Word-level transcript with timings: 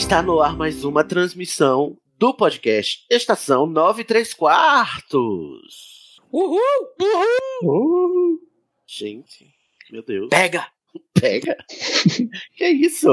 Está 0.00 0.22
no 0.22 0.40
ar 0.40 0.56
mais 0.56 0.82
uma 0.82 1.04
transmissão 1.04 1.98
do 2.18 2.32
podcast 2.32 3.04
Estação 3.10 3.66
93 3.66 4.32
Quartos. 4.32 6.18
Uhul! 6.32 6.58
Uhul! 7.62 8.38
Gente, 8.86 9.54
meu 9.92 10.02
Deus. 10.02 10.30
Pega! 10.30 10.66
Pega. 11.12 11.54
que 12.56 12.66
isso? 12.66 13.10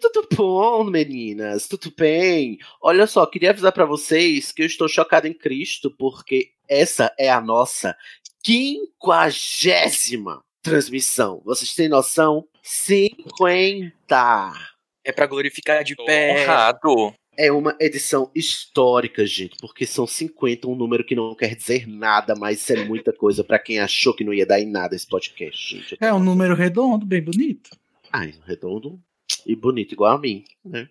Tudo 0.00 0.26
bom, 0.34 0.84
meninas? 0.84 1.68
Tudo 1.68 1.92
bem? 1.94 2.56
Olha 2.80 3.06
só, 3.06 3.26
queria 3.26 3.50
avisar 3.50 3.72
pra 3.72 3.84
vocês 3.84 4.50
que 4.50 4.62
eu 4.62 4.66
estou 4.66 4.88
chocado 4.88 5.28
em 5.28 5.34
Cristo 5.34 5.90
porque 5.90 6.52
essa 6.66 7.14
é 7.18 7.30
a 7.30 7.42
nossa 7.42 7.94
quinquagésima 8.42 10.42
transmissão. 10.62 11.42
Vocês 11.44 11.74
têm 11.74 11.90
noção? 11.90 12.48
50. 12.62 14.71
É 15.04 15.12
pra 15.12 15.26
glorificar 15.26 15.82
de 15.84 15.96
pé. 15.96 16.42
Honrado. 16.42 17.14
É 17.36 17.50
uma 17.50 17.74
edição 17.80 18.30
histórica, 18.34 19.26
gente, 19.26 19.56
porque 19.58 19.86
são 19.86 20.06
50, 20.06 20.68
um 20.68 20.74
número 20.74 21.02
que 21.02 21.14
não 21.14 21.34
quer 21.34 21.54
dizer 21.56 21.88
nada, 21.88 22.34
mas 22.34 22.60
isso 22.60 22.74
é 22.74 22.84
muita 22.84 23.10
coisa 23.10 23.42
pra 23.42 23.58
quem 23.58 23.80
achou 23.80 24.14
que 24.14 24.22
não 24.22 24.34
ia 24.34 24.44
dar 24.44 24.60
em 24.60 24.66
nada 24.66 24.94
esse 24.94 25.06
podcast, 25.06 25.76
gente. 25.76 25.96
É 25.98 26.12
um 26.12 26.18
número 26.18 26.54
redondo, 26.54 27.06
bem 27.06 27.22
bonito. 27.22 27.70
Ai, 28.12 28.34
redondo 28.46 29.00
e 29.46 29.56
bonito, 29.56 29.92
igual 29.92 30.16
a 30.16 30.20
mim, 30.20 30.44
né? 30.62 30.88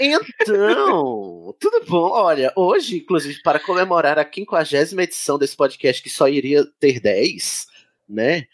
Então, 0.00 1.54
tudo 1.60 1.84
bom? 1.86 2.08
Olha, 2.10 2.52
hoje, 2.56 2.96
inclusive, 2.96 3.40
para 3.42 3.60
comemorar 3.60 4.18
a 4.18 4.28
50 4.28 5.02
edição 5.02 5.38
desse 5.38 5.56
podcast, 5.56 6.02
que 6.02 6.08
só 6.08 6.26
iria 6.26 6.64
ter 6.80 7.00
10, 7.00 7.66
né? 8.08 8.44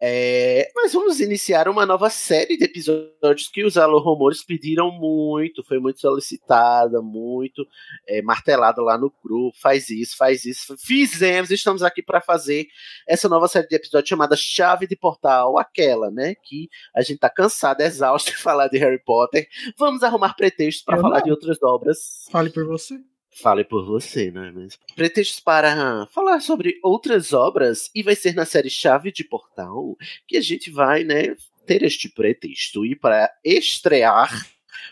É, 0.00 0.70
nós 0.74 0.92
vamos 0.92 1.20
iniciar 1.20 1.68
uma 1.68 1.84
nova 1.84 2.08
série 2.10 2.56
de 2.56 2.64
episódios 2.64 3.48
que 3.48 3.64
os 3.64 3.76
Alô 3.76 3.98
Rumores 3.98 4.42
pediram 4.42 4.90
muito, 4.90 5.62
foi 5.64 5.78
muito 5.78 6.00
solicitada, 6.00 7.00
muito 7.02 7.66
é, 8.08 8.22
martelada 8.22 8.82
lá 8.82 8.96
no 8.96 9.12
grupo. 9.22 9.56
Faz 9.60 9.90
isso, 9.90 10.16
faz 10.16 10.44
isso. 10.44 10.76
Fizemos, 10.78 11.50
estamos 11.50 11.82
aqui 11.82 12.02
para 12.02 12.20
fazer 12.20 12.66
essa 13.06 13.28
nova 13.28 13.48
série 13.48 13.68
de 13.68 13.76
episódios 13.76 14.08
chamada 14.08 14.36
Chave 14.36 14.86
de 14.86 14.96
Portal, 14.96 15.58
aquela, 15.58 16.10
né? 16.10 16.34
Que 16.42 16.68
a 16.94 17.02
gente 17.02 17.18
tá 17.18 17.30
cansado, 17.30 17.80
exausto 17.82 18.30
de 18.30 18.36
falar 18.42 18.68
de 18.68 18.78
Harry 18.78 19.02
Potter. 19.02 19.46
Vamos 19.78 20.02
arrumar 20.02 20.34
pretextos 20.34 20.84
para 20.84 21.00
falar 21.00 21.18
não. 21.18 21.24
de 21.24 21.30
outras 21.30 21.62
obras. 21.62 22.26
Fale 22.30 22.50
por 22.50 22.66
você. 22.66 22.98
Fale 23.40 23.64
por 23.64 23.84
você, 23.84 24.30
não 24.30 24.44
é 24.44 24.52
mesmo? 24.52 24.80
Pretextos 24.94 25.40
para 25.40 26.06
falar 26.06 26.40
sobre 26.40 26.78
outras 26.82 27.32
obras 27.32 27.90
e 27.94 28.02
vai 28.02 28.14
ser 28.14 28.34
na 28.34 28.44
série 28.44 28.68
Chave 28.68 29.10
de 29.10 29.24
Portal 29.24 29.96
que 30.28 30.36
a 30.36 30.40
gente 30.40 30.70
vai, 30.70 31.02
né, 31.02 31.34
ter 31.66 31.82
este 31.82 32.10
pretexto 32.10 32.84
e 32.84 32.94
para 32.94 33.30
estrear 33.42 34.30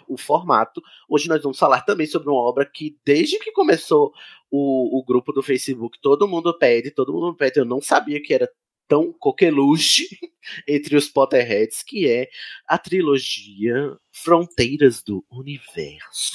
o 0.09 0.17
formato. 0.17 0.83
Hoje 1.09 1.29
nós 1.29 1.43
vamos 1.43 1.59
falar 1.59 1.83
também 1.83 2.07
sobre 2.07 2.31
uma 2.31 2.41
obra 2.41 2.65
que 2.65 2.97
desde 3.05 3.39
que 3.39 3.53
começou 3.53 4.13
o, 4.51 4.99
o 4.99 5.05
grupo 5.05 5.33
do 5.33 5.43
Facebook, 5.43 5.99
todo 6.01 6.27
mundo 6.27 6.57
pede, 6.57 6.91
todo 6.91 7.13
mundo 7.13 7.35
pede. 7.35 7.61
Eu 7.61 7.65
não 7.65 7.81
sabia 7.81 8.23
que 8.23 8.33
era 8.33 8.51
tão 8.91 9.13
coqueluche 9.13 10.09
entre 10.67 10.97
os 10.97 11.09
Potterheads, 11.09 11.85
que 11.85 12.09
é 12.09 12.29
a 12.67 12.77
trilogia 12.77 13.97
Fronteiras 14.13 15.01
do 15.01 15.25
Universo. 15.31 16.33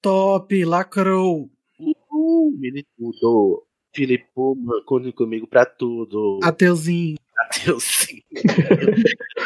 Top, 0.00 0.64
lacrou. 0.64 1.50
Uhul, 1.80 2.52
mini 2.56 2.86
tudo. 2.96 3.64
Filippo, 3.92 4.56
conte 4.86 5.10
comigo 5.10 5.48
pra 5.48 5.66
tudo. 5.66 6.38
Ateuzinho. 6.44 7.18
Deus, 7.64 7.84
sim. 7.84 8.22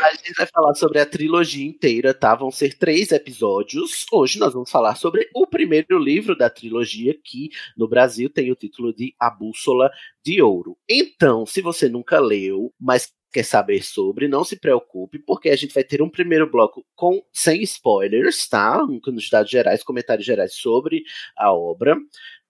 a 0.03 0.15
gente 0.15 0.33
vai 0.37 0.47
falar 0.47 0.75
sobre 0.75 0.99
a 0.99 1.07
trilogia 1.07 1.67
inteira, 1.67 2.15
tá? 2.15 2.35
Vão 2.35 2.51
ser 2.51 2.77
três 2.79 3.13
episódios. 3.13 4.07
Hoje 4.11 4.39
nós 4.39 4.55
vamos 4.55 4.71
falar 4.71 4.95
sobre 4.95 5.29
o 5.35 5.47
primeiro 5.47 5.99
livro 5.99 6.37
da 6.37 6.49
trilogia, 6.49 7.15
que 7.23 7.51
no 7.77 7.87
Brasil 7.87 8.31
tem 8.31 8.51
o 8.51 8.57
título 8.57 8.95
de 8.95 9.15
A 9.21 9.31
Bússola 9.31 9.91
de 10.25 10.41
Ouro. 10.41 10.77
Então, 10.89 11.45
se 11.45 11.61
você 11.61 11.89
nunca 11.89 12.19
leu, 12.19 12.73
mas 12.81 13.13
quer 13.33 13.45
saber 13.45 13.83
sobre, 13.83 14.29
não 14.29 14.45
se 14.45 14.57
preocupe, 14.57 15.19
porque 15.19 15.49
a 15.49 15.57
gente 15.57 15.73
vai 15.73 15.83
ter 15.83 16.03
um 16.03 16.11
primeiro 16.11 16.51
bloco 16.51 16.85
com 16.95 17.23
sem 17.33 17.63
spoilers, 17.63 18.47
tá? 18.47 18.79
Com 19.03 19.11
os 19.13 19.31
dados 19.31 19.51
gerais, 19.51 19.83
comentários 19.83 20.27
gerais 20.27 20.55
sobre 20.55 21.03
a 21.37 21.53
obra. 21.53 21.97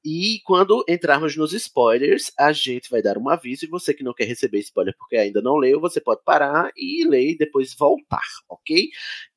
E 0.05 0.41
quando 0.45 0.85
entrarmos 0.89 1.37
nos 1.37 1.53
spoilers, 1.53 2.33
a 2.39 2.53
gente 2.53 2.91
vai 2.91 3.01
dar 3.01 3.17
um 3.17 3.29
aviso. 3.29 3.65
E 3.65 3.69
você 3.69 3.95
que 3.95 4.03
não 4.03 4.13
quer 4.13 4.25
receber 4.25 4.59
spoiler 4.59 4.97
porque 4.97 5.17
ainda 5.17 5.41
não 5.41 5.57
leu, 5.57 5.81
você 5.81 6.01
pode 6.01 6.23
parar 6.25 6.73
e 6.77 7.07
ler 7.07 7.31
e 7.31 7.39
depois 7.39 7.75
voltar, 7.75 8.27
ok? 8.49 8.89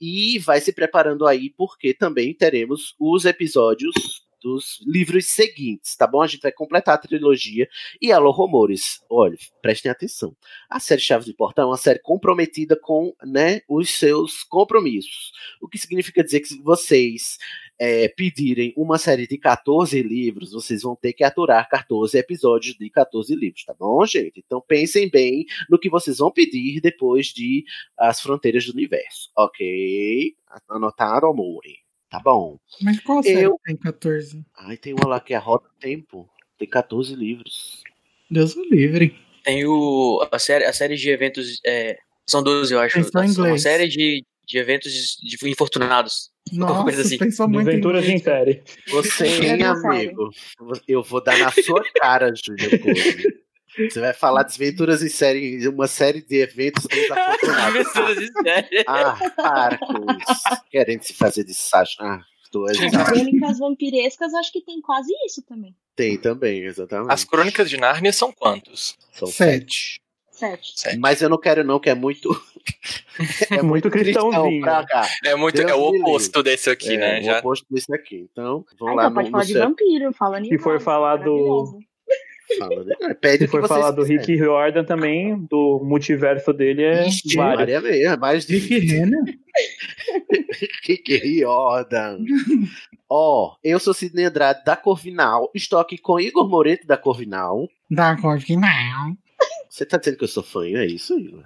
E 0.01 0.39
vai 0.39 0.59
se 0.59 0.73
preparando 0.73 1.27
aí, 1.27 1.51
porque 1.51 1.93
também 1.93 2.33
teremos 2.33 2.95
os 2.99 3.25
episódios 3.25 4.25
dos 4.45 4.79
livros 4.85 5.25
seguintes, 5.25 5.95
tá 5.95 6.05
bom? 6.05 6.21
A 6.21 6.27
gente 6.27 6.43
vai 6.43 6.51
completar 6.51 6.93
a 6.93 6.99
trilogia. 6.99 7.67
E 7.99 8.11
alô, 8.11 8.29
rumores, 8.29 9.03
olha, 9.09 9.35
prestem 9.59 9.91
atenção. 9.91 10.37
A 10.69 10.79
série 10.79 11.01
Chaves 11.01 11.25
de 11.25 11.33
Portal 11.33 11.65
é 11.65 11.71
uma 11.71 11.77
série 11.77 11.97
comprometida 11.97 12.75
com 12.79 13.11
né, 13.23 13.61
os 13.67 13.89
seus 13.89 14.43
compromissos. 14.43 15.31
O 15.59 15.67
que 15.67 15.79
significa 15.79 16.23
dizer 16.23 16.41
que 16.41 16.61
vocês 16.61 17.39
é, 17.79 18.07
pedirem 18.07 18.73
uma 18.77 18.97
série 18.97 19.27
de 19.27 19.37
14 19.37 20.01
livros, 20.01 20.51
vocês 20.51 20.81
vão 20.81 20.95
ter 20.95 21.13
que 21.13 21.23
aturar 21.23 21.67
14 21.69 22.17
episódios 22.17 22.75
de 22.77 22.89
14 22.89 23.35
livros, 23.35 23.63
tá 23.65 23.73
bom, 23.77 24.05
gente? 24.05 24.41
Então 24.45 24.61
pensem 24.65 25.09
bem 25.09 25.45
no 25.69 25.77
que 25.79 25.89
vocês 25.89 26.17
vão 26.19 26.31
pedir 26.31 26.79
depois 26.81 27.27
de 27.27 27.63
As 27.97 28.21
Fronteiras 28.21 28.65
do 28.65 28.73
Universo, 28.73 29.29
ok? 29.35 30.35
Anotado, 30.69 31.25
amore. 31.27 31.79
Tá 32.09 32.19
bom. 32.19 32.57
Mas 32.81 32.99
qual 33.01 33.21
série 33.21 33.41
Eu- 33.41 33.59
tem 33.65 33.75
14? 33.75 34.45
Ai, 34.57 34.77
tem 34.77 34.93
uma 34.93 35.07
lá 35.07 35.19
que 35.19 35.33
é 35.33 35.37
a 35.37 35.39
Rota 35.39 35.67
do 35.67 35.75
Tempo. 35.79 36.29
Tem 36.57 36.67
14 36.67 37.13
livros. 37.13 37.83
Deus 38.31 38.55
o 38.55 38.63
livre. 38.63 39.15
Tem 39.43 39.65
o, 39.65 40.25
a, 40.31 40.39
série, 40.39 40.63
a 40.65 40.71
série 40.71 40.95
de 40.95 41.09
eventos. 41.09 41.59
é, 41.65 41.97
são 42.25 42.41
12, 42.41 42.73
eu 42.73 42.79
acho. 42.79 43.03
São 43.03 43.21
uma 43.21 43.27
inglês. 43.29 43.61
série 43.63 43.87
de, 43.87 44.23
de 44.47 44.57
eventos 44.57 45.17
de 45.21 45.49
infortunados. 45.49 46.31
Nossa, 46.53 46.83
coisa 46.83 47.01
assim. 47.01 47.17
pensou 47.17 47.47
muito 47.49 47.69
Aventuras 47.69 48.05
em 48.05 48.13
em 48.13 48.19
série. 48.19 48.63
Você, 48.89 49.27
hein, 49.27 49.63
amigo? 49.63 50.29
Eu 50.87 51.01
vou 51.01 51.23
dar 51.23 51.37
na 51.37 51.51
sua 51.51 51.83
cara, 51.95 52.31
Júlio. 52.35 52.69
Você 53.89 53.99
vai 53.99 54.13
falar 54.13 54.43
desventuras 54.43 55.03
em 55.03 55.09
série, 55.09 55.67
uma 55.67 55.87
série 55.87 56.21
de 56.21 56.37
eventos 56.37 56.85
desafortunados. 56.85 57.87
Aventuras 57.93 58.17
de 58.17 58.31
série. 58.31 58.83
Ah, 58.87 59.17
para 59.35 59.77
com 59.77 60.05
isso. 60.11 60.61
Querendo 60.69 61.01
se 61.01 61.13
fazer 61.13 61.43
de 61.43 61.53
Sasha. 61.53 61.97
Ah, 61.99 62.21
é 62.69 63.03
Crônicas 63.05 63.59
vampirescas, 63.59 64.33
acho 64.33 64.53
que 64.53 64.61
tem 64.61 64.79
quase 64.79 65.11
isso 65.25 65.41
também. 65.41 65.75
Tem 65.95 66.17
também, 66.17 66.63
exatamente. 66.63 67.11
As 67.11 67.25
crônicas 67.25 67.69
de 67.69 67.77
Nárnia 67.77 68.13
são 68.13 68.31
quantos? 68.31 68.97
São 69.11 69.27
Sete. 69.27 69.97
Sete. 69.97 70.04
Sete. 70.35 70.97
Mas 70.99 71.21
eu 71.21 71.29
não 71.29 71.37
quero, 71.39 71.63
não, 71.63 71.79
que 71.79 71.89
é 71.89 71.95
muito. 71.95 72.29
é 73.51 73.61
Muito 73.61 73.89
cristãozinho. 73.89 74.63
cá. 74.65 75.07
É 75.23 75.33
muito 75.35 75.55
Deus 75.55 75.71
é 75.71 75.75
o 75.75 75.79
oposto 75.81 76.43
desse 76.43 76.69
aqui, 76.69 76.93
é, 76.93 76.97
né? 76.97 77.19
o 77.19 77.23
Já 77.23 77.39
oposto 77.39 77.65
desse 77.71 77.93
aqui. 77.95 78.27
Então, 78.31 78.65
Ah, 78.67 78.75
vamos 78.79 78.95
lá 78.97 79.03
então 79.03 79.13
pode 79.15 79.25
no, 79.27 79.31
falar 79.31 79.43
no 79.43 79.47
de 79.47 79.53
céu. 79.53 79.67
vampiro, 79.69 80.13
falando 80.13 80.45
em 80.45 80.49
Se 80.49 80.57
for 80.59 80.79
falar 80.81 81.17
do-. 81.17 81.79
Fala, 82.59 82.83
né? 82.83 82.95
Ah, 83.03 83.15
Pede 83.15 83.37
Se 83.39 83.45
o 83.45 83.47
for 83.47 83.67
falar 83.67 83.91
do 83.91 84.01
quiserem. 84.01 84.19
Rick 84.19 84.35
Riordan 84.35 84.83
também, 84.83 85.37
do 85.49 85.81
multiverso 85.83 86.51
dele 86.53 86.83
é 86.83 87.07
Ixi, 87.07 87.35
vários. 87.37 87.59
Maria 87.59 87.81
mesmo, 87.81 88.13
é 88.13 88.17
mais 88.17 88.45
de 88.45 88.57
Rick 90.85 91.15
Riordan. 91.17 92.19
Ó, 93.09 93.55
eu 93.63 93.79
sou 93.79 93.93
Sidney 93.93 94.25
Andrade 94.25 94.63
da 94.65 94.75
Corvinal. 94.75 95.49
Estou 95.55 95.79
aqui 95.79 95.97
com 95.97 96.19
Igor 96.19 96.47
Moreto 96.49 96.85
da 96.85 96.97
Corvinal. 96.97 97.67
Da 97.89 98.19
Corvinal. 98.19 99.13
Você 99.75 99.85
tá 99.85 99.97
dizendo 99.97 100.19
que 100.19 100.23
eu 100.23 100.29
sou 100.29 100.41
fã, 100.41 100.65
é 100.65 100.85
isso, 100.85 101.19
Igor? 101.19 101.43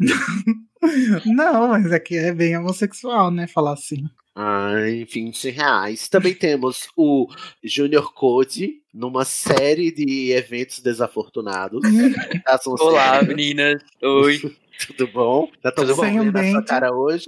Não, 1.26 1.68
mas 1.68 1.92
aqui 1.92 2.16
é 2.16 2.32
bem 2.32 2.56
homossexual, 2.56 3.30
né? 3.30 3.46
Falar 3.46 3.74
assim. 3.74 4.08
Ai, 4.34 5.04
20 5.04 5.50
reais. 5.50 6.08
Também 6.08 6.34
temos 6.34 6.88
o 6.96 7.28
Junior 7.62 8.14
Code 8.14 8.80
numa 8.94 9.26
série 9.26 9.92
de 9.92 10.30
eventos 10.32 10.80
desafortunados. 10.80 11.82
Tá, 12.42 12.58
Olá, 12.80 13.22
meninas. 13.22 13.82
Oi. 14.02 14.40
Tudo 14.86 15.06
bom? 15.08 15.50
Tá 15.60 15.70
tudo 15.70 15.94
bom 15.94 16.24
na 16.32 16.50
sua 16.50 16.64
cara 16.64 16.90
hoje? 16.90 17.26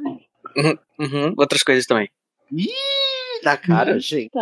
Uhum, 0.99 1.35
Outras 1.37 1.62
coisas 1.62 1.85
também. 1.85 2.09
Ih, 2.50 2.73
na 3.44 3.59
cara, 3.59 4.00
gente. 4.00 4.32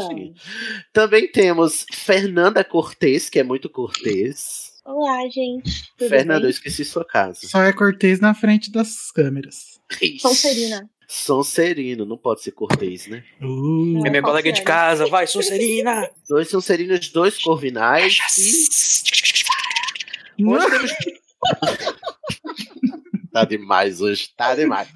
Também 0.92 1.30
temos 1.30 1.84
Fernanda 1.92 2.62
Cortez, 2.62 3.28
que 3.28 3.40
é 3.40 3.42
muito 3.42 3.68
cortês. 3.68 4.71
Olá, 4.84 5.28
gente. 5.28 5.92
Tudo 5.96 6.08
Fernanda, 6.08 6.40
eu 6.40 6.42
bem? 6.42 6.50
esqueci 6.50 6.84
sua 6.84 7.04
casa. 7.04 7.46
Só 7.46 7.62
é 7.62 7.72
cortês 7.72 8.20
na 8.20 8.34
frente 8.34 8.70
das 8.70 9.10
câmeras. 9.12 9.80
Sonserina. 10.20 10.90
Sonserino, 11.06 12.04
não 12.04 12.16
pode 12.16 12.42
ser 12.42 12.52
cortês, 12.52 13.06
né? 13.06 13.22
Uh, 13.40 14.04
É 14.06 14.10
minha 14.10 14.22
colega 14.22 14.50
de 14.50 14.62
casa, 14.62 15.06
vai, 15.06 15.26
Sonserina! 15.26 16.08
Dois 16.28 16.48
Sonserinos, 16.48 17.08
dois 17.10 17.40
Corvinais 17.42 18.18
e 20.38 20.44
Hoje 20.46 20.70
temos. 20.70 20.92
tá 23.32 23.44
demais 23.44 24.00
hoje, 24.00 24.30
tá 24.36 24.54
demais. 24.54 24.88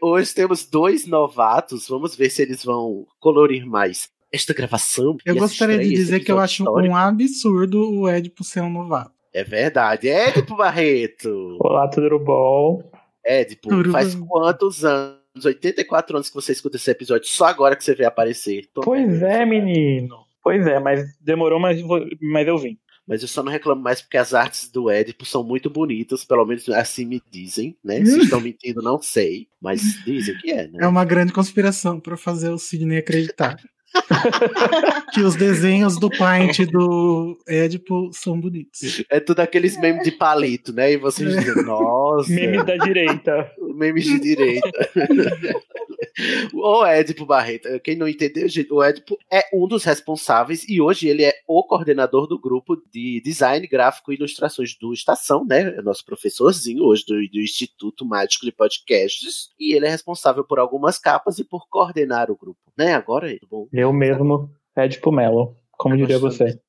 Hoje 0.00 0.34
temos 0.34 0.64
dois 0.66 1.06
novatos. 1.06 1.88
Vamos 1.88 2.14
ver 2.14 2.30
se 2.30 2.42
eles 2.42 2.62
vão 2.62 3.06
colorir 3.18 3.64
mais 3.66 4.10
esta 4.30 4.52
gravação. 4.52 5.16
eu 5.24 5.36
gostaria 5.36 5.78
de 5.78 5.84
estreia, 5.84 6.04
dizer 6.04 6.20
que 6.20 6.30
eu 6.30 6.38
acho 6.38 6.62
histórico. 6.62 6.92
um 6.92 6.96
absurdo 6.96 7.90
o 7.90 8.08
Edipo 8.08 8.44
ser 8.44 8.60
um 8.62 8.70
novato. 8.70 9.13
É 9.34 9.42
verdade. 9.42 10.08
Édipo 10.08 10.56
Barreto. 10.56 11.56
Olá, 11.60 11.88
tudo 11.88 12.18
bom? 12.20 12.82
Édipo, 13.26 13.68
Tudo 13.68 13.90
faz 13.90 14.14
bom. 14.14 14.26
quantos 14.26 14.84
anos? 14.84 15.18
84 15.44 16.16
anos 16.16 16.28
que 16.28 16.34
você 16.36 16.52
escuta 16.52 16.76
esse 16.76 16.88
episódio, 16.90 17.26
só 17.26 17.46
agora 17.46 17.74
que 17.74 17.82
você 17.82 17.92
vê 17.94 18.04
aparecer. 18.04 18.68
Tô 18.72 18.82
Pois 18.82 19.10
vendo. 19.18 19.24
é, 19.26 19.44
menino. 19.44 20.18
Pois 20.42 20.64
é, 20.66 20.78
mas 20.78 21.02
demorou, 21.20 21.58
mas, 21.58 21.80
mas 22.22 22.46
eu 22.46 22.56
vim. 22.58 22.78
Mas 23.06 23.20
eu 23.22 23.28
só 23.28 23.42
não 23.42 23.50
reclamo 23.50 23.82
mais 23.82 24.00
porque 24.00 24.16
as 24.16 24.32
artes 24.32 24.70
do 24.70 24.88
Édipo 24.88 25.24
são 25.26 25.42
muito 25.42 25.68
bonitas, 25.68 26.24
pelo 26.24 26.44
menos 26.46 26.68
assim 26.68 27.04
me 27.04 27.20
dizem, 27.30 27.76
né? 27.84 28.02
Se 28.04 28.18
estão 28.20 28.40
mentindo, 28.40 28.80
não 28.80 29.02
sei, 29.02 29.48
mas 29.60 29.82
dizem 30.04 30.36
que 30.38 30.50
é, 30.52 30.68
né? 30.68 30.78
É 30.82 30.86
uma 30.86 31.04
grande 31.04 31.32
conspiração 31.32 31.98
pra 31.98 32.16
fazer 32.16 32.50
o 32.50 32.58
Sidney 32.58 32.98
acreditar. 32.98 33.56
que 35.12 35.20
os 35.20 35.36
desenhos 35.36 35.98
do 35.98 36.10
Paint 36.10 36.60
do 36.66 37.38
Edipo 37.46 38.10
são 38.12 38.40
bonitos. 38.40 39.04
É 39.10 39.20
tudo 39.20 39.40
aqueles 39.40 39.78
memes 39.78 40.04
de 40.04 40.12
palito, 40.12 40.72
né? 40.72 40.92
E 40.92 40.96
vocês 40.96 41.34
dizem, 41.36 41.64
nossa, 41.64 42.30
Meme 42.30 42.62
da 42.62 42.76
direita. 42.76 43.50
memes 43.74 44.04
de 44.04 44.18
direita. 44.20 44.70
o 46.52 46.84
Édipo 46.84 47.26
Barreto, 47.26 47.68
quem 47.80 47.96
não 47.96 48.08
entendeu, 48.08 48.48
gente, 48.48 48.72
o 48.72 48.82
Édipo 48.82 49.18
é 49.32 49.42
um 49.52 49.66
dos 49.66 49.84
responsáveis 49.84 50.68
e 50.68 50.80
hoje 50.80 51.08
ele 51.08 51.24
é 51.24 51.32
o 51.46 51.64
coordenador 51.64 52.26
do 52.26 52.38
grupo 52.38 52.76
de 52.92 53.20
design 53.24 53.66
gráfico 53.66 54.12
e 54.12 54.16
ilustrações 54.16 54.76
do 54.78 54.92
Estação, 54.92 55.44
né? 55.44 55.74
É 55.76 55.82
nosso 55.82 56.04
professorzinho 56.04 56.84
hoje 56.84 57.04
do, 57.06 57.14
do 57.14 57.40
Instituto 57.40 58.04
Mágico 58.04 58.44
de 58.44 58.52
Podcasts. 58.52 59.48
E 59.58 59.74
ele 59.74 59.86
é 59.86 59.90
responsável 59.90 60.44
por 60.44 60.58
algumas 60.58 60.98
capas 60.98 61.38
e 61.38 61.44
por 61.44 61.68
coordenar 61.68 62.30
o 62.30 62.36
grupo, 62.36 62.60
né? 62.76 62.94
Agora, 62.94 63.32
é 63.32 63.38
bom. 63.48 63.66
Eu 63.72 63.92
mesmo, 63.92 64.50
Edipo 64.76 65.10
Mello, 65.10 65.56
como 65.72 65.96
diria 65.96 66.18
você. 66.18 66.60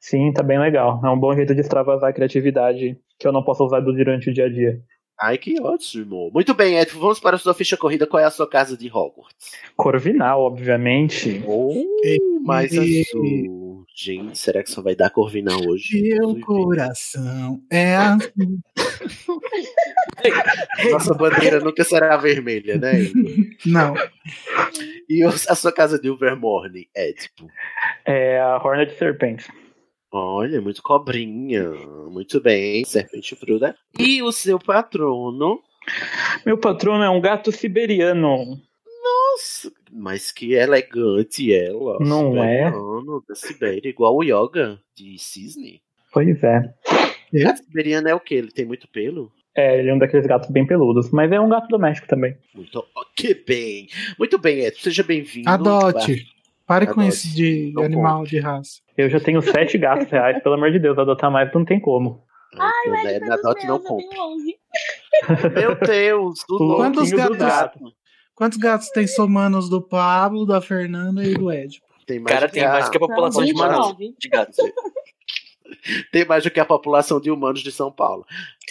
Sim, 0.00 0.32
tá 0.32 0.42
bem 0.42 0.60
legal. 0.60 1.00
É 1.04 1.10
um 1.10 1.18
bom 1.18 1.34
jeito 1.34 1.54
de 1.54 1.60
extravasar 1.60 2.10
a 2.10 2.12
criatividade 2.12 2.96
que 3.18 3.26
eu 3.26 3.32
não 3.32 3.42
posso 3.42 3.64
usar 3.64 3.80
durante 3.80 4.30
o 4.30 4.32
dia 4.32 4.46
a 4.46 4.48
dia. 4.48 4.80
Ai, 5.20 5.36
que 5.36 5.60
ótimo. 5.60 6.30
Muito 6.32 6.54
bem, 6.54 6.78
Édipo, 6.78 7.00
vamos 7.00 7.18
para 7.18 7.36
a 7.36 7.38
sua 7.38 7.52
ficha 7.52 7.76
corrida. 7.76 8.06
Qual 8.06 8.22
é 8.22 8.24
a 8.24 8.30
sua 8.30 8.48
casa 8.48 8.76
de 8.76 8.86
Hogwarts? 8.88 9.52
Corvinal, 9.76 10.42
obviamente. 10.42 11.42
Oh, 11.46 11.84
mais 12.44 12.72
E- 12.72 13.04
azul. 13.12 13.68
Gente, 14.00 14.38
será 14.38 14.62
que 14.62 14.70
só 14.70 14.80
vai 14.80 14.94
dar 14.94 15.10
Corvinal 15.10 15.58
hoje? 15.66 16.00
Meu 16.00 16.38
coração 16.38 17.60
é 17.68 17.96
assim. 17.96 18.60
Nossa 20.92 21.14
bandeira 21.14 21.58
nunca 21.58 21.82
será 21.82 22.16
vermelha, 22.16 22.78
né? 22.78 23.00
Igor? 23.00 23.24
Não, 23.66 23.94
E 25.08 25.24
a 25.24 25.54
sua 25.56 25.72
casa 25.72 25.98
de 25.98 26.08
Overmorning, 26.08 26.86
Édipo? 26.94 27.48
É 28.04 28.38
a 28.40 28.56
Hornet 28.62 28.96
Serpente. 28.96 29.48
Olha, 30.10 30.60
muito 30.60 30.82
cobrinha. 30.82 31.70
Muito 32.10 32.40
bem, 32.40 32.84
serpente 32.84 33.36
fruda. 33.36 33.76
E 33.98 34.22
o 34.22 34.32
seu 34.32 34.58
patrono? 34.58 35.60
Meu 36.44 36.58
patrono 36.58 37.02
é 37.02 37.10
um 37.10 37.20
gato 37.20 37.52
siberiano. 37.52 38.58
Nossa, 39.02 39.72
mas 39.92 40.32
que 40.32 40.54
elegante 40.54 41.52
ela. 41.52 41.98
Não 42.00 42.42
é? 42.42 42.66
Siberiano, 42.70 43.24
Da 43.28 43.34
Sibéria, 43.34 43.88
igual 43.88 44.16
o 44.16 44.22
Yoga 44.22 44.78
de 44.96 45.18
Cisne. 45.18 45.80
Pois 46.12 46.42
é. 46.42 46.74
Gato 47.32 47.62
siberiano 47.62 48.08
é 48.08 48.14
o 48.14 48.20
quê? 48.20 48.36
Ele 48.36 48.50
tem 48.50 48.64
muito 48.64 48.88
pelo? 48.88 49.30
É, 49.54 49.78
ele 49.78 49.90
é 49.90 49.94
um 49.94 49.98
daqueles 49.98 50.26
gatos 50.26 50.50
bem 50.50 50.66
peludos, 50.66 51.10
mas 51.10 51.30
é 51.32 51.40
um 51.40 51.48
gato 51.48 51.68
doméstico 51.68 52.06
também. 52.06 52.36
Muito 52.54 52.84
que 53.16 53.34
bem. 53.34 53.88
Muito 54.18 54.38
bem, 54.38 54.60
Edson. 54.60 54.82
Seja 54.84 55.02
bem-vindo. 55.02 55.50
adote. 55.50 56.26
Pare 56.68 56.86
com 56.86 57.00
Adote. 57.00 57.08
isso 57.08 57.34
de 57.34 57.72
Não 57.74 57.82
animal 57.82 58.24
de 58.24 58.38
raça. 58.38 58.80
Eu 58.96 59.08
já 59.10 59.18
tenho 59.18 59.40
sete 59.42 59.76
gatos 59.78 60.08
reais, 60.10 60.40
pelo 60.42 60.54
amor 60.54 60.70
de 60.70 60.78
Deus, 60.78 60.96
adotar 60.98 61.30
mais 61.30 61.52
não 61.52 61.64
tem 61.64 61.80
como. 61.80 62.22
Ai, 62.58 62.90
né, 62.90 63.14
Édipo 63.14 63.30
é 63.32 63.34
adote 63.34 63.66
não 63.66 63.78
compra. 63.80 64.06
11. 64.22 64.58
Meu 65.54 65.74
Deus, 65.74 66.44
do. 66.48 66.76
Quantos 66.76 67.10
louquinho 67.10 67.32
do 67.32 67.38
gatos? 67.38 67.80
gato. 67.82 67.92
Quantos 68.34 68.58
gatos 68.58 68.88
tem 68.90 69.06
somando 69.06 69.58
os 69.58 69.68
do 69.68 69.82
Pablo, 69.82 70.46
da 70.46 70.60
Fernanda 70.60 71.24
e 71.24 71.34
do 71.34 71.50
Edipo? 71.50 71.86
Tem 72.06 72.20
mais 72.20 72.32
Cara, 72.34 72.46
do 72.48 72.52
tem 72.52 72.68
mais 72.68 72.88
que 72.88 72.96
a 72.96 73.00
Não, 73.00 73.08
população 73.08 73.44
de 73.44 73.52
Manaus. 73.52 73.96
29. 73.98 74.16
De 74.18 74.28
gatos. 74.28 74.56
tem 76.12 76.24
mais 76.24 76.44
do 76.44 76.50
que 76.50 76.60
a 76.60 76.64
população 76.64 77.20
de 77.20 77.30
humanos 77.30 77.60
de 77.62 77.72
São 77.72 77.90
Paulo. 77.90 78.24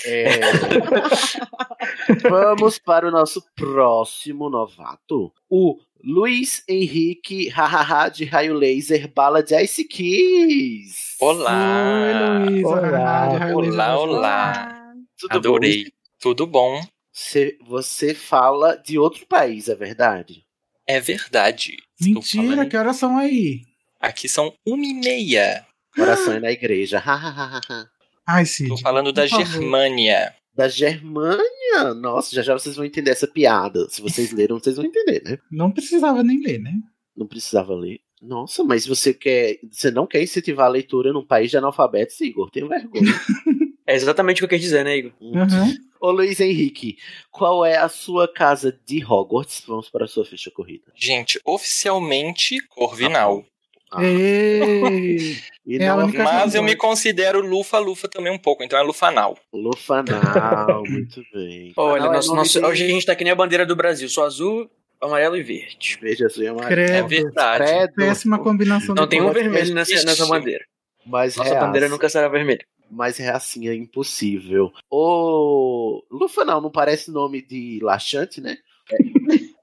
É, 0.05 0.25
Vamos 2.29 2.79
para 2.79 3.07
o 3.07 3.11
nosso 3.11 3.43
próximo 3.55 4.49
novato. 4.49 5.31
O 5.49 5.77
Luiz 6.03 6.63
Henrique 6.67 7.49
Hahaha 7.49 8.09
de 8.09 8.23
Raio 8.25 8.53
Laser 8.53 9.11
Bala 9.13 9.41
de 9.43 9.55
Ice 9.63 9.83
Kiss. 9.83 11.15
Olá! 11.19 12.43
Oi, 12.45 12.49
Luísa. 12.49 12.67
Olá. 12.67 13.53
Olá, 13.55 13.99
olá. 13.99 14.93
Tudo 15.17 15.31
bom? 15.31 15.37
Adorei. 15.37 15.91
Tudo 16.19 16.47
bom? 16.47 16.81
Você, 17.11 17.57
você 17.65 18.13
fala 18.13 18.75
de 18.77 18.99
outro 18.99 19.25
país, 19.27 19.67
é 19.69 19.75
verdade? 19.75 20.43
É 20.85 20.99
verdade. 20.99 21.77
Mentira, 21.99 22.43
falando- 22.43 22.69
que 22.69 22.77
horas 22.77 22.95
são 22.97 23.17
aí? 23.17 23.61
Aqui 23.99 24.29
são 24.29 24.53
uma 24.65 24.85
e 24.85 24.93
meia. 24.93 25.65
Coração 25.95 26.33
é 26.33 26.39
na 26.39 26.51
igreja. 26.51 26.99
Hahaha. 26.99 27.59
Ai, 28.25 28.45
Cid. 28.45 28.63
Estou 28.63 28.77
falando 28.79 29.11
da. 29.11 29.25
Germânia. 29.25 30.33
Da 30.57 30.67
Germânia. 30.67 31.93
Nossa, 31.95 32.35
já 32.35 32.41
já 32.41 32.53
vocês 32.53 32.75
vão 32.75 32.83
entender 32.83 33.11
essa 33.11 33.27
piada. 33.27 33.87
Se 33.89 34.01
vocês 34.01 34.31
leram, 34.33 34.59
vocês 34.59 34.75
vão 34.75 34.85
entender, 34.85 35.21
né? 35.23 35.37
Não 35.51 35.71
precisava 35.71 36.23
nem 36.23 36.41
ler, 36.41 36.59
né? 36.59 36.73
Não 37.15 37.27
precisava 37.27 37.75
ler. 37.75 37.99
Nossa, 38.19 38.63
mas 38.63 38.87
você 38.87 39.13
quer. 39.13 39.59
Você 39.71 39.91
não 39.91 40.07
quer 40.07 40.23
incentivar 40.23 40.65
a 40.65 40.69
leitura 40.69 41.13
num 41.13 41.25
país 41.25 41.51
de 41.51 41.57
analfabetos, 41.57 42.19
Igor? 42.19 42.49
Tenho 42.49 42.67
vergonha. 42.67 43.13
É 43.89 43.95
exatamente 43.95 44.39
o 44.39 44.39
que 44.41 44.53
eu 44.53 44.59
quis 44.59 44.65
dizer, 44.65 44.83
né, 44.83 44.97
Igor? 44.97 45.13
Uhum. 45.21 45.73
Ô 46.01 46.11
Luiz 46.11 46.41
Henrique, 46.41 46.97
qual 47.31 47.65
é 47.65 47.77
a 47.77 47.87
sua 47.87 48.27
casa 48.27 48.77
de 48.85 49.01
Hogwarts? 49.01 49.63
Vamos 49.65 49.89
para 49.89 50.03
a 50.03 50.07
sua 50.09 50.25
ficha 50.25 50.51
corrida. 50.51 50.91
Gente, 50.93 51.39
oficialmente 51.45 52.59
Corvinal. 52.67 53.45
Ah, 53.91 54.03
Ei, 54.03 55.37
e 55.65 55.77
é 55.77 55.87
não 55.87 56.07
Mas 56.09 56.55
eu 56.55 56.63
me 56.63 56.75
considero 56.75 57.39
Lufa-Lufa 57.41 58.07
também 58.07 58.31
um 58.33 58.37
pouco, 58.37 58.63
então 58.63 58.77
é 58.77 58.81
Lufanal. 58.81 59.37
Lufanal, 59.53 60.83
muito 60.87 61.21
bem. 61.33 61.73
Olha, 61.75 62.07
é 62.07 62.09
nosso, 62.09 62.65
hoje 62.65 62.83
a 62.83 62.87
gente 62.87 63.05
tá 63.05 63.15
que 63.15 63.23
nem 63.23 63.31
a 63.31 63.35
bandeira 63.35 63.65
do 63.65 63.75
Brasil, 63.75 64.09
só 64.09 64.25
azul, 64.25 64.69
amarelo 65.01 65.37
e 65.37 65.43
verde. 65.43 65.97
Verde, 66.01 66.25
azul 66.25 66.43
e 66.43 66.47
amarelo. 66.47 66.81
É 66.81 66.85
credo. 66.85 67.07
verdade. 67.07 67.65
Credo. 67.65 67.93
Péssima 67.93 68.39
combinação 68.39 68.93
Não 68.93 69.07
tem 69.07 69.21
um 69.21 69.31
vermelho 69.31 69.73
nessa, 69.73 70.03
nessa 70.03 70.25
bandeira. 70.25 70.65
Mas 71.05 71.37
Nossa 71.37 71.55
é 71.55 71.59
bandeira 71.59 71.85
assim. 71.85 71.93
nunca 71.93 72.09
será 72.09 72.27
vermelha. 72.27 72.65
Mas 72.91 73.19
é 73.19 73.29
assim, 73.29 73.67
é 73.67 73.73
impossível. 73.73 74.71
Ô. 74.89 76.03
Lufanal 76.11 76.61
não 76.61 76.71
parece 76.71 77.11
nome 77.11 77.41
de 77.41 77.79
laxante, 77.81 78.41
né? 78.41 78.57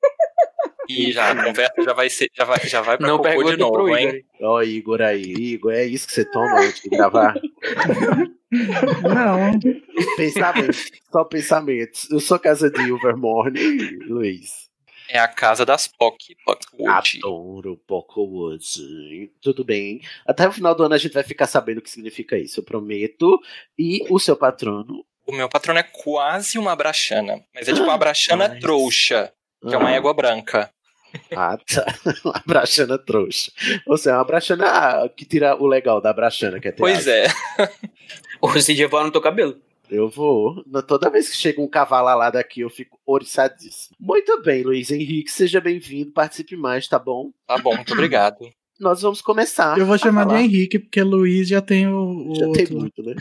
E 0.95 1.13
já 1.13 1.31
a 1.33 1.45
conversa 1.45 1.75
já 1.83 1.93
vai 1.93 2.09
ser, 2.11 2.31
já 2.35 2.45
vai, 2.45 2.59
já 2.67 2.81
vai 2.81 2.97
pra 2.99 3.07
Não 3.07 3.19
cocô 3.19 3.43
de 3.45 3.57
novo, 3.57 3.73
pro 3.73 3.97
hein? 3.97 4.25
Ó, 4.41 4.63
Igor 4.63 5.01
aí. 5.03 5.23
Igor, 5.23 5.73
é 5.73 5.85
isso 5.85 6.07
que 6.07 6.13
você 6.13 6.25
toma 6.25 6.61
antes 6.61 6.83
de 6.83 6.89
gravar? 6.91 7.35
Não, 8.51 9.59
Pensamentos. 10.17 10.91
Só 11.11 11.25
pensamentos. 11.25 12.11
Eu 12.11 12.21
sou 12.21 12.39
casa 12.39 12.71
de 12.71 12.81
Ilvermorny, 12.83 13.99
Luiz. 14.07 14.65
É 15.09 15.19
a 15.19 15.29
casa 15.29 15.67
das 15.67 15.87
POC. 15.87 16.35
POC 16.47 16.87
Adoro 16.89 17.77
Pockwood. 17.87 19.31
Tudo 19.43 19.65
bem. 19.65 20.01
Até 20.27 20.49
o 20.49 20.53
final 20.53 20.75
do 20.75 20.83
ano 20.85 20.95
a 20.95 20.99
gente 20.99 21.13
vai 21.13 21.23
ficar 21.23 21.47
sabendo 21.47 21.79
o 21.79 21.83
que 21.83 21.91
significa 21.91 22.39
isso, 22.39 22.61
eu 22.61 22.65
prometo. 22.65 23.39
E 23.79 24.05
o 24.09 24.19
seu 24.19 24.35
patrono? 24.37 25.05
O 25.27 25.33
meu 25.33 25.49
patrono 25.49 25.79
é 25.79 25.83
quase 25.83 26.59
uma 26.59 26.75
brachana, 26.77 27.43
mas 27.55 27.69
é 27.69 27.73
tipo 27.73 27.85
uma 27.85 27.97
brachana 27.99 28.49
Mas- 28.49 28.61
trouxa, 28.61 29.33
que 29.67 29.75
é 29.75 29.79
uma 29.79 29.89
Ah. 29.91 29.95
égua 29.95 30.13
branca. 30.15 30.71
Ah, 31.37 31.57
tá. 31.59 31.85
Uma 32.25 32.43
brachana 32.47 32.99
trouxa. 32.99 33.51
Ou 33.87 33.97
seja, 33.97 34.17
uma 34.17 34.25
brachana 34.25 35.09
que 35.17 35.25
tira 35.25 35.57
o 35.57 35.67
legal 35.67 36.01
da 36.01 36.13
brachana, 36.13 36.61
que 36.61 36.69
é 36.69 36.73
ter 36.73 36.79
Pois 36.81 37.07
é. 37.07 37.27
Ou 38.41 38.51
você 38.51 38.75
já 38.75 38.89
no 38.89 39.11
teu 39.11 39.21
cabelo. 39.21 39.57
Eu 39.91 40.09
vou. 40.09 40.65
Toda 40.87 41.11
vez 41.11 41.29
que 41.29 41.37
chega 41.37 41.61
um 41.61 41.69
cavalo 41.69 42.09
alado 42.09 42.37
aqui, 42.37 42.61
eu 42.61 42.71
fico 42.71 42.99
oriçadíssimo. 43.07 43.97
Muito 44.01 44.43
bem, 44.43 44.63
Luiz 44.63 44.91
Henrique, 44.91 45.31
seja 45.31 45.61
bem-vindo. 45.61 46.11
Participe 46.13 46.57
mais, 46.57 46.89
tá 46.89 46.99
bom? 46.99 47.31
Tá 47.47 47.59
bom, 47.59 47.75
muito 47.77 47.93
obrigado. 47.93 48.49
Nós 48.81 49.03
vamos 49.03 49.23
começar. 49.23 49.79
eu 49.79 49.87
vou 49.87 49.95
a 49.95 49.99
chamar 49.99 50.27
de. 50.27 50.35
Henrique, 50.35 50.79
porque 50.79 51.01
Luiz 51.03 51.49
já 51.49 51.61
tem 51.61 51.87
o, 51.87 52.31
o 52.31 52.35
Já 52.35 52.47
outro. 52.47 52.67
tem 52.67 52.77
muito, 52.77 53.03
né? 53.03 53.15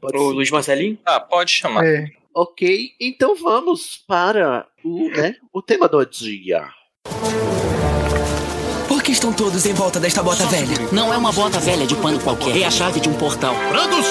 Pode 0.00 0.16
O 0.16 0.28
ser. 0.28 0.34
Luiz 0.34 0.50
Marcelinho? 0.50 0.98
Ah, 1.04 1.18
pode 1.18 1.50
chamar. 1.50 1.84
É. 1.84 2.06
Ok, 2.32 2.90
então 3.00 3.34
vamos 3.34 3.98
para 4.06 4.66
o, 4.84 5.08
né, 5.10 5.34
o 5.52 5.60
tema 5.60 5.88
do 5.88 6.04
dia. 6.06 6.68
Por 8.88 9.02
que 9.02 9.12
estão 9.12 9.32
todos 9.32 9.64
em 9.66 9.72
volta 9.72 9.98
desta 9.98 10.22
bota 10.22 10.44
velha? 10.46 10.76
Não 10.92 11.12
é 11.12 11.16
uma 11.16 11.32
bota 11.32 11.58
velha 11.58 11.86
de 11.86 11.94
pano 11.96 12.20
qualquer, 12.20 12.56
é 12.56 12.64
a 12.64 12.70
chave 12.70 13.00
de 13.00 13.08
um 13.08 13.14
portal. 13.14 13.54
Prontos? 13.70 14.06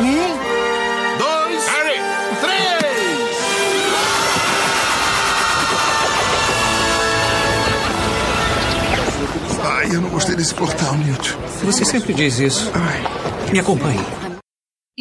Um, 0.00 0.38
dois, 1.18 1.64
três! 2.40 2.80
Ai, 9.62 9.88
eu 9.94 10.00
não 10.00 10.10
gostei 10.10 10.34
desse 10.36 10.54
portal, 10.54 10.94
Newt. 10.94 11.36
Você 11.64 11.84
sempre 11.84 12.14
diz 12.14 12.38
isso. 12.38 12.70
Me 13.52 13.58
acompanhe. 13.58 14.29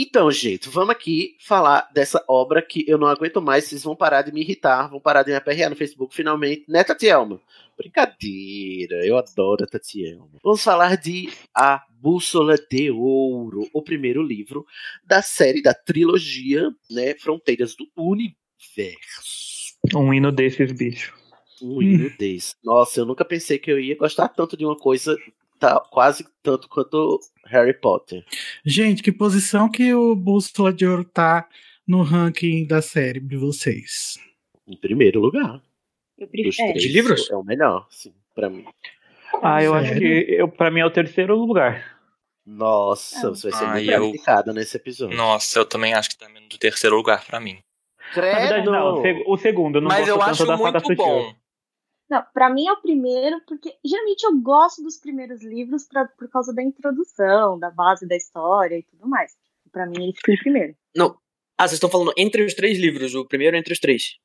Então, 0.02 0.32
gente, 0.32 0.70
vamos 0.70 0.92
aqui 0.92 1.36
falar 1.42 1.90
dessa 1.94 2.24
obra 2.26 2.62
que 2.62 2.86
eu 2.88 2.98
não 2.98 3.06
aguento 3.06 3.42
mais. 3.42 3.66
Vocês 3.66 3.84
vão 3.84 3.98
parar 3.98 4.22
de 4.22 4.32
me 4.32 4.40
irritar, 4.40 4.88
vão 4.88 4.98
parar 4.98 5.24
de 5.24 5.32
me 5.32 5.36
aperrear 5.36 5.70
no 5.70 5.76
Facebook 5.76 6.16
finalmente, 6.16 6.64
né, 6.70 6.86
Tatielma? 6.86 7.42
Brincadeira, 7.78 9.06
eu 9.06 9.18
adoro 9.18 9.66
a 9.66 9.68
Tatielma. 9.68 10.40
Vamos 10.42 10.64
falar 10.64 10.96
de 10.96 11.30
A 11.54 11.84
Bússola 11.90 12.56
de 12.56 12.90
Ouro, 12.90 13.70
o 13.74 13.82
primeiro 13.82 14.24
livro 14.24 14.66
da 15.04 15.22
série, 15.22 15.62
da 15.62 15.74
trilogia, 15.74 16.72
né, 16.90 17.14
Fronteiras 17.16 17.76
do 17.76 17.86
Universo. 17.98 19.76
Um 19.94 20.14
hino 20.14 20.32
desses 20.32 20.72
bichos. 20.72 21.14
Um 21.62 21.82
hino 21.82 22.10
desse. 22.18 22.56
Nossa, 22.64 23.02
eu 23.02 23.06
nunca 23.06 23.26
pensei 23.26 23.60
que 23.60 23.70
eu 23.70 23.78
ia 23.78 23.98
gostar 23.98 24.30
tanto 24.30 24.56
de 24.56 24.64
uma 24.64 24.78
coisa 24.78 25.18
tá, 25.60 25.80
quase 25.92 26.26
tanto 26.42 26.68
quanto 26.70 27.20
Harry 27.46 27.74
Potter. 27.74 28.24
Gente, 28.66 29.04
que 29.04 29.12
posição 29.12 29.70
que 29.70 29.94
o 29.94 30.16
Bússola 30.16 30.72
de 30.74 30.86
Ouro 30.88 31.04
tá 31.04 31.48
no 31.88 32.02
ranking 32.02 32.66
da 32.66 32.82
série 32.82 33.20
de 33.20 33.36
vocês? 33.38 34.18
Em 34.68 34.76
primeiro 34.78 35.20
lugar. 35.20 35.62
Eu 36.18 36.28
prefiro. 36.28 36.56
três, 36.72 36.82
De 36.84 36.90
livros? 36.90 37.30
É 37.30 37.36
o 37.36 37.44
melhor, 37.44 37.88
sim, 37.90 38.14
pra 38.36 38.50
mim. 38.50 38.66
Ah, 39.42 39.64
eu 39.64 39.74
acho 39.74 39.90
Sério? 39.94 40.02
que 40.02 40.34
eu, 40.34 40.48
pra 40.48 40.70
mim 40.72 40.80
é 40.80 40.86
o 40.86 40.92
terceiro 40.92 41.36
lugar. 41.36 41.98
Nossa, 42.46 43.30
você 43.30 43.50
vai 43.52 43.60
ser 43.60 43.66
Ah, 43.66 43.72
muito 43.74 43.92
eu- 43.92 44.10
criticada 44.10 44.52
nesse 44.54 44.76
episódio. 44.76 45.16
Nossa, 45.16 45.60
eu 45.60 45.66
também 45.66 45.94
acho 45.94 46.10
que 46.10 46.18
tá 46.18 46.28
no 46.28 46.58
terceiro 46.58 46.96
lugar 46.96 47.24
pra 47.26 47.40
mim. 47.40 47.60
Na 48.16 48.22
verdade, 48.22 48.66
não. 48.66 48.98
O, 48.98 49.02
seg- 49.04 49.24
o 49.28 49.38
segundo, 49.38 49.76
eu 49.78 49.82
não 49.82 49.88
Mas 49.90 50.08
gosto 50.10 50.42
eu 50.44 50.48
tanto 50.48 50.54
acho 50.66 50.72
muito 50.74 50.80
Sutil. 50.82 50.96
bom. 50.98 51.36
Não, 52.10 52.24
pra 52.34 52.50
mim 52.50 52.68
é 52.68 52.72
o 52.74 52.82
primeiro, 52.82 53.40
porque 53.48 53.76
geralmente 53.86 54.24
eu 54.24 54.36
gosto 54.42 54.82
dos 54.82 54.98
primeiros 54.98 55.44
livros 55.44 55.84
pra, 55.88 56.06
por 56.06 56.28
causa 56.30 56.54
da 56.54 56.64
introdução, 56.64 57.60
da 57.60 57.70
base 57.70 58.08
da 58.08 58.16
história 58.16 58.78
e 58.78 58.84
tudo 58.84 59.08
mais. 59.08 59.34
Pra 59.72 59.86
mim 59.86 60.04
ele 60.04 60.14
fica 60.14 60.34
em 60.34 60.38
primeiro. 60.38 60.76
Não. 60.96 61.16
Ah, 61.58 61.68
vocês 61.68 61.74
estão 61.74 61.90
falando 61.90 62.14
entre 62.18 62.44
os 62.44 62.54
três 62.54 62.80
livros, 62.80 63.14
o 63.14 63.26
primeiro 63.26 63.56
entre 63.56 63.74
os 63.74 63.80
três. 63.80 64.16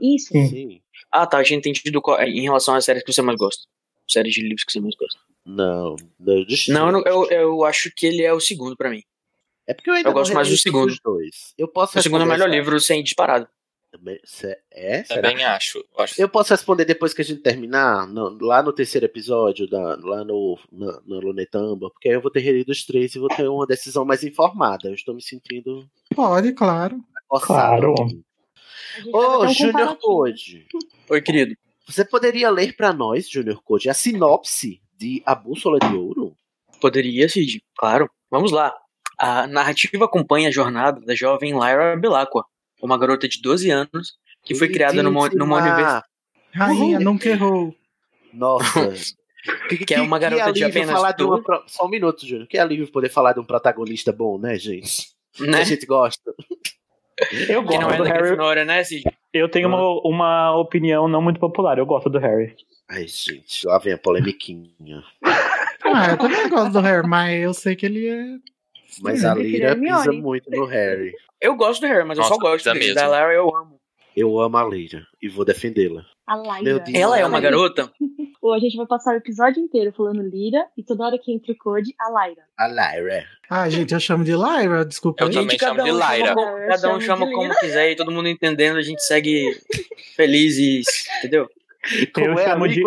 Isso. 0.00 0.28
Sim. 0.32 0.80
Ah, 1.12 1.26
tá, 1.26 1.40
eu 1.40 1.44
tinha 1.44 1.58
entendido 1.58 2.00
qual- 2.00 2.20
em 2.22 2.40
relação 2.42 2.74
às 2.74 2.84
séries 2.84 3.02
que 3.02 3.12
você 3.12 3.20
mais 3.20 3.36
gosta. 3.38 3.62
Séries 4.08 4.32
de 4.34 4.42
livros 4.42 4.64
que 4.64 4.72
você 4.72 4.80
mais 4.80 4.94
gosta. 4.96 5.18
Não, 5.44 5.96
não, 6.18 6.44
deixa- 6.46 6.72
Não, 6.72 6.86
eu, 6.86 6.92
não- 6.92 7.02
eu, 7.04 7.30
eu 7.30 7.64
acho 7.64 7.90
que 7.94 8.06
ele 8.06 8.22
é 8.22 8.32
o 8.32 8.40
segundo 8.40 8.76
pra 8.76 8.88
mim. 8.90 9.02
É 9.66 9.74
porque 9.74 9.90
eu 9.90 9.94
ainda 9.94 10.08
eu 10.08 10.12
gosto 10.12 10.32
mais 10.34 10.48
do 10.48 10.56
segundo. 10.56 10.94
dois. 11.04 11.52
Eu 11.58 11.68
posso 11.68 11.98
O 11.98 12.02
segundo 12.02 12.22
é 12.22 12.24
o 12.24 12.28
melhor 12.28 12.48
livro 12.48 12.78
sem 12.80 13.02
disparado. 13.02 13.48
Se- 14.24 14.56
É? 14.72 15.04
Será? 15.04 15.22
Também 15.30 15.44
acho. 15.44 15.78
Eu 15.78 16.04
acho. 16.04 16.20
Eu 16.20 16.28
posso 16.28 16.52
responder 16.52 16.84
depois 16.84 17.12
que 17.14 17.22
a 17.22 17.24
gente 17.24 17.40
terminar, 17.42 18.06
no- 18.06 18.36
lá 18.44 18.62
no 18.62 18.72
terceiro 18.72 19.06
episódio, 19.06 19.68
da- 19.68 19.96
lá 20.02 20.24
no, 20.24 20.58
na, 20.72 21.00
no 21.06 21.20
Lunetamba, 21.20 21.90
porque 21.90 22.08
aí 22.08 22.14
eu 22.14 22.20
vou 22.20 22.30
ter 22.30 22.40
relido 22.40 22.72
os 22.72 22.84
três 22.84 23.14
e 23.14 23.18
vou 23.18 23.28
ter 23.28 23.48
uma 23.48 23.66
decisão 23.66 24.04
mais 24.04 24.22
informada. 24.24 24.88
Eu 24.88 24.94
estou 24.94 25.14
me 25.14 25.22
sentindo 25.22 25.86
Pode, 26.14 26.52
claro. 26.52 27.00
Claro. 27.42 27.94
Ô, 29.12 29.44
um 29.44 29.48
Junior. 29.52 29.96
Code, 29.96 30.66
Oi, 31.10 31.20
querido. 31.20 31.56
você 31.86 32.04
poderia 32.04 32.48
ler 32.50 32.76
pra 32.76 32.92
nós, 32.92 33.28
Junior 33.28 33.60
Code, 33.62 33.88
a 33.90 33.94
sinopse 33.94 34.80
de 34.96 35.22
A 35.26 35.34
Bússola 35.34 35.78
de 35.80 35.94
Ouro? 35.96 36.36
Poderia, 36.80 37.28
Cid. 37.28 37.62
Claro. 37.76 38.08
Vamos 38.30 38.52
lá. 38.52 38.72
A 39.18 39.46
narrativa 39.46 40.04
acompanha 40.04 40.48
a 40.48 40.52
jornada 40.52 41.00
da 41.00 41.14
jovem 41.14 41.52
Lyra 41.52 41.96
Belacqua, 41.96 42.44
uma 42.82 42.98
garota 42.98 43.28
de 43.28 43.40
12 43.40 43.70
anos 43.70 44.14
que 44.42 44.54
foi 44.54 44.68
criada 44.68 45.02
numa, 45.02 45.28
numa 45.30 45.56
universidade. 45.58 46.04
Rainha, 46.52 47.00
nunca 47.00 47.28
errou. 47.28 47.74
Nossa. 48.32 48.92
Que 49.86 49.92
é 49.92 50.00
uma 50.00 50.18
garota 50.18 50.54
de 50.54 50.64
apenas 50.64 50.90
falar 50.90 51.12
de 51.12 51.22
uma 51.22 51.42
Só 51.66 51.84
um 51.84 51.90
minuto, 51.90 52.26
Júnior. 52.26 52.48
Que 52.48 52.56
alívio 52.56 52.90
poder 52.90 53.10
falar 53.10 53.34
de 53.34 53.40
um 53.40 53.44
protagonista 53.44 54.10
bom, 54.10 54.38
né, 54.38 54.56
gente? 54.58 55.08
Que 55.34 55.46
Né? 55.46 55.60
a 55.60 55.64
gente 55.64 55.84
gosta. 55.84 56.34
Eu 57.46 57.62
Que 57.62 57.76
não 57.76 57.82
gosto 57.88 57.92
é 57.92 57.96
do 57.98 58.04
da 58.04 58.08
Harry. 58.08 58.22
Grifinória, 58.22 58.64
né, 58.64 58.82
Cid? 58.82 59.04
Eu 59.34 59.46
tenho 59.50 59.68
uma, 59.68 60.00
uma 60.08 60.56
opinião 60.56 61.06
não 61.08 61.20
muito 61.20 61.38
popular. 61.38 61.76
Eu 61.76 61.84
gosto 61.84 62.08
do 62.08 62.18
Harry. 62.18 62.56
Ai, 62.88 63.06
gente, 63.06 63.66
lá 63.66 63.76
vem 63.78 63.92
a 63.92 63.98
polemiquinha. 63.98 65.04
Ah, 65.86 66.12
eu 66.12 66.16
também 66.16 66.48
gosto 66.48 66.72
do 66.72 66.80
Harry, 66.80 67.06
mas 67.06 67.42
eu 67.42 67.52
sei 67.52 67.76
que 67.76 67.84
ele 67.84 68.06
é. 68.08 68.24
Mas 69.02 69.24
a 69.24 69.28
Eu 69.30 69.34
prefiro 69.34 69.56
Lira 69.56 69.70
Hermione. 69.70 69.98
pisa 70.08 70.12
muito 70.12 70.50
no 70.50 70.64
Harry. 70.66 71.12
Eu 71.40 71.54
gosto 71.56 71.80
do 71.80 71.86
Harry, 71.86 72.04
mas 72.04 72.18
eu 72.18 72.22
Nossa, 72.22 72.34
só 72.34 72.40
gosto 72.40 72.64
dele. 72.64 72.78
mesmo. 72.78 72.94
Da 72.94 73.06
Lyra 73.06 73.32
eu 73.34 73.56
amo. 73.56 73.80
Eu 74.16 74.38
amo 74.40 74.56
a 74.56 74.64
Lira 74.68 75.06
e 75.20 75.28
vou 75.28 75.44
defendê-la. 75.44 76.04
A 76.26 76.36
Lyra. 76.36 76.78
Deus. 76.80 76.94
Ela 76.94 77.18
é 77.18 77.26
uma 77.26 77.40
garota? 77.40 77.90
Ou 78.40 78.52
a 78.52 78.58
gente 78.58 78.76
vai 78.76 78.86
passar 78.86 79.14
o 79.14 79.16
episódio 79.16 79.58
inteiro 79.62 79.90
falando 79.96 80.20
Lyra 80.22 80.66
e 80.76 80.82
toda 80.84 81.04
hora 81.06 81.18
que 81.18 81.32
entra 81.32 81.50
o 81.52 81.56
Code, 81.56 81.94
a 81.98 82.08
Lyra. 82.26 82.42
A 82.58 82.68
Lyra. 82.68 83.24
Ah, 83.48 83.68
gente, 83.70 83.92
eu 83.94 84.00
chamo 84.00 84.22
de 84.22 84.32
Lyra, 84.32 84.84
desculpa 84.84 85.24
Eu 85.24 85.28
aí. 85.28 85.34
também 85.34 85.58
chamo 85.58 85.82
de 85.82 85.90
um 85.90 85.94
Lyra. 85.94 86.26
chama 86.28 86.34
como- 86.34 86.66
cada 86.68 86.88
um 86.88 86.92
Eu 86.94 87.00
chama 87.00 87.26
de 87.26 87.32
como 87.32 87.48
Lyra. 87.48 87.60
quiser 87.60 87.90
e 87.92 87.96
todo 87.96 88.10
mundo 88.12 88.28
entendendo, 88.28 88.76
a 88.76 88.82
gente 88.82 89.00
segue 89.02 89.50
feliz 90.14 90.58
e. 90.58 90.82
Entendeu? 91.18 91.48
Como 92.14 92.26
eu, 92.26 92.38
é 92.38 92.44
a 92.44 92.48
chamo 92.50 92.68
de, 92.68 92.82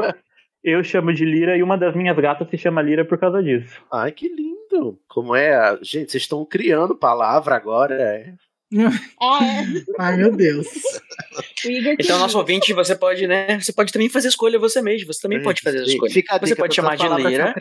eu 0.64 0.84
chamo 0.84 1.14
de 1.14 1.26
Lira 1.26 1.58
e 1.58 1.64
uma 1.64 1.78
das 1.78 1.96
minhas 1.96 2.18
gatas 2.18 2.48
se 2.50 2.58
chama 2.58 2.82
Lira 2.82 3.04
por 3.06 3.18
causa 3.18 3.42
disso. 3.44 3.82
Ai, 3.92 4.12
que 4.12 4.28
lindo. 4.30 4.57
Como 5.08 5.36
é 5.36 5.56
a... 5.56 5.78
Gente, 5.82 6.12
vocês 6.12 6.24
estão 6.24 6.46
criando 6.46 6.96
palavra 6.96 7.56
agora. 7.56 7.96
É. 7.96 8.34
É, 8.74 8.84
Ai, 9.98 10.18
meu 10.18 10.36
Deus. 10.36 10.68
Então, 11.98 12.20
nosso 12.20 12.38
ouvinte, 12.38 12.74
você 12.74 12.96
pode, 12.96 13.26
né? 13.26 13.58
Você 13.60 13.72
pode 13.72 13.94
também 13.94 14.10
fazer 14.10 14.28
escolha 14.28 14.60
você 14.60 14.82
mesmo. 14.82 15.12
Você 15.14 15.22
também 15.22 15.42
pode 15.42 15.62
fazer 15.62 15.80
a 15.80 15.84
escolha. 15.84 16.12
Fica 16.12 16.38
Você 16.40 16.56
pode 16.56 16.76
chamar 16.76 16.98
de 16.98 17.08
Lira. 17.08 17.54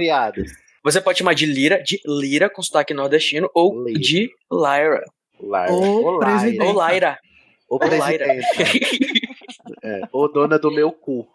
Você 0.82 1.00
pode 1.00 1.18
chamar 1.18 1.34
de 1.34 1.46
Lira, 1.46 1.82
de 1.82 2.00
Lira 2.04 2.50
com 2.50 2.62
sotaque 2.62 2.92
nordestino, 2.92 3.48
ou 3.54 3.84
Lira. 3.84 4.00
de 4.00 4.30
Lyra. 4.50 5.04
Lyra. 5.40 5.72
Ou 5.72 6.18
presidente. 6.18 6.58
Lyra. 6.58 6.66
Ou 6.66 6.88
Lyra. 6.88 7.18
Ou 7.68 7.78
Lyra. 7.80 8.26
É, 9.82 10.00
Ou 10.12 10.32
dona 10.32 10.58
do 10.58 10.70
meu 10.70 10.92
cu. 10.92 11.28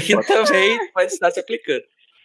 que 0.00 0.14
também 0.26 0.92
pode 0.92 1.12
estar 1.12 1.30
se 1.30 1.40
aplicando. 1.40 1.82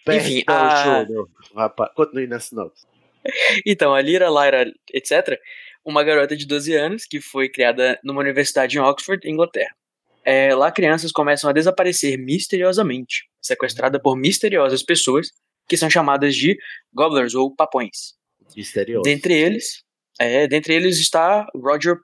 Enfim, 0.07 0.43
a- 0.47 1.03
Júnior. 1.05 1.29
Rapaz, 1.55 1.91
Continue. 1.95 2.27
Então, 3.65 3.93
a 3.93 4.01
Lyra, 4.01 4.29
Lyra, 4.29 4.71
etc., 4.93 5.37
uma 5.83 6.03
garota 6.03 6.35
de 6.35 6.45
12 6.45 6.73
anos 6.73 7.05
que 7.05 7.19
foi 7.19 7.49
criada 7.49 7.99
numa 8.03 8.21
universidade 8.21 8.77
em 8.77 8.81
Oxford, 8.81 9.27
Inglaterra. 9.29 9.75
É, 10.23 10.53
lá, 10.55 10.71
crianças 10.71 11.11
começam 11.11 11.49
a 11.49 11.53
desaparecer 11.53 12.17
misteriosamente, 12.17 13.25
sequestrada 13.41 13.99
por 13.99 14.15
misteriosas 14.15 14.83
pessoas 14.83 15.31
que 15.67 15.77
são 15.77 15.89
chamadas 15.89 16.35
de 16.35 16.57
gobblers 16.93 17.35
ou 17.35 17.53
papões. 17.55 18.13
Misterioso. 18.55 19.03
Dentre 19.03 19.33
eles, 19.33 19.83
é, 20.19 20.47
dentre 20.47 20.73
eles 20.73 20.97
está 20.99 21.45
Roger 21.55 21.95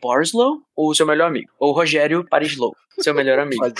Parslow, 0.00 0.60
ou 0.76 0.94
seu 0.94 1.06
melhor 1.06 1.28
amigo, 1.28 1.50
ou 1.58 1.72
Rogério 1.72 2.26
Parislow, 2.28 2.74
seu 3.00 3.14
melhor 3.14 3.38
amigo. 3.40 3.62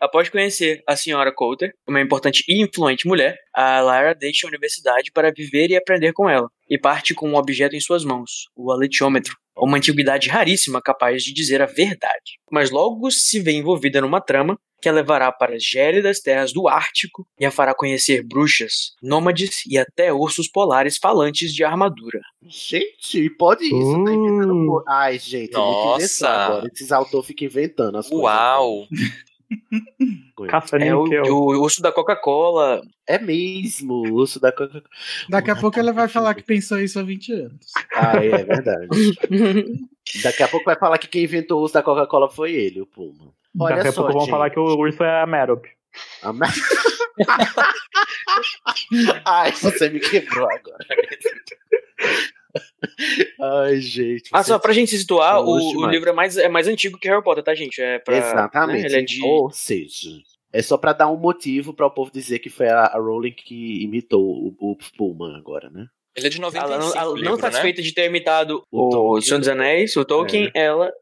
Após 0.00 0.28
conhecer 0.28 0.82
a 0.86 0.94
senhora 0.96 1.32
Coulter, 1.34 1.72
uma 1.86 2.00
importante 2.00 2.44
e 2.48 2.62
influente 2.62 3.06
mulher, 3.06 3.36
a 3.54 3.80
Lyra 3.80 4.14
deixa 4.14 4.46
a 4.46 4.48
universidade 4.50 5.10
para 5.12 5.32
viver 5.32 5.70
e 5.70 5.76
aprender 5.76 6.12
com 6.12 6.28
ela, 6.28 6.48
e 6.70 6.78
parte 6.78 7.14
com 7.14 7.28
um 7.28 7.34
objeto 7.36 7.74
em 7.74 7.80
suas 7.80 8.04
mãos, 8.04 8.46
o 8.56 8.70
aletiômetro, 8.70 9.34
uma 9.56 9.76
antiguidade 9.76 10.28
raríssima 10.28 10.80
capaz 10.80 11.24
de 11.24 11.32
dizer 11.34 11.60
a 11.60 11.66
verdade. 11.66 12.38
Mas 12.50 12.70
logo 12.70 13.10
se 13.10 13.40
vê 13.40 13.52
envolvida 13.52 14.00
numa 14.00 14.20
trama 14.20 14.56
que 14.80 14.88
a 14.88 14.92
levará 14.92 15.32
para 15.32 15.56
as 15.56 15.64
gélidas 15.64 16.20
terras 16.20 16.52
do 16.52 16.68
Ártico 16.68 17.26
e 17.40 17.44
a 17.44 17.50
fará 17.50 17.74
conhecer 17.74 18.22
bruxas, 18.24 18.92
nômades 19.02 19.66
e 19.66 19.76
até 19.76 20.12
ursos 20.12 20.48
polares 20.48 20.96
falantes 20.96 21.52
de 21.52 21.64
armadura. 21.64 22.20
Gente, 22.46 23.28
pode 23.30 23.64
isso, 23.64 24.04
tá 24.04 24.12
inventando. 24.12 24.66
por- 24.66 24.84
Ai, 24.86 25.18
gente, 25.18 25.52
Nossa. 25.52 26.28
agora. 26.28 26.70
Esses 26.72 26.92
autores 26.92 27.26
ficam 27.26 27.46
inventando 27.48 27.98
as 27.98 28.08
Uau! 28.12 28.86
coisas. 28.88 29.18
Caça 30.48 30.76
É 30.76 30.94
o, 30.94 31.04
o 31.04 31.62
urso 31.62 31.80
da 31.82 31.90
Coca-Cola. 31.90 32.82
É 33.06 33.18
mesmo, 33.18 33.94
o 33.94 34.12
urso 34.14 34.38
da 34.38 34.52
Coca. 34.52 34.82
Daqui 35.28 35.50
a 35.50 35.56
pouco 35.56 35.78
ela 35.78 35.92
vai 35.92 36.08
falar 36.08 36.34
que 36.34 36.42
pensou 36.42 36.78
isso 36.78 36.98
há 36.98 37.02
20 37.02 37.32
anos. 37.32 37.66
Ah, 37.94 38.16
é 38.16 38.44
verdade. 38.44 38.88
Daqui 40.22 40.42
a 40.42 40.48
pouco 40.48 40.66
vai 40.66 40.76
falar 40.78 40.98
que 40.98 41.08
quem 41.08 41.24
inventou 41.24 41.58
o 41.58 41.62
urso 41.62 41.74
da 41.74 41.82
Coca-Cola 41.82 42.28
foi 42.30 42.52
ele, 42.52 42.80
o 42.82 42.86
Puma. 42.86 43.32
Olha 43.58 43.76
Daqui 43.76 43.88
a 43.88 43.92
só, 43.92 44.02
pouco 44.02 44.12
vão 44.12 44.20
gente. 44.22 44.30
falar 44.30 44.50
que 44.50 44.60
o 44.60 44.64
urso 44.76 45.02
é 45.02 45.22
a 45.22 45.26
Merop. 45.26 45.64
A 46.22 46.32
me- 46.32 46.40
Ai, 49.24 49.52
você 49.52 49.88
me 49.88 50.00
quebrou 50.00 50.48
agora. 50.50 50.78
Ai, 53.40 53.80
gente. 53.80 54.30
Ah, 54.32 54.42
só 54.42 54.58
pra 54.58 54.72
gente 54.72 54.90
se 54.90 54.98
situar, 54.98 55.40
o, 55.42 55.80
o 55.80 55.86
livro 55.86 56.10
é 56.10 56.12
mais, 56.12 56.36
é 56.36 56.48
mais 56.48 56.68
antigo 56.68 56.98
que 56.98 57.08
Harry 57.08 57.22
Potter, 57.22 57.44
tá, 57.44 57.54
gente? 57.54 57.80
É 57.80 57.98
pra, 57.98 58.16
Exatamente. 58.16 58.82
né, 58.82 58.86
Ele 58.86 58.96
é 58.96 59.02
de... 59.02 59.22
Ou 59.24 59.50
seja, 59.50 60.10
é 60.52 60.62
só 60.62 60.76
pra 60.76 60.92
dar 60.92 61.10
um 61.10 61.16
motivo 61.16 61.74
para 61.74 61.86
o 61.86 61.90
povo 61.90 62.10
dizer 62.10 62.38
que 62.38 62.50
foi 62.50 62.68
a, 62.68 62.84
a 62.84 62.98
Rowling 62.98 63.32
que 63.32 63.82
imitou 63.82 64.22
o, 64.22 64.56
o 64.58 64.76
Puma 64.96 65.36
agora, 65.36 65.70
né? 65.70 65.86
Ele 66.16 66.26
é 66.26 66.30
de 66.30 66.40
95, 66.40 66.72
Ela 66.72 66.84
não, 66.84 66.96
ela 66.96 67.10
o 67.10 67.14
não 67.14 67.22
livro, 67.22 67.40
satisfeita 67.40 67.80
de 67.80 67.92
ter 67.92 68.06
imitado 68.06 68.62
O 68.72 69.12
o. 69.16 69.20
Senhor 69.22 69.38
dos 69.38 69.48
Anéis, 69.48 69.96
o 69.96 70.04
Tolkien, 70.04 70.50
ela 70.52 70.92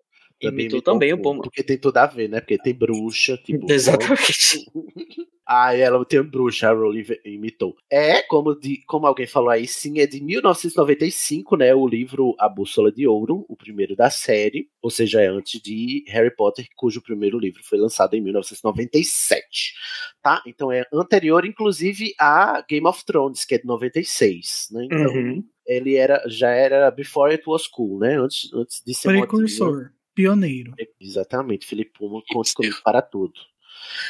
imitou 0.41 0.83
também 0.83 1.13
o 1.13 1.21
Puma. 1.21 1.43
Porque 1.43 1.63
tem 1.63 1.79
tudo 1.79 1.97
a 1.99 2.07
ver, 2.07 2.29
né? 2.29 2.41
Porque 2.41 2.59
tem 2.59 2.75
bruxa, 2.75 3.37
tipo. 3.39 3.67
Exatamente. 3.71 4.67
Ah, 5.49 5.73
ela 5.77 6.05
tem 6.05 6.21
bruxa, 6.25 6.69
a 6.69 6.73
Rowling 6.73 7.05
imitou. 7.25 7.77
É, 7.89 8.21
como, 8.23 8.53
de, 8.57 8.83
como 8.85 9.07
alguém 9.07 9.29
falou 9.29 9.51
aí, 9.51 9.65
sim, 9.65 10.01
é 10.01 10.07
de 10.07 10.21
1995, 10.21 11.57
né? 11.57 11.73
O 11.73 11.87
livro 11.87 12.35
A 12.41 12.49
Bússola 12.49 12.91
de 12.91 13.07
Ouro, 13.07 13.47
o 13.49 13.57
primeiro 13.57 13.95
da 13.95 14.11
série. 14.11 14.69
Ou 14.83 14.91
seja, 14.91 15.21
é 15.23 15.29
antes 15.29 15.61
de 15.63 16.05
Harry 16.09 16.35
Potter, 16.35 16.67
cujo 16.75 17.01
primeiro 17.01 17.39
livro 17.39 17.63
foi 17.63 17.79
lançado 17.79 18.15
em 18.15 18.21
1997. 18.21 19.75
Tá? 20.21 20.43
Então 20.49 20.73
é 20.73 20.85
anterior, 20.93 21.45
inclusive, 21.45 22.13
a 22.19 22.65
Game 22.69 22.87
of 22.89 23.05
Thrones, 23.05 23.45
que 23.45 23.55
é 23.55 23.59
de 23.59 23.67
96, 23.67 24.67
né? 24.73 24.85
Então, 24.87 25.15
Uhum. 25.15 25.45
ele 25.65 25.95
era, 25.95 26.25
já 26.27 26.51
era 26.51 26.91
Before 26.91 27.31
It 27.31 27.45
Was 27.47 27.69
Cool, 27.69 28.01
né? 28.01 28.19
Antes, 28.19 28.53
antes 28.53 28.83
de 28.85 28.93
ser 28.93 29.09
modinha. 29.09 29.27
Precursor, 29.29 29.91
pioneiro. 30.17 30.75
Exatamente, 31.01 31.65
Felipe 31.67 31.93
Puma 31.97 32.21
conta 32.29 32.51
comigo 32.55 32.77
para 32.83 33.01
tudo. 33.01 33.35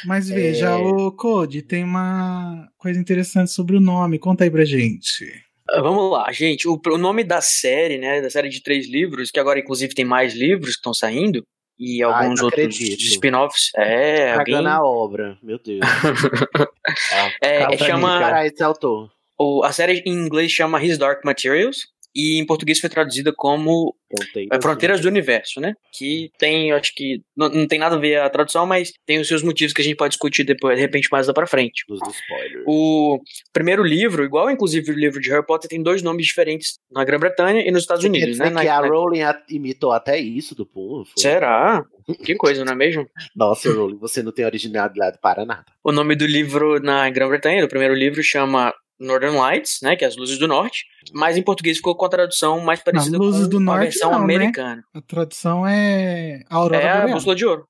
Mas 0.05 0.27
veja, 0.29 0.69
É. 0.69 0.75
o 0.75 1.11
Code, 1.11 1.61
tem 1.61 1.83
uma 1.83 2.67
coisa 2.77 2.99
interessante 2.99 3.51
sobre 3.51 3.75
o 3.75 3.79
nome. 3.81 4.17
Conta 4.17 4.43
aí 4.43 4.49
pra 4.49 4.65
gente. 4.65 5.25
Ah, 5.69 5.81
Vamos 5.81 6.09
lá, 6.11 6.31
gente. 6.31 6.67
O, 6.67 6.81
o 6.87 6.97
nome 6.97 7.23
da 7.23 7.41
série, 7.41 7.97
né? 7.99 8.21
Da 8.21 8.29
série 8.29 8.49
de 8.49 8.63
três 8.63 8.87
livros, 8.89 9.29
que 9.29 9.39
agora 9.39 9.59
inclusive 9.59 9.93
tem 9.93 10.05
mais 10.05 10.33
livros 10.33 10.71
que 10.71 10.77
estão 10.79 10.93
saindo, 10.93 11.43
e 11.77 12.01
Ai, 12.01 12.09
alguns 12.23 12.39
não 12.39 12.45
outros 12.45 12.79
spin-offs. 12.79 13.71
É, 13.75 14.31
alguém. 14.31 14.55
Cagando 14.55 14.69
a 14.69 14.81
obra, 14.83 15.37
meu 15.43 15.59
Deus. 15.59 15.81
Ah, 17.11 17.31
É, 17.41 17.77
chama- 17.77 18.19
Cara, 18.19 18.47
esse 18.47 18.63
autor. 18.63 19.11
O, 19.37 19.63
a 19.63 19.71
série 19.71 20.01
em 20.05 20.13
inglês 20.13 20.51
chama 20.51 20.83
His 20.83 20.97
Dark 20.97 21.23
Materials. 21.23 21.87
E 22.19 22.39
em 22.39 22.45
português 22.47 22.79
foi 22.79 22.89
traduzida 22.89 23.31
como 23.31 23.95
Fronteiras, 24.09 24.57
é, 24.57 24.61
Fronteiras 24.61 25.01
do 25.01 25.07
Universo, 25.07 25.59
né? 25.61 25.73
Que 25.95 26.31
tem, 26.39 26.71
eu 26.71 26.75
acho 26.77 26.91
que. 26.95 27.21
Não, 27.35 27.47
não 27.49 27.67
tem 27.67 27.77
nada 27.77 27.95
a 27.95 27.99
ver 27.99 28.19
a 28.19 28.27
tradução, 28.29 28.65
mas 28.65 28.91
tem 29.05 29.19
os 29.19 29.27
seus 29.27 29.43
motivos 29.43 29.71
que 29.73 29.81
a 29.81 29.83
gente 29.83 29.95
pode 29.97 30.13
discutir 30.13 30.43
depois, 30.43 30.75
de 30.77 30.81
repente, 30.81 31.09
mais 31.11 31.27
lá 31.27 31.33
pra 31.33 31.45
frente. 31.45 31.83
Dos 31.87 31.99
spoilers. 32.01 32.63
O 32.65 33.19
primeiro 33.53 33.83
livro, 33.83 34.23
igual 34.23 34.49
inclusive 34.49 34.91
o 34.91 34.95
livro 34.95 35.21
de 35.21 35.29
Harry 35.29 35.45
Potter, 35.45 35.69
tem 35.69 35.83
dois 35.83 36.01
nomes 36.01 36.25
diferentes 36.25 36.79
na 36.91 37.03
Grã-Bretanha 37.03 37.61
e 37.61 37.69
nos 37.71 37.81
Estados 37.83 38.01
Quer 38.03 38.09
Unidos, 38.09 38.39
né? 38.39 38.49
Na- 38.49 38.61
que 38.61 38.67
a 38.67 38.81
na- 38.81 38.87
Rowling 38.87 39.21
imitou 39.49 39.91
até 39.91 40.17
isso 40.17 40.55
do 40.55 40.65
foi? 40.65 41.03
Será? 41.17 41.83
Que 42.23 42.35
coisa, 42.35 42.63
não 42.65 42.73
é 42.73 42.75
mesmo? 42.75 43.07
Nossa, 43.35 43.69
Rowling, 43.71 43.97
você 43.97 44.23
não 44.23 44.31
tem 44.31 44.45
originalidade 44.45 45.17
para 45.21 45.45
nada. 45.45 45.65
O 45.83 45.91
nome 45.91 46.15
do 46.15 46.25
livro 46.25 46.79
na 46.79 47.09
Grã-Bretanha, 47.09 47.61
do 47.61 47.67
primeiro 47.67 47.93
livro, 47.93 48.23
chama 48.23 48.73
Northern 48.99 49.37
Lights, 49.37 49.79
né? 49.81 49.95
Que 49.95 50.03
é 50.05 50.07
as 50.07 50.15
luzes 50.17 50.37
do 50.37 50.47
norte. 50.47 50.85
Mas 51.13 51.37
em 51.37 51.41
português 51.43 51.77
ficou 51.77 51.95
com 51.95 52.05
a 52.05 52.09
tradução 52.09 52.59
mais 52.59 52.81
parecida 52.81 53.17
Luzes 53.17 53.43
com 53.43 53.49
do 53.49 53.57
a 53.57 53.61
Norte 53.61 53.81
versão 53.83 54.11
não, 54.11 54.19
né? 54.19 54.23
americana. 54.35 54.83
A 54.93 55.01
tradução 55.01 55.65
é 55.67 56.41
Aurora 56.49 56.81
É 56.83 56.89
a 56.89 57.07
bússola 57.07 57.35
de 57.35 57.45
ouro. 57.45 57.67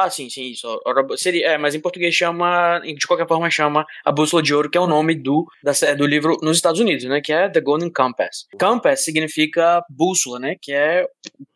Ah, 0.00 0.08
sim, 0.08 0.30
sim, 0.30 0.52
isso. 0.52 0.64
Aurora 0.86 1.16
Seria, 1.16 1.48
é, 1.48 1.58
mas 1.58 1.74
em 1.74 1.80
português 1.80 2.14
chama, 2.14 2.78
de 2.80 3.04
qualquer 3.04 3.26
forma, 3.26 3.50
chama 3.50 3.84
A 4.04 4.12
Bússola 4.12 4.40
de 4.40 4.54
Ouro, 4.54 4.70
que 4.70 4.78
é 4.78 4.80
o 4.80 4.86
nome 4.86 5.12
do, 5.16 5.44
da, 5.60 5.72
do 5.94 6.06
livro 6.06 6.36
nos 6.40 6.56
Estados 6.56 6.78
Unidos, 6.80 7.04
né? 7.06 7.20
Que 7.20 7.32
é 7.32 7.48
The 7.48 7.60
Golden 7.60 7.90
Compass. 7.92 8.46
Compass 8.60 9.02
significa 9.04 9.82
bússola, 9.90 10.38
né? 10.38 10.54
Que 10.62 10.72
é 10.72 11.04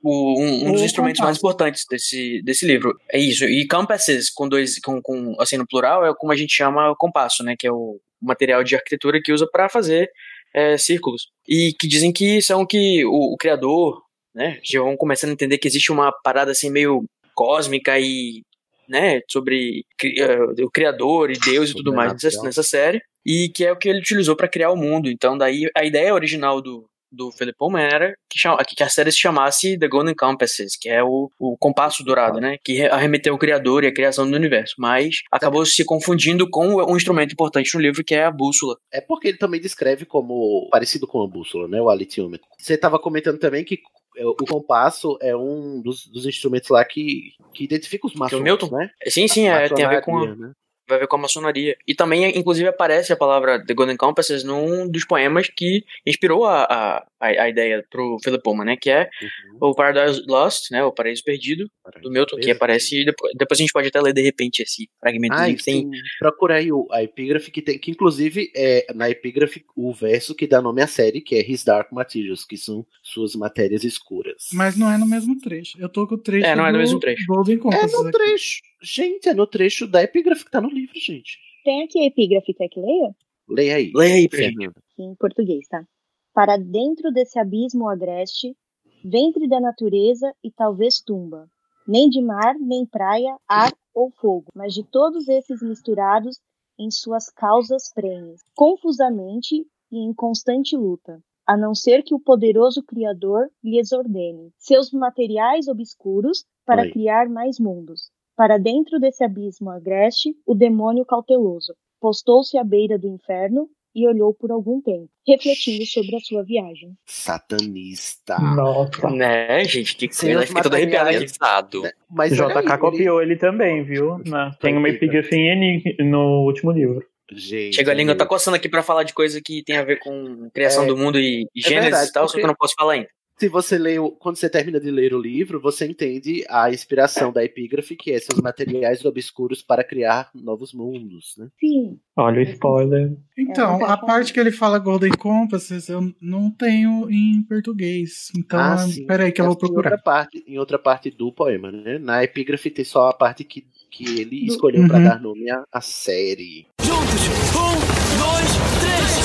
o- 0.03 0.41
um, 0.43 0.67
um 0.69 0.73
dos 0.73 0.81
O 0.81 0.85
instrumentos 0.85 1.21
mais 1.21 1.39
compasso. 1.39 1.39
importantes 1.39 1.85
desse, 1.89 2.43
desse 2.43 2.67
livro. 2.67 2.99
É 3.13 3.19
isso. 3.19 3.45
E 3.45 3.65
compasses, 3.69 4.29
com 4.29 4.49
dois, 4.49 4.77
com, 4.81 5.01
com, 5.01 5.37
assim, 5.41 5.57
no 5.57 5.67
plural, 5.67 6.05
é 6.05 6.13
como 6.13 6.33
a 6.33 6.37
gente 6.37 6.53
chama 6.53 6.91
o 6.91 6.97
compasso, 6.97 7.45
né? 7.45 7.55
Que 7.57 7.69
é 7.69 7.73
o 7.73 8.01
material 8.23 8.63
de 8.63 8.77
arquitetura 8.77 9.21
que 9.23 9.33
usa 9.33 9.47
para 9.51 9.69
fazer 9.69 10.11
é, 10.55 10.77
círculos. 10.79 11.29
E 11.49 11.73
que 11.79 11.89
dizem 11.89 12.13
que 12.13 12.41
são 12.41 12.65
que 12.67 13.05
o, 13.05 13.35
o 13.35 13.37
criador, 13.37 14.03
né? 14.35 14.59
Já 14.63 14.81
vão 14.81 14.97
começando 14.97 15.31
a 15.31 15.33
entender 15.35 15.59
que 15.59 15.69
existe 15.69 15.91
uma 15.91 16.13
parada 16.23 16.53
assim 16.53 16.71
meio 16.71 17.05
cósmica 17.35 17.99
e, 17.99 18.43
né, 18.89 19.21
sobre 19.31 19.85
eh, 20.05 20.63
o 20.63 20.71
criador 20.71 21.31
e 21.31 21.39
Deus 21.39 21.71
e 21.71 21.75
tudo 21.75 21.95
mais 21.95 22.13
nessa, 22.13 22.43
nessa 22.43 22.63
série, 22.63 23.01
e 23.25 23.49
que 23.49 23.65
é 23.65 23.73
o 23.73 23.77
que 23.77 23.89
ele 23.89 24.01
utilizou 24.01 24.37
para 24.37 24.49
criar 24.49 24.71
o 24.71 24.77
mundo. 24.77 25.11
Então, 25.11 25.37
daí 25.37 25.67
a 25.77 25.85
ideia 25.85 26.15
original 26.15 26.61
do 26.61 26.85
do 27.13 27.31
Philip 27.31 27.57
Pullman 27.59 27.85
era 27.85 28.15
que, 28.31 28.39
chama- 28.39 28.59
que 28.67 28.83
a 28.83 28.89
série 28.89 29.13
se 29.13 29.19
chamasse 29.19 29.79
The 29.79 29.87
Golden 29.87 30.15
Compasses, 30.15 30.77
que 30.81 30.89
é 30.89 31.05
o, 31.05 31.31
o 31.39 31.57
compasso 31.59 32.03
dourado, 32.03 32.41
né? 32.41 32.57
Que 32.65 32.73
re- 32.73 32.89
arremeteu 32.89 33.35
ao 33.35 33.39
criador 33.39 33.85
e 33.85 33.87
a 33.87 33.93
criação 33.95 34.29
do 34.29 34.35
universo. 34.35 34.75
Mas 34.79 35.17
acabou 35.31 35.65
se 35.67 35.85
confundindo 35.85 36.49
com 36.49 36.67
um 36.91 36.97
instrumento 36.97 37.33
importante 37.33 37.75
no 37.75 37.81
livro, 37.81 38.03
que 38.03 38.15
é 38.15 38.25
a 38.25 38.31
bússola. 38.31 38.77
É 38.91 39.01
porque 39.01 39.29
ele 39.29 39.39
também 39.39 39.61
descreve 39.61 40.05
como 40.07 40.69
parecido 40.71 41.07
com 41.07 41.23
a 41.23 41.29
bússola, 41.29 41.69
né? 41.69 41.81
O 41.81 41.91
alitiômetro. 41.91 42.47
Você 42.59 42.75
estava 42.75 42.99
comentando 42.99 43.39
também 43.39 43.65
que 43.65 43.79
é, 44.17 44.27
o 44.27 44.35
compasso 44.35 45.17
é 45.21 45.37
um 45.37 45.81
dos, 45.83 46.07
dos 46.07 46.27
instrumentos 46.27 46.69
lá 46.71 46.85
que, 46.85 47.33
que 47.55 47.65
identifica 47.65 48.07
os 48.07 48.15
maçons, 48.15 48.43
Newton? 48.43 48.69
né? 48.71 48.91
Sim, 49.09 49.27
sim, 49.29 49.49
é, 49.49 49.69
tem 49.69 49.85
a 49.85 49.89
ver 49.89 50.03
com 50.03 50.19
né? 50.37 50.53
Vai 50.93 51.01
ver 51.01 51.07
com 51.09 51.17
a 51.17 51.21
maçonaria. 51.21 51.77
E 51.87 51.95
também, 51.95 52.37
inclusive, 52.39 52.69
aparece 52.69 53.13
a 53.13 53.17
palavra 53.17 53.65
The 53.65 53.75
Golden 53.75 53.97
Compasses 53.97 54.45
num 54.45 54.89
dos 54.89 55.05
poemas 55.05 55.49
que 55.55 55.85
inspirou 56.07 56.45
a, 56.47 56.63
a, 56.65 57.07
a 57.21 57.49
ideia 57.49 57.85
pro 57.91 58.19
Philip 58.23 58.43
Pullman, 58.43 58.67
né? 58.67 58.77
Que 58.81 58.91
é 58.91 59.09
Uhum. 59.23 59.71
o 59.71 59.75
Paradise 59.75 60.23
Lost, 60.27 60.71
né? 60.71 60.83
O 60.85 60.93
Paraíso 60.93 61.23
Perdido, 61.25 61.69
do 62.03 62.11
Milton, 62.11 62.37
que 62.37 62.51
aparece. 62.51 63.01
E 63.03 63.05
depois, 63.05 63.33
depois 63.37 63.59
a 63.61 63.63
gente 63.63 63.73
pode 63.73 63.89
até 63.89 64.01
ler 64.01 64.13
de 64.13 64.23
repente 64.23 64.61
esse 64.63 64.89
fragmento 65.01 65.35
Ah, 65.35 65.45
tem. 65.47 65.57
sim. 65.59 65.91
Procura 66.19 66.57
aí 66.57 66.73
o- 66.73 66.87
a 66.91 67.03
epígrafe 67.03 67.51
que 67.51 67.63
tem, 67.63 67.79
que 67.79 67.91
inclusive 67.91 68.51
é 68.57 68.87
na 68.95 69.09
epígrafe 69.11 69.65
o 69.77 69.93
verso 69.93 70.35
que 70.35 70.47
dá 70.47 70.61
nome 70.61 70.83
à 70.83 70.87
série, 70.87 71.21
que 71.21 71.35
é 71.37 71.41
His 71.51 71.65
Dark 71.65 71.91
Materials, 71.93 72.45
que 72.45 72.57
são 72.57 72.85
suas 73.03 73.35
matérias 73.35 73.85
escuras. 73.85 74.49
Mas 74.53 74.77
não 74.77 74.91
é 74.91 74.99
no 74.99 75.07
mesmo 75.07 75.39
trecho. 75.39 75.77
Eu 75.81 75.89
tô 75.89 76.07
com 76.07 76.15
o 76.17 76.19
trecho. 76.19 76.47
É, 76.47 76.55
não 76.57 76.67
é 76.67 76.73
no 76.73 76.79
mesmo 76.79 76.99
trecho. 77.01 77.25
Golden 77.27 77.57
É 77.57 77.59
Compass. 77.59 77.93
no 77.93 78.01
aqui. 78.03 78.11
trecho. 78.13 78.61
Gente, 78.83 79.29
é 79.29 79.35
no 79.35 79.47
trecho 79.47 79.87
da 79.87 80.03
epígrafe 80.03 80.45
que 80.45 80.51
tá 80.51 80.61
no 80.61 80.69
livro, 80.69 80.99
gente. 80.99 81.39
Tem 81.65 81.85
aqui 81.85 82.01
a 82.01 82.07
epígrafe, 82.07 82.53
quer 82.53 82.69
que 82.69 82.81
leia? 82.81 83.15
Leia 83.49 83.77
aí. 83.77 83.93
Leia 83.95 84.15
aí. 84.17 84.29
Fernanda. 84.29 84.75
Em 84.99 85.15
português, 85.15 85.69
tá? 85.69 85.87
Para 86.35 86.57
dentro 86.57 87.13
desse 87.13 87.39
abismo 87.39 87.89
agreste, 87.89 88.57
ventre 89.05 89.49
da 89.49 89.61
natureza 89.61 90.35
e 90.43 90.51
talvez 90.51 91.01
tumba. 91.01 91.49
Nem 91.87 92.09
de 92.09 92.21
mar, 92.21 92.55
nem 92.59 92.85
praia, 92.85 93.37
ar 93.49 93.73
ou 93.95 94.11
fogo, 94.11 94.47
mas 94.55 94.75
de 94.75 94.83
todos 94.83 95.29
esses 95.29 95.63
misturados 95.63 96.41
em 96.79 96.91
suas 96.91 97.29
causas 97.29 97.93
prenhes, 97.93 98.41
confusamente 98.55 99.67
e 99.91 99.99
em 99.99 100.13
constante 100.15 100.77
luta, 100.77 101.23
a 101.47 101.57
não 101.57 101.75
ser 101.75 102.03
que 102.03 102.15
o 102.15 102.21
poderoso 102.21 102.83
Criador 102.83 103.49
lhes 103.63 103.93
ordene 103.93 104.53
seus 104.57 104.91
materiais 104.91 105.69
obscuros 105.69 106.45
para 106.65 106.83
Oi. 106.83 106.91
criar 106.91 107.29
mais 107.29 107.59
mundos. 107.59 108.11
Para 108.37 108.59
dentro 108.59 108.99
desse 108.99 109.23
abismo 109.23 109.71
agreste, 109.71 110.35
o 110.47 110.55
demônio 110.55 111.05
cauteloso 111.05 111.75
postou-se 112.01 112.57
à 112.59 112.65
beira 112.65 112.99
do 112.99 113.07
inferno 113.09 113.69
e 113.95 114.09
olhou 114.09 114.33
por 114.33 114.51
algum 114.51 114.81
tempo, 114.81 115.09
refletindo 115.27 115.85
sobre 115.85 116.17
a 116.17 116.21
sua 116.21 116.43
viagem. 116.43 116.95
Satanista. 117.07 118.39
Nossa. 118.39 119.11
Né, 119.11 119.63
gente? 119.65 119.95
Que 119.97 120.13
Sim, 120.15 120.31
ela 120.31 120.47
fica 120.47 120.63
toda 120.63 120.77
arrepiada 120.77 121.11
aqui. 121.11 121.27
Pesado. 121.27 121.83
Mas 122.11 122.33
JK 122.33 122.57
aí, 122.73 122.79
copiou 122.79 123.21
ele 123.23 123.37
também, 123.37 123.85
viu? 123.85 124.19
Na- 124.27 124.51
Tem 124.55 124.77
uma 124.77 124.89
epígrafe 124.89 125.35
em 125.37 125.51
Eni 125.51 125.97
no 126.01 126.45
último 126.47 126.73
livro. 126.73 127.07
Gente, 127.31 127.77
Chega 127.77 127.93
a 127.93 127.95
língua, 127.95 128.15
tá 128.17 128.27
coçando 128.27 128.57
aqui 128.57 128.69
pra 128.69 128.83
falar 128.83 129.05
de 129.05 129.15
coisa 129.15 129.41
que 129.43 129.63
tem 129.63 129.77
a 129.77 129.85
ver 129.85 129.99
com 130.01 130.51
criação 130.53 130.85
É. 130.85 130.87
do 130.87 130.97
mundo 130.97 131.19
e, 131.19 131.43
e 131.55 131.61
É 131.61 131.69
gêneros 131.69 131.85
verdade, 131.91 132.09
e 132.09 132.13
tal, 132.13 132.23
só 132.25 132.33
porque- 132.33 132.41
que 132.41 132.45
eu 132.45 132.49
não 132.49 132.55
posso 132.57 132.75
falar 132.77 132.95
ainda. 132.95 133.09
Se 133.43 133.49
você 133.49 133.77
lê, 133.77 133.99
o- 133.99 134.13
quando 134.13 134.37
você 134.37 134.49
termina 134.49 134.79
de 134.79 134.89
ler 134.89 135.13
o 135.13 135.21
livro, 135.21 135.61
você 135.61 135.85
entende 135.85 136.45
a 136.49 136.71
inspiração 136.71 137.33
da 137.33 137.43
epígrafe, 137.43 137.97
que 137.97 138.13
é 138.13 138.21
seus 138.21 138.41
materiais 138.41 139.05
obscuros 139.05 139.61
para 139.61 139.83
criar 139.83 140.31
novos 140.33 140.73
mundos, 140.73 141.35
né? 141.37 141.49
Sim. 141.59 141.99
Olha 142.17 142.39
o 142.39 142.43
spoiler. 142.43 143.17
Então, 143.37 143.81
É, 143.81 143.85
a 143.91 143.97
parte 143.97 144.33
que 144.33 144.39
ele 144.39 144.53
fala 144.53 144.79
Golden 144.79 145.11
Compasses 145.11 145.89
eu 145.89 146.15
não 146.21 146.53
tenho 146.53 147.11
em 147.11 147.43
português. 147.43 148.29
Então, 148.39 148.61
Ah, 148.61 148.79
sim. 148.79 149.07
peraí 149.09 149.33
que 149.33 149.41
eu 149.41 149.47
vou 149.47 149.55
Em 149.55 149.57
outra 149.65 149.73
procurar. 149.91 149.99
parte, 149.99 150.45
em 150.47 150.57
outra 150.57 150.79
parte 150.79 151.11
do 151.11 151.33
poema, 151.33 151.73
né? 151.73 151.99
Na 151.99 152.23
epígrafe 152.23 152.71
tem 152.71 152.85
só 152.85 153.09
a 153.09 153.13
parte 153.13 153.43
que, 153.43 153.65
que 153.91 154.21
ele 154.21 154.47
escolheu 154.47 154.87
para 154.87 154.99
Uhum. 154.99 155.05
dar 155.05 155.21
nome 155.21 155.51
à, 155.51 155.65
à 155.73 155.81
série. 155.81 156.69
Juntos! 156.81 157.27
Um, 157.59 157.75
dois, 158.23 158.53
três! 158.79 159.22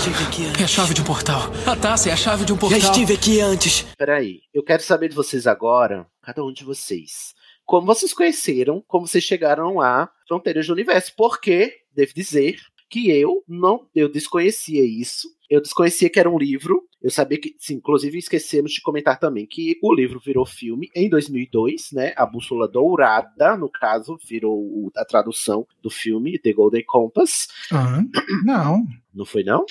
Estive 0.00 0.24
aqui 0.24 0.46
antes. 0.46 0.60
É 0.62 0.64
a 0.64 0.66
chave 0.66 0.94
de 0.94 1.02
um 1.02 1.04
portal. 1.04 1.42
A 1.66 1.76
taça 1.76 2.08
é 2.08 2.12
a 2.12 2.16
chave 2.16 2.46
de 2.46 2.54
um 2.54 2.56
Já 2.56 2.60
portal. 2.60 2.78
estive 2.78 3.12
aqui 3.12 3.38
antes. 3.42 3.82
Peraí, 3.98 4.40
eu 4.54 4.62
quero 4.62 4.82
saber 4.82 5.10
de 5.10 5.14
vocês 5.14 5.46
agora, 5.46 6.06
cada 6.22 6.42
um 6.42 6.50
de 6.50 6.64
vocês. 6.64 7.34
Como 7.66 7.86
vocês 7.86 8.14
conheceram, 8.14 8.82
como 8.88 9.06
vocês 9.06 9.22
chegaram 9.22 9.78
a 9.78 10.08
Fronteiras 10.26 10.66
do 10.66 10.72
Universo. 10.72 11.12
Porque, 11.14 11.80
devo 11.94 12.14
dizer, 12.14 12.56
que 12.88 13.10
eu 13.10 13.44
não, 13.46 13.86
eu 13.94 14.08
desconhecia 14.08 14.82
isso. 14.82 15.28
Eu 15.50 15.60
desconhecia 15.60 16.08
que 16.08 16.18
era 16.18 16.30
um 16.30 16.38
livro. 16.38 16.82
Eu 17.02 17.10
sabia 17.10 17.38
que, 17.38 17.54
sim, 17.58 17.74
inclusive 17.74 18.16
esquecemos 18.16 18.72
de 18.72 18.80
comentar 18.80 19.18
também 19.18 19.46
que 19.46 19.78
o 19.82 19.94
livro 19.94 20.18
virou 20.18 20.46
filme 20.46 20.88
em 20.94 21.10
2002, 21.10 21.92
né? 21.92 22.14
A 22.16 22.24
Bússola 22.24 22.66
Dourada, 22.66 23.54
no 23.56 23.68
caso, 23.70 24.18
virou 24.26 24.90
a 24.96 25.04
tradução 25.04 25.66
do 25.82 25.90
filme 25.90 26.38
The 26.38 26.52
Golden 26.52 26.84
Compass. 26.86 27.48
Ah, 27.70 28.00
não, 28.44 28.86
Não 29.14 29.26
foi 29.26 29.42
não? 29.44 29.64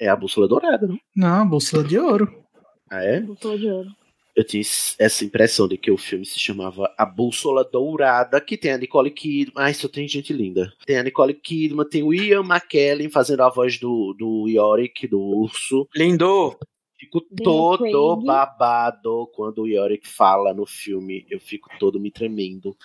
É 0.00 0.08
a 0.08 0.16
Bússola 0.16 0.48
Dourada, 0.48 0.86
não? 0.86 0.98
não, 1.14 1.46
bússola 1.46 1.84
de 1.84 1.98
ouro. 1.98 2.32
Ah, 2.90 3.04
é? 3.04 3.20
Bússola 3.20 3.58
de 3.58 3.68
ouro. 3.68 3.90
Eu 4.34 4.44
tinha 4.44 4.62
essa 4.98 5.24
impressão 5.24 5.68
de 5.68 5.76
que 5.76 5.90
o 5.90 5.98
filme 5.98 6.24
se 6.24 6.38
chamava 6.38 6.90
A 6.96 7.04
Bússola 7.04 7.62
Dourada, 7.62 8.40
que 8.40 8.56
tem 8.56 8.72
a 8.72 8.78
Nicole 8.78 9.10
Kidman. 9.10 9.52
Ai, 9.56 9.74
só 9.74 9.88
tem 9.88 10.08
gente 10.08 10.32
linda. 10.32 10.72
Tem 10.86 10.96
a 10.96 11.02
Nicole 11.02 11.34
Kidman, 11.34 11.86
tem 11.86 12.02
o 12.02 12.14
Ian 12.14 12.40
McKellen 12.40 13.10
fazendo 13.10 13.42
a 13.42 13.50
voz 13.50 13.78
do, 13.78 14.14
do 14.18 14.48
Yorick, 14.48 15.06
do 15.06 15.20
urso. 15.20 15.86
Lindo! 15.94 16.56
Fico 17.00 17.22
todo 17.42 17.78
Craig. 17.78 18.26
babado 18.26 19.26
quando 19.34 19.62
o 19.62 19.66
Yorick 19.66 20.06
fala 20.06 20.52
no 20.52 20.66
filme. 20.66 21.26
Eu 21.30 21.40
fico 21.40 21.70
todo 21.78 21.98
me 21.98 22.10
tremendo. 22.10 22.76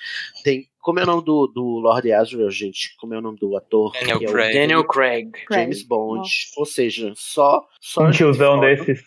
Tem. 0.41 0.69
Como 0.79 0.99
é 0.99 1.03
o 1.03 1.05
nome 1.05 1.25
do, 1.25 1.47
do 1.47 1.63
Lord 1.79 2.09
Asriel, 2.13 2.49
gente? 2.49 2.95
Como 2.97 3.13
é 3.13 3.17
o 3.17 3.21
nome 3.21 3.37
do 3.37 3.57
ator? 3.57 3.91
Daniel 3.91 4.19
Que 4.19 4.25
é 4.25 4.31
Craig. 4.31 4.53
Daniel 4.53 4.83
Craig. 4.85 5.31
James. 5.51 5.83
Bond. 5.83 6.19
Nossa. 6.19 6.31
Ou 6.57 6.65
seja, 6.65 7.11
só. 7.15 7.67
só 7.81 8.03
Um 8.05 8.11
tiozão 8.11 8.55
foda. 8.55 8.67
desses. 8.67 9.03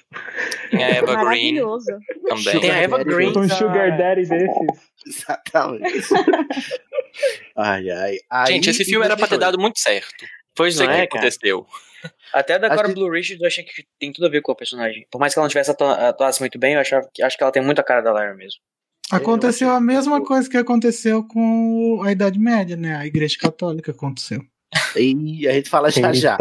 Tem 0.70 0.84
a 0.84 0.88
Eva 0.90 1.24
Green 1.24 1.54
também. 1.56 2.60
Tem 2.60 2.70
a 2.70 2.76
Eva. 2.76 3.02
Green. 3.02 3.32
Um 3.38 3.48
sugar 3.48 3.96
daddy 3.96 4.28
desses. 4.28 4.90
Exatamente. 5.06 6.08
ai, 7.56 7.90
ai. 7.90 8.16
Aí, 8.28 8.52
Gente, 8.52 8.70
esse 8.70 8.84
filme 8.84 9.06
era 9.06 9.16
pra 9.16 9.26
ter 9.26 9.38
dado 9.38 9.58
muito 9.58 9.80
certo. 9.80 10.26
Pois 10.54 10.76
Não 10.76 10.84
o 10.84 10.88
que 10.88 10.94
é, 10.94 11.06
cara. 11.06 11.30
Até 12.32 12.58
da 12.58 12.68
Cora 12.68 12.88
que- 12.88 12.94
Blue 12.94 13.10
Richard 13.10 13.42
eu 13.42 13.46
achei 13.46 13.64
que 13.64 13.84
tem 13.98 14.12
tudo 14.12 14.26
a 14.26 14.30
ver 14.30 14.42
com 14.42 14.52
a 14.52 14.56
personagem. 14.56 15.06
Por 15.10 15.18
mais 15.18 15.32
que 15.32 15.38
ela 15.38 15.44
não 15.44 15.48
tivesse 15.50 15.70
atu 15.70 15.84
atuasse 15.84 16.40
muito 16.40 16.58
bem, 16.58 16.74
eu 16.74 16.80
achava 16.80 17.08
que, 17.12 17.22
acho 17.22 17.36
que 17.36 17.42
ela 17.42 17.52
tem 17.52 17.62
muita 17.62 17.82
cara 17.82 18.00
da 18.00 18.12
Lyra 18.12 18.34
mesmo. 18.34 18.60
Aconteceu 19.10 19.68
eu 19.68 19.74
a 19.74 19.80
mesma 19.80 20.22
coisa 20.22 20.48
que 20.50 20.56
aconteceu 20.56 21.26
com 21.26 22.02
a 22.04 22.12
Idade 22.12 22.38
Média, 22.38 22.76
né? 22.76 22.94
A 22.96 23.06
Igreja 23.06 23.36
Católica 23.40 23.90
aconteceu. 23.90 24.42
E 24.98 25.46
a 25.48 25.52
gente 25.52 25.68
fala 25.70 25.90
já 25.90 26.12
já. 26.12 26.36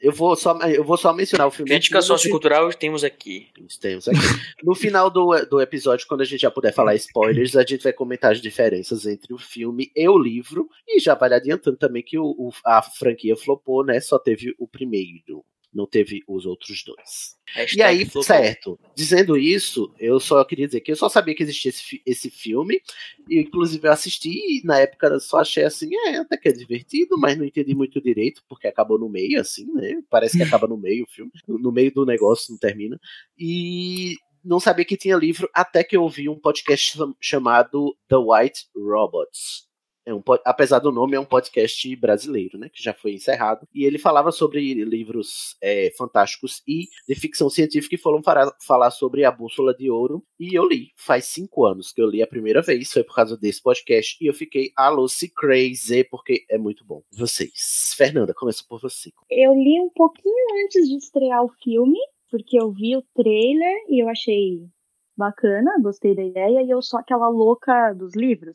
Eu 0.00 0.12
vou 0.12 0.34
só, 0.36 0.56
eu 0.62 0.82
vou 0.84 0.96
só 0.96 1.12
mencionar 1.12 1.46
o 1.46 1.50
filme. 1.50 1.70
Crítica 1.70 1.98
No 1.98 2.02
sociocultural 2.02 2.72
temos 2.72 3.04
aqui. 3.04 3.48
Temos 3.80 4.08
aqui. 4.08 4.18
No 4.62 4.74
final 4.74 5.08
do, 5.10 5.34
do 5.48 5.60
episódio, 5.60 6.06
quando 6.08 6.22
a 6.22 6.24
gente 6.24 6.40
já 6.40 6.50
puder 6.50 6.72
falar 6.72 6.94
spoilers, 6.96 7.56
a 7.56 7.62
gente 7.64 7.82
vai 7.82 7.92
comentar 7.92 8.32
as 8.32 8.40
diferenças 8.40 9.06
entre 9.06 9.32
o 9.32 9.38
filme 9.38 9.90
e 9.94 10.08
o 10.08 10.18
livro. 10.18 10.68
E 10.88 10.98
já 11.00 11.14
vai 11.14 11.32
adiantando 11.32 11.76
também 11.76 12.02
que 12.02 12.18
o, 12.18 12.24
o- 12.26 12.50
a 12.64 12.82
franquia 12.82 13.36
flopou, 13.36 13.84
né? 13.84 14.00
Só 14.00 14.18
teve 14.18 14.54
o 14.58 14.66
primeiro. 14.66 15.44
Não 15.74 15.86
teve 15.86 16.22
os 16.28 16.46
outros 16.46 16.84
dois. 16.84 17.36
E 17.48 17.58
Hashtag 17.58 17.82
aí, 17.82 18.04
flopou. 18.04 18.22
certo. 18.22 18.78
Dizendo 18.94 19.36
isso, 19.36 19.92
eu 19.98 20.20
só 20.20 20.44
queria 20.44 20.66
dizer 20.66 20.80
que 20.80 20.92
eu 20.92 20.96
só 20.96 21.08
sabia 21.08 21.34
que 21.34 21.42
existia 21.42 21.70
esse, 21.70 22.02
esse 22.06 22.30
filme. 22.30 22.80
E, 23.28 23.40
inclusive, 23.40 23.86
eu 23.88 23.92
assisti 23.92 24.30
e 24.30 24.62
na 24.64 24.78
época 24.78 25.08
eu 25.08 25.20
só 25.20 25.38
achei 25.38 25.64
assim, 25.64 25.90
é, 26.06 26.18
até 26.18 26.36
que 26.36 26.48
é 26.48 26.52
divertido, 26.52 27.18
mas 27.18 27.36
não 27.36 27.44
entendi 27.44 27.74
muito 27.74 28.00
direito, 28.00 28.42
porque 28.48 28.68
acabou 28.68 28.98
no 28.98 29.08
meio, 29.08 29.40
assim, 29.40 29.66
né? 29.74 30.00
Parece 30.08 30.36
que 30.36 30.42
acaba 30.44 30.68
no 30.68 30.76
meio 30.76 31.04
o 31.04 31.10
filme. 31.10 31.32
No 31.48 31.72
meio 31.72 31.92
do 31.92 32.06
negócio, 32.06 32.52
não 32.52 32.58
termina. 32.58 33.00
E 33.38 34.16
não 34.44 34.60
sabia 34.60 34.84
que 34.84 34.96
tinha 34.96 35.16
livro, 35.16 35.48
até 35.52 35.82
que 35.82 35.96
eu 35.96 36.02
ouvi 36.02 36.28
um 36.28 36.38
podcast 36.38 36.96
cham- 36.96 37.16
chamado 37.20 37.96
The 38.08 38.16
White 38.16 38.66
Robots. 38.76 39.66
É 40.06 40.12
um, 40.12 40.22
apesar 40.44 40.80
do 40.80 40.92
nome, 40.92 41.16
é 41.16 41.20
um 41.20 41.24
podcast 41.24 41.96
brasileiro, 41.96 42.58
né? 42.58 42.68
Que 42.68 42.82
já 42.82 42.92
foi 42.92 43.14
encerrado. 43.14 43.66
E 43.74 43.84
ele 43.84 43.98
falava 43.98 44.30
sobre 44.30 44.74
livros 44.84 45.56
é, 45.62 45.90
fantásticos 45.96 46.62
e 46.68 46.88
de 47.08 47.14
ficção 47.14 47.48
científica 47.48 47.94
e 47.94 47.98
foram 47.98 48.22
falar, 48.22 48.90
sobre 48.90 49.24
a 49.24 49.30
Bússola 49.30 49.74
de 49.74 49.90
Ouro. 49.90 50.22
E 50.38 50.54
eu 50.54 50.66
li. 50.66 50.90
Faz 50.96 51.24
cinco 51.26 51.64
anos 51.64 51.90
que 51.90 52.02
eu 52.02 52.08
li 52.08 52.22
a 52.22 52.26
primeira 52.26 52.60
vez. 52.60 52.92
Foi 52.92 53.02
por 53.02 53.14
causa 53.14 53.36
desse 53.36 53.62
podcast. 53.62 54.22
E 54.22 54.26
eu 54.26 54.34
fiquei 54.34 54.70
a 54.76 54.90
Lucy 54.90 55.32
Crazy, 55.34 56.04
porque 56.04 56.44
é 56.50 56.58
muito 56.58 56.84
bom. 56.84 57.02
Vocês. 57.10 57.94
Fernanda, 57.96 58.34
começa 58.34 58.62
por 58.68 58.80
você. 58.80 59.10
Eu 59.30 59.54
li 59.54 59.80
um 59.80 59.90
pouquinho 59.94 60.64
antes 60.64 60.86
de 60.86 60.96
estrear 60.96 61.42
o 61.42 61.52
filme, 61.62 61.98
porque 62.30 62.60
eu 62.60 62.70
vi 62.72 62.96
o 62.96 63.04
trailer 63.14 63.76
e 63.88 64.02
eu 64.02 64.08
achei 64.08 64.68
bacana, 65.16 65.70
gostei 65.80 66.14
da 66.14 66.24
ideia, 66.24 66.62
e 66.62 66.70
eu 66.70 66.82
sou 66.82 66.98
aquela 66.98 67.28
louca 67.28 67.92
dos 67.94 68.14
livros. 68.14 68.54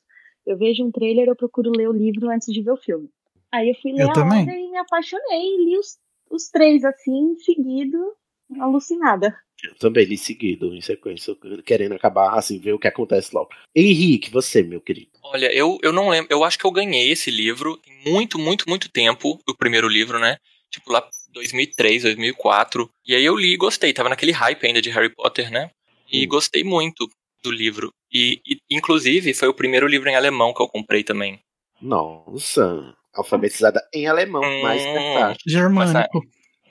Eu 0.49 0.57
vejo 0.57 0.83
um 0.83 0.91
trailer, 0.91 1.27
eu 1.27 1.35
procuro 1.35 1.69
ler 1.69 1.87
o 1.87 1.93
livro 1.93 2.27
antes 2.27 2.51
de 2.51 2.59
ver 2.63 2.71
o 2.71 2.77
filme. 2.77 3.07
Aí 3.51 3.69
eu 3.69 3.75
fui 3.75 3.91
ler 3.91 4.01
Eu 4.01 4.09
a 4.09 4.13
também. 4.13 4.41
obra 4.41 4.53
e 4.55 4.71
me 4.71 4.77
apaixonei, 4.77 5.45
e 5.45 5.65
li 5.65 5.77
os, 5.77 5.99
os 6.27 6.49
três 6.49 6.83
assim, 6.83 7.35
seguido, 7.35 8.15
alucinada. 8.59 9.37
Eu 9.63 9.75
também 9.75 10.05
li 10.05 10.17
seguido, 10.17 10.73
em 10.73 10.81
sequência, 10.81 11.37
querendo 11.63 11.93
acabar, 11.93 12.35
assim, 12.35 12.57
ver 12.57 12.73
o 12.73 12.79
que 12.79 12.87
acontece 12.87 13.35
logo. 13.35 13.51
Henrique, 13.75 14.31
você, 14.31 14.63
meu 14.63 14.81
querido. 14.81 15.11
Olha, 15.21 15.53
eu, 15.53 15.77
eu 15.83 15.93
não 15.93 16.09
lembro. 16.09 16.27
Eu 16.31 16.43
acho 16.43 16.57
que 16.57 16.65
eu 16.65 16.71
ganhei 16.71 17.11
esse 17.11 17.29
livro 17.29 17.77
tem 17.77 18.11
muito, 18.11 18.39
muito, 18.39 18.67
muito 18.67 18.89
tempo. 18.89 19.39
O 19.47 19.55
primeiro 19.55 19.87
livro, 19.87 20.17
né? 20.17 20.37
Tipo 20.71 20.91
lá 20.91 21.07
2003, 21.31 22.03
2004. 22.03 22.89
E 23.05 23.13
aí 23.13 23.23
eu 23.23 23.35
li 23.37 23.53
e 23.53 23.57
gostei. 23.57 23.93
Tava 23.93 24.09
naquele 24.09 24.31
hype 24.31 24.65
ainda 24.65 24.81
de 24.81 24.89
Harry 24.89 25.13
Potter, 25.13 25.51
né? 25.51 25.69
E 26.11 26.25
Hum. 26.25 26.29
gostei 26.29 26.63
muito 26.63 27.07
do 27.43 27.51
livro. 27.51 27.91
E, 28.11 28.41
e, 28.45 28.57
inclusive, 28.71 29.33
foi 29.33 29.47
o 29.47 29.53
primeiro 29.53 29.87
livro 29.87 30.09
em 30.09 30.15
alemão 30.15 30.53
que 30.53 30.61
eu 30.61 30.67
comprei 30.67 31.03
também. 31.03 31.39
Nossa, 31.81 32.93
alfabetizada 33.13 33.81
em 33.93 34.07
alemão, 34.07 34.41
mais 34.61 34.81
Hum. 34.85 34.93
fantástico. 34.95 35.49
Germânico. 35.49 36.21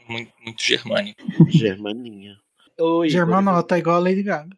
Muito, 0.08 0.32
muito 0.42 0.62
germânico. 0.62 1.20
Germaninha. 1.50 2.36
Oi, 2.80 3.08
Germanota, 3.08 3.78
igual 3.78 3.96
a 3.96 4.00
Lady 4.00 4.22
Gaga. 4.22 4.54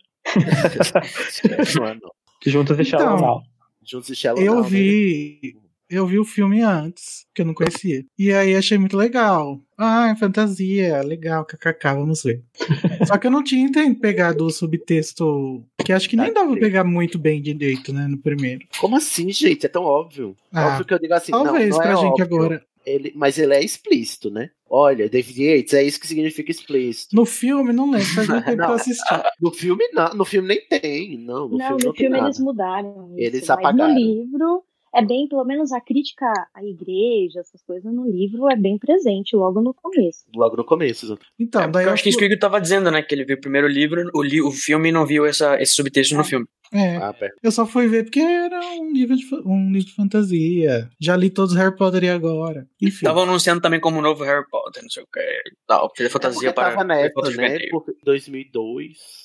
Juntos 2.46 2.78
e 2.78 2.84
Shallow 2.84 3.14
Então, 3.16 3.20
Now. 3.26 3.42
Juntos 3.84 4.10
e 4.10 4.16
Shallow 4.16 4.42
Eu 4.42 4.62
né? 4.62 4.68
vi. 4.68 5.56
Eu 5.88 6.06
vi 6.06 6.18
o 6.20 6.24
filme 6.24 6.62
antes, 6.62 7.26
que 7.34 7.42
eu 7.42 7.46
não 7.46 7.54
conhecia. 7.54 8.04
E 8.16 8.32
aí 8.32 8.54
achei 8.54 8.78
muito 8.78 8.96
legal. 8.96 9.60
Ah, 9.82 10.10
é 10.10 10.16
fantasia, 10.16 11.00
legal, 11.02 11.42
kkk, 11.46 11.94
vamos 11.94 12.22
ver. 12.22 12.42
Só 13.08 13.16
que 13.16 13.26
eu 13.26 13.30
não 13.30 13.42
tinha 13.42 13.66
pegado 13.98 14.44
o 14.44 14.50
subtexto, 14.50 15.64
que 15.84 15.90
acho 15.92 16.06
que 16.08 16.16
nem 16.16 16.32
dava 16.32 16.50
pra 16.52 16.60
pegar 16.60 16.84
muito 16.84 17.18
bem 17.18 17.40
direito, 17.40 17.90
né, 17.92 18.06
no 18.06 18.18
primeiro. 18.18 18.66
Como 18.78 18.94
assim, 18.96 19.30
gente? 19.32 19.64
É 19.64 19.68
tão 19.70 19.84
óbvio. 19.84 20.36
Ah, 20.52 20.68
óbvio 20.68 20.84
que 20.84 20.92
eu 20.94 20.98
digo 20.98 21.14
assim, 21.14 21.32
não, 21.32 21.44
talvez 21.44 21.70
não 21.70 21.80
é 21.82 21.86
pra 21.86 21.94
gente 21.94 22.22
óbvio. 22.22 22.24
agora. 22.24 22.64
Ele, 22.84 23.12
mas 23.14 23.38
ele 23.38 23.54
é 23.54 23.62
explícito, 23.62 24.30
né? 24.30 24.50
Olha, 24.68 25.08
David 25.08 25.42
Yates, 25.44 25.74
é 25.74 25.82
isso 25.82 26.00
que 26.00 26.06
significa 26.06 26.50
explícito. 26.50 27.14
No 27.14 27.26
filme, 27.26 27.72
não 27.72 27.90
lembro, 27.90 28.06
faz 28.06 28.26
muito 28.28 28.44
tempo 28.46 28.56
que 28.56 28.62
eu 28.62 28.68
Não. 28.68 28.74
assisti. 28.74 29.14
No 29.40 29.50
filme, 29.52 29.84
não. 29.92 30.14
No 30.14 30.24
filme 30.24 30.48
nem 30.48 30.66
tem. 30.66 31.18
Não, 31.18 31.48
no 31.48 31.58
não, 31.58 31.66
filme 31.66 31.82
no 31.82 31.86
não 31.86 31.92
tem 31.92 31.94
filme 31.94 32.16
nada. 32.16 32.26
eles 32.26 32.38
mudaram. 32.38 33.14
Eles 33.16 33.42
isso, 33.42 33.52
mas 33.52 33.58
apagaram. 33.58 33.92
no 33.94 33.98
livro 34.00 34.64
é 34.94 35.04
bem, 35.04 35.28
pelo 35.28 35.44
menos 35.44 35.72
a 35.72 35.80
crítica 35.80 36.26
à 36.54 36.64
igreja, 36.64 37.40
essas 37.40 37.62
coisas 37.62 37.92
no 37.92 38.08
livro 38.10 38.48
é 38.50 38.56
bem 38.56 38.78
presente 38.78 39.36
logo 39.36 39.60
no 39.60 39.72
começo. 39.72 40.24
Logo 40.34 40.56
no 40.56 40.64
começo. 40.64 41.06
exato. 41.06 41.24
Então, 41.38 41.70
daí 41.70 41.86
Eu 41.86 41.92
acho 41.92 42.02
que 42.02 42.08
isso 42.08 42.18
que 42.18 42.24
o 42.24 42.26
Igor 42.26 42.38
tava 42.38 42.60
dizendo, 42.60 42.90
né? 42.90 43.02
Que 43.02 43.14
ele 43.14 43.24
viu 43.24 43.40
primeiro 43.40 43.66
o 43.66 43.70
livro, 43.70 44.10
o, 44.14 44.22
li 44.22 44.40
o 44.42 44.50
filme 44.50 44.90
não 44.90 45.06
viu 45.06 45.24
essa, 45.26 45.60
esse 45.60 45.74
subtexto 45.74 46.16
no 46.16 46.24
filme. 46.24 46.46
É, 46.72 46.96
Ah, 46.98 47.14
eu 47.42 47.50
só 47.50 47.66
fui 47.66 47.88
ver 47.88 48.04
porque 48.04 48.20
era 48.20 48.60
um 48.80 48.92
livro 48.92 49.16
de, 49.16 49.24
um 49.44 49.72
livro 49.72 49.88
de 49.88 49.94
fantasia. 49.94 50.88
Já 51.00 51.16
li 51.16 51.28
todos 51.28 51.52
os 51.52 51.58
Harry 51.58 51.74
Potter 51.74 52.04
e 52.04 52.08
agora. 52.08 52.68
Enfim. 52.80 52.96
Estavam 52.96 53.24
anunciando 53.24 53.60
também 53.60 53.80
como 53.80 54.00
novo 54.00 54.22
Harry 54.22 54.46
Potter, 54.48 54.82
não 54.82 54.90
sei 54.90 55.02
o 55.02 55.06
que. 55.12 55.20
Tal, 55.66 55.88
porque 55.88 56.04
É 56.04 56.08
fantasia 56.08 56.52
porque 56.52 56.52
para 56.52 56.76
tava 56.76 56.92
Harry 56.94 57.02
nessa, 57.02 57.14
Potter 57.14 57.36
né? 57.36 57.48
juvenil. 57.48 57.70
Porque 57.70 57.92
2002. 58.04 59.19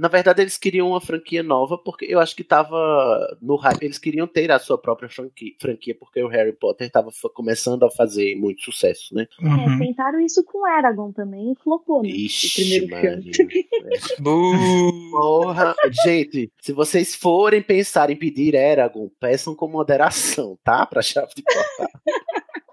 Na 0.00 0.08
verdade, 0.08 0.40
eles 0.40 0.56
queriam 0.56 0.88
uma 0.88 1.00
franquia 1.00 1.42
nova, 1.42 1.76
porque 1.76 2.06
eu 2.08 2.18
acho 2.18 2.34
que 2.34 2.42
tava 2.42 3.36
no 3.42 3.56
hype. 3.56 3.82
Eles 3.82 3.98
queriam 3.98 4.26
ter 4.26 4.50
a 4.50 4.58
sua 4.58 4.78
própria 4.78 5.10
franquia, 5.10 5.52
franquia 5.60 5.94
porque 5.94 6.22
o 6.22 6.28
Harry 6.28 6.52
Potter 6.54 6.90
tava 6.90 7.10
fa- 7.10 7.28
começando 7.28 7.82
a 7.84 7.90
fazer 7.90 8.34
muito 8.36 8.62
sucesso, 8.62 9.14
né? 9.14 9.26
Uhum. 9.42 9.74
É, 9.74 9.78
tentaram 9.78 10.18
isso 10.20 10.42
com 10.44 10.66
Eragon 10.66 11.12
também 11.12 11.52
e 11.52 11.56
flopou, 11.62 12.02
né? 12.02 12.08
o 12.08 12.12
Ixi, 12.12 12.54
primeiro 12.54 12.88
Maria. 12.88 13.20
filme. 13.34 13.66
Buuu. 14.20 15.10
Porra, 15.10 15.74
gente, 16.04 16.50
se 16.62 16.72
vocês 16.72 17.14
forem 17.14 17.60
pensar 17.60 18.08
em 18.10 18.16
pedir 18.16 18.54
Eragon, 18.54 19.10
peçam 19.20 19.54
com 19.54 19.68
moderação, 19.68 20.58
tá? 20.64 20.86
Pra 20.86 21.02
chave 21.02 21.32
de 21.36 21.42
portal. 21.42 21.88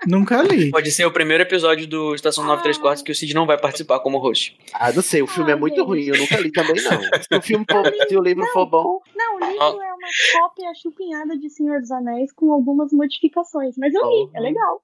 Nunca 0.07 0.41
li. 0.41 0.71
Pode 0.71 0.91
ser 0.91 1.05
o 1.05 1.11
primeiro 1.11 1.43
episódio 1.43 1.85
do 1.87 2.15
Estação 2.15 2.43
93 2.45 2.77
Quartos 2.77 3.03
que 3.03 3.11
o 3.11 3.15
Cid 3.15 3.33
não 3.33 3.45
vai 3.45 3.57
participar 3.59 3.99
como 3.99 4.17
host. 4.17 4.57
Ah, 4.73 4.91
não 4.91 5.01
sei, 5.01 5.21
o 5.21 5.27
filme 5.27 5.51
é 5.51 5.53
Ah, 5.53 5.57
muito 5.57 5.75
gente. 5.75 5.85
ruim, 5.85 6.03
eu 6.05 6.17
nunca 6.17 6.37
li 6.39 6.51
também, 6.51 6.75
não. 6.83 6.99
Se 7.21 7.35
o, 7.37 7.41
filme 7.41 7.65
for, 7.69 7.83
se 8.07 8.17
o 8.17 8.21
livro 8.21 8.45
for 8.53 8.65
bom, 8.65 9.01
Não, 9.15 9.35
o 9.35 9.39
livro 9.39 9.81
é 9.81 9.93
uma 9.93 10.07
cópia 10.39 10.71
chupinhada 10.81 11.37
de 11.37 11.49
Senhor 11.49 11.79
dos 11.81 11.91
Anéis 11.91 12.31
com 12.31 12.51
algumas 12.53 12.91
modificações, 12.93 13.75
mas 13.77 13.93
eu 13.93 14.01
li, 14.09 14.29
é 14.33 14.39
legal. 14.39 14.81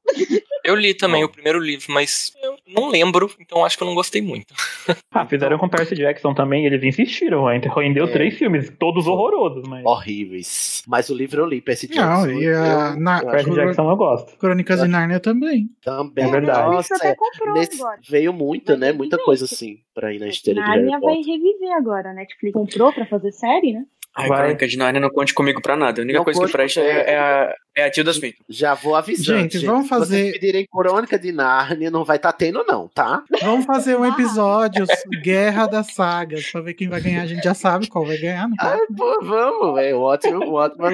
Eu 0.64 0.76
li 0.76 0.94
também 0.94 1.24
o 1.24 1.30
primeiro 1.30 1.60
livro, 1.60 1.86
mas 1.94 2.34
eu 2.44 2.56
não 2.68 2.90
lembro, 2.90 3.32
então 3.40 3.64
acho 3.64 3.78
que 3.78 3.84
eu 3.84 3.88
não 3.88 3.96
gostei 3.96 4.22
muito. 4.22 4.54
Ah, 5.16 5.28
fizeram 5.28 5.60
com 5.60 5.70
Percy 5.70 5.94
Jackson 5.94 6.34
também, 6.34 6.66
eles 6.66 6.82
insistiram, 6.84 7.50
hein? 7.52 7.62
rendeu 7.76 8.06
É. 8.06 8.12
três 8.12 8.36
filmes, 8.36 8.74
todos 8.80 9.06
horrorosos, 9.06 9.64
mas 9.68 9.86
horríveis. 9.86 10.82
Mas 10.88 11.08
o 11.10 11.16
livro 11.16 11.42
eu 11.44 11.46
li, 11.46 11.62
Percy 11.62 11.88
Não, 11.94 12.24
Jackson. 12.26 12.40
e 12.42 12.48
a, 12.48 12.52
eu- 12.96 13.00
na, 13.00 13.22
Percy 13.24 13.52
Jackson 13.52 13.90
eu 13.92 13.96
gosto. 13.96 14.36
Crônicas 14.38 14.82
de 14.82 14.88
Nárnia 15.14 15.20
também. 15.20 15.70
também. 15.82 16.26
É 16.26 16.32
verdade. 16.32 16.72
Nossa, 16.76 16.96
até 16.96 17.16
comprou 17.16 17.54
nesse- 17.54 17.82
agora. 17.82 18.00
veio 18.10 18.34
muita, 18.34 18.74
Vai 18.74 18.80
né? 18.80 18.86
reviver. 18.88 18.98
Muita 18.98 19.18
coisa 19.20 19.46
assim 19.46 19.78
pra 19.94 20.14
ir 20.14 20.20
na 20.20 20.28
esteira 20.28 20.62
de 20.62 20.68
Harry 20.68 20.82
Nárnia 20.82 21.00
vai 21.00 21.16
reviver 21.18 21.72
agora, 21.78 22.10
a 22.10 22.14
Netflix 22.14 22.54
comprou 22.54 22.92
pra 22.94 23.06
fazer 23.06 23.32
série, 23.32 23.74
né? 23.74 23.84
Ai, 24.16 24.28
Vai. 24.28 24.38
Crônica 24.42 24.68
de 24.68 24.78
Nárnia, 24.78 25.02
não 25.02 25.10
conte 25.10 25.34
comigo 25.34 25.60
pra 25.60 25.76
nada. 25.76 26.00
A 26.00 26.04
única 26.04 26.20
Não 26.20 26.24
coisa 26.24 26.46
que 26.46 26.52
presta 26.52 26.82
é, 26.82 27.14
é 27.14 27.18
a, 27.18 27.56
é 27.76 27.86
a 27.86 27.90
Tilda 27.90 28.14
Swinton. 28.14 28.44
Já 28.48 28.76
vou 28.76 28.96
avisando. 28.96 29.40
Gente, 29.40 29.58
vamos 29.66 29.86
Se 29.86 29.90
vocês 29.90 30.00
fazer- 30.02 30.32
pedirem 30.34 30.68
Crônica 30.72 31.18
de 31.18 31.32
Nárnia, 31.32 31.90
não 31.90 32.04
vai 32.06 32.18
estar 32.18 32.32
tendo, 32.32 32.64
não, 32.64 32.88
tá? 32.90 33.24
Vamos 33.42 33.66
fazer 33.66 33.98
um 33.98 34.06
episódio 34.06 34.86
Guerra 35.24 35.66
das 35.66 35.88
Sagas 35.96 36.46
pra 36.52 36.62
ver 36.62 36.76
quem 36.76 36.88
vai 36.90 37.02
ganhar. 37.02 37.24
A 37.24 37.26
gente 37.26 37.44
já 37.44 37.56
sabe 37.56 37.88
qual 37.90 38.06
vai 38.06 38.18
ganhar, 38.18 38.48
não 38.48 38.56
Ah, 38.60 38.78
pô, 38.96 39.20
vamos, 39.24 39.74
velho. 39.74 40.00
Ótimo, 40.02 40.48
ótimo. 40.52 40.86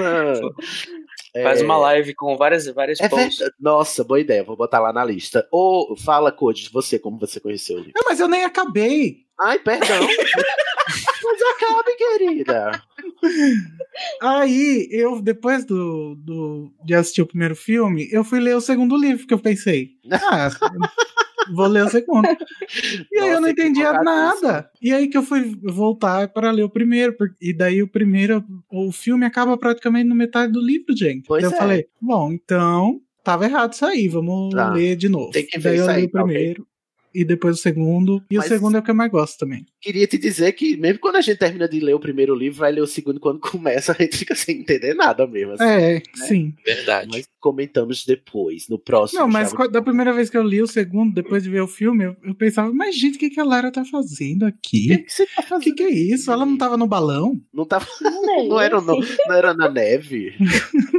É, 1.34 1.44
Faz 1.44 1.62
uma 1.62 1.78
live 1.78 2.14
com 2.16 2.36
várias, 2.36 2.66
várias 2.68 3.00
É 3.00 3.08
posts. 3.08 3.38
verdade. 3.38 3.56
Nossa, 3.60 4.04
boa 4.04 4.20
ideia. 4.20 4.44
Vou 4.44 4.56
botar 4.58 4.80
lá 4.80 4.92
na 4.92 5.04
lista. 5.06 5.48
Ou 5.52 5.96
fala, 5.96 6.32
Code, 6.32 6.70
você, 6.72 6.98
como 6.98 7.20
você 7.20 7.40
conheceu 7.40 7.76
o 7.78 7.80
livro. 7.80 7.94
Não, 7.96 8.04
mas 8.10 8.20
eu 8.20 8.28
nem 8.28 8.44
acabei. 8.44 9.26
Ai, 9.42 9.60
perdão. 9.60 10.08
Mas 11.24 11.42
acabe, 11.56 11.96
querida. 11.98 12.82
Aí, 14.22 14.88
eu, 14.92 15.22
depois 15.22 15.66
do, 15.66 16.16
do, 16.16 16.72
de 16.86 16.94
assistir 16.96 17.22
o 17.22 17.28
primeiro 17.28 17.56
filme, 17.56 18.08
eu 18.12 18.24
fui 18.24 18.40
ler 18.40 18.56
o 18.56 18.62
segundo 18.62 18.98
livro, 18.98 19.28
que 19.28 19.34
eu 19.34 19.40
pensei. 19.40 19.92
Ah, 20.12 20.50
vou 21.54 21.68
ler 21.68 21.86
o 21.86 21.90
segundo. 21.90 22.28
E 23.12 23.20
aí 23.20 23.28
eu 23.28 23.28
Nossa, 23.28 23.42
não 23.42 23.50
entendia 23.50 23.94
nada. 24.04 24.70
E 24.82 24.94
aí 24.94 25.08
que 25.08 25.18
eu 25.18 25.24
fui 25.24 25.56
voltar 25.64 26.28
para 26.30 26.52
ler 26.52 26.64
o 26.64 26.70
primeiro. 26.70 27.16
E 27.42 27.54
daí 27.54 27.82
o 27.82 27.88
primeiro, 27.88 28.44
o 28.72 28.92
filme 28.92 29.26
acaba 29.26 29.58
praticamente 29.58 30.08
no 30.08 30.16
metade 30.16 30.52
do 30.52 30.62
livro, 30.62 30.96
gente. 30.96 31.26
Pois 31.28 31.44
eu 31.44 31.52
é. 31.52 31.56
falei, 31.56 31.86
bom, 32.02 32.32
então 32.32 33.00
tava 33.24 33.46
errado 33.46 33.74
isso 33.74 33.86
aí, 33.86 34.08
vamos 34.08 34.54
Tá. 34.54 34.72
ler 34.74 34.96
de 34.96 35.10
novo. 35.10 35.32
Tem 35.32 35.46
que 35.46 35.60
ver 35.60 35.70
daí 35.70 35.78
eu 35.78 35.86
isso 35.86 36.00
li 36.00 36.06
o 36.06 36.12
tá 36.12 36.24
ok. 36.24 36.58
E 37.20 37.26
depois 37.26 37.58
o 37.58 37.62
segundo. 37.62 38.24
E 38.32 38.38
Mas- 38.38 38.46
o 38.46 38.50
segundo 38.50 38.78
é 38.78 38.80
o 38.80 38.84
que 38.84 38.92
eu 38.92 38.96
mais 38.96 39.12
gosto 39.12 39.38
também. 39.40 39.66
Queria 39.82 40.08
te 40.08 40.18
dizer 40.18 40.54
que, 40.54 40.78
mesmo 40.78 41.00
quando 41.00 41.18
a 41.18 41.22
gente 41.22 41.38
termina 41.38 41.68
de 41.68 41.80
ler 41.82 41.94
o 41.94 42.00
primeiro 42.00 42.34
livro, 42.34 42.60
vai 42.60 42.72
ler 42.72 42.82
o 42.82 42.88
segundo 42.88 43.20
quando 43.20 43.40
começa, 43.40 43.92
a 43.98 44.02
gente 44.02 44.18
fica 44.18 44.36
sem 44.36 44.60
entender 44.62 44.94
nada 44.94 45.28
mesmo. 45.28 45.54
assim. 45.54 45.64
É, 45.64 46.02
sim. 46.16 46.54
Verdade. 46.66 47.10
Mas 47.12 47.28
comentamos 47.40 48.06
depois, 48.06 48.68
no 48.70 48.80
próximo. 48.80 49.20
Não, 49.20 49.28
mas 49.28 49.50
Chave- 49.52 49.70
da 49.70 49.82
primeira 49.82 50.14
vez 50.14 50.30
que 50.30 50.38
eu 50.38 50.44
li 50.44 50.62
o 50.62 50.68
segundo, 50.68 51.14
depois 51.14 51.44
de 51.44 51.50
ver 51.50 51.62
o 51.62 51.68
filme, 51.68 52.06
eu, 52.06 52.16
eu 52.24 52.34
pensava, 52.36 52.72
mas 52.74 52.96
gente, 52.96 53.16
o 53.16 53.20
que, 53.20 53.30
que 53.30 53.40
a 53.40 53.44
Lara 53.44 53.72
tá 53.72 53.84
fazendo 53.84 54.44
O 54.44 54.46
aqui? 54.48 54.88
que, 54.88 54.98
que 55.00 55.12
você 55.14 55.26
tá 55.26 55.42
O 55.42 55.44
fazendo? 55.44 55.64
que, 55.64 55.72
que 55.74 55.84
é 55.84 55.90
isso? 55.92 56.32
Ela 56.32 56.46
não 56.46 56.58
tava 56.58 56.78
no 56.78 56.88
balão? 56.88 57.40
Não, 57.54 57.66
tava, 57.66 57.86
Não, 58.02 58.48
não, 58.48 58.60
era, 58.62 58.80
no- 58.80 59.00
não 59.28 59.36
era 59.36 59.54
na 59.54 59.70
neve. 59.70 60.34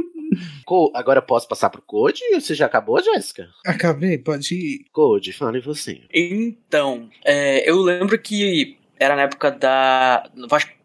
Co- 0.65 0.91
Agora 0.95 1.21
posso 1.21 1.47
passar 1.47 1.69
pro 1.69 1.81
Code? 1.81 2.21
Você 2.33 2.53
já 2.55 2.65
acabou, 2.65 3.01
Jéssica? 3.01 3.49
Acabei, 3.65 4.17
pode 4.17 4.53
ir. 4.55 4.85
Code, 4.91 5.33
fale 5.33 5.59
você. 5.59 6.01
Então, 6.13 7.09
é, 7.25 7.69
eu 7.69 7.81
lembro 7.81 8.17
que 8.19 8.77
era 8.99 9.15
na 9.15 9.23
época 9.23 9.51
da. 9.51 10.29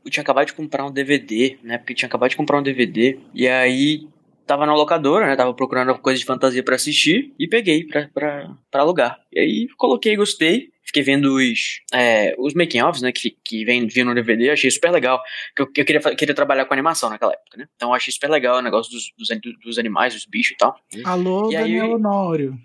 eu 0.04 0.10
tinha 0.10 0.22
acabado 0.22 0.46
de 0.46 0.54
comprar 0.54 0.84
um 0.86 0.90
DVD, 0.90 1.58
né? 1.62 1.78
Porque 1.78 1.92
eu 1.92 1.96
tinha 1.96 2.06
acabado 2.08 2.30
de 2.30 2.36
comprar 2.36 2.58
um 2.58 2.62
DVD. 2.62 3.18
E 3.34 3.46
aí 3.46 4.08
tava 4.46 4.64
na 4.66 4.74
locadora, 4.74 5.26
né? 5.26 5.36
Tava 5.36 5.52
procurando 5.54 5.96
coisa 5.98 6.18
de 6.18 6.24
fantasia 6.24 6.62
pra 6.62 6.76
assistir. 6.76 7.34
E 7.38 7.46
peguei 7.48 7.84
pra, 7.84 8.08
pra, 8.14 8.56
pra 8.70 8.80
alugar. 8.82 9.18
E 9.32 9.40
aí 9.40 9.68
coloquei, 9.76 10.16
gostei. 10.16 10.70
Fiquei 10.82 11.02
vendo 11.02 11.34
os, 11.34 11.80
é, 11.92 12.32
os 12.38 12.54
making-offs, 12.54 13.02
né? 13.02 13.10
Que, 13.10 13.36
que 13.42 13.64
vem, 13.64 13.86
vinham 13.88 14.06
no 14.08 14.14
DVD. 14.14 14.50
Achei 14.50 14.70
super 14.70 14.92
legal. 14.92 15.20
Que 15.54 15.62
eu, 15.62 15.66
eu 15.76 15.84
queria, 15.84 16.00
queria 16.14 16.34
trabalhar 16.34 16.64
com 16.64 16.72
animação 16.74 17.10
naquela 17.10 17.32
época, 17.32 17.58
né? 17.58 17.66
Então 17.74 17.88
eu 17.88 17.94
achei 17.94 18.12
super 18.12 18.30
legal 18.30 18.58
o 18.58 18.62
negócio 18.62 18.92
dos, 18.92 19.12
dos, 19.18 19.28
dos 19.64 19.78
animais, 19.78 20.14
dos 20.14 20.24
bichos 20.26 20.52
e 20.52 20.56
tal. 20.56 20.76
Alô, 21.04 21.50
E 21.50 21.56
aí- 21.56 21.62
Daniel 21.64 21.92
Honório. 21.92 22.56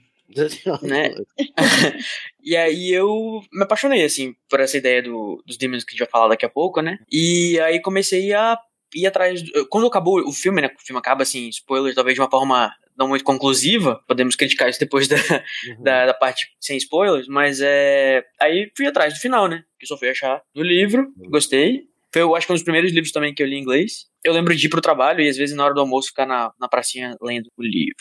Né? 0.83 1.13
e 2.43 2.55
aí 2.55 2.91
eu 2.91 3.41
me 3.51 3.63
apaixonei, 3.63 4.03
assim, 4.03 4.33
por 4.49 4.59
essa 4.59 4.77
ideia 4.77 5.01
do, 5.01 5.43
dos 5.45 5.57
Demons 5.57 5.83
que 5.83 5.91
a 5.91 5.93
gente 5.93 5.99
vai 5.99 6.09
falar 6.09 6.29
daqui 6.29 6.45
a 6.45 6.49
pouco, 6.49 6.81
né? 6.81 6.99
E 7.11 7.59
aí 7.59 7.81
comecei 7.81 8.33
a 8.33 8.57
ir 8.95 9.05
atrás. 9.07 9.41
do- 9.41 9.67
Quando 9.67 9.87
acabou 9.87 10.19
o 10.27 10.31
filme, 10.31 10.61
né? 10.61 10.69
O 10.77 10.85
filme 10.85 10.99
acaba, 10.99 11.23
assim, 11.23 11.47
spoiler, 11.49 11.93
talvez 11.95 12.15
de 12.15 12.21
uma 12.21 12.29
forma 12.29 12.73
não 12.97 13.07
muito 13.07 13.23
conclusiva. 13.23 14.01
Podemos 14.07 14.35
criticar 14.35 14.69
isso 14.69 14.79
depois 14.79 15.07
da, 15.07 15.15
Uhum. 15.15 15.83
da, 15.83 16.05
da 16.07 16.13
parte 16.13 16.47
sem 16.59 16.77
spoilers, 16.77 17.27
mas 17.27 17.59
é. 17.61 18.23
Aí 18.39 18.71
fui 18.75 18.85
atrás 18.85 19.13
do 19.13 19.19
final, 19.19 19.47
né? 19.47 19.63
Que 19.79 19.85
só 19.87 19.97
fui 19.97 20.09
achar 20.09 20.41
no 20.55 20.61
livro, 20.61 21.11
gostei. 21.29 21.83
Foi, 22.13 22.21
eu 22.21 22.35
acho 22.35 22.45
que 22.45 22.51
um 22.51 22.55
dos 22.55 22.63
primeiros 22.63 22.91
livros 22.91 23.11
também 23.13 23.33
que 23.33 23.41
eu 23.41 23.47
li 23.47 23.55
em 23.55 23.61
inglês. 23.61 24.05
Eu 24.23 24.33
lembro 24.33 24.53
de 24.55 24.65
ir 24.65 24.69
pro 24.69 24.81
trabalho 24.81 25.21
e 25.21 25.29
às 25.29 25.37
vezes 25.37 25.55
na 25.55 25.63
hora 25.63 25.73
do 25.73 25.79
almoço 25.79 26.09
ficar 26.09 26.25
na, 26.25 26.51
na 26.59 26.67
pracinha 26.67 27.15
lendo 27.21 27.47
o 27.57 27.63
livro. 27.63 27.95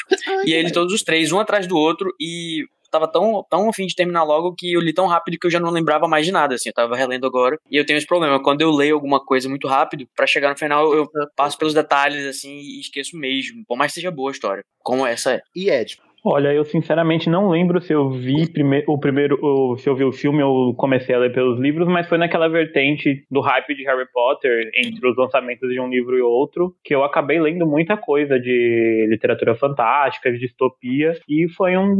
E 0.44 0.52
aí 0.54 0.62
li 0.62 0.72
todos 0.72 0.92
os 0.92 1.02
três, 1.04 1.30
um 1.32 1.38
atrás 1.38 1.66
do 1.66 1.76
outro, 1.76 2.12
e 2.20 2.64
tava 2.90 3.10
tão, 3.10 3.44
tão 3.48 3.68
afim 3.68 3.86
de 3.86 3.94
terminar 3.94 4.24
logo 4.24 4.54
que 4.54 4.72
eu 4.72 4.80
li 4.80 4.92
tão 4.92 5.06
rápido 5.06 5.38
que 5.38 5.46
eu 5.46 5.50
já 5.50 5.60
não 5.60 5.70
lembrava 5.70 6.08
mais 6.08 6.26
de 6.26 6.32
nada, 6.32 6.54
assim, 6.54 6.68
eu 6.70 6.74
tava 6.74 6.96
relendo 6.96 7.26
agora. 7.26 7.58
E 7.70 7.76
eu 7.76 7.86
tenho 7.86 7.96
esse 7.96 8.06
problema, 8.06 8.42
quando 8.42 8.60
eu 8.60 8.70
leio 8.70 8.94
alguma 8.94 9.24
coisa 9.24 9.48
muito 9.48 9.68
rápido, 9.68 10.06
pra 10.16 10.26
chegar 10.26 10.50
no 10.50 10.58
final 10.58 10.92
eu 10.94 11.08
passo 11.36 11.56
pelos 11.58 11.74
detalhes, 11.74 12.26
assim, 12.26 12.58
e 12.58 12.80
esqueço 12.80 13.16
mesmo, 13.16 13.62
por 13.66 13.76
mais 13.76 13.92
que 13.92 13.96
seja 14.00 14.10
boa 14.10 14.30
a 14.30 14.32
história, 14.32 14.64
como 14.82 15.06
essa 15.06 15.34
é. 15.34 15.40
E 15.54 15.70
Ed? 15.70 15.98
Olha, 16.24 16.52
eu 16.52 16.64
sinceramente 16.64 17.30
não 17.30 17.48
lembro 17.48 17.80
se 17.80 17.92
eu 17.92 18.10
vi 18.10 18.50
prime 18.50 18.84
o 18.86 18.98
primeiro, 18.98 19.38
ou 19.40 19.76
se 19.78 19.88
eu 19.88 19.96
vi 19.96 20.04
o 20.04 20.12
filme 20.12 20.42
ou 20.42 20.74
comecei 20.74 21.14
a 21.14 21.18
ler 21.18 21.32
pelos 21.32 21.58
livros, 21.58 21.88
mas 21.88 22.08
foi 22.08 22.18
naquela 22.18 22.48
vertente 22.48 23.24
do 23.30 23.40
hype 23.40 23.74
de 23.74 23.84
Harry 23.84 24.06
Potter 24.12 24.70
entre 24.74 25.08
os 25.08 25.16
lançamentos 25.16 25.68
de 25.70 25.80
um 25.80 25.88
livro 25.88 26.16
e 26.16 26.20
outro 26.20 26.74
que 26.84 26.94
eu 26.94 27.02
acabei 27.02 27.40
lendo 27.40 27.66
muita 27.66 27.96
coisa 27.96 28.38
de 28.38 29.06
literatura 29.08 29.54
fantástica, 29.54 30.30
de 30.30 30.38
distopia 30.38 31.12
e 31.28 31.48
foi 31.48 31.76
um 31.76 31.96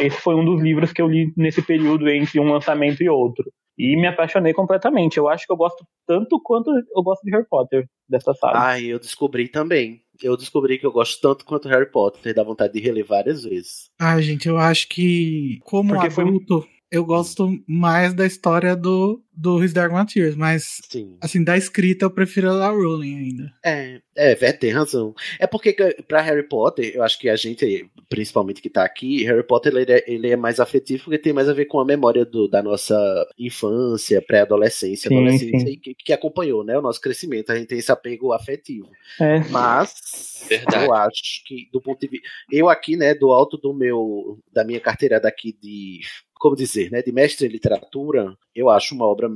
esse 0.00 0.20
foi 0.20 0.34
um 0.34 0.44
dos 0.44 0.62
livros 0.62 0.92
que 0.92 1.02
eu 1.02 1.08
li 1.08 1.32
nesse 1.36 1.62
período 1.62 2.08
entre 2.08 2.38
um 2.38 2.50
lançamento 2.50 3.02
e 3.02 3.08
outro. 3.08 3.44
E 3.76 3.96
me 3.96 4.06
apaixonei 4.06 4.52
completamente. 4.52 5.18
Eu 5.18 5.28
acho 5.28 5.46
que 5.46 5.52
eu 5.52 5.56
gosto 5.56 5.84
tanto 6.06 6.40
quanto 6.44 6.70
eu 6.70 7.02
gosto 7.02 7.22
de 7.24 7.32
Harry 7.32 7.46
Potter 7.48 7.86
dessa 8.08 8.32
saga. 8.34 8.56
Ai, 8.56 8.84
eu 8.84 9.00
descobri 9.00 9.48
também. 9.48 10.03
Eu 10.24 10.36
descobri 10.36 10.78
que 10.78 10.86
eu 10.86 10.90
gosto 10.92 11.20
tanto 11.20 11.44
quanto 11.44 11.68
Harry 11.68 11.90
Potter, 11.90 12.34
dá 12.34 12.42
vontade 12.42 12.72
de 12.72 12.80
reler 12.80 13.04
várias 13.04 13.44
vezes. 13.44 13.90
Ai, 13.98 14.22
gente, 14.22 14.48
eu 14.48 14.56
acho 14.56 14.88
que, 14.88 15.58
como 15.62 15.92
Porque 15.92 16.08
foi- 16.10 16.24
adulto, 16.24 16.66
eu 16.96 17.04
gosto 17.04 17.48
mais 17.66 18.14
da 18.14 18.24
história 18.24 18.76
do, 18.76 19.20
do 19.32 19.62
His 19.62 19.72
Dark 19.72 19.92
Materials, 19.92 20.36
mas 20.36 20.80
Sim. 20.88 21.16
assim, 21.20 21.42
da 21.42 21.56
escrita 21.56 22.04
eu 22.04 22.10
prefiro 22.10 22.50
a 22.50 22.68
Rowling 22.68 23.16
ainda. 23.16 23.52
É, 23.64 24.00
é, 24.16 24.52
tem 24.52 24.70
razão. 24.70 25.12
É 25.38 25.46
porque 25.46 25.72
que, 25.72 26.02
pra 26.06 26.20
Harry 26.20 26.48
Potter, 26.48 26.92
eu 26.94 27.02
acho 27.02 27.18
que 27.18 27.28
a 27.28 27.36
gente, 27.36 27.90
principalmente 28.08 28.62
que 28.62 28.70
tá 28.70 28.84
aqui, 28.84 29.24
Harry 29.24 29.44
Potter 29.44 29.74
ele 29.74 29.92
é, 29.92 30.04
ele 30.06 30.30
é 30.30 30.36
mais 30.36 30.60
afetivo 30.60 31.04
porque 31.04 31.18
tem 31.18 31.32
mais 31.32 31.48
a 31.48 31.52
ver 31.52 31.64
com 31.64 31.80
a 31.80 31.84
memória 31.84 32.24
do, 32.24 32.46
da 32.46 32.62
nossa 32.62 32.96
infância, 33.36 34.22
pré-adolescência, 34.22 35.08
Sim, 35.08 35.16
adolescência, 35.16 35.68
sim. 35.68 35.78
que, 35.78 35.94
que 35.94 36.12
acompanhou, 36.12 36.62
né, 36.62 36.78
o 36.78 36.82
nosso 36.82 37.00
crescimento. 37.00 37.50
A 37.50 37.56
gente 37.56 37.66
tem 37.66 37.78
esse 37.78 37.90
apego 37.90 38.32
afetivo. 38.32 38.88
É. 39.20 39.40
Mas 39.50 40.46
Verdade. 40.48 40.86
eu 40.86 40.94
acho 40.94 41.44
que 41.44 41.68
do 41.72 41.80
ponto 41.80 42.00
de 42.00 42.06
vista, 42.06 42.28
eu 42.52 42.68
aqui, 42.68 42.96
né, 42.96 43.14
do 43.14 43.32
alto 43.32 43.56
do 43.56 43.74
meu 43.74 44.38
da 44.52 44.64
minha 44.64 44.80
carteira 44.80 45.18
daqui 45.18 45.56
de 45.60 46.00
como 46.44 46.54
dizer, 46.54 46.90
né, 46.90 47.00
de 47.00 47.10
mestre 47.10 47.46
em 47.46 47.50
literatura, 47.50 48.36
eu 48.54 48.68
acho 48.68 48.94
uma 48.94 49.06
obra 49.06 49.30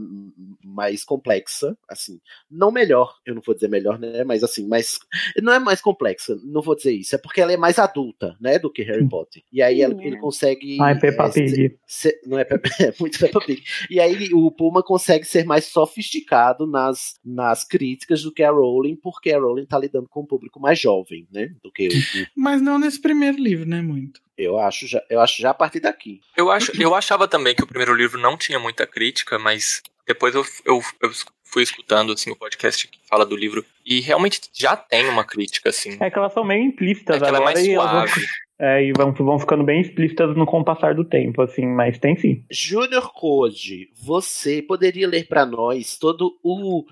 mais 0.62 1.02
complexa, 1.04 1.74
assim, 1.88 2.20
não 2.50 2.70
melhor, 2.70 3.16
eu 3.24 3.34
não 3.34 3.40
vou 3.40 3.54
dizer 3.54 3.66
melhor, 3.68 3.98
né, 3.98 4.22
mas 4.24 4.44
assim, 4.44 4.68
mais, 4.68 4.98
não 5.42 5.54
é 5.54 5.58
mais 5.58 5.80
complexa, 5.80 6.38
não 6.44 6.60
vou 6.60 6.76
dizer 6.76 6.92
isso, 6.92 7.14
é 7.14 7.18
porque 7.18 7.40
ela 7.40 7.50
é 7.50 7.56
mais 7.56 7.78
adulta, 7.78 8.36
né, 8.38 8.58
do 8.58 8.70
que 8.70 8.82
Harry 8.82 9.08
Potter, 9.08 9.42
e 9.50 9.62
aí 9.62 9.80
ela- 9.80 9.94
ele 10.04 10.18
consegue... 10.18 10.76
Ai, 10.82 10.98
Peppa 10.98 11.28
é, 11.28 11.30
Pig. 11.30 11.48
ser- 11.48 11.78
ser- 11.86 12.20
não 12.26 12.38
é, 12.38 12.44
Peppa- 12.44 12.68
é 12.92 12.94
muito 13.00 13.18
Peppa 13.18 13.40
Pig, 13.40 13.62
e 13.88 13.98
aí 13.98 14.28
o 14.34 14.50
Puma 14.50 14.82
consegue 14.82 15.24
ser 15.24 15.46
mais 15.46 15.64
sofisticado 15.64 16.66
nas, 16.66 17.18
nas 17.24 17.64
críticas 17.64 18.22
do 18.22 18.30
que 18.30 18.42
a 18.42 18.50
Rowling, 18.50 18.96
porque 18.96 19.32
a 19.32 19.38
Rowling 19.40 19.64
tá 19.64 19.78
lidando 19.78 20.10
com 20.10 20.20
um 20.20 20.26
público 20.26 20.60
mais 20.60 20.78
jovem, 20.78 21.26
né, 21.32 21.54
do 21.64 21.72
que 21.72 21.88
o, 21.88 22.26
Mas 22.36 22.60
não 22.60 22.78
nesse 22.78 23.00
primeiro 23.00 23.38
livro, 23.38 23.66
né? 23.66 23.80
Muito. 23.80 24.20
Eu 24.38 24.58
acho 24.58 24.86
já, 24.86 25.02
eu 25.10 25.20
acho 25.20 25.42
já 25.42 25.50
a 25.50 25.54
partir 25.54 25.80
daqui. 25.80 26.20
Eu, 26.36 26.50
acho, 26.50 26.70
eu 26.80 26.94
achava 26.94 27.26
também 27.26 27.54
que 27.54 27.64
o 27.64 27.66
primeiro 27.66 27.92
livro 27.94 28.18
não 28.20 28.36
tinha 28.36 28.58
muita 28.58 28.86
crítica, 28.86 29.38
mas 29.38 29.82
depois 30.06 30.34
eu, 30.34 30.44
eu, 30.64 30.80
eu 31.02 31.10
fui 31.44 31.62
escutando 31.62 32.12
assim, 32.12 32.30
o 32.30 32.36
podcast 32.36 32.86
que 32.86 33.00
fala 33.08 33.26
do 33.26 33.36
livro 33.36 33.64
e 33.84 34.00
realmente 34.00 34.40
já 34.54 34.76
tem 34.76 35.08
uma 35.08 35.24
crítica, 35.24 35.70
assim. 35.70 35.96
É 36.00 36.08
que 36.10 36.18
elas 36.18 36.32
são 36.32 36.44
meio 36.44 36.62
implícitas 36.62 37.16
É 37.16 37.18
que 37.18 37.26
ela 37.26 37.38
é 37.38 37.40
agora 37.40 37.54
mais 37.54 37.66
e 37.66 37.72
elas 37.72 37.90
vão, 37.90 38.06
suave. 38.06 38.26
é, 38.58 38.84
e 38.84 38.92
vão, 38.92 39.12
vão 39.12 39.38
ficando 39.38 39.62
bem 39.62 39.80
explícitas 39.80 40.36
no 40.36 40.44
com 40.44 40.60
o 40.60 40.64
passar 40.64 40.94
do 40.94 41.04
tempo, 41.04 41.40
assim, 41.42 41.66
mas 41.66 41.98
tem 41.98 42.16
sim. 42.16 42.42
Júnior 42.50 43.12
Code, 43.12 43.88
você 44.02 44.60
poderia 44.60 45.06
ler 45.06 45.28
pra 45.28 45.46
nós 45.46 45.96
todos 45.96 46.32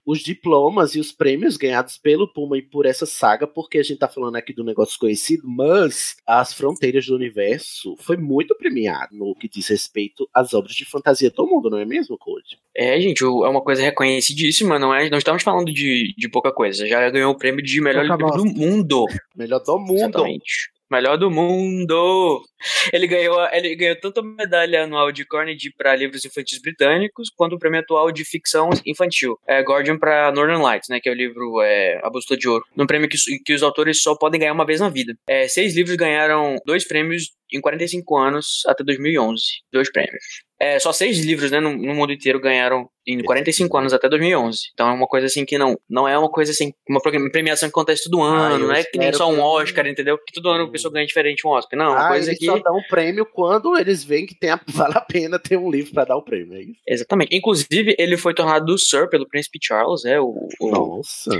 os 0.04 0.20
diplomas 0.20 0.94
e 0.94 1.00
os 1.00 1.10
prêmios 1.10 1.56
ganhados 1.56 1.98
pelo 1.98 2.28
Puma 2.28 2.58
e 2.58 2.62
por 2.62 2.86
essa 2.86 3.06
saga, 3.06 3.46
porque 3.46 3.78
a 3.78 3.82
gente 3.82 3.98
tá 3.98 4.08
falando 4.08 4.36
aqui 4.36 4.52
do 4.52 4.64
negócio 4.64 4.98
conhecido, 4.98 5.42
mas 5.46 6.16
As 6.26 6.52
Fronteiras 6.52 7.06
do 7.06 7.16
Universo 7.16 7.96
foi 7.98 8.16
muito 8.16 8.54
premiado 8.56 9.16
no 9.16 9.34
que 9.34 9.48
diz 9.48 9.68
respeito 9.68 10.28
às 10.32 10.54
obras 10.54 10.74
de 10.74 10.84
fantasia 10.84 11.30
do 11.30 11.46
mundo, 11.46 11.70
não 11.70 11.78
é 11.78 11.84
mesmo, 11.84 12.16
Code? 12.18 12.58
É, 12.74 13.00
gente, 13.00 13.24
é 13.24 13.26
uma 13.26 13.62
coisa 13.62 13.82
reconhecidíssima, 13.82 14.78
não 14.78 14.94
é? 14.94 15.08
Não 15.08 15.18
estamos 15.18 15.42
falando 15.42 15.72
de, 15.72 16.14
de 16.16 16.28
pouca 16.28 16.52
coisa. 16.52 16.86
Já 16.86 17.08
ganhou 17.10 17.32
o 17.32 17.36
prêmio 17.36 17.64
de 17.64 17.80
melhor 17.80 18.04
livro 18.04 18.30
do 18.36 18.44
mundo. 18.44 19.06
Melhor 19.34 19.60
do 19.60 19.78
mundo. 19.78 19.96
Exatamente. 19.96 20.75
Melhor 20.90 21.16
do 21.16 21.30
mundo. 21.30 22.44
Ele 22.92 23.06
ganhou, 23.06 23.38
ele 23.52 23.74
ganhou 23.74 23.96
tanto 24.00 24.20
a 24.20 24.22
medalha 24.22 24.84
anual 24.84 25.10
de 25.10 25.24
Carnegie 25.24 25.72
para 25.76 25.96
livros 25.96 26.24
infantis 26.24 26.60
britânicos, 26.60 27.28
quanto 27.28 27.56
o 27.56 27.58
prêmio 27.58 27.80
atual 27.80 28.10
de 28.12 28.24
ficção 28.24 28.70
infantil, 28.84 29.38
é, 29.46 29.60
Guardian 29.60 29.98
para 29.98 30.30
Northern 30.32 30.62
Lights, 30.62 30.88
né, 30.88 31.00
que 31.00 31.08
é 31.08 31.12
o 31.12 31.14
livro 31.14 31.60
é, 31.60 32.00
A 32.02 32.36
de 32.36 32.48
Ouro. 32.48 32.64
Num 32.74 32.86
prêmio 32.86 33.08
que, 33.08 33.18
que 33.44 33.52
os 33.52 33.62
autores 33.62 34.00
só 34.00 34.14
podem 34.14 34.40
ganhar 34.40 34.52
uma 34.52 34.66
vez 34.66 34.80
na 34.80 34.88
vida. 34.88 35.16
É, 35.26 35.48
seis 35.48 35.74
livros 35.74 35.96
ganharam 35.96 36.56
dois 36.64 36.86
prêmios 36.86 37.32
em 37.52 37.60
45 37.60 38.16
anos 38.16 38.62
até 38.66 38.84
2011. 38.84 39.42
Dois 39.72 39.90
prêmios. 39.90 40.45
É, 40.58 40.78
só 40.78 40.92
seis 40.92 41.18
livros, 41.24 41.50
né, 41.50 41.60
no, 41.60 41.76
no 41.76 41.94
mundo 41.94 42.12
inteiro 42.12 42.40
ganharam 42.40 42.88
em 43.06 43.22
45 43.22 43.76
anos 43.76 43.92
até 43.92 44.08
2011. 44.08 44.58
Então 44.72 44.88
é 44.88 44.92
uma 44.92 45.06
coisa 45.06 45.26
assim 45.26 45.44
que 45.44 45.56
não, 45.56 45.78
não 45.88 46.08
é 46.08 46.18
uma 46.18 46.30
coisa 46.30 46.50
assim, 46.50 46.72
uma 46.88 47.00
premiação 47.00 47.68
que 47.68 47.72
acontece 47.72 48.04
todo 48.04 48.22
ano, 48.22 48.54
Ah, 48.54 48.58
não 48.58 48.72
é 48.72 48.82
que 48.82 48.98
nem 48.98 49.12
só 49.12 49.30
um 49.30 49.34
que- 49.34 49.40
Oscar, 49.40 49.86
entendeu? 49.86 50.18
Que 50.18 50.32
todo 50.32 50.48
ano 50.48 50.64
a 50.64 50.70
pessoa 50.70 50.92
ganha 50.92 51.06
diferente 51.06 51.46
um 51.46 51.50
Oscar. 51.50 51.78
Não, 51.78 51.92
uma 51.92 52.06
ah, 52.06 52.08
coisa 52.08 52.30
eles 52.30 52.38
que 52.38 52.46
só 52.46 52.58
dão 52.58 52.78
um 52.78 52.82
prêmio 52.88 53.26
quando 53.26 53.76
eles 53.78 54.02
veem 54.02 54.26
que 54.26 54.34
tem 54.34 54.50
a- 54.50 54.60
vale 54.66 54.94
a 54.96 55.00
pena 55.00 55.38
ter 55.38 55.56
um 55.56 55.70
livro 55.70 55.92
pra 55.92 56.04
dar 56.04 56.16
o 56.16 56.22
prêmio, 56.22 56.54
é 56.56 56.62
isso? 56.62 56.80
Exatamente. 56.86 57.36
Inclusive, 57.36 57.94
ele 57.98 58.16
foi 58.16 58.34
tornado 58.34 58.76
Sir 58.78 59.08
pelo 59.08 59.28
Príncipe 59.28 59.58
Charles, 59.62 60.04
é 60.04 60.20
o, 60.20 60.48
o, 60.60 60.70
Nossa, 60.70 61.30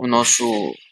o 0.00 0.06
nosso 0.06 0.44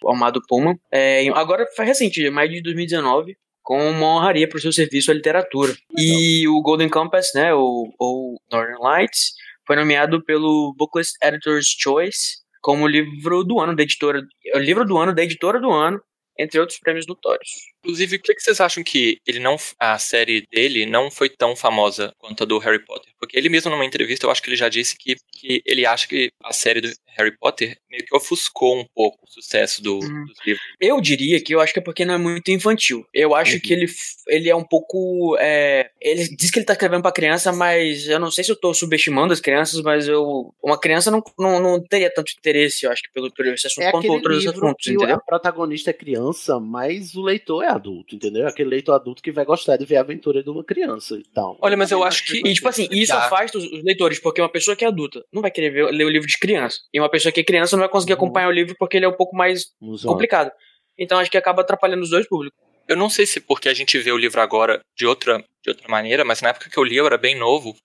amado 0.09 0.41
Puma. 0.49 0.79
É, 0.91 1.29
agora 1.31 1.67
foi 1.77 1.85
recente, 1.85 2.29
maio 2.31 2.51
de 2.51 2.63
2019, 2.63 3.37
com 3.63 3.91
uma 3.91 4.07
honraria 4.17 4.49
por 4.49 4.61
seu 4.61 4.73
serviço 4.73 5.11
à 5.11 5.15
literatura. 5.15 5.75
E 5.97 6.47
o 6.49 6.61
Golden 6.63 6.89
Compass, 6.89 7.33
né, 7.35 7.55
ou, 7.55 7.93
ou 7.99 8.41
Northern 8.51 8.79
Lights, 8.83 9.33
foi 9.67 9.77
nomeado 9.77 10.23
pelo 10.25 10.75
Booklist 10.77 11.15
Editor's 11.23 11.69
Choice 11.79 12.43
como 12.61 12.87
livro 12.87 13.43
do 13.43 13.61
ano 13.61 13.75
da 13.75 13.83
editora, 13.83 14.23
o 14.55 14.59
livro 14.59 14.85
do 14.85 14.97
ano 14.97 15.15
da 15.15 15.23
editora 15.23 15.61
do 15.61 15.71
ano, 15.71 16.01
entre 16.39 16.61
outros 16.61 16.79
prêmios 16.79 17.07
notórios. 17.07 17.72
Inclusive, 17.85 18.19
por 18.19 18.35
que 18.35 18.41
vocês 18.41 18.61
acham 18.61 18.83
que 18.85 19.19
ele 19.27 19.41
não, 19.41 19.57
a 19.79 19.99
série 19.99 20.47
dele 20.53 20.87
não 20.87 21.11
foi 21.11 21.29
tão 21.29 21.57
famosa 21.57 22.13
quanto 22.19 22.45
a 22.45 22.47
do 22.47 22.59
Harry 22.59 22.85
Potter? 22.85 23.13
Porque 23.19 23.37
ele 23.37 23.49
mesmo 23.49 23.71
numa 23.71 23.85
entrevista, 23.85 24.25
eu 24.27 24.31
acho 24.31 24.41
que 24.43 24.49
ele 24.51 24.57
já 24.57 24.69
disse 24.69 24.97
que, 24.97 25.17
que 25.33 25.63
ele 25.67 25.85
acha 25.85 26.07
que 26.07 26.31
a 26.45 26.53
série 26.53 26.81
do 26.81 26.89
Harry 27.17 27.37
Potter 27.37 27.77
meio 27.91 28.05
que 28.05 28.15
ofuscou 28.17 28.79
um 28.79 28.85
pouco 28.95 29.19
o 29.25 29.31
sucesso 29.31 29.83
do- 29.83 29.99
Hum. 29.99 30.25
dos 30.27 30.37
livros. 30.47 30.63
Eu 30.81 31.01
diria 31.01 31.43
que 31.43 31.55
eu 31.55 31.61
acho 31.61 31.73
que 31.73 31.79
é 31.81 31.83
porque 31.83 32.05
não 32.05 32.15
é 32.15 32.19
muito 32.19 32.51
infantil. 32.51 33.05
Eu 33.13 33.35
acho 33.35 33.59
que 33.61 33.73
ele, 33.73 33.87
ele 34.29 34.49
é 34.49 34.55
um 34.57 34.65
pouco. 34.65 35.37
é, 35.41 35.91
ele 36.01 36.25
diz 36.37 36.51
que 36.51 36.59
ele 36.59 36.67
tá 36.67 36.73
escrevendo 36.75 37.03
pra 37.03 37.13
criança, 37.13 37.53
mas 37.53 38.07
eu 38.09 38.19
não 38.21 38.31
sei 38.31 38.45
se 38.45 38.51
eu 38.53 38.57
tô 38.57 38.73
subestimando 38.73 39.33
as 39.33 39.41
crianças, 39.41 39.81
mas 39.83 40.07
eu. 40.09 40.55
Uma 40.63 40.79
criança 40.79 41.11
não, 41.11 41.23
não, 41.39 41.61
não 41.61 41.83
teria 41.83 42.13
tanto 42.13 42.33
interesse, 42.39 42.87
eu 42.87 42.93
acho 42.93 43.03
que 43.03 43.11
pelo, 43.13 43.33
por 43.33 43.47
esse 43.47 43.67
assunto 43.67 43.85
É 43.85 43.91
quanto 43.91 44.11
outros 44.13 44.45
livro 44.45 44.57
assuntos, 44.67 44.85
que 44.85 44.93
entendeu? 44.93 45.17
a 45.17 45.21
protagonista 45.21 45.91
é 45.91 45.95
criança, 45.95 46.59
mas 46.61 47.15
o 47.15 47.23
leitor 47.23 47.63
é 47.65 47.72
adulto, 47.75 48.15
entendeu? 48.15 48.47
Aquele 48.47 48.71
leitor 48.71 48.95
adulto 48.95 49.23
que 49.23 49.33
vai 49.33 49.45
gostar 49.45 49.77
de 49.77 49.85
ver 49.85 49.97
a 49.97 50.01
aventura 50.01 50.43
de 50.43 50.51
uma 50.51 50.65
criança 50.65 51.17
e 51.17 51.25
tal. 51.35 51.57
Olha, 51.61 51.77
mas 51.77 51.91
eu 51.91 52.03
acho 52.05 52.25
que. 52.25 52.39
E, 52.47 52.55
tipo 52.55 52.69
assim, 52.69 52.89
isso 52.91 53.15
afasta 53.15 53.59
os, 53.59 53.65
os 53.65 53.83
leitores, 53.83 54.19
porque 54.19 54.41
uma 54.41 54.49
pessoa 54.49 54.77
que 54.77 54.85
é 54.85 54.89
adulta 54.89 55.25
não 55.33 55.43
vai 55.43 55.51
querer 55.51 55.71
ver, 55.71 55.91
ler 55.91 56.05
o 56.05 56.09
livro 56.09 56.29
de 56.29 56.39
criança. 56.39 56.79
E 56.93 57.01
uma 57.01 57.09
pessoa 57.09 57.33
que 57.33 57.41
é 57.41 57.45
criança 57.45 57.77
não 57.77 57.83
vai 57.83 57.89
conseguir 57.89 58.13
acompanhar 58.15 58.49
o 58.49 58.53
livro 58.53 58.75
porque 58.79 58.97
ele 58.97 59.07
é 59.07 59.09
um 59.09 59.17
pouco 59.17 59.37
mais 59.37 59.67
complicado. 60.03 60.51
Então 60.99 61.19
acho 61.19 61.31
que 61.31 61.39
acaba 61.39 61.63
atrapalhando 61.63 62.03
os 62.03 62.11
dois 62.11 62.27
públicos. 62.27 62.59
Eu 62.89 62.97
não 62.97 63.09
sei 63.09 63.27
se 63.27 63.41
porque 63.41 63.69
a 63.69 63.75
gente 63.75 63.99
vê 63.99 64.13
o 64.13 64.19
livro 64.19 64.41
agora 64.41 64.81
de 64.97 65.07
outra, 65.07 65.43
de 65.63 65.71
outra 65.71 65.89
maneira, 65.89 66.25
mas 66.25 66.43
na 66.43 66.51
época 66.51 66.69
que 66.69 66.79
eu 66.79 66.85
li 66.85 66.97
eu 66.97 67.07
era 67.07 67.17
bem 67.17 67.35
novo. 67.35 67.77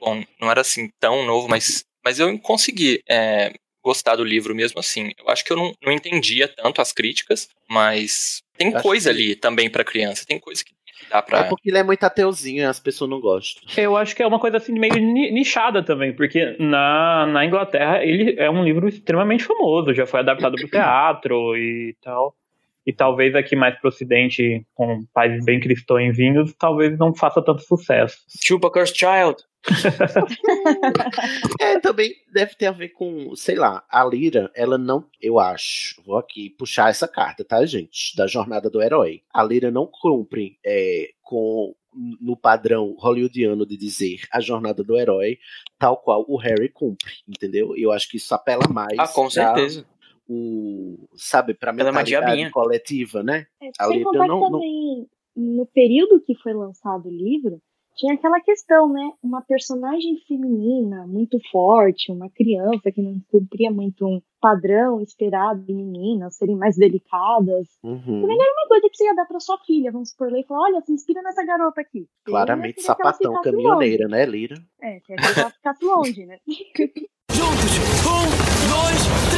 Bom, 0.00 0.24
não 0.40 0.50
era 0.50 0.62
assim 0.62 0.90
tão 0.98 1.24
novo, 1.26 1.46
mas, 1.48 1.84
mas 2.04 2.18
eu 2.18 2.38
consegui 2.38 3.02
é, 3.08 3.52
gostar 3.82 4.16
do 4.16 4.24
livro 4.24 4.54
mesmo 4.54 4.80
assim. 4.80 5.12
Eu 5.18 5.28
acho 5.28 5.44
que 5.44 5.52
eu 5.52 5.56
não, 5.56 5.74
não 5.82 5.92
entendia 5.92 6.48
tanto 6.48 6.80
as 6.80 6.92
críticas, 6.92 7.48
mas 7.68 8.42
tem 8.64 8.74
Acho 8.74 8.82
coisa 8.82 9.10
que- 9.12 9.16
ali 9.16 9.34
também 9.36 9.70
pra 9.70 9.82
criança. 9.84 10.24
Tem 10.26 10.38
coisa 10.38 10.62
que 10.64 10.72
dá 11.10 11.22
pra. 11.22 11.38
É 11.40 11.42
porque 11.44 11.70
ele 11.70 11.78
é 11.78 11.82
muito 11.82 12.04
ateuzinho 12.04 12.68
as 12.68 12.78
pessoas 12.78 13.10
não 13.10 13.20
gostam. 13.20 13.62
Eu 13.76 13.96
acho 13.96 14.14
que 14.14 14.22
é 14.22 14.26
uma 14.26 14.38
coisa 14.38 14.58
assim 14.58 14.72
meio 14.78 14.94
ni- 14.94 15.30
nichada 15.30 15.82
também, 15.82 16.12
porque 16.14 16.56
na, 16.58 17.26
na 17.26 17.44
Inglaterra 17.46 18.04
ele 18.04 18.34
é 18.38 18.50
um 18.50 18.62
livro 18.62 18.86
extremamente 18.88 19.44
famoso, 19.44 19.94
já 19.94 20.06
foi 20.06 20.20
adaptado 20.20 20.56
para 20.56 20.66
o 20.66 20.70
teatro 20.70 21.56
e 21.56 21.96
tal. 22.02 22.34
E 22.86 22.92
talvez 22.92 23.34
aqui 23.34 23.54
mais 23.54 23.78
pro 23.78 23.88
ocidente, 23.88 24.64
com 24.74 25.04
países 25.12 25.44
bem 25.44 25.60
cristõezinhos, 25.60 26.54
talvez 26.58 26.98
não 26.98 27.14
faça 27.14 27.42
tanto 27.42 27.62
sucesso. 27.62 28.16
Chupa 28.42 28.70
Cursed 28.70 28.96
Child. 28.98 29.36
É, 31.60 31.78
também 31.80 32.14
deve 32.32 32.54
ter 32.54 32.66
a 32.66 32.72
ver 32.72 32.90
com, 32.90 33.34
sei 33.36 33.56
lá, 33.56 33.84
a 33.90 34.04
Lira, 34.04 34.50
ela 34.54 34.78
não, 34.78 35.04
eu 35.20 35.38
acho, 35.38 36.02
vou 36.04 36.16
aqui 36.16 36.50
puxar 36.50 36.90
essa 36.90 37.06
carta, 37.06 37.44
tá, 37.44 37.64
gente? 37.66 38.16
Da 38.16 38.26
jornada 38.26 38.70
do 38.70 38.80
herói. 38.82 39.22
A 39.32 39.42
Lira 39.44 39.70
não 39.70 39.86
cumpre 39.86 40.58
é, 40.64 41.10
com 41.22 41.74
no 42.20 42.36
padrão 42.36 42.94
hollywoodiano 42.98 43.66
de 43.66 43.76
dizer 43.76 44.20
a 44.32 44.40
jornada 44.40 44.82
do 44.84 44.96
herói, 44.96 45.38
tal 45.78 45.96
qual 45.96 46.24
o 46.28 46.36
Harry 46.36 46.68
cumpre, 46.68 47.10
entendeu? 47.28 47.76
E 47.76 47.82
eu 47.82 47.90
acho 47.90 48.08
que 48.08 48.16
isso 48.16 48.32
apela 48.34 48.62
mais 48.72 48.96
Ah, 48.98 49.08
com 49.08 49.22
pra 49.22 49.30
certeza. 49.30 49.84
o, 50.28 51.08
sabe, 51.16 51.52
pra 51.54 51.70
Ela 51.72 51.80
é 51.80 51.84
uma 51.90 51.98
mentalidade 52.00 52.26
diabinha. 52.26 52.50
coletiva, 52.52 53.22
né? 53.24 53.46
É, 53.60 53.70
A 53.78 53.86
Lira 53.88 54.04
contar 54.04 54.26
não- 54.28 54.36
que 54.36 54.50
não- 54.50 54.50
também, 54.52 55.06
no 55.36 55.66
período 55.66 56.20
que 56.24 56.34
foi 56.36 56.54
lançado 56.54 57.08
o 57.08 57.12
livro, 57.12 57.60
tinha 58.00 58.14
aquela 58.14 58.40
questão, 58.40 58.90
né? 58.90 59.12
Uma 59.22 59.42
personagem 59.42 60.16
feminina 60.26 61.06
muito 61.06 61.38
forte, 61.52 62.10
uma 62.10 62.30
criança 62.30 62.90
que 62.90 63.02
não 63.02 63.20
cumpria 63.30 63.70
muito 63.70 64.06
um 64.06 64.22
padrão 64.40 65.02
esperado 65.02 65.62
de 65.62 65.74
meninas 65.74 66.36
serem 66.36 66.56
mais 66.56 66.76
delicadas. 66.76 67.68
Uhum. 67.84 68.22
Também 68.22 68.38
não 68.38 68.44
era 68.44 68.54
uma 68.54 68.68
coisa 68.68 68.88
que 68.88 68.96
você 68.96 69.04
ia 69.04 69.14
dar 69.14 69.26
pra 69.26 69.38
sua 69.38 69.58
filha, 69.66 69.92
vamos 69.92 70.10
supor, 70.10 70.32
ler 70.32 70.40
e 70.40 70.46
falar, 70.46 70.62
olha, 70.62 70.80
se 70.80 70.92
inspira 70.92 71.20
nessa 71.20 71.44
garota 71.44 71.82
aqui. 71.82 72.08
Claramente 72.24 72.80
sapatão 72.80 73.42
caminhoneira, 73.42 74.08
né, 74.08 74.24
Lira? 74.24 74.54
longe. 74.54 74.66
É, 74.80 75.00
querer 75.00 75.34
que 75.34 75.40
ela 75.40 75.50
ficasse 75.50 75.84
longe, 75.84 76.24
né? 76.24 76.38
Juntos! 77.30 77.76
Um, 78.06 78.70
dois, 78.72 79.28
três! 79.28 79.29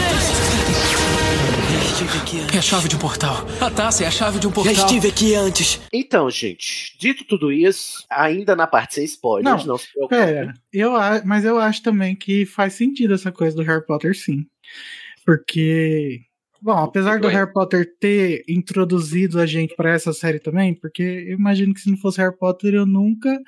Estive 1.93 2.19
aqui 2.19 2.41
antes. 2.41 2.55
É 2.55 2.59
a 2.59 2.63
chave 2.63 2.89
de 2.89 2.97
um 2.97 2.99
portal. 2.99 3.37
A 3.61 3.71
taça 3.71 4.05
é 4.05 4.07
a 4.07 4.11
chave 4.11 4.39
de 4.39 4.47
um 4.47 4.51
portal. 4.53 4.75
Já 4.75 4.83
estive 4.87 5.09
aqui 5.09 5.35
antes. 5.35 5.81
Então, 5.93 6.31
gente, 6.31 6.97
dito 6.99 7.25
tudo 7.25 7.53
isso, 7.53 8.05
ainda 8.11 8.57
na 8.57 8.67
parte 8.67 8.95
sem 8.95 9.05
spoilers, 9.05 9.65
não, 9.65 9.73
Não, 9.75 9.79
se 9.79 9.93
preocupe. 9.93 10.17
Pera, 10.17 10.55
eu, 10.73 10.97
a- 10.97 11.23
mas 11.25 11.45
eu 11.45 11.59
acho 11.59 11.83
também 11.83 12.15
que 12.17 12.45
faz 12.47 12.75
sentido 12.75 13.15
essa 13.15 13.31
coisa 13.31 13.55
do 13.57 13.63
Harry 13.63 13.85
Potter, 13.85 14.17
sim. 14.17 14.45
Porque, 15.25 16.21
bom, 16.61 16.73
apesar 16.79 17.21
do. 17.21 17.29
Harry 17.29 17.53
Potter 17.53 17.87
ter 18.01 18.43
introduzido 18.49 19.41
a 19.41 19.47
gente 19.47 19.75
pra 19.77 19.93
essa 19.93 20.13
série 20.13 20.39
também, 20.39 20.75
porque 20.75 21.03
eu 21.03 21.35
imagino 21.39 21.73
que 21.75 21.81
se 21.81 21.91
não 21.91 21.97
fosse 21.97 22.19
Harry 22.19 22.37
Potter 22.37 22.75
eu 22.75 22.87
nunca 22.87 23.41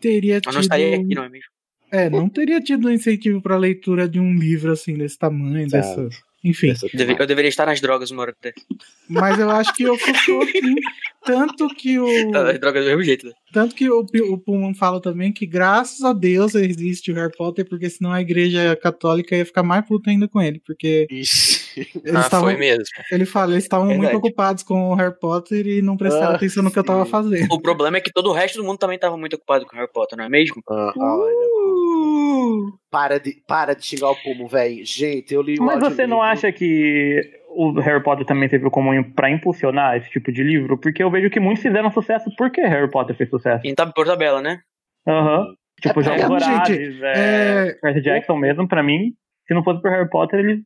teria 0.00 0.36
Eu 0.36 0.40
tido. 0.42 0.52
não 0.54 0.60
estaria 0.60 0.96
aqui, 0.96 1.14
não 1.14 1.24
é 1.24 1.28
mesmo? 1.28 1.46
É, 1.90 2.10
não 2.10 2.28
teria 2.28 2.60
tido 2.60 2.88
um 2.88 2.90
incentivo 2.90 3.40
pra 3.40 3.56
leitura 3.56 4.08
de 4.08 4.18
um 4.20 4.34
livro 4.34 4.72
assim 4.72 4.94
desse 4.94 5.16
tamanho, 5.18 5.68
dessa. 5.68 6.08
Enfim. 6.46 6.72
Eu 7.18 7.26
deveria 7.26 7.48
estar 7.48 7.66
nas 7.66 7.80
drogas 7.80 8.10
uma 8.12 8.22
hora 8.22 8.30
até. 8.38 8.54
Mas 9.08 9.38
eu 9.38 9.50
acho 9.50 9.74
que 9.74 9.86
ocupou 9.88 10.46
sim. 10.46 10.74
Tanto 11.24 11.68
que 11.68 11.98
o. 11.98 12.06
Tá, 12.30 12.44
Nas 12.44 12.60
drogas 12.60 12.84
do 12.84 12.88
mesmo 12.88 13.02
jeito, 13.02 13.26
né? 13.26 13.32
Tanto 13.52 13.74
que 13.74 13.90
o, 13.90 14.00
o 14.30 14.38
Pullman 14.38 14.74
fala 14.74 15.00
também 15.00 15.32
que 15.32 15.44
graças 15.44 16.02
a 16.04 16.12
Deus 16.12 16.54
existe 16.54 17.10
o 17.10 17.14
Harry 17.14 17.32
Potter, 17.36 17.68
porque 17.68 17.90
senão 17.90 18.12
a 18.12 18.20
igreja 18.20 18.76
católica 18.76 19.34
ia 19.34 19.44
ficar 19.44 19.62
mais 19.62 19.84
puta 19.86 20.10
ainda 20.10 20.28
com 20.28 20.40
ele, 20.40 20.60
porque 20.64 21.06
Ixi. 21.10 21.80
eles 22.04 22.14
ah, 22.14 22.20
estavam, 22.20 22.50
foi 22.50 22.56
mesmo. 22.56 22.84
ele 23.10 23.26
fala, 23.26 23.52
eles 23.52 23.64
estavam 23.64 23.86
muito 23.88 24.16
ocupados 24.16 24.62
com 24.62 24.90
o 24.90 24.94
Harry 24.94 25.18
Potter 25.18 25.66
e 25.66 25.82
não 25.82 25.96
prestaram 25.96 26.32
Ah, 26.32 26.36
atenção 26.36 26.62
no 26.62 26.70
que 26.70 26.78
eu 26.78 26.84
tava 26.84 27.04
fazendo. 27.06 27.52
O 27.52 27.60
problema 27.60 27.96
é 27.96 28.00
que 28.00 28.12
todo 28.12 28.30
o 28.30 28.32
resto 28.32 28.58
do 28.58 28.64
mundo 28.64 28.78
também 28.78 28.98
tava 28.98 29.16
muito 29.16 29.34
ocupado 29.34 29.66
com 29.66 29.76
Harry 29.76 29.90
Potter, 29.92 30.16
não 30.16 30.24
é 30.24 30.28
mesmo? 30.28 30.62
Ah, 30.68 30.92
olha, 30.96 31.34
Uh! 31.34 31.55
Para 32.90 33.18
de, 33.18 33.36
para 33.46 33.74
de 33.74 33.84
xingar 33.84 34.10
o 34.10 34.16
Pumo, 34.22 34.46
velho. 34.48 34.84
Gente, 34.84 35.32
eu 35.34 35.42
li 35.42 35.58
o 35.58 35.62
Mas 35.64 35.80
você 35.80 36.06
não 36.06 36.22
acha 36.22 36.50
que 36.52 37.20
o 37.48 37.72
Harry 37.80 38.02
Potter 38.02 38.26
também 38.26 38.48
teve 38.48 38.68
como 38.70 38.90
pra 39.14 39.30
impulsionar 39.30 39.96
esse 39.96 40.10
tipo 40.10 40.30
de 40.32 40.42
livro? 40.42 40.78
Porque 40.78 41.02
eu 41.02 41.10
vejo 41.10 41.30
que 41.30 41.40
muitos 41.40 41.62
fizeram 41.62 41.90
sucesso 41.90 42.30
porque 42.36 42.60
Harry 42.60 42.90
Potter 42.90 43.16
fez 43.16 43.28
sucesso. 43.30 43.66
E 43.66 43.74
tá 43.74 43.86
por 43.86 44.06
tabela, 44.06 44.40
né? 44.42 44.60
Aham. 45.06 45.54
Tipo, 45.80 46.00
É, 46.00 46.04
Jogos 46.04 46.42
é, 46.42 46.66
gente, 46.66 47.00
é, 47.04 47.68
é, 47.68 47.72
Percy 47.80 48.00
Jackson 48.00 48.36
mesmo, 48.36 48.66
pra 48.66 48.82
mim, 48.82 49.12
se 49.46 49.52
não 49.54 49.62
fosse 49.62 49.80
por 49.82 49.90
Harry 49.90 50.08
Potter, 50.08 50.40
eles 50.40 50.60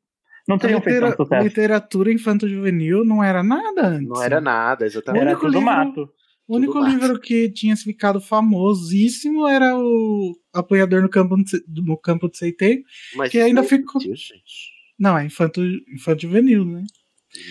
não 0.48 0.56
teriam 0.56 0.80
feito 0.80 1.00
tanto 1.00 1.16
sucesso. 1.16 1.42
literatura 1.42 2.12
infanto-juvenil 2.12 3.04
não 3.04 3.22
era 3.22 3.42
nada 3.42 3.86
antes. 3.88 4.08
Não 4.08 4.22
era 4.22 4.40
nada, 4.40 4.86
exatamente. 4.86 5.20
Era 5.22 5.30
único 5.32 5.46
tudo 5.46 5.58
livro- 5.58 5.66
mato. 5.74 6.08
O 6.50 6.56
único 6.56 6.78
livro 6.80 7.20
que 7.20 7.48
tinha 7.50 7.76
ficado 7.76 8.20
famosíssimo 8.20 9.46
era 9.46 9.76
o 9.78 10.34
Apanhador 10.52 11.02
no 11.02 11.08
Campo 11.08 11.36
de, 11.36 11.62
no 11.82 11.96
campo 11.96 12.28
de 12.28 12.36
Seiteio, 12.38 12.82
Mas 13.14 13.30
que 13.30 13.38
ainda 13.38 13.62
não 13.62 13.68
ficou. 13.68 14.00
gente. 14.00 14.72
Não, 14.98 15.16
é 15.16 15.24
infanto, 15.24 15.60
infanto 15.94 16.22
juvenil, 16.22 16.64
né? 16.64 16.82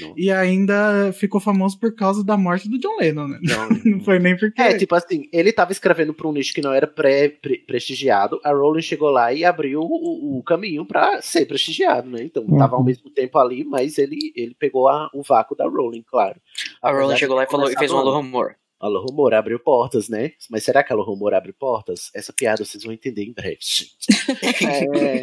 Não. 0.01 0.13
E 0.17 0.29
ainda 0.29 1.13
ficou 1.13 1.39
famoso 1.39 1.79
por 1.79 1.95
causa 1.95 2.21
da 2.21 2.35
morte 2.35 2.67
do 2.67 2.77
John 2.77 2.97
Lennon, 2.99 3.29
né? 3.29 3.39
Não. 3.47 3.69
Não 3.93 3.99
foi 4.03 4.19
nem 4.19 4.37
porque. 4.37 4.61
É, 4.61 4.77
tipo 4.77 4.93
assim, 4.93 5.29
ele 5.31 5.53
tava 5.53 5.71
escrevendo 5.71 6.13
pra 6.13 6.27
um 6.27 6.33
nicho 6.33 6.53
que 6.53 6.61
não 6.61 6.73
era 6.73 6.85
pré, 6.85 7.29
pre- 7.29 7.59
prestigiado, 7.59 8.41
a 8.43 8.51
Rowling 8.51 8.81
chegou 8.81 9.09
lá 9.09 9.31
e 9.33 9.45
abriu 9.45 9.79
o, 9.79 10.37
o 10.39 10.43
caminho 10.43 10.85
pra 10.85 11.21
ser 11.21 11.45
prestigiado, 11.45 12.09
né? 12.09 12.21
Então 12.25 12.45
tava 12.57 12.73
ao 12.75 12.81
Uhum. 12.81 12.85
mesmo 12.87 13.09
tempo 13.09 13.37
ali, 13.39 13.63
mas 13.63 13.97
ele, 13.97 14.17
ele 14.35 14.53
pegou 14.59 14.89
a- 14.89 15.09
o 15.13 15.23
vácuo 15.23 15.55
da 15.55 15.63
Rowling, 15.65 16.03
claro. 16.05 16.41
A 16.81 16.91
Rowling 16.91 17.15
chegou 17.15 17.37
lá 17.37 17.45
e, 17.45 17.49
falou, 17.49 17.71
e 17.71 17.77
fez 17.77 17.89
um 17.89 17.97
alô 17.97 18.17
rumor. 18.17 18.55
Alô 18.80 19.01
Rumor 19.01 19.34
abriu 19.34 19.59
portas, 19.59 20.07
né? 20.07 20.32
Mas 20.49 20.63
será 20.63 20.82
que 20.84 20.93
Alô 20.93 21.03
Rumor 21.03 21.34
abre 21.34 21.51
portas? 21.51 22.09
Essa 22.15 22.32
piada 22.32 22.63
vocês 22.63 22.84
vão 22.84 22.93
entender 22.93 23.23
em 23.23 23.34
breve. 23.34 23.59
É, 24.65 25.21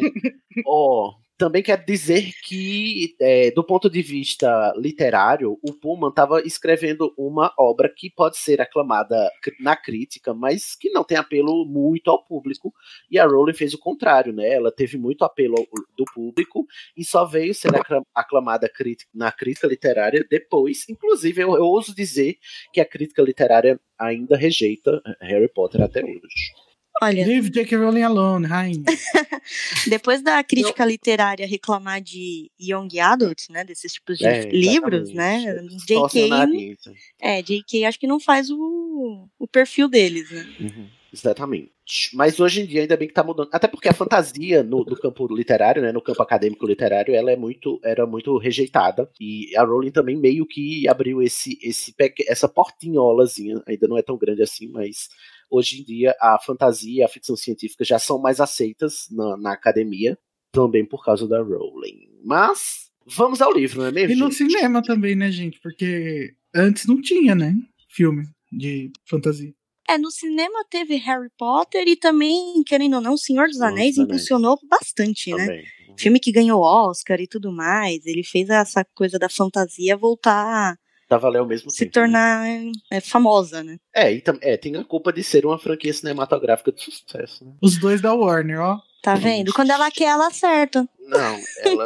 ó, 0.65 1.13
também 1.37 1.61
quero 1.61 1.85
dizer 1.85 2.33
que, 2.43 3.15
é, 3.21 3.51
do 3.51 3.63
ponto 3.63 3.89
de 3.89 4.01
vista 4.01 4.73
literário, 4.75 5.59
o 5.61 5.73
Pullman 5.73 6.09
estava 6.09 6.41
escrevendo 6.41 7.13
uma 7.17 7.53
obra 7.57 7.93
que 7.95 8.09
pode 8.09 8.37
ser 8.37 8.59
aclamada 8.59 9.31
na 9.59 9.75
crítica, 9.75 10.33
mas 10.33 10.75
que 10.75 10.89
não 10.89 11.03
tem 11.03 11.17
apelo 11.17 11.65
muito 11.65 12.09
ao 12.09 12.23
público. 12.23 12.73
E 13.11 13.19
a 13.19 13.25
Rowling 13.25 13.53
fez 13.53 13.73
o 13.73 13.79
contrário, 13.79 14.33
né? 14.33 14.49
Ela 14.49 14.71
teve 14.71 14.97
muito 14.97 15.23
apelo 15.23 15.55
do 15.95 16.05
público 16.13 16.65
e 16.95 17.05
só 17.05 17.23
veio 17.23 17.53
ser 17.53 17.75
acla- 17.75 18.03
aclamada 18.15 18.69
na 19.13 19.31
crítica 19.31 19.67
literária 19.67 20.25
depois. 20.29 20.89
Inclusive, 20.89 21.41
eu, 21.41 21.55
eu 21.55 21.65
ouso 21.65 21.95
dizer 21.95 22.37
que 22.73 22.81
a 22.81 22.85
crítica 22.85 23.21
literária 23.21 23.79
ainda 23.99 24.35
rejeita 24.35 25.01
Harry 25.21 25.47
Potter 25.47 25.81
até 25.81 26.03
hoje. 26.03 26.66
Olha, 27.01 27.25
Leave 27.25 27.49
J.K. 27.49 27.75
Rowling 27.77 28.01
alone, 28.01 28.47
rainha. 28.47 28.83
depois 29.87 30.21
da 30.21 30.43
crítica 30.43 30.83
literária 30.85 31.45
reclamar 31.47 32.01
de 32.01 32.51
young 32.59 32.99
adult, 32.99 33.49
né, 33.49 33.63
desses 33.63 33.93
tipos 33.93 34.17
de 34.17 34.25
É, 34.25 34.49
livros, 34.49 35.13
né, 35.13 35.55
J.K. 35.87 36.27
nariz. 36.27 36.77
É, 37.21 37.41
J.K. 37.41 37.85
acho 37.85 37.99
que 37.99 38.07
não 38.07 38.19
faz 38.19 38.49
o, 38.49 39.27
o 39.37 39.47
perfil 39.47 39.87
deles, 39.87 40.31
né? 40.31 40.45
Uhum, 40.59 40.87
exatamente. 41.13 41.71
Mas 42.13 42.39
hoje 42.39 42.61
em 42.61 42.65
dia 42.65 42.81
ainda 42.81 42.97
bem 42.97 43.07
que 43.07 43.13
tá 43.13 43.23
mudando. 43.23 43.47
Até 43.51 43.67
porque 43.67 43.87
a 43.87 43.93
fantasia 43.93 44.61
no, 44.61 44.79
no 44.83 44.99
campo 44.99 45.25
literário, 45.33 45.81
né, 45.81 45.91
no 45.91 46.01
campo 46.01 46.21
acadêmico 46.21 46.65
literário, 46.67 47.15
ela 47.15 47.31
é 47.31 47.35
muito, 47.37 47.79
era 47.83 48.05
muito 48.05 48.37
rejeitada. 48.37 49.09
E 49.21 49.55
a 49.55 49.63
Rowling 49.63 49.91
também 49.91 50.17
meio 50.17 50.45
que 50.45 50.87
abriu 50.87 51.21
esse, 51.21 51.57
esse 51.61 51.93
peque- 51.93 52.25
essa 52.27 52.49
portinholazinha, 52.49 53.61
ainda 53.65 53.87
não 53.87 53.97
é 53.97 54.01
tão 54.01 54.17
grande 54.17 54.41
assim, 54.41 54.67
mas 54.67 55.07
hoje 55.49 55.81
em 55.81 55.83
dia 55.83 56.15
a 56.19 56.37
fantasia 56.39 57.01
e 57.01 57.03
a 57.03 57.07
ficção 57.07 57.35
científica 57.35 57.83
já 57.83 57.99
são 57.99 58.19
mais 58.19 58.39
aceitas 58.39 59.07
na, 59.11 59.37
na 59.37 59.53
academia, 59.53 60.17
também 60.51 60.85
por 60.85 61.03
causa 61.03 61.27
da 61.27 61.41
Rowling. 61.41 62.07
Mas 62.23 62.89
vamos 63.05 63.41
ao 63.41 63.51
livro, 63.53 63.79
não 63.81 63.87
é 63.87 63.91
mesmo? 63.91 64.13
E 64.13 64.15
no 64.15 64.31
gente? 64.31 64.35
cinema 64.51 64.81
também, 64.81 65.15
né, 65.15 65.31
gente? 65.31 65.59
Porque 65.61 66.33
antes 66.53 66.85
não 66.85 67.01
tinha, 67.01 67.35
né? 67.35 67.53
Filme 67.89 68.25
de 68.51 68.91
fantasia. 69.05 69.53
É, 69.89 69.97
no 69.97 70.11
cinema 70.11 70.65
teve 70.69 70.95
Harry 70.95 71.29
Potter 71.37 71.87
e 71.87 71.95
também, 71.95 72.61
querendo 72.65 72.95
ou 72.95 73.01
não, 73.01 73.13
O 73.13 73.17
Senhor 73.17 73.47
dos 73.47 73.61
Anéis 73.61 73.97
Anéis. 73.97 73.97
impulsionou 73.97 74.59
bastante, 74.69 75.31
né? 75.33 75.45
Também. 75.45 75.65
Filme 75.97 76.19
que 76.19 76.31
ganhou 76.31 76.61
Oscar 76.61 77.19
e 77.21 77.27
tudo 77.27 77.51
mais. 77.51 78.05
Ele 78.05 78.23
fez 78.23 78.49
essa 78.49 78.85
coisa 78.93 79.17
da 79.17 79.29
fantasia 79.29 79.95
voltar 79.95 80.77
a 81.07 81.09
Tá 81.09 81.17
valendo 81.17 81.41
ao 81.43 81.47
mesmo 81.47 81.69
se 81.71 81.85
tempo. 81.85 81.99
né? 81.99 82.03
tornar 82.03 82.45
é, 82.91 82.99
famosa, 82.99 83.63
né? 83.63 83.77
É, 83.95 84.11
e 84.11 84.19
tam- 84.21 84.37
é, 84.41 84.57
tem 84.57 84.75
a 84.75 84.83
culpa 84.83 85.13
de 85.13 85.23
ser 85.23 85.45
uma 85.45 85.57
franquia 85.57 85.93
cinematográfica 85.93 86.71
de 86.71 86.81
sucesso, 86.83 87.45
né? 87.45 87.53
Os 87.61 87.77
dois 87.79 88.01
da 88.01 88.13
Warner, 88.13 88.59
ó. 88.59 88.79
Tá 89.01 89.15
vendo? 89.15 89.53
Quando 89.53 89.71
ela 89.71 89.89
quer, 89.89 90.05
ela 90.09 90.27
acerta. 90.27 90.87
Não, 90.99 91.39
ela, 91.63 91.85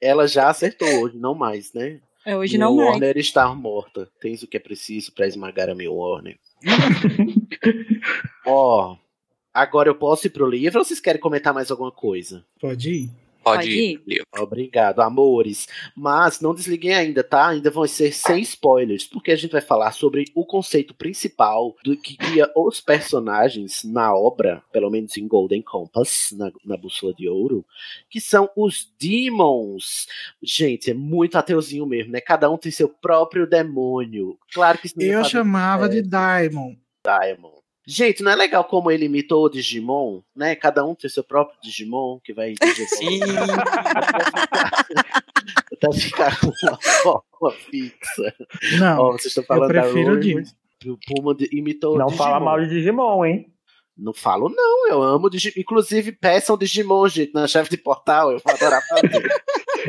ela 0.00 0.28
já 0.28 0.50
acertou 0.50 0.86
hoje, 1.00 1.16
não 1.16 1.34
mais, 1.34 1.72
né? 1.72 2.00
É, 2.26 2.36
hoje 2.36 2.58
Minha 2.58 2.66
não 2.66 2.76
mais. 2.76 2.88
Warner 2.90 3.16
está 3.16 3.54
morta. 3.54 4.10
Tens 4.20 4.42
o 4.42 4.46
que 4.46 4.58
é 4.58 4.60
preciso 4.60 5.10
pra 5.14 5.26
esmagar 5.26 5.70
a 5.70 5.74
minha 5.74 5.90
Warner. 5.90 6.38
Ó, 8.46 8.96
agora 9.54 9.88
eu 9.88 9.94
posso 9.94 10.26
ir 10.26 10.30
pro 10.30 10.46
livro 10.48 10.78
ou 10.80 10.84
vocês 10.84 11.00
querem 11.00 11.20
comentar 11.20 11.54
mais 11.54 11.70
alguma 11.70 11.90
coisa? 11.92 12.44
Pode 12.60 12.90
ir. 12.90 13.10
Pode, 13.56 13.98
Pode 13.98 14.16
ir. 14.16 14.22
Obrigado, 14.38 15.00
amores. 15.00 15.68
Mas 15.96 16.40
não 16.40 16.54
desliguem 16.54 16.94
ainda, 16.94 17.22
tá? 17.22 17.48
Ainda 17.48 17.70
vão 17.70 17.86
ser 17.86 18.12
sem 18.12 18.40
spoilers, 18.40 19.06
porque 19.06 19.30
a 19.30 19.36
gente 19.36 19.52
vai 19.52 19.60
falar 19.60 19.92
sobre 19.92 20.24
o 20.34 20.44
conceito 20.44 20.94
principal 20.94 21.76
do 21.84 21.96
que 21.96 22.16
guia 22.16 22.50
os 22.56 22.80
personagens 22.80 23.82
na 23.84 24.14
obra, 24.14 24.62
pelo 24.72 24.90
menos 24.90 25.16
em 25.16 25.26
Golden 25.26 25.62
Compass, 25.62 26.34
na, 26.36 26.50
na 26.64 26.76
Bússola 26.76 27.12
de 27.14 27.28
Ouro, 27.28 27.64
que 28.08 28.20
são 28.20 28.50
os 28.56 28.92
Demons. 29.00 30.06
Gente, 30.42 30.90
é 30.90 30.94
muito 30.94 31.36
ateuzinho 31.36 31.86
mesmo, 31.86 32.12
né? 32.12 32.20
Cada 32.20 32.50
um 32.50 32.56
tem 32.56 32.72
seu 32.72 32.88
próprio 32.88 33.46
demônio. 33.46 34.38
Claro 34.52 34.78
que 34.78 34.86
isso 34.86 34.98
não 34.98 35.06
Eu 35.06 35.18
fazer 35.18 35.30
chamava 35.30 35.88
de 35.88 36.02
sucesso. 36.02 36.10
Diamond. 37.02 37.59
Gente, 37.86 38.22
não 38.22 38.30
é 38.30 38.36
legal 38.36 38.62
como 38.64 38.90
ele 38.90 39.06
imitou 39.06 39.44
o 39.44 39.48
Digimon, 39.48 40.20
né? 40.36 40.54
Cada 40.54 40.84
um 40.84 40.94
tem 40.94 41.08
seu 41.10 41.24
próprio 41.24 41.58
Digimon 41.62 42.20
que 42.22 42.32
vai 42.32 42.54
Sim. 42.88 43.20
até 45.72 45.92
ficar 45.98 46.38
com 46.40 46.46
uma 46.46 46.78
forma 46.78 47.50
fixa. 47.70 48.34
Não, 48.78 48.98
Ó, 49.00 49.12
vocês 49.12 49.26
estão 49.26 49.42
eu 49.42 49.46
falando 49.46 49.72
da 49.72 49.82
prefiro 49.82 50.20
Digimon. 50.20 50.40
mas 50.42 50.54
o 50.86 50.98
Puma 51.06 51.34
de- 51.34 51.48
imitou 51.52 51.96
Não 51.98 52.06
o 52.06 52.08
Digimon. 52.10 52.24
fala 52.24 52.40
mal 52.40 52.60
de 52.60 52.68
Digimon, 52.68 53.24
hein? 53.24 53.46
Não 53.96 54.14
falo 54.14 54.48
não, 54.48 54.88
eu 54.88 55.02
amo 55.02 55.28
Digimon. 55.28 55.54
Inclusive, 55.58 56.12
peçam 56.12 56.56
Digimon, 56.56 57.08
gente, 57.08 57.34
na 57.34 57.46
chave 57.46 57.68
de 57.68 57.76
portal, 57.76 58.30
eu 58.32 58.38
vou 58.44 58.54
adorar 58.54 58.82
fazer. 58.88 59.28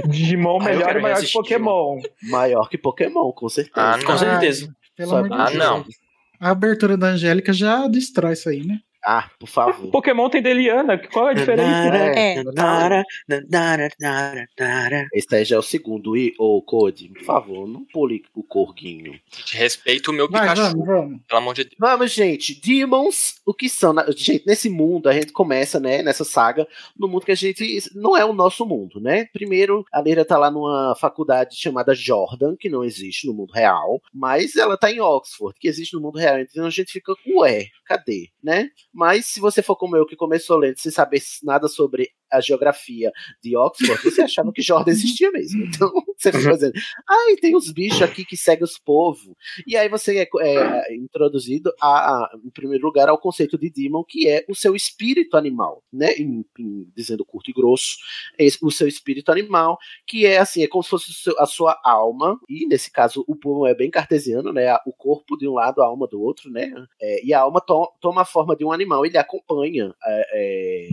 Digimon 0.07 0.59
Ah, 0.61 0.63
eu 0.71 0.77
melhor 0.77 0.95
e 0.97 1.01
maior 1.01 1.19
que 1.21 1.31
Pokémon. 1.31 2.01
Maior 2.23 2.69
que 2.69 2.77
Pokémon, 2.77 3.31
com 3.31 3.49
certeza. 3.49 3.73
Ah. 3.75 3.99
Com 4.05 4.17
certeza. 4.17 4.73
Pelo 4.95 5.09
Só- 5.09 5.17
amor 5.17 5.29
de 5.29 5.35
Ah, 5.35 5.45
Deus. 5.45 5.57
não. 5.57 5.85
A 6.41 6.49
abertura 6.49 6.97
da 6.97 7.07
Angélica 7.11 7.53
já 7.53 7.87
destrói 7.87 8.33
isso 8.33 8.49
aí, 8.49 8.65
né? 8.65 8.81
Ah, 9.03 9.29
por 9.39 9.47
favor. 9.47 9.89
Pokémon 9.91 10.29
tem 10.29 10.41
Deliana, 10.41 10.97
qual 11.11 11.27
é 11.29 11.31
a 11.31 11.33
diferença? 11.33 11.95
É. 11.95 12.43
Nara, 12.43 13.03
nara, 13.49 13.89
nara, 13.99 14.45
nara. 14.59 15.07
Esse 15.13 15.35
aí 15.35 15.43
já 15.45 15.55
é 15.55 15.59
o 15.59 15.63
segundo. 15.63 16.15
E, 16.15 16.33
ô, 16.37 16.61
Code, 16.61 17.09
por 17.09 17.23
favor, 17.23 17.67
não 17.67 17.83
pule 17.85 18.23
o 18.35 18.43
corguinho. 18.43 19.13
Gente, 19.35 19.57
respeita 19.57 20.11
o 20.11 20.13
meu 20.13 20.29
Vai, 20.29 20.41
Pikachu. 20.41 20.61
vamos, 20.77 20.85
vamos. 20.85 21.19
Pelo 21.27 21.39
amor 21.41 21.53
de 21.55 21.63
Deus. 21.63 21.75
Vamos, 21.79 22.11
gente. 22.11 22.59
Demons, 22.61 23.35
o 23.45 23.53
que 23.53 23.67
são? 23.69 23.91
Na- 23.93 24.05
Gente, 24.11 24.43
nesse 24.45 24.69
mundo, 24.69 25.09
a 25.09 25.13
gente 25.13 25.31
começa, 25.31 25.79
né, 25.79 26.03
nessa 26.03 26.23
saga, 26.23 26.67
no 26.97 27.07
mundo 27.07 27.25
que 27.25 27.31
a 27.31 27.35
gente. 27.35 27.81
Não 27.95 28.15
é 28.15 28.23
o 28.23 28.33
nosso 28.33 28.65
mundo, 28.65 28.99
né? 28.99 29.25
Primeiro, 29.33 29.83
a 29.91 29.99
Leira 29.99 30.23
tá 30.23 30.37
lá 30.37 30.51
numa 30.51 30.95
faculdade 30.99 31.55
chamada 31.55 31.95
Jordan, 31.95 32.55
que 32.55 32.69
não 32.69 32.83
existe 32.83 33.25
no 33.27 33.33
mundo 33.33 33.51
real, 33.51 34.01
mas 34.13 34.55
ela 34.55 34.77
tá 34.77 34.91
em 34.91 34.99
Oxford, 34.99 35.57
que 35.59 35.67
existe 35.67 35.93
no 35.95 36.01
mundo 36.01 36.17
real. 36.19 36.39
Então 36.39 36.65
a 36.65 36.69
gente 36.69 36.91
fica, 36.91 37.13
ué, 37.37 37.67
cadê, 37.91 38.29
né? 38.41 38.69
Mas 38.93 39.27
se 39.27 39.39
você 39.39 39.61
for 39.61 39.75
como 39.75 39.97
eu, 39.97 40.05
que 40.05 40.15
começou 40.15 40.57
lendo 40.57 40.77
sem 40.77 40.91
saber 40.91 41.21
nada 41.43 41.67
sobre 41.67 42.09
a 42.31 42.39
geografia 42.41 43.11
de 43.43 43.55
Oxford, 43.57 44.01
você 44.03 44.21
achava 44.23 44.51
que 44.51 44.61
Jordan 44.61 44.91
existia 44.91 45.31
mesmo. 45.31 45.63
Então 45.65 45.91
você 46.17 46.31
fica 46.31 46.43
fazendo, 46.51 46.73
ai, 47.09 47.35
tem 47.37 47.55
uns 47.55 47.71
bichos 47.71 48.01
aqui 48.01 48.23
que 48.25 48.37
seguem 48.37 48.63
os 48.63 48.77
povos. 48.77 49.33
E 49.67 49.75
aí 49.75 49.89
você 49.89 50.19
é, 50.19 50.27
é 50.41 50.95
introduzido, 50.95 51.71
a, 51.81 51.87
a- 52.23 52.29
em 52.43 52.49
primeiro 52.49 52.85
lugar, 52.85 53.09
ao 53.09 53.17
conceito 53.17 53.57
de 53.57 53.69
Demon, 53.69 54.03
que 54.07 54.27
é 54.27 54.45
o 54.49 54.55
seu 54.55 54.75
espírito 54.75 55.35
animal, 55.37 55.83
né? 55.91 56.13
Em- 56.13 56.45
em- 56.59 56.87
dizendo 56.95 57.25
curto 57.25 57.49
e 57.49 57.53
grosso, 57.53 57.97
é 58.39 58.47
o 58.61 58.71
seu 58.71 58.87
espírito 58.87 59.31
animal, 59.31 59.77
que 60.07 60.25
é 60.25 60.37
assim, 60.37 60.63
é 60.63 60.67
como 60.67 60.83
se 60.83 60.89
fosse 60.89 61.13
seu- 61.13 61.37
a 61.39 61.45
sua 61.45 61.79
alma, 61.83 62.39
e 62.49 62.67
nesse 62.67 62.91
caso 62.91 63.23
o 63.27 63.35
Puma 63.35 63.69
é 63.69 63.75
bem 63.75 63.89
cartesiano, 63.89 64.51
né? 64.53 64.75
O 64.85 64.93
corpo 64.93 65.37
de 65.37 65.47
um 65.47 65.53
lado, 65.53 65.81
a 65.81 65.85
alma 65.85 66.07
do 66.07 66.21
outro, 66.21 66.49
né? 66.51 66.71
É, 67.01 67.25
e 67.25 67.33
a 67.33 67.41
alma 67.41 67.59
to- 67.61 67.91
toma 67.99 68.21
a 68.21 68.25
forma 68.25 68.55
de 68.55 68.63
um 68.65 68.71
animal, 68.71 69.05
ele 69.05 69.17
acompanha 69.17 69.93
é, 70.05 70.25
é, 70.33 70.89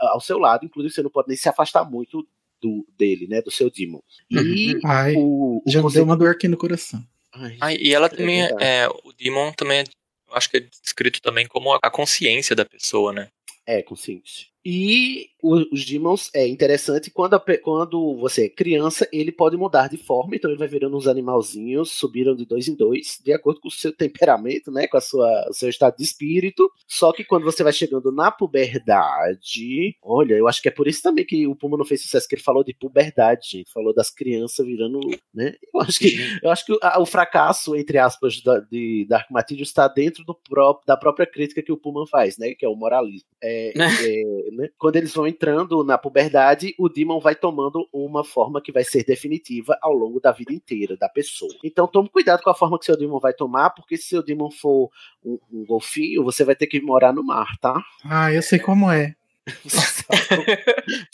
ao 0.00 0.20
seu 0.20 0.38
lado, 0.38 0.64
inclusive 0.64 0.94
você 0.94 1.02
não 1.02 1.10
pode 1.10 1.28
nem 1.28 1.36
se 1.36 1.48
afastar 1.48 1.84
muito 1.88 2.26
do, 2.60 2.86
dele, 2.98 3.26
né? 3.26 3.40
Do 3.42 3.50
seu 3.50 3.70
Demon. 3.70 4.00
E 4.30 4.78
Ai, 4.84 5.14
o, 5.16 5.58
o 5.58 5.62
já 5.66 5.78
me 5.78 5.82
deu 5.82 5.82
conceito- 5.82 6.04
uma 6.04 6.16
dor 6.16 6.30
aqui 6.30 6.48
no 6.48 6.56
coração. 6.56 7.02
Ai, 7.32 7.56
Ah, 7.60 7.72
e 7.74 7.92
ela 7.94 8.08
também 8.08 8.42
é, 8.42 8.50
é, 8.60 8.88
O 8.88 9.12
Demon 9.12 9.52
também 9.52 9.78
é. 9.80 9.84
Eu 10.28 10.36
acho 10.36 10.48
que 10.50 10.56
é 10.58 10.60
descrito 10.60 11.20
também 11.20 11.46
como 11.46 11.72
a 11.82 11.90
consciência 11.90 12.54
da 12.54 12.64
pessoa, 12.64 13.12
né? 13.12 13.28
É, 13.66 13.82
consciente. 13.82 14.49
E 14.64 15.30
os 15.42 15.86
Demons 15.86 16.30
é 16.34 16.46
interessante 16.46 17.10
quando, 17.10 17.34
a 17.34 17.42
quando 17.62 18.16
você 18.16 18.44
é 18.44 18.48
criança, 18.48 19.08
ele 19.10 19.32
pode 19.32 19.56
mudar 19.56 19.88
de 19.88 19.96
forma, 19.96 20.36
então 20.36 20.50
ele 20.50 20.58
vai 20.58 20.68
virando 20.68 20.96
uns 20.96 21.06
animalzinhos, 21.06 21.90
subiram 21.92 22.36
de 22.36 22.44
dois 22.44 22.68
em 22.68 22.74
dois, 22.74 23.18
de 23.24 23.32
acordo 23.32 23.60
com 23.60 23.68
o 23.68 23.70
seu 23.70 23.90
temperamento, 23.96 24.70
né? 24.70 24.86
Com 24.86 24.96
a 24.98 25.00
sua, 25.00 25.46
o 25.48 25.54
seu 25.54 25.68
estado 25.68 25.96
de 25.96 26.04
espírito. 26.04 26.70
Só 26.86 27.12
que 27.12 27.24
quando 27.24 27.44
você 27.44 27.62
vai 27.62 27.72
chegando 27.72 28.12
na 28.12 28.30
puberdade, 28.30 29.96
olha, 30.02 30.34
eu 30.34 30.46
acho 30.46 30.60
que 30.60 30.68
é 30.68 30.72
por 30.72 30.86
isso 30.86 31.02
também 31.02 31.24
que 31.24 31.46
o 31.46 31.56
Puma 31.56 31.76
não 31.78 31.84
fez 31.84 32.02
sucesso, 32.02 32.28
que 32.28 32.34
ele 32.34 32.42
falou 32.42 32.62
de 32.62 32.74
puberdade, 32.74 33.48
gente. 33.50 33.72
Falou 33.72 33.94
das 33.94 34.10
crianças 34.10 34.66
virando, 34.66 35.00
né? 35.32 35.54
Eu 35.72 35.80
acho 35.80 35.98
que, 35.98 36.16
eu 36.42 36.50
acho 36.50 36.66
que 36.66 36.72
o 36.72 37.06
fracasso, 37.06 37.74
entre 37.74 37.98
aspas, 37.98 38.42
da, 38.42 38.60
de 38.60 39.06
Dark 39.08 39.30
Materials 39.30 39.68
está 39.68 39.88
dentro 39.88 40.24
do 40.24 40.34
pró- 40.34 40.80
da 40.86 40.96
própria 40.96 41.26
crítica 41.26 41.62
que 41.62 41.72
o 41.72 41.76
Puma 41.76 42.06
faz, 42.06 42.36
né? 42.36 42.54
Que 42.54 42.66
é 42.66 42.68
o 42.68 42.76
moralismo. 42.76 43.28
É, 43.42 43.72
é, 44.10 44.49
né? 44.52 44.68
Quando 44.78 44.96
eles 44.96 45.12
vão 45.14 45.26
entrando 45.26 45.82
na 45.84 45.96
puberdade, 45.98 46.74
o 46.78 46.88
Demon 46.88 47.20
vai 47.20 47.34
tomando 47.34 47.88
uma 47.92 48.24
forma 48.24 48.60
que 48.60 48.72
vai 48.72 48.84
ser 48.84 49.04
definitiva 49.04 49.78
ao 49.82 49.92
longo 49.92 50.20
da 50.20 50.32
vida 50.32 50.52
inteira 50.52 50.96
da 50.96 51.08
pessoa. 51.08 51.54
Então 51.64 51.86
tome 51.86 52.08
cuidado 52.08 52.42
com 52.42 52.50
a 52.50 52.54
forma 52.54 52.78
que 52.78 52.84
seu 52.84 52.96
Demon 52.96 53.18
vai 53.18 53.32
tomar, 53.32 53.70
porque 53.70 53.96
se 53.96 54.08
seu 54.08 54.22
Demon 54.22 54.50
for 54.50 54.90
um, 55.24 55.38
um 55.52 55.64
golfinho, 55.64 56.22
você 56.24 56.44
vai 56.44 56.54
ter 56.56 56.66
que 56.66 56.80
morar 56.80 57.12
no 57.12 57.22
mar, 57.24 57.56
tá? 57.60 57.82
Ah, 58.04 58.32
eu 58.32 58.42
sei 58.42 58.58
como 58.58 58.90
é. 58.90 59.14
Você 59.64 59.80
sabe 59.80 60.28
como- 60.28 60.44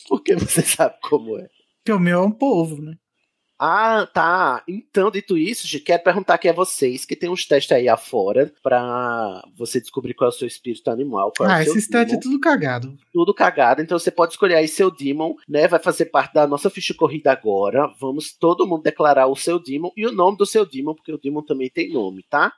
porque 0.09 0.34
você 0.34 0.61
sabe 0.62 0.97
como 1.01 1.39
é. 1.39 1.49
Porque 1.78 1.93
o 1.93 2.01
meu 2.01 2.18
é 2.18 2.22
um 2.22 2.30
povo, 2.30 2.82
né? 2.82 2.95
Ah, 3.59 4.07
tá. 4.13 4.63
Então, 4.69 5.11
dito 5.11 5.37
isso, 5.39 5.67
gente, 5.67 5.83
quero 5.85 6.03
perguntar 6.03 6.35
aqui 6.35 6.47
a 6.49 6.53
vocês 6.53 7.07
que 7.07 7.17
tem 7.17 7.31
uns 7.31 7.47
testes 7.47 7.73
aí 7.73 7.89
afora 7.89 8.53
pra 8.63 9.43
você 9.57 9.81
descobrir 9.81 10.13
qual 10.13 10.29
é 10.31 10.33
o 10.35 10.37
seu 10.37 10.47
espírito 10.47 10.91
animal. 10.91 11.33
Qual 11.35 11.49
é 11.49 11.53
Ah, 11.53 11.61
o 11.61 11.65
seu 11.65 11.73
esse 11.73 11.81
stat 11.87 12.13
é 12.15 12.19
tudo 12.21 12.39
cagado. 12.39 12.99
tudo 13.13 13.33
cagado, 13.33 13.81
então 13.81 13.99
você 13.99 14.11
pode 14.11 14.33
escolher 14.35 14.57
aí 14.57 14.69
seu 14.69 14.91
Demon, 14.91 15.35
né? 15.49 15.67
Vai 15.67 15.81
fazer 15.81 16.07
parte 16.07 16.35
da 16.35 16.47
nossa 16.47 16.69
ficha 16.69 16.93
corrida 16.93 17.33
agora. 17.33 17.87
Vamos 17.99 18.37
todo 18.37 18.67
mundo 18.67 18.83
declarar 18.83 19.27
o 19.27 19.35
seu 19.37 19.59
Demon 19.59 19.91
e 19.97 20.07
o 20.07 20.13
nome 20.13 20.37
do 20.37 20.45
seu 20.45 20.67
Demon, 20.67 20.95
porque 20.95 21.13
o 21.13 21.19
Demon 21.19 21.43
também 21.43 21.71
tem 21.71 21.91
nome, 21.91 22.23
tá? 22.29 22.53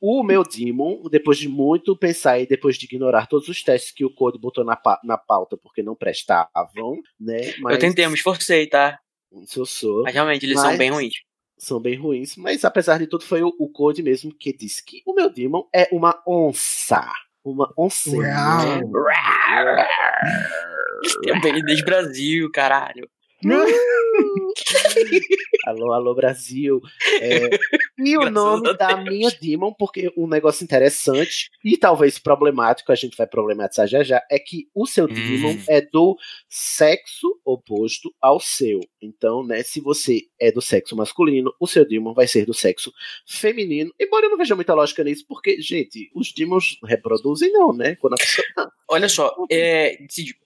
O 0.00 0.22
meu 0.22 0.44
Demon, 0.44 1.02
depois 1.10 1.38
de 1.38 1.48
muito 1.48 1.96
pensar 1.96 2.38
e 2.38 2.46
depois 2.46 2.76
de 2.76 2.84
ignorar 2.84 3.26
todos 3.26 3.48
os 3.48 3.62
testes 3.62 3.90
que 3.92 4.04
o 4.04 4.14
Code 4.14 4.38
botou 4.38 4.62
na, 4.62 4.76
pa- 4.76 5.00
na 5.02 5.16
pauta 5.18 5.56
porque 5.56 5.82
não 5.82 5.96
prestavam, 5.96 6.98
né? 7.18 7.40
Eu 7.74 7.78
tentei, 7.78 8.04
eu 8.04 8.10
me 8.10 8.14
esforcei, 8.16 8.66
tá? 8.68 8.98
Se 9.44 9.58
eu 9.58 9.66
sou. 9.66 10.02
Mas 10.02 10.14
realmente, 10.14 10.44
eles 10.44 10.56
Mas- 10.56 10.66
são 10.66 10.78
bem 10.78 10.90
ruins. 10.90 11.14
São 11.58 11.80
bem 11.80 11.96
ruins, 11.96 12.36
mas 12.36 12.66
apesar 12.66 12.98
de 12.98 13.06
tudo, 13.06 13.24
foi 13.24 13.42
o, 13.42 13.50
o 13.58 13.66
Code 13.70 14.02
mesmo 14.02 14.30
que 14.30 14.52
disse 14.52 14.84
que 14.84 15.02
o 15.06 15.14
meu 15.14 15.30
Demon 15.30 15.66
é 15.74 15.88
uma 15.90 16.22
onça. 16.28 17.02
Uma 17.42 17.72
oncinha. 17.78 18.80
Tem 21.22 21.40
BND 21.40 21.76
de 21.76 21.84
Brasil, 21.84 22.50
caralho. 22.52 23.08
Alô, 25.66 25.92
alô, 25.92 26.14
Brasil. 26.14 26.80
É, 27.20 27.50
e 27.98 28.16
o 28.16 28.30
nome 28.30 28.74
da 28.76 28.96
minha 28.96 29.30
Demon, 29.30 29.72
porque 29.72 30.12
um 30.16 30.26
negócio 30.26 30.64
interessante 30.64 31.50
e 31.64 31.76
talvez 31.76 32.18
problemático, 32.18 32.92
a 32.92 32.94
gente 32.94 33.16
vai 33.16 33.26
problematizar 33.26 33.86
já 33.86 34.02
já, 34.02 34.22
é 34.30 34.38
que 34.38 34.68
o 34.74 34.86
seu 34.86 35.06
Demon 35.06 35.58
é 35.68 35.80
do 35.80 36.16
sexo 36.48 37.40
oposto 37.44 38.14
ao 38.20 38.40
seu. 38.40 38.80
Então, 39.02 39.44
né, 39.44 39.62
se 39.62 39.80
você 39.80 40.22
é 40.40 40.52
do 40.52 40.62
sexo 40.62 40.96
masculino, 40.96 41.52
o 41.60 41.66
seu 41.66 41.86
Demon 41.86 42.14
vai 42.14 42.26
ser 42.26 42.46
do 42.46 42.54
sexo 42.54 42.92
feminino. 43.26 43.92
Embora 44.00 44.26
eu 44.26 44.30
não 44.30 44.38
veja 44.38 44.54
muita 44.54 44.74
lógica 44.74 45.04
nisso, 45.04 45.24
porque, 45.28 45.60
gente, 45.60 46.10
os 46.14 46.32
Demons 46.32 46.78
reproduzem, 46.84 47.52
não, 47.52 47.72
né? 47.72 47.96
Quando 47.96 48.14
a 48.14 48.16
pessoa. 48.16 48.46
Olha 48.88 49.08
só, 49.08 49.34
é, 49.50 49.98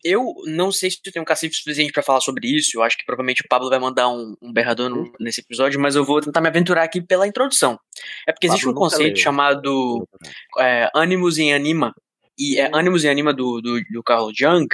eu 0.03 0.33
não 0.47 0.73
sei 0.73 0.91
se 0.91 0.99
eu 1.05 1.13
tenho 1.13 1.23
um 1.23 1.27
cacife 1.27 1.57
suficiente 1.57 1.93
pra 1.93 2.03
falar 2.03 2.23
sobre 2.23 2.49
isso. 2.49 2.79
Eu 2.79 2.83
acho 2.83 2.90
que 2.99 3.05
provavelmente 3.05 3.43
o 3.43 3.49
Pablo 3.49 3.69
vai 3.69 3.79
mandar 3.79 4.09
um, 4.09 4.35
um 4.41 4.53
berrador 4.53 4.89
no- 4.91 5.13
nesse 5.19 5.41
episódio, 5.41 5.81
mas 5.81 5.97
eu 5.97 6.05
vou 6.05 6.21
tentar 6.21 6.41
me 6.41 6.49
aventurar 6.49 6.83
aqui 6.83 7.01
pela 7.01 7.27
introdução. 7.27 7.79
É 8.27 8.33
porque 8.33 8.47
existe 8.47 8.65
Pablo 8.65 8.73
um 8.81 8.83
nunca 8.83 8.91
conceito 8.97 9.15
leu. 9.17 9.23
chamado 9.23 10.09
é, 10.59 10.91
Animus 10.95 11.39
em 11.39 11.53
Anima, 11.55 11.95
e 12.39 12.59
é 12.59 12.71
Animus 12.73 13.05
em 13.05 13.09
Anima 13.09 13.33
do, 13.35 13.61
do, 13.61 13.81
do 13.93 14.03
Carl 14.03 14.31
Jung, 14.35 14.67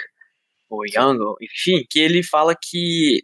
ou 0.69 0.83
Young, 0.87 1.19
ou 1.21 1.37
enfim, 1.41 1.85
que 1.89 2.01
ele 2.01 2.23
fala 2.23 2.55
que 2.55 3.21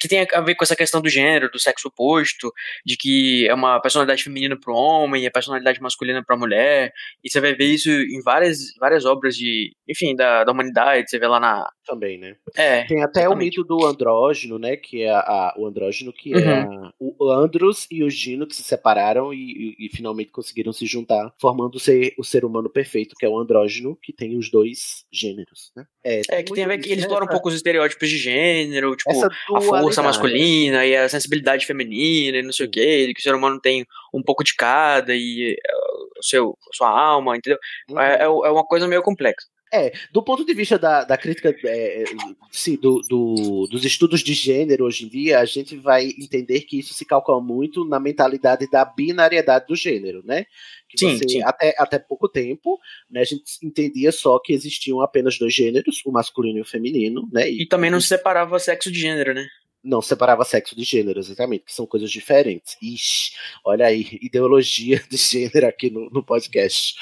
que 0.00 0.08
tem 0.08 0.26
a 0.32 0.40
ver 0.40 0.54
com 0.54 0.64
essa 0.64 0.76
questão 0.76 1.00
do 1.00 1.08
gênero, 1.08 1.50
do 1.50 1.58
sexo 1.58 1.88
oposto, 1.88 2.52
de 2.84 2.96
que 2.96 3.46
é 3.48 3.54
uma 3.54 3.80
personalidade 3.80 4.22
feminina 4.22 4.58
para 4.58 4.72
o 4.72 4.76
homem 4.76 5.22
e 5.24 5.26
a 5.26 5.30
personalidade 5.30 5.80
masculina 5.80 6.22
para 6.24 6.36
a 6.36 6.38
mulher. 6.38 6.92
E 7.24 7.30
você 7.30 7.40
vai 7.40 7.54
ver 7.54 7.66
isso 7.66 7.90
em 7.90 8.20
várias, 8.22 8.72
várias 8.78 9.04
obras 9.04 9.36
de, 9.36 9.72
enfim, 9.88 10.14
da, 10.16 10.44
da 10.44 10.52
humanidade. 10.52 11.08
Você 11.10 11.18
vê 11.18 11.26
lá 11.26 11.38
na. 11.40 11.68
Também, 11.86 12.18
né? 12.18 12.36
É. 12.56 12.84
Tem 12.84 13.02
até 13.02 13.28
o 13.28 13.34
mito 13.36 13.64
do 13.64 13.84
andrógeno, 13.84 14.58
né? 14.58 14.76
Que 14.76 15.02
é 15.02 15.10
a, 15.10 15.54
o 15.58 15.66
andrógeno, 15.66 16.12
que 16.12 16.32
é 16.32 16.48
a- 16.48 16.92
o 17.00 17.30
Andros 17.30 17.86
e 17.90 18.04
o 18.04 18.10
Gino 18.10 18.46
que 18.46 18.54
se 18.54 18.62
separaram 18.62 19.34
e, 19.34 19.74
e- 19.80 19.86
e 19.86 19.88
finalmente 19.88 20.30
conseguiram 20.30 20.72
se 20.72 20.86
juntar, 20.86 21.32
formando 21.40 21.74
o 21.76 21.80
ser, 21.80 22.14
o 22.18 22.22
ser 22.24 22.44
humano 22.44 22.70
perfeito, 22.70 23.14
que 23.18 23.26
é 23.26 23.28
o 23.28 23.36
andrógeno, 23.38 23.96
que 24.00 24.12
tem 24.12 24.36
os 24.38 24.50
dois 24.50 25.04
gêneros, 25.12 25.72
né? 25.76 25.84
É, 26.04 26.20
que 26.44 26.52
tem 26.54 26.64
a 26.64 26.68
ver 26.68 26.78
ele 26.86 26.94
isso, 26.94 27.06
explora 27.06 27.24
um 27.24 27.28
pouco 27.28 27.48
os 27.48 27.54
estereótipos 27.54 28.08
de 28.08 28.18
gênero, 28.18 28.94
tipo, 28.96 29.10
a 29.56 29.60
força 29.60 30.02
masculina 30.02 30.84
e 30.86 30.96
a 30.96 31.08
sensibilidade 31.08 31.66
feminina 31.66 32.38
e 32.38 32.42
não 32.42 32.52
sei 32.52 32.66
o 32.66 32.70
que, 32.70 33.14
que 33.14 33.20
o 33.20 33.22
ser 33.22 33.34
humano 33.34 33.60
tem 33.60 33.86
um 34.12 34.22
pouco 34.22 34.42
de 34.44 34.54
cada 34.54 35.14
e 35.14 35.56
é, 35.56 35.72
o 36.18 36.22
seu, 36.22 36.58
a 36.70 36.76
sua 36.76 36.88
alma, 36.90 37.36
entendeu? 37.36 37.58
É, 37.98 38.22
é 38.22 38.24
é 38.24 38.28
uma 38.28 38.64
coisa 38.64 38.86
meio 38.86 39.02
complexa. 39.02 39.46
É, 39.72 39.92
do 40.12 40.22
ponto 40.22 40.44
de 40.44 40.52
vista 40.52 40.76
da, 40.78 41.04
da 41.04 41.16
crítica, 41.16 41.54
é, 41.64 42.04
sim, 42.50 42.74
do, 42.76 43.00
do- 43.08 43.68
dos 43.70 43.84
estudos 43.84 44.20
de 44.20 44.34
gênero 44.34 44.84
hoje 44.84 45.04
em 45.04 45.08
dia, 45.08 45.38
a 45.38 45.44
gente 45.44 45.76
vai 45.76 46.06
entender 46.18 46.62
que 46.62 46.78
isso 46.80 46.92
se 46.92 47.04
calcula 47.04 47.40
muito 47.40 47.84
na 47.84 48.00
mentalidade 48.00 48.68
da 48.68 48.84
binariedade 48.84 49.66
do 49.68 49.76
gênero, 49.76 50.22
né? 50.24 50.46
Que 50.88 50.98
Sim, 50.98 51.16
você, 51.18 51.28
sim. 51.28 51.42
Até, 51.44 51.72
até 51.78 51.98
pouco 52.00 52.28
tempo, 52.28 52.78
né, 53.08 53.20
a 53.20 53.24
gente 53.24 53.44
entendia 53.62 54.10
só 54.10 54.40
que 54.40 54.52
existiam 54.52 55.00
apenas 55.00 55.38
dois 55.38 55.54
gêneros, 55.54 56.02
o 56.04 56.10
masculino 56.10 56.58
e 56.58 56.62
o 56.62 56.64
feminino, 56.64 57.28
né? 57.32 57.48
E 57.48 57.64
também 57.64 57.90
não 57.92 58.00
se 58.00 58.08
separava 58.08 58.58
sexo 58.58 58.90
de 58.90 58.98
gênero, 58.98 59.32
né? 59.32 59.46
Não 59.82 60.02
separava 60.02 60.44
sexo 60.44 60.76
de 60.76 60.84
gênero, 60.84 61.18
exatamente, 61.18 61.64
que 61.64 61.72
são 61.72 61.86
coisas 61.86 62.10
diferentes. 62.10 62.76
Ixi, 62.82 63.32
olha 63.64 63.86
aí, 63.86 64.06
ideologia 64.20 65.02
de 65.10 65.16
gênero 65.16 65.66
aqui 65.66 65.88
no, 65.88 66.10
no 66.10 66.22
podcast. 66.22 66.94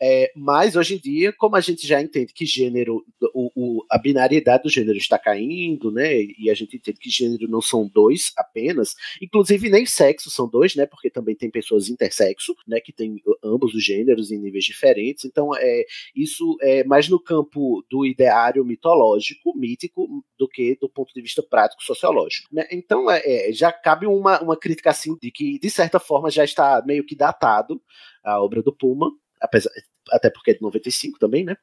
É, 0.00 0.32
mas 0.34 0.74
hoje 0.74 0.94
em 0.94 0.98
dia, 0.98 1.30
como 1.34 1.56
a 1.56 1.60
gente 1.60 1.86
já 1.86 2.00
entende 2.00 2.32
que 2.32 2.46
gênero, 2.46 3.04
o, 3.34 3.50
o- 3.54 3.84
a 3.90 3.98
binariedade 3.98 4.62
do 4.62 4.70
gênero 4.70 4.96
está 4.96 5.18
caindo, 5.18 5.90
né? 5.90 6.10
E 6.38 6.48
a 6.50 6.54
gente 6.54 6.76
entende 6.76 6.98
que 6.98 7.10
gênero 7.10 7.46
não 7.48 7.60
são 7.60 7.86
dois 7.86 8.32
apenas, 8.36 8.94
inclusive 9.20 9.68
nem 9.68 9.84
sexo 9.84 10.30
são 10.30 10.48
dois, 10.48 10.74
né? 10.74 10.86
Porque 10.86 11.10
também 11.10 11.34
tem 11.36 11.50
pessoas 11.50 11.90
intersexo, 11.90 12.54
né? 12.66 12.80
Que 12.80 12.94
tem 12.94 13.20
ambos 13.44 13.74
os 13.74 13.84
gêneros 13.84 14.30
em 14.30 14.38
níveis 14.38 14.64
diferentes. 14.64 15.26
Então, 15.26 15.50
é, 15.54 15.84
isso 16.16 16.56
é 16.62 16.82
mais 16.84 17.10
no 17.10 17.20
campo 17.20 17.84
do 17.90 18.06
ideário 18.06 18.64
mitológico, 18.64 19.54
mítico, 19.54 20.24
do 20.38 20.48
que 20.48 20.78
do 20.80 20.88
ponto 20.88 21.12
de 21.12 21.20
vista 21.20 21.42
prático 21.42 21.82
sociológico. 21.82 22.21
Né? 22.52 22.66
Então, 22.70 23.10
é, 23.10 23.20
é, 23.24 23.52
já 23.52 23.72
cabe 23.72 24.06
uma, 24.06 24.40
uma 24.40 24.56
crítica 24.56 24.90
assim 24.90 25.16
de 25.20 25.30
que, 25.30 25.58
de 25.58 25.70
certa 25.70 25.98
forma, 25.98 26.30
já 26.30 26.44
está 26.44 26.82
meio 26.84 27.04
que 27.04 27.16
datado 27.16 27.80
a 28.24 28.40
obra 28.42 28.62
do 28.62 28.72
Puma, 28.72 29.10
apesar, 29.40 29.70
até 30.10 30.30
porque 30.30 30.52
é 30.52 30.54
de 30.54 30.62
95 30.62 31.18
também, 31.18 31.44
né? 31.44 31.56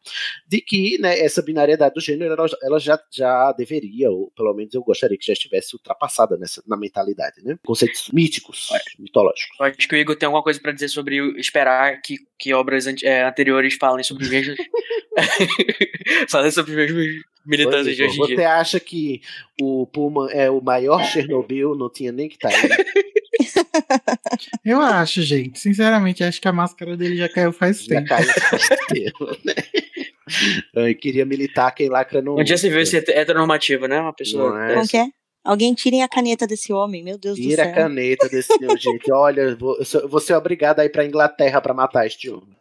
De 0.48 0.62
que 0.62 0.98
né, 1.00 1.20
essa 1.20 1.42
binariedade 1.42 1.96
do 1.96 2.02
gênero 2.02 2.34
ela, 2.34 2.48
ela 2.64 2.80
já, 2.80 3.00
já 3.12 3.52
deveria, 3.54 4.10
ou 4.10 4.32
pelo 4.36 4.54
menos 4.54 4.74
eu 4.74 4.84
gostaria 4.84 5.18
que 5.18 5.26
já 5.26 5.34
estivesse 5.34 5.76
ultrapassada 5.76 6.38
nessa, 6.38 6.64
na 6.68 6.78
mentalidade, 6.78 7.44
né? 7.44 7.58
Conceitos 7.66 8.10
míticos, 8.14 8.70
mitológicos. 8.98 9.58
Eu 9.60 9.66
acho 9.66 9.88
que 9.88 9.96
o 9.96 9.98
Igor 9.98 10.16
tem 10.16 10.28
alguma 10.28 10.44
coisa 10.44 10.60
pra 10.60 10.72
dizer 10.72 10.90
sobre 10.90 11.18
esperar 11.40 12.02
que, 12.02 12.18
que 12.38 12.54
obras 12.54 12.86
é, 13.04 13.24
anteriores 13.24 13.76
falem 13.76 14.04
sobre 14.04 14.24
os 14.24 14.30
mesmos. 14.30 14.58
falem 16.30 16.52
sobre 16.52 16.72
os 16.72 16.78
mesmos 16.78 17.24
militâncias 17.46 17.96
de 17.96 18.04
hoje 18.04 18.16
em 18.16 18.18
Você 18.18 18.36
dia. 18.36 18.54
acha 18.54 18.80
que 18.80 19.22
o 19.62 19.88
Puma 19.88 20.32
é 20.32 20.50
o 20.50 20.62
maior 20.62 21.04
Chernobyl? 21.04 21.76
Não 21.76 21.90
tinha 21.90 22.12
nem 22.12 22.30
que 22.30 22.36
estar 22.36 22.50
aí. 22.50 22.70
Eu 24.66 24.82
acho, 24.82 25.22
gente. 25.22 25.60
Sinceramente, 25.60 26.24
acho 26.24 26.42
que 26.42 26.48
a 26.48 26.54
máscara 26.54 26.96
dele 26.98 27.16
já 27.18 27.30
caiu 27.30 27.52
faz 27.52 27.84
Já 27.86 27.96
tempo. 27.96 28.08
caiu 28.10 28.28
faz 28.28 28.68
tempo, 28.88 29.26
né? 29.46 29.54
Eu 30.76 30.96
queria 30.96 31.26
militar 31.26 31.72
quem 31.72 31.90
lacra 31.90 32.22
no. 32.22 32.40
Um 32.40 32.44
dia 32.44 32.58
você 32.58 32.70
viu 32.70 32.80
esse 32.82 32.98
heteronormativo, 32.98 33.88
né? 33.88 34.00
Uma 34.00 34.14
pessoa. 34.14 34.52
Não 34.52 34.62
é? 34.62 34.74
Como 34.76 34.88
que 34.88 34.98
é? 34.98 35.08
Alguém 35.44 35.74
tirem 35.74 36.04
a 36.04 36.08
caneta 36.08 36.46
desse 36.46 36.72
homem, 36.74 37.04
meu 37.04 37.18
Deus 37.18 37.38
do 37.38 37.42
Tira 37.42 37.64
céu. 37.64 37.72
a 37.72 37.76
caneta 37.76 38.28
desse 38.30 38.54
senhor, 38.58 38.78
gente. 38.78 39.12
Olha, 39.12 39.42
eu 39.42 39.58
vou, 39.58 39.78
eu 39.94 40.10
vou 40.10 40.20
ser 40.20 40.34
obrigado 40.36 40.80
a 40.82 40.86
ir 40.86 40.90
pra 40.90 41.06
Inglaterra 41.06 41.62
pra 41.62 41.74
matar 41.74 42.06
este 42.06 42.30
homem. 42.30 42.56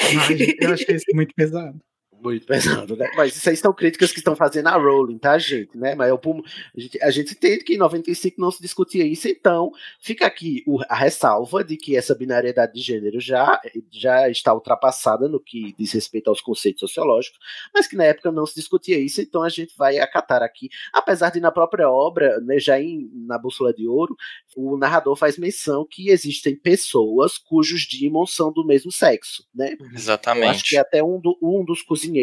Ai, 0.00 0.54
eu 0.60 0.72
achei 0.72 0.94
isso 0.94 1.06
muito 1.14 1.34
pesado. 1.34 1.78
Muito 2.24 2.46
pesado, 2.46 2.96
né? 2.96 3.10
Mas 3.14 3.36
isso 3.36 3.48
aí 3.50 3.56
são 3.56 3.72
críticas 3.72 4.10
que 4.10 4.18
estão 4.18 4.34
fazendo 4.34 4.68
a 4.68 4.76
Rowling, 4.76 5.18
tá, 5.18 5.36
gente? 5.38 5.76
Né? 5.76 5.94
Mas 5.94 6.08
é 6.08 6.12
o 6.12 6.18
a, 6.24 6.80
gente, 6.80 7.02
a 7.02 7.10
gente 7.10 7.32
entende 7.32 7.62
que 7.64 7.74
em 7.74 7.78
95 7.78 8.40
não 8.40 8.50
se 8.50 8.62
discutia 8.62 9.04
isso, 9.06 9.28
então 9.28 9.70
fica 10.00 10.26
aqui 10.26 10.62
o- 10.66 10.80
a 10.88 10.94
ressalva 10.94 11.62
de 11.62 11.76
que 11.76 11.96
essa 11.96 12.14
binariedade 12.14 12.72
de 12.72 12.80
gênero 12.80 13.20
já, 13.20 13.60
já 13.90 14.28
está 14.30 14.54
ultrapassada 14.54 15.28
no 15.28 15.38
que 15.38 15.74
diz 15.78 15.92
respeito 15.92 16.28
aos 16.28 16.40
conceitos 16.40 16.80
sociológicos, 16.80 17.38
mas 17.74 17.86
que 17.86 17.94
na 17.96 18.04
época 18.04 18.32
não 18.32 18.46
se 18.46 18.54
discutia 18.54 18.98
isso, 18.98 19.20
então 19.20 19.42
a 19.42 19.48
gente 19.50 19.76
vai 19.76 19.98
acatar 19.98 20.42
aqui. 20.42 20.70
Apesar 20.92 21.30
de 21.30 21.40
na 21.40 21.50
própria 21.52 21.90
obra, 21.90 22.40
né, 22.40 22.58
já 22.58 22.80
em, 22.80 23.10
na 23.26 23.38
Bússola 23.38 23.72
de 23.74 23.86
Ouro, 23.86 24.16
o 24.56 24.78
narrador 24.78 25.14
faz 25.14 25.36
menção 25.36 25.86
que 25.88 26.08
existem 26.08 26.56
pessoas 26.56 27.36
cujos 27.36 27.86
demons 27.86 28.34
são 28.34 28.50
do 28.50 28.64
mesmo 28.64 28.90
sexo, 28.90 29.44
né? 29.54 29.74
Eu 29.80 29.84
acho 29.84 29.88
que 29.90 29.96
Exatamente. 29.96 30.76
até 30.78 31.02
um, 31.04 31.20
do- 31.20 31.38
um 31.42 31.62
dos 31.64 31.82
cozinheiros 31.82 32.13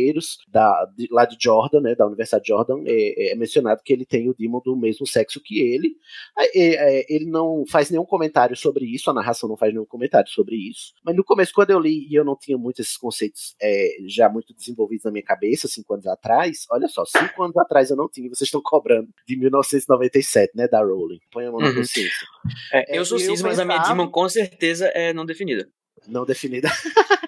da, 0.47 0.85
de- 0.95 1.07
lá 1.11 1.25
de 1.25 1.37
Jordan, 1.39 1.81
né, 1.81 1.95
da 1.95 2.05
Universidade 2.07 2.43
de 2.43 2.49
Jordan, 2.49 2.83
é, 2.85 3.31
é 3.31 3.35
mencionado 3.35 3.81
que 3.83 3.91
ele 3.93 4.05
tem 4.05 4.29
o 4.29 4.33
demon 4.33 4.61
do 4.63 4.75
mesmo 4.75 5.05
sexo 5.07 5.41
que 5.43 5.59
ele. 5.59 5.95
É, 6.37 6.59
é, 6.59 6.99
é, 7.01 7.05
ele 7.09 7.25
não 7.25 7.63
faz 7.69 7.89
nenhum 7.89 8.05
comentário 8.05 8.55
sobre 8.55 8.85
isso, 8.85 9.09
a 9.09 9.13
narração 9.13 9.49
não 9.49 9.57
faz 9.57 9.73
nenhum 9.73 9.85
comentário 9.85 10.29
sobre 10.29 10.55
isso. 10.55 10.93
Mas 11.03 11.15
no 11.15 11.23
começo, 11.23 11.51
quando 11.53 11.71
eu 11.71 11.79
li 11.79 12.07
e 12.09 12.15
eu 12.15 12.23
não 12.25 12.35
tinha 12.37 12.57
muito 12.57 12.81
esses 12.81 12.97
conceitos 12.97 13.55
é, 13.61 13.89
já 14.07 14.29
muito 14.29 14.53
desenvolvidos 14.53 15.05
na 15.05 15.11
minha 15.11 15.23
cabeça, 15.23 15.67
cinco 15.67 15.93
anos 15.93 16.07
atrás, 16.07 16.65
olha 16.71 16.87
só, 16.87 17.03
cinco 17.05 17.43
anos 17.43 17.57
atrás 17.57 17.89
eu 17.89 17.95
não 17.97 18.07
tinha, 18.09 18.29
vocês 18.29 18.47
estão 18.47 18.61
cobrando 18.63 19.09
de 19.27 19.35
1997, 19.37 20.51
né, 20.55 20.67
da 20.67 20.79
Rowling. 20.81 21.19
Põe 21.31 21.45
a 21.45 21.51
mão 21.51 21.59
na 21.59 21.67
Uhum. 21.69 21.75
consciência. 21.75 22.27
É, 22.73 22.97
eu 22.97 23.05
sou 23.05 23.19
cis, 23.19 23.41
mas 23.41 23.59
a 23.59 23.65
minha 23.65 23.77
pensava- 23.77 23.95
Demon 23.97 24.09
com 24.11 24.27
certeza 24.29 24.87
é 24.87 25.13
não 25.13 25.25
definida. 25.25 25.67
Não 26.07 26.25
definida. 26.25 26.69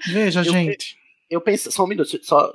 Veja, 0.07 0.39
Eu- 0.41 0.45
gente. 0.45 0.97
Eu 1.29 1.41
pensei, 1.41 1.71
só 1.71 1.83
um 1.83 1.87
minuto, 1.87 2.07
só, 2.23 2.51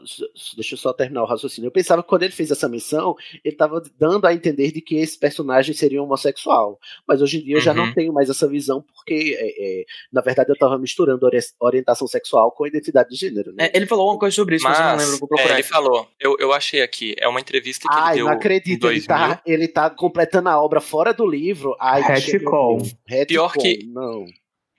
deixa 0.55 0.75
eu 0.75 0.79
só 0.79 0.93
terminar 0.93 1.23
o 1.23 1.27
raciocínio. 1.27 1.69
Eu 1.69 1.73
pensava 1.73 2.03
que 2.03 2.09
quando 2.09 2.23
ele 2.23 2.33
fez 2.33 2.51
essa 2.51 2.69
menção, 2.69 3.14
ele 3.45 3.55
estava 3.55 3.83
dando 3.99 4.27
a 4.27 4.33
entender 4.35 4.71
de 4.73 4.81
que 4.81 4.97
esse 4.97 5.19
personagem 5.19 5.75
seria 5.75 6.03
homossexual. 6.03 6.79
Mas 7.07 7.21
hoje 7.23 7.39
em 7.39 7.45
dia 7.45 7.57
eu 7.57 7.61
já 7.61 7.73
Uhum. 7.73 7.87
não 7.87 7.93
tenho 7.95 8.12
mais 8.12 8.31
essa 8.31 8.49
visão, 8.49 8.85
porque, 8.95 9.37
é, 9.39 9.81
é, 9.81 9.85
na 10.12 10.21
verdade, 10.21 10.51
eu 10.51 10.55
estava 10.55 10.79
misturando 10.79 11.27
ori- 11.27 11.39
orientação 11.61 12.07
sexual 12.07 12.53
com 12.53 12.66
identidade 12.66 13.09
de 13.11 13.16
gênero. 13.16 13.53
Né? 13.53 13.66
É, 13.66 13.77
ele 13.77 13.87
falou 13.87 14.03
alguma 14.05 14.21
coisa 14.21 14.35
sobre 14.37 14.57
isso, 14.57 14.64
mas, 14.64 14.79
eu 14.79 14.85
não 14.85 14.91
Mas, 14.97 15.05
lembro, 15.05 15.19
vou 15.19 15.27
é, 15.27 15.29
procurar. 15.29 15.51
ele 15.55 15.61
aqui. 15.61 15.69
falou, 15.69 16.09
eu, 16.21 16.37
eu 16.39 16.53
achei 16.53 16.83
aqui, 16.83 17.14
é 17.19 17.27
uma 17.29 17.41
entrevista 17.41 17.89
que 17.89 17.95
Ai, 17.95 18.11
ele 18.12 18.16
deu 18.19 18.27
não 18.27 18.33
em 18.33 18.37
acredito, 18.37 18.87
ele 18.91 19.01
2000. 19.01 19.07
tá, 19.07 19.43
ele 19.47 19.69
tá 19.69 19.91
completando 19.91 20.49
a 20.49 20.62
obra 20.62 20.81
fora 20.81 21.12
do 21.12 21.27
livro. 21.27 21.77
Ai. 21.81 22.03
Retcon, 22.03 22.79
Pior 23.27 23.53
que- 23.53 23.85
Não. 23.87 24.25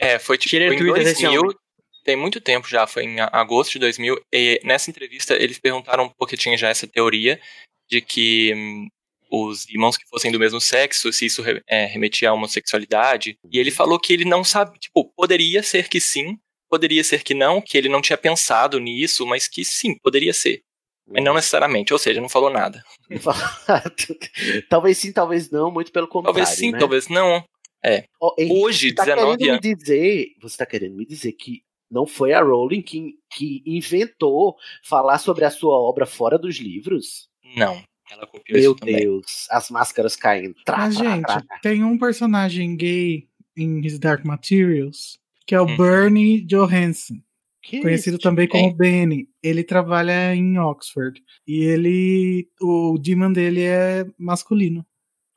É, 0.02 0.18
foi 0.18 0.38
tipo 0.38 0.50
Tirei 0.52 0.70
em 0.70 0.78
Twitter 0.78 1.04
desse 1.04 1.24
2000, 1.24 1.42
homem. 1.42 1.56
Tem 2.04 2.16
muito 2.16 2.42
tempo 2.42 2.68
já, 2.68 2.88
foi 2.88 3.04
em 3.04 3.20
agosto 3.20 3.74
de 3.74 3.80
2000, 3.80 4.22
e 4.34 4.60
nessa 4.64 4.90
entrevista 4.90 5.34
eles 5.36 5.60
perguntaram, 5.60 6.10
porque 6.18 6.38
tinha 6.38 6.58
já 6.58 6.70
essa 6.70 6.88
teoria 6.88 7.40
de 7.90 8.02
que 8.02 8.54
hum, 8.56 8.88
os 9.32 9.68
irmãos 9.70 9.98
que 9.98 10.08
fossem 10.08 10.32
do 10.32 10.40
mesmo 10.40 10.60
sexo, 10.60 11.12
se 11.14 11.26
isso 11.26 11.44
é, 11.68 11.86
remetia 11.86 12.30
à 12.30 12.34
homossexualidade, 12.34 13.38
e 13.52 13.60
ele 13.60 13.72
falou 13.72 14.00
que 14.00 14.14
ele 14.14 14.26
não 14.26 14.44
sabe, 14.44 14.80
tipo, 14.80 15.12
poderia 15.16 15.62
ser 15.62 15.88
que 15.88 16.00
sim, 16.00 16.38
poderia 16.70 17.04
ser 17.04 17.24
que 17.24 17.34
não, 17.34 17.62
que 17.62 17.78
ele 17.78 17.90
não 17.90 18.02
tinha 18.02 18.18
pensado 18.18 18.80
nisso, 18.80 19.26
mas 19.26 19.48
que 19.48 19.64
sim, 19.64 19.96
poderia 20.02 20.34
ser. 20.34 20.62
Mas 21.08 21.24
não 21.24 21.34
necessariamente, 21.34 21.92
ou 21.92 21.98
seja, 21.98 22.22
não 22.22 22.30
falou 22.30 22.52
nada. 22.52 22.84
talvez 24.70 24.98
sim, 25.00 25.12
talvez 25.12 25.50
não, 25.50 25.72
muito 25.72 25.92
pelo 25.92 26.08
contrário. 26.08 26.36
Talvez 26.36 26.58
sim, 26.58 26.72
né? 26.72 26.78
talvez 26.78 27.08
não. 27.08 27.44
É. 27.84 28.04
Ó, 28.22 28.36
Henrique, 28.38 28.60
Hoje, 28.60 28.90
você 28.90 28.96
tá 28.96 29.06
19 29.06 29.38
querendo 29.38 29.52
anos. 29.52 29.66
me 29.66 29.76
dizer, 29.76 30.28
você 30.42 30.58
tá 30.58 30.66
querendo 30.66 30.96
me 30.96 31.06
dizer 31.06 31.32
que 31.32 31.64
não 31.90 32.06
foi 32.06 32.34
a 32.34 32.42
Rowling 32.42 32.82
que, 32.82 33.16
que 33.36 33.62
inventou 33.66 34.56
falar 34.84 35.18
sobre 35.20 35.46
a 35.46 35.50
sua 35.52 35.78
obra 35.78 36.06
fora 36.06 36.38
dos 36.38 36.58
livros? 36.58 37.30
Não. 37.56 37.82
Ela 38.12 38.26
copiou 38.26 38.76
Meu. 38.84 38.96
Deus, 38.98 39.48
as 39.52 39.70
máscaras 39.70 40.16
caindo. 40.16 40.56
Trá, 40.66 40.78
Mas, 40.80 40.98
trá, 40.98 41.16
gente, 41.16 41.26
trá. 41.26 41.44
tem 41.62 41.84
um 41.84 41.98
personagem 41.98 42.76
gay 42.76 43.28
em 43.56 43.86
His 43.86 44.00
Dark 44.00 44.26
Materials, 44.26 45.20
que 45.46 45.54
é 45.54 45.62
o 45.62 45.66
Hum. 45.66 45.78
Bernie 45.78 46.42
Johansson, 46.42 47.16
Que 47.62 47.82
conhecido 47.82 48.16
isso? 48.16 48.24
também 48.24 48.48
como? 48.48 48.74
Benny. 48.74 49.28
Ele 49.44 49.64
trabalha 49.64 50.34
em 50.34 50.58
Oxford. 50.58 51.22
E 51.48 51.64
ele. 51.64 52.50
O 52.62 52.98
demon 53.00 53.32
dele 53.32 53.62
é 53.64 54.06
masculino. 54.18 54.84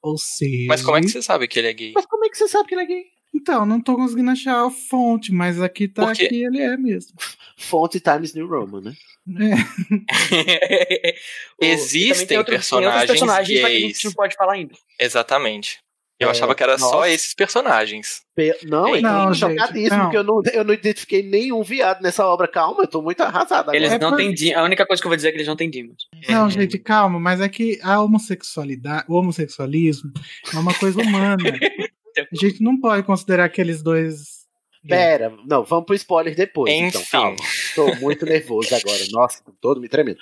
Ou 0.03 0.16
seja. 0.16 0.66
Mas 0.68 0.82
como 0.82 0.96
é 0.96 1.00
que 1.03 1.09
você 1.09 1.20
sabe 1.22 1.46
que 1.48 1.59
ele 1.59 1.68
é 1.68 1.72
gay? 1.74 1.92
Mas 1.94 2.07
como 2.07 2.24
é 2.24 2.28
que 2.30 2.36
você 2.38 2.48
sabe 2.48 2.68
que 2.68 2.74
ele 2.74 2.82
é 2.82 2.86
gay? 2.86 3.05
Então, 3.34 3.64
não 3.64 3.80
tô 3.80 3.96
conseguindo 3.96 4.30
achar 4.30 4.66
a 4.66 4.70
fonte, 4.70 5.32
mas 5.32 5.60
aqui 5.60 5.88
tá 5.88 6.06
Por 6.06 6.14
quê? 6.14 6.28
que 6.28 6.44
ele 6.44 6.60
é 6.60 6.76
mesmo. 6.76 7.12
Fonte 7.56 7.98
Times 7.98 8.34
New 8.34 8.46
Roman, 8.46 8.80
né? 8.82 8.92
É. 9.40 11.14
Existem 11.60 12.42
personagens 12.44 13.06
personagens 13.06 13.26
mas 13.32 13.46
que 13.46 13.64
a 13.64 13.68
gays. 13.68 13.82
gente 13.94 14.04
não 14.06 14.12
pode 14.12 14.34
falar 14.34 14.54
ainda. 14.54 14.74
Exatamente. 15.00 15.78
Eu 16.20 16.28
É, 16.28 16.30
achava 16.30 16.54
que 16.54 16.62
era 16.62 16.78
só 16.78 16.92
nossa. 16.98 17.08
esses 17.10 17.34
personagens. 17.34 18.20
Pe- 18.36 18.56
Não, 18.64 18.94
eu 18.94 19.02
não, 19.02 19.26
tô 19.26 19.32
gente, 19.34 19.40
chocadíssimo, 19.56 19.96
não. 19.96 20.04
porque 20.04 20.16
eu 20.18 20.22
não, 20.24 20.42
eu 20.52 20.64
não 20.64 20.74
identifiquei 20.74 21.22
nenhum 21.22 21.62
viado 21.64 22.00
nessa 22.00 22.24
obra. 22.24 22.46
Calma, 22.46 22.82
eu 22.84 22.86
tô 22.86 23.02
muito 23.02 23.20
arrasado 23.22 23.62
agora. 23.62 23.76
Eles 23.76 23.90
É 23.92 23.98
não 23.98 24.10
por- 24.10 24.16
têm 24.18 24.32
di- 24.32 24.54
A 24.54 24.62
única 24.62 24.86
coisa 24.86 25.02
que 25.02 25.06
eu 25.06 25.10
vou 25.10 25.16
dizer 25.16 25.28
é 25.28 25.30
que 25.32 25.38
eles 25.38 25.48
não 25.48 25.56
têm 25.56 25.68
demons. 25.70 26.06
Não, 26.28 26.48
gente, 26.48 26.78
calma, 26.78 27.18
mas 27.18 27.40
é 27.40 27.48
que 27.48 27.80
a 27.82 28.00
homossexualidade, 28.00 29.04
o 29.08 29.14
homossexualismo 29.14 30.12
é 30.54 30.58
uma 30.58 30.74
coisa 30.74 31.00
humana. 31.00 31.42
A 32.32 32.36
gente 32.36 32.62
não 32.62 32.80
pode 32.80 33.02
considerar 33.04 33.44
aqueles 33.44 33.82
dois. 33.82 34.42
Pera, 34.88 35.32
não, 35.46 35.62
vamos 35.62 35.84
pro 35.86 35.94
spoiler 35.94 36.34
depois. 36.34 36.72
Então, 36.72 37.00
Enfim. 37.00 37.10
calma. 37.12 37.36
Tô 37.74 37.94
muito 37.96 38.26
nervoso 38.26 38.74
agora. 38.74 39.04
Nossa, 39.12 39.42
tô 39.44 39.52
todo 39.60 39.80
me 39.80 39.88
tremendo. 39.88 40.18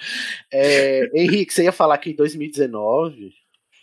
É, 0.52 1.08
Henrique, 1.14 1.52
você 1.54 1.64
ia 1.64 1.72
falar 1.72 1.96
que 1.98 2.10
em 2.10 2.14
2019. 2.14 3.32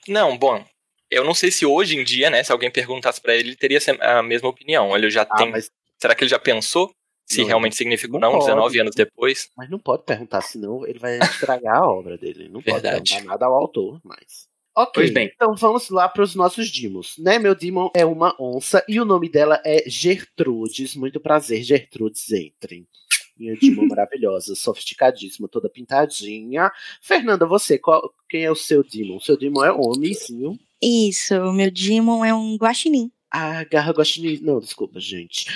Não, 0.08 0.38
bom. 0.38 0.64
Eu 1.10 1.24
não 1.24 1.34
sei 1.34 1.50
se 1.52 1.66
hoje 1.66 1.98
em 1.98 2.04
dia, 2.04 2.30
né, 2.30 2.44
se 2.44 2.52
alguém 2.52 2.70
perguntasse 2.70 3.20
pra 3.20 3.34
ele, 3.36 3.50
ele 3.50 3.56
teria 3.56 3.80
a 4.02 4.22
mesma 4.22 4.50
opinião. 4.50 4.96
Ele 4.96 5.10
já 5.10 5.24
Ah, 5.24 5.38
tem. 5.38 5.50
mas, 5.52 5.70
Será 6.00 6.14
que 6.14 6.24
ele 6.24 6.30
já 6.30 6.38
pensou 6.38 6.92
se 7.26 7.40
Não, 7.42 7.48
realmente 7.48 7.76
significa 7.76 8.14
ou 8.14 8.20
não 8.20 8.34
não, 8.34 8.38
pode. 8.40 8.52
19 8.52 8.80
anos 8.82 8.96
depois? 8.96 9.50
mas 9.58 9.68
não 9.70 9.80
pode 9.80 10.04
perguntar, 10.04 10.42
senão 10.42 10.86
ele 10.86 11.00
vai 11.00 11.18
estragar 11.18 11.78
a 11.78 11.90
obra 11.90 12.18
dele. 12.20 12.48
Não 12.50 12.62
pode 12.62 12.82
Verdade. 12.82 13.14
perguntar 13.14 13.32
nada 13.32 13.46
ao 13.48 13.56
autor, 13.56 14.00
mas. 14.04 14.48
Ok, 14.78 14.92
Pois 14.94 15.12
bem. 15.12 15.32
então 15.34 15.56
vamos 15.56 15.90
lá 15.90 16.08
para 16.08 16.22
os 16.22 16.36
nossos 16.36 16.68
dimos. 16.70 17.16
Né, 17.18 17.40
meu 17.40 17.56
demon 17.56 17.90
é 17.96 18.06
uma 18.06 18.36
onça 18.40 18.84
e 18.88 19.00
o 19.02 19.06
nome 19.06 19.28
dela 19.28 19.60
é 19.66 19.84
Gertrudes. 19.90 20.96
Muito 20.96 21.20
prazer, 21.20 21.64
Gertrudes, 21.64 22.32
entrem. 22.32 22.88
Minha 23.36 23.56
demon 23.56 23.88
maravilhosa, 23.90 24.54
sofisticadíssima, 24.56 25.48
toda 25.48 25.68
pintadinha. 25.68 26.72
Fernanda, 27.02 27.46
você, 27.48 27.80
qual, 27.80 28.14
quem 28.30 28.44
é 28.44 28.52
o 28.52 28.56
seu 28.56 28.84
demon? 28.84 29.18
O 29.18 29.22
seu 29.22 29.36
demon 29.36 29.64
é 29.66 29.72
homenzinho. 29.72 30.60
Isso, 30.80 31.34
o 31.34 31.52
meu 31.52 31.72
Demon 31.72 32.24
é 32.24 32.32
um 32.32 32.56
guaxinim. 32.56 33.12
Ah, 33.32 33.60
agarra 33.62 33.92
guaxinim. 33.92 34.40
Não, 34.44 34.60
desculpa, 34.60 35.00
gente. 35.00 35.48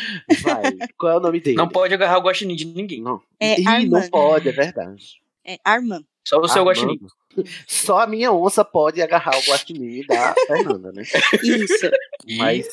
Vai. 0.41 0.63
Qual 0.97 1.13
é 1.13 1.17
o 1.17 1.19
nome 1.19 1.39
dele? 1.39 1.57
Não 1.57 1.69
pode 1.69 1.93
agarrar 1.93 2.17
o 2.17 2.21
guaxinim 2.23 2.55
de 2.55 2.65
ninguém. 2.65 3.01
Não. 3.01 3.21
É 3.39 3.59
Ih, 3.61 3.87
não 3.87 4.09
pode, 4.09 4.49
é 4.49 4.51
verdade. 4.51 5.21
É 5.45 5.59
Arman. 5.63 6.03
Só 6.27 6.39
o 6.39 6.47
seu 6.47 6.67
Armando. 6.67 6.67
guaxinim. 6.69 6.99
Só 7.67 7.99
a 7.99 8.07
minha 8.07 8.31
onça 8.31 8.63
pode 8.63 9.01
agarrar 9.01 9.37
o 9.37 9.41
guaxinim 9.49 10.05
da 10.05 10.33
Fernanda, 10.47 10.91
né? 10.91 11.03
Isso. 11.43 11.89
Mas 12.37 12.67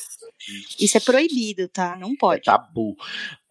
Isso 0.79 0.97
é 0.97 0.99
proibido, 0.99 1.67
tá? 1.67 1.95
Não 1.95 2.11
é 2.11 2.15
pode. 2.17 2.43
tabu. 2.43 2.95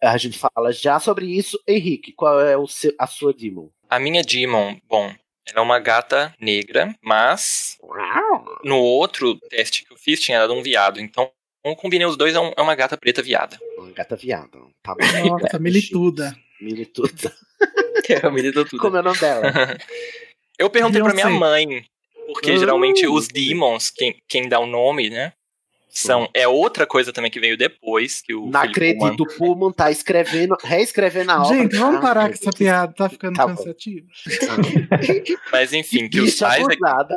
A 0.01 0.17
gente 0.17 0.37
fala 0.37 0.71
já 0.71 0.99
sobre 0.99 1.25
isso. 1.25 1.59
Henrique, 1.67 2.13
qual 2.13 2.39
é 2.41 2.57
o 2.57 2.67
seu, 2.67 2.93
a 2.97 3.07
sua 3.07 3.33
Demon? 3.33 3.69
A 3.89 3.99
minha 3.99 4.21
Demon, 4.21 4.77
bom, 4.87 5.13
ela 5.47 5.57
é 5.57 5.61
uma 5.61 5.79
gata 5.79 6.33
negra, 6.39 6.95
mas 7.03 7.77
no 8.63 8.77
outro 8.77 9.35
teste 9.49 9.83
que 9.85 9.93
eu 9.93 9.97
fiz 9.97 10.19
tinha 10.19 10.39
dado 10.39 10.53
um 10.53 10.61
viado. 10.61 10.99
Então, 10.99 11.31
eu 11.65 11.75
combinei 11.75 12.05
os 12.07 12.15
dois, 12.15 12.35
é, 12.35 12.39
um- 12.39 12.53
é 12.55 12.61
uma 12.61 12.75
gata 12.75 12.95
preta 12.97 13.21
viada. 13.21 13.57
Uma 13.77 13.91
gata 13.91 14.15
viada. 14.15 14.57
Tá 14.81 14.95
bom. 14.95 15.37
Nossa, 15.39 15.59
milituda. 15.59 16.35
Milituda. 16.61 17.33
É, 18.09 18.19
tudo. 18.51 18.77
Como 18.79 18.97
é 18.97 19.01
o 19.01 19.03
nome 19.03 19.19
dela? 19.19 19.43
Eu 20.59 20.69
perguntei 20.69 21.01
pra 21.01 21.13
minha 21.13 21.29
mãe, 21.29 21.85
porque 22.27 22.51
Ah. 22.51 22.57
geralmente 22.57 23.07
os 23.07 23.27
demons, 23.27 23.89
quem, 23.89 24.21
quem 24.27 24.47
dá 24.47 24.59
o 24.59 24.65
nome, 24.67 25.09
né? 25.09 25.33
São, 25.91 26.29
é 26.35 26.47
outra 26.47 26.85
coisa 26.85 27.11
também 27.11 27.31
que 27.31 27.39
veio 27.39 27.57
depois 27.57 28.21
que 28.21 28.33
o 28.35 28.45
Não 28.45 28.61
Felipe 28.61 28.93
acredito, 28.93 29.23
o 29.23 29.37
Pullman 29.37 29.71
tá 29.71 29.89
escrevendo, 29.89 30.55
reescrevendo 30.63 31.31
a 31.31 31.41
obra. 31.41 31.57
Gente, 31.57 31.75
vamos 31.75 31.95
Ah, 31.97 32.01
parar 32.01 32.27
com 32.27 32.35
essa 32.35 32.51
piada, 32.51 32.93
tá 32.93 33.09
ficando 33.09 33.35
Tá 33.35 33.47
cansativo. 33.47 34.05
Mas 35.51 35.73
enfim, 35.73 36.07
que 36.07 36.19
os 36.19 36.31
Bicha 36.33 36.45
pais 36.45 36.63
aqui, 36.65 36.77
abusada. 36.85 37.15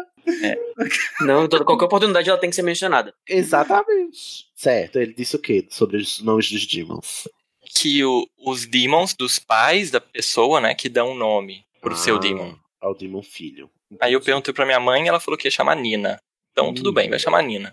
Não, 1.20 1.47
toda, 1.49 1.64
qualquer 1.64 1.84
oportunidade 1.84 2.30
ela 2.30 2.38
tem 2.38 2.49
que 2.49 2.57
ser 2.57 2.62
mencionada. 2.62 3.12
Exatamente. 3.28 4.47
Certo, 4.57 4.97
ele 4.99 5.12
disse 5.12 5.36
o 5.36 5.38
quê 5.38 5.66
sobre 5.68 5.99
os 5.99 6.20
nomes 6.22 6.51
dos 6.51 6.66
demons? 6.66 7.28
que 7.74 8.05
o- 8.05 8.26
os 8.45 8.66
demons 8.66 9.14
dos 9.14 9.38
pais 9.38 9.90
da 9.90 9.99
pessoa, 10.01 10.61
né, 10.61 10.74
que 10.74 10.90
dão 10.90 11.12
o 11.12 11.14
nome 11.14 11.64
pro 11.80 11.97
seu 11.97 12.16
Ah, 12.16 12.18
demon. 12.18 12.55
Ao 12.82 12.94
demon 12.94 13.22
filho. 13.22 13.70
Aí 14.00 14.12
eu 14.12 14.20
perguntei 14.20 14.52
pra 14.52 14.66
minha 14.66 14.80
mãe 14.80 15.04
e 15.04 15.08
ela 15.08 15.20
falou 15.20 15.38
que 15.38 15.46
ia 15.46 15.50
chamar 15.52 15.76
Nina. 15.76 16.18
Então 16.50 16.74
tudo 16.74 16.90
Hum. 16.90 16.94
bem, 16.94 17.08
vai 17.08 17.18
chamar 17.18 17.42
Nina. 17.42 17.72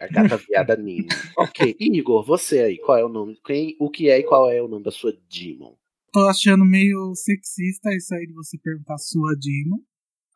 A 0.00 0.06
gata 0.08 0.36
viada 0.36 0.76
Nina. 0.76 1.06
ok, 1.38 1.76
Igor, 1.78 2.24
você 2.26 2.60
aí, 2.60 2.78
qual 2.78 2.98
é 2.98 3.04
o 3.04 3.08
nome? 3.08 3.38
Quem, 3.46 3.76
o 3.78 3.88
que 3.88 4.10
é 4.10 4.18
e 4.18 4.24
qual 4.24 4.50
é 4.50 4.60
o 4.60 4.66
nome 4.68 4.84
da 4.84 4.90
sua 4.90 5.16
demon? 5.30 5.74
Tô 6.12 6.28
achando 6.28 6.64
meio 6.64 7.12
sexista 7.14 7.94
isso 7.94 8.14
aí 8.14 8.26
de 8.26 8.32
você 8.34 8.56
perguntar 8.58 8.94
a 8.94 8.98
sua 8.98 9.34
Demon. 9.34 9.78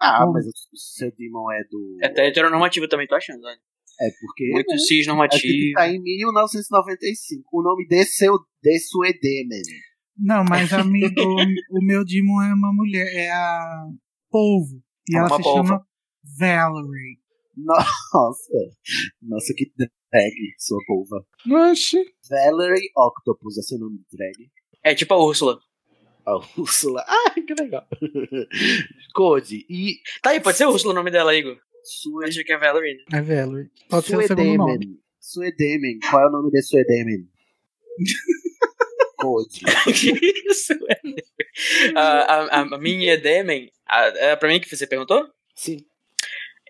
Ah, 0.01 0.26
Bom. 0.26 0.32
mas 0.32 0.44
o 0.46 0.51
o 0.51 0.76
seu 0.76 1.12
demon 1.12 1.53
é 1.53 1.62
do. 1.70 1.99
É 2.03 2.07
até 2.07 2.26
heteronormativo 2.26 2.88
também, 2.88 3.07
tô 3.07 3.14
achando. 3.14 3.40
Né? 3.42 3.57
É 4.01 4.11
porque. 4.20 4.51
Muito 4.51 4.66
né? 4.68 4.74
A 4.74 4.76
gente 4.76 4.88
cisnormativo. 4.88 5.72
tá 5.74 5.88
em 5.88 6.01
1995. 6.03 7.44
O 7.53 7.62
nome 7.62 7.86
desse 7.86 8.24
é 8.26 8.28
Demen. 9.12 9.62
Não, 10.19 10.45
mas 10.45 10.73
a 10.73 10.83
minha, 10.85 11.09
o, 11.09 11.79
o 11.79 11.85
meu 11.85 12.05
Demon 12.05 12.43
é 12.43 12.53
uma 12.55 12.73
mulher, 12.73 13.07
é 13.14 13.31
a 13.31 13.87
Polvo. 14.31 14.83
E 15.09 15.16
É 15.16 15.21
ela 15.21 15.29
se 15.37 15.43
polva. 15.43 15.69
chama 15.69 15.87
Valerie. 16.39 17.19
Nossa. 17.57 18.53
Nossa, 19.23 19.55
que 19.57 19.71
drag, 19.77 20.35
sua 20.59 20.79
polva. 20.87 21.25
Oxi. 21.71 22.05
Valerie 22.29 22.91
Octopus 22.97 23.59
é 23.59 23.62
seu 23.62 23.79
nome 23.79 23.99
de 23.99 24.16
drag. 24.16 24.51
É 24.85 24.95
tipo 24.95 25.14
a 25.14 25.25
Úrsula. 25.25 25.59
A 26.27 26.37
Úrsula. 26.61 27.05
Ah, 27.09 27.31
que 27.35 27.55
legal. 27.55 27.87
Code. 29.14 29.64
E 29.71 29.97
Tá 30.23 30.31
aí, 30.31 30.41
pode 30.41 30.57
ser 30.59 30.66
Úrsula 30.66 30.93
o 30.93 30.97
nome 30.97 31.11
dela, 31.11 31.35
Igor. 31.35 31.57
sua 31.85 32.27
Acho 32.27 32.45
que 32.45 32.53
é 32.53 32.59
Valerie. 32.59 32.97
né? 33.11 33.19
É 33.19 33.23
Valerie. 33.23 33.71
Pode 33.89 34.07
ser 34.07 34.16
o 34.19 34.23
segundo 34.27 34.57
nome. 34.57 34.73
Suedemen. 34.75 34.99
Suedemen. 35.21 35.99
Qual 36.11 36.23
é 36.23 36.29
o 36.29 36.31
nome 36.33 36.51
de 36.51 36.62
Suedemen? 36.62 37.29
Code. 39.19 39.61
que 39.85 40.12
isso, 40.49 40.75
a, 41.97 42.01
a, 42.01 42.61
a 42.61 42.79
minha 42.79 43.19
Demen, 43.19 43.71
é 44.16 44.37
pra 44.37 44.49
mim 44.49 44.61
que 44.61 44.75
você 44.75 44.87
perguntou? 44.87 45.27
Sim. 45.55 45.79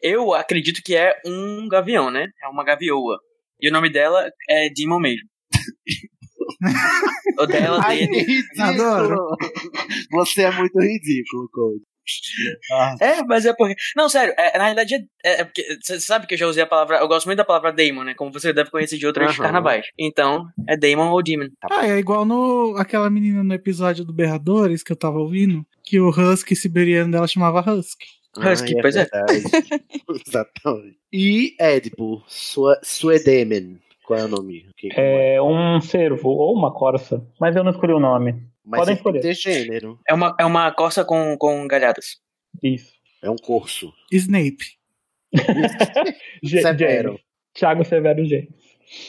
Eu 0.02 0.32
acredito 0.32 0.82
que 0.82 0.96
é 0.96 1.20
um 1.26 1.68
gavião, 1.68 2.10
né? 2.10 2.28
É 2.42 2.48
uma 2.48 2.64
gavioa. 2.64 3.18
E 3.60 3.68
o 3.68 3.72
nome 3.72 3.90
dela 3.90 4.30
é 4.48 4.70
Demon 4.70 5.00
mesmo. 5.00 5.28
o 7.38 7.46
dela, 7.46 7.80
Ai, 7.82 7.98
dele. 7.98 8.20
ridículo. 8.20 9.36
Você 10.12 10.42
é 10.42 10.50
muito 10.52 10.80
ridículo, 10.80 11.48
Code. 11.52 11.82
Ah, 12.72 12.94
É, 13.00 13.22
mas 13.22 13.44
é 13.46 13.52
porque. 13.54 13.74
Não, 13.96 14.08
sério, 14.08 14.34
é, 14.38 14.56
na 14.58 14.64
realidade 14.64 14.94
é, 15.24 15.40
é 15.40 15.44
porque. 15.44 15.64
Você 15.82 16.00
sabe 16.00 16.26
que 16.26 16.34
eu 16.34 16.38
já 16.38 16.46
usei 16.46 16.62
a 16.62 16.66
palavra. 16.66 16.98
Eu 16.98 17.08
gosto 17.08 17.26
muito 17.26 17.38
da 17.38 17.44
palavra 17.44 17.72
Daemon, 17.72 18.04
né? 18.04 18.14
Como 18.14 18.32
você 18.32 18.52
deve 18.52 18.70
conhecer 18.70 18.98
de 18.98 19.06
outros 19.06 19.30
Aham. 19.34 19.42
carnavais. 19.42 19.86
Então, 19.98 20.46
é 20.68 20.76
Daemon 20.76 21.10
ou 21.10 21.22
Demon. 21.22 21.48
Ah, 21.70 21.86
é 21.86 21.98
igual 21.98 22.24
no 22.24 22.74
aquela 22.78 23.08
menina 23.10 23.42
no 23.42 23.54
episódio 23.54 24.04
do 24.04 24.12
Berradores 24.12 24.82
que 24.82 24.92
eu 24.92 24.96
tava 24.96 25.18
ouvindo, 25.18 25.64
que 25.84 25.98
o 26.00 26.08
Husky 26.10 26.54
siberiano 26.56 27.10
dela 27.12 27.26
chamava 27.26 27.60
Husky. 27.60 28.06
Husky, 28.36 28.74
ai, 28.76 28.82
pois 28.82 28.94
é. 28.96 29.06
Exatamente. 30.26 30.98
E 31.12 31.54
Edipo, 31.60 32.22
sua, 32.26 32.78
Suedemen. 32.82 33.78
Qual 34.04 34.18
é 34.18 34.24
o 34.24 34.28
nome? 34.28 34.66
Que- 34.76 34.88
É 34.92 35.40
um 35.42 35.80
cervo 35.80 36.28
ou 36.30 36.54
uma 36.54 36.72
corça, 36.72 37.22
mas 37.40 37.54
eu 37.56 37.62
não 37.64 37.72
escolhi 37.72 37.92
o 37.92 38.00
nome. 38.00 38.42
Mas 38.68 38.80
podem 38.80 38.94
tem 38.94 38.96
escolher. 38.96 39.20
ter 39.20 39.34
gênero. 39.34 39.98
É 40.08 40.14
uma, 40.14 40.34
é 40.38 40.44
uma 40.44 40.70
corça 40.72 41.04
com, 41.04 41.36
com 41.38 41.66
galhadas. 41.66 42.18
Isso. 42.62 42.92
É 43.22 43.30
um 43.30 43.36
curso. 43.36 43.92
Snape. 44.12 44.78
Severo. 46.44 47.18
Thiago 47.54 47.84
Severo 47.84 48.24
James. 48.24 48.48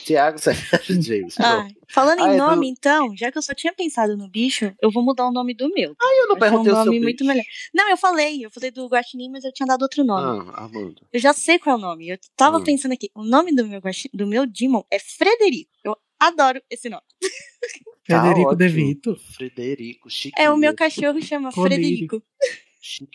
Tiago 0.04 0.38
Sérgio 0.38 1.00
James. 1.02 1.40
Ah, 1.40 1.66
falando 1.88 2.20
Ah, 2.22 2.28
em 2.28 2.34
é 2.34 2.36
nome, 2.36 2.66
do- 2.66 2.72
então, 2.72 3.16
já 3.16 3.32
que 3.32 3.38
eu 3.38 3.42
só 3.42 3.54
tinha 3.54 3.72
pensado 3.72 4.14
no 4.14 4.28
bicho, 4.28 4.74
eu 4.82 4.90
vou 4.90 5.02
mudar 5.02 5.26
o 5.26 5.32
nome 5.32 5.54
do 5.54 5.70
meu. 5.72 5.94
Ah, 5.98 6.14
eu 6.18 6.28
não 6.28 6.36
Vai 6.36 6.50
ser 6.50 6.54
um 6.56 6.58
perguntei 6.64 6.72
o 6.72 6.76
seu 6.76 6.84
nome 6.84 7.00
muito 7.00 7.18
bicho. 7.24 7.28
melhor. 7.28 7.44
Não, 7.72 7.88
eu 7.88 7.96
falei, 7.96 8.44
eu 8.44 8.50
falei 8.50 8.70
do 8.70 8.86
Guaxinim, 8.88 9.30
mas 9.30 9.42
eu 9.44 9.52
tinha 9.52 9.66
dado 9.66 9.80
outro 9.82 10.04
nome. 10.04 10.50
Ah, 10.54 10.64
Armando. 10.64 11.00
Eu 11.10 11.18
já 11.18 11.32
sei 11.32 11.58
qual 11.58 11.76
é 11.76 11.78
o 11.78 11.80
nome. 11.82 12.08
Eu 12.10 12.18
tava 12.36 12.58
Hum. 12.58 12.64
pensando 12.64 12.92
aqui. 12.92 13.08
O 13.14 13.24
nome 13.24 13.54
do 13.54 13.66
meu, 13.66 13.80
guaxi- 13.80 14.10
do 14.12 14.26
meu 14.26 14.44
Demon 14.46 14.82
é 14.90 14.98
Frederico. 14.98 15.70
Eu 15.82 15.96
adoro 16.18 16.60
esse 16.68 16.90
nome. 16.90 17.02
Tá 18.10 18.22
Federico 18.22 18.50
ótimo. 18.50 18.56
De 18.56 18.68
Vito. 18.68 19.16
Frederico, 19.16 20.10
chique. 20.10 20.40
É, 20.40 20.50
o 20.50 20.56
meu 20.56 20.74
cachorro 20.74 21.20
chama. 21.22 21.50
Frederico. 21.52 22.22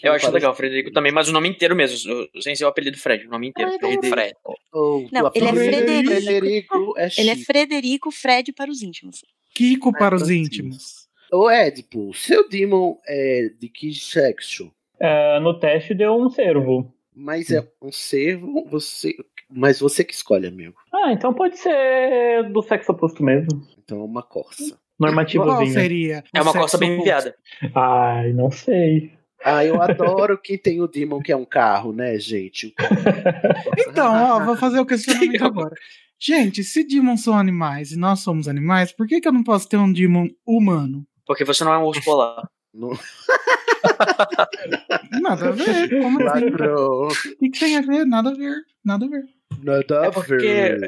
Eu 0.04 0.14
acho 0.14 0.30
legal, 0.32 0.54
Frederico 0.56 0.92
também, 0.92 1.12
mas 1.12 1.28
o 1.28 1.32
nome 1.34 1.50
inteiro 1.50 1.76
mesmo, 1.76 2.14
o- 2.36 2.42
sem 2.42 2.56
ser 2.56 2.66
o 2.66 2.68
apelido 2.68 2.98
Fred, 3.00 3.26
o 3.26 3.30
nome 3.32 3.48
inteiro. 3.48 3.72
Frederico. 3.72 4.06
Fred. 4.08 4.34
Oh, 4.72 5.08
Não, 5.12 5.32
ele 5.34 5.46
é 5.48 5.54
Frederico. 5.54 6.12
Frederico 6.22 6.94
é 6.98 7.10
Ele 7.18 7.30
é. 7.32 7.36
Frederico 7.36 8.12
Fred 8.12 8.54
para 8.54 8.70
os 8.70 8.82
íntimos. 8.84 9.26
Kiko 9.56 9.92
para 9.92 10.16
os 10.16 10.30
íntimos. 10.30 11.08
Ô, 11.32 11.50
Edipo, 11.50 12.14
seu 12.14 12.48
Demon 12.48 12.98
é 13.08 13.50
de 13.60 13.68
que 13.68 13.92
sexo? 13.94 14.72
É, 15.00 15.40
no 15.40 15.60
teste 15.60 15.96
deu 15.96 16.14
um 16.16 16.30
cervo. 16.30 16.94
Mas 17.14 17.50
é 17.50 17.68
um 17.82 17.92
servo, 17.92 18.66
você. 18.70 19.16
Mas 19.50 19.80
você 19.80 20.04
que 20.04 20.14
escolhe, 20.14 20.48
amigo. 20.48 20.76
Ah, 20.94 21.12
então 21.12 21.34
pode 21.34 21.58
ser 21.58 22.50
do 22.52 22.62
sexo 22.62 22.92
oposto 22.92 23.24
mesmo. 23.24 23.66
Então 23.84 24.02
é 24.02 24.04
uma 24.04 24.22
corça. 24.24 24.78
Qual 24.98 25.10
Normativozinho. 25.12 25.74
seria? 25.74 26.24
É 26.34 26.40
o 26.40 26.44
uma 26.44 26.54
corça 26.54 26.78
bem 26.78 26.98
enviada. 27.00 27.36
Ai, 27.74 28.32
não 28.34 28.50
sei. 28.52 29.12
Ah, 29.44 29.64
eu 29.66 29.82
adoro 29.82 30.40
quem 30.42 30.58
tem 30.58 30.82
o 30.82 30.88
Demon 30.88 31.22
que 31.22 31.32
é 31.32 31.36
um 31.36 31.46
carro, 31.46 31.92
né, 31.94 32.18
gente? 32.18 32.74
Então, 33.88 34.14
ó, 34.14 34.44
vou 34.44 34.56
fazer 34.58 34.80
o 34.80 34.86
questionamento 34.86 35.42
agora. 35.46 35.76
Gente, 36.20 36.64
se 36.64 36.84
Demons 36.88 37.24
são 37.24 37.38
animais 37.38 37.92
e 37.92 37.98
nós 37.98 38.20
somos 38.22 38.48
animais, 38.48 38.92
por 38.92 39.06
que, 39.08 39.20
que 39.22 39.28
eu 39.28 39.32
não 39.34 39.44
posso 39.44 39.68
ter 39.70 39.78
um 39.78 39.92
Demon 39.92 40.28
humano? 40.48 41.06
Porque 41.26 41.44
você 41.44 41.64
não 41.64 41.74
é 41.74 41.78
um 41.78 41.84
urso 41.86 42.04
polar. 42.04 42.48
Não... 42.74 42.92
Nada 45.22 45.50
a 45.50 45.52
ver. 45.52 45.90
Como 46.02 46.28
assim? 46.28 46.46
O 46.46 47.08
que, 47.40 47.50
que 47.50 47.60
tem 47.60 47.78
a 47.78 47.82
ver? 47.82 48.06
Nada 48.06 48.32
a 48.32 48.34
ver. 48.34 48.56
Nada 48.84 49.06
a 49.06 49.10
ver. 49.10 49.24
Nada 49.62 50.06
É 50.06 50.08
a 50.08 50.12
porque- 50.12 50.36
ver. 50.38 50.88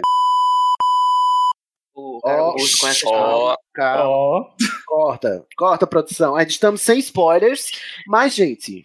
O 1.95 2.19
cara 2.21 2.43
Ó, 2.43 2.51
do 2.51 2.61
urso 2.61 2.77
conhece 2.79 2.97
história. 3.05 3.57
Calma. 3.77 4.09
Ó, 4.09 4.45
Corta, 4.87 5.45
corta, 5.55 5.85
produção. 5.85 6.35
A 6.35 6.41
gente 6.41 6.51
estamos 6.51 6.81
sem 6.81 6.97
spoilers, 6.99 7.71
mas, 8.07 8.33
gente, 8.33 8.83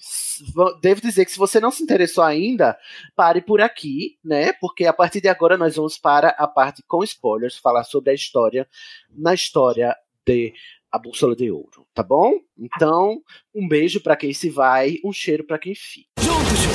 devo 0.81 1.01
dizer 1.01 1.25
que 1.25 1.33
se 1.33 1.39
você 1.39 1.59
não 1.61 1.71
se 1.71 1.83
interessou 1.83 2.23
ainda, 2.23 2.77
pare 3.17 3.41
por 3.41 3.61
aqui, 3.61 4.19
né? 4.23 4.53
Porque 4.55 4.85
a 4.85 4.93
partir 4.93 5.21
de 5.21 5.29
agora 5.29 5.57
nós 5.57 5.77
vamos 5.77 5.97
para 5.97 6.31
a 6.31 6.47
parte 6.47 6.83
com 6.87 7.03
spoilers, 7.03 7.57
falar 7.57 7.85
sobre 7.85 8.11
a 8.11 8.15
história, 8.15 8.69
na 9.11 9.33
história 9.33 9.97
de 10.27 10.53
A 10.91 10.99
Bússola 10.99 11.35
de 11.35 11.51
Ouro, 11.51 11.87
tá 11.95 12.03
bom? 12.03 12.35
Então, 12.59 13.23
um 13.55 13.67
beijo 13.67 14.01
pra 14.01 14.17
quem 14.17 14.35
se 14.35 14.51
vai, 14.51 14.99
um 15.05 15.13
cheiro 15.13 15.45
pra 15.45 15.59
quem 15.59 15.75
fica. 15.75 16.09
Juntos! 16.21 16.72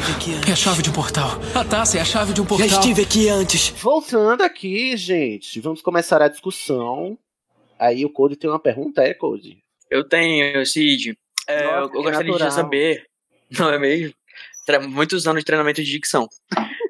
Estive 0.00 0.12
aqui 0.16 0.34
antes. 0.34 0.48
É 0.48 0.52
a 0.52 0.56
chave 0.56 0.82
de 0.82 0.90
um 0.90 0.92
portal. 0.92 1.28
A 1.54 1.64
taça 1.64 1.98
é 1.98 2.00
a 2.00 2.04
chave 2.04 2.32
de 2.32 2.40
um 2.40 2.46
portal. 2.46 2.68
Já 2.68 2.76
estive 2.76 3.02
aqui 3.02 3.28
antes. 3.28 3.68
Voltando 3.70 4.42
aqui, 4.42 4.96
gente, 4.96 5.60
vamos 5.60 5.82
começar 5.82 6.22
a 6.22 6.28
discussão. 6.28 7.18
Aí 7.78 8.04
o 8.04 8.10
Code 8.10 8.36
tem 8.36 8.48
uma 8.50 8.58
pergunta, 8.58 9.02
é, 9.02 9.14
Code? 9.14 9.58
Eu 9.90 10.04
tenho, 10.04 10.64
Cid. 10.66 11.16
É, 11.46 11.64
Nossa, 11.64 11.76
eu, 11.76 11.82
eu 11.82 12.02
gostaria 12.02 12.32
natural. 12.32 12.48
de 12.48 12.54
saber 12.54 13.06
Não 13.58 13.70
é 13.70 13.78
mesmo? 13.78 14.14
Muitos 14.88 15.26
anos 15.26 15.40
de 15.40 15.46
treinamento 15.46 15.82
de 15.82 15.90
dicção. 15.90 16.28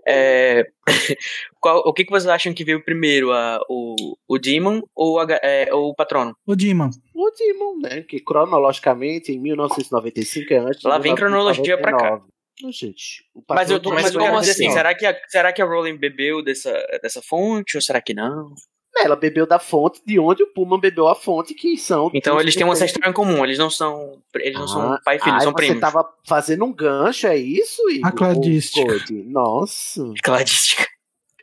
É, 0.06 0.66
qual- 1.60 1.82
o 1.86 1.94
que, 1.94 2.04
que 2.04 2.10
vocês 2.10 2.26
acham 2.26 2.52
que 2.52 2.64
veio 2.64 2.84
primeiro? 2.84 3.32
A, 3.32 3.58
o, 3.70 4.16
o 4.28 4.38
Demon 4.38 4.82
ou, 4.94 5.18
a 5.18 5.26
é, 5.42 5.72
ou 5.72 5.88
o 5.90 5.94
Patrono? 5.94 6.36
O 6.46 6.54
Demon. 6.54 6.90
O 7.14 7.30
Demon, 7.30 7.78
né? 7.78 8.02
Que 8.02 8.20
cronologicamente, 8.20 9.32
em 9.32 9.38
1995 9.38 10.52
é 10.52 10.56
antes 10.58 10.82
Lá 10.82 10.98
vem 10.98 11.14
cronologia 11.14 11.78
pra 11.78 11.96
cá. 11.96 12.20
1999. 12.60 12.62
Não, 12.62 12.72
gente. 12.72 13.24
O 13.34 13.42
Mas 13.48 13.70
eu, 13.70 13.80
mas 13.92 14.14
eu 14.14 14.20
quero 14.20 14.40
dizer 14.40 14.52
assim, 14.52 14.68
ó. 14.68 14.72
será 14.72 14.94
que, 14.94 15.06
a, 15.06 15.16
será 15.28 15.52
que 15.52 15.62
a 15.62 15.64
Rowling 15.64 15.96
bebeu 15.96 16.42
dessa, 16.42 16.72
dessa 17.02 17.20
fonte 17.22 17.76
ou 17.76 17.82
será 17.82 18.00
que 18.00 18.14
não? 18.14 18.54
Ela 18.98 19.14
bebeu 19.16 19.46
da 19.46 19.58
fonte 19.58 20.02
de 20.04 20.18
onde 20.18 20.42
o 20.42 20.52
Pullman 20.52 20.78
bebeu 20.80 21.06
a 21.08 21.14
fonte, 21.14 21.54
que 21.54 21.78
são. 21.78 22.10
Então 22.12 22.40
eles 22.40 22.54
têm 22.56 22.66
um 22.66 22.72
ancestral 22.72 23.08
em 23.08 23.14
comum, 23.14 23.44
eles 23.44 23.56
não 23.56 23.70
são, 23.70 24.20
eles 24.34 24.58
não 24.58 24.66
são 24.66 24.92
Ah, 24.92 25.00
pai 25.04 25.16
e 25.16 25.20
filho, 25.20 25.34
ai, 25.34 25.40
são 25.42 25.52
você 25.52 25.56
primos. 25.56 25.80
tava 25.80 26.06
fazendo 26.26 26.64
um 26.64 26.72
gancho, 26.72 27.26
é 27.28 27.36
isso? 27.36 27.80
Igor? 27.88 28.08
A 28.08 28.12
cladística. 28.12 28.98
Nossa. 29.26 30.02
Cladística. 30.22 30.86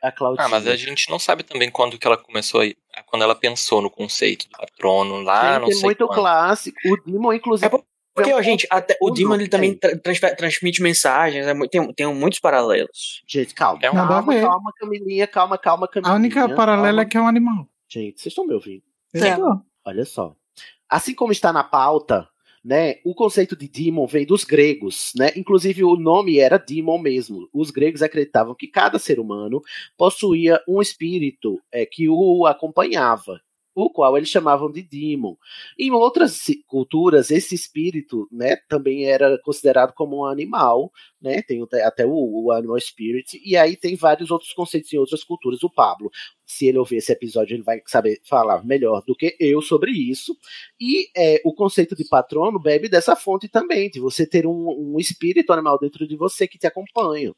A 0.04 0.12
Claudinha. 0.12 0.46
Ah, 0.46 0.50
mas 0.50 0.68
a 0.68 0.76
gente 0.76 1.10
não 1.10 1.18
sabe 1.18 1.42
também 1.42 1.72
quando 1.72 1.98
que 1.98 2.06
ela 2.06 2.18
começou 2.18 2.62
aí, 2.62 2.76
quando 3.08 3.24
ela 3.24 3.34
pensou 3.34 3.82
no 3.82 3.90
conceito 3.90 4.48
do 4.50 4.52
patrono 4.58 5.22
lá, 5.22 5.54
Gente, 5.54 5.62
não 5.62 5.68
é 5.70 5.72
sei 5.72 5.82
muito 5.84 6.06
quando. 6.06 6.20
clássico. 6.20 6.78
O 6.86 6.98
Demon, 7.04 7.34
inclusive. 7.34 7.66
É 7.76 7.80
Porque, 8.18 8.32
é 8.32 8.36
ó, 8.36 8.42
gente, 8.42 8.68
até, 8.70 8.98
o 9.02 9.12
Demon 9.12 9.36
ele 9.36 9.48
também 9.48 9.72
é. 9.72 9.76
tra- 9.76 9.98
transfer- 10.00 10.36
transmite 10.36 10.82
mensagens, 10.82 11.46
é 11.46 11.54
tem, 11.68 11.94
tem 11.94 12.14
muitos 12.14 12.40
paralelos. 12.40 13.22
Gente, 13.28 13.54
calma. 13.54 13.80
É 13.84 13.92
um- 13.92 13.94
calma, 13.94 14.34
calma, 14.42 14.72
Camilinha, 14.78 15.28
calma, 15.28 15.58
calma, 15.58 15.88
Camilinha. 15.88 16.14
A 16.14 16.18
única 16.18 16.56
paralela 16.56 16.88
calma. 16.88 17.02
é 17.02 17.06
que 17.06 17.18
é 17.18 17.22
um 17.22 17.28
animal. 17.28 17.68
Gente, 17.88 18.20
vocês 18.20 18.32
estão 18.32 18.46
me 18.46 18.54
ouvindo? 18.54 18.84
Tô. 19.14 19.62
Olha 19.86 20.04
só. 20.04 20.36
Assim 20.90 21.14
como 21.14 21.32
está 21.32 21.54
na 21.54 21.64
pauta, 21.64 22.28
né, 22.66 22.96
o 23.06 23.14
conceito 23.16 23.56
de 23.56 23.68
demon 23.68 24.06
vem 24.08 24.26
dos 24.26 24.44
gregos, 24.44 25.14
né? 25.16 25.32
Inclusive 25.38 25.84
o 25.84 25.96
nome 25.96 26.40
era 26.40 26.58
demon 26.58 26.98
mesmo. 26.98 27.48
Os 27.54 27.72
gregos 27.72 28.02
acreditavam 28.02 28.54
que 28.56 28.68
cada 28.68 29.00
ser 29.00 29.20
humano 29.20 29.62
possuía 29.98 30.62
um 30.68 30.82
espírito 30.82 31.62
é, 31.72 31.86
que 31.86 32.10
o 32.10 32.46
acompanhava, 32.46 33.40
o 33.78 33.92
qual 33.92 34.18
eles 34.18 34.30
chamavam 34.30 34.72
de 34.72 34.82
demon. 34.82 35.36
Em 35.78 35.92
outras 35.92 36.40
culturas, 36.66 37.30
esse 37.30 37.54
espírito, 37.54 38.28
né, 38.32 38.56
também 38.68 39.06
era 39.06 39.38
considerado 39.44 39.94
como 39.94 40.18
um 40.18 40.26
animal, 40.26 40.92
né? 41.22 41.44
Tem 41.44 41.62
até, 41.62 41.84
até 41.84 42.06
o, 42.06 42.46
o 42.46 42.52
animal 42.52 42.80
spirit 42.80 43.40
e 43.46 43.56
aí 43.56 43.76
tem 43.76 43.96
vários 43.96 44.32
outros 44.32 44.52
conceitos 44.52 44.92
em 44.92 44.98
outras 44.98 45.24
culturas. 45.24 45.62
O 45.62 45.70
Pablo 45.70 46.10
se 46.48 46.66
ele 46.66 46.78
ouvir 46.78 46.96
esse 46.96 47.12
episódio, 47.12 47.56
ele 47.56 47.64
vai 47.64 47.82
saber 47.86 48.22
falar 48.24 48.64
melhor 48.64 49.04
do 49.06 49.14
que 49.14 49.36
eu 49.38 49.62
sobre 49.62 49.92
isso. 49.92 50.36
E 50.80 51.10
é, 51.16 51.42
o 51.44 51.54
conceito 51.54 51.94
de 51.94 52.08
patrono 52.08 52.58
bebe 52.58 52.88
dessa 52.88 53.16
fonte 53.18 53.50
também, 53.50 53.90
de 53.90 54.00
você 54.00 54.26
ter 54.26 54.48
um, 54.48 54.94
um 54.94 54.98
espírito 54.98 55.52
animal 55.52 55.78
dentro 55.78 56.08
de 56.08 56.16
você 56.16 56.48
que 56.48 56.58
te 56.58 56.66
acompanha. 56.66 57.34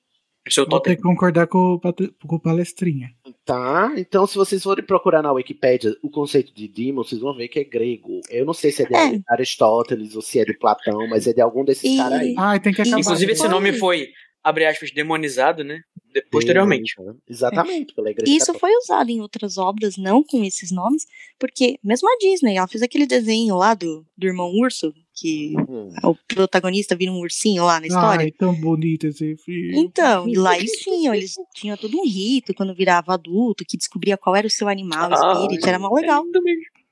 Seu 0.52 0.66
Vou 0.68 0.80
ter 0.80 0.96
que 0.96 1.02
concordar 1.02 1.48
com 1.48 1.76
o, 1.76 1.80
com 1.80 2.36
o 2.36 2.40
palestrinha. 2.40 3.10
Tá? 3.46 3.92
Então, 3.98 4.26
se 4.28 4.36
vocês 4.36 4.62
forem 4.62 4.86
procurar 4.86 5.22
na 5.22 5.32
Wikipédia 5.32 5.96
o 6.04 6.10
conceito 6.10 6.54
de 6.54 6.68
demon, 6.68 7.04
vocês 7.04 7.20
vão 7.22 7.36
ver 7.36 7.48
que 7.48 7.60
é 7.60 7.64
grego. 7.64 8.20
Eu 8.30 8.46
não 8.46 8.54
sei 8.54 8.72
se 8.72 8.84
é 8.84 8.86
de 8.86 8.96
É. 8.96 9.20
Aristóteles 9.30 10.16
ou 10.16 10.22
se 10.22 10.40
é 10.40 10.46
de 10.46 10.58
Platão, 10.58 11.08
mas 11.08 11.26
é 11.28 11.34
de 11.34 11.42
algum 11.42 11.64
desses 11.66 11.84
E- 11.84 11.98
caras 11.98 12.20
aí. 12.20 12.36
Ai, 12.38 12.60
tem 12.60 12.74
que 12.74 12.82
acabar. 12.82 13.00
Inclusive, 13.00 13.32
esse 13.32 13.48
nome 13.48 13.74
foi, 13.74 14.08
abre 14.44 14.66
aspas, 14.66 14.92
demonizado, 14.92 15.64
né? 15.64 15.82
de- 16.14 16.22
posteriormente. 16.32 16.94
Exatamente, 17.28 17.94
pela 17.94 18.10
igreja 18.10 18.32
Isso 18.32 18.48
católica. 18.48 18.60
foi 18.60 18.76
usado 18.78 19.10
em 19.12 19.22
outras 19.22 19.58
obras, 19.58 19.96
não 19.98 20.24
com 20.24 20.44
esses 20.44 20.72
nomes, 20.72 21.06
porque 21.38 21.78
mesmo 21.84 22.10
a 22.10 22.18
Disney, 22.20 22.58
ela 22.58 22.68
fez 22.68 22.82
aquele 22.82 23.06
desenho 23.06 23.56
lá 23.56 23.74
do, 23.76 24.04
do 24.18 24.26
irmão 24.28 24.52
urso, 24.56 24.92
que 25.20 25.54
Hum. 25.68 25.90
o 26.04 26.16
protagonista 26.28 26.96
vira 26.96 27.12
um 27.12 27.20
ursinho 27.20 27.64
lá 27.66 27.80
na 27.80 27.88
história. 27.88 28.26
Ai, 28.26 28.32
tão 28.32 28.54
bonito 28.54 29.08
esse 29.08 29.36
filme. 29.38 29.78
Então, 29.80 30.28
e 30.28 30.36
lá 30.36 30.56
eles 30.58 30.72
tinham, 30.80 31.14
eles 31.14 31.34
tinham 31.56 31.76
todo 31.78 31.98
um 31.98 32.06
rito 32.06 32.54
quando 32.54 32.74
virava 32.74 33.14
adulto, 33.14 33.66
que 33.68 33.78
descobria 33.78 34.18
qual 34.18 34.36
era 34.36 34.48
o 34.48 34.50
seu 34.50 34.68
animal, 34.68 35.10
o 35.10 35.14
Ah, 35.14 35.34
espírito, 35.44 35.68
era 35.68 35.80
mó 35.80 35.90
legal. 35.94 36.24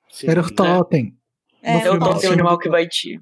Sim. 0.10 0.28
Era 0.28 0.42
o 0.42 0.52
Totem. 0.52 1.14
É, 1.62 1.74
É 1.80 1.92
o 1.92 2.00
totem 2.00 2.30
do 2.30 2.34
animal 2.34 2.58
que 2.58 2.70
vai 2.70 2.88
te. 2.88 3.20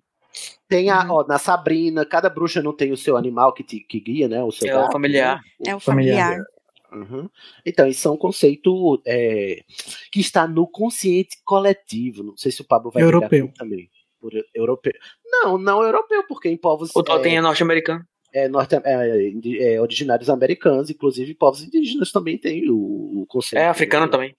Tem 0.68 0.92
Uhum. 0.92 0.98
a, 0.98 1.14
ó, 1.14 1.26
na 1.28 1.38
Sabrina, 1.38 2.06
cada 2.06 2.30
bruxa 2.30 2.62
não 2.62 2.76
tem 2.76 2.92
o 2.92 2.98
seu 2.98 3.16
animal 3.16 3.54
que, 3.54 3.64
te, 3.64 3.80
que 3.80 4.00
guia, 4.00 4.28
né? 4.28 4.44
O 4.44 4.52
seu 4.52 4.68
É 4.70 4.76
o 4.78 4.82
gato, 4.82 4.92
familiar. 4.92 5.40
né? 5.60 5.72
É 5.72 5.76
o 5.76 5.80
familiar. 5.80 6.38
Uhum. 6.92 7.30
Então, 7.66 7.88
isso 7.88 8.08
é 8.08 8.12
um 8.12 8.18
conceito 8.18 9.02
é, 9.06 9.62
que 10.12 10.20
está 10.20 10.48
no 10.48 10.68
consciente 10.68 11.38
coletivo. 11.44 12.24
Não 12.24 12.38
sei 12.38 12.52
se 12.52 12.62
o 12.62 12.66
Pablo 12.66 12.90
vai 12.92 13.04
Europeu. 13.04 13.52
também. 13.58 13.90
Por 14.20 14.34
eu- 14.34 14.44
europeu. 14.54 14.94
Não, 15.26 15.58
não 15.58 15.84
europeu, 15.84 16.24
porque 16.28 16.50
em 16.50 16.58
povos 16.58 16.92
O 16.96 17.04
totem 17.04 17.34
é, 17.34 17.38
é 17.38 17.42
norte-americano. 17.42 18.04
é, 18.34 18.48
norte, 18.48 18.76
é, 18.76 19.74
é, 19.74 19.82
originários 19.82 20.30
americanos, 20.30 20.90
inclusive 20.90 21.34
povos 21.36 21.64
indígenas 21.64 22.12
também 22.12 22.38
têm 22.38 22.70
o, 22.70 23.22
o 23.22 23.26
conceito. 23.28 23.62
É 23.62 23.68
africano 23.68 24.10
também. 24.10 24.36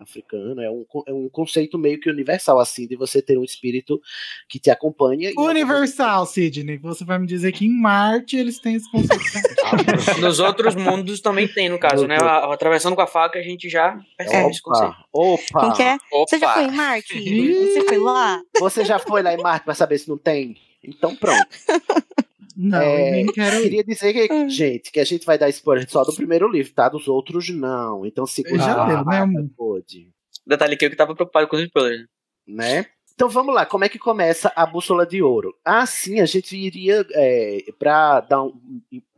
Africano 0.00 0.60
é 0.60 0.70
um, 0.70 0.84
é 1.06 1.12
um 1.12 1.28
conceito 1.28 1.76
meio 1.78 1.98
que 2.00 2.08
universal, 2.10 2.58
assim, 2.60 2.86
de 2.86 2.96
você 2.96 3.20
ter 3.22 3.36
um 3.38 3.44
espírito 3.44 4.00
que 4.48 4.58
te 4.58 4.70
acompanha. 4.70 5.30
e- 5.30 5.34
Universal, 5.36 6.26
Sidney. 6.26 6.78
Você 6.78 7.04
vai 7.04 7.18
me 7.18 7.26
dizer 7.26 7.52
que 7.52 7.66
em 7.66 7.80
Marte 7.80 8.36
eles 8.36 8.58
têm 8.58 8.74
esse 8.76 8.90
conceito. 8.90 9.22
Nos 10.20 10.40
outros 10.40 10.74
mundos 10.74 11.20
também 11.20 11.46
tem, 11.48 11.68
no 11.68 11.78
caso, 11.78 12.06
né? 12.06 12.16
Atravessando 12.16 12.94
com 12.96 13.02
a 13.02 13.06
faca, 13.06 13.38
a 13.38 13.42
gente 13.42 13.68
já 13.68 13.98
percebe 14.16 14.50
esse 14.50 14.62
conceito. 14.62 14.94
Opa! 15.12 15.66
Opa! 15.66 15.82
É? 15.82 15.94
Opa! 16.12 16.26
Você 16.28 16.38
já 16.38 16.54
foi 16.54 16.64
em 16.64 16.70
Marte? 16.72 17.14
Você 17.72 17.84
foi 17.84 17.98
lá? 17.98 18.40
Você 18.60 18.84
já 18.84 18.98
foi 18.98 19.22
lá 19.22 19.34
em 19.34 19.38
Marte 19.42 19.64
pra 19.64 19.74
saber 19.74 19.98
se 19.98 20.08
não 20.08 20.16
tem? 20.18 20.56
Então 20.82 21.14
pronto. 21.16 21.46
Não, 22.60 22.82
É, 22.82 23.08
eu 23.08 23.12
nem 23.12 23.26
quero. 23.26 23.62
Queria 23.62 23.84
dizer 23.84 24.12
que, 24.12 24.34
Hum. 24.34 24.48
gente, 24.50 24.90
que 24.90 24.98
a 24.98 25.04
gente 25.04 25.24
vai 25.24 25.38
dar 25.38 25.48
spoiler 25.48 25.88
só 25.88 26.02
do 26.02 26.12
primeiro 26.12 26.50
livro, 26.50 26.72
tá? 26.72 26.88
Dos 26.88 27.06
outros 27.06 27.48
não. 27.50 28.04
Então 28.04 28.26
segura 28.26 28.58
Já 28.60 28.84
deu, 28.84 29.04
né, 29.04 29.18
amor? 29.18 29.48
pode, 29.56 30.10
Detalhe 30.44 30.76
que 30.76 30.84
eu 30.84 30.90
que 30.90 30.96
tava 30.96 31.14
preocupado 31.14 31.46
com 31.46 31.56
os 31.56 31.62
spoilers. 31.62 32.06
né? 32.46 32.86
Então 33.14 33.28
vamos 33.28 33.54
lá, 33.54 33.64
como 33.66 33.84
é 33.84 33.88
que 33.88 33.98
começa 33.98 34.52
a 34.56 34.64
Bússola 34.66 35.04
de 35.06 35.22
Ouro? 35.22 35.54
Assim, 35.64 36.20
a 36.20 36.26
gente 36.26 36.56
iria, 36.56 37.04
é, 37.12 37.64
para 37.78 38.20
dar 38.20 38.42
um, 38.44 38.52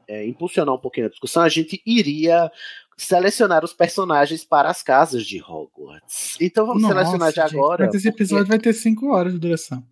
é, 0.08 0.26
impulsionar 0.26 0.74
um 0.74 0.78
pouquinho 0.78 1.06
a 1.06 1.10
discussão, 1.10 1.42
a 1.42 1.48
gente 1.48 1.80
iria 1.86 2.50
selecionar 2.96 3.64
os 3.64 3.72
personagens 3.72 4.44
para 4.44 4.68
as 4.68 4.82
casas 4.82 5.24
de 5.24 5.40
Hogwarts. 5.42 6.36
Então 6.40 6.66
vamos 6.66 6.82
Nossa, 6.82 6.94
selecionar 6.94 7.32
já 7.32 7.46
gente, 7.46 7.56
agora. 7.58 7.86
Mas 7.86 7.94
esse 7.94 8.08
episódio 8.08 8.46
vai 8.46 8.58
ter 8.58 8.72
5 8.74 9.06
horas 9.10 9.32
de 9.32 9.38
duração. 9.38 9.82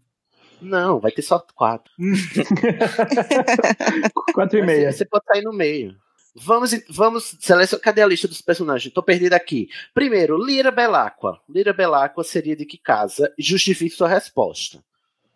Não, 0.61 0.99
vai 1.01 1.11
ter 1.13 1.23
só 1.23 1.39
quatro. 1.55 1.91
Quatro 4.35 4.59
e 4.59 4.63
Mas 4.63 4.67
meia. 4.77 4.93
Você 4.93 5.05
pode 5.05 5.25
sair 5.27 5.43
no 5.43 5.53
meio. 5.53 5.97
Vamos, 6.35 6.71
vamos 6.89 7.37
selecionar. 7.41 7.83
Cadê 7.83 8.03
a 8.03 8.07
lista 8.07 8.29
dos 8.29 8.41
personagens? 8.41 8.93
Tô 8.93 9.03
perdido 9.03 9.35
aqui. 9.35 9.69
Primeiro, 9.95 10.37
Lira 10.45 10.71
Belacqua. 10.71 11.41
Lira 11.49 11.73
Belacqua 11.73 12.23
seria 12.23 12.55
de 12.57 12.65
que 12.65 12.79
casa? 12.79 13.33
Justifique 13.39 13.95
sua 13.95 14.09
resposta. 14.09 14.83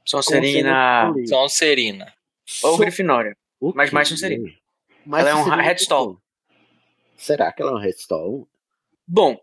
Sonserina 0.04 1.12
Sonserina. 1.28 2.12
ou 2.64 2.72
So- 2.72 2.78
Grifinória. 2.78 3.36
O 3.60 3.72
Mas 3.74 3.90
mais 3.90 4.08
Sonserina. 4.08 4.50
Mais 5.06 5.26
Ela 5.26 5.38
é 5.38 5.42
um 5.42 5.54
Headstall. 5.56 6.16
que? 6.16 6.22
Será 7.16 7.52
que 7.52 7.62
ela 7.62 7.72
é 7.72 7.74
um 7.74 7.78
Headstall? 7.78 8.48
Bom, 9.06 9.38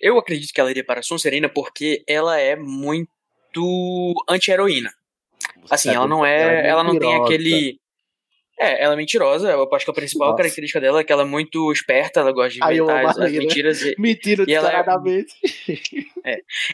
eu 0.00 0.18
acredito 0.18 0.52
que 0.52 0.60
ela 0.60 0.70
iria 0.70 0.84
para 0.84 1.02
Sonserina 1.02 1.48
porque 1.48 2.04
ela 2.08 2.38
é 2.38 2.54
muito 2.56 4.14
anti-heroína. 4.28 4.92
Assim, 5.70 5.90
ela 5.94 6.06
não 6.06 6.24
é. 6.24 6.66
Ela 6.68 6.84
não 6.84 6.98
tem 6.98 7.14
aquele. 7.16 7.78
É, 8.58 8.84
ela 8.84 8.94
é 8.94 8.96
mentirosa. 8.96 9.50
Eu 9.50 9.68
acho 9.74 9.84
que 9.84 9.90
a 9.90 9.94
principal 9.94 10.28
Nossa. 10.28 10.36
característica 10.38 10.80
dela 10.80 11.00
é 11.00 11.04
que 11.04 11.12
ela 11.12 11.22
é 11.22 11.26
muito 11.26 11.72
esperta, 11.72 12.20
ela 12.20 12.30
gosta 12.30 12.50
de 12.50 12.62
inventar 12.64 13.04
as, 13.06 13.16
mentiras. 13.32 13.82
E, 13.82 13.94
Mentira, 13.98 14.44
E 14.46 14.54
ela 14.54 14.68
é- 14.68 14.70
descaradamente. 14.76 15.34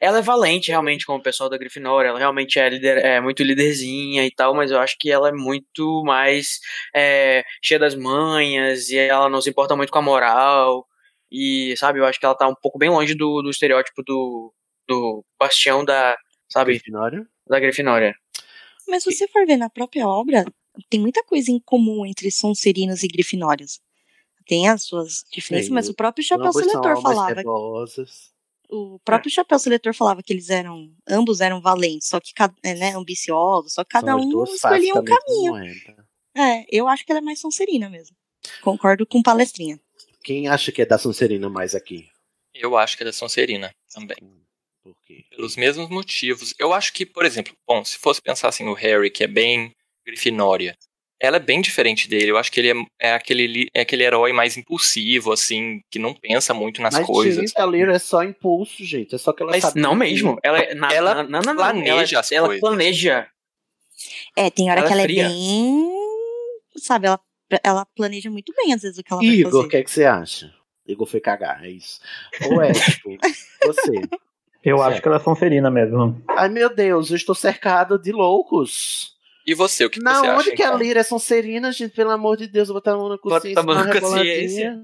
ela 0.01 0.19
é 0.19 0.23
valente, 0.23 0.71
realmente, 0.71 1.07
como 1.07 1.19
o 1.19 1.23
pessoal 1.23 1.49
da 1.49 1.57
Grifinória. 1.57 2.09
Ela 2.11 2.19
realmente 2.19 2.59
é, 2.59 2.69
líder, 2.69 2.99
é 2.99 3.21
muito 3.21 3.43
líderzinha 3.43 4.27
e 4.27 4.31
tal, 4.31 4.55
mas 4.55 4.71
eu 4.71 4.79
acho 4.79 4.97
que 4.99 5.11
ela 5.11 5.31
é 5.31 5.33
muito 5.33 6.03
mais 6.05 6.61
é, 6.95 7.45
cheia 7.63 7.79
das 7.81 7.95
manhas 7.95 8.91
e 8.91 8.99
ela 8.99 9.31
não 9.31 9.41
se 9.41 9.49
importa 9.49 9.75
muito 9.75 9.91
com 9.91 9.99
a 9.99 10.03
moral. 10.03 10.87
E, 11.33 11.75
sabe, 11.79 11.99
eu 12.01 12.05
acho 12.05 12.19
que 12.21 12.27
ela 12.27 12.35
tá 12.35 12.47
um 12.47 12.55
pouco 12.61 12.79
bem 12.79 12.91
longe 12.91 13.15
do, 13.15 13.41
do 13.41 13.51
estereótipo 13.51 14.03
do, 14.03 14.53
do 14.87 15.25
bastião 15.39 15.83
da, 15.85 16.15
sabe, 16.51 16.73
Grifinória? 16.73 17.25
da 17.49 17.59
Grifinória. 17.59 18.15
Mas 18.91 19.05
se 19.05 19.13
você 19.13 19.29
for 19.29 19.47
ver 19.47 19.57
na 19.57 19.71
própria 19.71 20.07
obra, 20.07 20.45
tem 20.89 21.01
muita 21.01 21.23
coisa 21.25 21.51
em 21.51 21.61
comum 21.61 22.05
entre 22.05 22.31
Sonserinos 22.31 23.03
e 23.03 23.09
Grifinórias. 23.09 23.81
Tem 24.47 24.69
as 24.69 24.83
suas 24.83 25.25
diferenças, 25.33 25.69
Sim, 25.69 25.75
mas 25.75 25.89
o 25.89 25.95
próprio 25.95 26.25
Chapéu 26.25 26.53
Seletor 26.53 27.01
falava. 27.01 27.35
sedosas. 27.37 28.31
O 28.69 28.99
próprio 29.05 29.31
Chapéu 29.31 29.59
Seletor 29.59 29.95
falava 29.95 30.23
que 30.23 30.33
eles 30.33 30.51
eram. 30.51 30.91
Ambos 31.09 31.41
eram 31.41 31.61
valentes, 31.61 32.09
só 32.09 32.21
que 32.21 32.33
cada, 32.35 32.55
é, 32.63 32.75
né, 32.75 32.95
ambiciosos, 32.97 33.75
só 33.75 33.85
que 33.85 33.91
cada 33.91 34.17
um 34.17 34.45
escolhia 34.45 34.95
um 34.95 35.05
caminho. 35.05 35.55
É, 36.37 36.65
eu 36.71 36.89
acho 36.89 37.05
que 37.05 37.13
ela 37.13 37.21
é 37.21 37.23
mais 37.23 37.41
Sonserina 37.41 37.89
mesmo. 37.89 38.17
Concordo 38.61 39.07
com 39.07 39.23
palestrinha. 39.23 39.81
Quem 40.23 40.49
acha 40.49 40.73
que 40.73 40.83
é 40.83 40.87
da 40.87 40.99
Sonserina 40.99 41.49
mais 41.49 41.75
aqui? 41.75 42.09
Eu 42.55 42.77
acho 42.77 42.97
que 42.97 43.03
é 43.03 43.07
da 43.07 43.13
Sonserina 43.13 43.71
também. 43.93 44.17
Por 44.83 44.95
quê? 45.07 45.25
Pelos 45.31 45.57
mesmos 45.57 45.89
motivos. 45.91 46.55
Eu 46.59 46.73
acho 46.73 46.93
que, 46.93 47.05
por 47.05 47.25
exemplo, 47.25 47.55
bom, 47.67 47.85
se 47.85 47.99
fosse 47.99 48.21
pensar 48.23 48.49
assim, 48.49 48.67
o 48.67 48.73
Harry, 48.75 49.11
que 49.11 49.25
é 49.25 49.27
bem 49.27 49.75
Grifinória, 50.07 50.75
ela 51.23 51.37
é 51.37 51.41
bem 51.41 51.61
diferente 51.61 52.09
dele. 52.09 52.31
Eu 52.31 52.39
acho 52.39 52.51
que 52.51 52.59
ele 52.61 52.71
é, 52.71 53.09
é 53.11 53.13
aquele, 53.15 53.69
é 53.75 53.83
aquele 53.83 54.05
herói 54.05 54.33
mais 54.33 54.57
impulsivo, 54.57 55.33
assim, 55.33 55.83
que 55.91 55.99
não 55.99 56.15
pensa 56.15 56.55
muito 56.55 56.81
nas 56.81 56.95
Mas 56.95 57.07
coisas. 57.07 57.37
gente, 57.51 57.61
a 57.61 57.67
Lyra 57.67 57.95
é 57.97 57.99
só 57.99 58.25
impulso, 58.25 58.83
gente. 58.85 59.15
É 59.15 59.19
só 59.19 59.33
que 59.35 59.43
ela 59.43 59.53
Mas 59.53 59.63
sabe 59.63 59.81
não 59.81 59.91
que- 59.93 59.99
mesmo. 59.99 60.39
Ela, 60.43 60.59
é- 60.61 60.75
na, 60.75 60.91
Ela 60.93 61.15
na, 61.17 61.25
na, 61.25 61.41
na, 61.43 61.55
planeja 61.55 62.17
ela, 62.17 62.21
as 62.21 62.33
ela 62.33 62.47
coisas. 62.47 62.61
planeja. 62.61 63.29
É, 64.35 64.49
tem 64.49 64.71
hora 64.71 64.81
Ela 64.81 64.89
que 64.89 64.93
é 64.95 64.97
ela 64.97 65.03
é 65.03 65.05
fria. 65.05 65.29
bem. 65.29 65.91
Sabe, 66.79 67.07
ela, 67.07 67.21
ela 67.63 67.85
planeja 67.85 68.31
muito 68.31 68.55
bem, 68.57 68.73
às 68.73 68.81
vezes, 68.81 68.97
o 68.99 69.03
que 69.03 69.13
ela 69.13 69.21
vai 69.21 69.31
Igor, 69.31 69.51
o 69.53 69.57
fazer. 69.59 69.69
que 69.69 69.77
é 69.77 69.83
que 69.85 69.91
você 69.91 70.05
acha? 70.07 70.55
Igor 70.87 71.07
foi 71.07 71.21
cagar, 71.21 71.63
é 71.65 71.69
isso. 71.71 72.01
Ou 72.51 72.63
é, 72.63 72.73
tipo, 72.73 73.19
você. 73.67 73.93
Eu 74.63 74.77
Certo. 74.79 74.91
acho 74.93 75.03
que 75.03 75.09
ela 75.09 75.17
é 75.17 75.21
Sonserina 75.21 75.71
mesmo. 75.71 76.23
Ai, 76.29 76.49
meu 76.49 76.75
Deus, 76.75 77.11
eu 77.11 77.17
estou 77.17 77.35
cercado 77.35 77.99
de 77.99 78.13
loucos. 78.13 79.15
E 79.47 79.55
você, 79.55 79.87
o 79.87 79.91
que, 79.91 79.99
que 79.99 80.05
Na 80.05 80.15
você 80.17 80.29
onde 80.29 80.41
acha? 80.49 80.57
que 80.57 80.63
a 80.63 80.67
então? 80.67 80.79
Lyra 80.79 81.01
é 81.01 81.03
Sonserina, 81.03 81.73
gente? 81.73 81.95
Pelo 81.95 82.11
amor 82.11 82.37
de 82.37 82.47
Deus, 82.47 82.69
eu 82.69 82.75
vou 82.75 82.81
botar 82.83 82.93
a 82.93 82.97
mão 82.97 83.09
na 83.09 83.19
consciência. 83.19 83.59
a 83.61 83.63
mão 83.63 83.75
na 83.75 84.01
consciência. 84.01 84.83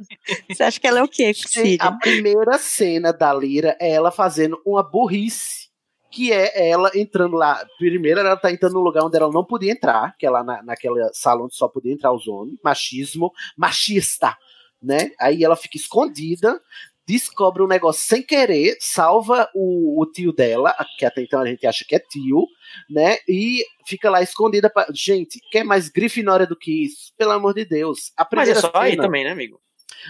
Você 0.50 0.62
acha 0.62 0.80
que 0.80 0.86
ela 0.86 1.00
é 1.00 1.02
o 1.02 1.08
quê, 1.08 1.32
Círio? 1.34 1.78
a 1.80 1.92
primeira 1.92 2.56
cena 2.58 3.12
da 3.12 3.32
Lyra 3.34 3.76
é 3.78 3.90
ela 3.90 4.10
fazendo 4.10 4.58
uma 4.64 4.82
burrice. 4.82 5.66
Que 6.10 6.32
é 6.32 6.70
ela 6.70 6.90
entrando 6.94 7.36
lá. 7.36 7.62
Primeiro, 7.78 8.20
ela 8.20 8.36
tá 8.36 8.50
entrando 8.50 8.72
num 8.74 8.80
lugar 8.80 9.04
onde 9.04 9.16
ela 9.18 9.30
não 9.30 9.44
podia 9.44 9.70
entrar, 9.72 10.16
que 10.16 10.24
é 10.24 10.30
lá 10.30 10.42
na, 10.42 10.62
naquela 10.62 11.10
sala 11.12 11.44
onde 11.44 11.54
só 11.54 11.68
podia 11.68 11.92
entrar 11.92 12.10
os 12.12 12.26
homens. 12.26 12.56
Machismo, 12.64 13.30
machista, 13.56 14.34
né? 14.82 15.10
Aí 15.20 15.44
ela 15.44 15.56
fica 15.56 15.76
escondida, 15.76 16.58
descobre 17.06 17.62
um 17.62 17.66
negócio 17.68 18.02
sem 18.04 18.22
querer, 18.22 18.76
salva 18.80 19.48
o, 19.54 20.00
o 20.02 20.06
tio 20.06 20.32
dela, 20.32 20.74
que 20.98 21.04
até 21.04 21.22
então 21.22 21.40
a 21.40 21.46
gente 21.46 21.66
acha 21.66 21.84
que 21.86 21.94
é 21.94 21.98
tio, 22.00 22.46
né? 22.90 23.18
E 23.28 23.64
fica 23.86 24.10
lá 24.10 24.22
escondida. 24.22 24.68
Pra... 24.68 24.86
Gente, 24.92 25.38
quer 25.50 25.64
mais 25.64 25.88
grifinória 25.88 26.46
do 26.46 26.56
que 26.56 26.84
isso? 26.86 27.12
Pelo 27.16 27.32
amor 27.32 27.54
de 27.54 27.64
Deus. 27.64 28.12
A 28.16 28.22
Mas 28.22 28.28
primeira 28.30 28.58
é 28.58 28.60
só 28.60 28.70
aí 28.74 28.90
cena- 28.92 29.02
também, 29.04 29.24
né, 29.24 29.30
amigo? 29.30 29.60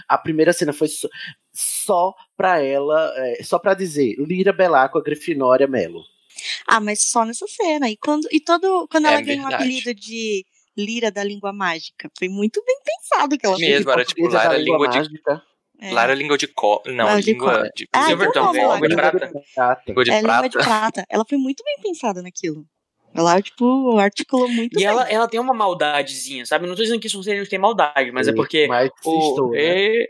a 0.07 0.17
primeira 0.17 0.53
cena 0.53 0.73
foi 0.73 0.87
só, 0.89 1.07
só 1.53 2.13
pra 2.35 2.61
ela, 2.61 3.13
é, 3.17 3.43
só 3.43 3.57
pra 3.57 3.73
dizer, 3.73 4.15
Lira 4.19 4.51
Belaco, 4.53 4.97
a 4.97 5.01
Grifinória 5.03 5.65
Melo. 5.67 6.03
Ah, 6.67 6.79
mas 6.79 7.03
só 7.09 7.25
nessa 7.25 7.47
cena. 7.47 7.89
E 7.89 7.97
quando, 7.97 8.27
e 8.31 8.39
todo, 8.39 8.87
quando 8.91 9.07
É 9.07 9.13
ela 9.13 9.21
ganhou 9.21 9.49
o 9.49 9.53
apelido 9.53 9.93
de 9.93 10.45
Lira 10.77 11.09
da 11.11 11.23
Língua 11.23 11.51
Mágica, 11.51 12.11
foi 12.17 12.27
muito 12.29 12.63
bem 12.63 12.77
pensado 12.85 13.37
que 13.37 13.45
ela 13.45 13.57
fez. 13.57 13.69
Mesmo, 13.69 13.91
era 13.91 14.05
tipo 14.05 14.21
Portuguesa 14.21 14.43
da 14.43 14.49
Lara 14.51 14.61
língua 14.63 14.87
de, 14.89 14.97
mágica. 14.97 15.43
É. 15.79 15.91
Lara 15.91 16.13
língua 16.15 16.37
de 16.37 16.47
co... 16.47 16.81
Não, 16.87 17.05
Lara 17.05 17.21
de 17.21 17.31
língua 17.33 17.51
cobra. 17.53 17.71
de... 17.75 17.87
Ah, 17.93 18.05
Silverton, 18.07 18.49
então 18.49 18.67
lá. 18.67 18.73
língua 18.75 18.87
de 18.89 18.95
prata. 18.95 19.31
Língua 19.87 20.03
de 20.03 20.11
é 20.11 20.15
língua 20.15 20.27
prata. 20.39 20.49
de 20.49 20.57
prata. 20.57 21.05
Ela 21.09 21.25
foi 21.27 21.37
muito 21.37 21.63
bem 21.63 21.77
pensada 21.83 22.21
naquilo. 22.21 22.65
Ela, 23.13 23.41
tipo, 23.41 23.97
articulou 23.97 24.47
muito 24.47 24.73
E 24.73 24.77
bem. 24.77 24.85
ela, 24.85 25.09
ela 25.09 25.27
tem 25.27 25.39
uma 25.39 25.53
maldadezinha, 25.53 26.45
sabe? 26.45 26.67
Não 26.67 26.75
tô 26.75 26.83
dizendo 26.83 26.99
que 26.99 27.09
Sonserino 27.09 27.47
tem 27.47 27.57
maldade, 27.57 28.11
mas 28.11 28.27
é 28.27 28.33
porque 28.33 28.67
Mas 28.67 28.89
o, 29.03 29.29
estou, 29.29 29.51
né? 29.51 29.59
é, 29.59 30.07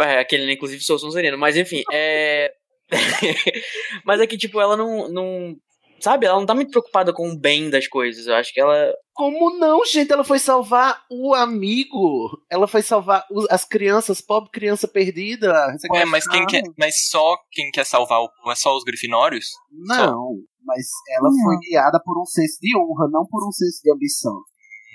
é, 0.00 0.18
aquele, 0.20 0.46
né, 0.46 0.52
inclusive, 0.52 0.82
sou 0.82 0.98
Sonserino. 0.98 1.38
Mas 1.38 1.56
enfim, 1.56 1.82
é. 1.92 2.52
mas 4.04 4.20
é 4.20 4.26
que, 4.26 4.36
tipo, 4.36 4.60
ela 4.60 4.76
não, 4.76 5.08
não. 5.08 5.56
Sabe? 6.00 6.26
Ela 6.26 6.38
não 6.38 6.46
tá 6.46 6.54
muito 6.54 6.70
preocupada 6.70 7.12
com 7.12 7.28
o 7.28 7.38
bem 7.38 7.70
das 7.70 7.86
coisas. 7.88 8.26
Eu 8.26 8.34
acho 8.36 8.52
que 8.52 8.60
ela. 8.60 8.92
Como 9.12 9.58
não, 9.58 9.84
gente? 9.84 10.12
Ela 10.12 10.22
foi 10.22 10.38
salvar 10.38 11.02
o 11.10 11.34
amigo. 11.34 12.30
Ela 12.50 12.68
foi 12.68 12.82
salvar 12.82 13.24
os- 13.30 13.46
as 13.50 13.64
crianças, 13.64 14.20
pobre 14.20 14.50
criança 14.50 14.86
perdida. 14.86 15.52
Ué, 15.90 16.04
mas 16.04 16.26
quem 16.28 16.46
quer... 16.46 16.62
Mas 16.78 17.08
só 17.08 17.36
quem 17.50 17.70
quer 17.72 17.84
salvar 17.84 18.20
o 18.20 18.50
é 18.50 18.54
só 18.54 18.76
os 18.76 18.84
grifinórios? 18.84 19.46
Não, 19.72 20.34
mas 20.64 20.86
ela 21.16 21.28
foi 21.44 21.56
guiada 21.68 22.00
por 22.04 22.20
um 22.20 22.24
senso 22.24 22.58
de 22.60 22.76
honra, 22.76 23.08
não 23.10 23.26
por 23.26 23.46
um 23.46 23.50
senso 23.52 23.80
de 23.82 23.92
ambição. 23.92 24.34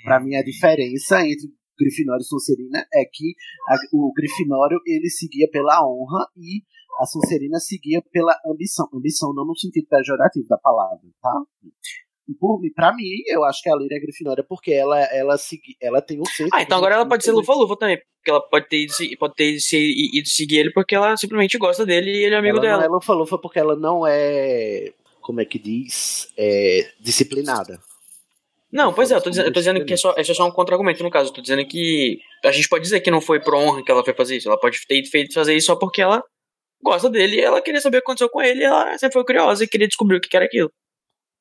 Pra 0.05 0.19
mim, 0.19 0.35
a 0.35 0.43
diferença 0.43 1.19
entre 1.21 1.47
Grifinório 1.79 2.21
e 2.21 2.25
Sonserina 2.25 2.79
é 2.93 3.03
que 3.11 3.33
a- 3.67 3.75
o 3.97 4.13
Grifinório 4.13 4.77
ele 4.85 5.09
seguia 5.09 5.49
pela 5.51 5.81
honra 5.85 6.27
e 6.37 6.61
a 6.99 7.05
Sonserina 7.05 7.59
seguia 7.59 8.01
pela 8.11 8.35
ambição. 8.45 8.87
Ambição 8.93 9.33
não 9.33 9.45
no 9.45 9.55
sentido 9.57 9.87
pejorativo 9.89 10.47
da 10.47 10.57
palavra, 10.57 10.99
tá? 11.21 11.33
Por, 12.39 12.61
mim- 12.61 12.71
pra 12.73 12.95
mim, 12.95 13.03
eu 13.27 13.43
acho 13.43 13.61
que 13.61 13.69
a 13.69 13.75
Lyra 13.75 13.95
é 13.97 13.99
Grifinória 13.99 14.45
porque 14.47 14.71
ela, 14.71 14.97
ela, 15.13 15.37
segui, 15.37 15.75
ela 15.81 16.01
tem 16.01 16.21
um 16.21 16.25
senso. 16.25 16.49
Ah, 16.53 16.61
então 16.61 16.77
agora 16.77 16.95
ela 16.95 17.05
pode 17.05 17.23
ser. 17.23 17.31
Lufa-Lufa 17.31 17.75
também. 17.77 17.97
Porque 18.17 18.29
ela 18.31 18.41
pode 18.41 18.69
ter, 18.69 18.77
ido, 18.83 18.93
pode 19.19 19.35
ter 19.35 19.59
se- 19.59 20.17
ido 20.17 20.27
seguir 20.29 20.59
ele 20.59 20.71
porque 20.71 20.95
ela 20.95 21.17
simplesmente 21.17 21.57
gosta 21.57 21.85
dele 21.85 22.09
e 22.11 22.23
ele 22.23 22.35
é 22.35 22.37
amigo 22.37 22.57
ela 22.57 22.61
dela. 22.65 22.77
não 22.77 22.85
é 22.85 22.87
lufa-lufa 22.87 23.37
porque 23.37 23.59
ela 23.59 23.75
não 23.75 24.07
é, 24.07 24.93
como 25.19 25.41
é 25.41 25.45
que 25.45 25.59
diz, 25.59 26.31
é, 26.37 26.89
disciplinada. 27.01 27.77
Não, 28.71 28.93
pois 28.93 29.11
é, 29.11 29.15
eu 29.15 29.21
tô 29.21 29.29
dizendo, 29.29 29.47
eu 29.47 29.53
tô 29.53 29.59
dizendo 29.59 29.85
que 29.85 29.93
é 29.93 29.97
só, 29.97 30.13
é 30.17 30.23
só 30.23 30.47
um 30.47 30.51
contra-argumento 30.51 31.03
no 31.03 31.11
caso. 31.11 31.29
Eu 31.29 31.33
tô 31.33 31.41
dizendo 31.41 31.63
que 31.67 32.17
a 32.45 32.51
gente 32.53 32.69
pode 32.69 32.83
dizer 32.83 33.01
que 33.01 33.11
não 33.11 33.19
foi 33.19 33.41
por 33.41 33.53
honra 33.53 33.83
que 33.83 33.91
ela 33.91 34.03
foi 34.03 34.13
fazer 34.13 34.37
isso. 34.37 34.47
Ela 34.47 34.57
pode 34.59 34.79
ter 34.87 35.03
feito 35.05 35.33
fazer 35.33 35.53
isso 35.55 35.67
só 35.67 35.75
porque 35.75 36.01
ela 36.01 36.23
gosta 36.83 37.09
dele 37.09 37.37
e 37.37 37.41
ela 37.41 37.61
queria 37.61 37.81
saber 37.81 37.97
o 37.97 38.01
que 38.01 38.05
aconteceu 38.05 38.29
com 38.29 38.41
ele 38.41 38.61
e 38.61 38.65
ela 38.65 38.97
sempre 38.97 39.13
foi 39.13 39.25
curiosa 39.25 39.63
e 39.63 39.67
queria 39.67 39.87
descobrir 39.87 40.17
o 40.17 40.21
que 40.21 40.35
era 40.35 40.45
aquilo. 40.45 40.71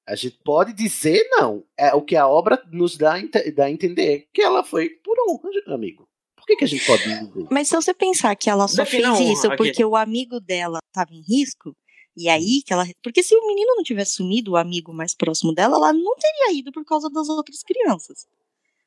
A 0.09 0.15
gente 0.17 0.39
pode 0.45 0.73
dizer 0.73 1.29
não. 1.31 1.65
É 1.79 1.95
o 1.95 2.03
que 2.03 2.17
a 2.17 2.27
obra 2.27 2.63
nos 2.73 2.97
dá, 2.97 3.15
dá 3.55 3.65
a 3.67 3.71
entender. 3.71 4.27
Que 4.33 4.43
ela 4.43 4.65
foi 4.65 4.89
por 4.89 5.17
honra, 5.29 5.75
amigo. 5.75 6.09
Por 6.37 6.47
que, 6.47 6.57
que 6.57 6.65
a 6.65 6.69
gente 6.69 6.85
pode 6.85 7.05
dizer? 7.05 7.47
Mas 7.51 7.69
se 7.69 7.77
você 7.77 7.95
pensar 7.95 8.35
que 8.35 8.51
ela 8.51 8.67
só 8.67 8.83
Defina 8.83 9.15
fez 9.15 9.21
honra 9.21 9.33
isso 9.33 9.47
aqui. 9.47 9.57
porque 9.57 9.85
o 9.85 9.95
amigo 9.95 10.41
dela 10.41 10.81
estava 10.89 11.15
em 11.15 11.23
risco, 11.23 11.73
e 12.17 12.29
aí 12.29 12.63
que 12.67 12.73
ela. 12.73 12.85
Porque 13.03 13.23
se 13.23 13.35
o 13.35 13.47
menino 13.47 13.77
não 13.77 13.85
tivesse 13.85 14.15
sumido, 14.15 14.53
o 14.53 14.57
amigo 14.57 14.93
mais 14.93 15.15
próximo 15.15 15.55
dela, 15.55 15.77
ela 15.77 15.93
não 15.93 16.17
teria 16.17 16.59
ido 16.59 16.73
por 16.73 16.85
causa 16.85 17.09
das 17.09 17.29
outras 17.29 17.63
crianças. 17.63 18.27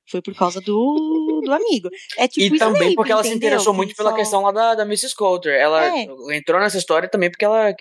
Foi 0.10 0.22
por 0.22 0.36
causa 0.36 0.62
do, 0.62 1.42
do 1.44 1.52
amigo. 1.52 1.90
É 2.18 2.28
tipo 2.28 2.56
e 2.56 2.60
também 2.60 2.94
porque 2.96 3.12
ela 3.12 3.24
se 3.24 3.34
interessou 3.34 3.74
muito 3.74 3.96
pela 3.96 4.12
só- 4.12 4.16
questão 4.16 4.42
lá 4.42 4.52
da, 4.52 4.76
da 4.76 4.84
Mrs. 4.84 5.16
Coulter. 5.16 5.54
Ela 5.60 5.86
É. 5.98 6.08
entrou 6.38 6.60
nessa 6.60 6.78
história 6.78 7.10
também 7.10 7.30
porque 7.32 7.46
ela 7.46 7.74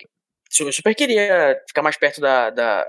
su- 0.49 0.71
super 0.73 0.95
queria 0.95 1.55
ficar 1.67 1.81
mais 1.83 1.97
perto 1.97 2.19
da, 2.19 2.49
da, 2.49 2.87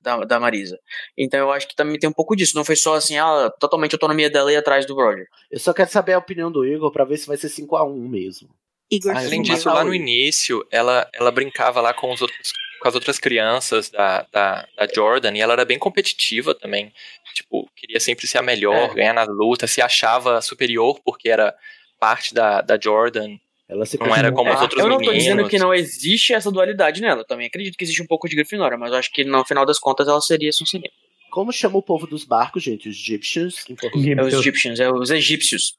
da, 0.00 0.16
da 0.24 0.40
Marisa. 0.40 0.78
Então 1.16 1.38
eu 1.40 1.52
acho 1.52 1.68
que 1.68 1.76
também 1.76 1.98
tem 1.98 2.08
um 2.08 2.12
pouco 2.14 2.34
disso. 2.34 2.56
Não 2.56 2.64
foi 2.64 2.76
só 2.76 2.94
assim, 2.94 3.18
ah, 3.18 3.52
totalmente 3.60 3.94
autonomia 3.94 4.30
dela 4.30 4.50
ir 4.52 4.56
atrás 4.56 4.86
do 4.86 4.94
Roger. 4.94 5.26
Eu 5.50 5.58
só 5.58 5.72
quero 5.74 5.90
saber 5.90 6.14
a 6.14 6.18
opinião 6.18 6.50
do 6.50 6.64
Igor 6.66 6.90
pra 6.90 7.04
ver 7.04 7.18
se 7.18 7.26
vai 7.26 7.36
ser 7.36 7.48
5x1 7.48 8.08
mesmo. 8.08 8.48
Igor 8.90 9.14
Ah, 9.14 9.20
eu 9.22 9.26
Além 9.26 9.42
disso, 9.42 9.68
lá 9.68 9.84
no 9.84 9.92
Igor. 9.92 10.06
início, 10.08 10.66
ela, 10.70 11.06
ela 11.12 11.30
brincava 11.30 11.78
lá 11.82 11.92
com, 11.92 12.10
os 12.10 12.22
outros, 12.22 12.52
com 12.80 12.88
as 12.88 12.94
outras 12.94 13.18
crianças 13.18 13.90
da, 13.90 14.26
da, 14.32 14.66
da 14.76 14.88
Jordan 14.94 15.32
e 15.36 15.40
ela 15.40 15.52
era 15.54 15.64
bem 15.64 15.78
competitiva 15.78 16.54
também. 16.54 16.92
Tipo, 17.34 17.68
queria 17.76 18.00
sempre 18.00 18.26
ser 18.26 18.38
a 18.38 18.42
melhor, 18.42 18.90
É. 18.90 18.94
ganhar 18.94 19.12
na 19.12 19.24
luta, 19.24 19.66
se 19.66 19.80
achava 19.80 20.40
superior 20.42 21.00
porque 21.04 21.28
era 21.28 21.54
parte 22.00 22.34
da, 22.34 22.60
da 22.60 22.78
Jordan. 22.80 23.36
Ela 23.68 23.84
se 23.84 23.98
Não 23.98 24.14
era 24.16 24.32
como 24.32 24.50
os 24.50 24.58
É, 24.58 24.62
outros 24.62 24.80
eu 24.82 24.88
não 24.88 24.96
tô 24.98 25.12
dizendo 25.12 25.36
meninos. 25.36 25.50
que 25.50 25.58
não 25.58 25.74
existe 25.74 26.32
essa 26.32 26.50
dualidade 26.50 27.00
nela. 27.02 27.20
Eu 27.20 27.26
também 27.26 27.46
acredito 27.46 27.76
que 27.76 27.84
existe 27.84 28.02
um 28.02 28.06
pouco 28.06 28.26
de 28.28 28.34
Grifinória, 28.34 28.78
mas 28.78 28.90
eu 28.92 28.96
acho 28.98 29.12
que 29.12 29.24
no 29.24 29.44
final 29.44 29.66
das 29.66 29.78
contas 29.78 30.08
ela 30.08 30.20
seria 30.22 30.50
Sonserina. 30.52 30.88
Como 31.30 31.52
chama 31.52 31.76
o 31.76 31.82
povo 31.82 32.06
dos 32.06 32.24
barcos, 32.24 32.62
gente? 32.62 32.88
Os 32.88 32.96
Egyptians? 32.96 33.64
em 33.68 33.74
português? 33.74 34.16
É 34.16 34.22
os. 34.22 34.32
Egyptians, 34.34 34.80
é 34.80 34.90
os 34.90 35.10
egípcios. 35.10 35.74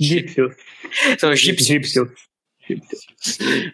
Gípsios. 0.00 0.54
São 1.20 1.30
os 1.30 1.38
egípcios. 1.40 2.10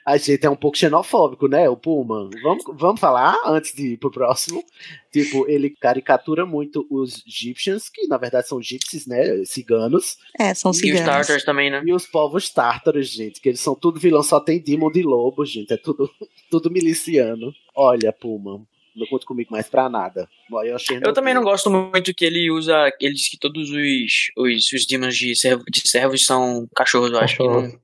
A 0.06 0.16
gente 0.16 0.44
é 0.44 0.50
um 0.50 0.56
pouco 0.56 0.76
xenofóbico, 0.76 1.48
né? 1.48 1.68
O 1.68 1.76
Puma. 1.76 2.28
Vamos, 2.42 2.64
vamos 2.74 3.00
falar 3.00 3.36
antes 3.46 3.74
de 3.74 3.94
ir 3.94 3.96
pro 3.96 4.10
próximo. 4.10 4.64
Tipo, 5.12 5.48
ele 5.48 5.70
caricatura 5.70 6.44
muito 6.44 6.86
os 6.90 7.22
Egyptians, 7.26 7.88
que 7.88 8.06
na 8.06 8.18
verdade 8.18 8.48
são 8.48 8.60
gypsies, 8.60 9.06
né? 9.06 9.44
Ciganos. 9.44 10.16
É, 10.38 10.52
são 10.54 10.70
E 10.70 10.72
os 10.72 10.78
ciganos. 10.78 11.06
Tartars 11.06 11.44
também, 11.44 11.70
né? 11.70 11.82
E 11.84 11.92
os 11.92 12.06
povos 12.06 12.50
tártaros, 12.50 13.08
gente, 13.08 13.40
que 13.40 13.48
eles 13.48 13.60
são 13.60 13.74
tudo 13.74 14.00
vilão, 14.00 14.22
só 14.22 14.38
tem 14.40 14.60
Demon 14.60 14.90
de 14.90 15.02
lobo, 15.02 15.44
gente. 15.44 15.72
É 15.72 15.76
tudo, 15.76 16.10
tudo 16.50 16.70
miliciano. 16.70 17.52
Olha, 17.74 18.12
Puma. 18.12 18.66
Não 18.98 19.06
conta 19.06 19.24
comigo 19.24 19.52
mais 19.52 19.68
pra 19.68 19.88
nada. 19.88 20.28
Eu, 20.50 20.74
achei 20.74 20.98
Eu 21.00 21.12
também 21.12 21.32
não 21.32 21.44
gosto 21.44 21.70
muito 21.70 22.12
que 22.12 22.24
ele 22.24 22.50
usa. 22.50 22.90
Ele 23.00 23.14
diz 23.14 23.28
que 23.28 23.38
todos 23.38 23.70
os, 23.70 24.30
os, 24.36 24.72
os 24.72 24.86
demons 24.86 25.16
de, 25.16 25.36
servo, 25.36 25.62
de 25.70 25.88
servos 25.88 26.26
são 26.26 26.68
cachorros. 26.74 27.12
Eu 27.12 27.20
acho 27.20 27.36
que 27.36 27.46
não. 27.46 27.78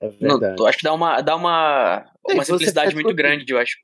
É 0.00 0.06
não 0.20 0.38
verdade. 0.38 0.56
eu 0.60 0.66
acho 0.66 0.78
que 0.78 0.84
dá 0.84 0.92
uma, 0.92 1.20
dá 1.20 1.36
uma, 1.36 2.04
É, 2.28 2.34
uma 2.34 2.44
simplicidade 2.44 2.94
muito 2.94 3.06
tudo- 3.08 3.16
grande, 3.16 3.50
eu 3.52 3.58
acho. 3.58 3.76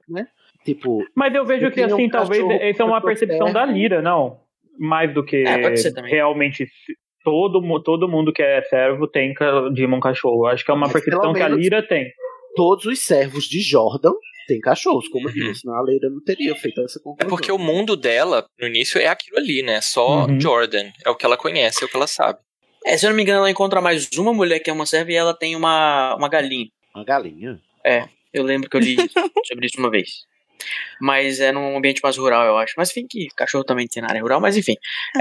Tipo, 0.64 1.04
Mas 1.16 1.34
eu 1.34 1.44
vejo 1.44 1.64
Eu 1.66 1.70
que, 1.70 1.74
tenho 1.76 1.88
um 1.90 1.94
assim, 1.94 2.08
talvez 2.08 2.44
essa 2.60 2.82
é 2.82 2.86
uma 2.86 3.00
percepção 3.00 3.52
da 3.52 3.62
observo. 3.62 3.72
Lira, 3.72 4.02
não. 4.02 4.40
Mais 4.78 5.12
do 5.12 5.24
que 5.24 5.36
É, 5.44 5.56
realmente 6.06 6.66
todo, 7.24 7.60
todo 7.82 8.08
mundo 8.08 8.32
que 8.32 8.42
é 8.42 8.62
servo 8.62 9.06
tem 9.08 9.34
ca- 9.34 9.68
Demon 9.70 10.00
Cachorro. 10.00 10.46
Acho 10.46 10.64
que 10.64 10.70
é 10.70 10.74
uma 10.74 10.82
Mas 10.86 10.92
percepção 10.92 11.20
pelo 11.20 11.34
que 11.34 11.42
a 11.42 11.48
Lira 11.48 11.86
tem. 11.86 12.10
todos 12.54 12.84
os 12.86 13.00
servos 13.04 13.44
de 13.44 13.60
Jordan 13.60 14.12
têm 14.46 14.60
cachorros, 14.60 15.08
como 15.08 15.28
eu 15.28 15.32
Uhum. 15.34 15.48
disse, 15.48 15.60
senão 15.60 15.74
a 15.76 15.82
Leira 15.82 16.10
não 16.10 16.22
teria 16.22 16.54
feito 16.56 16.80
essa 16.82 16.98
É 16.98 17.02
conclusão. 17.02 17.28
porque 17.28 17.50
o 17.52 17.58
mundo 17.58 17.96
dela, 17.96 18.44
no 18.60 18.66
início, 18.66 19.00
é 19.00 19.06
aquilo 19.06 19.38
ali, 19.38 19.62
né? 19.62 19.80
Só 19.80 20.26
Uhum. 20.26 20.38
Jordan. 20.40 20.90
É 21.04 21.10
o 21.10 21.16
que 21.16 21.24
ela 21.24 21.36
conhece, 21.36 21.82
é 21.82 21.86
o 21.86 21.88
que 21.88 21.96
ela 21.96 22.06
sabe. 22.06 22.38
É, 22.86 22.96
se 22.96 23.06
eu 23.06 23.10
não 23.10 23.16
me 23.16 23.22
engano, 23.22 23.38
ela 23.38 23.50
encontra 23.50 23.80
mais 23.80 24.08
uma 24.18 24.32
mulher 24.32 24.58
que 24.60 24.68
é 24.70 24.72
uma 24.72 24.86
serva 24.86 25.12
e 25.12 25.14
ela 25.14 25.34
tem 25.34 25.54
uma, 25.56 26.14
uma 26.16 26.28
galinha. 26.28 26.68
Uma 26.94 27.04
galinha. 27.04 27.60
Eu 28.32 28.42
lembro 28.44 28.68
que 28.68 28.76
eu 28.76 28.80
li 28.80 28.96
sobre 29.46 29.66
isso 29.66 29.78
uma 29.78 29.90
vez. 29.90 30.24
Mas 31.00 31.40
é 31.40 31.52
num 31.52 31.76
ambiente 31.76 32.00
mais 32.02 32.16
rural, 32.16 32.44
eu 32.46 32.56
acho. 32.58 32.74
Mas 32.76 32.90
enfim, 32.90 33.06
que 33.08 33.28
cachorro 33.36 33.64
também 33.64 33.86
tem 33.86 34.02
na 34.02 34.08
área 34.08 34.22
rural, 34.22 34.40
mas 34.40 34.56
enfim. 34.56 34.74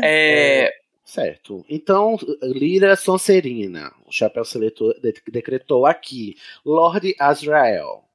É, 0.04 0.72
Certo. 1.04 1.66
Então, 1.68 2.18
Lira 2.42 2.96
Sonserina, 2.96 3.92
o 4.06 4.12
chapéu 4.14 4.46
seletor 4.46 4.94
de- 5.02 5.14
decretou 5.30 5.86
aqui. 5.86 6.36
Lord 6.66 7.14
Azrael. 7.20 8.06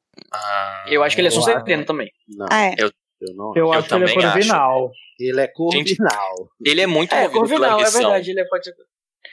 Eu 0.87 1.03
acho 1.03 1.15
que 1.15 1.21
ele 1.21 1.29
é 1.29 1.31
acho- 1.31 1.85
também. 1.85 2.11
Não, 2.29 2.47
Ah, 2.51 2.67
é. 2.69 2.75
Eu, 2.79 2.91
eu 3.21 3.35
não 3.35 3.53
Eu, 3.55 3.67
Eu 3.67 3.73
acho 3.75 3.89
que 3.89 3.95
ele 3.95 4.05
é 4.05 4.07
também 4.09 4.25
acho. 4.25 4.33
corvinal. 4.33 4.93
Ele 5.21 5.41
é 5.41 5.47
corvinal. 5.49 6.49
ele 6.65 6.81
é 6.81 6.87
muito 6.87 7.15
É, 7.15 7.29
Corvinal, 7.29 7.81
é 7.81 7.91
verdade. 7.91 8.31
Ele 8.31 8.41
é, 8.41 8.45
pode 8.47 8.65
ser... 8.65 8.75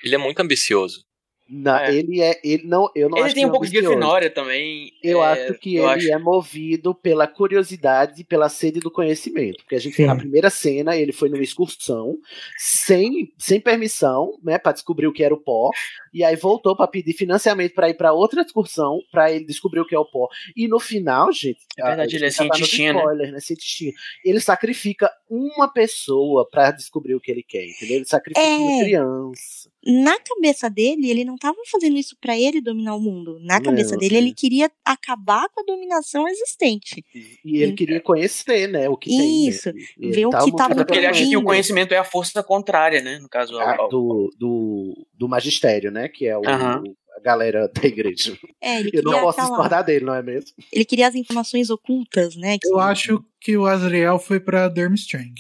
Ele 0.04 0.16
é 0.16 0.18
muito 0.18 0.40
ambicioso. 0.40 1.04
Não, 1.50 1.78
É. 1.78 1.94
Ele 1.94 2.22
é. 2.22 2.40
Ele, 2.44 2.64
não, 2.66 2.90
eu 2.96 3.10
não 3.10 3.18
ele 3.18 3.28
acho 3.28 3.36
tem 3.36 3.46
um 3.46 3.52
pouco 3.52 3.66
de. 3.66 3.72
Grifinória 3.72 4.30
também. 4.30 4.92
Eu 5.04 5.24
é, 5.24 5.28
acho 5.28 5.60
que 5.60 5.76
eu 5.76 5.84
ele 5.84 6.06
acho. 6.06 6.14
é 6.14 6.18
movido 6.18 6.96
pela 6.96 7.28
curiosidade 7.28 8.22
e 8.22 8.24
pela 8.24 8.50
sede 8.50 8.80
do 8.80 8.90
conhecimento. 8.90 9.58
Porque 9.58 9.76
a 9.76 9.80
gente 9.80 9.96
Sim. 9.96 10.06
na 10.06 10.16
primeira 10.16 10.50
cena 10.50 10.96
ele 10.96 11.12
foi 11.12 11.30
numa 11.30 11.44
excursão 11.44 12.18
sem, 12.58 13.32
sem 13.38 13.60
permissão, 13.60 14.40
né, 14.42 14.58
para 14.58 14.72
descobrir 14.72 15.08
o 15.08 15.14
que 15.14 15.24
era 15.24 15.34
o 15.34 15.40
pó, 15.40 15.70
e 16.14 16.24
aí 16.24 16.36
voltou 16.36 16.76
para 16.76 16.88
pedir 16.88 17.14
financiamento 17.14 17.74
para 17.74 17.90
ir 17.90 17.96
para 17.96 18.14
outra 18.14 18.42
excursão 18.42 19.00
para 19.12 19.32
ele 19.32 19.46
descobrir 19.46 19.80
o 19.80 19.86
que 19.86 19.96
é 19.96 20.00
o 20.00 20.06
pó. 20.06 20.28
E 20.56 20.68
no 20.68 20.80
final, 20.80 21.32
gente, 21.32 21.60
É 21.78 21.84
verdade, 21.86 22.16
a- 22.16 22.20
ele 22.20 22.26
é 22.28 22.32
tá 22.32 22.44
nos 22.44 22.56
cientistinha, 22.58 22.94
né? 22.94 23.00
spoilers, 23.00 23.32
né? 23.34 23.40
Cientistinha. 23.40 23.92
Ele 24.24 24.40
sacrifica 24.40 25.10
uma 25.30 25.68
pessoa 25.72 26.48
para 26.50 26.72
descobrir 26.72 27.16
o 27.16 27.20
que 27.20 27.32
ele 27.32 27.44
quer, 27.44 27.66
entendeu? 27.66 27.98
Ele 27.98 28.06
sacrifica 28.06 28.46
uma 28.48 28.72
É. 28.72 28.84
criança. 28.84 29.74
Na 29.86 30.18
cabeça 30.18 30.70
dele, 30.70 31.10
ele 31.10 31.26
não 31.26 31.36
tava 31.36 31.58
fazendo 31.70 31.98
isso 31.98 32.16
pra 32.22 32.38
ele 32.40 32.62
dominar 32.62 32.96
o 32.96 33.02
mundo. 33.02 33.38
Na 33.42 33.56
Não, 33.56 33.64
cabeça 33.64 33.98
dele, 33.98 34.16
ele 34.16 34.34
queria 34.34 34.72
acabar 34.86 35.50
com 35.50 35.60
a 35.60 35.64
dominação 35.66 36.26
existente. 36.28 37.04
E 37.44 37.58
ele 37.62 37.74
queria 37.74 38.00
conhecer, 38.00 38.68
né, 38.70 38.88
o 38.88 38.96
que 38.96 39.10
tem. 39.10 39.48
Isso, 39.50 39.74
né? 39.74 39.82
E 40.00 40.06
ele 40.06 40.14
ver 40.14 40.26
o 40.28 40.30
tava 40.30 40.46
que 40.46 40.52
muito 40.52 40.58
tava 40.62 40.74
É 40.74 40.86
porque 40.86 40.98
ele 40.98 41.06
acha 41.08 41.26
que 41.28 41.36
o 41.36 41.44
conhecimento 41.44 41.94
é 41.94 41.98
a 41.98 42.04
força 42.06 42.42
contrária, 42.42 43.02
né? 43.02 43.20
No 43.20 43.28
caso, 43.28 43.60
ao- 43.60 43.68
Ah, 43.68 43.76
ao- 43.78 43.90
do, 43.90 44.30
do, 44.38 45.08
do 45.24 45.30
magistério, 45.30 45.90
né? 45.90 46.10
Que 46.10 46.28
é 46.28 46.38
o, 46.38 46.42
Aham. 46.46 46.84
a 47.18 47.20
galera 47.22 47.70
da 47.74 47.88
igreja. 47.88 48.38
É, 48.62 48.80
ele 48.80 48.90
Eu 48.90 48.92
queria 48.92 49.04
não 49.12 49.22
posso 49.22 49.40
aquela- 49.40 49.48
discordar 49.56 49.84
dele, 49.86 50.04
não 50.06 50.14
é 50.14 50.22
mesmo? 50.22 50.52
Ele 50.72 50.84
queria 50.84 51.08
as 51.08 51.16
informações 51.16 51.70
ocultas, 51.70 52.36
né? 52.36 52.58
que- 52.60 52.68
Eu 52.68 52.80
acho 52.80 53.24
que 53.40 53.56
o 53.58 53.66
Azrael 53.66 54.20
foi 54.20 54.40
pra 54.40 54.68
Durmstrang. 54.68 55.34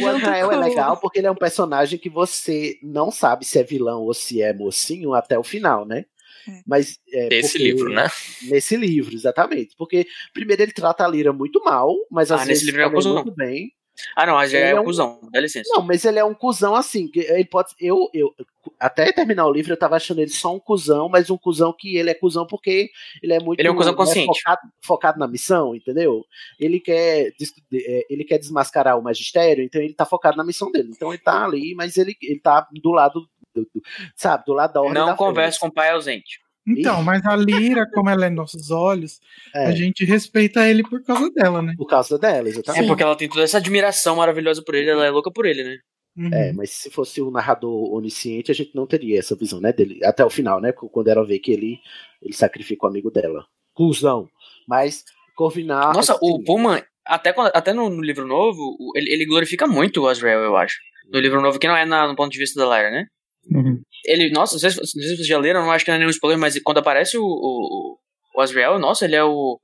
O 0.00 0.06
Azrael 0.06 0.52
é 0.52 0.56
legal 0.56 0.96
porque 0.98 1.18
ele 1.18 1.26
é 1.26 1.30
um 1.30 1.34
personagem 1.36 1.98
que 1.98 2.08
você 2.08 2.78
não 2.82 3.10
sabe 3.10 3.44
se 3.44 3.58
é 3.58 3.64
vilão 3.64 4.02
ou 4.02 4.14
se 4.14 4.40
é 4.40 4.52
mocinho 4.54 5.14
até 5.14 5.36
o 5.38 5.42
final, 5.42 5.84
né? 5.84 6.04
É. 6.48 6.62
Mas 6.64 6.98
é, 7.12 7.28
Esse 7.38 7.52
porque- 7.58 7.64
livro, 7.64 7.92
né? 7.92 8.08
Nesse 8.44 8.76
livro, 8.76 9.12
exatamente. 9.14 9.74
Porque 9.76 10.06
primeiro 10.32 10.62
ele 10.62 10.72
trata 10.72 11.04
a 11.04 11.08
Lira 11.08 11.32
muito 11.32 11.62
mal, 11.64 11.92
mas 12.10 12.30
às 12.30 12.42
Ah, 12.42 12.44
vezes 12.44 12.62
nesse 12.62 12.76
livro 12.76 12.98
ele 12.98 13.08
é 13.08 13.12
muito 13.12 13.34
bem. 13.34 13.72
Ah, 14.16 14.26
não, 14.26 14.34
mas 14.34 14.50
já 14.50 14.58
Ele 14.58 14.66
é 14.66 14.70
é 14.70 14.80
um- 14.80 14.84
cuzão, 14.84 15.20
dá 15.32 15.40
licença. 15.40 15.68
Não, 15.74 15.82
mas 15.82 16.04
ele 16.04 16.18
é 16.18 16.24
um 16.24 16.34
cuzão 16.34 16.74
assim. 16.74 17.10
Ele 17.14 17.44
pode. 17.44 17.74
Eu, 17.80 18.08
eu, 18.12 18.34
até 18.78 19.10
terminar 19.12 19.46
o 19.46 19.52
livro, 19.52 19.72
eu 19.72 19.76
tava 19.78 19.96
achando 19.96 20.20
ele 20.20 20.30
só 20.30 20.54
um 20.54 20.58
cuzão, 20.60 21.08
mas 21.08 21.30
um 21.30 21.38
cuzão 21.38 21.72
que 21.76 21.96
ele 21.96 22.10
é 22.10 22.14
cuzão 22.14 22.46
porque 22.46 22.90
ele 23.22 23.32
é 23.32 23.40
muito. 23.40 23.58
Ele 23.60 23.68
é 23.68 23.70
um 23.72 23.76
cuzão 23.76 23.92
né, 23.92 23.96
consciente. 23.96 24.26
focado, 24.40 24.60
focado 24.82 25.18
na 25.18 25.26
missão, 25.26 25.74
entendeu? 25.74 26.24
Ele 26.60 26.78
quer, 26.80 27.32
é, 27.74 28.06
ele 28.10 28.24
quer 28.24 28.38
desmascarar 28.38 28.98
o 28.98 29.02
magistério, 29.02 29.64
então 29.64 29.80
ele 29.80 29.94
tá 29.94 30.04
focado 30.04 30.36
na 30.36 30.44
missão 30.44 30.70
dele. 30.70 30.90
Então 30.94 31.10
ele 31.12 31.22
tá 31.22 31.44
ali, 31.44 31.74
mas 31.74 31.96
ele, 31.96 32.16
ele 32.22 32.40
tá 32.40 32.66
do 32.72 32.90
lado. 32.90 33.20
do- 33.54 33.62
do- 33.74 33.82
sabe, 34.14 34.44
do 34.46 34.52
lado 34.52 34.72
da 34.74 34.80
ordem 34.80 34.94
Não 34.94 35.16
Fênix. 35.16 35.58
com 35.58 35.66
o 35.66 35.72
pai 35.72 35.90
ausente. 35.90 36.40
Então, 36.76 37.02
mas 37.02 37.24
a 37.24 37.34
Lira, 37.36 37.86
como 37.92 38.10
ela 38.10 38.26
é 38.26 38.28
em 38.28 38.34
nossos 38.34 38.70
olhos, 38.70 39.20
É, 39.54 39.66
a 39.66 39.70
gente 39.72 40.04
respeita 40.04 40.68
ele 40.68 40.82
por 40.82 41.02
causa 41.02 41.30
dela, 41.30 41.62
né? 41.62 41.74
Por 41.76 41.86
causa 41.86 42.18
dela, 42.18 42.48
É 42.48 42.50
exatamente. 42.50 42.86
porque 42.86 43.02
ela 43.02 43.16
tem 43.16 43.28
toda 43.28 43.42
essa 43.42 43.58
admiração 43.58 44.16
maravilhosa 44.16 44.62
por 44.62 44.74
ele, 44.74 44.90
ela 44.90 45.06
é 45.06 45.10
louca 45.10 45.30
por 45.30 45.46
ele, 45.46 45.64
né? 45.64 45.76
Uhum. 46.16 46.30
É, 46.34 46.52
mas 46.52 46.70
se 46.70 46.90
fosse 46.90 47.22
um 47.22 47.30
narrador 47.30 47.92
onisciente, 47.94 48.50
a 48.50 48.54
gente 48.54 48.72
não 48.74 48.86
teria 48.86 49.18
essa 49.18 49.36
visão, 49.36 49.60
né, 49.60 49.72
dele, 49.72 50.00
até 50.04 50.24
o 50.24 50.30
final, 50.30 50.60
né, 50.60 50.72
quando 50.72 51.06
ela 51.08 51.24
vê 51.24 51.38
que 51.38 51.52
ele, 51.52 51.78
ele 52.20 52.32
sacrifica 52.34 52.86
o 52.86 52.88
amigo 52.88 53.08
dela. 53.10 53.44
Cusão. 53.72 54.28
Mas, 54.66 55.04
Corvinal... 55.36 55.92
Nossa, 55.92 56.14
assim, 56.14 56.20
o 56.26 56.42
Pullman, 56.42 56.82
até, 57.06 57.32
quando- 57.32 57.52
até 57.54 57.72
no, 57.72 57.88
no 57.88 58.02
livro 58.02 58.26
novo, 58.26 58.58
o- 58.80 58.92
ele, 58.96 59.12
ele 59.12 59.24
glorifica 59.26 59.66
muito 59.68 60.02
o 60.02 60.08
Azrael, 60.08 60.40
eu 60.40 60.56
acho. 60.56 60.76
No 61.12 61.20
livro 61.20 61.40
novo, 61.40 61.58
que 61.58 61.68
não 61.68 61.76
é 61.76 61.86
na- 61.86 62.08
no 62.08 62.16
ponto 62.16 62.32
de 62.32 62.38
vista 62.38 62.58
da 62.60 62.66
Lyra, 62.76 62.90
né? 62.90 63.06
Uhum. 63.50 63.80
Ele, 64.04 64.30
nossa, 64.30 64.54
não 64.54 64.60
sei, 64.60 64.70
se, 64.70 64.76
não 64.78 64.84
sei 64.84 65.02
se 65.02 65.16
vocês 65.16 65.26
já 65.26 65.38
leram, 65.38 65.62
não 65.62 65.70
acho 65.70 65.84
que 65.84 65.90
não 65.90 65.96
é 65.96 65.98
nenhum 65.98 66.10
spoiler, 66.10 66.38
mas 66.38 66.60
quando 66.62 66.78
aparece 66.78 67.16
o, 67.18 67.24
o, 67.24 67.98
o 68.34 68.40
Azrael, 68.40 68.78
nossa, 68.78 69.04
ele 69.04 69.16
é 69.16 69.24
o, 69.24 69.58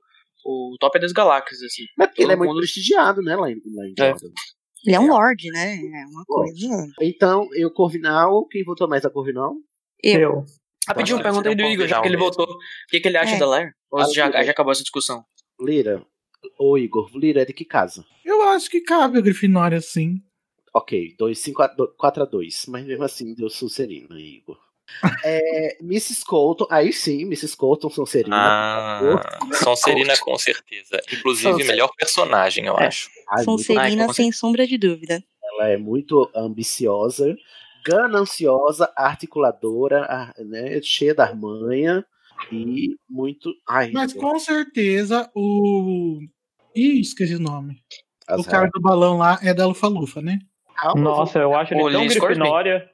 o 0.45 0.75
top 0.79 0.99
das 0.99 1.11
galáxias, 1.11 1.61
assim. 1.61 1.83
Mas 1.97 2.07
porque 2.07 2.23
ele 2.23 2.33
é 2.33 2.35
muito 2.35 2.55
prestigiado, 2.57 3.21
né, 3.21 3.35
lá 3.35 3.49
em, 3.51 3.55
lá 3.55 3.85
em 3.85 3.93
É. 3.99 4.13
Ele 4.85 4.95
é 4.95 4.99
um 4.99 5.07
lord, 5.07 5.49
né? 5.49 5.75
É 5.77 6.05
uma 6.05 6.23
coisa. 6.25 6.87
Então, 7.01 7.47
eu, 7.53 7.71
Corvinal, 7.71 8.45
quem 8.47 8.63
votou 8.63 8.87
mais 8.87 9.03
a 9.03 9.09
Corvinal? 9.09 9.55
Eu. 10.03 10.19
Eu. 10.19 10.45
Rapidinho, 10.87 11.15
Acho 11.15 11.23
pergunta 11.23 11.49
aí 11.49 11.55
do 11.55 11.63
Igor, 11.63 11.87
já 11.87 11.99
que 11.99 12.07
ele 12.07 12.17
voltou. 12.17 12.45
O 12.45 12.57
que, 12.89 12.99
que 12.99 13.07
ele 13.07 13.17
acha 13.17 13.35
É. 13.35 13.39
da 13.39 13.47
Lyra? 13.47 13.71
Ou 13.89 13.99
Ah, 13.99 14.05
já, 14.13 14.43
já 14.43 14.51
acabou 14.51 14.71
essa 14.71 14.83
discussão? 14.83 15.23
Lira. 15.59 16.05
Ô, 16.59 16.77
Igor, 16.77 17.09
Lira 17.15 17.41
é 17.41 17.45
de 17.45 17.53
que 17.53 17.65
casa? 17.65 18.05
Eu 18.23 18.43
acho 18.49 18.69
que 18.69 18.81
cabe 18.81 19.17
a 19.17 19.21
Grifinória, 19.21 19.81
sim. 19.81 20.17
Ok, 20.75 21.15
4 21.97 22.23
a 22.23 22.25
2 22.25 22.65
mas 22.67 22.85
mesmo 22.85 23.03
assim 23.05 23.33
deu 23.33 23.49
Sonserina, 23.49 24.19
Igor. 24.19 24.57
É, 25.23 25.77
Mrs. 25.81 26.23
Colton, 26.25 26.67
aí 26.69 26.91
sim, 26.91 27.21
Mrs. 27.23 27.55
Colton, 27.55 27.89
Sonserina. 27.89 28.35
Ah, 28.37 29.21
Sonserina 29.63 30.17
com 30.17 30.37
certeza. 30.37 31.01
Inclusive, 31.11 31.49
Sonserina. 31.49 31.71
melhor 31.71 31.89
personagem, 31.97 32.65
eu 32.65 32.77
É. 32.77 32.87
acho. 32.87 33.09
Ai, 33.29 33.43
Sonserina, 33.45 34.13
sem 34.13 34.31
sombra 34.33 34.67
de 34.67 34.77
dúvida. 34.77 35.23
Ela 35.43 35.69
é 35.69 35.77
muito 35.77 36.29
ambiciosa, 36.35 37.35
gananciosa, 37.85 38.91
articuladora, 38.95 40.33
né, 40.39 40.81
cheia 40.81 41.15
da 41.15 41.33
manha 41.33 42.05
e 42.51 42.95
muito. 43.09 43.53
Ai, 43.67 43.91
Mas 43.91 44.11
com 44.13 44.37
certeza 44.39 45.31
o. 45.33 46.19
Ih, 46.75 46.99
esqueci 46.99 47.35
o 47.35 47.39
nome. 47.39 47.81
as 48.27 48.41
O 48.41 48.43
cara 48.43 48.69
do 48.73 48.81
balão 48.81 49.17
lá 49.17 49.39
é 49.41 49.53
da 49.53 49.65
Lufa-Lufa, 49.65 50.21
né? 50.21 50.37
Calma, 50.75 51.01
Nossa, 51.01 51.39
eu 51.39 51.55
acho 51.55 51.73
ele 51.73 51.81
O 51.81 51.91
tão 51.91 52.07
grifinória. 52.07 52.89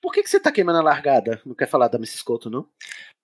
Por 0.00 0.12
que, 0.12 0.22
que 0.22 0.28
você 0.30 0.40
tá 0.40 0.50
queimando 0.50 0.78
a 0.78 0.82
largada? 0.82 1.40
Não 1.46 1.54
quer 1.54 1.68
falar 1.68 1.88
da 1.88 1.96
Mrs. 1.96 2.24
Colton, 2.24 2.50
não? 2.50 2.68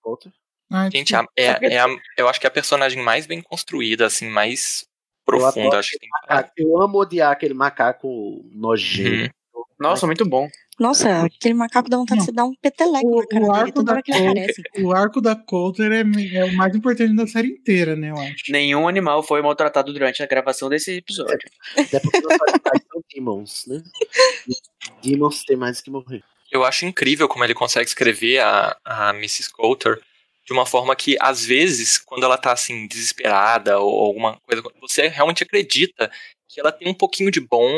Colton? 0.01 0.31
Ai, 0.71 0.89
Gente, 0.91 1.15
a- 1.15 1.25
é, 1.35 1.73
é 1.73 1.79
a- 1.79 1.87
eu 2.17 2.29
acho 2.29 2.39
que 2.39 2.47
é 2.47 2.49
a 2.49 2.51
personagem 2.51 3.03
mais 3.03 3.25
bem 3.25 3.41
construída, 3.41 4.05
assim, 4.05 4.29
mais 4.29 4.85
profunda. 5.25 5.67
adoro 5.67 5.79
Acho 5.79 5.89
que 5.91 5.99
tem 5.99 6.09
eu 6.57 6.81
amo 6.81 6.99
odiar 6.99 7.31
aquele 7.31 7.53
macaco 7.53 8.41
nojento. 8.53 9.33
Uhum. 9.53 9.63
Nossa, 9.79 10.05
muito 10.05 10.25
bom. 10.27 10.47
Nossa, 10.79 11.23
aquele 11.23 11.53
macaco 11.53 11.89
dá 11.89 11.97
vontade 11.97 12.19
Não. 12.19 12.25
de 12.25 12.31
você 12.31 12.35
dar 12.35 12.45
um 12.45 12.55
peteleco 12.55 13.07
O, 13.07 13.19
na 13.19 13.27
cara 13.27 13.43
o 13.43 13.47
dele 13.47 13.59
arco 13.59 13.73
toda 13.73 13.93
da 13.93 13.99
aparece. 13.99 14.63
o 14.79 14.91
arco 14.93 15.21
da 15.21 15.35
Coulter 15.35 15.91
é, 15.91 16.01
é 16.37 16.45
o 16.45 16.53
mais 16.55 16.75
importante 16.75 17.15
da 17.15 17.27
série 17.27 17.49
inteira, 17.49 17.95
né, 17.95 18.11
eu 18.11 18.17
acho. 18.17 18.49
Nenhum 18.49 18.87
animal 18.87 19.21
foi 19.21 19.41
maltratado 19.41 19.91
durante 19.91 20.23
a 20.23 20.25
gravação 20.25 20.69
desse 20.69 20.93
episódio. 20.93 21.49
Até 21.77 21.99
porque 21.99 22.17
os 22.19 22.25
animais 22.25 22.83
são 22.91 23.03
demons, 23.13 23.65
né? 23.67 23.83
Demons 25.03 25.43
tem 25.43 25.57
mais 25.57 25.81
que 25.81 25.89
morrer. 25.89 26.23
Eu 26.51 26.63
acho 26.63 26.85
incrível 26.85 27.27
como 27.27 27.43
ele 27.43 27.53
consegue 27.53 27.87
escrever 27.87 28.39
a, 28.39 28.75
a 28.83 29.09
Mrs. 29.11 29.51
Coulter 29.51 30.01
de 30.45 30.53
uma 30.53 30.65
forma 30.65 30.95
que, 30.95 31.15
às 31.21 31.45
vezes, 31.45 31.99
quando 31.99 32.23
ela 32.23 32.37
tá 32.37 32.51
assim, 32.51 32.87
desesperada 32.87 33.79
ou 33.79 34.03
alguma 34.05 34.37
coisa, 34.47 34.63
você 34.81 35.07
realmente 35.07 35.43
acredita 35.43 36.09
que 36.47 36.59
ela 36.59 36.71
tem 36.71 36.87
um 36.87 36.93
pouquinho 36.93 37.29
de 37.29 37.39
bom 37.39 37.69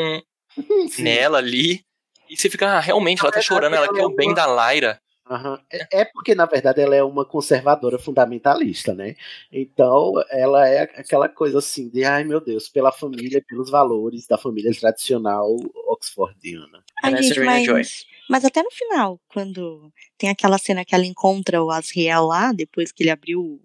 Sim. 0.88 1.02
nela 1.02 1.36
ali. 1.38 1.84
E 2.32 2.36
você 2.36 2.48
fica, 2.48 2.66
ah, 2.66 2.80
realmente, 2.80 3.20
ela 3.20 3.30
tá 3.30 3.40
É, 3.40 3.42
chorando, 3.42 3.74
ela 3.76 3.92
quer 3.92 4.00
é 4.00 4.06
o 4.06 4.08
bem 4.14 4.28
uma- 4.30 4.34
da 4.34 4.72
Lyra. 4.72 4.98
Aham. 5.30 5.60
É, 5.70 6.00
é 6.00 6.04
porque, 6.06 6.34
na 6.34 6.46
verdade, 6.46 6.80
ela 6.80 6.96
é 6.96 7.02
uma 7.02 7.24
conservadora 7.26 7.98
fundamentalista, 7.98 8.94
né? 8.94 9.14
Então, 9.52 10.14
ela 10.30 10.66
é 10.66 10.80
aquela 10.82 11.28
coisa 11.28 11.58
assim 11.58 11.88
de, 11.90 12.04
ai 12.04 12.24
meu 12.24 12.40
Deus, 12.40 12.68
pela 12.70 12.90
família, 12.90 13.42
pelos 13.46 13.70
valores 13.70 14.26
da 14.26 14.36
família 14.38 14.72
tradicional 14.78 15.54
oxfordiana. 15.86 16.82
Ai, 17.04 17.14
é 17.14 17.22
gente, 17.22 17.40
mas, 17.40 18.06
mas 18.28 18.44
até 18.44 18.62
no 18.62 18.70
final, 18.70 19.20
quando 19.28 19.92
tem 20.18 20.30
aquela 20.30 20.58
cena 20.58 20.84
que 20.84 20.94
ela 20.94 21.04
encontra 21.06 21.62
o 21.62 21.70
Asriel 21.70 22.24
lá, 22.24 22.52
depois 22.52 22.90
que 22.90 23.02
ele 23.02 23.10
abriu 23.10 23.60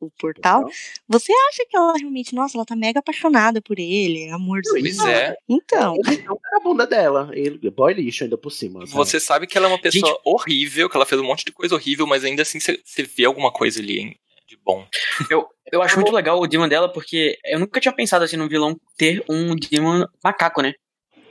o, 0.00 0.10
portal, 0.10 0.68
você 1.08 1.32
acha 1.48 1.64
que 1.68 1.76
ela 1.76 1.94
realmente, 1.96 2.34
nossa, 2.34 2.56
ela 2.56 2.64
tá 2.64 2.76
mega 2.76 3.00
apaixonada 3.00 3.62
por 3.62 3.78
ele, 3.78 4.24
é 4.24 4.32
amorzinho. 4.32 4.80
Pois 4.80 4.98
é. 5.04 5.36
Então, 5.48 5.94
Ele 6.06 6.24
é 6.26 6.30
um 6.30 6.38
cara 6.38 6.60
bunda 6.62 6.86
dela. 6.86 7.30
Ele, 7.32 7.70
boy 7.70 7.94
lixo 7.94 8.24
ainda 8.24 8.36
por 8.36 8.50
cima. 8.50 8.80
sabe? 8.80 8.92
Você 8.92 9.20
sabe 9.20 9.46
que 9.46 9.56
ela 9.56 9.66
é 9.66 9.70
uma 9.70 9.80
pessoa 9.80 10.20
horrível, 10.24 10.88
que 10.88 10.96
ela 10.96 11.06
fez 11.06 11.20
um 11.20 11.24
monte 11.24 11.44
de 11.44 11.52
coisa 11.52 11.74
horrível, 11.74 12.06
mas 12.06 12.24
ainda 12.24 12.42
assim 12.42 12.60
você 12.60 12.80
você 12.84 13.02
vê 13.02 13.24
alguma 13.24 13.52
coisa 13.52 13.80
ali 13.80 13.98
hein, 14.00 14.18
de 14.46 14.56
bom. 14.64 14.86
Eu, 15.30 15.46
eu 15.72 15.82
acho 15.82 15.96
muito 15.96 16.12
legal 16.12 16.40
o 16.40 16.46
Demon 16.46 16.68
dela, 16.68 16.92
porque 16.92 17.38
eu 17.44 17.58
nunca 17.58 17.80
tinha 17.80 17.92
pensado 17.92 18.24
assim 18.24 18.36
num 18.36 18.48
vilão 18.48 18.78
ter 18.96 19.24
um 19.28 19.54
Demon 19.56 20.04
macaco, 20.22 20.62
né? 20.62 20.74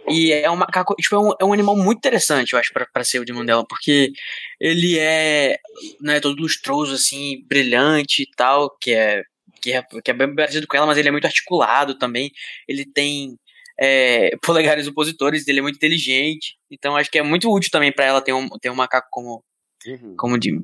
E 0.10 0.32
é 0.32 0.50
um 0.52 0.56
macaco, 0.56 0.96
tipo, 0.96 1.16
é 1.16 1.20
um, 1.20 1.32
é 1.42 1.46
um 1.46 1.54
animal 1.54 1.76
muito 1.76 1.98
interessante, 1.98 2.54
eu 2.54 2.60
acho, 2.60 2.72
pra, 2.74 2.86
pra 2.86 3.04
ser 3.04 3.20
o 3.20 3.26
Demon 3.26 3.46
dela, 3.46 3.66
porque 3.68 4.12
ele 4.60 4.98
é, 5.00 5.58
né, 6.02 6.20
todo 6.20 6.40
lustroso, 6.42 6.94
assim, 6.94 7.44
brilhante 7.48 8.24
e 8.24 8.28
tal, 8.36 8.70
que 8.80 8.92
é, 8.92 9.24
que 9.62 9.72
é, 9.74 9.84
que 10.04 10.12
é 10.12 10.14
bem 10.14 10.36
parecido 10.36 10.68
com 10.68 10.78
ela, 10.78 10.86
mas 10.86 10.98
ele 10.98 11.08
é 11.10 11.12
muito 11.12 11.26
articulado 11.26 11.98
também. 11.98 12.32
Ele 12.68 12.86
tem 12.86 13.36
é, 13.80 14.32
polegares 14.44 14.88
opositores, 14.88 15.48
ele 15.48 15.60
é 15.60 15.62
muito 15.62 15.76
inteligente. 15.78 16.56
Então 16.70 16.96
acho 16.96 17.10
que 17.10 17.18
é 17.18 17.24
muito 17.24 17.52
útil 17.52 17.72
também 17.72 17.92
pra 17.92 18.06
ela 18.06 18.22
ter 18.22 18.34
um, 18.34 18.48
ter 18.60 18.70
um 18.70 18.76
macaco 18.76 19.08
como, 19.12 19.44
Uhum. 19.88 20.16
como 20.18 20.40
Demon. 20.40 20.64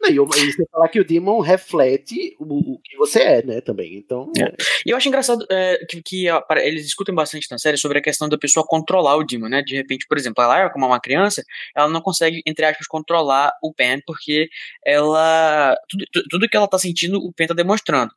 Não, 0.00 0.08
e 0.10 0.18
você 0.18 0.66
falar 0.70 0.88
que 0.88 1.00
o 1.00 1.04
Demon 1.04 1.40
reflete 1.40 2.36
o, 2.38 2.74
o 2.74 2.80
que 2.82 2.96
você 2.96 3.20
é, 3.20 3.42
né, 3.44 3.60
também. 3.60 3.96
Então, 3.96 4.30
É. 4.38 4.54
E 4.86 4.90
eu 4.90 4.96
acho 4.96 5.08
engraçado 5.08 5.46
é, 5.50 5.78
que, 5.88 6.02
que, 6.02 6.30
ó, 6.30 6.42
eles 6.56 6.84
discutem 6.84 7.14
bastante 7.14 7.46
na 7.50 7.58
série 7.58 7.76
sobre 7.76 7.98
a 7.98 8.02
questão 8.02 8.28
da 8.28 8.38
pessoa 8.38 8.66
controlar 8.66 9.16
o 9.16 9.24
Demon, 9.24 9.48
né? 9.48 9.62
De 9.62 9.74
repente, 9.76 10.06
por 10.08 10.18
exemplo, 10.18 10.42
a 10.42 10.46
Lara, 10.46 10.70
como 10.70 10.84
é 10.84 10.88
uma 10.88 11.00
criança, 11.00 11.42
ela 11.76 11.88
não 11.88 12.00
consegue, 12.00 12.42
entre 12.46 12.64
aspas, 12.64 12.86
controlar 12.86 13.52
o 13.62 13.72
Pen, 13.74 14.00
porque 14.06 14.48
ela. 14.84 15.74
Tudo, 15.88 16.04
tu- 16.12 16.24
tudo 16.30 16.48
que 16.48 16.56
ela 16.56 16.68
tá 16.68 16.78
sentindo, 16.78 17.18
o 17.18 17.32
Pen 17.32 17.46
tá 17.46 17.54
demonstrando. 17.54 18.12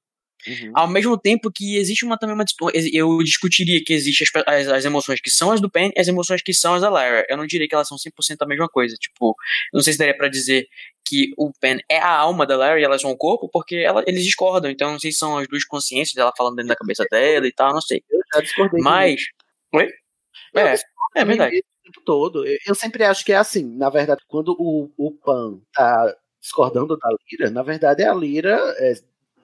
Uhum. 0.47 0.71
Ao 0.73 0.87
mesmo 0.87 1.17
tempo 1.17 1.51
que 1.51 1.77
existe 1.77 2.05
uma 2.05 2.17
também 2.17 2.35
uma 2.35 2.45
eu 2.93 3.17
discutiria 3.23 3.81
que 3.83 3.93
existe 3.93 4.23
as, 4.23 4.43
as, 4.47 4.67
as 4.67 4.85
emoções 4.85 5.21
que 5.21 5.29
são 5.29 5.51
as 5.51 5.61
do 5.61 5.69
Pen 5.69 5.91
e 5.95 5.99
as 5.99 6.07
emoções 6.07 6.41
que 6.41 6.53
são 6.53 6.73
as 6.73 6.81
da 6.81 6.89
Lara. 6.89 7.25
Eu 7.29 7.37
não 7.37 7.45
diria 7.45 7.67
que 7.67 7.75
elas 7.75 7.87
são 7.87 7.97
100% 7.97 8.37
a 8.41 8.45
mesma 8.45 8.67
coisa. 8.67 8.95
Tipo, 8.95 9.35
não 9.73 9.81
sei 9.81 9.93
se 9.93 9.99
daria 9.99 10.15
pra 10.15 10.29
dizer 10.29 10.67
que 11.05 11.31
o 11.37 11.51
Pen 11.59 11.79
é 11.89 11.97
a 11.97 12.09
alma 12.09 12.45
da 12.45 12.55
Lara 12.55 12.79
e 12.79 12.83
elas 12.83 13.01
são 13.01 13.11
o 13.11 13.17
corpo, 13.17 13.49
porque 13.49 13.75
ela, 13.75 14.03
eles 14.07 14.23
discordam. 14.23 14.71
Então, 14.71 14.91
não 14.91 14.99
sei 14.99 15.11
se 15.11 15.17
são 15.17 15.37
as 15.37 15.47
duas 15.47 15.65
consciências 15.65 16.15
dela 16.15 16.31
falando 16.37 16.55
dentro 16.55 16.69
da 16.69 16.75
cabeça 16.75 17.05
dela 17.11 17.45
e 17.45 17.51
tal, 17.51 17.73
não 17.73 17.81
sei. 17.81 18.03
eu 18.09 18.19
já 18.33 18.41
discordei. 18.41 18.81
Mas. 18.81 19.21
Oi? 19.73 19.89
Eu 20.53 20.61
É, 20.61 20.75
é 21.15 21.25
verdade. 21.25 21.57
O 21.57 21.83
tempo 21.83 22.01
todo. 22.05 22.45
Eu, 22.45 22.57
eu 22.67 22.75
sempre 22.75 23.03
acho 23.03 23.25
que 23.25 23.33
é 23.33 23.37
assim. 23.37 23.65
Na 23.75 23.89
verdade, 23.89 24.21
quando 24.27 24.55
o, 24.57 24.91
o 24.97 25.11
Pan 25.11 25.59
tá 25.73 26.15
discordando 26.41 26.97
da 26.97 27.09
Lira, 27.29 27.51
na 27.51 27.61
verdade 27.61 28.01
é 28.01 28.07
a 28.07 28.13
Lira 28.13 28.57
é, 28.79 28.93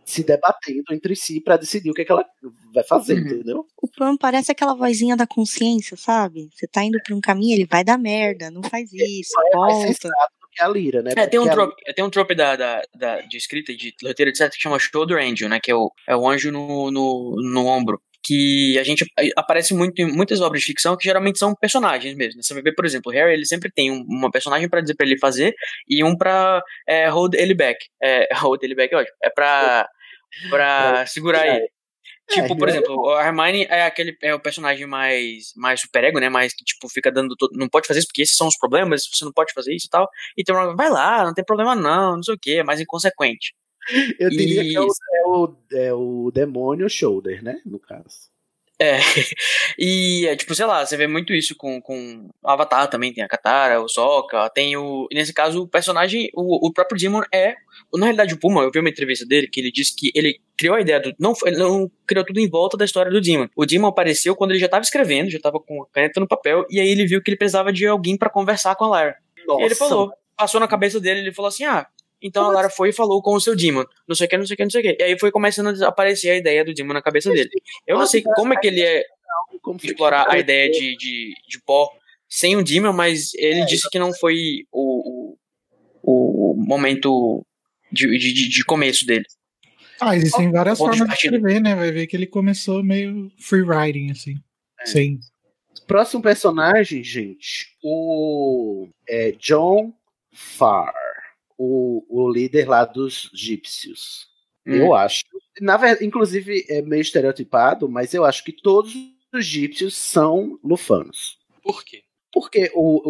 se 0.08 0.24
debatendo 0.24 0.84
entre 0.94 1.16
si 1.18 1.42
pra 1.42 1.58
decidir 1.58 1.92
o 1.92 1.94
que, 1.94 2.02
é 2.02 2.06
que 2.06 2.12
ela 2.12 2.26
vai 2.74 2.84
fazer, 2.86 3.16
Uhum. 3.16 3.20
entendeu? 3.20 3.66
O 3.82 3.88
Pan 3.90 4.16
parece 4.16 4.52
aquela 4.54 4.74
vozinha 4.74 5.18
da 5.18 5.28
consciência, 5.28 5.98
sabe? 5.98 6.48
Você 6.54 6.66
tá 6.66 6.82
indo 6.84 6.98
pra 7.04 7.14
um 7.14 7.20
caminho, 7.20 7.56
ele 7.56 7.68
vai 7.70 7.84
dar 7.84 7.98
merda, 7.98 8.50
não 8.50 8.64
faz 8.64 8.90
isso, 8.94 9.34
É 9.54 9.58
mais 9.58 9.76
volta. 9.84 10.10
que 10.54 10.64
a 10.64 10.68
Lira, 10.70 11.02
né? 11.02 11.12
É, 11.16 11.28
tem 11.28 11.40
um 11.40 11.44
Porque 11.44 11.60
a 11.60 11.66
trope, 11.66 11.94
tem 11.94 12.06
um 12.06 12.10
trope 12.10 12.34
da, 12.36 12.56
da, 12.56 12.82
da- 12.96 13.22
de 13.22 13.36
escrita, 13.38 13.76
de 13.76 13.94
roteiro, 14.04 14.32
etc., 14.32 14.50
que 14.50 14.62
chama 14.62 14.80
Shoulder 14.80 15.18
Angel, 15.18 15.50
né? 15.50 15.60
Que 15.62 15.72
é 15.72 15.76
o, 15.76 15.92
é 16.08 16.16
o 16.16 16.28
anjo 16.28 16.52
no, 16.52 16.90
no, 16.90 17.36
no 17.44 17.66
ombro. 17.68 18.02
Que 18.24 18.78
a 18.78 18.84
gente 18.84 19.06
aparece 19.38 19.74
muito 19.74 20.00
em 20.02 20.12
muitas 20.12 20.42
obras 20.42 20.60
de 20.62 20.68
ficção 20.68 20.98
que 20.98 21.04
geralmente 21.06 21.38
são 21.40 21.54
personagens 21.56 22.14
mesmo. 22.16 22.38
né? 22.38 22.44
Você 22.44 22.54
vai 22.54 22.62
ver, 22.64 22.74
por 22.76 22.86
exemplo, 22.86 23.10
o 23.12 23.16
Harry, 23.16 23.32
ele 23.34 23.46
sempre 23.46 23.72
tem 23.72 23.90
um- 23.92 24.04
uma 24.10 24.30
personagem 24.32 24.68
pra 24.68 24.82
dizer 24.82 24.96
pra 24.96 25.06
ele 25.06 25.18
fazer 25.20 25.54
e 25.88 26.04
um 26.04 26.18
pra 26.18 26.62
é, 26.88 27.08
hold 27.08 27.36
ele 27.36 27.54
back. 27.54 27.78
É, 28.02 28.28
hold 28.52 28.62
ele 28.64 28.76
back 28.76 28.94
é 28.94 28.98
ótimo. 28.98 29.16
É 29.24 29.30
pra, 29.30 29.88
pra 30.50 31.06
segurar 31.06 31.48
ele. 31.48 31.70
Tipo, 32.30 32.58
por 32.58 32.68
é, 32.68 32.72
exemplo, 32.72 33.10
a 33.12 33.26
Hermione 33.26 33.64
é 33.70 33.84
aquele 33.86 34.18
é 34.22 34.36
o 34.36 34.40
personagem 34.40 34.86
mais 34.86 35.54
mais 35.56 35.80
superego, 35.80 36.20
né? 36.20 36.28
Mais 36.28 36.54
que 36.54 36.64
tipo 36.64 36.90
fica 36.90 37.10
dando 37.10 37.36
todo, 37.38 37.58
não 37.58 37.70
pode 37.70 37.88
fazer 37.88 38.00
isso 38.00 38.08
porque 38.10 38.22
esses 38.22 38.36
são 38.36 38.48
os 38.48 38.58
problemas, 38.58 39.08
você 39.10 39.24
não 39.24 39.32
pode 39.32 39.54
fazer 39.54 39.74
isso 39.74 39.88
e 39.88 39.90
tal. 39.90 40.10
Então 40.38 40.76
vai 40.76 40.90
lá, 40.90 41.24
não 41.24 41.34
tem 41.34 41.46
problema 41.46 41.74
não, 41.74 42.18
não 42.18 42.24
sei 42.24 42.36
o 42.36 42.40
que, 42.40 42.56
é 42.56 42.64
mais 42.64 42.82
inconsequente. 42.82 43.54
Eu 44.20 44.30
diria 44.30 44.64
que 44.64 44.76
é 44.76 44.82
o, 44.82 44.88
é, 44.88 45.26
o, 45.26 45.58
é 45.72 45.94
o 45.94 46.32
demônio 46.34 46.90
shoulder, 46.90 47.42
né? 47.42 47.62
No 47.66 47.80
caso. 47.80 48.30
É. 48.80 48.98
E 49.80 50.26
é 50.26 50.36
tipo, 50.36 50.56
sei 50.56 50.66
lá, 50.66 50.84
você 50.84 50.98
vê 50.98 51.06
muito 51.06 51.32
isso 51.34 51.56
com, 51.56 51.80
com 51.80 52.30
Avatar 52.44 52.90
também, 52.90 53.14
tem 53.14 53.24
a 53.24 53.28
Katara, 53.28 53.80
o 53.80 53.88
Sokka, 53.88 54.50
tem 54.50 54.76
o. 54.76 55.08
e 55.12 55.16
Nesse 55.16 55.32
caso, 55.32 55.62
o 55.62 55.68
personagem, 55.68 56.32
o, 56.34 56.68
o 56.68 56.74
próprio 56.74 57.00
Demon 57.00 57.22
é. 57.32 57.54
Na 57.94 58.08
realidade, 58.08 58.34
o 58.34 58.40
Puma, 58.40 58.64
eu 58.64 58.72
vi 58.72 58.80
uma 58.80 58.90
entrevista 58.90 59.24
dele 59.24 59.48
que 59.48 59.60
ele 59.60 59.72
disse 59.72 59.96
que 59.96 60.12
ele 60.16 60.40
criou 60.58 60.76
a 60.76 60.82
ideia 60.82 61.00
do. 61.00 61.14
Não, 61.20 61.34
não 61.58 61.92
criou 62.08 62.26
tudo 62.26 62.40
em 62.40 62.50
volta 62.50 62.76
da 62.76 62.86
história 62.86 63.12
do 63.12 63.22
Demon. 63.22 63.48
O 63.56 63.68
Demon 63.68 63.88
apareceu 63.88 64.36
quando 64.36 64.52
ele 64.52 64.60
já 64.60 64.68
tava 64.68 64.82
escrevendo, 64.82 65.30
já 65.30 65.40
tava 65.40 65.60
com 65.60 65.84
a 65.84 65.88
caneta 65.94 66.20
no 66.20 66.28
papel, 66.28 66.66
e 66.70 66.80
aí 66.80 66.90
ele 66.90 67.06
viu 67.06 67.22
que 67.22 67.30
ele 67.30 67.38
precisava 67.38 67.72
de 67.72 67.86
alguém 67.86 68.18
pra 68.18 68.32
conversar 68.32 68.76
com 68.76 68.86
a 68.86 68.90
Lara. 68.90 69.16
Nossa, 69.46 69.62
E 69.62 69.66
ele 69.66 69.76
falou, 69.76 70.12
passou 70.36 70.60
na 70.60 70.68
cabeça 70.68 71.00
dele, 71.00 71.20
ele 71.20 71.34
falou 71.34 71.50
assim: 71.50 71.66
ah. 71.66 71.86
Então 72.22 72.46
a 72.46 72.52
Lara 72.52 72.70
foi 72.70 72.90
e 72.90 72.94
falou 72.94 73.22
com 73.22 73.36
o 73.36 73.42
seu 73.42 73.56
Demon. 73.56 73.84
Não 74.08 74.16
sei 74.16 74.26
o 74.28 74.30
que, 74.30 74.38
não 74.38 74.46
sei 74.46 74.54
o 74.56 74.58
que, 74.58 74.64
não 74.64 74.70
sei 74.72 74.82
o 74.82 74.84
que. 74.84 75.02
E 75.02 75.04
aí 75.06 75.20
foi 75.20 75.32
começando 75.32 75.84
a 75.84 75.88
aparecer 75.88 76.30
a 76.32 76.36
ideia 76.38 76.66
do 76.66 76.74
Demon 76.74 76.94
na 76.94 77.02
cabeça 77.02 77.32
dele. 77.32 77.50
Eu 77.86 77.98
não 77.98 78.08
sei 78.08 78.22
como 78.24 78.54
é 78.54 78.58
que 78.58 78.68
ele 78.68 78.82
é 78.82 79.04
como 79.62 79.78
que 79.80 79.88
explorar 79.88 80.26
a 80.30 80.38
ideia 80.40 80.70
de, 80.72 80.96
de, 80.98 81.34
de 81.48 81.62
pó 81.66 81.90
sem 82.30 82.56
o 82.56 82.64
Demon, 82.64 82.94
mas 82.94 83.34
É, 83.36 83.42
ele 83.52 83.66
disse 83.66 83.90
que 83.90 84.00
não 84.00 84.14
foi 84.14 84.66
o, 84.72 85.36
o, 86.04 86.52
o 86.52 86.56
momento 86.58 87.46
de, 87.92 88.08
de, 88.18 88.34
de- 88.34 88.50
de 88.50 88.66
começo 88.66 89.06
dele. 89.06 89.26
Ah, 90.00 90.16
existem 90.16 90.52
várias 90.52 90.78
Ponto 90.78 90.92
de 90.92 90.98
formas 91.00 91.18
de 91.18 91.24
partida. 91.30 91.36
escrever, 91.38 91.60
né? 91.62 91.76
Vai 91.76 91.92
ver 91.92 92.06
que 92.08 92.16
ele 92.16 92.28
começou 92.28 92.84
meio 92.84 93.32
freewriting, 93.40 94.12
assim. 94.12 94.36
Sem. 94.86 95.20
Próximo 95.88 96.22
personagem, 96.22 97.04
gente, 97.04 97.68
o 97.84 98.88
é, 99.08 99.32
John 99.40 99.94
Farr, 100.34 100.94
o, 101.58 102.06
o 102.10 102.32
líder 102.32 102.68
lá 102.68 102.86
dos 102.86 103.30
egípcios. 103.34 104.28
Hum. 104.66 104.76
Eu 104.76 104.94
acho. 104.94 105.24
Na 105.60 105.78
verdade, 105.78 106.06
inclusive, 106.06 106.66
é 106.70 106.82
meio 106.82 107.02
estereotipado, 107.02 107.90
mas 107.90 108.14
eu 108.14 108.24
acho 108.24 108.44
que 108.44 108.52
todos 108.52 108.94
os 108.94 109.40
egípcios 109.40 109.96
são 109.96 110.60
lufanos. 110.64 111.40
Por 111.64 111.84
quê? 111.84 112.04
Porque 112.32 112.72
o, 112.76 113.02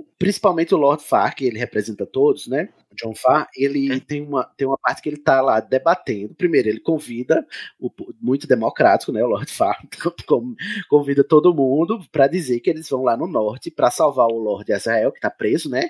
o 0.00 0.06
principalmente 0.18 0.74
o 0.74 0.78
Lord 0.78 1.02
que 1.36 1.44
ele 1.44 1.58
representa 1.58 2.06
todos, 2.06 2.46
né? 2.46 2.68
O 2.92 2.96
John 2.96 3.14
Farr, 3.14 3.48
ele 3.56 4.00
tem 4.00 4.22
uma, 4.22 4.44
tem 4.56 4.66
uma 4.66 4.78
parte 4.78 5.02
que 5.02 5.08
ele 5.08 5.16
tá 5.16 5.40
lá 5.40 5.60
debatendo. 5.60 6.34
Primeiro, 6.34 6.68
ele 6.68 6.80
convida, 6.80 7.46
o, 7.78 7.90
muito 8.20 8.46
democrático, 8.46 9.12
né? 9.12 9.24
O 9.24 9.28
Lord 9.28 9.50
Farr 9.52 9.78
convida 10.88 11.24
todo 11.24 11.54
mundo 11.54 12.00
para 12.10 12.26
dizer 12.26 12.60
que 12.60 12.70
eles 12.70 12.88
vão 12.88 13.02
lá 13.02 13.16
no 13.16 13.26
norte 13.26 13.70
para 13.70 13.90
salvar 13.90 14.26
o 14.26 14.38
Lord 14.38 14.70
Azrael, 14.72 15.12
que 15.12 15.20
tá 15.20 15.30
preso, 15.30 15.68
né? 15.70 15.88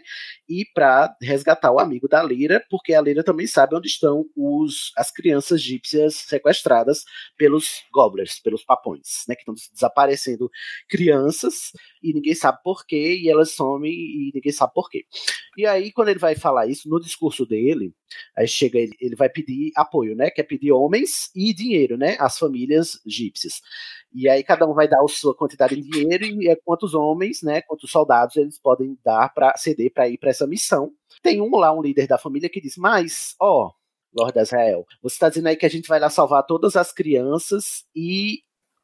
E 0.49 0.65
para 0.75 1.15
resgatar 1.21 1.73
o 1.73 1.79
amigo 1.79 2.09
da 2.09 2.23
Lyra, 2.23 2.65
porque 2.71 2.95
a 2.95 3.01
Lyra 3.01 3.25
também 3.25 3.47
sabe 3.47 3.75
onde 3.75 3.89
estão 3.89 4.25
os, 4.37 4.93
as 4.97 5.11
crianças 5.11 5.61
egípcias 5.61 6.15
sequestradas 6.15 7.05
pelos 7.37 7.83
gobblers, 7.93 8.41
pelos 8.41 8.65
papões, 8.65 9.25
né? 9.29 9.35
Que 9.35 9.43
estão 9.43 9.55
desaparecendo 9.73 10.51
crianças 10.89 11.73
e 12.03 12.13
ninguém 12.13 12.35
sabe 12.35 12.59
por 12.63 12.85
quê, 12.87 13.19
e 13.21 13.29
elas 13.29 13.53
somem 13.53 13.93
e 13.93 14.31
ninguém 14.35 14.53
sabe 14.53 14.73
por 14.75 14.91
quê. 14.91 15.05
E 15.57 15.67
aí, 15.67 15.93
quando 15.93 16.09
ele 16.09 16.19
vai 16.19 16.35
falar 16.35 16.67
isso, 16.67 16.89
no 16.93 17.01
discurso 17.01 17.47
dele, 17.47 17.95
aí 18.37 18.47
chega 18.47 18.79
ele, 18.79 18.95
ele 19.01 19.17
vai 19.17 19.31
pedir 19.31 19.73
apoio, 19.75 20.15
né? 20.15 20.31
Quer 20.31 20.43
pedir 20.43 20.73
homens 20.73 21.31
e 21.35 21.55
dinheiro, 21.55 21.97
né? 21.97 22.17
Às 22.21 22.39
famílias 22.39 23.01
egípcias. 23.07 23.63
E 24.15 24.29
aí 24.29 24.45
cada 24.45 24.69
um 24.69 24.75
vai 24.75 24.87
dar 24.87 25.03
a 25.03 25.09
sua 25.09 25.35
quantidade 25.35 25.75
de 25.75 25.83
dinheiro 25.83 26.27
e 26.27 26.49
é 26.49 26.57
quantos 26.63 26.93
homens, 26.93 27.43
né? 27.43 27.63
Quantos 27.63 27.91
soldados 27.91 28.37
eles 28.37 28.59
podem 28.61 28.99
dar 29.03 29.33
para 29.33 29.57
ceder 29.57 29.91
para 29.91 30.07
ir 30.09 30.19
para 30.19 30.31
essa 30.31 30.47
missão. 30.47 30.93
Tem 31.23 31.41
um 31.41 31.57
lá, 31.57 31.73
um 31.73 31.81
líder 31.81 32.07
da 32.07 32.19
família, 32.19 32.51
que 32.51 32.61
diz: 32.61 32.77
Mas, 32.77 33.35
ó, 33.41 33.73
Lord 34.15 34.39
Azrael, 34.39 34.85
você 35.03 35.15
está 35.15 35.31
dizendo 35.31 35.49
aí 35.49 35.57
que 35.57 35.65
a 35.65 35.71
gente 35.71 35.89
vai 35.89 35.99
lá 35.99 36.11
salvar 36.11 36.45
todas 36.45 36.77
as 36.77 36.93
crianças 36.93 37.87
e 37.97 38.41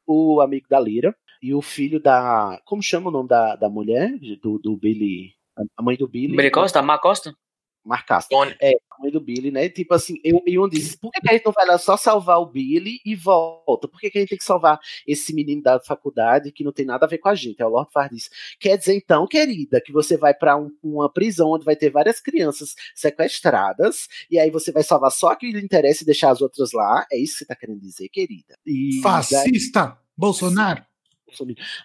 o 0.07 0.41
amigo 0.41 0.67
da 0.67 0.79
Lira 0.79 1.15
e 1.43 1.53
o 1.53 1.61
filho 1.61 1.99
da. 1.99 2.59
Como 2.65 2.81
chama 2.81 3.09
o 3.09 3.11
nome 3.11 3.29
da, 3.29 3.55
da 3.55 3.69
mulher? 3.69 4.11
Do, 4.41 4.57
do 4.57 4.75
Billy. 4.75 5.33
A 5.77 5.83
mãe 5.83 5.95
do 5.95 6.07
Billy. 6.07 6.35
Billy 6.35 6.49
Costa? 6.49 6.81
Mar 6.81 6.99
Costa? 6.99 7.35
Marcasse. 7.85 8.27
É, 8.61 8.71
a 8.71 9.01
mãe 9.01 9.11
do 9.11 9.21
Billy, 9.21 9.49
né? 9.51 9.69
Tipo 9.69 9.93
assim, 9.93 10.15
eu, 10.23 10.41
e 10.45 10.59
um 10.59 10.67
disse, 10.67 10.97
por 10.97 11.11
que, 11.11 11.21
que 11.21 11.29
a 11.29 11.33
gente 11.33 11.45
não 11.45 11.53
vai 11.53 11.65
lá 11.65 11.77
só 11.77 11.95
salvar 11.97 12.39
o 12.39 12.45
Billy 12.45 12.99
e 13.05 13.15
volta? 13.15 13.87
Por 13.87 13.99
que, 13.99 14.09
que 14.09 14.17
a 14.17 14.21
gente 14.21 14.29
tem 14.31 14.37
que 14.37 14.43
salvar 14.43 14.79
esse 15.07 15.33
menino 15.33 15.61
da 15.63 15.79
faculdade 15.79 16.51
que 16.51 16.63
não 16.63 16.71
tem 16.73 16.85
nada 16.85 17.05
a 17.05 17.09
ver 17.09 17.17
com 17.17 17.29
a 17.29 17.35
gente? 17.35 17.61
Aí 17.61 17.67
o 17.67 17.71
Lord 17.71 17.89
Farr 17.91 18.09
disse, 18.09 18.29
quer 18.59 18.77
dizer 18.77 18.95
então, 18.95 19.25
querida, 19.25 19.81
que 19.81 19.91
você 19.91 20.17
vai 20.17 20.33
pra 20.33 20.57
um- 20.57 20.71
uma 20.83 21.11
prisão 21.11 21.49
onde 21.51 21.65
vai 21.65 21.75
ter 21.75 21.89
várias 21.89 22.19
crianças 22.19 22.75
sequestradas 22.93 24.07
e 24.29 24.39
aí 24.39 24.49
você 24.49 24.71
vai 24.71 24.83
salvar 24.83 25.11
só 25.11 25.33
que 25.35 25.51
lhe 25.51 25.61
interessa 25.61 26.03
e 26.03 26.05
deixar 26.05 26.31
as 26.31 26.41
outras 26.41 26.71
lá? 26.73 27.05
É 27.11 27.17
isso 27.17 27.33
que 27.33 27.39
você 27.39 27.45
tá 27.45 27.55
querendo 27.55 27.79
dizer, 27.79 28.09
querida? 28.09 28.55
E 28.65 28.99
daí- 29.01 29.01
Fascista! 29.01 30.88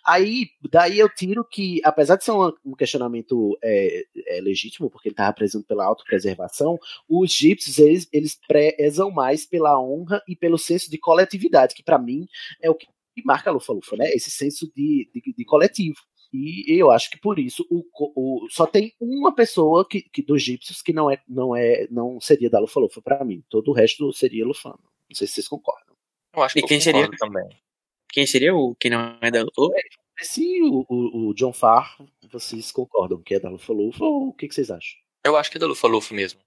Aí, 0.07 0.49
daí 0.71 0.99
eu 0.99 1.09
tiro 1.09 1.45
que, 1.45 1.81
apesar 1.85 2.17
de 2.17 2.25
ser 2.25 2.33
um, 2.33 2.53
um 2.65 2.75
questionamento 2.75 3.57
é, 3.63 4.05
é, 4.29 4.41
legítimo, 4.41 4.91
porque 4.91 5.09
ele 5.09 5.15
estava 5.15 5.33
preso 5.33 5.63
pela 5.65 5.85
autopreservação, 5.85 6.79
os 7.09 7.31
egípcios, 7.33 7.79
eles, 7.79 8.09
eles 8.13 8.39
prezam 8.47 9.11
mais 9.11 9.47
pela 9.47 9.81
honra 9.81 10.23
e 10.29 10.35
pelo 10.37 10.59
senso 10.59 10.91
de 10.91 10.99
coletividade, 10.99 11.75
que 11.75 11.83
para 11.83 11.99
mim 11.99 12.27
é 12.63 12.71
o 12.71 12.75
que 12.75 12.87
marca 13.25 13.51
a 13.51 13.53
Lufa-Lufa, 13.53 13.97
né? 13.97 14.11
Esse 14.13 14.31
senso 14.31 14.71
de, 14.75 15.09
de, 15.15 15.35
de 15.37 15.45
coletivo. 15.45 15.97
E 16.33 16.65
eu 16.81 16.91
acho 16.91 17.09
que 17.11 17.21
por 17.21 17.39
isso 17.39 17.65
o, 17.71 17.85
o- 18.17 18.49
só 18.51 18.67
tem 18.67 18.93
uma 19.01 19.33
pessoa 19.33 19.87
que, 19.89 20.03
que 20.03 20.21
dos 20.21 20.43
egípcios 20.43 20.83
que 20.83 20.93
não 20.93 21.09
é 21.09 21.23
não 21.29 21.55
é 21.55 21.87
não 21.93 22.21
seria 22.21 22.51
da 22.51 22.59
Lufa-Lufa 22.59 23.01
para 23.01 23.25
mim. 23.25 23.41
Todo 23.49 23.69
o 23.71 23.73
resto 23.73 24.13
seria 24.13 24.45
lufano. 24.45 24.81
Não 25.09 25.15
sei 25.15 25.29
se 25.29 25.35
vocês 25.35 25.47
concordam. 25.47 25.95
Eu 26.35 26.43
acho 26.43 26.59
E 26.59 26.63
que 26.63 26.67
quem 26.67 26.79
eu 26.79 26.83
seria? 26.83 27.09
também. 27.19 27.49
Quem 28.15 28.29
seria 28.29 28.55
o 28.55 28.77
que 28.77 28.89
não 28.89 29.19
é 29.21 29.29
da 29.29 29.43
Lufa? 29.43 29.75
Se 30.23 30.63
o, 30.63 30.87
o, 30.89 31.31
o 31.31 31.35
John 31.35 31.53
Farr, 31.53 32.01
vocês 32.31 32.71
concordam 32.71 33.21
que 33.21 33.35
é 33.35 33.41
da 33.41 33.51
Lufa-Lufa 33.51 34.05
ou 34.05 34.29
o 34.29 34.33
que, 34.33 34.47
que 34.47 34.55
vocês 34.55 34.71
acham? 34.71 34.97
Eu 35.25 35.37
acho 35.37 35.51
que 35.51 35.57
é 35.57 35.61
da 35.61 35.67
Lufa 35.67 35.89
Lufa 35.89 36.15
mesmo. 36.15 36.39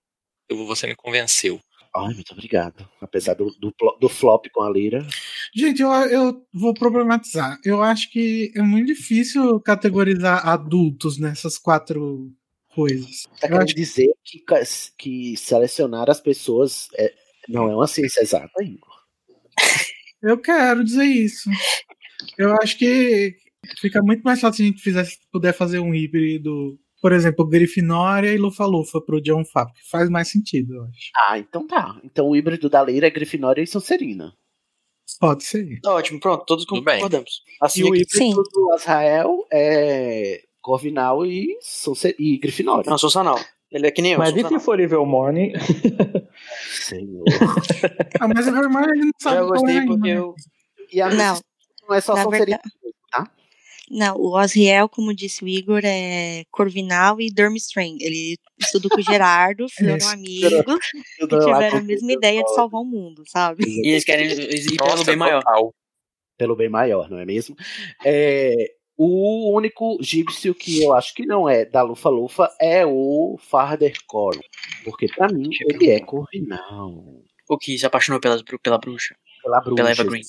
Eu, 0.48 0.66
você 0.66 0.88
me 0.88 0.96
convenceu. 0.96 1.60
Ai, 1.94 2.14
muito 2.14 2.32
obrigado. 2.32 2.90
Apesar 3.02 3.34
do, 3.34 3.52
do, 3.60 3.74
do 4.00 4.08
flop 4.08 4.46
com 4.54 4.64
a 4.64 4.70
Lira. 4.70 5.06
Gente, 5.54 5.82
eu, 5.82 5.92
eu 5.92 6.48
vou 6.54 6.74
problematizar. 6.74 7.60
Eu 7.66 7.84
acho 7.84 8.10
que 8.14 8.54
é 8.56 8.62
muito 8.62 8.88
difícil 8.88 9.60
categorizar 9.60 10.48
adultos 10.48 11.18
nessas 11.18 11.58
quatro 11.58 12.32
coisas. 12.74 13.24
Tá 13.24 13.32
Eu 13.34 13.40
querendo 13.50 13.64
acho 13.64 13.76
dizer 13.76 14.14
que, 14.24 14.42
que 14.98 15.36
selecionar 15.36 16.10
as 16.10 16.22
pessoas 16.22 16.88
é- 16.94 17.14
não 17.50 17.70
é 17.70 17.76
uma 17.76 17.88
ciência 17.88 18.22
exata, 18.22 18.64
Igor. 18.64 19.04
eu 20.22 20.38
quero 20.38 20.84
dizer 20.84 21.06
isso. 21.06 21.50
Eu 22.38 22.54
acho 22.62 22.78
que 22.78 23.36
fica 23.80 24.02
muito 24.02 24.22
mais 24.22 24.40
fácil 24.40 24.58
se 24.58 24.64
a 24.64 24.66
gente 24.66 24.82
fizesse, 24.82 25.18
puder 25.32 25.54
fazer 25.54 25.80
um 25.80 25.94
híbrido, 25.94 26.78
por 27.02 27.12
exemplo, 27.12 27.48
Grifinória 27.48 28.34
e 28.34 28.38
Lufa-Lufa 28.38 29.02
pro 29.02 29.22
John 29.22 29.44
Favreau, 29.46 29.74
que 29.74 29.90
faz 29.90 30.10
mais 30.10 30.30
sentido, 30.30 30.76
eu 30.76 30.84
acho. 30.86 31.12
Ah, 31.28 31.38
então 31.38 31.68
tá. 31.68 32.00
Então 32.04 32.28
o 32.28 32.36
híbrido 32.36 32.70
da 32.70 32.84
Lira 32.84 33.08
é 33.08 33.12
Grifinória 33.12 33.62
e 33.62 33.68
Sonserina. 33.68 34.34
Pode 35.20 35.44
ser. 35.44 35.80
Tá 35.82 35.94
ótimo, 35.94 36.20
pronto, 36.20 36.46
todos 36.46 36.66
Tudo 36.66 36.84
bem. 36.84 36.96
concordamos. 36.96 37.42
Assim 37.62 37.82
E 37.82 37.84
o 37.84 37.96
híbrido 37.96 38.44
do 38.52 38.74
Azrael 38.74 39.46
é 39.52 40.44
Corvinal 40.62 41.26
e, 41.26 41.58
Sonser... 41.62 42.16
e 42.20 42.38
Grifinória. 42.38 42.90
Não, 42.90 42.98
sou 42.98 43.10
sanal. 43.10 43.40
Ele 43.72 43.88
é 43.88 43.92
que 43.92 44.02
nem 44.02 44.14
eu. 44.14 44.20
Mas 44.20 44.36
e 44.36 44.48
se 44.48 44.60
for 44.60 44.80
Evil 44.80 45.06
Morning? 45.06 45.54
Senhor. 46.72 47.24
Ah, 48.20 48.28
mas 48.28 48.48
a 48.48 48.52
Vermelha 48.52 48.90
ele 48.92 49.06
não 49.06 49.12
sabe 49.22 49.38
Eu 49.38 49.48
qual 49.48 49.56
é 49.56 49.60
gostei 49.60 49.78
ainda, 49.78 49.94
porque 49.94 50.14
né? 50.14 50.20
eu. 50.20 50.36
E 50.92 51.02
a 51.02 51.10
Não. 51.10 51.40
não 51.88 51.96
é 51.96 52.02
só 52.02 52.16
Na 52.16 52.24
Sonserina, 52.24 52.60
tá? 53.12 53.30
Não, 53.90 54.16
o 54.16 54.36
Osriel, 54.36 54.90
como 54.90 55.14
disse 55.14 55.44
o 55.44 55.48
Igor, 55.48 55.82
é 55.84 56.44
Corvinal 56.52 57.22
e 57.22 57.30
Durmstrang. 57.32 57.98
Ele 58.02 58.38
estudou 58.60 58.90
com 58.90 59.00
o 59.00 59.04
Gerardo, 59.04 59.68
foram 59.78 60.10
amigos 60.10 60.80
e 61.22 61.28
tiveram 61.28 61.78
a 61.78 61.84
mesma 61.84 62.12
ideia 62.12 62.44
de 62.44 62.56
salvar 62.56 62.82
o 62.82 62.86
mundo, 62.86 63.24
sabe? 63.28 63.64
E 63.68 63.92
eles 63.92 64.04
querem 64.04 64.28
ir 64.28 64.78
pelo 64.78 65.04
bem 65.06 65.16
maior. 65.16 65.44
Pelo 66.38 66.56
bem 66.56 66.70
maior, 66.70 67.10
não 67.10 67.20
é 67.20 67.26
mesmo? 67.26 67.56
É, 68.04 68.72
o 68.98 69.56
único 69.56 69.98
egípcio 70.02 70.56
que 70.56 70.84
eu 70.84 70.94
acho 70.94 71.14
que 71.14 71.26
não 71.26 71.48
é 71.48 71.64
da 71.64 71.84
Lufa 71.84 72.10
Lufa 72.10 72.52
é 72.60 72.84
o 72.84 73.38
Farder 73.40 73.96
Corum. 74.08 74.42
Porque 74.84 75.08
pra 75.08 75.28
mim 75.28 75.50
ele 75.70 75.92
é 75.92 76.00
Corvinal. 76.00 77.24
O 77.48 77.58
que 77.58 77.78
se 77.78 77.86
apaixonou 77.86 78.20
pela, 78.20 78.44
pela 78.62 78.78
bruxa. 78.80 79.16
Pela 79.44 79.62
bruxa. 79.62 79.76
Pela 79.76 79.92
Eva 79.92 80.04
Green. 80.04 80.22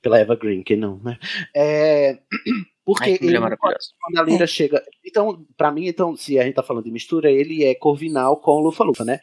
Pela 0.00 0.18
Eva 0.20 0.36
Green, 0.36 0.62
que 0.62 0.76
não, 0.76 0.98
né? 1.00 1.18
É, 1.54 2.20
porque 2.86 3.10
Ai, 3.10 3.18
ele, 3.20 3.38
quando 3.38 4.18
a 4.18 4.22
Lira 4.22 4.46
chega. 4.46 4.82
Então, 5.04 5.44
pra 5.56 5.72
mim, 5.72 5.86
então, 5.88 6.16
se 6.16 6.38
a 6.38 6.44
gente 6.44 6.54
tá 6.54 6.62
falando 6.62 6.84
de 6.84 6.92
mistura, 6.92 7.30
ele 7.30 7.64
é 7.64 7.74
Corvinal 7.74 8.36
com 8.36 8.60
Lufa 8.60 8.84
Lufa, 8.84 9.04
né? 9.04 9.18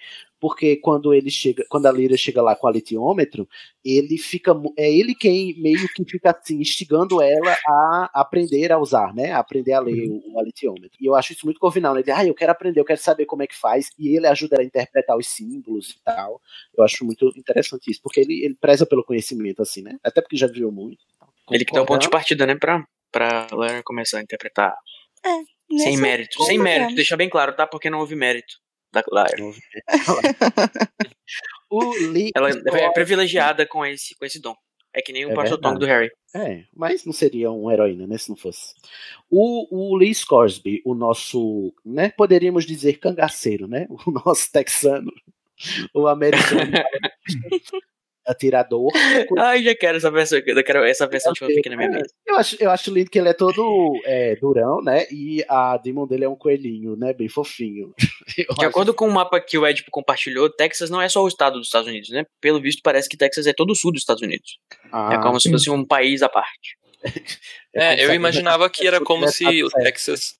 Porque 0.45 0.75
quando 0.75 1.11
ele 1.11 1.31
chega, 1.31 1.65
quando 1.67 1.87
a 1.87 1.91
Lira 1.91 2.15
chega 2.15 2.39
lá 2.39 2.55
com 2.55 2.67
o 2.67 2.69
alitiômetro, 2.69 3.49
ele 3.83 4.15
fica. 4.15 4.51
É 4.77 4.87
ele 4.87 5.15
quem 5.15 5.59
meio 5.59 5.91
que 5.91 6.05
fica 6.05 6.29
assim, 6.29 6.61
instigando 6.61 7.19
ela 7.19 7.57
a 7.67 8.11
aprender 8.13 8.71
a 8.71 8.77
usar, 8.77 9.11
né? 9.11 9.31
A 9.31 9.39
aprender 9.39 9.73
a 9.73 9.79
ler 9.79 10.07
o, 10.07 10.35
o 10.35 10.39
alitiômetro. 10.39 10.99
E 11.01 11.07
eu 11.07 11.15
acho 11.15 11.33
isso 11.33 11.47
muito 11.47 11.59
Corvinal, 11.59 11.95
né? 11.95 12.01
Ele, 12.01 12.11
ah, 12.11 12.23
eu 12.23 12.35
quero 12.35 12.51
aprender, 12.51 12.79
eu 12.79 12.85
quero 12.85 12.99
saber 12.99 13.25
como 13.25 13.41
é 13.41 13.47
que 13.47 13.55
faz. 13.55 13.89
E 13.97 14.15
ele 14.15 14.27
ajuda 14.27 14.57
ela 14.57 14.63
a 14.63 14.67
interpretar 14.67 15.17
os 15.17 15.25
símbolos 15.25 15.89
e 15.89 16.03
tal. 16.03 16.39
Eu 16.77 16.83
acho 16.83 17.03
muito 17.03 17.33
interessante 17.35 17.89
isso, 17.89 18.01
porque 18.03 18.19
ele, 18.19 18.45
ele 18.45 18.53
preza 18.53 18.85
pelo 18.85 19.03
conhecimento, 19.03 19.63
assim, 19.63 19.81
né? 19.81 19.97
Até 20.03 20.21
porque 20.21 20.37
já 20.37 20.45
viu 20.45 20.71
muito. 20.71 21.03
Ele 21.49 21.65
que 21.65 21.73
dá 21.73 21.81
o 21.81 21.87
ponto 21.87 22.03
de 22.03 22.09
partida, 22.11 22.45
né? 22.45 22.53
Pra, 22.53 22.85
pra 23.11 23.47
Lara 23.51 23.81
começar 23.81 24.19
a 24.19 24.21
interpretar. 24.21 24.75
Sem 25.71 25.79
Nessa- 25.79 26.01
mérito. 26.03 26.43
Sem 26.43 26.59
mérito. 26.59 26.93
Deixa 26.93 27.17
bem 27.17 27.29
claro, 27.29 27.55
tá? 27.55 27.65
Porque 27.65 27.89
não 27.89 27.97
houve 27.97 28.13
mérito 28.13 28.63
da 28.95 29.03
Lara. 29.11 29.35
O 31.69 31.93
Lee 32.11 32.31
Ela 32.35 32.49
é 32.51 32.91
privilegiada 32.91 33.65
com 33.65 33.85
esse, 33.85 34.15
com 34.15 34.23
esse 34.23 34.39
dom. 34.39 34.55
É 34.93 35.01
que 35.01 35.11
nem 35.11 35.25
o 35.25 35.31
É 35.31 35.35
Parçotong 35.35 35.73
do 35.77 35.85
verdade. 35.85 36.11
Harry. 36.33 36.59
É, 36.61 36.63
mas 36.73 37.03
não 37.05 37.11
seria 37.11 37.51
uma 37.51 37.73
heroína, 37.73 38.07
né? 38.07 38.17
Se 38.17 38.29
não 38.29 38.37
fosse. 38.37 38.73
O, 39.29 39.67
o 39.91 39.95
Lee 39.97 40.15
Scoresby, 40.15 40.81
o 40.85 40.93
nosso, 40.93 41.73
né? 41.83 42.11
Poderíamos 42.11 42.65
dizer 42.65 42.99
cangaceiro, 42.99 43.67
né? 43.67 43.87
O 44.07 44.11
nosso 44.11 44.49
texano, 44.51 45.11
o 45.93 46.07
americano, 46.07 46.71
atirador. 48.25 48.91
Ai, 49.37 49.63
já 49.63 49.75
quero 49.75 49.97
essa 49.97 50.09
versão 50.11 50.37
aqui. 50.39 50.51
Eu 50.51 50.63
quero 50.63 50.83
essa 50.83 51.07
versão 51.07 51.33
de 51.33 51.39
fanfic 51.39 51.69
na 51.69 51.77
minha 51.77 51.89
mesa. 51.89 52.09
Eu 52.25 52.35
acho, 52.35 52.57
eu 52.59 52.71
acho 52.71 52.93
lindo 52.93 53.09
que 53.09 53.19
ele 53.19 53.29
é 53.29 53.33
todo 53.33 53.99
é, 54.05 54.35
durão, 54.35 54.81
né? 54.81 55.05
E 55.11 55.43
a 55.47 55.77
demon 55.77 56.07
dele 56.07 56.25
é 56.25 56.29
um 56.29 56.35
coelhinho, 56.35 56.95
né? 56.95 57.13
Bem 57.13 57.29
fofinho. 57.29 57.93
Eu 58.37 58.45
De 58.55 58.61
acho- 58.61 58.69
acordo 58.69 58.93
com 58.93 59.07
o 59.07 59.11
mapa 59.11 59.39
que 59.39 59.57
o 59.57 59.65
Edipo 59.67 59.89
compartilhou, 59.91 60.49
Texas 60.49 60.89
não 60.89 61.01
é 61.01 61.07
só 61.07 61.23
o 61.23 61.27
estado 61.27 61.57
dos 61.57 61.67
Estados 61.67 61.87
Unidos, 61.87 62.09
né? 62.09 62.25
Pelo 62.41 62.59
visto, 62.59 62.81
parece 62.83 63.07
que 63.07 63.15
Texas 63.15 63.45
é 63.47 63.53
todo 63.53 63.71
o 63.71 63.75
sul 63.75 63.91
dos 63.91 64.01
Estados 64.01 64.21
Unidos. 64.23 64.57
Ah, 64.91 65.13
é 65.13 65.21
como 65.21 65.39
se 65.39 65.47
sim. 65.47 65.53
fosse 65.53 65.69
um 65.69 65.85
país 65.85 66.21
à 66.21 66.27
parte. 66.29 66.77
É, 67.73 67.95
eu 67.95 68.07
como 68.07 68.13
imaginava 68.15 68.69
que 68.69 68.87
era 68.87 68.99
como 68.99 69.27
se 69.27 69.63
o. 69.63 69.69
Texas. 69.69 70.35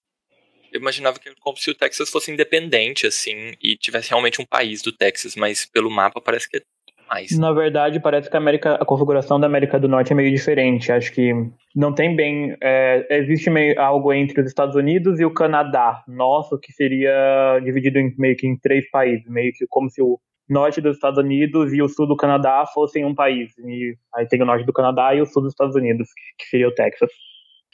Eu 0.71 0.79
imaginava 0.81 1.19
que 1.19 1.29
era 1.29 1.37
como 1.39 1.55
se 1.57 1.69
o 1.69 1.75
Texas 1.75 2.09
fosse 2.09 2.31
independente, 2.31 3.07
assim, 3.07 3.53
e 3.61 3.77
tivesse 3.77 4.09
realmente 4.09 4.41
um 4.41 4.45
país 4.45 4.81
do 4.81 4.91
Texas, 4.91 5.35
mas 5.35 5.65
pelo 5.65 5.89
mapa 5.89 6.19
parece 6.19 6.49
que 6.49 6.57
é 6.57 6.61
mais. 7.09 7.37
Na 7.37 7.51
verdade, 7.51 7.99
parece 7.99 8.29
que 8.29 8.35
a, 8.35 8.39
América, 8.39 8.75
a 8.75 8.85
configuração 8.85 9.39
da 9.39 9.47
América 9.47 9.79
do 9.79 9.87
Norte 9.87 10.11
é 10.13 10.15
meio 10.15 10.33
diferente. 10.33 10.91
Acho 10.91 11.11
que 11.11 11.33
não 11.75 11.93
tem 11.93 12.15
bem. 12.15 12.55
é, 12.61 13.05
existe 13.17 13.49
meio 13.49 13.79
algo 13.79 14.13
entre 14.13 14.41
os 14.41 14.47
Estados 14.47 14.75
Unidos 14.75 15.19
e 15.19 15.25
o 15.25 15.33
Canadá. 15.33 16.03
Nosso, 16.07 16.59
que 16.59 16.71
seria 16.71 17.59
dividido 17.63 17.99
em, 17.99 18.13
meio 18.17 18.35
que 18.35 18.47
em 18.47 18.57
três 18.57 18.89
países. 18.89 19.27
Meio 19.27 19.51
que 19.53 19.65
como 19.69 19.89
se 19.89 20.01
o 20.01 20.19
norte 20.49 20.81
dos 20.81 20.95
Estados 20.95 21.17
Unidos 21.17 21.73
e 21.73 21.81
o 21.81 21.89
sul 21.89 22.07
do 22.07 22.15
Canadá 22.15 22.65
fossem 22.73 23.05
um 23.05 23.15
país. 23.15 23.57
E 23.59 23.95
aí 24.13 24.27
tem 24.27 24.41
o 24.41 24.45
norte 24.45 24.65
do 24.65 24.73
Canadá 24.73 25.13
e 25.15 25.21
o 25.21 25.25
sul 25.25 25.41
dos 25.41 25.53
Estados 25.53 25.75
Unidos, 25.75 26.07
que 26.37 26.45
seria 26.45 26.67
o 26.67 26.73
Texas. 26.73 27.09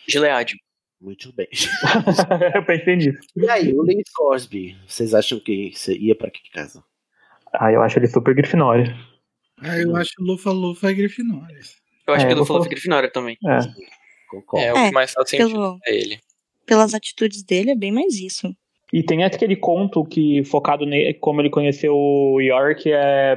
Gilead. 0.07 0.55
Muito 0.99 1.33
bem. 1.33 1.47
Eu 2.55 2.63
pensei 2.63 2.95
nisso. 2.95 3.19
E 3.35 3.49
aí, 3.49 3.73
o 3.73 3.81
Lee 3.81 4.03
Scoresby, 4.07 4.77
vocês 4.85 5.15
acham 5.15 5.39
que 5.39 5.71
você 5.73 5.97
ia 5.97 6.15
pra 6.15 6.29
que 6.29 6.47
casa? 6.51 6.83
Ah, 7.53 7.71
eu 7.71 7.81
acho 7.81 7.99
ele 7.99 8.07
super 8.07 8.33
grifinório. 8.33 8.95
Ah, 9.61 9.77
eu 9.77 9.95
acho 9.95 10.11
Lufa-Lufa 10.19 10.89
é 10.89 10.93
Grifinória. 10.93 11.59
Eu 12.07 12.13
acho 12.13 12.25
É, 12.25 12.27
que 12.29 12.33
falou 12.33 12.45
falar- 12.45 12.67
Grifinória 12.67 13.09
também. 13.11 13.37
É. 13.47 13.59
Concordo. 14.29 14.65
É, 14.65 14.73
o 14.73 14.77
É, 14.77 14.87
que 14.87 14.93
mais 14.93 15.11
faz 15.13 15.29
sentido 15.29 15.51
pelo- 15.51 15.79
é 15.85 15.95
ele. 15.95 16.19
Pelas 16.65 16.93
atitudes 16.93 17.43
dele, 17.43 17.71
é 17.71 17.75
bem 17.75 17.91
mais 17.91 18.15
isso. 18.15 18.53
E 18.93 19.03
tem 19.03 19.23
aquele 19.23 19.55
conto 19.55 20.03
que, 20.03 20.43
focado 20.45 20.85
nele, 20.85 21.13
como 21.15 21.41
ele 21.41 21.49
conheceu 21.49 21.93
o 21.95 22.41
York, 22.41 22.91
é, 22.91 23.35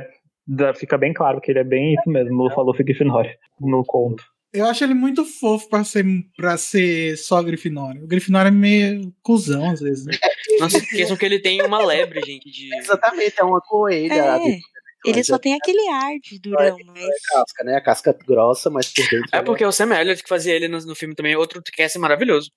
fica 0.77 0.97
bem 0.99 1.13
claro 1.13 1.41
que 1.41 1.51
ele 1.53 1.61
é 1.61 1.65
bem 1.65 1.95
isso 1.95 2.09
mesmo, 2.11 2.43
Lufa 2.43 2.61
Lufa 2.61 2.83
e 2.83 2.85
Grifinória, 2.85 3.37
no 3.61 3.85
conto. 3.85 4.25
Eu 4.53 4.67
acho 4.67 4.85
ele 4.85 4.95
muito 4.95 5.25
fofo 5.25 5.69
pra 5.69 5.83
ser, 5.83 6.05
pra 6.37 6.57
ser 6.57 7.17
só 7.19 7.43
Grifinória. 7.43 8.03
O 8.05 8.07
Grifinória 8.07 8.49
é 8.49 8.53
meio 8.53 9.13
cuzão 9.21 9.69
às 9.71 9.81
vezes. 9.81 10.07
Né? 10.07 10.13
Não 10.61 10.71
se 10.71 10.77
esqueçam 10.79 11.17
que 11.17 11.25
ele 11.25 11.41
tem 11.41 11.61
uma 11.63 11.85
lebre, 11.85 12.21
gente, 12.25 12.49
de. 12.51 12.73
Exatamente, 12.77 13.35
é 13.37 13.43
uma 13.45 13.61
coelha. 13.61 14.13
É, 14.15 14.59
ele 15.05 15.23
só 15.23 15.39
tem 15.39 15.55
aquele 15.55 15.89
ar 15.89 16.13
de 16.23 16.39
durão, 16.39 16.77
mas. 16.87 17.23
casca, 17.29 17.65
né? 17.65 17.77
A 17.77 17.81
casca 17.81 18.17
grossa, 18.27 18.71
mas 18.71 18.93
por 18.93 19.09
dentro. 19.09 19.29
É 19.33 19.43
porque 19.43 19.65
o 19.65 19.73
Sam 19.73 19.95
Elliott 19.95 20.23
que 20.23 20.29
fazia 20.29 20.55
ele 20.55 20.69
no, 20.69 20.79
no 20.79 20.95
filme 20.95 21.15
também, 21.15 21.37
outro 21.37 21.63
que 21.63 21.83
é 21.83 21.89
maravilhoso. 21.99 22.51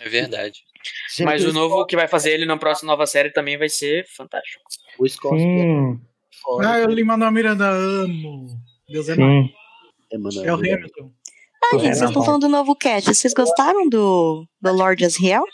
É 0.00 0.08
verdade. 0.08 0.60
Gente, 1.16 1.24
Mas 1.24 1.44
o 1.44 1.52
novo 1.52 1.86
que 1.86 1.96
vai 1.96 2.08
fazer 2.08 2.32
ele 2.32 2.44
na 2.44 2.56
próxima 2.56 2.92
nova 2.92 3.06
série 3.06 3.30
também 3.30 3.56
vai 3.56 3.68
ser 3.68 4.04
fantástico. 4.16 4.62
O 4.98 5.06
é 5.06 5.96
foda. 6.42 6.70
Ah, 6.70 6.78
eu 6.80 6.88
li 6.88 7.04
Manuel 7.04 7.32
Miranda, 7.32 7.68
amo. 7.68 8.46
Deus 8.88 9.08
é 9.08 9.16
mais. 9.16 9.50
É 10.44 10.52
o. 10.52 10.56
Hamilton. 10.56 11.12
Ah, 11.64 11.78
gente, 11.78 11.96
vocês 11.96 12.10
estão 12.10 12.24
falando 12.24 12.42
do 12.42 12.48
novo 12.48 12.76
cast. 12.76 13.12
Vocês 13.12 13.34
gostaram 13.34 13.88
do, 13.88 14.46
do 14.60 14.72
Lord 14.72 15.04
Asriel? 15.04 15.44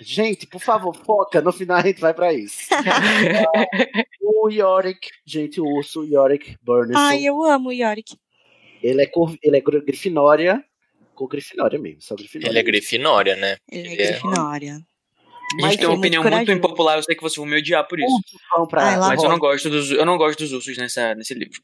Gente, 0.00 0.46
por 0.46 0.60
favor, 0.60 0.94
foca. 0.94 1.40
No 1.40 1.52
final 1.52 1.78
a 1.78 1.82
gente 1.82 2.00
vai 2.00 2.14
pra 2.14 2.32
isso. 2.32 2.68
o 4.22 4.48
Yorick, 4.48 5.08
gente, 5.26 5.60
o 5.60 5.66
urso 5.66 6.04
Yorick 6.04 6.56
Burnison. 6.62 6.98
Ai, 6.98 7.24
eu 7.24 7.42
amo 7.42 7.70
o 7.70 7.72
Yorick. 7.72 8.16
Ele 8.82 9.02
é, 9.02 9.06
cor... 9.06 9.34
ele 9.42 9.56
é 9.56 9.60
gr- 9.60 9.84
Grifinória. 9.84 10.64
Com 11.14 11.26
Grifinória 11.26 11.78
mesmo, 11.78 12.00
só 12.00 12.14
Grifinória. 12.14 12.50
Ele 12.52 12.58
é 12.58 12.62
Grifinória, 12.62 13.36
né? 13.36 13.56
Ele 13.70 13.88
é 13.88 13.92
Ele 13.92 14.02
é- 14.02 14.06
Grifinória. 14.12 14.80
A 15.60 15.68
gente 15.68 15.78
tem 15.78 15.86
uma 15.86 15.94
é 15.94 15.96
muito 15.96 15.98
opinião 16.00 16.22
muito, 16.22 16.32
corajoso. 16.32 16.58
impopular, 16.58 16.98
eu 16.98 17.02
sei 17.02 17.16
que 17.16 17.22
vocês 17.22 17.36
vão 17.36 17.46
me 17.46 17.56
odiar 17.56 17.86
por 17.88 17.98
isso. 17.98 18.14
Pra... 18.68 18.82
Ai, 18.82 18.96
Mas 18.98 19.22
eu 19.22 19.30
não 19.30 19.38
gosto 19.38 19.70
dos, 19.70 19.90
eu 19.90 20.04
não 20.04 20.18
gosto 20.18 20.38
dos 20.40 20.52
ursos 20.52 20.76
nessa, 20.76 21.14
nesse 21.14 21.32
livro. 21.32 21.60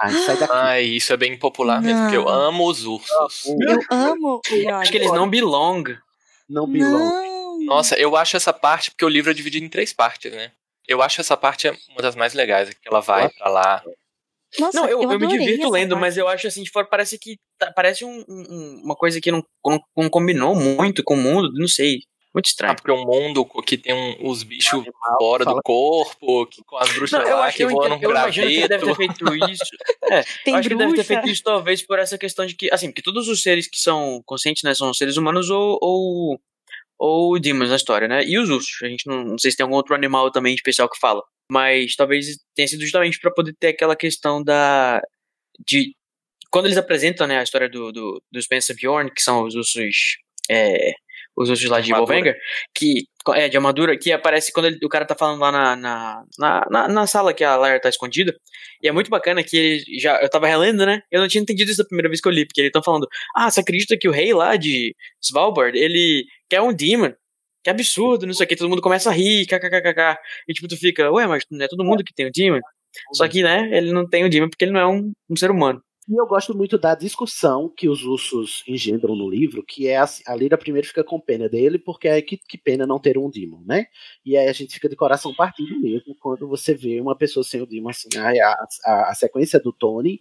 Ai, 0.00 0.12
sai 0.12 0.36
daqui. 0.36 0.52
Ai, 0.52 0.84
isso 0.84 1.12
é 1.12 1.16
bem 1.16 1.38
popular 1.38 1.80
mesmo, 1.80 2.02
porque 2.02 2.16
eu 2.16 2.28
amo 2.28 2.68
os 2.68 2.84
ursos. 2.84 3.46
Eu 3.46 3.80
amo 3.90 4.40
o 4.44 4.54
Yorick. 4.54 4.70
Acho 4.72 4.90
que 4.90 4.98
eles 4.98 5.12
não 5.12 5.30
belong. 5.30 5.84
Não 6.48 6.66
belong. 6.66 6.98
Não. 6.98 7.37
Nossa, 7.68 7.94
eu 7.96 8.16
acho 8.16 8.36
essa 8.36 8.52
parte, 8.52 8.90
porque 8.90 9.04
o 9.04 9.08
livro 9.08 9.30
é 9.30 9.34
dividido 9.34 9.64
em 9.64 9.68
três 9.68 9.92
partes, 9.92 10.32
né? 10.32 10.52
Eu 10.86 11.02
acho 11.02 11.20
essa 11.20 11.36
parte 11.36 11.68
uma 11.90 12.00
das 12.02 12.16
mais 12.16 12.32
legais, 12.34 12.70
que 12.70 12.88
ela 12.88 13.00
vai 13.00 13.28
pra 13.28 13.50
lá. 13.50 13.82
Nossa, 14.58 14.80
Não, 14.80 14.88
eu, 14.88 15.02
eu, 15.02 15.08
me 15.08 15.14
adorei 15.26 15.38
divirto 15.38 15.68
lendo, 15.70 15.90
parte. 15.90 16.00
mas 16.00 16.16
eu 16.16 16.26
acho 16.26 16.46
assim, 16.46 16.62
de 16.62 16.70
fora, 16.70 16.86
parece 16.86 17.18
que 17.18 17.36
tá- 17.58 17.70
parece 17.70 18.04
um- 18.04 18.24
um- 18.26 18.46
um- 18.50 18.80
uma 18.84 18.96
coisa 18.96 19.20
que 19.20 19.30
não, 19.30 19.44
não, 19.64 19.78
não 19.94 20.08
combinou 20.08 20.54
muito 20.54 21.04
com 21.04 21.14
o 21.14 21.18
mundo, 21.18 21.50
não 21.52 21.68
sei. 21.68 21.98
Muito 22.34 22.46
estranho. 22.46 22.72
Ah, 22.72 22.74
porque 22.74 22.90
é 22.90 22.94
um 22.94 23.04
mundo 23.04 23.44
que 23.66 23.76
tem 23.76 23.92
um- 23.94 24.28
os 24.28 24.42
bichos 24.42 24.84
fora 25.18 25.44
fala- 25.44 25.56
do 25.56 25.62
corpo, 25.62 26.46
que, 26.46 26.62
com 26.64 26.76
as 26.76 26.90
bruxas 26.92 27.20
Não, 27.20 27.28
eu 27.28 27.36
lá 27.38 27.50
que 27.52 27.64
eu, 27.64 27.68
voam 27.70 27.86
entendo- 27.86 27.98
no 28.00 28.04
eu 28.04 28.10
imagino 28.10 28.46
que 28.46 28.52
ele 28.54 28.68
deve 28.68 28.86
ter 28.86 28.94
graveto. 28.96 29.14
feito 29.24 29.24
isso. 29.50 29.64
É, 30.04 30.22
Tem 30.44 30.54
eu 30.54 30.60
acho 30.60 30.68
que 30.68 30.74
ele 30.74 30.78
deve 30.78 30.90
ter 30.92 30.96
bruxa. 30.96 31.04
feito 31.04 31.28
isso 31.28 31.42
talvez 31.42 31.82
por 31.86 31.98
essa 31.98 32.16
questão 32.16 32.46
de 32.46 32.54
que, 32.54 32.70
assim, 32.72 32.90
que 32.92 33.02
todos 33.02 33.28
os 33.28 33.42
seres 33.42 33.66
que 33.68 33.78
são 33.78 34.22
conscientes, 34.24 34.62
né, 34.62 34.74
são 34.74 34.92
seres 34.94 35.16
humanos 35.16 35.50
ou, 35.50 35.78
ou, 35.82 36.40
ou 36.98 37.38
demons 37.38 37.70
na 37.70 37.76
história, 37.76 38.08
né? 38.08 38.24
E 38.24 38.38
os 38.38 38.48
ursos. 38.50 38.82
A 38.82 38.88
gente 38.88 39.06
não, 39.06 39.24
não 39.24 39.38
sei 39.38 39.50
se 39.50 39.56
tem 39.56 39.64
algum 39.64 39.76
outro 39.76 39.94
animal 39.94 40.30
também 40.32 40.54
especial 40.54 40.88
que 40.88 40.98
fala. 40.98 41.22
Mas 41.50 41.94
talvez 41.96 42.26
tenha 42.54 42.68
sido 42.68 42.82
justamente 42.82 43.18
pra 43.20 43.30
poder 43.30 43.54
ter 43.58 43.68
aquela 43.68 43.96
questão 43.96 44.42
da. 44.42 45.00
de. 45.66 45.94
Quando 46.50 46.66
eles 46.66 46.78
apresentam, 46.78 47.26
né, 47.26 47.38
a 47.38 47.42
história 47.42 47.68
do, 47.68 47.92
do, 47.92 48.22
do 48.32 48.42
Spencer 48.42 48.74
Bjorn, 48.76 49.10
que 49.14 49.22
são 49.22 49.44
os 49.44 49.54
ursos. 49.54 50.16
É, 50.50 50.92
os 51.36 51.48
ursos 51.50 51.68
lá 51.70 51.80
de. 51.80 51.90
Volvanger, 52.06 52.36
que 52.74 53.04
é 53.34 53.48
de 53.48 53.56
armadura, 53.56 53.98
que 53.98 54.10
aparece 54.10 54.50
quando 54.52 54.66
ele- 54.66 54.78
o 54.84 54.88
cara 54.88 55.04
tá 55.04 55.14
falando 55.14 55.40
lá 55.40 55.52
na, 55.52 55.76
na, 55.76 56.22
na, 56.38 56.66
na, 56.70 56.88
na 56.88 57.06
sala 57.06 57.32
que 57.34 57.44
a 57.44 57.56
Lara 57.56 57.80
tá 57.80 57.88
escondida. 57.88 58.34
E 58.82 58.88
é 58.88 58.92
muito 58.92 59.10
bacana 59.10 59.42
que 59.42 59.56
ele 59.56 59.98
já. 59.98 60.20
Eu 60.22 60.28
tava 60.30 60.46
relendo, 60.46 60.86
né? 60.86 61.02
Eu 61.10 61.20
não 61.20 61.28
tinha 61.28 61.42
entendido 61.42 61.70
isso 61.70 61.82
da 61.82 61.86
primeira 61.88 62.08
vez 62.08 62.20
que 62.20 62.28
eu 62.28 62.32
li, 62.32 62.46
porque 62.46 62.60
eles 62.60 62.68
estão 62.68 62.82
falando: 62.82 63.08
Ah, 63.36 63.50
você 63.50 63.60
acredita 63.60 63.96
que 63.98 64.08
o 64.08 64.12
rei 64.12 64.32
lá 64.34 64.56
de 64.56 64.94
Svalbard, 65.22 65.76
ele 65.78 66.26
quer 66.48 66.60
um 66.60 66.72
demon? 66.72 67.12
Que 67.64 67.70
absurdo, 67.70 68.26
não 68.26 68.34
sei 68.34 68.46
o 68.46 68.48
que, 68.48 68.56
todo 68.56 68.68
mundo 68.68 68.82
começa 68.82 69.10
a 69.10 69.12
rir, 69.12 69.46
kkkk. 69.46 70.16
E 70.48 70.52
tipo, 70.54 70.68
tu 70.68 70.76
fica, 70.76 71.10
ué, 71.12 71.26
mas 71.26 71.44
não 71.50 71.64
é 71.64 71.68
todo 71.68 71.84
mundo 71.84 72.04
que 72.04 72.14
tem 72.14 72.26
o 72.26 72.30
demon? 72.32 72.60
Só 73.14 73.28
que, 73.28 73.42
né, 73.42 73.68
ele 73.76 73.92
não 73.92 74.08
tem 74.08 74.24
o 74.24 74.30
demon 74.30 74.48
porque 74.48 74.64
ele 74.64 74.72
não 74.72 74.80
é 74.80 74.86
um, 74.86 75.12
um 75.30 75.36
ser 75.36 75.50
humano. 75.50 75.82
E 76.08 76.18
eu 76.18 76.26
gosto 76.26 76.56
muito 76.56 76.78
da 76.78 76.94
discussão 76.94 77.68
que 77.68 77.86
os 77.86 78.02
ursos 78.02 78.64
engendram 78.66 79.14
no 79.14 79.28
livro, 79.28 79.62
que 79.62 79.86
é 79.88 79.98
assim, 79.98 80.22
a 80.26 80.34
Lyra 80.34 80.56
primeiro 80.56 80.86
fica 80.86 81.04
com 81.04 81.20
pena 81.20 81.50
dele, 81.50 81.78
porque 81.78 82.08
é 82.08 82.22
que, 82.22 82.38
que 82.38 82.56
pena 82.56 82.86
não 82.86 82.98
ter 82.98 83.18
um 83.18 83.28
Demon, 83.28 83.62
né? 83.66 83.86
E 84.24 84.34
aí 84.34 84.48
a 84.48 84.52
gente 84.54 84.72
fica 84.72 84.88
de 84.88 84.96
coração 84.96 85.34
partido 85.34 85.78
mesmo 85.78 86.14
quando 86.18 86.48
você 86.48 86.72
vê 86.74 86.98
uma 86.98 87.14
pessoa 87.14 87.44
sem 87.44 87.60
o 87.60 87.66
Demon, 87.66 87.90
assim, 87.90 88.08
a, 88.16 88.54
a, 88.86 89.10
a 89.10 89.14
sequência 89.14 89.60
do 89.60 89.70
Tony 89.70 90.18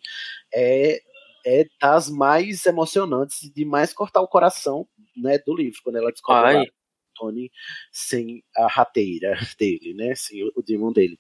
é, 0.53 0.99
é 1.45 1.65
das 1.81 2.09
mais 2.09 2.65
emocionantes, 2.65 3.49
de 3.49 3.64
mais 3.64 3.93
cortar 3.93 4.19
o 4.19 4.27
coração, 4.27 4.85
né, 5.15 5.38
do 5.39 5.55
livro, 5.55 5.80
quando 5.84 5.95
ela 5.95 6.11
descobre 6.11 6.57
Ai. 6.57 6.65
Tony 7.18 7.52
sem 7.91 8.44
a 8.56 8.68
rateira 8.68 9.34
dele, 9.60 9.94
né? 9.94 10.14
Sem 10.15 10.44
o, 10.44 10.52
o 10.56 10.61
demon 10.64 10.91
dele. 10.91 11.18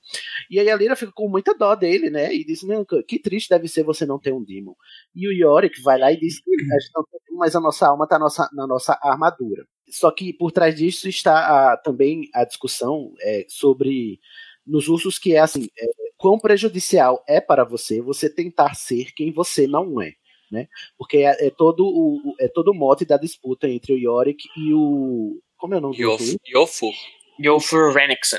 E 0.49 0.59
aí 0.59 0.69
a 0.69 0.75
Lyra 0.75 0.95
fica 0.95 1.11
com 1.13 1.27
muita 1.29 1.53
dó 1.55 1.75
dele, 1.75 2.09
né? 2.09 2.33
E 2.33 2.45
diz: 2.45 2.63
Não, 2.63 2.85
que 3.07 3.19
triste 3.19 3.49
deve 3.49 3.67
ser 3.67 3.83
você 3.83 4.05
não 4.05 4.19
ter 4.19 4.33
um 4.33 4.43
demon. 4.43 4.73
E 5.15 5.27
o 5.27 5.31
Yorick 5.31 5.81
vai 5.81 5.97
lá 5.99 6.11
e 6.11 6.19
diz: 6.19 6.41
A 6.73 6.79
gente 6.79 6.91
não 6.95 7.03
tem 7.05 7.19
demon, 7.27 7.39
mas 7.39 7.55
a 7.55 7.59
nossa 7.61 7.87
alma 7.87 8.05
está 8.05 8.19
nossa, 8.19 8.49
na 8.53 8.67
nossa 8.67 8.97
armadura. 9.01 9.65
Só 9.89 10.11
que 10.11 10.33
por 10.33 10.51
trás 10.51 10.75
disso 10.75 11.07
está 11.07 11.73
a- 11.73 11.77
também 11.77 12.29
a 12.33 12.43
discussão 12.45 13.13
é, 13.21 13.45
sobre 13.47 14.19
nos 14.65 14.87
ursos 14.89 15.17
que 15.17 15.33
é 15.33 15.39
assim, 15.39 15.67
é, 15.79 15.85
quão 16.17 16.37
prejudicial 16.37 17.23
é 17.27 17.39
para 17.39 17.63
você 17.63 18.01
você 18.01 18.29
tentar 18.29 18.73
ser 18.75 19.13
quem 19.15 19.31
você 19.31 19.65
não 19.65 20.01
é. 20.01 20.11
Né? 20.51 20.67
Porque 20.97 21.17
é, 21.17 21.47
é 21.47 21.49
todo 21.49 21.85
o 21.85 22.17
o- 22.31 22.35
é 22.39 22.47
todo 22.49 22.71
o 22.71 22.73
mote 22.73 23.05
da 23.05 23.17
disputa 23.17 23.67
entre 23.69 23.93
o 23.93 23.97
Yorick 23.97 24.47
e 24.57 24.73
o 24.73 25.39
como 25.57 25.73
é 25.73 25.77
o 25.77 25.81
nome? 25.81 25.97
Yof- 25.97 26.37
Yofur. 26.47 26.93
Yofur 27.43 27.93
Renixon. 27.93 28.37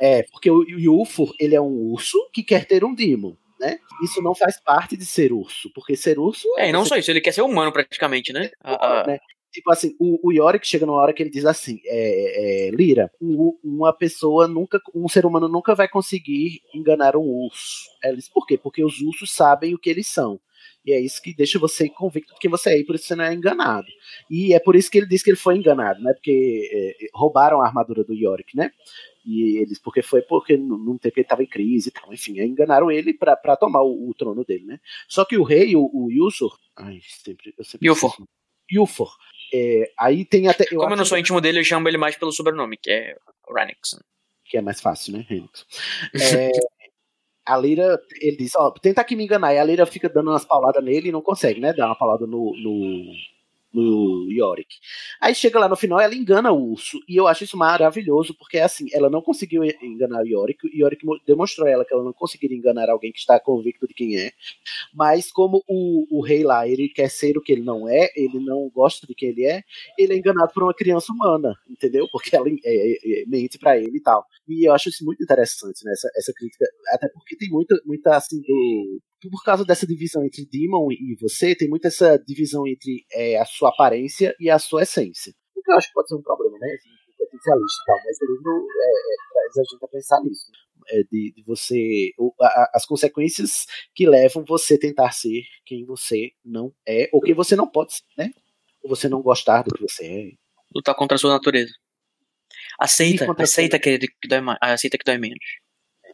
É, 0.00 0.22
porque 0.30 0.50
o 0.50 0.62
Yulfur, 0.62 1.32
ele 1.40 1.54
é 1.56 1.60
um 1.60 1.90
urso 1.92 2.16
que 2.32 2.42
quer 2.44 2.64
ter 2.64 2.84
um 2.84 2.94
demon, 2.94 3.34
né? 3.58 3.78
Isso 4.04 4.22
não 4.22 4.32
faz 4.34 4.60
parte 4.60 4.96
de 4.96 5.04
ser 5.04 5.32
urso, 5.32 5.68
porque 5.74 5.96
ser 5.96 6.16
urso 6.18 6.46
É, 6.56 6.68
e 6.68 6.72
não 6.72 6.84
você 6.84 6.90
só 6.90 6.96
isso, 6.96 7.10
ele 7.10 7.20
quer 7.20 7.32
ser 7.32 7.42
humano 7.42 7.72
praticamente, 7.72 8.32
né? 8.32 8.50
A- 8.62 9.00
a- 9.00 9.06
né? 9.06 9.18
Tipo 9.50 9.72
assim, 9.72 9.96
o, 9.98 10.28
o 10.28 10.32
Yorick 10.32 10.64
chega 10.66 10.84
numa 10.86 10.98
hora 11.00 11.12
que 11.12 11.22
ele 11.22 11.30
diz 11.30 11.44
assim: 11.44 11.80
é, 11.86 12.68
é, 12.68 12.70
Lira, 12.70 13.10
um- 13.20 13.58
uma 13.64 13.92
pessoa 13.92 14.46
nunca, 14.46 14.78
um 14.94 15.08
ser 15.08 15.26
humano 15.26 15.48
nunca 15.48 15.74
vai 15.74 15.88
conseguir 15.88 16.60
enganar 16.72 17.16
um 17.16 17.24
urso. 17.26 17.88
Ela 18.04 18.14
diz, 18.14 18.28
por 18.28 18.46
quê? 18.46 18.56
Porque 18.56 18.84
os 18.84 19.00
ursos 19.00 19.32
sabem 19.32 19.74
o 19.74 19.78
que 19.78 19.88
eles 19.90 20.06
são. 20.06 20.38
E 20.84 20.92
é 20.92 21.00
isso 21.00 21.20
que 21.20 21.34
deixa 21.34 21.58
você 21.58 21.88
convicto 21.88 22.32
de 22.34 22.40
quem 22.40 22.50
você 22.50 22.70
é, 22.70 22.78
e 22.78 22.84
por 22.84 22.94
isso 22.94 23.06
você 23.06 23.14
não 23.14 23.24
é 23.24 23.34
enganado. 23.34 23.88
E 24.30 24.54
é 24.54 24.58
por 24.58 24.74
isso 24.74 24.90
que 24.90 24.98
ele 24.98 25.06
diz 25.06 25.22
que 25.22 25.30
ele 25.30 25.36
foi 25.36 25.56
enganado, 25.56 26.00
né? 26.00 26.12
Porque 26.14 26.70
é, 26.72 27.08
roubaram 27.14 27.60
a 27.60 27.66
armadura 27.66 28.04
do 28.04 28.14
Yorick, 28.14 28.56
né? 28.56 28.70
E 29.24 29.58
eles, 29.58 29.78
porque 29.78 30.00
foi 30.00 30.22
porque 30.22 30.56
num 30.56 30.96
tempo 30.96 31.18
ele 31.18 31.24
estava 31.24 31.42
em 31.42 31.46
crise 31.46 31.90
e 31.90 31.92
tal, 31.92 32.12
enfim, 32.14 32.40
enganaram 32.40 32.90
ele 32.90 33.12
pra 33.12 33.36
pra 33.36 33.56
tomar 33.56 33.82
o, 33.82 34.08
o 34.08 34.14
trono 34.14 34.44
dele, 34.44 34.64
né? 34.64 34.80
Só 35.06 35.24
que 35.24 35.36
o 35.36 35.42
rei, 35.42 35.76
o, 35.76 35.90
o 35.92 36.10
Yusur, 36.10 36.56
ai, 36.74 37.00
sempre, 37.02 37.52
eu 37.58 37.64
sempre 37.64 37.86
Yufor. 37.86 38.16
Yufor. 38.72 39.14
É, 39.52 39.92
aí 39.98 40.24
tem 40.24 40.48
até. 40.48 40.66
Como 40.66 40.92
eu 40.92 40.96
não 40.96 41.04
sou 41.04 41.18
íntimo 41.18 41.40
dele, 41.40 41.60
eu 41.60 41.64
chamo 41.64 41.88
ele 41.88 41.98
mais 41.98 42.16
pelo 42.16 42.32
sobrenome, 42.32 42.76
que 42.76 42.90
é 42.90 43.16
Renixon. 43.54 43.98
que 44.44 44.56
é 44.56 44.62
mais 44.62 44.80
fácil, 44.80 45.14
né, 45.14 45.26
Renix? 45.28 45.66
É, 46.48 46.50
a 47.48 47.56
Lira, 47.56 47.98
ele 48.20 48.36
diz, 48.36 48.54
ó, 48.56 48.70
tenta 48.70 49.00
aqui 49.00 49.16
me 49.16 49.24
enganar. 49.24 49.54
E 49.54 49.58
a 49.58 49.64
Lira 49.64 49.86
fica 49.86 50.08
dando 50.08 50.30
umas 50.30 50.44
pauladas 50.44 50.84
nele 50.84 51.08
e 51.08 51.12
não 51.12 51.22
consegue, 51.22 51.60
né? 51.60 51.72
Dar 51.72 51.86
uma 51.86 51.96
paulada 51.96 52.26
no, 52.26 52.52
no, 52.62 53.04
no 53.72 54.26
Yorick. 54.30 54.68
Aí 55.20 55.34
chega 55.34 55.58
lá 55.58 55.68
no 55.68 55.76
final, 55.76 56.00
ela 56.00 56.14
engana 56.14 56.52
o 56.52 56.72
urso. 56.72 56.98
E 57.08 57.16
eu 57.16 57.26
acho 57.26 57.44
isso 57.44 57.56
maravilhoso, 57.56 58.34
porque 58.38 58.58
é 58.58 58.62
assim, 58.62 58.86
ela 58.92 59.10
não 59.10 59.20
conseguiu 59.22 59.62
enganar 59.82 60.22
o 60.22 60.26
Yorick. 60.26 60.66
O 60.66 60.70
Yorick 60.74 61.04
mo- 61.04 61.20
demonstrou 61.26 61.66
a 61.66 61.70
ela 61.70 61.84
que 61.84 61.92
ela 61.92 62.04
não 62.04 62.12
conseguiria 62.12 62.56
enganar 62.56 62.88
alguém 62.90 63.12
que 63.12 63.18
está 63.18 63.38
convicto 63.38 63.86
de 63.86 63.94
quem 63.94 64.18
é. 64.18 64.32
Mas 64.94 65.30
como 65.30 65.62
o, 65.68 66.18
o 66.18 66.22
rei 66.22 66.42
lá, 66.44 66.66
ele 66.66 66.88
quer 66.88 67.10
ser 67.10 67.36
o 67.36 67.42
que 67.42 67.52
ele 67.52 67.62
não 67.62 67.88
é, 67.88 68.08
ele 68.16 68.38
não 68.40 68.70
gosta 68.74 69.06
de 69.06 69.14
quem 69.14 69.30
ele 69.30 69.44
é, 69.44 69.62
ele 69.98 70.14
é 70.14 70.16
enganado 70.16 70.52
por 70.52 70.62
uma 70.62 70.74
criança 70.74 71.12
humana, 71.12 71.54
entendeu? 71.68 72.06
Porque 72.10 72.34
ela 72.34 72.48
é, 72.48 72.52
é, 72.64 73.22
é, 73.22 73.26
mente 73.26 73.58
pra 73.58 73.76
ele 73.78 73.96
e 73.98 74.02
tal. 74.02 74.24
E 74.48 74.66
eu 74.68 74.72
acho 74.72 74.88
isso 74.88 75.04
muito 75.04 75.22
interessante, 75.22 75.84
né? 75.84 75.92
Essa, 75.92 76.08
essa 76.16 76.32
crítica. 76.34 76.64
Até 76.92 77.08
porque 77.08 77.36
tem 77.36 77.48
muita, 77.50 77.78
muita 77.84 78.16
assim, 78.16 78.40
do. 78.42 79.00
Por 79.20 79.42
causa 79.44 79.64
dessa 79.64 79.86
divisão 79.86 80.24
entre 80.24 80.46
Demon 80.46 80.92
e 80.92 81.16
você, 81.20 81.54
tem 81.54 81.68
muita 81.68 81.88
essa 81.88 82.16
divisão 82.18 82.66
entre 82.66 83.04
é, 83.12 83.36
a 83.38 83.44
sua 83.44 83.70
aparência 83.70 84.34
e 84.38 84.48
a 84.48 84.58
sua 84.58 84.82
essência. 84.82 85.32
O 85.56 85.62
que 85.62 85.70
eu 85.72 85.76
acho 85.76 85.88
que 85.88 85.94
pode 85.94 86.08
ser 86.08 86.14
um 86.14 86.22
problema, 86.22 86.56
né? 86.58 86.68
Assim, 86.74 86.88
potencialista 87.18 87.82
e 87.82 87.86
tal, 87.86 87.96
mas 88.04 88.16
o 88.20 88.32
livro 88.32 88.66
é, 88.70 88.88
é, 88.88 89.16
traz 89.32 89.58
a 89.58 89.62
gente 89.72 89.84
a 89.84 89.88
pensar 89.88 90.20
nisso. 90.22 90.52
É, 90.90 91.02
de, 91.10 91.32
de 91.36 91.42
você. 91.44 92.12
o- 92.18 92.32
a- 92.40 92.70
as 92.74 92.86
consequências 92.86 93.66
que 93.94 94.06
levam 94.08 94.42
você 94.46 94.74
a 94.74 94.78
tentar 94.78 95.10
ser 95.10 95.42
quem 95.66 95.84
você 95.84 96.30
não 96.44 96.72
é, 96.86 97.10
ou 97.12 97.20
quem 97.20 97.34
você 97.34 97.54
não 97.56 97.68
pode 97.68 97.94
ser, 97.94 98.04
né? 98.16 98.30
Ou 98.82 98.88
você 98.88 99.08
não 99.08 99.20
gostar 99.20 99.62
do 99.62 99.74
que 99.74 99.82
você 99.82 100.06
é. 100.06 100.30
Lutar 100.74 100.94
contra 100.94 101.16
a 101.16 101.18
sua 101.18 101.32
natureza. 101.32 101.72
Aceita, 102.78 103.26
aceita 103.38 103.78
querido, 103.78 104.06
que 104.20 104.28
dói 104.28 104.40
mais. 104.40 104.58
Aceita 104.62 104.96
que 104.96 105.04
dói 105.04 105.18
menos. 105.18 105.38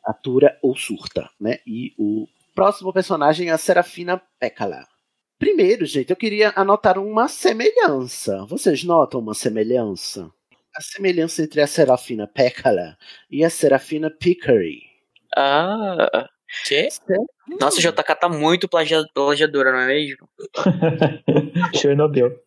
atura 0.05 0.59
ou 0.63 0.75
surta, 0.77 1.31
né? 1.41 1.59
E 1.67 1.95
o 1.99 2.27
próximo 2.55 2.93
personagem 2.93 3.49
é 3.49 3.53
a 3.53 3.59
Serafina 3.59 4.21
Pekala. 4.39 4.87
Primeiro, 5.39 5.85
gente, 5.85 6.11
eu 6.11 6.17
queria 6.17 6.53
anotar 6.57 6.99
uma 6.99 7.29
semelhança. 7.29 8.45
Vocês 8.47 8.85
notam 8.85 9.21
uma 9.21 9.35
semelhança? 9.35 10.31
A 10.77 10.81
semelhança 10.81 11.43
entre 11.43 11.61
a 11.61 11.67
Serafina 11.67 12.27
Pekala 12.27 12.97
e 13.31 13.45
a 13.45 13.51
Serafina 13.51 14.11
Pickery. 14.11 14.83
Ah. 15.37 16.29
Que? 16.67 16.89
Nossa, 17.61 17.81
JK 17.81 18.15
tá 18.15 18.29
muito 18.29 18.69
plagia- 18.69 19.05
plagiadora, 19.13 19.73
não 19.73 19.81
é 19.81 19.87
mesmo? 19.89 20.29
Chernobyl. 21.75 22.39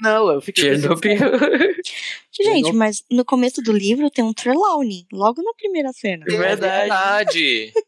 Não, 0.00 0.30
eu 0.30 0.40
fiquei 0.40 0.64
Chernobyl. 0.64 1.18
Gente, 2.32 2.72
mas 2.72 3.04
no 3.10 3.24
começo 3.24 3.62
do 3.62 3.72
livro 3.72 4.10
tem 4.10 4.24
um 4.24 4.32
Trelawney, 4.32 5.06
logo 5.12 5.40
na 5.42 5.52
primeira 5.54 5.92
cena. 5.92 6.24
É 6.28 6.36
verdade. 6.36 6.80
Verdade. 6.80 7.72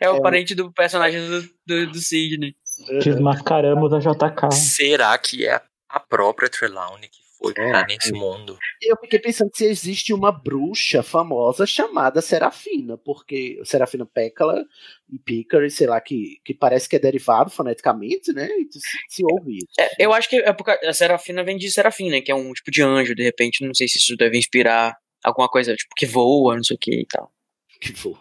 É 0.00 0.08
o 0.08 0.20
parente 0.20 0.54
do 0.54 0.70
personagem 0.70 1.20
do, 1.20 1.42
do, 1.66 1.92
do 1.92 1.98
Sidney. 1.98 2.54
Desmascaramos 3.02 3.92
a 3.92 3.98
JK. 3.98 4.52
Será 4.52 5.16
que 5.18 5.46
é 5.46 5.60
a 5.88 5.98
própria 5.98 6.48
Trelawney 6.48 7.08
que 7.08 7.23
foi 7.44 7.54
parar 7.54 7.86
nesse 7.86 8.12
mundo? 8.12 8.58
Eu 8.82 8.96
fiquei 9.00 9.18
pensando 9.18 9.50
se 9.54 9.64
existe 9.64 10.12
uma 10.12 10.32
bruxa 10.32 11.02
famosa 11.02 11.66
chamada 11.66 12.20
Serafina, 12.20 12.96
porque 12.98 13.60
Serafina 13.64 14.06
Pekala 14.06 14.64
e 15.10 15.18
Pickery, 15.18 15.70
sei 15.70 15.86
lá, 15.86 16.00
que, 16.00 16.40
que 16.44 16.54
parece 16.54 16.88
que 16.88 16.96
é 16.96 16.98
derivado 16.98 17.50
foneticamente, 17.50 18.32
né? 18.32 18.48
E 18.48 18.66
se, 18.70 18.80
se 19.08 19.22
ouve 19.24 19.58
isso. 19.58 19.66
É, 19.78 19.88
eu 19.98 20.12
acho 20.12 20.28
que 20.28 20.36
é 20.36 20.52
porque 20.52 20.70
a 20.70 20.92
Serafina 20.92 21.44
vem 21.44 21.56
de 21.56 21.70
Serafim, 21.70 22.10
né? 22.10 22.20
Que 22.20 22.32
é 22.32 22.34
um 22.34 22.52
tipo 22.52 22.70
de 22.70 22.82
anjo, 22.82 23.14
de 23.14 23.22
repente. 23.22 23.64
Não 23.64 23.74
sei 23.74 23.88
se 23.88 23.98
isso 23.98 24.16
deve 24.16 24.38
inspirar 24.38 24.96
alguma 25.22 25.48
coisa, 25.48 25.74
tipo, 25.74 25.94
que 25.96 26.06
voa, 26.06 26.56
não 26.56 26.64
sei 26.64 26.76
o 26.76 26.78
que 26.78 27.00
e 27.00 27.06
tal. 27.06 27.32
Que 27.80 27.92
voa. 27.92 28.18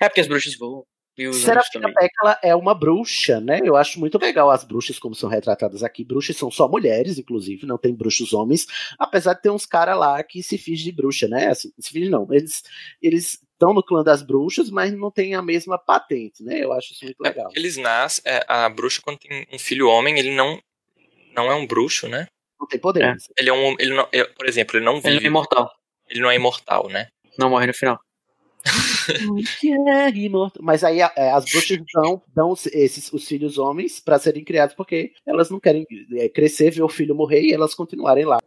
É 0.00 0.08
porque 0.08 0.20
as 0.20 0.26
bruxas 0.26 0.56
voam. 0.56 0.86
Serafina. 1.32 1.92
Pekala 1.92 2.38
é 2.42 2.54
uma 2.54 2.74
bruxa, 2.74 3.40
né? 3.40 3.60
Eu 3.62 3.76
acho 3.76 4.00
muito 4.00 4.18
legal 4.18 4.50
as 4.50 4.64
bruxas 4.64 4.98
como 4.98 5.14
são 5.14 5.28
retratadas 5.28 5.82
aqui. 5.82 6.04
Bruxas 6.04 6.36
são 6.36 6.50
só 6.50 6.68
mulheres, 6.68 7.18
inclusive, 7.18 7.66
não 7.66 7.78
tem 7.78 7.94
bruxos 7.94 8.32
homens, 8.32 8.66
apesar 8.98 9.34
de 9.34 9.42
ter 9.42 9.50
uns 9.50 9.64
caras 9.66 9.96
lá 9.98 10.22
que 10.22 10.42
se 10.42 10.58
fingem 10.58 10.84
de 10.86 10.92
bruxa, 10.92 11.28
né? 11.28 11.48
Assim, 11.48 11.70
se 11.78 11.90
fingem 11.90 12.10
não. 12.10 12.26
Eles 12.32 12.62
eles 13.00 13.40
estão 13.52 13.72
no 13.72 13.82
clã 13.82 14.02
das 14.02 14.22
bruxas, 14.22 14.70
mas 14.70 14.92
não 14.92 15.10
tem 15.10 15.34
a 15.34 15.42
mesma 15.42 15.78
patente, 15.78 16.42
né? 16.42 16.58
Eu 16.62 16.72
acho 16.72 16.92
isso 16.92 17.04
muito 17.04 17.24
É 17.24 17.28
legal. 17.28 17.44
porque 17.44 17.58
eles 17.58 17.76
nascem. 17.76 18.22
é, 18.26 18.44
a 18.48 18.68
bruxa, 18.68 19.00
quando 19.02 19.18
tem 19.18 19.46
um 19.52 19.58
filho 19.58 19.88
homem, 19.88 20.18
ele 20.18 20.34
não, 20.34 20.60
não 21.34 21.50
é 21.50 21.54
um 21.54 21.66
bruxo, 21.66 22.08
né? 22.08 22.26
não 22.58 22.66
tem 22.68 22.80
poderes. 22.80 23.28
Ele 23.38 23.50
é 23.50 23.52
um. 23.52 23.76
Ele 23.78 23.94
não, 23.94 24.08
é- 24.10 24.24
por 24.24 24.46
exemplo, 24.46 24.76
ele 24.78 24.84
não 24.86 24.94
vive. 24.96 25.08
Ele 25.08 25.16
não 25.20 25.24
é 25.24 25.28
imortal. 25.28 25.70
Ele 26.08 26.20
não 26.20 26.30
é 26.30 26.34
imortal, 26.36 26.88
né? 26.88 27.08
Não 27.38 27.50
morre 27.50 27.66
no 27.66 27.74
final. 27.74 27.98
Que 29.60 29.72
é 29.72 30.08
imortal. 30.10 30.62
Mas 30.62 30.82
aí 30.82 31.00
é, 31.00 31.30
as 31.32 31.44
bruxas 31.44 31.78
dão, 31.92 32.22
dão 32.34 32.54
esses, 32.72 33.12
os 33.12 33.26
filhos 33.26 33.58
homens 33.58 34.00
pra 34.00 34.18
serem 34.18 34.42
criados 34.44 34.74
porque 34.74 35.12
elas 35.26 35.50
não 35.50 35.60
querem 35.60 35.86
é, 36.16 36.28
crescer, 36.28 36.70
ver 36.70 36.82
o 36.82 36.88
filho 36.88 37.14
morrer 37.14 37.42
e 37.42 37.52
elas 37.52 37.74
continuarem 37.74 38.24
lá. 38.24 38.38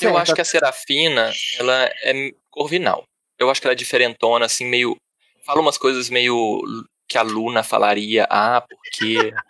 Eu 0.00 0.16
acho 0.16 0.34
que 0.34 0.40
a 0.40 0.44
Serafina, 0.44 1.30
ela 1.58 1.84
é 2.02 2.32
corvinal. 2.50 3.04
Eu 3.38 3.50
acho 3.50 3.60
que 3.60 3.66
ela 3.66 3.72
é 3.74 3.76
diferentona, 3.76 4.46
assim, 4.46 4.64
meio. 4.64 4.96
Fala 5.44 5.60
umas 5.60 5.76
coisas 5.76 6.08
meio 6.08 6.62
que 7.06 7.18
a 7.18 7.22
Luna 7.22 7.62
falaria. 7.62 8.26
Ah, 8.30 8.62
porque. 8.62 9.32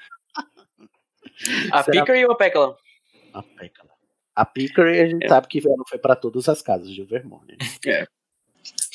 A 1.72 1.82
Será- 1.82 2.04
Pickery 2.04 2.24
ou 2.26 2.32
a 2.32 2.36
Pekla? 2.36 2.76
A 3.32 3.42
Pekla. 3.42 3.90
A 4.36 4.44
Pickery 4.44 5.00
a 5.00 5.06
gente 5.08 5.24
É. 5.24 5.28
sabe 5.28 5.48
que 5.48 5.60
não 5.60 5.84
foi 5.86 5.98
pra 5.98 6.14
todas 6.16 6.48
as 6.48 6.62
casas 6.62 6.88
de 6.90 7.02
Vermont. 7.04 7.44
Né? 7.46 7.56
É. 7.86 8.06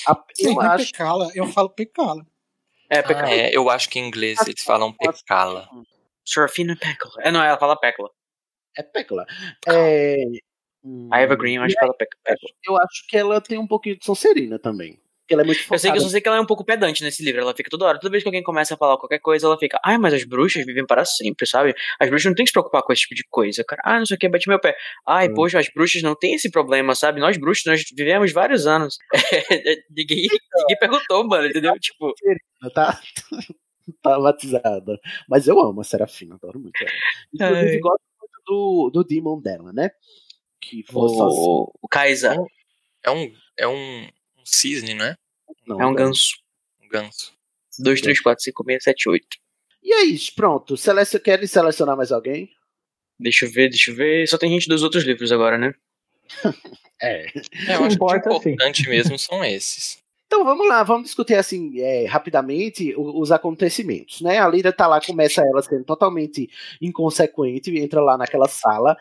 A- 0.08 0.24
eu 0.40 0.62
é 0.62 0.66
acho 0.68 0.92
Pecala. 0.92 1.32
Eu 1.36 1.48
falo 1.48 1.70
Pecala. 1.70 2.26
É, 2.90 3.00
Ah, 3.00 3.04
Pekla. 3.04 3.30
é, 3.32 3.56
eu 3.56 3.70
acho 3.70 3.90
que 3.90 4.00
em 4.00 4.08
inglês 4.08 4.40
eles 4.48 4.64
falam 4.64 4.92
Pecala. 4.94 5.70
Serafina 6.26 6.76
Pekla. 6.76 7.12
É, 7.20 7.32
não, 7.32 7.42
ela 7.44 7.58
fala 7.58 7.76
Pekla. 7.80 8.10
é 8.78 8.84
Pekla. 8.84 9.26
É, 9.68 10.24
A 11.12 11.20
Eva 11.22 11.36
Green, 11.36 11.56
eu 11.56 11.64
acho 11.64 11.74
que 11.76 11.80
fala 11.82 11.94
Pek- 11.94 12.18
Pekla. 12.24 12.50
eu 12.66 12.78
acho 12.78 13.06
que 13.08 13.18
ela 13.18 13.42
tem 13.42 13.58
um 13.58 13.68
pouquinho 13.68 13.98
de 14.00 14.06
Sonserina 14.06 14.58
também. 14.58 15.00
Porque 15.30 15.34
ela 15.36 15.44
é 15.44 15.46
muito 15.46 15.60
Eu 15.60 15.78
sei 15.78 15.92
que 15.92 15.98
eu 15.98 16.02
focada- 16.02 16.02
só 16.02 16.10
sei 16.10 16.22
que 16.22 16.28
ela 16.28 16.38
é 16.38 16.42
um 16.42 16.46
pouco 16.46 16.66
pedante 16.66 17.04
nesse 17.04 17.24
livro. 17.24 17.40
Ela 17.40 17.54
fica 17.56 17.70
toda 17.70 17.86
hora. 17.86 18.00
Toda 18.00 18.10
vez 18.10 18.24
que 18.24 18.28
alguém 18.30 18.42
começa 18.42 18.74
a 18.74 18.78
falar 18.78 18.98
qualquer 18.98 19.20
coisa, 19.20 19.46
ela 19.46 19.60
fica, 19.60 19.80
ai, 19.86 19.96
mas 20.00 20.12
as 20.12 20.24
bruxas 20.24 20.66
vivem 20.66 20.88
para 20.88 21.06
sempre, 21.06 21.46
sabe? 21.46 21.76
As 22.00 22.10
bruxas 22.10 22.26
não 22.26 22.34
tem 22.34 22.44
que 22.46 22.50
se 22.50 22.54
preocupar 22.54 22.82
com 22.82 22.92
esse 22.92 23.04
tipo 23.04 23.14
de 23.14 23.24
coisa, 23.30 23.64
cara. 23.64 23.80
Ah, 23.86 24.00
não 24.00 24.08
sei 24.08 24.16
o 24.16 24.20
que, 24.20 24.28
bate 24.28 24.50
meu 24.50 24.60
pé. 24.60 24.76
Ai, 25.08 25.30
Hum. 25.30 25.36
poxa, 25.36 25.60
as 25.60 25.70
bruxas 25.72 26.02
não 26.02 26.16
têm 26.16 26.34
esse 26.34 26.50
problema, 26.50 26.96
sabe? 26.96 27.20
Nós 27.20 27.38
bruxos, 27.38 27.64
nós 27.68 27.84
vivemos 27.96 28.34
vários 28.34 28.66
anos. 28.66 28.98
ninguém, 29.96 30.28
ninguém 30.58 30.80
perguntou, 30.80 31.24
mano, 31.28 31.46
entendeu? 31.48 31.74
Tipo, 31.80 32.12
tá, 32.74 33.00
tá 34.02 34.20
batizada. 34.20 35.00
Mas 35.30 35.48
eu 35.48 35.60
amo 35.60 35.82
a 35.82 35.84
Serafina, 35.84 36.36
adoro 36.36 36.60
muito 36.60 36.82
ela. 36.82 36.92
Inclusive, 37.34 37.74
Ai. 37.76 37.80
gosto 37.80 38.02
muito 38.20 38.42
do, 38.48 38.90
do 38.92 39.04
Demon 39.04 39.40
dela, 39.40 39.72
né? 39.72 39.92
Que 40.60 40.84
assim. 40.90 40.98
o, 40.98 41.72
o 41.82 41.88
Kaisa 41.88 42.36
É 43.06 43.12
um. 43.12 43.32
É 43.58 43.68
um 43.68 44.08
cisne, 44.56 44.94
não 44.94 45.06
é? 45.06 45.16
Não, 45.66 45.82
é 45.82 45.86
um 45.86 45.94
ganso. 45.94 46.36
Um 46.82 46.88
ganso. 46.88 47.34
2, 47.80 48.02
3, 48.02 48.20
4, 48.20 48.44
5, 48.44 48.64
6, 48.66 48.84
7, 48.84 49.10
8. 49.10 49.28
E 49.84 49.94
aí, 49.94 50.18
pronto. 50.36 50.76
Selecion, 50.76 51.20
querem 51.22 51.48
selecionar 51.48 51.96
mais 51.96 52.12
alguém? 52.12 52.50
Deixa 53.20 53.46
eu 53.46 53.52
ver, 53.52 53.70
deixa 53.70 53.92
eu 53.92 53.96
ver. 53.96 54.28
Só 54.28 54.38
tem 54.38 54.52
gente 54.52 54.68
dos 54.68 54.84
outros 54.84 55.04
livros 55.04 55.32
agora, 55.32 55.58
né? 55.58 55.74
É. 57.02 57.26
É, 57.68 57.76
eu 57.76 57.86
acho 57.86 57.98
que 57.98 58.04
o 58.04 58.16
Importa, 58.16 58.30
sim. 58.32 58.50
importante 58.52 58.90
mesmo 58.90 59.18
são 59.18 59.44
esses. 59.44 59.98
Então 60.32 60.46
vamos 60.46 60.68
lá, 60.68 60.84
vamos 60.84 61.06
discutir 61.06 61.34
assim 61.34 61.80
é, 61.80 62.06
rapidamente 62.06 62.94
o- 62.96 63.20
os 63.20 63.32
acontecimentos, 63.32 64.22
né? 64.22 64.38
A 64.38 64.48
Lyra 64.48 64.72
tá 64.72 64.86
lá, 64.86 65.02
começa 65.02 65.42
ela 65.42 65.60
sendo 65.64 65.84
totalmente 65.84 66.48
inconsequente, 66.80 67.76
entra 67.76 68.00
lá 68.00 68.16
naquela 68.16 68.48
sala, 68.48 68.96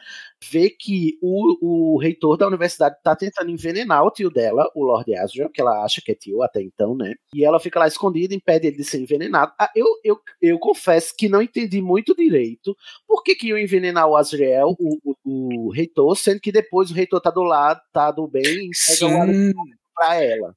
vê 0.51 0.71
que 0.71 1.19
o, 1.21 1.95
o 1.95 1.99
reitor 1.99 2.39
da 2.39 2.47
universidade 2.47 2.97
tá 3.05 3.15
tentando 3.15 3.51
envenenar 3.51 4.05
o 4.05 4.11
tio 4.11 4.31
dela, 4.31 4.71
o 4.75 4.83
Lord 4.83 5.15
Asriel, 5.17 5.51
que 5.51 5.61
ela 5.61 5.85
acha 5.85 6.01
que 6.01 6.13
é 6.13 6.15
tio 6.15 6.43
até 6.43 6.63
então, 6.63 6.97
né? 6.97 7.13
E 7.35 7.45
ela 7.45 7.61
fica 7.61 7.79
lá 7.79 7.87
escondida, 7.87 8.35
impede 8.35 8.69
ele 8.69 8.79
de 8.79 8.85
ser 8.85 8.99
envenenado. 8.99 9.53
Ah, 9.61 9.71
eu, 9.77 9.87
eu, 10.03 10.19
eu 10.41 10.59
confesso 10.59 11.13
que 11.15 11.29
não 11.29 11.43
entendi 11.43 11.83
muito 11.83 12.17
direito 12.17 12.75
por 13.07 13.23
que, 13.23 13.35
que 13.35 13.49
iam 13.49 13.59
envenenar 13.59 14.09
o 14.09 14.17
Asriel, 14.17 14.75
o, 14.79 14.99
o, 15.05 15.67
o 15.67 15.71
reitor, 15.73 16.17
sendo 16.17 16.41
que 16.41 16.51
depois 16.51 16.91
o 16.91 16.95
reitor 16.95 17.21
tá 17.21 17.31
do 17.31 17.43
lado, 17.43 17.83
tá 17.93 18.11
do 18.11 18.27
bem, 18.27 18.43
e 18.45 18.71
pega 18.87 19.07
o 19.07 19.19
lado 19.19 19.33
Sim. 19.35 19.53
pra 19.95 20.15
ela. 20.25 20.55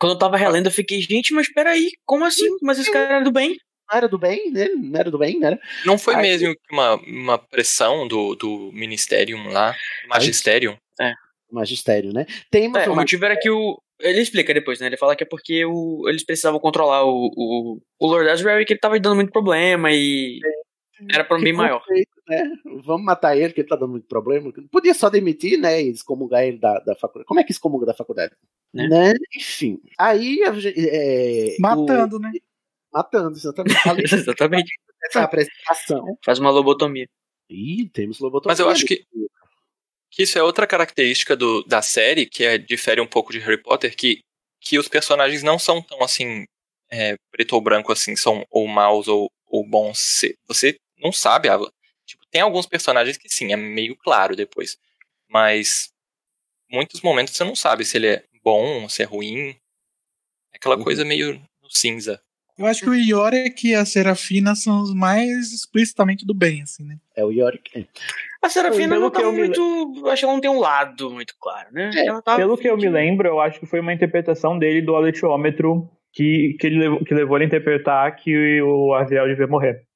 Quando 0.00 0.12
eu 0.12 0.18
tava 0.18 0.36
relendo, 0.36 0.66
eu 0.66 0.72
fiquei, 0.72 1.00
gente, 1.02 1.32
mas 1.34 1.52
peraí, 1.52 1.90
como 2.06 2.24
assim? 2.24 2.48
Mas 2.62 2.78
esse 2.78 2.90
cara 2.90 3.16
era 3.16 3.24
do 3.24 3.30
bem? 3.30 3.56
Não 3.90 3.96
era 3.98 4.08
do 4.08 4.18
bem, 4.18 4.50
né? 4.50 4.68
Não 4.68 4.98
era 4.98 5.10
do 5.10 5.18
bem, 5.18 5.38
né? 5.38 5.58
Não 5.84 5.98
foi 5.98 6.14
Aí- 6.14 6.22
mesmo 6.22 6.54
uma, 6.72 6.94
uma 6.94 7.38
pressão 7.38 8.08
do, 8.08 8.34
do 8.34 8.70
Ministerium 8.72 9.48
lá? 9.48 9.74
Magisterium? 10.08 10.76
Magistério, 11.52 12.12
né? 12.12 12.26
Tem 12.50 12.70
É, 12.76 12.88
o 12.88 12.94
motivo 12.94 13.24
era 13.24 13.36
que 13.36 13.50
o. 13.50 13.80
Ele 14.00 14.20
explica 14.20 14.54
depois, 14.54 14.80
né? 14.80 14.86
Ele 14.86 14.96
fala 14.96 15.14
que 15.14 15.24
é 15.24 15.26
porque 15.26 15.64
o, 15.64 16.08
eles 16.08 16.24
precisavam 16.24 16.58
controlar 16.58 17.04
o, 17.04 17.26
o, 17.36 17.78
o 17.98 18.06
Lord 18.06 18.30
e 18.30 18.64
que 18.64 18.72
ele 18.72 18.80
tava 18.80 18.98
dando 18.98 19.16
muito 19.16 19.32
problema 19.32 19.90
e. 19.92 20.38
Era 21.10 21.24
pra 21.24 21.36
um 21.36 21.42
bem 21.42 21.52
maior. 21.52 21.82
Né? 22.30 22.48
Vamos 22.84 23.04
matar 23.04 23.36
ele, 23.36 23.52
que 23.52 23.60
ele 23.60 23.68
tá 23.68 23.74
dando 23.76 23.90
muito 23.90 24.06
problema. 24.06 24.52
Podia 24.70 24.94
só 24.94 25.10
demitir, 25.10 25.58
né? 25.58 25.82
E 25.82 25.90
excomungar 25.90 26.44
ele 26.44 26.58
da, 26.58 26.78
da 26.78 26.94
faculdade. 26.94 27.26
Como 27.26 27.40
é 27.40 27.44
que 27.44 27.50
excomunga 27.50 27.84
da 27.86 27.92
faculdade? 27.94 28.32
Né? 28.72 28.86
Né? 28.88 29.12
Enfim. 29.36 29.80
Aí. 29.98 30.40
É, 30.76 31.56
Matando, 31.58 32.16
o- 32.16 32.20
né? 32.20 32.30
Matando, 32.92 33.36
exatamente. 33.36 33.74
Exatamente. 34.14 34.72
essa 35.04 35.22
apresentação. 35.22 36.16
Faz 36.24 36.38
uma 36.38 36.50
lobotomia. 36.50 37.08
Ih, 37.48 37.88
temos 37.92 38.20
lobotomia. 38.20 38.52
Mas 38.52 38.60
eu 38.60 38.68
acho 38.68 38.84
que, 38.86 39.04
que 40.10 40.22
isso 40.22 40.38
é 40.38 40.42
outra 40.42 40.66
característica 40.66 41.36
do, 41.36 41.62
da 41.64 41.82
série, 41.82 42.26
que 42.26 42.44
é, 42.44 42.58
difere 42.58 43.00
um 43.00 43.06
pouco 43.06 43.32
de 43.32 43.38
Harry 43.40 43.60
Potter, 43.62 43.96
que, 43.96 44.20
que 44.60 44.78
os 44.78 44.88
personagens 44.88 45.42
não 45.42 45.58
são 45.58 45.82
tão 45.82 46.02
assim, 46.02 46.44
é, 46.90 47.16
preto 47.32 47.54
ou 47.54 47.60
branco, 47.60 47.92
assim, 47.92 48.14
são 48.16 48.44
ou 48.50 48.66
maus 48.68 49.08
ou, 49.08 49.30
ou 49.46 49.64
bons. 49.66 49.98
Você- 49.98 50.34
Você 50.46 50.76
não 50.98 51.10
sabe. 51.12 51.48
ah, 51.48 51.58
tem 52.30 52.40
alguns 52.40 52.66
personagens 52.66 53.16
que 53.16 53.28
sim, 53.28 53.52
é 53.52 53.56
meio 53.56 53.96
claro 53.96 54.34
depois. 54.36 54.78
Mas 55.28 55.90
muitos 56.70 57.00
momentos 57.02 57.34
você 57.36 57.44
não 57.44 57.54
sabe 57.54 57.84
se 57.84 57.96
ele 57.96 58.06
é 58.08 58.24
bom, 58.42 58.88
se 58.88 59.02
é 59.02 59.04
ruim. 59.04 59.50
É 60.52 60.56
aquela 60.56 60.76
Uhum. 60.76 60.84
coisa 60.84 61.04
meio 61.04 61.34
no 61.62 61.70
cinza. 61.70 62.20
Eu 62.58 62.66
acho 62.66 62.82
que 62.82 62.90
o 62.90 62.94
Yorick 62.94 63.68
e 63.68 63.74
a 63.74 63.86
Serafina 63.86 64.54
são 64.54 64.82
os 64.82 64.92
mais 64.92 65.50
explicitamente 65.52 66.26
do 66.26 66.34
bem, 66.34 66.60
assim, 66.62 66.84
né? 66.84 66.98
É 67.16 67.24
o 67.24 67.30
Yorick. 67.30 67.78
é. 67.78 67.86
A 68.42 68.48
Serafina 68.48 68.88
Pelo 68.94 69.00
não 69.02 69.10
tava 69.10 69.32
me 69.32 69.38
muito. 69.38 69.60
Eu 69.96 70.10
acho 70.10 70.20
que 70.20 70.24
ela 70.24 70.34
não 70.34 70.40
tem 70.40 70.50
um 70.50 70.58
lado 70.58 71.10
muito 71.10 71.34
claro, 71.38 71.68
né? 71.72 71.90
É, 71.94 72.06
ela 72.06 72.20
tava 72.22 72.38
Pelo 72.38 72.56
que 72.58 72.68
eu 72.68 72.76
me 72.76 72.88
lembro, 72.88 73.28
eu 73.28 73.40
acho 73.40 73.60
que 73.60 73.66
foi 73.66 73.80
uma 73.80 73.92
interpretação 73.92 74.58
dele 74.58 74.82
do 74.82 74.94
aletiômetro 74.96 75.90
que, 76.12 76.56
que, 76.58 76.66
ele 76.66 76.78
levou, 76.80 77.04
que 77.04 77.14
levou 77.14 77.36
ele 77.36 77.44
a 77.44 77.46
interpretar 77.46 78.16
que 78.16 78.60
o 78.62 78.92
Aziel 78.94 79.26
devia 79.26 79.46
morrer. 79.46 79.86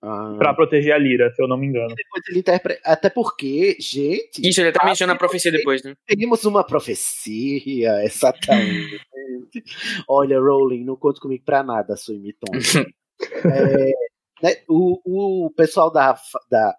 Ah, 0.00 0.36
Pra 0.38 0.54
proteger 0.54 0.92
a 0.94 0.98
Lira, 0.98 1.32
se 1.34 1.42
eu 1.42 1.48
não 1.48 1.56
me 1.56 1.66
engano. 1.66 1.94
depois 1.94 2.22
ele 2.28 2.38
interpreta. 2.38 2.80
Até 2.84 3.10
porque, 3.10 3.76
gente. 3.80 4.46
Isso, 4.48 4.60
ele 4.60 4.68
até 4.68 4.78
Ah, 4.82 4.86
menciona 4.86 5.12
a 5.12 5.16
profecia 5.18 5.50
depois, 5.50 5.82
né? 5.82 5.94
Temos 6.06 6.44
uma 6.44 6.64
profecia, 6.64 7.92
exatamente. 8.04 9.00
Olha, 10.08 10.38
Rowling, 10.40 10.84
não 10.84 10.96
conta 10.96 11.20
comigo 11.20 11.42
pra 11.44 11.62
nada, 11.62 11.96
sua 11.96 12.14
imitona. 12.14 12.58
É, 13.44 13.90
né, 14.40 14.56
o, 14.68 15.46
o 15.46 15.50
pessoal 15.50 15.90
da. 15.90 16.16
da 16.48 16.76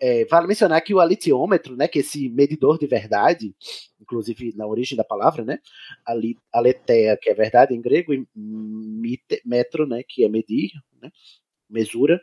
é, 0.00 0.24
vale 0.24 0.46
mencionar 0.46 0.80
que 0.80 0.94
o 0.94 1.00
alitiômetro, 1.00 1.76
né, 1.76 1.86
que 1.86 1.98
esse 1.98 2.30
medidor 2.30 2.78
de 2.78 2.86
verdade, 2.86 3.54
inclusive 4.00 4.54
na 4.56 4.66
origem 4.66 4.96
da 4.96 5.04
palavra, 5.04 5.44
né, 5.44 5.58
ali, 6.06 6.34
aletheia, 6.50 7.18
que 7.20 7.28
é 7.28 7.34
verdade 7.34 7.74
em 7.74 7.82
grego, 7.82 8.14
e 8.14 8.26
mite, 8.34 9.42
metro, 9.44 9.86
né, 9.86 10.02
que 10.08 10.24
é 10.24 10.30
medir, 10.30 10.70
né, 11.02 11.10
mesura, 11.68 12.18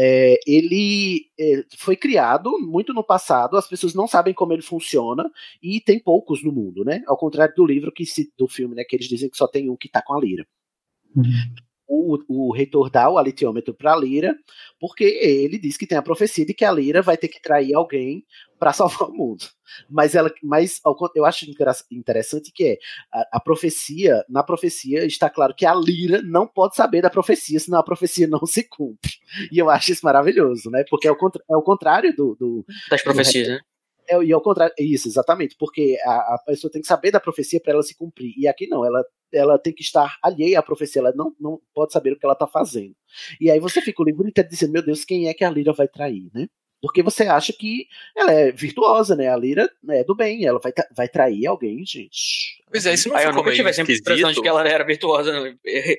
é, 0.00 0.38
ele 0.46 1.26
é, 1.36 1.64
foi 1.76 1.96
criado 1.96 2.56
muito 2.60 2.94
no 2.94 3.02
passado, 3.02 3.56
as 3.56 3.66
pessoas 3.66 3.94
não 3.94 4.06
sabem 4.06 4.32
como 4.32 4.52
ele 4.52 4.62
funciona 4.62 5.28
e 5.60 5.80
tem 5.80 5.98
poucos 5.98 6.44
no 6.44 6.52
mundo, 6.52 6.84
né? 6.84 7.02
Ao 7.08 7.16
contrário 7.16 7.52
do 7.56 7.66
livro 7.66 7.90
que 7.90 8.06
se, 8.06 8.32
do 8.38 8.46
filme, 8.46 8.76
né? 8.76 8.84
Que 8.84 8.94
eles 8.94 9.08
dizem 9.08 9.28
que 9.28 9.36
só 9.36 9.48
tem 9.48 9.68
um 9.68 9.76
que 9.76 9.88
tá 9.88 10.00
com 10.00 10.14
a 10.14 10.20
lira. 10.20 10.46
O, 11.88 12.18
o 12.28 12.52
reitor 12.52 12.90
dá 12.90 13.08
o 13.08 13.16
alitiômetro 13.16 13.72
pra 13.72 13.96
Lira, 13.96 14.36
porque 14.78 15.04
ele 15.04 15.58
diz 15.58 15.76
que 15.78 15.86
tem 15.86 15.96
a 15.96 16.02
profecia 16.02 16.44
de 16.44 16.52
que 16.52 16.64
a 16.64 16.70
Lira 16.70 17.00
vai 17.00 17.16
ter 17.16 17.28
que 17.28 17.40
trair 17.40 17.74
alguém 17.74 18.24
para 18.58 18.72
salvar 18.74 19.08
o 19.08 19.12
mundo. 19.14 19.44
Mas 19.88 20.14
ela, 20.14 20.30
mas 20.42 20.80
eu 21.14 21.24
acho 21.24 21.46
interessante 21.90 22.50
que 22.54 22.64
é 22.64 22.78
a, 23.12 23.36
a 23.38 23.40
profecia, 23.40 24.22
na 24.28 24.42
profecia 24.42 25.04
está 25.06 25.30
claro 25.30 25.54
que 25.54 25.64
a 25.64 25.74
Lira 25.74 26.20
não 26.22 26.46
pode 26.46 26.76
saber 26.76 27.00
da 27.02 27.10
profecia, 27.10 27.58
senão 27.58 27.78
a 27.78 27.84
profecia 27.84 28.26
não 28.26 28.44
se 28.46 28.62
cumpre. 28.68 29.12
E 29.50 29.58
eu 29.58 29.70
acho 29.70 29.92
isso 29.92 30.04
maravilhoso, 30.04 30.70
né? 30.70 30.84
Porque 30.90 31.08
é 31.08 31.10
o, 31.10 31.16
contra- 31.16 31.42
é 31.50 31.56
o 31.56 31.62
contrário 31.62 32.14
do, 32.14 32.34
do, 32.38 32.64
Das 32.90 33.02
profecias, 33.02 33.48
né? 33.48 33.60
É, 34.08 34.22
e 34.24 34.32
ao 34.32 34.40
contrário, 34.40 34.74
isso, 34.78 35.08
exatamente, 35.08 35.54
porque 35.58 35.96
a, 36.04 36.34
a 36.34 36.42
pessoa 36.46 36.70
tem 36.70 36.80
que 36.80 36.88
saber 36.88 37.10
da 37.10 37.20
profecia 37.20 37.60
para 37.60 37.72
ela 37.74 37.82
se 37.82 37.96
cumprir. 37.96 38.32
E 38.36 38.46
aqui 38.48 38.66
não, 38.66 38.84
ela, 38.84 39.04
ela 39.32 39.58
tem 39.58 39.72
que 39.72 39.82
estar 39.82 40.16
alheia 40.22 40.58
à 40.58 40.62
profecia, 40.62 41.00
ela 41.00 41.12
não, 41.14 41.34
não 41.40 41.60
pode 41.74 41.92
saber 41.92 42.12
o 42.12 42.18
que 42.18 42.24
ela 42.24 42.32
está 42.34 42.46
fazendo. 42.46 42.94
E 43.40 43.50
aí 43.50 43.60
você 43.60 43.80
fica 43.80 44.02
o 44.02 44.04
livro 44.04 44.26
inteiro 44.26 44.48
dizendo, 44.48 44.72
meu 44.72 44.82
Deus, 44.82 45.04
quem 45.04 45.28
é 45.28 45.34
que 45.34 45.44
a 45.44 45.50
Lira 45.50 45.72
vai 45.72 45.88
trair, 45.88 46.28
né? 46.34 46.46
Porque 46.80 47.02
você 47.02 47.24
acha 47.24 47.52
que 47.52 47.86
ela 48.16 48.32
é 48.32 48.52
virtuosa, 48.52 49.16
né? 49.16 49.28
A 49.28 49.36
Lira 49.36 49.68
é 49.90 50.04
do 50.04 50.14
bem, 50.14 50.44
ela 50.44 50.60
vai, 50.60 50.72
vai 50.96 51.08
trair 51.08 51.44
alguém, 51.46 51.84
gente. 51.84 52.62
Pois 52.70 52.86
é, 52.86 52.94
isso 52.94 53.08
não 53.08 53.16
Ah, 53.16 53.22
eu 53.24 53.32
nunca 53.32 53.50
tive 53.52 53.68
essa 53.70 53.82
impressão 53.82 54.32
de 54.32 54.40
que 54.40 54.48
ela 54.48 54.68
era 54.68 54.84
virtuosa, 54.84 55.32
não, 55.32 55.54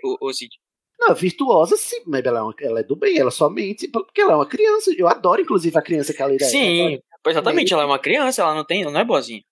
o, 0.05 0.17
o 0.27 0.33
Cid. 0.33 0.49
Não, 0.97 1.15
virtuosa 1.15 1.77
sim, 1.77 2.01
mas 2.05 2.23
ela 2.25 2.39
é, 2.39 2.41
uma- 2.41 2.55
ela 2.61 2.79
é 2.81 2.83
do 2.83 2.95
bem, 2.95 3.17
ela 3.17 3.31
só 3.31 3.49
mente 3.49 3.87
porque 3.87 4.19
ela 4.21 4.33
é 4.33 4.35
uma 4.35 4.45
criança. 4.45 4.93
Eu 4.97 5.07
adoro, 5.07 5.41
inclusive, 5.41 5.77
a 5.77 5.81
criança 5.81 6.13
que 6.13 6.21
a 6.21 6.27
Lira 6.27 6.45
é. 6.45 6.49
Sim, 6.49 6.99
Pois 7.23 7.35
exatamente, 7.35 7.73
ela 7.73 7.83
é 7.83 7.85
uma 7.85 7.99
criança, 7.99 8.41
ela 8.41 8.53
não 8.55 8.63
tem, 8.63 8.81
ela 8.83 8.91
não 8.91 8.99
é 8.99 9.03
boazinha. 9.05 9.43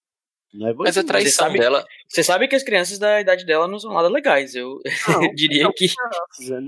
Não 0.54 0.68
é 0.68 0.74
Mas 0.74 0.98
a 0.98 1.02
boazinha. 1.02 1.04
traição 1.06 1.32
Você 1.32 1.36
sabe- 1.52 1.60
dela. 1.60 1.86
Você 2.08 2.24
sabe 2.24 2.48
que 2.48 2.56
as 2.56 2.64
crianças 2.64 2.98
da 2.98 3.20
idade 3.20 3.46
dela 3.46 3.68
não 3.68 3.78
são 3.80 3.94
nada 3.94 4.08
legais. 4.08 4.56
Eu 4.56 4.80
Não, 5.08 5.20
diria 5.36 5.64
não, 5.64 5.74
que. 5.74 5.88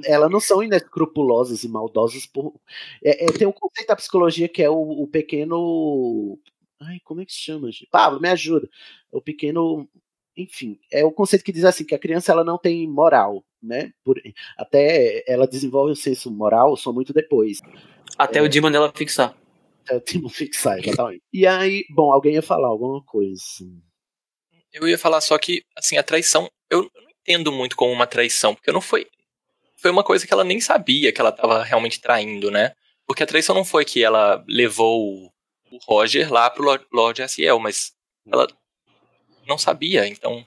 Elas 0.06 0.30
não 0.30 0.40
são 0.40 0.62
inescrupulosas 0.62 1.64
e 1.64 1.70
maldosas 1.70 2.26
por. 2.26 2.54
É, 3.04 3.24
é, 3.26 3.28
tem 3.32 3.48
um 3.48 3.52
conceito 3.54 3.88
da 3.88 3.96
psicologia 3.96 4.50
que 4.50 4.62
é 4.62 4.70
o, 4.70 4.76
o 5.04 5.08
pequeno. 5.08 6.38
Ai, 6.82 7.00
como 7.04 7.22
é 7.22 7.26
que 7.26 7.32
se 7.34 7.40
chama, 7.40 7.72
gente? 7.72 7.88
Pablo, 7.92 8.20
me 8.20 8.30
ajuda. 8.30 8.70
O 9.12 9.22
pequeno. 9.22 9.88
Enfim, 10.38 10.80
é 10.92 11.04
o 11.04 11.12
conceito 11.12 11.44
que 11.44 11.52
diz 11.52 11.64
assim: 11.66 11.86
que 11.86 11.96
a 11.96 12.00
criança 12.00 12.32
ela 12.32 12.44
não 12.44 12.58
tem 12.58 12.88
moral, 12.88 13.44
né? 13.64 13.92
Por- 14.04 14.22
até 14.58 15.24
ela 15.28 15.48
desenvolve 15.48 15.92
o 15.94 15.96
senso 15.96 16.30
moral 16.32 16.76
só 16.78 16.92
muito 16.94 17.14
depois. 17.14 17.60
Até 18.18 18.42
o 18.42 18.50
demon 18.50 18.72
dela 18.72 18.92
fixar. 18.94 19.34
É 19.90 19.96
o 19.96 20.02
Timo 20.02 20.30
fixar, 20.30 20.78
exatamente. 20.80 21.24
E 21.34 21.46
aí, 21.48 21.84
bom, 21.90 22.12
alguém 22.12 22.36
ia 22.36 22.42
falar 22.42 22.68
alguma 22.68 23.04
coisa. 23.04 23.34
assim. 23.42 23.82
Eu 24.72 24.88
ia 24.88 24.98
falar 24.98 25.20
só 25.22 25.38
que, 25.38 25.64
assim, 25.76 25.98
a 25.98 26.04
traição. 26.04 26.50
Eu 26.70 26.84
não 26.84 27.10
entendo 27.22 27.52
muito 27.52 27.76
como 27.76 27.92
uma 27.92 28.06
traição, 28.08 28.54
porque 28.54 28.72
não 28.72 28.82
foi. 28.82 29.08
Foi 29.78 29.90
uma 29.90 30.04
coisa 30.04 30.28
que 30.28 30.34
ela 30.34 30.44
nem 30.44 30.60
sabia 30.60 31.12
que 31.12 31.20
ela 31.22 31.32
tava 31.32 31.64
realmente 31.64 32.00
traindo, 32.02 32.52
né? 32.52 32.74
Porque 33.08 33.24
a 33.24 33.28
traição 33.28 33.56
não 33.56 33.66
foi 33.66 33.84
que 33.86 34.04
ela 34.04 34.44
levou 34.48 35.26
o- 35.26 35.32
Roger 35.88 36.32
lá 36.32 36.50
pro 36.50 36.66
Lord, 36.92 37.22
Asiel, 37.22 37.60
mas 37.60 37.94
ela 38.32 38.48
não 39.48 39.58
sabia, 39.58 40.08
então. 40.08 40.44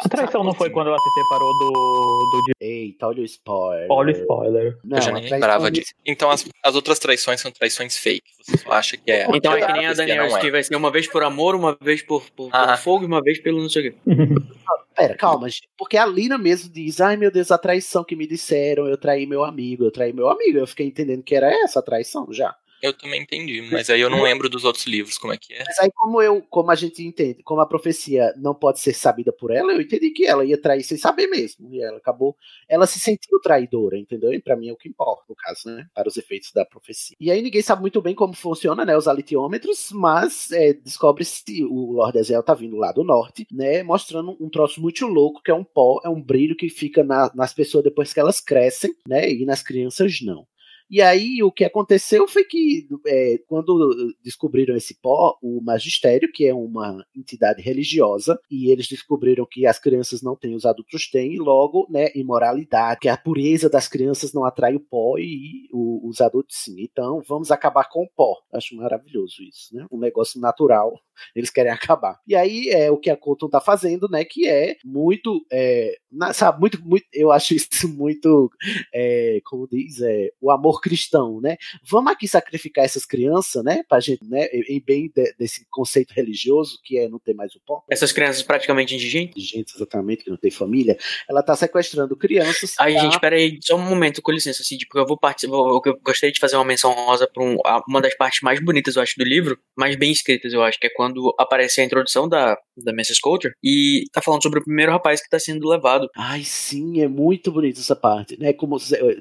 A 0.00 0.08
traição 0.08 0.42
não 0.44 0.52
foi 0.52 0.68
quando 0.70 0.88
ela 0.88 0.98
se 0.98 1.14
separou 1.22 1.50
do. 1.58 1.70
do 1.70 2.52
Eita, 2.60 3.06
olha 3.06 3.22
o 3.22 3.24
spoiler. 3.24 3.86
Olha 3.90 4.12
o 4.14 4.18
spoiler. 4.20 4.78
Não, 4.84 4.98
eu 4.98 5.02
já 5.02 5.12
nem 5.12 5.30
lembrava 5.30 5.70
de- 5.70 5.80
disso. 5.80 5.92
Então 6.04 6.28
as, 6.30 6.44
as 6.62 6.74
outras 6.74 6.98
traições 6.98 7.40
são 7.40 7.50
traições 7.50 7.96
fake. 7.96 8.28
Você 8.48 8.56
só 8.56 8.72
acha 8.72 8.96
que 8.96 9.10
é. 9.10 9.26
Então 9.34 9.52
é 9.52 9.66
que 9.66 9.72
nem 9.72 9.86
a 9.86 9.92
Esse 9.92 9.98
Daniel, 9.98 10.24
é. 10.24 10.40
que 10.40 10.50
vai 10.50 10.62
ser 10.62 10.74
uma 10.74 10.90
vez 10.90 11.06
por 11.06 11.22
amor, 11.22 11.54
uma 11.54 11.76
vez 11.80 12.00
por, 12.02 12.22
por, 12.30 12.50
por 12.50 12.56
Ah. 12.56 12.76
fogo 12.78 13.04
e 13.04 13.06
uma 13.06 13.22
vez 13.22 13.38
pelo 13.38 13.60
não 13.60 13.68
sei 13.68 13.88
o 13.88 13.92
quê. 13.92 13.98
Pera, 14.96 15.14
calma, 15.14 15.48
gente. 15.48 15.68
Porque 15.76 15.96
a 15.96 16.06
Lina 16.06 16.38
mesmo 16.38 16.72
diz: 16.72 17.00
ai 17.00 17.16
meu 17.16 17.30
Deus, 17.30 17.50
a 17.50 17.58
traição 17.58 18.02
que 18.02 18.16
me 18.16 18.26
disseram, 18.26 18.86
eu 18.88 18.96
traí 18.96 19.26
meu 19.26 19.44
amigo, 19.44 19.84
eu 19.84 19.90
traí 19.90 20.12
meu 20.12 20.28
amigo. 20.30 20.58
Eu 20.58 20.66
fiquei 20.66 20.86
entendendo 20.86 21.22
que 21.22 21.34
era 21.34 21.52
essa 21.62 21.80
a 21.80 21.82
traição 21.82 22.26
já. 22.32 22.54
Eu 22.82 22.92
também 22.92 23.22
entendi, 23.22 23.60
mas 23.62 23.90
aí 23.90 24.00
eu 24.00 24.08
não 24.10 24.22
lembro 24.22 24.48
dos 24.48 24.64
outros 24.64 24.86
livros 24.86 25.18
como 25.18 25.32
é 25.32 25.36
que 25.36 25.52
é. 25.54 25.64
Mas 25.66 25.78
aí, 25.80 25.90
como 25.94 26.22
eu, 26.22 26.40
como 26.48 26.70
a 26.70 26.74
gente 26.74 27.02
entende, 27.02 27.42
como 27.42 27.60
a 27.60 27.66
profecia 27.66 28.32
não 28.36 28.54
pode 28.54 28.80
ser 28.80 28.92
sabida 28.94 29.32
por 29.32 29.50
ela, 29.50 29.72
eu 29.72 29.80
entendi 29.80 30.10
que 30.10 30.24
ela 30.26 30.44
ia 30.44 30.60
trair 30.60 30.82
sem 30.84 30.96
saber 30.96 31.26
mesmo. 31.26 31.68
E 31.74 31.82
ela 31.82 31.98
acabou. 31.98 32.36
Ela 32.68 32.86
se 32.86 32.98
sentiu 33.00 33.40
traidora, 33.40 33.98
entendeu? 33.98 34.32
E 34.32 34.40
pra 34.40 34.56
mim 34.56 34.68
é 34.68 34.72
o 34.72 34.76
que 34.76 34.88
importa, 34.88 35.24
no 35.28 35.34
caso, 35.34 35.68
né? 35.68 35.86
Para 35.94 36.08
os 36.08 36.16
efeitos 36.16 36.52
da 36.52 36.64
profecia. 36.64 37.16
E 37.20 37.30
aí 37.30 37.42
ninguém 37.42 37.62
sabe 37.62 37.80
muito 37.80 38.00
bem 38.00 38.14
como 38.14 38.34
funciona, 38.34 38.84
né? 38.84 38.96
Os 38.96 39.08
alitiômetros, 39.08 39.90
mas 39.92 40.50
é, 40.52 40.72
descobre-se 40.72 41.64
o 41.64 41.92
Lord 41.92 42.18
Ezel 42.18 42.42
tá 42.42 42.54
vindo 42.54 42.76
lá 42.76 42.92
do 42.92 43.02
norte, 43.04 43.46
né? 43.50 43.82
Mostrando 43.82 44.36
um 44.40 44.48
troço 44.48 44.80
muito 44.80 45.06
louco, 45.06 45.42
que 45.42 45.50
é 45.50 45.54
um 45.54 45.64
pó, 45.64 46.00
é 46.04 46.08
um 46.08 46.22
brilho 46.22 46.56
que 46.56 46.68
fica 46.68 47.02
na- 47.02 47.30
nas 47.34 47.52
pessoas 47.52 47.84
depois 47.84 48.12
que 48.12 48.20
elas 48.20 48.40
crescem, 48.40 48.94
né? 49.06 49.30
E 49.30 49.44
nas 49.44 49.62
crianças 49.62 50.20
não. 50.22 50.46
E 50.90 51.02
aí 51.02 51.42
o 51.42 51.52
que 51.52 51.64
aconteceu 51.64 52.26
foi 52.26 52.44
que 52.44 52.86
é, 53.06 53.38
quando 53.46 54.14
descobriram 54.22 54.74
esse 54.76 54.98
pó, 55.00 55.36
o 55.42 55.60
magistério, 55.62 56.30
que 56.32 56.46
é 56.46 56.54
uma 56.54 57.04
entidade 57.16 57.60
religiosa, 57.62 58.38
e 58.50 58.70
eles 58.70 58.88
descobriram 58.88 59.46
que 59.50 59.66
as 59.66 59.78
crianças 59.78 60.22
não 60.22 60.34
têm, 60.36 60.54
os 60.54 60.64
adultos 60.64 61.10
têm, 61.10 61.34
e 61.34 61.38
logo, 61.38 61.86
né, 61.90 62.08
imoralidade, 62.14 63.00
que 63.00 63.08
a 63.08 63.16
pureza 63.16 63.68
das 63.68 63.88
crianças 63.88 64.32
não 64.32 64.44
atrai 64.44 64.74
o 64.74 64.80
pó 64.80 65.18
e 65.18 65.68
o- 65.72 66.08
os 66.08 66.20
adultos 66.20 66.56
sim. 66.56 66.76
Então 66.80 67.20
vamos 67.28 67.50
acabar 67.50 67.84
com 67.88 68.04
o 68.04 68.08
pó. 68.16 68.36
Acho 68.52 68.74
maravilhoso 68.76 69.42
isso, 69.42 69.74
né? 69.74 69.86
Um 69.90 69.98
negócio 69.98 70.40
natural, 70.40 70.98
eles 71.36 71.50
querem 71.50 71.72
acabar. 71.72 72.18
E 72.26 72.34
aí 72.34 72.68
é 72.70 72.90
o 72.90 72.96
que 72.96 73.10
a 73.10 73.16
Colton 73.16 73.48
tá 73.48 73.60
fazendo, 73.60 74.08
né? 74.08 74.24
Que 74.24 74.48
é 74.48 74.76
muito, 74.84 75.44
é, 75.52 75.96
na- 76.10 76.32
sabe, 76.32 76.60
muito, 76.60 76.80
muito, 76.82 77.04
eu 77.12 77.30
acho 77.30 77.54
isso 77.54 77.68
muito, 77.94 78.50
é, 78.94 79.40
como 79.44 79.68
diz, 79.68 80.00
é, 80.00 80.30
o 80.40 80.50
amor 80.50 80.77
cristão, 80.80 81.40
né? 81.40 81.56
Vamos 81.88 82.12
aqui 82.12 82.26
sacrificar 82.28 82.84
essas 82.84 83.04
crianças, 83.04 83.62
né? 83.64 83.82
Pra 83.88 84.00
gente, 84.00 84.24
né? 84.24 84.46
Em 84.68 84.80
bem 84.84 85.10
de- 85.14 85.34
desse 85.38 85.66
conceito 85.70 86.12
religioso 86.12 86.78
que 86.84 86.98
é 86.98 87.08
não 87.08 87.18
ter 87.18 87.34
mais 87.34 87.54
o 87.54 87.60
pó. 87.66 87.82
Essas 87.90 88.12
crianças 88.12 88.42
praticamente 88.42 88.94
indigentes. 88.94 89.44
Gente, 89.44 89.74
exatamente, 89.74 90.24
que 90.24 90.30
não 90.30 90.36
tem 90.36 90.50
família. 90.50 90.96
Ela 91.28 91.42
tá 91.42 91.54
sequestrando 91.56 92.16
crianças. 92.16 92.74
Ai, 92.78 92.92
gente, 92.98 93.18
pera 93.20 93.36
aí, 93.36 93.58
só 93.62 93.76
um 93.76 93.82
momento, 93.88 94.20
com 94.22 94.32
licença, 94.32 94.62
assim, 94.62 94.76
porque 94.78 94.98
eu 94.98 95.06
vou 95.06 95.18
participar, 95.18 95.56
eu 95.56 95.80
eu 95.86 95.98
gostaria 96.04 96.32
de 96.32 96.40
fazer 96.40 96.56
uma 96.56 96.64
menção 96.64 96.92
rosa 96.92 97.26
pra 97.32 97.42
um- 97.42 97.56
uma 97.88 98.00
das 98.00 98.14
partes 98.16 98.40
mais 98.42 98.60
bonitas, 98.62 98.96
eu 98.96 99.02
acho, 99.02 99.14
do 99.16 99.24
livro, 99.24 99.58
mais 99.76 99.96
bem 99.96 100.10
escritas, 100.12 100.52
eu 100.52 100.62
acho, 100.62 100.78
que 100.78 100.86
é 100.86 100.90
quando 100.90 101.34
aparece 101.38 101.80
a 101.80 101.84
introdução 101.84 102.28
da, 102.28 102.56
da 102.76 102.92
Mrs. 102.92 103.20
Coulter 103.20 103.52
e 103.62 104.04
tá 104.12 104.20
falando 104.20 104.42
sobre 104.42 104.58
o 104.60 104.64
primeiro 104.64 104.92
rapaz 104.92 105.22
que 105.22 105.28
tá 105.30 105.38
sendo 105.38 105.66
levado. 105.68 106.08
Ai, 106.16 106.42
sim, 106.44 107.00
é 107.00 107.08
muito 107.08 107.50
bonito 107.52 107.80
essa 107.80 107.96
parte, 107.96 108.38
né? 108.38 108.52
Como 108.52 108.76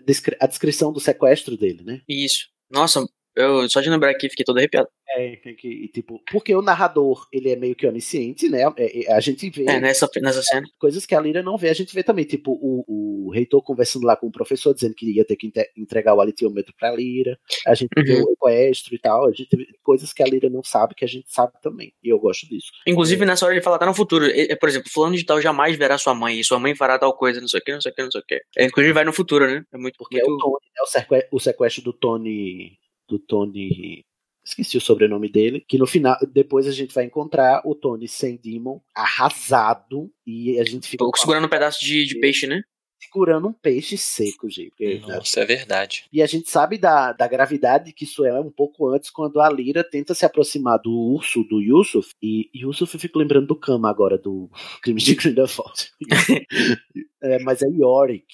descri- 0.05 0.35
a 0.39 0.47
descrição 0.47 0.91
do 0.91 0.99
sequestro 0.99 1.46
dele, 1.55 1.83
né? 1.83 2.01
Isso. 2.07 2.47
Nossa, 2.69 3.05
eu 3.37 3.69
só 3.69 3.79
de 3.81 3.89
lembrar 3.89 4.09
aqui 4.11 4.29
fiquei 4.29 4.43
todo 4.45 4.57
arrepiado. 4.57 4.87
É, 5.15 5.35
que, 5.37 5.87
tipo, 5.87 6.21
porque 6.31 6.53
o 6.53 6.61
narrador, 6.61 7.25
ele 7.31 7.49
é 7.49 7.55
meio 7.55 7.75
que 7.75 7.87
onisciente, 7.87 8.49
né? 8.49 8.63
É, 8.77 9.05
é, 9.05 9.13
a 9.13 9.19
gente 9.19 9.49
vê 9.49 9.63
É, 9.67 9.79
nessa, 9.79 10.07
nessa 10.21 10.41
cena. 10.43 10.67
coisas 10.77 11.05
que 11.05 11.15
a 11.15 11.19
Lira 11.21 11.41
não 11.41 11.57
vê. 11.57 11.69
A 11.69 11.73
gente 11.73 11.93
vê 11.95 12.03
também, 12.03 12.25
tipo, 12.25 12.51
o, 12.51 13.27
o 13.27 13.31
reitor 13.31 13.61
conversando 13.63 14.05
lá 14.05 14.15
com 14.17 14.27
o 14.27 14.31
professor, 14.31 14.73
dizendo 14.73 14.93
que 14.95 15.09
ia 15.09 15.23
ter 15.25 15.35
que 15.37 15.51
entregar 15.77 16.13
o 16.13 16.21
alitiômetro 16.21 16.73
pra 16.77 16.91
Lira. 16.93 17.37
A 17.65 17.73
gente 17.73 17.89
vê 17.97 18.15
Uhum. 18.21 18.35
o 18.41 18.49
equestro 18.49 18.93
e 18.95 18.99
tal. 18.99 19.27
A 19.27 19.31
gente 19.31 19.55
vê 19.55 19.65
coisas 19.81 20.11
que 20.13 20.21
a 20.21 20.25
Lira 20.25 20.49
não 20.49 20.63
sabe, 20.63 20.93
que 20.95 21.05
a 21.05 21.07
gente 21.07 21.25
sabe 21.31 21.53
também. 21.61 21.93
E 22.03 22.09
eu 22.09 22.19
gosto 22.19 22.47
disso. 22.47 22.67
Inclusive, 22.85 23.25
nessa 23.25 23.45
hora 23.45 23.53
ele 23.55 23.61
fala, 23.63 23.79
tá 23.79 23.85
no 23.85 23.93
futuro. 23.93 24.25
E- 24.25 24.55
Por 24.57 24.67
exemplo, 24.69 24.89
fulano 24.91 25.15
de 25.15 25.25
tal 25.25 25.41
jamais 25.41 25.75
verá 25.77 25.97
sua 25.97 26.13
mãe, 26.13 26.39
e 26.39 26.43
sua 26.43 26.59
mãe 26.59 26.75
fará 26.75 26.99
tal 26.99 27.13
coisa, 27.15 27.39
não 27.41 27.47
sei 27.47 27.59
o 27.59 27.63
que, 27.63 27.71
não 27.73 27.81
sei 27.81 27.91
o 27.91 27.95
que, 27.95 28.03
não 28.03 28.11
sei 28.11 28.21
o 28.21 28.25
que. 28.25 28.41
É, 28.57 28.65
inclusive 28.65 28.93
vai 28.93 29.05
no 29.05 29.13
futuro, 29.13 29.45
né? 29.47 29.63
É 29.73 29.77
muito, 29.77 29.95
Porque 29.97 30.19
é 30.19 30.23
o 30.23 30.37
Tony, 30.37 30.65
né? 30.75 31.23
O 31.31 31.39
sequestro 31.39 31.83
do 31.83 31.93
Tony. 31.93 32.77
Do 33.07 33.19
Tony. 33.19 34.05
Esqueci 34.43 34.77
o 34.77 34.81
sobrenome 34.81 35.29
dele. 35.29 35.63
Que 35.67 35.77
no 35.77 35.85
final, 35.85 36.17
depois 36.31 36.67
a 36.67 36.71
gente 36.71 36.93
vai 36.93 37.03
encontrar 37.03 37.61
o 37.65 37.75
Tony 37.75 38.07
sem 38.07 38.37
Demon, 38.37 38.79
arrasado. 38.95 40.11
E 40.25 40.59
a 40.59 40.63
gente 40.63 40.87
fica. 40.87 41.05
segurando 41.15 41.45
um 41.45 41.49
pedaço 41.49 41.83
de, 41.83 42.05
de 42.05 42.19
peixe, 42.19 42.47
né? 42.47 42.61
Segurando 42.99 43.47
um 43.47 43.53
peixe 43.53 43.95
seco, 43.95 44.49
gente. 44.49 44.71
Porque, 44.71 44.99
Nossa, 44.99 45.41
é 45.41 45.45
verdade. 45.45 46.05
E 46.11 46.21
a 46.21 46.25
gente 46.25 46.49
sabe 46.49 46.79
da, 46.79 47.13
da 47.13 47.27
gravidade 47.27 47.93
que 47.93 48.05
isso 48.05 48.25
é 48.25 48.39
um 48.39 48.49
pouco 48.49 48.87
antes, 48.87 49.11
quando 49.11 49.39
a 49.39 49.49
Lyra 49.49 49.83
tenta 49.83 50.15
se 50.15 50.25
aproximar 50.25 50.79
do 50.79 50.91
urso, 50.91 51.43
do 51.43 51.61
Yusuf. 51.61 52.09
E 52.21 52.49
Yusuf 52.55 52.95
eu 52.95 52.99
fico 52.99 53.19
lembrando 53.19 53.47
do 53.47 53.55
Kama 53.55 53.87
agora, 53.87 54.17
do 54.17 54.49
Crime 54.81 54.99
de 54.99 55.13
Grindelwald. 55.13 55.91
é, 57.21 57.39
mas 57.43 57.61
é 57.61 57.67
Yorick. 57.67 58.25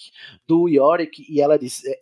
Do 0.48 0.70
Yorick, 0.70 1.26
e 1.30 1.41
ela 1.41 1.58
diz: 1.60 1.84
é, 1.86 2.00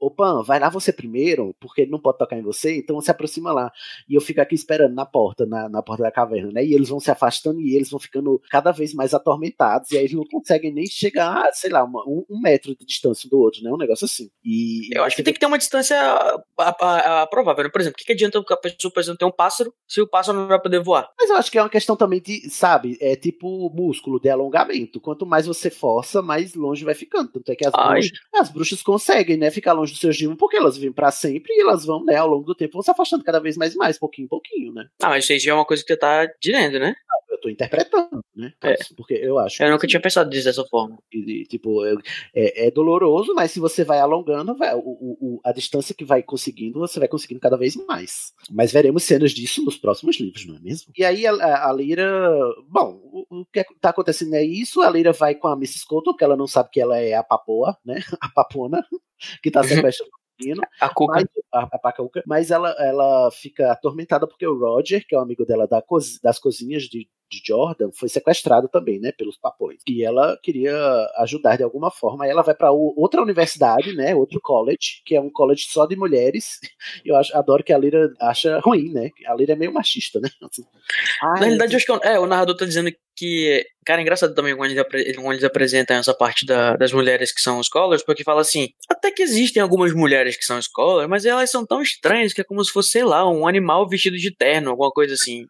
Ô, 0.00 0.10
Pan, 0.10 0.42
vai 0.42 0.58
lá 0.58 0.68
você 0.70 0.92
primeiro, 0.92 1.54
porque 1.60 1.82
ele 1.82 1.90
não 1.90 2.00
pode 2.00 2.18
tocar 2.18 2.36
em 2.36 2.42
você, 2.42 2.78
então 2.78 3.00
se 3.00 3.10
aproxima 3.10 3.52
lá. 3.52 3.70
E 4.08 4.14
eu 4.14 4.20
fico 4.20 4.40
aqui 4.40 4.54
esperando 4.54 4.94
na 4.94 5.04
porta, 5.04 5.44
na, 5.44 5.68
na 5.68 5.82
porta 5.82 6.02
da 6.04 6.10
caverna, 6.10 6.50
né? 6.52 6.64
E 6.64 6.72
eles 6.74 6.88
vão 6.88 6.98
se 6.98 7.10
afastando 7.10 7.60
e 7.60 7.76
eles 7.76 7.90
vão 7.90 8.00
ficando 8.00 8.40
cada 8.50 8.72
vez 8.72 8.94
mais 8.94 9.12
atormentados, 9.12 9.90
e 9.90 9.96
aí 9.98 10.04
eles 10.04 10.14
não 10.16 10.24
conseguem 10.24 10.72
nem 10.72 10.86
chegar, 10.86 11.48
sei 11.52 11.70
lá, 11.70 11.84
uma- 11.84 12.02
um, 12.08 12.24
um 12.30 12.40
metro 12.40 12.74
de 12.74 12.86
distância 12.86 13.26
um 13.26 13.30
do 13.30 13.38
outro, 13.38 13.62
né? 13.62 13.70
Um 13.70 13.76
negócio 13.76 14.06
assim. 14.06 14.30
E 14.44 14.88
Eu 14.96 15.04
acho 15.04 15.14
que 15.16 15.22
tem 15.22 15.34
que 15.34 15.40
ter 15.40 15.46
uma 15.46 15.58
distância 15.58 15.96
a- 16.00 16.42
a- 16.58 17.22
a- 17.22 17.26
provável. 17.26 17.64
né? 17.64 17.70
Por 17.70 17.80
exemplo, 17.80 17.96
o 17.96 17.98
que, 17.98 18.06
que 18.06 18.12
adianta 18.12 18.38
a 18.38 18.56
pessoa, 18.56 18.92
por 18.92 19.00
exemplo, 19.00 19.18
ter 19.18 19.24
um 19.26 19.30
pássaro 19.30 19.72
se 19.86 20.00
o 20.00 20.06
pássaro 20.08 20.38
não 20.38 20.48
vai 20.48 20.60
poder 20.60 20.82
voar? 20.82 21.10
Mas 21.18 21.28
eu 21.28 21.36
acho 21.36 21.50
que 21.50 21.58
é 21.58 21.62
uma 21.62 21.68
questão 21.68 21.94
também 21.94 22.20
de, 22.20 22.48
sabe, 22.48 22.96
é 23.00 23.14
tipo 23.16 23.70
músculo 23.74 24.18
de 24.18 24.30
alongamento. 24.30 25.00
Quanto 25.00 25.26
mais 25.26 25.46
você 25.46 25.68
força, 25.70 26.22
mais 26.22 26.54
longe 26.54 26.84
vai 26.84 26.94
ficando. 26.94 27.28
Tanto 27.30 27.50
é 27.52 27.54
que 27.54 27.66
as, 27.66 27.72
bruxas, 27.72 28.18
as 28.34 28.50
bruxas 28.50 28.82
conseguem, 28.82 29.36
né, 29.36 29.50
ficar 29.50 29.72
longe 29.74 29.89
dos 29.90 30.00
seus 30.00 30.16
demônios, 30.16 30.38
porque 30.38 30.56
elas 30.56 30.76
vivem 30.76 30.92
pra 30.92 31.10
sempre 31.10 31.52
e 31.54 31.60
elas 31.60 31.84
vão, 31.84 32.04
né, 32.04 32.16
ao 32.16 32.28
longo 32.28 32.44
do 32.44 32.54
tempo, 32.54 32.74
vão 32.74 32.82
se 32.82 32.90
afastando 32.90 33.24
cada 33.24 33.38
vez 33.40 33.56
mais 33.56 33.74
e 33.74 33.76
mais, 33.76 33.98
pouquinho 33.98 34.26
em 34.26 34.28
pouquinho, 34.28 34.72
né? 34.72 34.86
Ah, 35.02 35.10
mas 35.10 35.28
isso 35.28 35.48
é 35.48 35.54
uma 35.54 35.64
coisa 35.64 35.82
que 35.82 35.92
você 35.92 35.96
tá 35.98 36.26
dizendo, 36.40 36.78
né? 36.78 36.94
Eu 37.30 37.40
tô 37.40 37.48
interpretando, 37.48 38.22
né? 38.36 38.52
É. 38.62 38.76
Porque 38.96 39.14
eu 39.14 39.38
acho. 39.38 39.62
Eu 39.62 39.70
nunca 39.70 39.86
tinha 39.86 40.00
pensado 40.00 40.28
disso 40.28 40.44
dessa 40.44 40.64
forma. 40.66 40.98
E, 41.12 41.44
tipo, 41.44 41.84
é, 41.86 41.94
é- 42.34 42.66
é 42.66 42.70
doloroso, 42.70 43.32
mas 43.34 43.50
se 43.50 43.58
você 43.60 43.82
vai 43.84 43.98
alongando, 43.98 44.54
vai, 44.56 44.74
o, 44.74 44.80
o- 44.84 45.40
a 45.42 45.50
distância 45.52 45.94
que 45.94 46.04
vai 46.04 46.22
conseguindo, 46.22 46.78
você 46.78 46.98
vai 46.98 47.08
conseguindo 47.08 47.40
cada 47.40 47.56
vez 47.56 47.76
mais. 47.86 48.32
Mas 48.50 48.72
veremos 48.72 49.04
cenas 49.04 49.30
disso 49.32 49.64
nos 49.64 49.78
próximos 49.78 50.18
livros, 50.20 50.44
não 50.46 50.56
é 50.56 50.60
mesmo? 50.60 50.92
E 50.96 51.02
aí 51.04 51.26
a, 51.26 51.32
a. 51.32 51.72
Bom, 52.68 53.00
o, 53.02 53.40
o 53.40 53.44
que 53.46 53.64
tá 53.80 53.90
acontecendo 53.90 54.34
é 54.34 54.44
isso. 54.44 54.82
A 54.82 54.90
Lyra 54.90 55.12
vai 55.12 55.34
com 55.34 55.48
a 55.48 55.54
Mrs. 55.54 55.86
Colton, 55.86 56.14
que 56.14 56.24
ela 56.24 56.36
não 56.36 56.46
sabe 56.46 56.70
que 56.70 56.80
ela 56.80 56.98
é 56.98 57.14
a 57.14 57.22
papoa, 57.22 57.76
né? 57.84 58.00
A 58.20 58.28
papona, 58.28 58.84
que 59.42 59.50
tá 59.50 59.62
sequestrando 59.80 60.12
o 60.12 60.42
menino. 60.42 60.62
A 60.80 60.88
Cuca. 60.88 61.14
Mas, 61.14 61.26
a, 61.52 61.60
a 61.76 61.78
Pacuca, 61.78 62.22
mas 62.26 62.50
ela, 62.50 62.70
ela 62.78 63.30
fica 63.30 63.72
atormentada 63.72 64.26
porque 64.26 64.46
o 64.46 64.58
Roger, 64.58 65.06
que 65.06 65.14
é 65.14 65.18
o 65.18 65.22
amigo 65.22 65.44
dela 65.44 65.66
da 65.66 65.82
das 66.22 66.38
cozinhas 66.38 66.84
de, 66.84 67.08
de 67.30 67.40
Jordan 67.46 67.90
foi 67.92 68.08
sequestrada 68.08 68.68
também, 68.68 68.98
né, 68.98 69.12
pelos 69.12 69.36
papões. 69.38 69.80
E 69.86 70.04
ela 70.04 70.36
queria 70.42 70.74
ajudar 71.18 71.56
de 71.56 71.62
alguma 71.62 71.90
forma. 71.90 72.24
Aí 72.24 72.30
ela 72.30 72.42
vai 72.42 72.54
para 72.54 72.70
outra 72.72 73.22
universidade, 73.22 73.94
né, 73.94 74.14
outro 74.14 74.40
college, 74.40 75.02
que 75.06 75.14
é 75.14 75.20
um 75.20 75.30
college 75.30 75.66
só 75.68 75.86
de 75.86 75.96
mulheres. 75.96 76.58
Eu 77.04 77.16
acho, 77.16 77.36
adoro 77.36 77.62
que 77.62 77.72
a 77.72 77.78
Lira 77.78 78.12
acha 78.20 78.58
ruim, 78.60 78.92
né? 78.92 79.10
A 79.26 79.34
Lira 79.34 79.52
é 79.52 79.56
meio 79.56 79.72
machista, 79.72 80.18
né? 80.20 80.28
Assim, 80.42 80.62
Na 81.22 81.34
realidade, 81.40 81.72
eu 81.72 81.76
acho 81.76 81.86
que 81.86 82.08
é, 82.08 82.18
o 82.18 82.26
narrador 82.26 82.56
tá 82.56 82.64
dizendo 82.64 82.90
que. 83.16 83.64
Cara, 83.84 84.00
é 84.00 84.02
engraçado 84.02 84.34
também 84.34 84.56
quando 84.56 84.70
eles, 84.70 84.78
apre- 84.80 85.14
quando 85.14 85.32
eles 85.32 85.44
apresentam 85.44 85.96
essa 85.96 86.14
parte 86.14 86.44
da- 86.46 86.76
das 86.76 86.92
mulheres 86.92 87.32
que 87.32 87.40
são 87.40 87.62
scholars, 87.62 88.02
porque 88.04 88.24
fala 88.24 88.40
assim: 88.40 88.68
até 88.88 89.10
que 89.10 89.22
existem 89.22 89.62
algumas 89.62 89.92
mulheres 89.94 90.36
que 90.36 90.44
são 90.44 90.60
scholars, 90.60 91.08
mas 91.08 91.24
elas 91.24 91.50
são 91.50 91.64
tão 91.66 91.80
estranhas 91.82 92.32
que 92.32 92.40
é 92.40 92.44
como 92.44 92.64
se 92.64 92.72
fosse, 92.72 92.90
sei 92.92 93.04
lá, 93.04 93.28
um 93.30 93.46
animal 93.46 93.88
vestido 93.88 94.16
de 94.16 94.34
terno, 94.34 94.70
alguma 94.70 94.90
coisa 94.90 95.14
assim. 95.14 95.46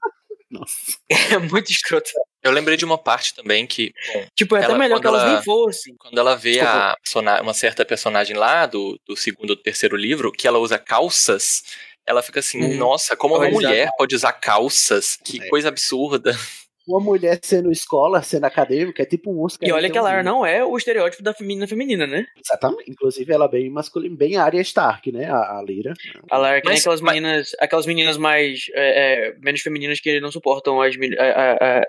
Nossa. 0.50 0.98
É 1.34 1.38
muito 1.38 1.70
escroto. 1.70 2.10
Eu 2.42 2.50
lembrei 2.50 2.76
de 2.76 2.84
uma 2.84 2.98
parte 2.98 3.34
também 3.34 3.66
que. 3.66 3.92
Bom, 4.12 4.26
Tipo, 4.34 4.56
é 4.56 4.58
até 4.60 4.68
ela- 4.70 4.78
melhor 4.78 5.00
que 5.00 5.06
elas 5.06 5.22
ela- 5.22 5.34
nem 5.34 5.42
fossem. 5.42 5.94
Quando 5.98 6.18
ela 6.18 6.34
vê 6.36 6.52
Desculpa. 6.54 6.96
a 7.36 7.42
uma 7.42 7.54
certa 7.54 7.84
personagem 7.84 8.36
lá 8.36 8.66
do, 8.66 8.98
do 9.06 9.16
segundo 9.16 9.50
ou 9.50 9.56
terceiro 9.56 9.96
livro, 9.96 10.32
que 10.32 10.48
ela 10.48 10.58
usa 10.58 10.78
calças, 10.78 11.62
ela 12.06 12.22
fica 12.22 12.40
assim, 12.40 12.60
Uhum. 12.62 12.76
nossa, 12.76 13.14
como 13.16 13.34
uma 13.34 13.40
Pode 13.44 13.56
usar 13.56 13.68
mulher 13.68 13.90
pode 13.96 14.14
usar 14.16 14.32
calças? 14.32 15.16
Que 15.24 15.42
É. 15.42 15.48
coisa 15.48 15.68
absurda. 15.68 16.36
Uma 16.90 17.00
mulher 17.00 17.38
sendo 17.42 17.70
escola, 17.70 18.22
sendo 18.22 18.44
acadêmica, 18.44 19.02
é 19.02 19.06
tipo 19.06 19.30
um 19.32 19.42
Oscar. 19.44 19.68
E 19.68 19.72
olha 19.72 19.88
que 19.90 19.96
a 19.96 20.00
um- 20.00 20.04
Lara 20.04 20.22
não 20.22 20.44
é 20.44 20.64
o 20.64 20.76
estereótipo 20.76 21.22
da 21.22 21.34
menina 21.40 21.66
feminina, 21.66 22.06
né? 22.06 22.26
Exatamente. 22.44 22.90
Inclusive, 22.90 23.32
ela 23.32 23.44
é 23.44 23.48
bem 23.48 23.70
masculina, 23.70 24.16
bem 24.16 24.36
Arya 24.36 24.60
Stark, 24.62 25.12
né? 25.12 25.30
A, 25.30 25.58
a 25.58 25.62
Lira. 25.62 25.92
A 26.30 26.36
Lara 26.36 26.56
é 26.56 26.60
que 26.60 26.66
nem 26.66 26.74
Mas- 26.74 26.80
aquelas 26.80 27.00
meninas, 27.00 27.50
aquelas 27.60 27.86
meninas 27.86 28.16
mais 28.16 28.66
é, 28.74 29.28
é, 29.28 29.34
menos 29.38 29.60
femininas 29.60 30.00
que 30.00 30.20
não 30.20 30.32
suportam 30.32 30.80
as 30.82 30.96
meni- 30.96 31.16
a- 31.18 31.22
a- 31.24 31.78
a- 31.78 31.86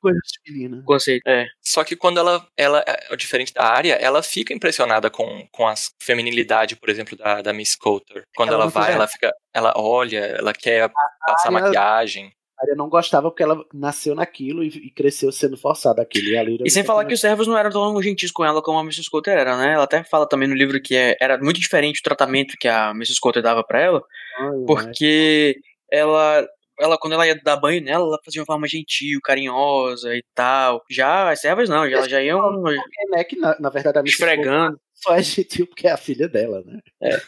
Coisa 0.00 0.18
de 0.46 0.52
menina. 0.52 0.78
o 0.78 0.84
conceito. 0.84 1.22
É. 1.26 1.46
Só 1.62 1.84
que 1.84 1.94
quando 1.96 2.18
ela, 2.18 2.46
ela 2.56 2.82
é 2.86 3.14
diferente 3.16 3.52
da 3.52 3.64
área, 3.64 3.94
ela 3.94 4.22
fica 4.22 4.54
impressionada 4.54 5.10
com, 5.10 5.46
com 5.52 5.66
a 5.66 5.74
feminilidade, 6.02 6.76
por 6.76 6.88
exemplo, 6.88 7.16
da, 7.16 7.42
da 7.42 7.52
Miss 7.52 7.76
Coulter. 7.76 8.22
Quando 8.36 8.52
Ela 8.54 8.62
ela, 8.64 8.70
vai, 8.70 8.92
ela 8.92 9.06
fica, 9.06 9.32
ela 9.54 9.74
olha, 9.76 10.18
ela 10.18 10.52
quer 10.52 10.90
passar 11.26 11.48
Arya- 11.48 11.60
maquiagem. 11.60 12.32
Arya 12.60 12.74
não 12.76 12.88
gostava 12.88 13.30
porque 13.30 13.42
ela 13.42 13.64
nasceu 13.72 14.14
naquilo 14.14 14.62
e, 14.64 14.68
e 14.68 14.90
cresceu 14.90 15.30
sendo 15.30 15.56
forçada 15.56 16.02
aquilo. 16.02 16.26
E, 16.26 16.58
E 16.66 16.70
sem 16.70 16.84
falar 16.84 17.04
que 17.04 17.14
os 17.14 17.20
servos 17.20 17.46
não 17.46 17.56
eram 17.56 17.70
tão 17.70 18.02
gentis 18.02 18.30
com 18.32 18.44
ela 18.44 18.60
como 18.62 18.78
a 18.78 18.82
Mrs. 18.82 19.08
Coulter 19.10 19.36
era, 19.38 19.56
né? 19.56 19.74
Ela 19.74 19.84
até 19.84 20.02
fala 20.04 20.28
também 20.28 20.48
no 20.48 20.54
livro 20.54 20.80
que 20.82 20.94
é- 20.96 21.16
era 21.20 21.38
muito 21.38 21.60
diferente 21.60 22.00
o 22.00 22.02
tratamento 22.02 22.56
que 22.58 22.66
a 22.68 22.90
Mrs. 22.90 23.20
Coulter 23.20 23.42
dava 23.42 23.62
pra 23.62 23.80
ela, 23.80 24.02
Ai, 24.38 24.48
porque 24.66 25.56
ela, 25.90 26.46
ela 26.80 26.98
quando 26.98 27.12
ela 27.14 27.26
ia 27.26 27.40
dar 27.42 27.56
banho 27.56 27.82
nela, 27.82 28.04
ela 28.04 28.18
fazia 28.24 28.40
uma 28.42 28.46
forma 28.46 28.66
gentil, 28.66 29.20
carinhosa 29.22 30.14
e 30.14 30.22
tal. 30.34 30.82
Já 30.90 31.30
as 31.30 31.40
servas 31.40 31.68
não, 31.68 31.88
já, 31.88 31.98
elas 31.98 32.10
já 32.10 32.22
iam 32.22 32.40
Porque, 32.62 33.08
né, 33.10 33.24
que 33.24 33.36
na, 33.36 33.56
na 33.60 33.70
verdade 33.70 33.98
a 33.98 34.00
Mrs. 34.00 34.14
esfregando. 34.14 34.80
Só 35.00 35.14
é 35.14 35.22
gentil 35.22 35.66
porque 35.66 35.86
é 35.86 35.92
a 35.92 35.96
filha 35.96 36.28
dela, 36.28 36.62
né? 36.66 36.80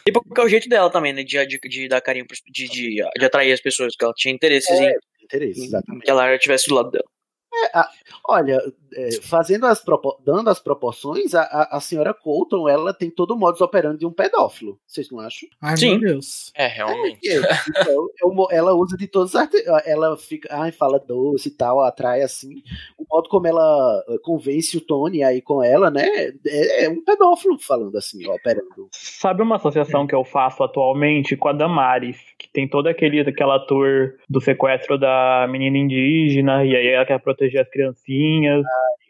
E 0.05 0.11
porque 0.11 0.41
é 0.41 0.43
o 0.43 0.49
jeito 0.49 0.67
dela 0.67 0.89
também, 0.89 1.13
né? 1.13 1.23
De, 1.23 1.45
de, 1.45 1.57
de 1.57 1.87
dar 1.87 2.01
carinho, 2.01 2.27
pras- 2.27 2.41
de, 2.45 2.67
de, 2.67 2.95
de 2.95 3.25
atrair 3.25 3.53
as 3.53 3.61
pessoas, 3.61 3.95
que 3.95 4.03
ela 4.03 4.13
tinha 4.15 4.33
interesses 4.33 4.69
É, 4.69 4.91
em, 4.91 4.95
Interesse, 5.23 5.63
exatamente. 5.63 6.03
que 6.03 6.11
a 6.11 6.13
Lara 6.13 6.35
estivesse 6.35 6.67
do 6.67 6.75
lado 6.75 6.91
dela. 6.91 7.05
É, 7.53 7.77
a- 7.77 7.89
olha, 8.29 8.61
é, 8.95 9.21
fazendo 9.21 9.65
as 9.65 9.83
dando 10.23 10.49
as 10.49 10.59
proporções, 10.59 11.33
a, 11.35 11.41
a, 11.41 11.77
a 11.77 11.79
senhora 11.81 12.13
Colton, 12.13 12.67
ela 12.69 12.93
tem 12.93 13.09
todo 13.09 13.31
o 13.31 13.37
modus 13.37 13.59
operandi 13.61 13.99
de 13.99 14.05
um 14.05 14.11
pedófilo. 14.11 14.79
Vocês 14.87 15.09
não 15.11 15.19
acham? 15.19 15.49
Ai, 15.61 15.75
Sim. 15.77 15.91
meu 15.91 15.99
Deus. 16.13 16.51
É, 16.55 16.67
realmente. 16.67 17.29
É, 17.29 17.37
então, 17.69 18.47
é 18.49 18.55
ela 18.55 18.73
usa 18.73 18.95
de 18.95 19.07
todos 19.07 19.31
os 19.33 19.35
arte- 19.35 19.63
Ela 19.85 20.15
fica, 20.17 20.47
ai, 20.51 20.71
fala 20.71 20.97
doce 20.99 21.49
e 21.49 21.51
tal, 21.51 21.81
atrai 21.83 22.21
assim. 22.21 22.61
O 22.97 23.05
modo 23.09 23.27
como 23.29 23.47
ela 23.47 24.03
eh, 24.09 24.17
convence 24.23 24.77
o 24.77 24.81
Tony 24.81 25.23
aí 25.23 25.41
com 25.41 25.61
ela, 25.63 25.89
né? 25.89 26.07
É, 26.47 26.85
é 26.85 26.89
um 26.89 27.03
pedófilo 27.03 27.57
falando 27.59 27.95
assim, 27.97 28.25
ó, 28.27 28.35
operando. 28.35 28.87
Sabe 28.91 29.41
uma 29.41 29.57
associação 29.57 30.07
que 30.07 30.15
eu 30.15 30.23
faço 30.23 30.63
atualmente 30.63 31.35
com 31.35 31.49
a 31.49 31.53
Damares, 31.53 32.17
que 32.37 32.49
tem 32.51 32.67
todo 32.67 32.87
aquele 32.87 33.19
aquela 33.21 33.59
tour 33.65 34.13
do 34.29 34.39
sequestro 34.39 34.97
da 34.97 35.47
menina 35.49 35.77
indígena, 35.77 36.63
e 36.65 36.75
aí 36.75 36.87
ela 36.87 37.05
quer 37.05 37.19
proteger 37.19 37.40
as 37.41 37.69
criancinhas, 37.69 38.63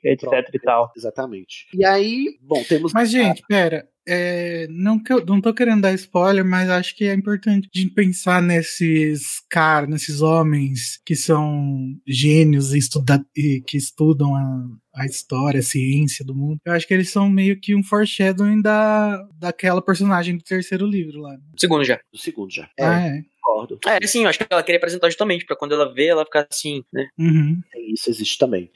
etc 0.03 0.29
Pronto, 0.29 0.51
e 0.53 0.59
tal. 0.59 0.91
Exatamente. 0.95 1.67
E 1.73 1.85
aí, 1.85 2.37
bom, 2.41 2.63
temos. 2.63 2.93
Mas, 2.93 3.09
gente, 3.11 3.41
pera. 3.47 3.87
é, 4.07 4.67
não, 4.69 5.01
que 5.01 5.13
eu, 5.13 5.25
não 5.25 5.39
tô 5.39 5.53
querendo 5.53 5.81
dar 5.81 5.93
spoiler, 5.93 6.43
mas 6.43 6.69
acho 6.69 6.95
que 6.95 7.05
é 7.05 7.13
importante 7.13 7.69
de 7.71 7.89
pensar 7.89 8.41
nesses 8.41 9.39
caras, 9.49 9.89
nesses 9.89 10.21
homens 10.21 10.99
que 11.05 11.15
são 11.15 11.95
gênios 12.07 12.73
e, 12.73 12.77
estuda, 12.79 13.23
e 13.35 13.61
que 13.61 13.77
estudam 13.77 14.35
a, 14.35 14.65
a 14.95 15.05
história, 15.05 15.59
a 15.59 15.63
ciência 15.63 16.25
do 16.25 16.35
mundo. 16.35 16.59
Eu 16.65 16.73
acho 16.73 16.87
que 16.87 16.93
eles 16.93 17.09
são 17.09 17.29
meio 17.29 17.59
que 17.59 17.75
um 17.75 17.83
foreshadowing 17.83 18.61
da, 18.61 19.23
daquela 19.35 19.81
personagem 19.81 20.35
do 20.37 20.43
terceiro 20.43 20.85
livro 20.85 21.21
lá. 21.21 21.37
Segundo 21.57 21.83
já. 21.83 21.99
do 22.11 22.17
segundo 22.19 22.51
já. 22.51 22.69
É, 22.77 22.85
Ah, 22.85 23.07
é. 23.07 23.21
concordo. 23.41 23.79
É, 23.87 24.05
sim, 24.07 24.23
eu 24.23 24.29
acho 24.29 24.39
que 24.39 24.47
ela 24.49 24.63
queria 24.63 24.77
apresentar 24.77 25.09
justamente, 25.09 25.45
pra 25.45 25.55
quando 25.55 25.73
ela 25.73 25.93
vê, 25.93 26.07
ela 26.07 26.25
ficar 26.25 26.47
assim, 26.49 26.83
né? 26.91 27.07
Uhum. 27.17 27.61
Tem 27.71 27.93
Isso 27.93 28.09
existe 28.09 28.37
também. 28.37 28.71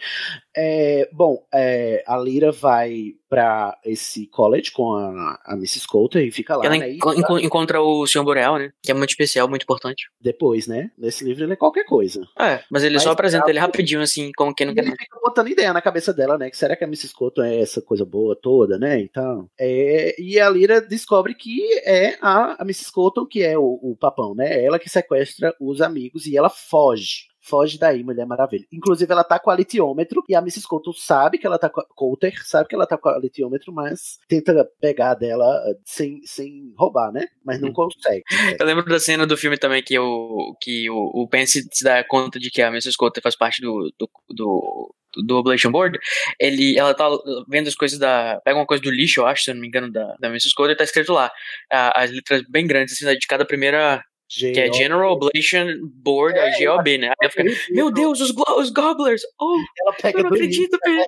É, 0.56 1.10
bom, 1.16 1.46
é, 1.54 2.04
a 2.06 2.18
Lyra 2.18 2.52
vai 2.52 3.14
pra 3.30 3.78
esse 3.84 4.28
college 4.28 4.72
com 4.72 4.94
a, 4.94 5.40
a 5.46 5.54
Mrs. 5.56 5.88
Coulter 5.88 6.24
e 6.26 6.32
fica 6.32 6.56
lá, 6.56 6.66
ela 6.66 6.78
né? 6.78 6.92
Enco- 6.94 7.14
enco- 7.14 7.40
encontra 7.40 7.82
o 7.82 8.06
Sr. 8.06 8.24
Boreal, 8.24 8.58
né? 8.58 8.72
Que 8.82 8.92
é 8.92 8.94
muito 8.94 9.10
especial, 9.10 9.48
muito 9.50 9.64
importante. 9.64 10.08
depois, 10.22 10.68
né? 10.68 10.92
Nesse 10.98 11.24
livro 11.26 11.44
ele 11.44 11.54
é 11.54 11.56
qualquer 11.56 11.86
coisa. 11.86 12.22
É, 12.40 12.62
mas 12.70 12.84
ele 12.84 12.96
Mas 12.96 13.04
só 13.04 13.12
apresenta 13.12 13.44
ela- 13.46 13.52
ele 13.52 13.60
rapidinho, 13.60 14.02
assim, 14.02 14.32
como 14.38 14.54
quem 14.54 14.68
não 14.68 14.74
quer 14.74 14.82
ele 14.82 14.90
nada. 14.92 15.02
fica 15.02 15.20
botando 15.22 15.48
ideia 15.50 15.74
na 15.74 15.82
cabeça 15.82 16.14
dela, 16.14 16.38
né? 16.38 16.50
Que 16.50 16.58
será 16.58 16.76
que 16.76 16.84
a 16.84 16.88
Mrs. 16.88 17.14
Coulter 17.14 17.44
é 17.46 17.60
essa 17.62 17.82
coisa 17.82 18.06
boa 18.06 18.36
toda, 18.40 18.78
né? 18.78 19.00
Então. 19.00 19.50
É, 19.60 20.16
e 20.22 20.40
a 20.40 20.50
Lyra 20.50 20.80
descobre 20.82 21.34
que 21.34 21.62
é 21.84 22.18
a, 22.22 22.62
a 22.62 22.64
Mrs. 22.64 22.92
Coulter 22.92 23.26
que 23.26 23.42
é 23.44 23.58
o, 23.58 23.80
o 23.82 23.98
papão, 24.00 24.34
né? 24.36 24.64
Ela 24.64 24.78
que 24.80 24.90
sequestra 24.90 25.54
os 25.60 25.82
amigos 25.82 26.26
e 26.28 26.38
ela 26.38 26.50
foge. 26.50 27.26
Foge 27.48 27.78
daí, 27.78 28.04
Mulher 28.04 28.26
Maravilha. 28.26 28.66
Inclusive, 28.72 29.12
ela 29.12 29.24
tá 29.24 29.38
com 29.38 29.50
a 29.52 29.56
litiômetro 29.56 30.24
e 30.28 30.36
a 30.36 30.40
Mrs. 30.40 30.68
Coulter 30.68 30.94
sabe 30.98 31.38
que 31.38 31.46
ela 31.46 31.60
tá 31.60 31.70
com 31.70 31.82
a, 31.82 31.86
Coulter 31.96 32.34
sabe 32.46 32.68
que 32.68 32.76
ela 32.76 32.88
tá 32.88 32.98
com 32.98 33.10
a 33.10 33.20
litiômetro, 33.20 33.72
mas 33.74 34.18
tenta 34.28 34.68
pegar 34.82 35.14
dela 35.14 35.46
eh, 35.68 35.76
sem, 35.86 36.22
sem 36.26 36.74
roubar, 36.78 37.12
né? 37.12 37.28
Mas 37.44 37.62
não 37.62 37.72
consegue. 37.72 38.24
Eu 38.60 38.66
lembro 38.66 38.86
da 38.86 39.00
cena 39.00 39.28
do 39.28 39.38
filme 39.38 39.58
também 39.58 39.84
que 39.84 39.98
o, 40.00 40.56
que 40.60 40.90
o, 40.90 41.12
o 41.14 41.28
Pence 41.28 41.68
se 41.72 41.84
dá 41.84 42.04
conta 42.04 42.40
de 42.40 42.50
que 42.50 42.62
a 42.62 42.68
Mrs. 42.70 42.98
Coulter 42.98 43.22
faz 43.22 43.36
parte 43.36 43.62
do, 43.62 43.94
do, 44.00 44.10
do, 44.30 44.96
do 45.26 45.38
Oblation 45.38 45.72
Board. 45.72 46.00
Ele, 46.40 46.78
ela 46.78 46.94
tá 46.94 47.08
vendo 47.48 47.68
as 47.68 47.76
coisas 47.76 48.00
da. 48.00 48.42
Pega 48.44 48.58
uma 48.58 48.66
coisa 48.66 48.82
do 48.82 48.90
lixo, 48.92 49.22
eu 49.22 49.28
acho, 49.28 49.44
se 49.44 49.52
eu 49.52 49.56
não 49.56 49.62
me 49.62 49.68
engano, 49.68 49.92
da, 49.92 50.16
da 50.20 50.28
Mrs. 50.30 50.54
Coulter, 50.56 50.76
tá 50.76 50.84
escrito 50.84 51.14
lá. 51.14 51.32
a- 51.72 52.04
as 52.04 52.12
letras 52.12 52.42
bem 52.50 52.66
grandes, 52.66 52.94
assim, 53.02 53.18
de 53.18 53.28
cada 53.28 53.46
primeira. 53.46 54.04
Que 54.28 54.60
é 54.60 54.74
General 54.74 55.14
Oblation 55.14 55.68
Board, 55.84 56.38
a 56.38 56.50
GOB, 56.58 56.98
né? 56.98 57.10
Aí 57.10 57.16
ela 57.22 57.32
fica, 57.32 57.74
meu 57.74 57.92
Deus, 57.92 58.20
os, 58.22 58.32
os 58.32 58.70
Gobblers! 58.72 59.22
Oh, 59.40 59.58
Ela 59.82 59.94
pega 59.94 60.20
eu 60.20 60.24
não 60.24 60.32
acredito, 60.32 60.80
Pedro! 60.82 61.06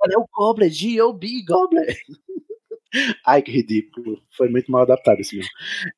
Olha 0.00 0.18
o 0.18 0.28
Gobbler, 0.32 0.70
G.O.B. 0.70 1.44
Gobbler. 1.46 1.96
Ai, 3.26 3.42
que 3.42 3.50
ridículo. 3.50 4.22
Foi 4.36 4.48
muito 4.48 4.70
mal 4.70 4.82
adaptado 4.82 5.20
esse 5.20 5.36
mesmo. 5.36 5.50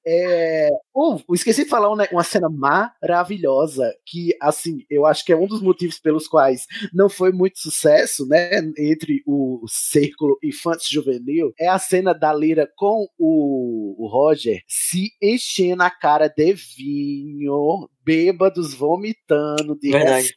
É... 0.06 0.68
Uh, 0.94 1.34
esqueci 1.34 1.64
de 1.64 1.70
falar 1.70 1.92
uma, 1.92 2.06
uma 2.10 2.24
cena 2.24 2.48
maravilhosa 2.48 3.94
que, 4.04 4.36
assim, 4.40 4.84
eu 4.90 5.04
acho 5.04 5.24
que 5.24 5.32
é 5.32 5.36
um 5.36 5.46
dos 5.46 5.60
motivos 5.60 5.98
pelos 5.98 6.26
quais 6.26 6.66
não 6.92 7.08
foi 7.08 7.32
muito 7.32 7.58
sucesso, 7.58 8.26
né, 8.26 8.50
entre 8.78 9.22
o 9.26 9.64
círculo 9.68 10.38
infanto-juvenil, 10.42 11.52
é 11.58 11.68
a 11.68 11.78
cena 11.78 12.12
da 12.12 12.32
Lira 12.32 12.68
com 12.76 13.06
o, 13.18 14.04
o 14.04 14.08
Roger 14.08 14.62
se 14.66 15.10
enchendo 15.22 15.82
a 15.82 15.90
cara 15.90 16.28
de 16.28 16.54
vinho, 16.54 17.88
bêbados 18.02 18.74
vomitando 18.74 19.78
de 19.78 19.90
Verdade. 19.90 20.34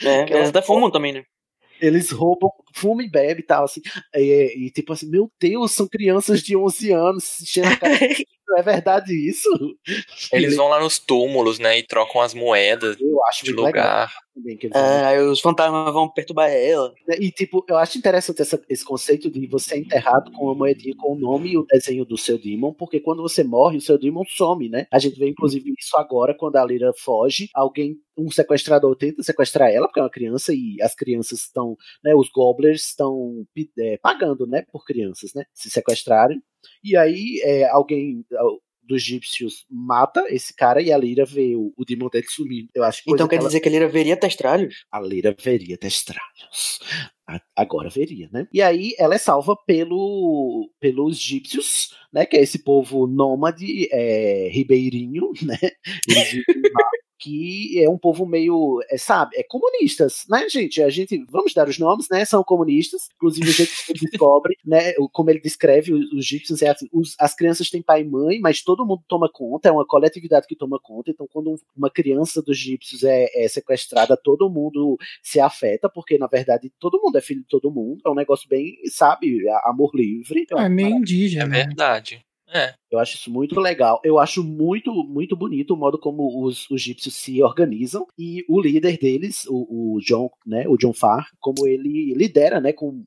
É, 0.00 0.24
Que 0.24 0.32
ela 0.32 0.40
eles 0.40 0.48
até 0.50 0.62
fumam 0.62 0.90
também, 0.90 1.12
né? 1.12 1.24
Eles 1.84 2.10
roubam, 2.10 2.50
fumam 2.74 3.04
e 3.04 3.10
bebem 3.10 3.42
e 3.42 3.46
tal, 3.46 3.64
assim. 3.64 3.80
E, 4.14 4.66
e, 4.66 4.70
tipo 4.70 4.92
assim, 4.92 5.08
meu 5.08 5.30
Deus, 5.38 5.72
são 5.72 5.86
crianças 5.86 6.42
de 6.42 6.56
11 6.56 6.92
anos 6.92 7.24
se 7.24 7.44
enchendo 7.44 7.68
a 7.68 7.76
cara. 7.76 7.98
é 8.56 8.62
verdade 8.62 9.12
isso? 9.28 9.48
Eles 10.32 10.56
vão 10.56 10.68
lá 10.68 10.80
nos 10.80 10.98
túmulos, 10.98 11.58
né, 11.58 11.78
e 11.78 11.82
trocam 11.86 12.20
as 12.20 12.34
moedas 12.34 12.96
Eu 13.00 13.24
acho 13.26 13.44
de 13.44 13.52
lugar. 13.52 14.10
também 14.34 14.56
que 14.56 14.66
eles 14.66 14.76
É, 14.76 15.04
aí 15.04 15.20
os 15.20 15.40
fantasmas 15.40 15.92
vão 15.92 16.08
perturbar 16.12 16.50
ela. 16.50 16.92
E, 17.20 17.30
tipo, 17.30 17.64
eu 17.68 17.76
acho 17.76 17.96
interessante 17.98 18.42
essa- 18.42 18.60
esse 18.68 18.84
conceito 18.84 19.30
de 19.30 19.46
você 19.46 19.74
é 19.74 19.78
enterrado 19.78 20.30
com 20.32 20.44
uma 20.46 20.54
moedinha 20.54 20.94
com 20.96 21.12
o 21.14 21.18
nome 21.18 21.50
e 21.52 21.58
o 21.58 21.64
desenho 21.64 22.04
do 22.04 22.16
seu 22.18 22.38
demon, 22.38 22.72
porque 22.74 23.00
quando 23.00 23.22
você 23.22 23.44
morre, 23.44 23.76
o 23.78 23.80
seu 23.80 23.98
demon 23.98 24.24
some, 24.28 24.68
né? 24.68 24.86
A 24.92 24.98
gente 24.98 25.18
vê, 25.18 25.28
inclusive, 25.28 25.72
isso 25.78 25.96
agora, 25.96 26.34
quando 26.36 26.56
a 26.56 26.64
Lyra 26.64 26.92
foge, 26.98 27.48
alguém, 27.54 27.96
um 28.16 28.30
sequestrador 28.30 28.96
tenta 28.96 29.22
sequestrar 29.22 29.70
ela, 29.70 29.86
porque 29.86 30.00
é 30.00 30.02
uma 30.02 30.10
criança, 30.10 30.52
e 30.52 30.76
as 30.82 30.94
crianças 30.94 31.40
estão, 31.40 31.76
né, 32.02 32.14
os 32.14 32.28
gobblers 32.28 32.82
estão 32.86 33.44
é, 33.78 33.96
pagando, 33.98 34.46
né, 34.46 34.64
por 34.72 34.84
crianças, 34.84 35.32
né, 35.34 35.44
se 35.52 35.70
sequestrarem. 35.70 36.40
E 36.82 36.96
aí, 36.96 37.40
é, 37.42 37.68
alguém 37.70 38.24
dos 38.86 39.02
egípcios 39.02 39.64
mata 39.70 40.22
esse 40.28 40.54
cara 40.54 40.82
e 40.82 40.92
a 40.92 40.98
Lyra 40.98 41.24
vê 41.24 41.56
o, 41.56 41.72
o 41.76 41.84
Demon 41.86 42.10
Dead 42.12 42.24
sumindo. 42.28 42.68
Eu 42.74 42.84
acho 42.84 43.02
que 43.02 43.10
Então 43.10 43.26
quer 43.26 43.36
que 43.36 43.40
ela- 43.40 43.48
dizer 43.48 43.60
que 43.60 43.68
a 43.68 43.72
Lyra 43.72 43.88
veria 43.88 44.16
testralhos? 44.16 44.84
a 44.92 45.00
Lyra 45.00 45.34
veria 45.42 45.78
testralhos. 45.78 46.78
Agora 47.56 47.88
veria, 47.88 48.28
né? 48.32 48.46
E 48.52 48.60
aí 48.60 48.94
ela 48.98 49.14
é 49.14 49.18
salva 49.18 49.56
pelo, 49.56 50.70
pelos 50.78 51.16
egípcios, 51.18 51.94
né? 52.12 52.26
Que 52.26 52.36
é 52.36 52.42
esse 52.42 52.58
povo 52.62 53.06
nômade, 53.06 53.88
é, 53.90 54.48
ribeirinho, 54.52 55.32
né? 55.42 55.58
Que 57.16 57.80
é 57.82 57.88
um 57.88 57.96
povo 57.96 58.26
meio, 58.26 58.80
é, 58.90 58.98
sabe, 58.98 59.36
é 59.38 59.42
comunistas, 59.44 60.24
né, 60.28 60.46
gente? 60.48 60.82
A 60.82 60.90
gente, 60.90 61.24
vamos 61.30 61.54
dar 61.54 61.66
os 61.68 61.78
nomes, 61.78 62.06
né? 62.10 62.22
São 62.24 62.42
comunistas. 62.44 63.08
Inclusive, 63.14 63.48
o 63.48 63.52
jeito 63.52 63.72
que 63.86 63.94
descobre, 63.94 64.56
né? 64.66 64.92
Como 65.12 65.30
ele 65.30 65.40
descreve 65.40 65.94
os, 65.94 66.12
os 66.12 66.18
egípcios 66.18 66.60
é 66.60 66.68
assim: 66.70 66.86
os- 66.92 67.14
as 67.18 67.34
crianças 67.34 67.70
têm 67.70 67.80
pai 67.80 68.02
e 68.02 68.04
mãe, 68.04 68.40
mas 68.40 68.62
todo 68.62 68.84
mundo 68.84 69.02
toma 69.08 69.30
conta, 69.32 69.68
é 69.68 69.72
uma 69.72 69.86
coletividade 69.86 70.46
que 70.46 70.56
toma 70.56 70.78
conta. 70.82 71.12
Então, 71.12 71.26
quando 71.32 71.52
um- 71.52 71.56
uma 71.74 71.88
criança 71.88 72.42
dos 72.42 72.58
egípcios 72.58 73.04
é, 73.04 73.26
é 73.44 73.48
sequestrada, 73.48 74.16
todo 74.22 74.50
mundo 74.50 74.98
se 75.22 75.40
afeta, 75.40 75.88
porque 75.88 76.18
na 76.18 76.26
verdade 76.26 76.70
todo 76.80 77.00
mundo 77.00 77.13
é 77.18 77.20
filho 77.20 77.42
de 77.42 77.48
todo 77.48 77.70
mundo. 77.70 78.00
É 78.06 78.10
um 78.10 78.14
negócio 78.14 78.48
bem, 78.48 78.76
sabe, 78.86 79.48
amor 79.64 79.90
livre. 79.94 80.46
É 80.50 80.58
acho 80.58 80.70
meio 80.70 80.96
indígena. 80.96 81.46
né? 81.46 81.64
Verdade. 81.64 82.24
É. 82.54 82.74
Eu 82.88 83.00
acho 83.00 83.16
isso 83.16 83.32
muito 83.32 83.58
legal. 83.58 84.00
Eu 84.04 84.18
acho 84.18 84.44
muito, 84.44 84.92
muito 84.92 85.34
bonito 85.34 85.74
o 85.74 85.76
modo 85.76 85.98
como 85.98 86.44
os, 86.44 86.70
os 86.70 86.80
egípcios 86.80 87.16
se 87.16 87.42
organizam 87.42 88.06
e 88.16 88.44
o 88.48 88.60
líder 88.60 88.96
deles, 88.96 89.44
o, 89.48 89.96
o 89.96 90.00
John, 90.00 90.30
né, 90.46 90.64
o 90.68 90.76
John 90.76 90.92
Farr, 90.92 91.28
como 91.40 91.66
ele 91.66 92.14
lidera, 92.14 92.60
né, 92.60 92.72
com, 92.72 93.04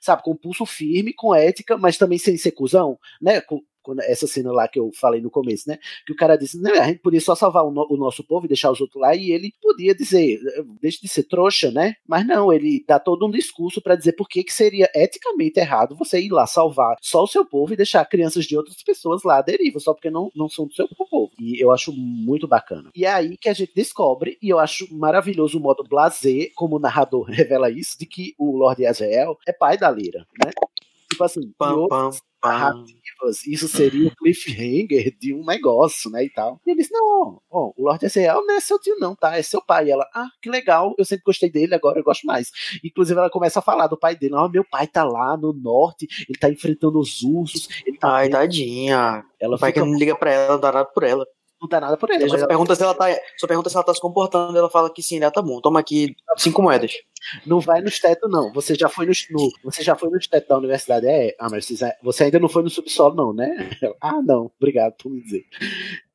sabe, 0.00 0.22
com 0.24 0.34
pulso 0.34 0.66
firme, 0.66 1.12
com 1.12 1.32
ética, 1.32 1.78
mas 1.78 1.96
também 1.96 2.18
sem 2.18 2.36
ser 2.36 2.50
cuzão, 2.50 2.98
né, 3.22 3.40
com, 3.40 3.60
quando- 3.88 4.00
essa 4.02 4.26
cena 4.26 4.52
lá 4.52 4.68
que 4.68 4.78
eu 4.78 4.90
falei 4.92 5.18
no 5.20 5.30
começo, 5.30 5.66
né? 5.66 5.78
Que 6.06 6.12
o 6.12 6.16
cara 6.16 6.36
disse, 6.36 6.60
né, 6.60 6.72
a 6.78 6.86
gente 6.88 6.98
podia 6.98 7.20
só 7.22 7.34
salvar 7.34 7.64
o, 7.64 7.70
no- 7.70 7.86
o 7.88 7.96
nosso 7.96 8.22
povo 8.22 8.44
e 8.44 8.48
deixar 8.48 8.70
os 8.70 8.80
outros 8.82 9.00
lá, 9.00 9.14
e 9.16 9.30
ele 9.32 9.50
podia 9.62 9.94
dizer, 9.94 10.38
deixa 10.82 10.98
de 11.00 11.08
ser 11.08 11.22
trouxa, 11.22 11.70
né? 11.70 11.94
Mas 12.06 12.26
não, 12.26 12.52
ele 12.52 12.84
dá 12.86 12.98
todo 12.98 13.26
um 13.26 13.30
discurso 13.30 13.80
pra 13.80 13.96
dizer 13.96 14.12
por 14.12 14.28
que 14.28 14.44
que 14.44 14.52
seria 14.52 14.90
eticamente 14.94 15.58
errado 15.58 15.96
você 15.96 16.20
ir 16.20 16.28
lá 16.30 16.46
salvar 16.46 16.96
só 17.00 17.22
o 17.22 17.26
seu 17.26 17.44
povo 17.46 17.72
e 17.72 17.76
deixar 17.76 18.04
crianças 18.04 18.44
de 18.44 18.56
outras 18.56 18.82
pessoas 18.82 19.22
lá 19.24 19.38
à 19.38 19.42
deriva, 19.42 19.80
só 19.80 19.94
porque 19.94 20.10
não, 20.10 20.30
não 20.36 20.48
são 20.50 20.66
do 20.66 20.74
seu 20.74 20.86
povo. 20.88 21.30
E 21.40 21.58
eu 21.62 21.70
acho 21.72 21.92
muito 21.92 22.46
bacana. 22.46 22.90
E 22.94 23.04
é 23.06 23.10
aí 23.10 23.36
que 23.38 23.48
a 23.48 23.54
gente 23.54 23.72
descobre, 23.74 24.36
e 24.42 24.48
eu 24.50 24.58
acho 24.58 24.86
maravilhoso 24.94 25.58
o 25.58 25.60
modo 25.62 25.82
blazer, 25.88 26.50
como 26.54 26.76
o 26.76 26.78
narrador 26.78 27.24
revela 27.30 27.70
isso, 27.70 27.98
de 27.98 28.04
que 28.06 28.34
o 28.38 28.56
Lord 28.56 28.84
Azrael 28.84 29.36
é 29.46 29.52
pai 29.52 29.78
da 29.78 29.90
Lyra, 29.90 30.26
né? 30.44 30.50
Tipo 31.10 31.24
assim, 31.24 31.40
Pam, 31.56 31.86
pam. 31.88 32.10
Narrativas, 32.42 33.46
isso 33.46 33.66
seria 33.68 34.08
o 34.08 34.16
cliffhanger 34.16 35.16
de 35.18 35.34
um 35.34 35.44
negócio, 35.44 36.10
né, 36.10 36.24
e 36.24 36.30
tal. 36.30 36.60
E 36.66 36.70
eles, 36.70 36.88
não, 36.90 37.40
ó, 37.50 37.72
o 37.76 37.84
Lord 37.84 38.04
Azrael 38.06 38.42
não 38.46 38.54
é 38.54 38.60
seu 38.60 38.78
tio 38.78 38.96
não, 38.98 39.14
tá? 39.14 39.36
É 39.36 39.42
seu 39.42 39.60
pai. 39.64 39.86
E 39.86 39.90
ela, 39.90 40.06
ah, 40.14 40.28
que 40.40 40.48
legal, 40.50 40.94
eu 40.98 41.04
sempre 41.04 41.24
gostei 41.24 41.50
dele, 41.50 41.74
agora 41.74 41.98
eu 41.98 42.04
gosto 42.04 42.26
mais. 42.26 42.50
Inclusive 42.84 43.18
ela 43.18 43.30
começa 43.30 43.58
a 43.58 43.62
falar 43.62 43.86
do 43.86 43.98
pai 43.98 44.16
dele, 44.16 44.34
ó, 44.34 44.48
meu 44.48 44.64
pai 44.64 44.86
tá 44.86 45.04
lá 45.04 45.36
no 45.36 45.52
norte, 45.52 46.06
ele 46.28 46.38
tá 46.38 46.48
enfrentando 46.50 46.98
os 46.98 47.22
ursos, 47.22 47.68
ele 47.86 47.98
tá... 47.98 48.10
Ai, 48.16 48.28
tadinha. 48.28 49.24
Ela 49.40 49.56
o 49.56 49.58
pai 49.58 49.72
que 49.72 49.80
fica- 49.80 49.90
não 49.90 49.98
liga 49.98 50.14
pra 50.16 50.30
ela, 50.32 50.54
não 50.54 50.60
dá 50.60 50.72
nada 50.72 50.84
por 50.86 51.02
ela. 51.02 51.26
Não 51.60 51.68
dá 51.68 51.80
nada 51.80 51.96
por 51.96 52.08
ele, 52.08 52.22
Ele 52.22 52.30
só, 52.30 52.36
ela- 52.36 52.46
pergunta 52.46 52.74
se 52.76 52.82
ela 52.84 52.94
tá, 52.94 53.06
só 53.36 53.46
pergunta 53.48 53.68
se 53.68 53.74
ela 53.76 53.84
tá 53.84 53.92
se 53.92 54.00
comportando. 54.00 54.56
Ela 54.56 54.70
fala 54.70 54.92
que 54.94 55.02
sim, 55.02 55.18
ela 55.20 55.30
tá 55.32 55.42
bom. 55.42 55.60
Toma 55.60 55.80
aqui 55.80 56.14
cinco 56.36 56.62
moedas. 56.62 56.92
Não 57.46 57.60
vai 57.60 57.80
nos 57.80 57.98
tetos, 57.98 58.30
não. 58.30 58.52
Você 58.52 58.74
já 58.74 58.88
foi 58.88 59.06
no, 59.06 59.12
no- 59.30 59.52
você 59.64 59.82
já 59.82 59.94
foi 59.96 60.10
nos 60.10 60.26
tetos 60.26 60.48
da 60.48 60.56
universidade? 60.58 61.06
É, 61.06 61.34
ah, 61.38 61.48
mas 61.50 61.68
você 62.02 62.24
ainda 62.24 62.38
não 62.38 62.48
foi 62.48 62.62
no 62.62 62.70
subsolo, 62.70 63.14
não, 63.14 63.32
né? 63.32 63.48
Ah, 64.00 64.20
não, 64.22 64.50
obrigado 64.58 64.94
por 64.96 65.10
me 65.10 65.20
dizer. 65.22 65.44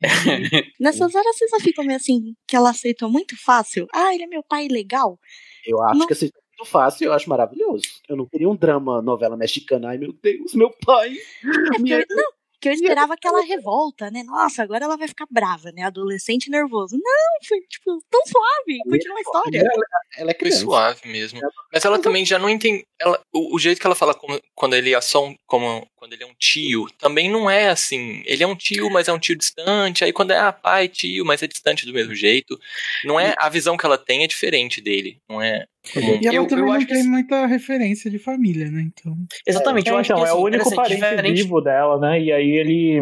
Nessas 0.80 1.14
horas 1.16 1.36
vocês 1.38 1.52
não 1.52 1.60
ficam 1.60 1.84
meio 1.86 1.98
assim, 1.98 2.36
que 2.48 2.56
ela 2.56 2.70
aceitou 2.70 3.10
muito 3.10 3.36
fácil. 3.42 3.88
Ah, 3.94 4.14
ele 4.14 4.24
é 4.24 4.28
meu 4.28 4.44
pai 4.44 4.68
legal. 4.68 5.20
Eu 5.66 5.82
acho 5.82 6.00
Não. 6.00 6.08
que 6.08 6.14
assim, 6.14 6.30
muito 6.58 6.70
fácil, 6.70 7.06
eu 7.06 7.14
acho 7.14 7.30
maravilhoso. 7.30 7.84
Eu 8.08 8.16
não 8.16 8.26
queria 8.26 8.50
um 8.50 8.56
drama, 8.56 9.02
novela 9.02 9.36
mexicana. 9.38 9.90
Ai, 9.90 9.98
meu 9.98 10.14
Deus, 10.22 10.54
meu 10.54 10.72
pai. 10.86 11.14
É 11.14 11.78
eu, 11.94 12.06
não, 12.10 12.32
que 12.64 12.70
eu 12.70 12.74
esperava 12.74 13.14
aquela 13.16 13.42
revolta, 13.42 14.10
né? 14.10 14.24
Nossa, 14.24 14.64
agora 14.64 14.86
ela 14.86 14.96
vai 14.96 15.08
ficar 15.10 15.26
brava, 15.30 15.70
né? 15.74 15.84
Adolescente 15.84 16.50
nervoso. 16.50 16.96
Não, 16.96 17.48
foi 17.48 17.60
tipo 17.70 18.02
tão 18.10 18.22
suave. 18.26 18.80
Continua 18.90 19.18
a 19.18 19.22
história. 19.22 19.60
Ela, 19.60 19.86
ela 20.18 20.32
é 20.32 20.34
Foi 20.34 20.40
criança. 20.40 20.60
suave 20.62 21.02
mesmo. 21.10 21.42
Mas 21.74 21.84
ela 21.84 22.00
também 22.00 22.26
já 22.26 22.40
não 22.40 22.50
entende. 22.50 22.86
Ela, 23.00 23.20
o, 23.34 23.56
o 23.56 23.60
jeito 23.60 23.82
que 23.82 23.86
ela 23.86 23.96
fala 23.96 24.14
como- 24.14 24.40
quando 24.56 24.76
ele 24.76 24.94
é 24.96 25.02
só 25.02 25.26
um, 25.26 25.36
como 25.46 25.86
quando 26.04 26.12
ele 26.12 26.24
é 26.24 26.28
um 26.28 26.36
tio, 26.38 26.86
também 27.00 27.32
não 27.32 27.50
é 27.50 27.70
assim. 27.70 28.22
Ele 28.26 28.44
é 28.44 28.48
um 28.48 28.58
tio, 28.58 28.90
mas 28.92 29.08
é 29.08 29.14
um 29.14 29.18
tio 29.18 29.38
distante. 29.38 30.04
Aí 30.04 30.12
quando 30.12 30.32
é 30.32 30.38
ah, 30.38 30.52
pai, 30.52 30.90
tio, 30.90 31.24
mas 31.24 31.42
é 31.42 31.48
distante 31.48 31.86
do 31.86 31.94
mesmo 31.94 32.14
jeito. 32.14 32.60
Não 33.06 33.18
é 33.18 33.34
a 33.38 33.48
visão 33.48 33.78
que 33.78 33.86
ela 33.86 33.98
tem 33.98 34.22
é 34.22 34.28
diferente 34.28 34.82
dele. 34.82 35.18
Não 35.30 35.42
é. 35.42 35.66
comum. 35.94 36.20
E 36.22 36.28
ela 36.28 36.36
Eu- 36.36 36.46
também 36.48 36.64
eu 36.66 36.68
não 36.68 36.74
acho 36.74 36.86
que 36.86 36.92
tem 36.92 37.02
assim- 37.04 37.10
muita 37.10 37.46
referência 37.46 38.12
de 38.12 38.20
família, 38.20 38.70
né? 38.70 38.82
Então. 38.86 39.16
Exatamente, 39.48 39.90
eu 39.90 39.96
É, 39.98 40.00
acho 40.02 40.12
então, 40.12 40.22
que 40.24 40.28
é 40.28 40.32
assim, 40.32 40.42
o 40.42 40.44
único 40.46 40.76
parente 40.76 40.96
diferente- 40.96 41.42
vivo 41.44 41.62
dela, 41.62 41.98
né? 42.00 42.22
E 42.22 42.32
aí 42.34 42.52
ele. 42.52 43.02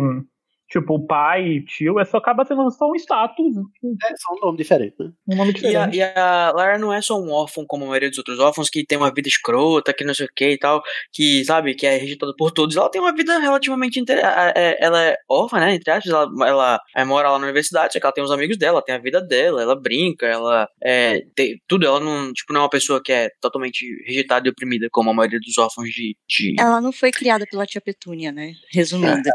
Tipo, 0.71 0.95
o 0.95 1.05
pai 1.05 1.45
e 1.47 1.65
tio, 1.65 1.99
é 1.99 2.05
só 2.05 2.17
acaba 2.17 2.45
sendo 2.45 2.69
só 2.71 2.89
um 2.89 2.95
status, 2.95 3.57
É 3.57 4.15
só 4.15 4.33
um 4.35 4.39
nome 4.45 4.57
diferente, 4.57 4.95
né? 4.97 5.11
um 5.27 5.35
nome 5.35 5.51
E 5.51 5.75
a, 5.75 5.85
diferente. 5.87 5.97
e 5.97 6.01
a 6.01 6.53
Lara 6.55 6.77
não 6.79 6.93
é 6.93 7.01
só 7.01 7.19
um 7.19 7.29
órfão 7.29 7.65
como 7.67 7.83
a 7.83 7.87
maioria 7.89 8.09
dos 8.09 8.17
outros 8.19 8.39
órfãos 8.39 8.69
que 8.69 8.85
tem 8.85 8.97
uma 8.97 9.13
vida 9.13 9.27
escrota, 9.27 9.93
que 9.93 10.05
não 10.05 10.13
sei 10.13 10.27
o 10.27 10.29
que 10.33 10.51
e 10.51 10.57
tal, 10.57 10.81
que, 11.11 11.43
sabe, 11.43 11.75
que 11.75 11.85
é 11.85 11.97
rejeitada 11.97 12.33
por 12.37 12.51
todos. 12.51 12.77
Ela 12.77 12.89
tem 12.89 13.01
uma 13.01 13.13
vida 13.13 13.37
relativamente. 13.37 13.99
Inter... 13.99 14.19
é- 14.23 14.77
Ela 14.79 15.03
é 15.03 15.17
órfã, 15.29 15.59
né? 15.59 15.75
Entre 15.75 15.91
aspas, 15.91 16.11
ela, 16.11 16.47
ela 16.47 16.79
é, 16.95 17.03
mora 17.03 17.29
lá 17.29 17.37
na 17.37 17.43
universidade, 17.45 17.91
só 17.93 17.99
que 17.99 18.05
ela 18.05 18.13
tem 18.13 18.23
os 18.23 18.31
amigos 18.31 18.57
dela, 18.57 18.81
tem 18.81 18.95
a 18.95 18.99
vida 18.99 19.21
dela, 19.21 19.61
ela 19.61 19.75
brinca, 19.75 20.25
ela 20.25 20.67
é. 20.81 21.21
Tem 21.35 21.59
tudo, 21.67 21.85
ela 21.85 21.99
não, 21.99 22.31
tipo, 22.31 22.53
não 22.53 22.61
é 22.61 22.63
uma 22.63 22.69
pessoa 22.69 23.01
que 23.03 23.11
é 23.11 23.29
totalmente 23.41 23.85
rejeitada 24.05 24.47
e 24.47 24.51
oprimida, 24.51 24.87
como 24.89 25.09
a 25.09 25.13
maioria 25.13 25.39
dos 25.39 25.57
órfãos 25.57 25.89
de. 25.89 26.15
de... 26.29 26.55
Ela 26.57 26.79
não 26.79 26.93
foi 26.93 27.11
criada 27.11 27.45
pela 27.45 27.65
tia 27.65 27.81
Petúnia, 27.81 28.31
né? 28.31 28.53
Resumindo. 28.71 29.29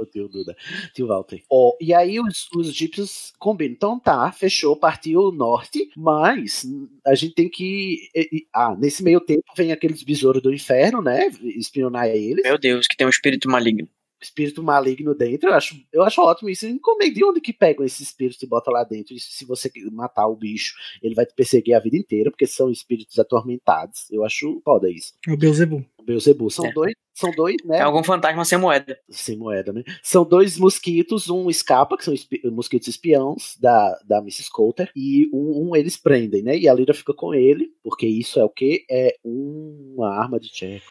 Pelo 0.00 0.06
tio 0.10 0.28
Duda. 0.28 0.56
Tio 0.94 1.06
Walter. 1.06 1.42
Ó, 1.50 1.76
e 1.80 1.92
aí 1.92 2.18
os, 2.20 2.48
os 2.54 2.68
egípcios 2.68 3.32
combinam. 3.38 3.72
Então 3.74 3.98
tá, 4.00 4.30
fechou, 4.32 4.76
partiu 4.76 5.30
norte, 5.32 5.90
mas 5.96 6.66
a 7.06 7.14
gente 7.14 7.34
tem 7.34 7.48
que. 7.48 8.08
e- 8.14 8.28
e- 8.38 8.46
Ah, 8.54 8.74
nesse 8.78 9.02
meio 9.02 9.20
tempo 9.20 9.44
vem 9.56 9.72
aqueles 9.72 10.02
besouros 10.02 10.42
do 10.42 10.52
inferno, 10.52 11.02
né? 11.02 11.28
Espionar 11.42 12.08
eles. 12.08 12.42
Meu 12.42 12.58
Deus, 12.58 12.86
que 12.86 12.96
tem 12.96 13.06
um 13.06 13.10
espírito 13.10 13.48
maligno. 13.48 13.88
espírito 14.22 14.62
maligno 14.62 15.14
dentro. 15.14 15.48
Eu 15.48 15.54
acho, 15.54 15.74
eu 15.90 16.02
acho 16.02 16.20
ótimo 16.20 16.50
isso. 16.50 16.66
É- 16.66 17.10
de 17.10 17.24
onde 17.24 17.40
que 17.40 17.52
pegam 17.54 17.84
esses 17.86 18.00
espíritos 18.00 18.42
e 18.42 18.46
botam 18.46 18.70
lá 18.72 18.84
dentro? 18.84 19.14
E 19.14 19.18
se 19.18 19.46
você 19.46 19.70
matar 19.90 20.26
o 20.26 20.36
bicho, 20.36 20.74
ele 21.02 21.14
vai 21.14 21.24
te 21.24 21.34
perseguir 21.34 21.72
a 21.74 21.80
vida 21.80 21.96
inteira, 21.96 22.30
porque 22.30 22.46
são 22.46 22.70
espíritos 22.70 23.18
atormentados. 23.18 24.10
Eu 24.10 24.22
acho 24.24 24.60
foda 24.62 24.90
isso. 24.90 25.14
É 25.26 25.32
o 25.32 25.36
Beuzebu. 25.38 25.84
Beuzebu. 26.10 26.50
São 26.50 26.66
É. 26.66 26.72
dois, 26.72 26.94
são 27.14 27.30
dois, 27.32 27.56
né? 27.64 27.78
É 27.78 27.80
algum 27.82 28.02
fantasma 28.04 28.44
sem 28.44 28.58
moeda. 28.58 28.98
Sem 29.08 29.36
moeda, 29.36 29.72
né? 29.72 29.82
São 30.02 30.24
dois 30.24 30.58
mosquitos, 30.58 31.28
um 31.30 31.48
escapa, 31.50 31.96
que 31.96 32.04
são 32.04 32.12
espi- 32.14 32.40
mosquitos 32.50 32.88
espiãos 32.88 33.56
da, 33.60 33.98
da 34.06 34.18
Mrs. 34.18 34.50
Coulter, 34.50 34.90
e 34.96 35.28
um, 35.32 35.68
um 35.70 35.76
eles 35.76 35.96
prendem, 35.96 36.42
né? 36.42 36.56
E 36.58 36.68
a 36.68 36.74
Lyra 36.74 36.94
fica 36.94 37.14
com 37.14 37.34
ele, 37.34 37.68
porque 37.82 38.06
isso 38.06 38.38
é 38.40 38.44
o 38.44 38.50
quê? 38.50 38.84
É 38.90 39.16
uma 39.24 40.08
arma 40.10 40.38
de 40.40 40.50
Jack. 40.52 40.82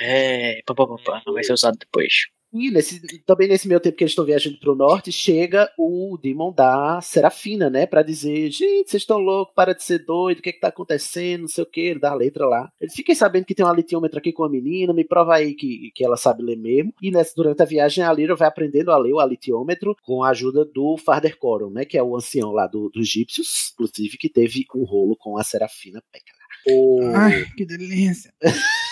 É, 0.00 0.62
pá, 0.66 0.74
pá, 0.74 0.86
pá, 0.86 0.96
pá, 1.04 1.22
não 1.26 1.34
vai 1.34 1.44
ser 1.44 1.52
usado 1.52 1.76
depois. 1.78 2.12
E 2.52 2.70
nesse, 2.70 3.00
também 3.24 3.48
nesse 3.48 3.66
meio 3.66 3.80
tempo 3.80 3.96
que 3.96 4.04
eles 4.04 4.12
estão 4.12 4.24
viajando 4.26 4.58
pro 4.58 4.74
norte, 4.74 5.10
chega 5.10 5.70
o 5.78 6.18
Demon 6.22 6.52
da 6.52 7.00
Serafina, 7.00 7.70
né? 7.70 7.86
Pra 7.86 8.02
dizer, 8.02 8.50
gente, 8.50 8.90
vocês 8.90 9.02
estão 9.02 9.18
loucos, 9.18 9.54
para 9.54 9.72
de 9.74 9.82
ser 9.82 10.04
doido, 10.04 10.38
o 10.40 10.42
que 10.42 10.50
é 10.50 10.52
que 10.52 10.60
tá 10.60 10.68
acontecendo, 10.68 11.42
não 11.42 11.48
sei 11.48 11.64
o 11.64 11.66
que, 11.66 11.80
ele 11.80 11.98
dá 12.00 12.10
a 12.10 12.14
letra 12.14 12.46
lá. 12.46 12.70
Eles 12.80 12.94
fiquem 12.94 13.14
sabendo 13.14 13.46
que 13.46 13.54
tem 13.54 13.64
uma 13.64 13.72
litiômetra 13.74 14.18
aqui 14.18 14.32
com 14.32 14.44
a 14.44 14.50
menina, 14.50 14.92
me 14.92 15.04
prova 15.04 15.34
aí 15.34 15.54
que, 15.54 15.90
que 15.94 16.04
ela 16.04 16.16
sabe 16.16 16.42
ler 16.42 16.56
mesmo. 16.56 16.92
E 17.00 17.10
nessa, 17.10 17.32
durante 17.34 17.62
a 17.62 17.64
viagem, 17.66 18.04
a 18.04 18.12
Lyra 18.12 18.36
vai 18.36 18.48
aprendendo 18.48 18.90
a 18.92 18.98
ler 18.98 19.14
o 19.14 19.26
litiômetro 19.26 19.96
com 20.02 20.22
a 20.22 20.28
ajuda 20.30 20.64
do 20.64 20.96
Father 20.98 21.38
Coron, 21.38 21.70
né? 21.70 21.84
Que 21.86 21.96
é 21.96 22.02
o 22.02 22.14
ancião 22.14 22.50
lá 22.52 22.66
do- 22.66 22.90
dos 22.90 23.08
egípcios, 23.08 23.72
inclusive, 23.72 24.18
que 24.18 24.28
teve 24.28 24.64
um 24.74 24.84
rolo 24.84 25.16
com 25.16 25.38
a 25.38 25.44
Serafina 25.44 26.02
Peca. 26.12 26.32
O... 26.68 27.00
Ai, 27.14 27.46
que 27.56 27.64
delícia. 27.64 28.32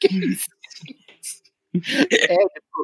Que 0.00 0.08
isso? 0.26 0.46
É, 2.12 2.36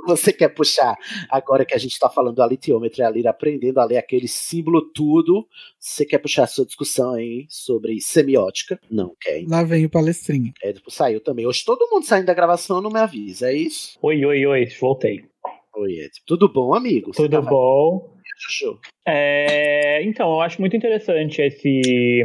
você 0.07 0.33
quer 0.33 0.49
puxar, 0.49 0.97
agora 1.31 1.65
que 1.65 1.75
a 1.75 1.79
gente 1.79 1.99
tá 1.99 2.09
falando 2.09 2.37
do 2.37 2.47
litiômetro 2.47 3.01
e 3.01 3.05
a 3.05 3.11
Lira 3.11 3.31
aprendendo 3.31 3.79
a 3.79 3.85
ler 3.85 3.99
aquele 3.99 4.27
símbolo 4.27 4.83
tudo, 4.93 5.47
você 5.79 6.05
quer 6.05 6.19
puxar 6.19 6.45
a 6.45 6.47
sua 6.47 6.65
discussão 6.67 7.13
aí 7.15 7.47
sobre 7.49 8.01
semiótica? 8.01 8.81
Não 8.91 9.15
quer? 9.21 9.45
Lá 9.47 9.63
vem 9.63 9.85
o 9.87 9.91
palestrinho. 9.91 10.53
Édipo 10.63 10.91
saiu 10.91 11.21
também. 11.21 11.47
Hoje 11.47 11.65
todo 11.65 11.89
mundo 11.91 12.05
saindo 12.07 12.27
da 12.27 12.35
gravação 12.35 12.81
não 12.81 12.91
me 12.91 12.99
avisa, 13.01 13.51
é 13.51 13.55
isso? 13.55 13.99
Oi, 14.03 14.25
oi, 14.25 14.47
oi, 14.47 14.67
voltei. 14.81 15.25
Oi, 15.77 15.99
Édipo. 16.01 16.27
Tudo 16.27 16.49
bom, 16.53 16.75
amigo? 16.75 17.13
Você 17.15 17.23
Tudo 17.23 17.33
tava- 17.33 17.51
bom? 17.51 18.17
Chuchu. 18.41 18.79
É, 19.07 20.03
então, 20.03 20.31
eu 20.31 20.41
acho 20.41 20.61
muito 20.61 20.77
interessante 20.77 21.43
esse. 21.43 22.23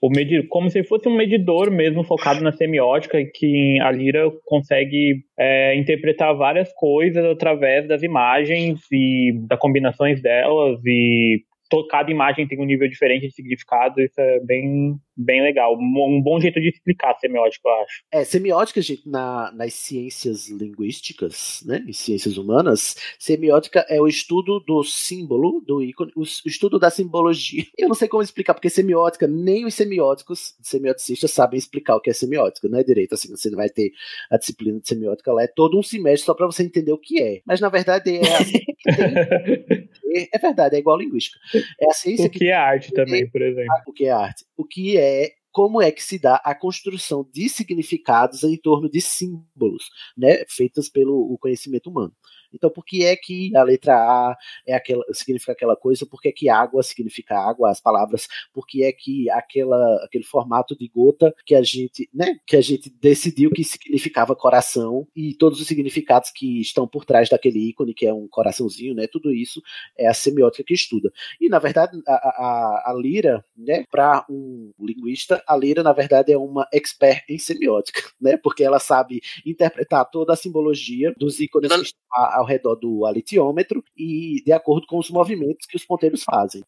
o 0.00 0.10
medi 0.10 0.42
como 0.44 0.70
se 0.70 0.84
fosse 0.84 1.08
um 1.08 1.16
medidor 1.16 1.70
mesmo 1.70 2.04
focado 2.04 2.42
na 2.42 2.52
semiótica, 2.52 3.18
que 3.24 3.80
a 3.80 3.90
Lira 3.90 4.30
consegue 4.44 5.24
é, 5.38 5.74
interpretar 5.76 6.34
várias 6.36 6.72
coisas 6.74 7.24
através 7.24 7.88
das 7.88 8.02
imagens 8.02 8.80
e 8.92 9.32
das 9.48 9.58
combinações 9.58 10.20
delas 10.20 10.80
e 10.84 11.42
cada 11.90 12.10
imagem 12.10 12.46
tem 12.46 12.60
um 12.60 12.64
nível 12.64 12.88
diferente 12.88 13.26
de 13.26 13.34
significado, 13.34 14.00
isso 14.00 14.20
é 14.20 14.40
bem, 14.40 14.98
bem 15.16 15.42
legal. 15.42 15.76
Um, 15.76 16.20
bom 16.22 16.40
jeito 16.40 16.60
de 16.60 16.68
explicar 16.68 17.12
a 17.12 17.18
semiótica, 17.18 17.68
eu 17.68 17.74
acho. 17.82 18.02
É, 18.12 18.24
semiótica, 18.24 18.80
gente, 18.80 19.08
na, 19.08 19.52
nas 19.52 19.74
ciências 19.74 20.48
linguísticas, 20.48 21.62
né, 21.66 21.84
em 21.86 21.92
ciências 21.92 22.38
humanas, 22.38 22.96
semiótica 23.18 23.84
é 23.88 24.00
o 24.00 24.06
estudo 24.06 24.60
do 24.60 24.82
símbolo, 24.84 25.62
do 25.66 25.82
ícone, 25.82 26.12
o, 26.16 26.22
estudo 26.22 26.78
da 26.78 26.90
simbologia. 26.90 27.64
Eu 27.76 27.88
não 27.88 27.94
sei 27.94 28.08
como 28.08 28.22
explicar, 28.22 28.54
porque 28.54 28.70
semiótica, 28.70 29.26
nem 29.26 29.64
os 29.64 29.74
semióticos, 29.74 30.54
semioticistas, 30.60 31.30
sabem 31.30 31.58
explicar 31.58 31.96
o 31.96 32.00
que 32.00 32.10
é 32.10 32.12
semiótica, 32.12 32.68
não 32.68 32.78
é 32.78 32.84
direito, 32.84 33.14
assim, 33.14 33.28
você 33.28 33.50
vai 33.50 33.68
ter 33.68 33.92
a 34.30 34.38
disciplina 34.38 34.80
de 34.80 34.88
semiótica 34.88 35.32
lá, 35.32 35.42
é 35.42 35.46
todo 35.46 35.78
um 35.78 35.82
semestre 35.82 36.26
só 36.26 36.34
para 36.34 36.46
você 36.46 36.62
entender 36.62 36.92
o 36.92 36.98
que 36.98 37.22
é. 37.22 37.40
Mas, 37.46 37.60
na 37.60 37.68
verdade, 37.68 38.16
é 38.16 38.36
assim, 38.36 38.60
é, 40.24 40.28
é 40.32 40.38
verdade, 40.38 40.76
é 40.76 40.78
igual 40.78 40.96
a 40.96 41.00
linguística. 41.00 41.38
É 41.80 41.90
a 41.90 41.92
ciência 41.92 42.26
O 42.26 42.30
que 42.30 42.48
é 42.48 42.54
arte 42.54 42.92
também, 42.92 43.28
por 43.28 43.42
exemplo. 43.42 43.74
o 43.86 43.92
que 43.92 44.06
é 44.06 44.10
arte. 44.10 44.44
O 44.56 44.64
que 44.64 44.96
é 44.96 45.32
como 45.56 45.80
é 45.80 45.90
que 45.90 46.02
se 46.02 46.18
dá 46.18 46.36
a 46.44 46.54
construção 46.54 47.26
de 47.32 47.48
significados 47.48 48.44
em 48.44 48.58
torno 48.58 48.90
de 48.90 49.00
símbolos, 49.00 49.84
né, 50.14 50.44
feitas 50.50 50.90
pelo 50.90 51.34
conhecimento 51.40 51.88
humano. 51.88 52.12
Então, 52.56 52.70
por 52.70 52.84
que 52.84 53.04
é 53.04 53.14
que 53.14 53.54
a 53.56 53.62
letra 53.62 53.94
A 53.94 54.36
é 54.66 54.74
aquela, 54.74 55.04
significa 55.12 55.52
aquela 55.52 55.76
coisa? 55.76 56.06
Por 56.06 56.20
que 56.20 56.28
é 56.28 56.32
que 56.32 56.48
água 56.48 56.82
significa 56.82 57.38
água? 57.38 57.70
As 57.70 57.80
palavras. 57.80 58.26
Por 58.52 58.66
que 58.66 58.82
é 58.82 58.92
que 58.92 59.30
aquela, 59.30 60.04
aquele 60.04 60.24
formato 60.24 60.76
de 60.76 60.88
gota 60.88 61.34
que 61.44 61.54
a 61.54 61.62
gente, 61.62 62.08
né, 62.12 62.36
que 62.46 62.56
a 62.56 62.60
gente 62.60 62.90
decidiu 63.00 63.50
que 63.50 63.62
significava 63.62 64.34
coração 64.34 65.06
e 65.14 65.34
todos 65.34 65.60
os 65.60 65.66
significados 65.66 66.30
que 66.30 66.60
estão 66.60 66.86
por 66.86 67.04
trás 67.04 67.28
daquele 67.28 67.68
ícone 67.68 67.94
que 67.94 68.06
é 68.06 68.12
um 68.12 68.26
coraçãozinho, 68.28 68.94
né? 68.94 69.06
Tudo 69.06 69.32
isso 69.32 69.62
é 69.96 70.06
a 70.06 70.14
semiótica 70.14 70.64
que 70.64 70.74
estuda. 70.74 71.12
E 71.40 71.48
na 71.48 71.58
verdade, 71.58 72.00
a, 72.06 72.12
a, 72.12 72.90
a 72.90 72.94
Lira, 72.94 73.44
né, 73.56 73.84
para 73.90 74.24
um 74.28 74.72
linguista, 74.80 75.42
a 75.46 75.56
Lira 75.56 75.82
na 75.82 75.92
verdade 75.92 76.32
é 76.32 76.38
uma 76.38 76.66
expert 76.72 77.24
em 77.28 77.38
semiótica, 77.38 78.02
né? 78.20 78.36
Porque 78.36 78.64
ela 78.64 78.78
sabe 78.78 79.20
interpretar 79.44 80.08
toda 80.10 80.32
a 80.32 80.36
simbologia 80.36 81.12
dos 81.16 81.40
ícones 81.40 81.70
que 81.70 81.82
estão 81.82 82.00
ao 82.12 82.45
redor 82.46 82.76
do 82.76 83.04
alitiômetro 83.04 83.84
e 83.96 84.42
de 84.44 84.52
acordo 84.52 84.86
com 84.86 84.98
os 84.98 85.10
movimentos 85.10 85.66
que 85.68 85.76
os 85.76 85.84
ponteiros 85.84 86.22
fazem. 86.24 86.62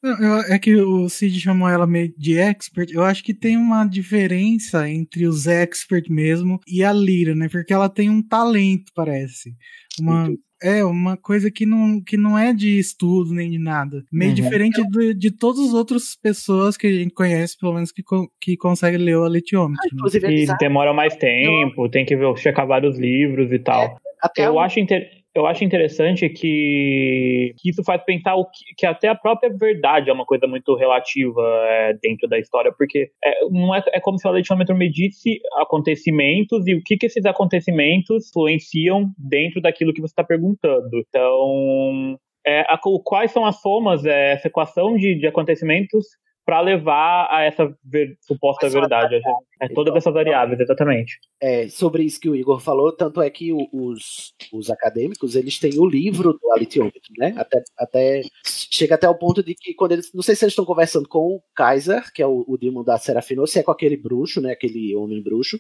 É 0.49 0.59
que 0.59 0.75
o 0.77 1.09
Cid 1.09 1.39
chamou 1.41 1.69
ela 1.69 1.87
meio 1.87 2.13
de 2.19 2.37
expert. 2.39 2.91
Eu 2.93 3.03
acho 3.05 3.23
que 3.25 3.33
tem 3.33 3.57
uma 3.57 3.85
diferença 3.87 4.89
entre 4.91 5.27
os 5.27 5.47
expert 5.47 6.11
mesmo 6.11 6.61
e 6.67 6.83
a 6.85 6.93
Lira, 6.93 7.35
né? 7.35 7.49
Porque 7.49 7.73
ela 7.73 7.89
tem 7.89 8.11
um 8.11 8.23
talento, 8.23 8.93
parece. 8.95 9.55
Uma, 10.01 10.29
é, 10.63 10.85
uma 10.85 11.17
coisa 11.17 11.51
que 11.51 11.67
não, 11.67 12.01
que 12.01 12.17
não 12.17 12.39
é 12.39 12.53
de 12.53 12.79
estudo 12.79 13.33
nem 13.35 13.51
de 13.51 13.59
nada. 13.59 14.05
Meio 14.13 14.31
Uhum. 14.31 14.35
diferente 14.35 14.81
do- 14.91 15.15
de 15.15 15.31
todas 15.31 15.61
as 15.69 15.73
outras 15.75 16.17
pessoas 16.21 16.77
que 16.77 16.87
a 16.87 16.93
gente 16.93 17.13
conhece, 17.15 17.57
pelo 17.59 17.75
menos 17.75 17.91
que, 17.93 18.03
que 18.41 18.57
consegue 18.57 18.97
ler 18.97 19.17
o 19.17 19.25
aletiômetro. 19.25 19.89
né? 19.93 20.03
E 20.33 20.47
demora 20.59 20.93
mais 20.93 21.17
tempo, 21.17 21.89
tem 21.89 22.05
que 22.05 22.17
ver, 22.17 22.37
checar 22.37 22.67
vários 22.67 22.99
livros 22.99 23.51
e 23.53 23.59
tal. 23.59 23.99
eu, 24.37 24.55
o- 24.55 24.59
acho 24.61 24.81
inter- 24.81 25.09
eu 25.39 25.47
acho 25.47 25.63
interessante 25.65 26.29
que, 26.29 27.55
que 27.59 27.71
isso 27.71 27.83
faz 27.85 28.03
pensar 28.05 28.35
que, 28.53 28.75
que 28.77 28.87
até 28.87 29.09
a 29.09 29.15
própria 29.15 29.49
verdade 29.57 30.11
é 30.11 30.13
uma 30.13 30.27
coisa 30.27 30.47
muito 30.47 30.75
relativa 30.75 31.41
é, 31.69 31.95
dentro 32.03 32.29
da 32.29 32.39
história, 32.39 32.73
porque 32.77 33.11
é, 33.25 33.45
não 33.51 33.75
é, 33.75 33.83
é 33.93 34.01
como 34.01 34.19
se 34.19 34.27
o 34.27 34.31
leitômetro 34.33 34.75
medisse 34.77 35.39
acontecimentos 35.61 36.67
e 36.67 36.75
o 36.75 36.83
que, 36.83 36.97
que 36.97 37.07
esses 37.07 37.25
acontecimentos 37.25 38.29
influenciam 38.29 39.11
dentro 39.17 39.61
daquilo 39.61 39.93
que 39.95 40.01
você 40.01 40.13
está 40.13 40.25
perguntando. 40.25 40.91
Então, 41.09 42.19
é, 42.45 42.61
a- 42.63 42.81
quais 43.05 43.31
são 43.31 43.47
as 43.47 43.61
somas, 43.61 44.05
é, 44.05 44.33
essa 44.33 44.49
equação 44.49 44.97
de, 44.97 45.15
de 45.15 45.27
acontecimentos 45.27 46.05
para 46.49 46.63
levar 46.63 47.29
a 47.31 47.43
essa 47.43 47.71
ver- 47.85 48.17
suposta 48.23 48.71
verdade. 48.71 49.21
É, 49.61 49.69
todas 49.69 49.95
essas 49.95 50.15
variáveis, 50.15 50.59
exatamente. 50.59 51.19
É, 51.43 51.69
sobre 51.69 52.05
isso 52.05 52.19
que 52.19 52.31
o 52.31 52.35
Igor 52.35 52.59
falou, 52.59 52.91
tanto 52.91 53.21
é 53.21 53.29
que 53.29 53.53
o- 53.53 53.69
os, 53.71 54.33
os 54.51 54.71
acadêmicos 54.71 55.37
eles 55.37 55.59
têm 55.59 55.79
o 55.79 55.85
livro 55.85 56.33
do 56.33 56.53
alitiômetro, 56.53 57.13
né? 57.19 57.35
Até, 57.37 57.63
até 57.77 58.23
chega 58.47 58.95
até 58.95 59.07
o 59.07 59.15
ponto 59.15 59.43
de 59.43 59.55
que 59.55 59.75
quando 59.75 59.93
eles, 59.93 60.11
não 60.15 60.23
sei 60.23 60.35
se 60.35 60.45
eles 60.45 60.53
estão 60.53 60.65
conversando 60.65 61.07
com 61.07 61.19
o 61.35 61.43
Kaiser, 61.55 62.11
que 62.15 62.23
é 62.23 62.27
o, 62.27 62.47
o 62.49 62.57
Demon 62.57 62.83
da 62.83 62.97
Serafina, 62.97 63.43
ou 63.43 63.47
se 63.47 63.59
é 63.59 63.63
com 63.63 63.71
aquele 63.73 63.97
bruxo, 63.99 64.41
né? 64.41 64.53
Aquele 64.53 64.97
homem 64.97 65.23
bruxo. 65.23 65.59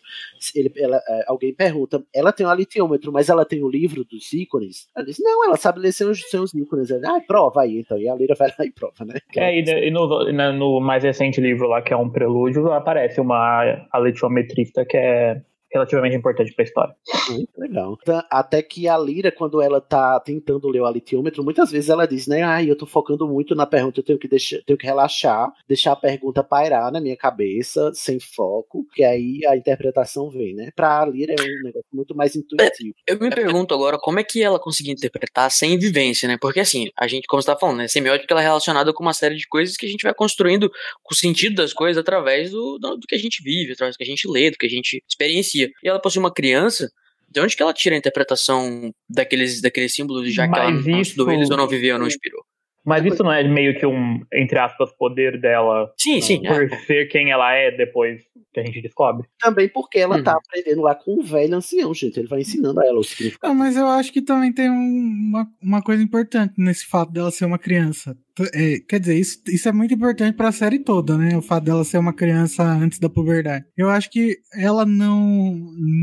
Ele, 0.54 0.72
ela, 0.78 0.96
é, 1.06 1.24
alguém 1.26 1.52
pergunta, 1.52 2.02
ela 2.14 2.32
tem 2.32 2.46
um 2.46 2.50
alitiômetro, 2.50 3.12
mas 3.12 3.28
ela 3.28 3.44
tem 3.44 3.62
o 3.62 3.68
livro 3.68 4.04
dos 4.06 4.32
ícones? 4.32 4.86
Ela 4.96 5.04
diz, 5.04 5.18
não, 5.20 5.44
ela 5.44 5.56
sabe 5.58 5.80
ler 5.80 5.92
sem 5.92 6.06
os 6.06 6.54
ícones. 6.54 6.90
Ela, 6.90 7.18
ah, 7.18 7.20
prova 7.26 7.60
aí 7.62 7.78
então. 7.80 7.98
E 7.98 8.08
a 8.08 8.14
Lira 8.14 8.34
vai 8.34 8.48
lá 8.58 8.64
e 8.64 8.70
prova, 8.70 9.04
né? 9.04 9.18
É, 9.36 9.58
e, 9.58 9.88
e 9.88 9.90
no, 9.90 10.32
no 10.52 10.77
mais 10.80 11.04
recente 11.04 11.40
livro 11.40 11.68
lá, 11.68 11.82
que 11.82 11.92
é 11.92 11.96
um 11.96 12.08
prelúdio, 12.08 12.72
aparece 12.72 13.20
uma 13.20 13.86
aletiometrista 13.92 14.84
que 14.84 14.96
é 14.96 15.40
relativamente 15.72 16.16
importante 16.16 16.52
para 16.54 16.64
a 16.64 16.66
história. 16.66 16.94
Muito 17.30 17.50
legal. 17.58 17.96
Tá- 18.04 18.26
Até 18.30 18.62
que 18.62 18.88
a 18.88 18.96
Lira, 18.98 19.30
quando 19.30 19.60
ela 19.60 19.80
tá 19.80 20.18
tentando 20.20 20.68
ler 20.68 20.80
o 20.80 20.86
alitiômetro, 20.86 21.44
muitas 21.44 21.70
vezes 21.70 21.90
ela 21.90 22.06
diz, 22.06 22.26
né? 22.26 22.42
Ai, 22.42 22.70
eu 22.70 22.76
tô 22.76 22.86
focando 22.86 23.26
muito 23.28 23.54
na 23.54 23.66
pergunta, 23.66 24.00
eu 24.00 24.04
tenho 24.04 24.18
que 24.18 24.28
deixar, 24.28 24.58
tenho 24.66 24.78
que 24.78 24.86
relaxar, 24.86 25.52
deixar 25.68 25.92
a 25.92 25.96
pergunta 25.96 26.42
pairar 26.42 26.90
na 26.92 27.00
minha 27.00 27.16
cabeça, 27.16 27.90
sem 27.94 28.18
foco, 28.18 28.86
que 28.94 29.04
aí 29.04 29.40
a 29.46 29.56
interpretação 29.56 30.30
vem, 30.30 30.54
né? 30.54 30.70
Pra 30.74 31.04
Lira 31.04 31.34
é 31.38 31.42
um 31.42 31.64
negócio 31.64 31.88
muito 31.92 32.14
mais 32.16 32.34
intuitivo. 32.36 32.94
Eu 33.06 33.18
me 33.18 33.30
pergunto 33.30 33.74
agora 33.74 33.98
como 33.98 34.18
é 34.18 34.24
que 34.24 34.42
ela 34.42 34.58
conseguia 34.58 34.92
interpretar 34.92 35.50
sem 35.50 35.78
vivência, 35.78 36.26
né? 36.28 36.36
Porque 36.40 36.60
assim, 36.60 36.88
a 36.98 37.06
gente, 37.06 37.26
como 37.26 37.42
você 37.42 37.46
tá 37.46 37.58
falando, 37.58 37.78
né? 37.78 37.88
Semiótica 37.88 38.32
ela 38.32 38.40
é 38.40 38.44
relacionada 38.44 38.92
com 38.92 39.02
uma 39.02 39.12
série 39.14 39.36
de 39.36 39.46
coisas 39.46 39.76
que 39.76 39.86
a 39.86 39.88
gente 39.88 40.02
vai 40.02 40.14
construindo 40.14 40.70
com 41.02 41.14
o 41.14 41.16
sentido 41.16 41.56
das 41.56 41.72
coisas 41.72 41.98
através 42.00 42.50
do, 42.50 42.78
do, 42.78 42.96
do 42.96 43.06
que 43.06 43.14
a 43.14 43.18
gente 43.18 43.42
vive, 43.42 43.72
através 43.72 43.94
do 43.94 43.98
que 43.98 44.04
a 44.04 44.06
gente 44.06 44.28
lê, 44.28 44.50
do 44.50 44.56
que 44.56 44.66
a 44.66 44.70
gente 44.70 45.02
experiencia. 45.08 45.57
E 45.64 45.88
ela 45.88 46.00
possui 46.00 46.20
uma 46.20 46.32
criança, 46.32 46.90
de 47.28 47.40
onde 47.40 47.56
que 47.56 47.62
ela 47.62 47.72
tira 47.74 47.94
a 47.94 47.98
interpretação 47.98 48.92
daqueles, 49.08 49.60
daqueles 49.60 49.94
símbolos, 49.94 50.32
já 50.32 50.48
que 50.48 50.58
ela 50.58 50.70
Mas 50.70 50.86
não 50.86 51.00
estudou 51.00 51.26
isso- 51.28 51.38
eles 51.40 51.50
ou 51.50 51.56
não 51.56 51.68
viveu 51.68 51.94
ou 51.94 52.00
não 52.00 52.06
inspirou? 52.06 52.42
Mas 52.88 53.04
isso 53.04 53.22
não 53.22 53.32
é 53.32 53.42
meio 53.46 53.78
que 53.78 53.86
um, 53.86 54.20
entre 54.32 54.58
aspas, 54.58 54.90
poder 54.92 55.40
dela 55.40 55.92
Sim, 55.98 56.20
sim, 56.20 56.42
por 56.42 56.62
é. 56.64 56.76
ser 56.86 57.06
quem 57.06 57.30
ela 57.30 57.52
é 57.52 57.70
depois 57.70 58.22
que 58.52 58.60
a 58.60 58.64
gente 58.64 58.80
descobre? 58.80 59.26
Também 59.38 59.68
porque 59.68 59.98
ela 59.98 60.16
Uhum. 60.16 60.24
tá 60.24 60.32
aprendendo 60.32 60.80
lá 60.82 60.94
com 60.94 61.20
um 61.20 61.22
velho 61.22 61.54
ancião, 61.56 61.92
gente. 61.92 62.18
Ele 62.18 62.26
vai 62.28 62.40
ensinando 62.40 62.80
a 62.80 62.86
ela 62.86 62.98
o 62.98 63.04
significado. 63.04 63.52
Ah, 63.52 63.54
mas 63.54 63.76
eu 63.76 63.86
acho 63.86 64.12
que 64.12 64.22
também 64.22 64.52
tem 64.52 64.70
um- 64.70 65.28
uma, 65.28 65.46
uma 65.62 65.82
coisa 65.82 66.02
importante 66.02 66.54
nesse 66.56 66.86
fato 66.86 67.12
dela 67.12 67.30
ser 67.30 67.44
uma 67.44 67.58
criança. 67.58 68.16
É, 68.54 68.78
quer 68.88 69.00
dizer, 69.00 69.18
isso, 69.18 69.42
isso 69.48 69.68
é 69.68 69.72
muito 69.72 69.92
importante 69.92 70.36
pra 70.36 70.52
série 70.52 70.78
toda, 70.78 71.18
né? 71.18 71.36
O 71.36 71.42
fato 71.42 71.64
dela 71.64 71.84
ser 71.84 71.98
uma 71.98 72.12
criança 72.14 72.62
antes 72.62 72.98
da 73.00 73.10
puberdade. 73.10 73.64
Eu 73.76 73.90
acho 73.90 74.08
que 74.10 74.38
ela 74.54 74.86
não 74.86 75.58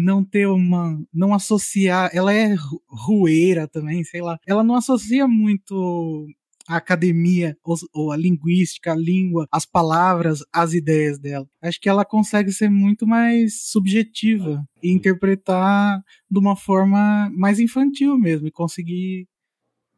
não 0.05 0.23
ter 0.23 0.45
uma. 0.45 0.99
não 1.13 1.33
associar. 1.33 2.09
Ela 2.13 2.33
é 2.33 2.53
ru- 2.53 2.81
rueira 2.87 3.67
também, 3.67 4.03
sei 4.03 4.21
lá. 4.21 4.37
Ela 4.45 4.63
não 4.63 4.75
associa 4.75 5.25
muito 5.27 6.27
a 6.67 6.77
academia, 6.77 7.55
os- 7.63 7.87
ou 7.93 8.11
a 8.11 8.17
linguística, 8.17 8.91
a 8.91 8.95
língua, 8.95 9.47
as 9.51 9.65
palavras, 9.65 10.39
as 10.51 10.73
ideias 10.73 11.19
dela. 11.19 11.47
Acho 11.61 11.79
que 11.79 11.87
ela 11.89 12.03
consegue 12.03 12.51
ser 12.51 12.69
muito 12.69 13.05
mais 13.05 13.61
subjetiva 13.69 14.63
e 14.81 14.91
interpretar 14.91 15.99
de 16.29 16.39
uma 16.39 16.55
forma 16.55 17.29
mais 17.35 17.59
infantil 17.59 18.17
mesmo, 18.17 18.47
e 18.47 18.51
conseguir. 18.51 19.27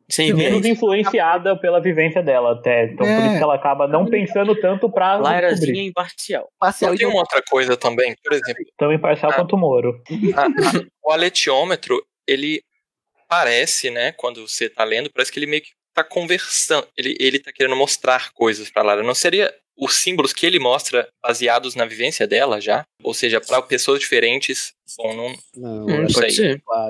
Sem 0.09 0.33
Menos 0.33 0.65
influenciada 0.65 1.53
pela 1.59 1.81
vivência 1.81 2.23
dela 2.23 2.53
até. 2.53 2.85
Então 2.85 3.05
por 3.05 3.11
É. 3.11 3.27
isso 3.27 3.37
que 3.37 3.43
ela 3.43 3.55
acaba 3.55 3.87
não 3.89 4.05
pensando 4.05 4.55
tanto 4.57 4.89
pra 4.89 5.17
descobrir. 5.19 5.85
imparcial. 5.87 6.47
Parcial 6.57 6.95
Tem 6.95 7.05
uma 7.07 7.19
outra 7.19 7.41
coisa 7.49 7.75
também, 7.75 8.15
por 8.23 8.31
exemplo, 8.31 8.63
Tão 8.77 8.93
imparcial 8.93 9.33
quanto 9.33 9.57
o 9.57 9.59
Moro. 9.59 10.01
a- 10.33 10.43
a- 10.45 10.85
o 11.03 11.11
aletiômetro, 11.11 12.01
ele 12.25 12.61
parece, 13.27 13.89
né, 13.89 14.13
quando 14.13 14.47
você 14.47 14.69
tá 14.69 14.85
lendo, 14.85 15.11
parece 15.11 15.29
que 15.29 15.39
ele 15.39 15.45
meio 15.47 15.61
que 15.61 15.71
tá 15.97 16.03
conversando, 16.03 16.87
ele, 16.95 17.17
ele 17.19 17.39
tá 17.39 17.51
querendo 17.51 17.75
mostrar 17.75 18.31
coisas 18.31 18.69
pra 18.69 18.83
Lara. 18.83 19.01
Não 19.01 19.15
seria 19.15 19.51
os 19.75 19.95
símbolos 19.95 20.31
que 20.31 20.45
ele 20.45 20.59
mostra 20.59 21.07
baseados 21.23 21.73
na 21.73 21.85
vivência 21.85 22.27
dela 22.27 22.61
já? 22.61 22.83
Ou 23.01 23.15
seja, 23.15 23.41
pra 23.41 23.63
pessoas 23.63 23.99
diferentes, 23.99 24.73
bom, 24.97 25.15
não, 25.15 25.35
Não, 25.55 25.85
não 25.87 26.03
eu 26.03 26.09
sei. 26.09 26.29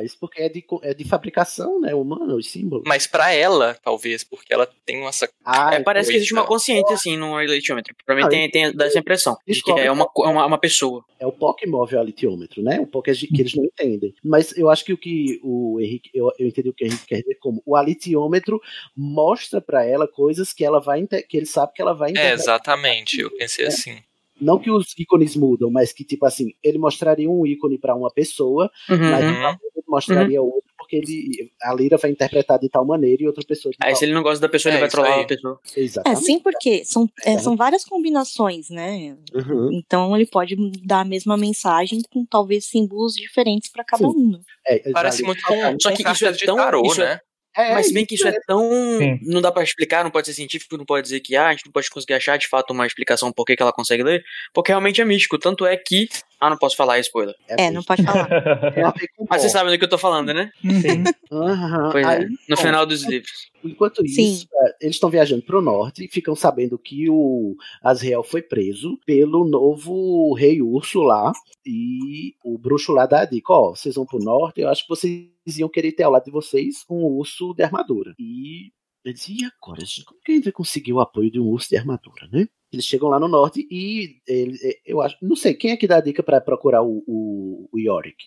Isso 0.04 0.18
porque 0.20 0.42
é 0.42 0.50
de, 0.50 0.64
é 0.84 0.94
de 0.94 1.04
fabricação, 1.04 1.80
né? 1.80 1.96
Humana, 1.96 2.36
os 2.36 2.50
símbolos. 2.50 2.84
Mas 2.88 3.08
pra 3.08 3.32
ela, 3.34 3.76
talvez, 3.84 4.24
porque 4.24 4.54
ela 4.54 4.68
tem 4.86 5.06
essa 5.06 5.30
Ah, 5.44 5.74
É, 5.76 5.80
parece 5.80 6.10
que 6.12 6.18
existe 6.18 6.34
uma 6.34 6.46
consciência, 6.46 6.94
assim, 6.94 7.16
no 7.18 7.36
leitiômetro. 7.38 7.96
Pra 8.06 8.16
mim 8.16 8.22
Não, 8.22 8.30
tem, 8.30 8.50
tem 8.50 8.72
dá 8.74 8.86
essa 8.86 9.00
impressão. 9.00 9.34
De 9.34 9.40
que 9.46 9.52
Descobre 9.54 9.84
é 9.84 9.92
uma, 9.92 10.04
é 10.06 10.28
uma, 10.28 10.46
uma 10.46 10.58
pessoa. 10.58 11.04
É 11.20 11.26
o 11.26 11.32
POC 11.32 11.62
que 11.62 11.68
move 11.68 11.96
o 11.96 12.00
alitiômetro, 12.00 12.62
né? 12.62 12.80
O 12.80 12.86
POC 12.88 13.10
é 13.10 13.14
de- 13.14 13.28
que 13.28 13.42
eles 13.42 13.54
não 13.56 13.64
entendem. 13.66 14.14
Mas 14.24 14.56
eu 14.58 14.70
acho 14.70 14.86
que 14.86 14.94
o 14.94 14.98
que 14.98 15.40
o 15.44 15.80
Henrique, 15.80 16.10
eu, 16.14 16.32
eu 16.38 16.48
entendi 16.48 16.70
o 16.70 16.74
que 16.74 16.84
o 16.84 16.88
Henrique 16.88 17.06
quer 17.08 17.22
dizer 17.22 17.36
como 17.40 17.62
o 17.66 17.76
alitiômetro 17.76 18.62
mostra 18.96 19.60
pra 19.62 19.86
ela 19.86 20.08
coisas 20.08 20.54
que 20.54 20.64
ela 20.64 20.80
vai 20.80 21.06
que 21.28 21.38
ele 21.38 21.46
sabe 21.46 21.74
que 21.74 21.82
ela 21.82 21.94
vai 21.94 22.10
É, 22.10 22.12
interpretar. 22.12 22.40
exatamente, 22.40 23.20
eu 23.22 23.32
pensei 23.32 23.66
assim. 23.66 23.98
Não 24.40 24.60
que 24.60 24.70
os 24.72 24.94
ícones 24.98 25.36
mudam, 25.36 25.70
mas 25.70 25.92
que, 25.94 26.04
tipo 26.04 26.26
assim, 26.26 26.54
ele 26.64 26.78
mostraria 26.78 27.30
um 27.30 27.46
ícone 27.46 27.78
pra 27.78 27.96
uma 27.96 28.12
pessoa, 28.12 28.70
Uhum. 28.90 28.98
mas 28.98 29.24
Uhum. 29.26 29.50
ele 29.76 29.84
mostraria 29.88 30.42
outro, 30.42 30.70
porque 30.78 30.96
ele, 30.98 31.52
a 31.64 31.74
Lira 31.74 31.98
vai 31.98 32.12
interpretar 32.12 32.60
de 32.60 32.70
tal 32.70 32.86
maneira 32.86 33.24
e 33.24 33.28
outra 33.28 33.44
pessoa 33.46 33.72
de 33.72 33.78
Aí 33.82 33.92
tal. 33.92 34.00
se 34.00 34.06
ele 34.06 34.14
não 34.14 34.22
gosta 34.24 34.40
da 34.40 34.50
pessoa, 34.50 34.72
ele 34.72 34.78
É, 34.78 34.80
vai 34.82 34.88
isso 34.88 34.96
trollar 34.98 35.20
a 35.20 35.26
pessoa. 35.26 35.60
É, 35.76 35.80
Exatamente. 35.80 36.24
sim, 36.24 36.40
porque 36.40 36.86
são, 36.86 37.10
é, 37.26 37.38
são 37.40 37.56
várias 37.56 37.84
combinações, 37.86 38.70
né? 38.70 39.18
Uhum. 39.34 39.70
Então 39.74 40.16
ele 40.16 40.26
pode 40.26 40.56
dar 40.84 41.02
a 41.02 41.06
mesma 41.06 41.36
mensagem 41.38 42.02
com 42.12 42.26
talvez 42.26 42.66
símbolos 42.66 43.14
diferentes 43.16 43.70
pra 43.72 43.84
cada 43.84 44.08
Sim. 44.10 44.16
um. 44.16 44.32
né? 44.32 44.40
É, 44.66 44.92
Parece 44.92 45.24
muito 45.24 45.42
com, 45.44 45.56
Só 45.82 45.90
com 45.90 45.96
que 45.96 46.04
isso 46.10 46.26
é 46.26 46.34
tão- 46.46 46.56
tarô, 46.58 46.82
isso 46.86 47.02
é- 47.02 47.06
né? 47.16 47.20
É, 47.58 47.74
Mas 47.74 47.88
se 47.88 47.94
bem 47.94 48.06
que 48.06 48.14
isso 48.14 48.28
é 48.28 48.40
tão. 48.46 48.70
Sim. 49.00 49.20
Não 49.24 49.42
dá 49.42 49.52
pra 49.52 49.64
explicar, 49.64 50.04
não 50.04 50.12
pode 50.12 50.28
ser 50.28 50.34
científico, 50.36 50.78
não 50.78 50.86
pode 50.86 51.04
dizer 51.04 51.20
que 51.22 51.36
ah, 51.36 51.48
a 51.48 51.52
gente 51.52 51.66
não 51.66 51.72
pode 51.72 51.90
conseguir 51.90 52.14
achar 52.14 52.38
de 52.38 52.48
fato 52.48 52.72
uma 52.72 52.86
explicação 52.86 53.32
por 53.34 53.46
que, 53.46 53.56
que 53.56 53.64
ela 53.64 53.74
consegue 53.74 54.04
ler, 54.04 54.24
porque 54.54 54.72
realmente 54.72 55.02
é 55.02 55.06
místico. 55.06 55.40
Tanto 55.40 55.66
é 55.66 55.76
que. 55.76 56.08
Ah, 56.40 56.50
não 56.50 56.58
posso 56.58 56.76
falar, 56.76 56.98
é 56.98 57.02
spoiler. 57.02 57.36
É, 57.48 57.72
não 57.72 57.84
pode 57.84 58.04
falar. 58.04 58.26
A 58.32 58.92
com 59.18 59.26
Mas 59.30 59.42
vocês 59.42 59.54
pó. 59.54 59.60
sabem 59.60 59.74
do 59.74 59.80
que 59.80 59.86
eu 59.86 59.90
tô 59.90 59.98
falando, 59.98 60.34
né? 60.34 60.52
Sim. 60.62 61.04
Aham. 61.32 61.90
Pois 61.92 62.06
Aí, 62.06 62.24
é. 62.24 62.28
No 62.28 62.56
bom, 62.56 62.58
final 62.58 62.86
dos 62.86 63.04
livros. 63.04 63.50
Enquanto 63.64 64.08
Sim. 64.08 64.34
isso, 64.34 64.48
é, 64.54 64.76
eles 64.82 64.96
estão 64.96 65.10
viajando 65.10 65.42
pro 65.42 65.62
norte 65.62 66.06
e 66.06 66.08
ficam 66.08 66.36
sabendo 66.36 66.78
que 66.78 67.10
o 67.10 67.56
Asriel 67.82 68.24
foi 68.24 68.42
preso 68.42 69.00
pelo 69.06 69.48
novo 69.48 70.34
rei 70.36 70.62
urso 70.62 71.02
lá 71.02 71.32
e 71.66 72.36
o 72.44 72.58
bruxo 72.58 72.94
lá 72.94 73.06
da 73.06 73.26
dica, 73.26 73.52
ó, 73.52 73.72
vocês 73.76 73.96
vão 73.96 74.06
pro 74.06 74.20
norte, 74.20 74.62
eu 74.62 74.70
acho 74.70 74.84
que 74.84 74.90
vocês 74.90 75.28
iam 75.58 75.70
querer 75.70 75.92
ter 75.94 76.04
ao 76.04 76.12
lado 76.12 76.26
de 76.26 76.32
vocês 76.32 76.86
um 76.90 77.04
urso 77.04 77.54
de 77.54 77.64
armadura. 77.64 78.14
E 78.20 78.72
eles, 79.04 79.28
e 79.30 79.38
agora, 79.46 79.82
gente, 79.82 80.06
como 80.06 80.22
que 80.22 80.32
a 80.32 80.36
gente 80.36 80.44
vai 80.44 80.54
conseguir 80.54 80.94
o 80.94 81.00
apoio 81.00 81.32
de 81.32 81.40
um 81.40 81.46
urso 81.48 81.70
de 81.70 81.78
armadura, 81.78 82.28
né? 82.32 82.48
Eles 82.72 82.86
chegam 82.86 83.08
lá 83.10 83.20
no 83.20 83.28
norte 83.28 83.66
e 83.72 84.18
ele- 84.28 84.58
é, 84.64 84.78
eu 84.86 85.02
acho, 85.02 85.16
não 85.22 85.36
sei, 85.36 85.54
quem 85.54 85.72
é 85.72 85.78
que 85.78 85.88
dá 85.88 85.98
a 85.98 86.02
dica 86.02 86.22
pra 86.22 86.42
procurar 86.42 86.82
o, 86.84 87.04
o, 87.08 87.70
o 87.72 87.80
Yorick? 87.80 88.18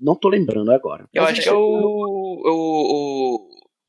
Não 0.00 0.16
tô 0.16 0.28
lembrando 0.28 0.72
agora. 0.72 1.06
Eu 1.14 1.22
acho 1.22 1.34
eles 1.34 1.44
que 1.44 1.48
é 1.50 1.52
o. 1.52 1.58
O. 1.58 3.38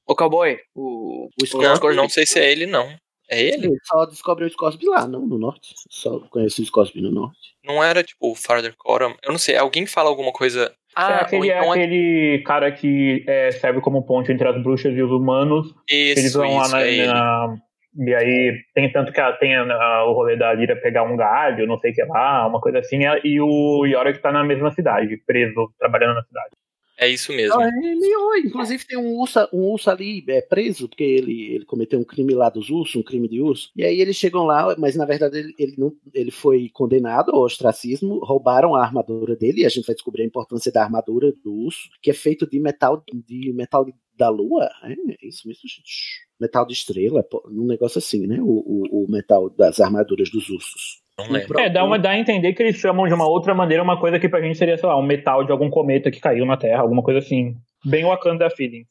O, 0.07 0.11
o 0.11 0.15
cowboy. 0.15 0.57
O. 0.76 1.27
O 1.41 1.45
Scorpion. 1.45 1.76
Scorpion. 1.76 2.02
Não 2.03 2.10
sei 2.10 2.26
se 2.26 2.40
é 2.40 2.52
ele, 2.52 2.65
não. 2.65 2.88
É 3.27 3.41
ele? 3.41 3.65
Ele 3.68 3.77
só 3.84 4.06
descobre 4.06 4.45
o 4.45 4.49
Scorsby 4.49 4.86
lá, 4.86 5.07
não, 5.07 5.26
no 5.26 5.40
norte. 5.40 5.73
Só 5.90 6.19
conhece 6.30 6.61
o 6.61 6.65
Scorsby 6.65 7.02
no 7.02 7.11
norte. 7.11 7.56
Não 7.64 7.84
era 7.84 8.03
tipo 8.03 8.30
o 8.32 8.36
Father 8.36 8.76
Coram? 8.77 9.15
Eu 9.23 9.32
não 9.32 9.40
sei, 9.40 9.57
alguém 9.57 9.88
fala 9.88 10.10
alguma 10.10 10.32
coisa. 10.32 10.65
é 10.65 10.72
Ah, 10.95 11.15
aquele, 11.22 11.40
ou 11.41 11.45
então 11.45 11.73
é 11.73 11.84
aquele 11.84 12.44
cara 12.45 12.72
que 12.72 13.26
é, 13.27 13.49
serve 13.52 13.82
como 13.82 14.03
ponte 14.06 14.32
entre 14.32 14.48
as 14.48 14.61
bruxas 14.61 14.95
e 14.95 15.02
os 15.02 15.10
humanos. 15.11 15.73
isso, 15.90 16.19
Eles 16.19 16.34
vão 16.34 16.56
lá 16.56 16.61
isso, 16.65 16.72
na, 16.72 16.82
é 16.84 16.94
ele. 16.94 17.07
na- 17.07 17.57
E 17.98 18.14
aí 18.14 18.62
tem 18.74 18.92
tanto 18.92 19.12
que 19.12 19.20
ela 19.20 19.34
tem 19.34 19.56
a- 19.56 20.04
o 20.06 20.14
rolê 20.14 20.36
da 20.36 20.54
Lira 20.54 20.76
pegar 20.76 21.04
um 21.04 21.16
galho, 21.16 21.66
não 21.66 21.78
sei 21.78 21.92
o 21.92 21.94
que 21.96 22.04
lá, 22.04 22.46
uma 22.48 22.60
coisa 22.60 22.80
assim, 22.80 23.00
e 23.24 23.40
o 23.40 23.86
Yorick 23.86 24.20
tá 24.20 24.32
na 24.32 24.44
mesma 24.44 24.72
cidade, 24.72 25.18
preso, 25.26 25.72
trabalhando 25.80 26.16
na 26.16 26.24
cidade. 26.24 26.52
É 26.98 27.10
isso 27.10 27.34
mesmo. 27.34 27.60
Ah, 27.60 27.68
é 27.68 27.96
meio, 27.96 28.38
inclusive 28.38 28.86
tem 28.86 28.98
um 28.98 29.20
urso, 29.20 29.40
um 29.52 29.64
urso 29.72 29.90
ali 29.90 30.24
é, 30.28 30.42
preso, 30.42 30.88
porque 30.88 31.04
ele, 31.04 31.54
ele 31.54 31.66
cometeu 31.66 32.00
um 32.00 32.06
crime 32.06 32.34
lá 32.34 32.50
dos 32.50 32.70
ursos, 32.70 32.96
um 32.96 33.04
crime 33.04 33.28
de 33.28 33.42
urso. 33.42 33.70
E 33.76 33.84
aí 33.84 34.00
eles 34.00 34.16
chegam 34.16 34.46
lá, 34.46 34.76
mas 34.78 34.96
na 34.96 35.06
verdade 35.06 35.38
ele, 35.38 35.54
ele, 35.60 35.76
não, 35.78 35.94
ele 36.14 36.32
foi 36.32 36.70
condenado 36.74 37.32
ao 37.32 37.42
ostracismo, 37.42 38.20
roubaram 38.24 38.76
a 38.76 38.82
armadura 38.82 39.36
dele, 39.36 39.62
e 39.62 39.66
a 39.66 39.70
gente 39.70 39.86
vai 39.86 39.96
descobrir 39.96 40.24
a 40.24 40.28
importância 40.28 40.72
da 40.72 40.84
armadura 40.84 41.34
do 41.44 41.54
urso, 41.54 41.90
que 42.02 42.10
é 42.10 42.14
feito 42.14 42.50
de 42.50 42.60
metal 42.60 43.04
de 43.14 43.52
metal 43.54 43.86
da 44.18 44.30
lua. 44.30 44.70
É, 44.84 44.94
é 44.94 45.28
isso 45.28 45.48
mesmo, 45.48 45.62
gente. 45.68 46.26
Metal 46.40 46.66
de 46.66 46.74
estrela, 46.74 47.26
um 47.48 47.66
negócio 47.66 48.00
assim, 48.00 48.26
né? 48.26 48.40
O, 48.42 48.46
o, 48.46 49.04
o 49.04 49.12
metal 49.12 49.50
das 49.50 49.80
armaduras 49.82 50.30
dos 50.30 50.50
ursos. 50.50 51.05
Não 51.18 51.30
lembro. 51.32 51.60
É, 51.60 51.70
dá, 51.70 51.84
uma, 51.84 51.98
dá 51.98 52.10
a 52.12 52.18
entender 52.20 52.54
que 52.54 52.62
eles 52.62 52.76
chamam 52.78 53.08
de 53.08 53.14
uma 53.14 53.28
outra 53.28 53.54
maneira 53.56 53.82
uma 53.82 54.00
coisa 54.00 54.20
que 54.20 54.28
pra 54.28 54.42
gente 54.42 54.58
seria, 54.58 54.78
sei 54.78 54.88
lá, 54.88 54.98
um 54.98 55.02
metal 55.06 55.44
de 55.46 55.52
algum 55.52 55.70
cometa 55.70 56.12
que 56.12 56.20
caiu 56.20 56.46
na 56.46 56.58
Terra, 56.58 56.82
alguma 56.82 57.02
coisa 57.02 57.20
assim. 57.20 57.56
Bem 57.86 58.04
Wakanda 58.06 58.50
feeling. 58.50 58.86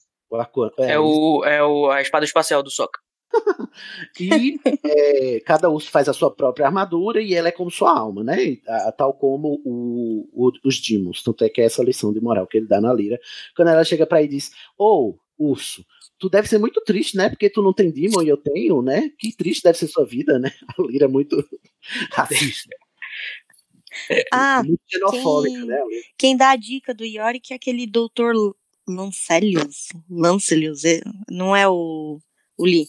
É, 0.90 0.98
o, 0.98 1.44
é 1.44 1.62
o, 1.62 1.90
a 1.90 2.01
espada 2.01 2.24
espacial 2.24 2.62
do 2.62 2.70
Soca. 2.70 2.98
E 4.20 4.56
é, 4.84 5.40
cada 5.40 5.68
urso 5.68 5.90
faz 5.90 6.09
a 6.09 6.12
sua 6.12 6.30
própria 6.30 6.66
armadura 6.66 7.20
e 7.20 7.34
ela 7.34 7.48
é 7.48 7.52
como 7.52 7.70
sua 7.70 7.96
alma, 7.98 8.22
né? 8.22 8.42
E, 8.42 8.62
a- 8.68 8.92
tal 8.92 9.12
como 9.14 9.60
o, 9.64 10.28
o- 10.32 10.52
os 10.64 10.76
Dimos. 10.76 11.22
Tanto 11.22 11.44
é 11.44 11.48
que 11.48 11.60
é 11.60 11.64
essa 11.64 11.82
lição 11.82 12.12
de 12.12 12.20
moral 12.20 12.46
que 12.46 12.59
ele 12.59 12.68
dá 12.68 12.80
na 12.80 12.92
Lira. 12.92 13.18
Quando 13.56 13.68
ela 13.68 13.84
chega 13.84 14.06
pra 14.06 14.20
ele 14.22 14.28
e 14.32 14.36
diz: 14.36 14.51
Ô, 14.78 15.16
urso, 15.38 15.84
tu 16.18 16.28
deve 16.28 16.48
ser 16.48 16.58
muito 16.58 16.80
triste, 16.82 17.16
né? 17.16 17.28
Porque 17.28 17.50
tu 17.50 17.62
não 17.62 17.72
tem 17.72 17.90
Demon 17.90 18.22
e 18.22 18.28
eu 18.28 18.36
tenho, 18.36 18.80
né? 18.82 19.10
Que 19.18 19.34
triste 19.36 19.62
deve 19.62 19.78
ser 19.78 19.88
sua 19.88 20.04
vida, 20.06 20.38
né? 20.38 20.50
A 20.78 20.82
Lira 20.82 21.04
é 21.06 21.08
muito 21.08 21.36
racista. 22.12 22.70
Ah, 24.32 24.62
muito 24.64 24.80
xenofóbica, 24.88 25.54
quem, 25.56 25.66
né? 25.66 25.78
quem 26.18 26.36
dá 26.36 26.50
a 26.50 26.56
dica 26.56 26.92
do 26.92 27.04
Yorick 27.04 27.52
é 27.52 27.56
aquele 27.56 27.86
doutor 27.86 28.34
Lancelius. 28.88 29.88
Lancelius, 30.10 30.84
é- 30.84 31.00
não 31.30 31.54
é 31.54 31.68
o, 31.68 32.18
o 32.56 32.64
Lee. 32.64 32.88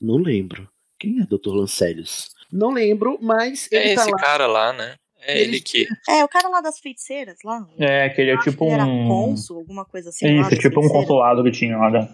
Não 0.00 0.16
lembro. 0.16 0.68
Quem 0.98 1.20
é 1.20 1.26
Dr. 1.26 1.48
Lancelius? 1.54 2.30
Não 2.50 2.70
lembro, 2.72 3.18
mas 3.20 3.68
ele 3.70 3.90
É 3.90 3.94
tá 3.94 4.02
esse 4.02 4.10
lá. 4.10 4.18
cara 4.18 4.46
lá, 4.46 4.72
né? 4.72 4.96
É 5.24 5.40
Ele- 5.40 5.50
ele 5.56 5.60
que. 5.60 5.86
É, 6.08 6.24
o 6.24 6.28
cara 6.28 6.48
lá 6.48 6.60
das 6.60 6.78
feiticeiras, 6.80 7.38
lá. 7.44 7.66
É, 7.78 8.08
que 8.08 8.20
ele 8.20 8.32
é 8.32 8.38
tipo 8.38 8.58
que 8.58 8.64
ele 8.64 8.72
era 8.74 8.84
um. 8.84 9.06
cônsul, 9.08 9.58
alguma 9.58 9.84
coisa 9.84 10.08
assim. 10.10 10.40
Isso, 10.40 10.56
tipo 10.56 10.84
um 10.84 10.88
consulado 10.88 11.44
que 11.44 11.50
tinha 11.52 11.76
lá 11.76 11.90
na, 11.90 12.08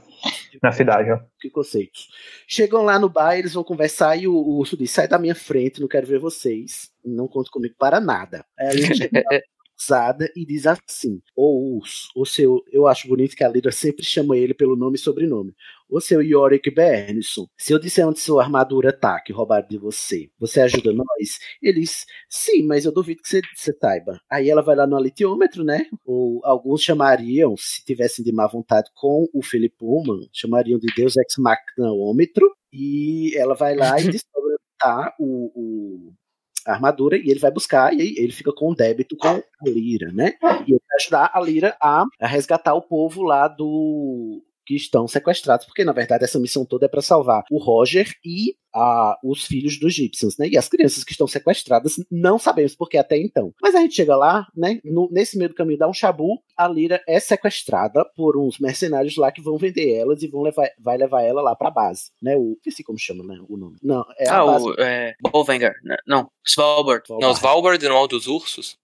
na 0.63 0.73
cidade, 0.73 1.11
ó. 1.11 1.19
que 1.41 1.49
conceitos. 1.49 2.09
Chegam 2.47 2.83
lá 2.83 2.99
no 2.99 3.09
bar, 3.09 3.37
eles 3.39 3.55
vão 3.55 3.65
conversar 3.65 4.17
e 4.17 4.27
o, 4.29 4.35
o 4.35 4.59
urso 4.59 4.77
diz: 4.77 4.91
sai 4.91 5.09
da 5.09 5.19
minha 5.19 5.35
frente, 5.35 5.81
não 5.81 5.89
quero 5.89 6.07
ver 6.07 6.19
vocês. 6.19 6.91
Não 7.05 7.27
conto 7.29 7.51
comigo 7.51 7.75
para 7.79 8.01
nada. 8.01 8.45
Aí 8.59 8.67
a 8.69 8.71
lá, 9.33 9.41
usada 9.79 10.31
e 10.37 10.45
diz 10.45 10.67
assim: 10.67 11.21
urso, 11.37 12.09
o 12.17 12.25
seu. 12.27 12.63
Eu 12.73 12.87
acho 12.87 13.09
bonito 13.09 13.37
que 13.37 13.45
a 13.45 13.49
Lira 13.49 13.71
sempre 13.73 14.05
chama 14.05 14.37
ele 14.37 14.55
pelo 14.55 14.77
nome 14.77 14.97
e 14.97 14.99
sobrenome. 15.01 15.55
O 15.89 16.01
seu 16.01 16.21
Yorick 16.23 16.71
Bernison, 16.71 17.47
se 17.57 17.73
eu 17.73 17.79
disser 17.79 18.07
onde 18.07 18.21
sua 18.21 18.43
armadura 18.43 18.93
tá, 18.93 19.19
que 19.21 19.33
roubaram 19.33 19.67
de 19.69 19.79
você, 19.79 20.31
você 20.39 20.61
ajuda 20.61 20.93
nós? 20.93 21.39
Eles, 21.63 22.05
sim, 22.29 22.63
mas 22.67 22.85
eu 22.85 22.93
duvido 22.93 23.23
que 23.23 23.29
você, 23.29 23.41
você 23.55 23.73
saiba. 23.81 24.21
Aí 24.31 24.51
ela 24.51 24.61
vai 24.63 24.77
lá 24.77 24.87
no 24.87 24.97
alitiômetro, 24.97 25.65
né? 25.65 25.87
Ou 26.05 26.41
alguns 26.45 26.83
chamariam, 26.83 27.57
se 27.57 27.83
tivessem 27.85 28.23
de 28.25 28.33
má 28.33 28.47
vontade 28.47 28.91
com 28.95 29.27
o 29.33 29.43
Philip 29.43 29.75
Pullman, 29.79 30.29
chamariam 30.33 30.79
de 30.79 30.89
Deus 30.95 31.17
Ex 31.17 31.35
Machinômetro. 31.39 32.55
E 32.73 33.33
ela 33.37 33.55
vai 33.55 33.75
lá 33.75 33.99
e 33.99 34.05
descobre 34.21 34.57
tá 34.79 35.15
o, 35.19 35.51
o- 35.55 36.13
a 36.69 36.75
armadura 36.75 37.17
e 37.17 37.31
ele 37.31 37.41
vai 37.41 37.51
buscar 37.51 37.95
e 37.95 38.03
aí 38.03 38.15
ele 38.19 38.33
fica 38.33 38.53
com 38.53 38.71
um 38.71 38.75
débito 38.75 39.17
com 39.17 39.29
a 39.29 39.43
Lira, 39.65 40.13
né? 40.13 40.35
E 40.67 40.73
ele 40.73 40.83
vai 40.87 40.97
ajudar 41.01 41.31
a 41.33 41.41
Lira 41.41 41.77
a, 41.81 42.05
a 42.21 42.27
resgatar 42.27 42.75
o 42.75 42.83
povo 42.83 43.23
lá 43.23 43.49
do 43.49 44.43
que 44.69 44.77
estão 44.77 45.09
sequestrados, 45.09 45.65
porque 45.65 45.83
na 45.83 45.93
verdade 45.93 46.25
essa 46.25 46.39
missão 46.39 46.63
toda 46.63 46.85
é 46.85 46.89
para 46.91 47.01
salvar 47.01 47.43
o 47.51 47.57
Roger 47.57 48.13
e 48.23 48.55
a, 48.75 49.19
os 49.25 49.47
filhos 49.47 49.81
dos 49.81 49.95
Gibsons, 49.95 50.37
né? 50.37 50.47
E 50.47 50.59
as 50.59 50.69
crianças 50.69 51.03
que 51.03 51.13
estão 51.13 51.27
sequestradas, 51.27 51.95
não 52.11 52.39
sabemos 52.39 52.75
por 52.75 52.87
que 52.87 52.99
até 52.99 53.17
então. 53.17 53.55
Mas 53.63 53.75
a 53.75 53.81
gente 53.81 53.95
chega 53.95 54.15
lá, 54.15 54.47
né? 54.55 54.79
no- 54.85 55.09
nesse 55.11 55.39
meio 55.39 55.49
do 55.49 55.55
caminho 55.55 55.79
dá 55.79 55.89
um 55.89 55.95
chabu, 55.95 56.39
a 56.55 56.69
Lira 56.69 57.03
é 57.09 57.19
sequestrada 57.19 58.05
por 58.15 58.37
uns 58.37 58.59
mercenários 58.59 59.17
lá 59.17 59.33
que 59.33 59.41
vão 59.41 59.57
vender 59.57 59.95
elas 59.95 60.23
e 60.23 60.29
vão 60.29 60.43
levar, 60.43 60.69
vai 60.79 60.99
levar 60.99 61.23
ela 61.23 61.41
lá 61.41 61.57
pra 61.57 61.71
base, 61.71 62.11
né? 62.23 62.37
O, 62.37 62.53
esqueci 62.59 62.85
como 62.85 62.99
chama, 62.99 63.25
né? 63.25 63.43
O 63.49 63.57
nome. 63.57 63.79
Não, 63.83 64.05
é 64.19 64.29
a 64.29 64.43
ah, 64.43 64.45
base. 64.45 64.67
o. 64.67 64.75
É, 64.79 65.15
Bolvanger. 65.33 65.77
né? 65.83 65.97
Não, 66.07 66.31
Svalbard. 66.47 67.05
Não, 67.09 67.33
Svalbard 67.33 67.83
não 67.89 67.97
é 67.97 68.01
o 68.01 68.07
dos 68.07 68.27
ursos? 68.27 68.77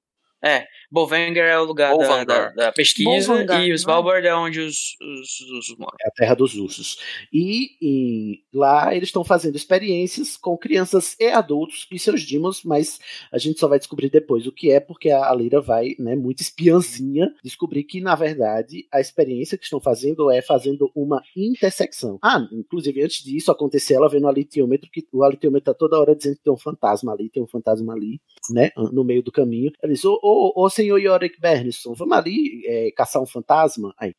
É, 0.45 0.67
Bolvanger 0.91 1.45
é 1.45 1.59
o 1.59 1.65
lugar 1.65 1.97
da, 1.97 2.25
da, 2.25 2.49
da 2.51 2.73
pesquisa 2.73 3.29
Bolvangar, 3.29 3.57
e 3.63 3.67
não 3.67 3.71
é? 3.71 3.73
o 3.73 3.75
Svalbard 3.75 4.27
é 4.27 4.35
onde 4.35 4.61
os, 4.61 4.97
os, 5.01 5.41
os 5.41 5.51
ursos 5.51 5.77
moram. 5.79 5.97
É 6.01 6.09
a 6.09 6.11
terra 6.13 6.35
dos 6.35 6.55
ursos. 6.55 6.99
E 7.33 7.71
em- 7.83 8.43
lá 8.53 8.95
eles 8.95 9.09
estão 9.09 9.25
fazendo 9.25 9.57
experiências 9.57 10.37
com 10.37 10.57
crianças 10.57 11.17
e 11.19 11.27
adultos 11.29 11.87
e 11.91 11.99
seus 11.99 12.23
dimos, 12.23 12.63
mas 12.63 12.99
a 13.33 13.39
gente 13.39 13.59
só 13.59 13.67
vai 13.69 13.79
descobrir 13.79 14.11
depois 14.11 14.47
o 14.47 14.53
que 14.53 14.71
é, 14.71 14.79
porque 14.81 15.11
a 15.11 15.25
a 15.25 15.35
Lira 15.35 15.61
vai, 15.61 15.97
né, 15.99 16.15
muito 16.15 16.43
espiãzinha, 16.43 17.33
descobrir 17.43 17.83
que, 17.85 18.01
na 18.01 18.15
verdade, 18.15 18.87
a 18.93 19.01
experiência 19.01 19.57
que 19.57 19.65
estão 19.65 19.81
fazendo 19.81 20.31
é 20.31 20.43
fazendo 20.43 20.91
uma 20.95 21.23
intersecção. 21.35 22.19
Ah, 22.23 22.47
inclusive, 22.53 23.03
antes 23.03 23.25
disso 23.25 23.51
acontecer, 23.51 23.95
ela 23.95 24.09
vê 24.09 24.21
no 24.21 24.29
alitiômetro 24.29 24.91
que 24.91 25.05
o 25.13 25.23
alitiômetro 25.25 25.73
tá 25.73 25.75
toda 25.79 25.99
hora 25.99 26.15
dizendo 26.15 26.37
que 26.37 26.43
tem 26.45 26.53
um 26.53 26.59
fantasma 26.59 27.13
ali, 27.13 27.31
tem 27.31 27.43
um 27.43 27.47
fantasma 27.47 27.95
ali, 27.95 28.21
né, 28.51 28.71
no 28.77 29.03
meio 29.03 29.23
do 29.23 29.33
caminho. 29.33 29.73
Ela 29.83 29.93
diz, 29.93 30.05
ô, 30.05 30.19
ô, 30.35 30.65
ô 30.65 30.71
senhor 30.71 30.99
Yorick 30.99 31.41
Bernison, 31.41 31.95
vamos 31.95 32.17
ali 32.17 32.63
é, 32.67 32.91
caçar 32.97 33.23
um 33.23 33.27
fantasma? 33.27 33.95
Aí, 33.99 34.13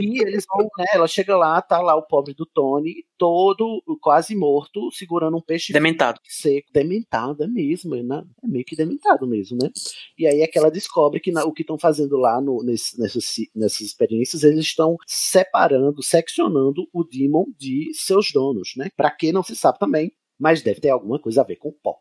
e 0.00 0.22
eles 0.22 0.44
vão, 0.48 0.68
né? 0.78 0.84
Ela 0.94 1.06
chega 1.06 1.36
lá, 1.36 1.60
tá 1.60 1.80
lá 1.80 1.94
o 1.94 2.02
pobre 2.02 2.34
do 2.34 2.46
Tony, 2.46 3.04
todo 3.18 3.82
quase 4.00 4.34
morto, 4.34 4.90
segurando 4.90 5.36
um 5.36 5.40
peixe 5.40 5.72
Dementado. 5.72 6.18
seco, 6.24 6.68
dementado, 6.72 7.42
é 7.44 7.46
mesmo, 7.46 7.94
né? 8.02 8.24
É 8.42 8.46
meio 8.46 8.64
que 8.64 8.74
dementado 8.74 9.26
mesmo, 9.26 9.58
né? 9.60 9.70
E 10.18 10.26
aí 10.26 10.40
é 10.40 10.46
que 10.46 10.58
ela 10.58 10.70
descobre 10.70 11.20
que 11.20 11.30
na- 11.30 11.44
o 11.44 11.52
que 11.52 11.62
estão 11.62 11.78
fazendo 11.78 12.16
lá 12.16 12.40
no, 12.40 12.62
nesse- 12.62 12.98
nessas, 12.98 13.24
nessas 13.54 13.80
experiências, 13.82 14.42
eles 14.42 14.60
estão 14.60 14.96
separando, 15.06 16.02
seccionando 16.02 16.88
o 16.92 17.04
Demon 17.04 17.44
de 17.58 17.90
seus 17.94 18.30
donos, 18.32 18.70
né? 18.76 18.88
Pra 18.96 19.10
que 19.10 19.32
não 19.32 19.42
se 19.42 19.54
sabe 19.56 19.78
também. 19.78 20.10
mas 20.38 20.60
deve 20.60 20.80
ter 20.80 20.88
alguma 20.90 21.20
coisa 21.20 21.42
a 21.42 21.44
ver 21.44 21.54
com 21.54 21.70
pó 21.70 21.98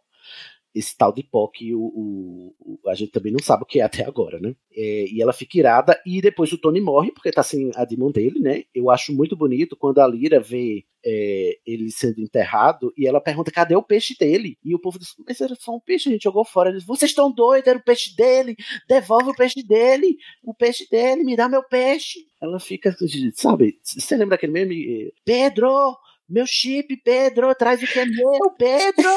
esse 0.73 0.97
tal 0.97 1.13
de 1.13 1.23
pó 1.23 1.47
que 1.47 1.73
o, 1.75 1.81
o, 1.81 2.55
o, 2.59 2.89
a 2.89 2.95
gente 2.95 3.11
também 3.11 3.31
não 3.31 3.43
sabe 3.43 3.63
o 3.63 3.65
que 3.65 3.79
é 3.79 3.83
até 3.83 4.05
agora, 4.05 4.39
né? 4.39 4.55
É, 4.73 5.05
e 5.09 5.21
ela 5.21 5.33
fica 5.33 5.57
irada, 5.57 6.01
e 6.05 6.21
depois 6.21 6.51
o 6.51 6.57
Tony 6.57 6.79
morre, 6.79 7.11
porque 7.11 7.31
tá 7.31 7.43
sem 7.43 7.71
a 7.75 7.83
demon 7.83 8.11
dele, 8.11 8.39
né? 8.39 8.63
Eu 8.73 8.89
acho 8.89 9.13
muito 9.13 9.35
bonito 9.35 9.75
quando 9.75 9.99
a 9.99 10.07
Lyra 10.07 10.39
vê 10.39 10.85
é, 11.05 11.57
ele 11.65 11.91
sendo 11.91 12.21
enterrado, 12.21 12.93
e 12.97 13.05
ela 13.05 13.19
pergunta, 13.19 13.51
cadê 13.51 13.75
o 13.75 13.83
peixe 13.83 14.15
dele? 14.17 14.57
E 14.63 14.73
o 14.73 14.79
povo 14.79 14.97
diz, 14.97 15.09
mas 15.27 15.41
era 15.41 15.55
só 15.55 15.75
um 15.75 15.79
peixe, 15.79 16.09
a 16.09 16.11
gente 16.13 16.23
jogou 16.23 16.45
fora. 16.45 16.69
Eles, 16.69 16.85
vocês 16.85 17.11
estão 17.11 17.31
doidos, 17.31 17.67
era 17.67 17.79
o 17.79 17.83
peixe 17.83 18.15
dele, 18.15 18.55
devolve 18.87 19.31
o 19.31 19.35
peixe 19.35 19.61
dele, 19.63 20.15
o 20.43 20.53
peixe 20.53 20.87
dele, 20.89 21.23
me 21.23 21.35
dá 21.35 21.49
meu 21.49 21.63
peixe. 21.63 22.19
Ela 22.41 22.59
fica, 22.59 22.95
sabe, 23.33 23.79
você 23.83 24.15
lembra 24.15 24.37
daquele 24.37 24.53
meme? 24.53 25.11
Pedro! 25.25 25.97
Meu 26.31 26.45
chip, 26.47 26.95
Pedro, 27.03 27.53
traz 27.55 27.81
o 27.83 27.85
que 27.87 27.99
é 27.99 28.05
meu, 28.05 28.51
Pedro! 28.57 29.09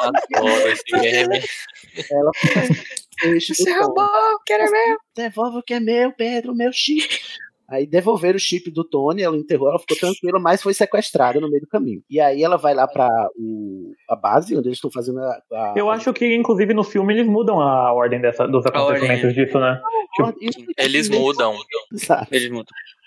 Adoro 0.00 0.68
esse 0.68 0.82
meme. 0.92 1.40
Ela 2.10 2.30
peixe 3.20 3.54
Você 3.54 3.72
roubou, 3.72 4.38
que 4.44 4.52
era 4.52 4.70
meu. 4.70 4.98
Devolve 5.14 5.58
o 5.58 5.62
que 5.62 5.74
é 5.74 5.80
meu, 5.80 6.12
Pedro, 6.12 6.54
meu 6.54 6.72
chip. 6.72 7.20
Aí 7.70 7.86
devolveram 7.86 8.36
o 8.36 8.40
chip 8.40 8.70
do 8.70 8.84
Tony, 8.84 9.22
ela 9.22 9.34
enterrou, 9.36 9.68
ela 9.70 9.78
ficou 9.78 9.96
tranquila, 9.96 10.38
mas 10.38 10.60
foi 10.60 10.74
sequestrada 10.74 11.40
no 11.40 11.48
meio 11.48 11.62
do 11.62 11.66
caminho. 11.68 12.02
E 12.10 12.20
aí 12.20 12.42
ela 12.42 12.58
vai 12.58 12.74
lá 12.74 12.86
pra 12.86 13.08
o, 13.34 13.92
a 14.10 14.14
base, 14.16 14.54
onde 14.54 14.68
eles 14.68 14.76
estão 14.76 14.90
fazendo 14.90 15.20
a, 15.20 15.40
a- 15.52 15.74
Eu 15.74 15.88
acho 15.88 16.12
que, 16.12 16.34
inclusive, 16.34 16.74
no 16.74 16.84
filme 16.84 17.14
eles 17.14 17.26
mudam 17.26 17.60
a 17.62 17.90
ordem 17.94 18.20
dessa, 18.20 18.46
dos 18.46 18.66
acontecimentos 18.66 19.32
disso, 19.34 19.58
né? 19.58 19.80
Tipo, 20.16 20.34
Eles 20.76 21.08
mudam. 21.08 21.56
Exato. 21.90 22.26
Eles 22.34 22.50
mudam. 22.50 22.66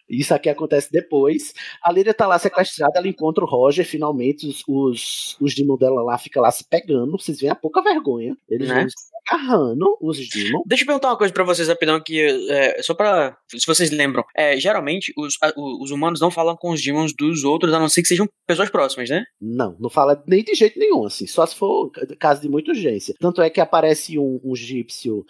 Isso 0.09 0.33
aqui 0.33 0.49
acontece 0.49 0.91
depois. 0.91 1.53
A 1.83 1.91
Lyria 1.91 2.13
tá 2.13 2.27
lá 2.27 2.37
sequestrada, 2.39 2.93
ela 2.97 3.07
encontra 3.07 3.43
o 3.43 3.47
Roger, 3.47 3.85
finalmente 3.85 4.47
os, 4.47 4.63
os, 4.67 5.37
os 5.41 5.55
demons 5.55 5.79
dela 5.79 6.01
lá 6.03 6.17
ficam 6.17 6.41
lá 6.43 6.51
se 6.51 6.63
pegando. 6.69 7.11
Vocês 7.13 7.39
veem 7.39 7.51
a 7.51 7.55
pouca 7.55 7.81
vergonha. 7.81 8.35
Eles 8.49 8.67
Né? 8.69 8.81
vão 8.81 8.89
se 8.89 8.95
agarrando, 9.27 9.97
os 10.01 10.17
demons. 10.29 10.63
Deixa 10.67 10.83
eu 10.83 10.87
perguntar 10.87 11.09
uma 11.09 11.17
coisa 11.17 11.33
pra 11.33 11.43
vocês 11.43 11.67
rapidão 11.67 11.99
que 11.99 12.21
é, 12.49 12.81
só 12.83 12.93
pra. 12.93 13.35
Se 13.49 13.65
vocês 13.65 13.89
lembram, 13.89 14.23
é, 14.35 14.55
geralmente 14.59 15.11
os, 15.17 15.35
a- 15.41 15.53
os 15.55 15.89
humanos 15.89 16.19
não 16.19 16.29
falam 16.29 16.55
com 16.55 16.69
os 16.71 16.81
demons 16.83 17.11
dos 17.15 17.43
outros, 17.43 17.73
a 17.73 17.79
não 17.79 17.89
ser 17.89 18.01
que 18.03 18.07
sejam 18.07 18.27
pessoas 18.47 18.69
próximas, 18.69 19.09
né? 19.09 19.23
Não, 19.41 19.75
não 19.79 19.89
fala 19.89 20.21
nem 20.27 20.43
de 20.43 20.53
jeito 20.53 20.77
nenhum, 20.77 21.05
assim, 21.05 21.25
só 21.25 21.43
se 21.45 21.55
for 21.55 21.89
caso 22.19 22.41
de 22.41 22.49
muita 22.49 22.71
urgência. 22.71 23.15
Tanto 23.19 23.41
é 23.41 23.49
que 23.49 23.59
aparece 23.59 24.19
um, 24.19 24.39
um 24.43 24.53
egípcio 24.53 25.25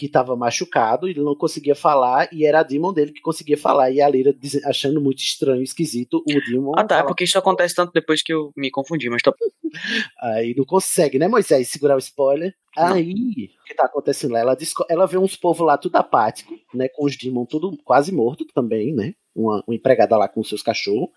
que 0.00 0.06
estava 0.06 0.34
machucado 0.34 1.06
e 1.06 1.10
ele 1.10 1.20
não 1.20 1.34
conseguia 1.36 1.74
falar, 1.74 2.26
e 2.32 2.46
era 2.46 2.60
a 2.60 2.62
Demon 2.62 2.90
dele 2.90 3.12
que 3.12 3.20
conseguia 3.20 3.58
falar, 3.58 3.90
e 3.90 4.00
a 4.00 4.08
Lyra 4.08 4.34
achando 4.64 4.98
muito 4.98 5.18
estranho, 5.18 5.62
esquisito, 5.62 6.24
o 6.26 6.40
Demon. 6.50 6.72
Ah 6.74 6.84
tá, 6.84 6.94
é 6.94 6.98
fala- 6.98 7.08
porque 7.08 7.24
isso 7.24 7.36
acontece 7.36 7.74
tanto 7.74 7.92
depois 7.92 8.22
que 8.22 8.32
eu 8.32 8.50
me 8.56 8.70
confundi, 8.70 9.10
mas 9.10 9.20
tá. 9.20 9.30
Aí 10.22 10.54
não 10.56 10.64
consegue, 10.64 11.18
né, 11.18 11.28
Moisés, 11.28 11.68
segurar 11.68 11.96
o 11.96 11.98
spoiler. 11.98 12.54
Aí, 12.74 13.50
o 13.60 13.64
que 13.64 13.74
tá 13.74 13.84
acontecendo 13.84 14.32
lá? 14.32 14.40
Ela, 14.40 14.56
ela 14.88 15.06
vê 15.06 15.18
uns 15.18 15.36
povos 15.36 15.66
lá 15.66 15.76
tudo 15.76 15.96
apático, 15.96 16.54
né, 16.72 16.88
com 16.88 17.04
os 17.04 17.14
Demon 17.18 17.44
tudo 17.44 17.76
quase 17.84 18.10
morto 18.10 18.46
também, 18.54 18.94
né, 18.94 19.12
uma, 19.34 19.62
uma 19.66 19.74
empregada 19.74 20.16
lá 20.16 20.28
com 20.28 20.42
seus 20.42 20.62
cachorros, 20.62 21.10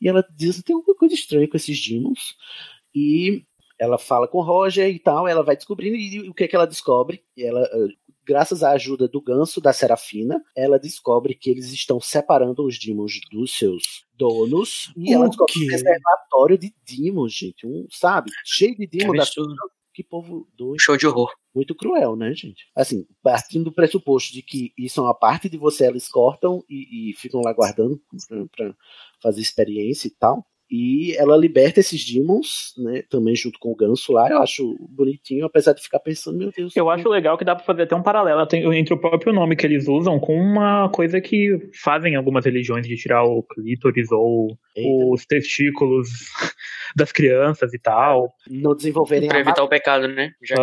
e 0.00 0.08
ela 0.08 0.26
diz, 0.34 0.62
tem 0.62 0.74
alguma 0.74 0.96
coisa 0.96 1.14
estranha 1.14 1.46
com 1.46 1.58
esses 1.58 1.78
Demons, 1.86 2.36
e 2.94 3.42
ela 3.78 3.98
fala 3.98 4.26
com 4.26 4.38
o 4.38 4.42
Roger 4.42 4.88
e 4.88 4.98
tal, 4.98 5.28
ela 5.28 5.42
vai 5.42 5.56
descobrindo, 5.56 5.96
e 5.96 6.28
o 6.28 6.34
que 6.34 6.44
é 6.44 6.48
que 6.48 6.56
ela 6.56 6.66
descobre? 6.66 7.22
E 7.36 7.44
ela, 7.44 7.68
graças 8.24 8.62
à 8.62 8.72
ajuda 8.72 9.08
do 9.08 9.20
ganso 9.20 9.60
da 9.60 9.72
Serafina, 9.72 10.42
ela 10.56 10.78
descobre 10.78 11.34
que 11.34 11.50
eles 11.50 11.72
estão 11.72 12.00
separando 12.00 12.64
os 12.64 12.78
Demons 12.78 13.20
dos 13.30 13.52
seus 13.56 14.04
donos, 14.14 14.92
e 14.96 15.12
ela 15.12 15.26
O 15.26 15.28
descobre 15.28 15.52
um 15.56 15.60
quê? 15.66 15.70
reservatório 15.70 16.58
de 16.58 16.74
Demons, 16.86 17.32
gente, 17.32 17.66
um, 17.66 17.86
sabe, 17.90 18.30
cheio 18.44 18.76
de 18.76 18.86
Demons 18.86 19.16
da 19.18 19.24
que 19.92 20.04
povo 20.04 20.48
doido. 20.56 20.80
Show 20.80 20.96
de 20.96 21.06
horror. 21.06 21.32
Muito 21.54 21.74
cruel, 21.74 22.14
né, 22.14 22.32
gente? 22.32 22.64
Assim, 22.76 23.06
partindo 23.22 23.64
do 23.64 23.72
pressuposto 23.72 24.32
de 24.32 24.40
que 24.40 24.72
isso 24.78 25.00
é 25.00 25.02
uma 25.02 25.14
parte 25.14 25.48
de 25.48 25.58
você, 25.58 25.86
eles 25.88 26.08
cortam 26.08 26.64
e, 26.68 27.10
e 27.10 27.14
ficam 27.16 27.40
lá 27.40 27.52
guardando 27.52 28.00
pra, 28.28 28.46
pra 28.46 28.74
fazer 29.20 29.40
experiência 29.40 30.06
e 30.06 30.12
tal. 30.12 30.46
E 30.70 31.16
ela 31.16 31.36
liberta 31.36 31.80
esses 31.80 32.04
demons, 32.04 32.72
né? 32.78 33.02
Também 33.10 33.34
junto 33.34 33.58
com 33.58 33.72
o 33.72 33.74
ganso 33.76 34.12
lá. 34.12 34.30
Eu 34.30 34.38
acho 34.40 34.76
bonitinho, 34.88 35.44
apesar 35.44 35.72
de 35.72 35.82
ficar 35.82 35.98
pensando, 35.98 36.38
meu 36.38 36.52
Deus. 36.56 36.76
Eu 36.76 36.88
acho 36.88 37.08
legal 37.08 37.36
que 37.36 37.44
dá 37.44 37.56
pra 37.56 37.64
fazer 37.64 37.82
até 37.82 37.96
um 37.96 38.02
paralelo 38.02 38.46
entre 38.72 38.94
o 38.94 38.98
próprio 39.00 39.32
nome 39.32 39.56
que 39.56 39.66
eles 39.66 39.88
usam 39.88 40.20
com 40.20 40.34
uma 40.36 40.88
coisa 40.90 41.20
que 41.20 41.58
fazem 41.82 42.14
algumas 42.14 42.44
religiões 42.44 42.86
de 42.86 42.94
tirar 42.96 43.24
o 43.24 43.42
clítoris 43.42 44.12
ou 44.12 44.56
os 45.12 45.26
testículos 45.26 46.08
das 46.94 47.10
crianças 47.10 47.74
e 47.74 47.78
tal. 47.78 48.32
Não 48.48 48.74
desenvolverem 48.74 49.28
Pra 49.28 49.38
a 49.38 49.40
evitar 49.40 49.62
o 49.64 49.68
pecado, 49.68 50.06
né? 50.06 50.30
Já 50.42 50.56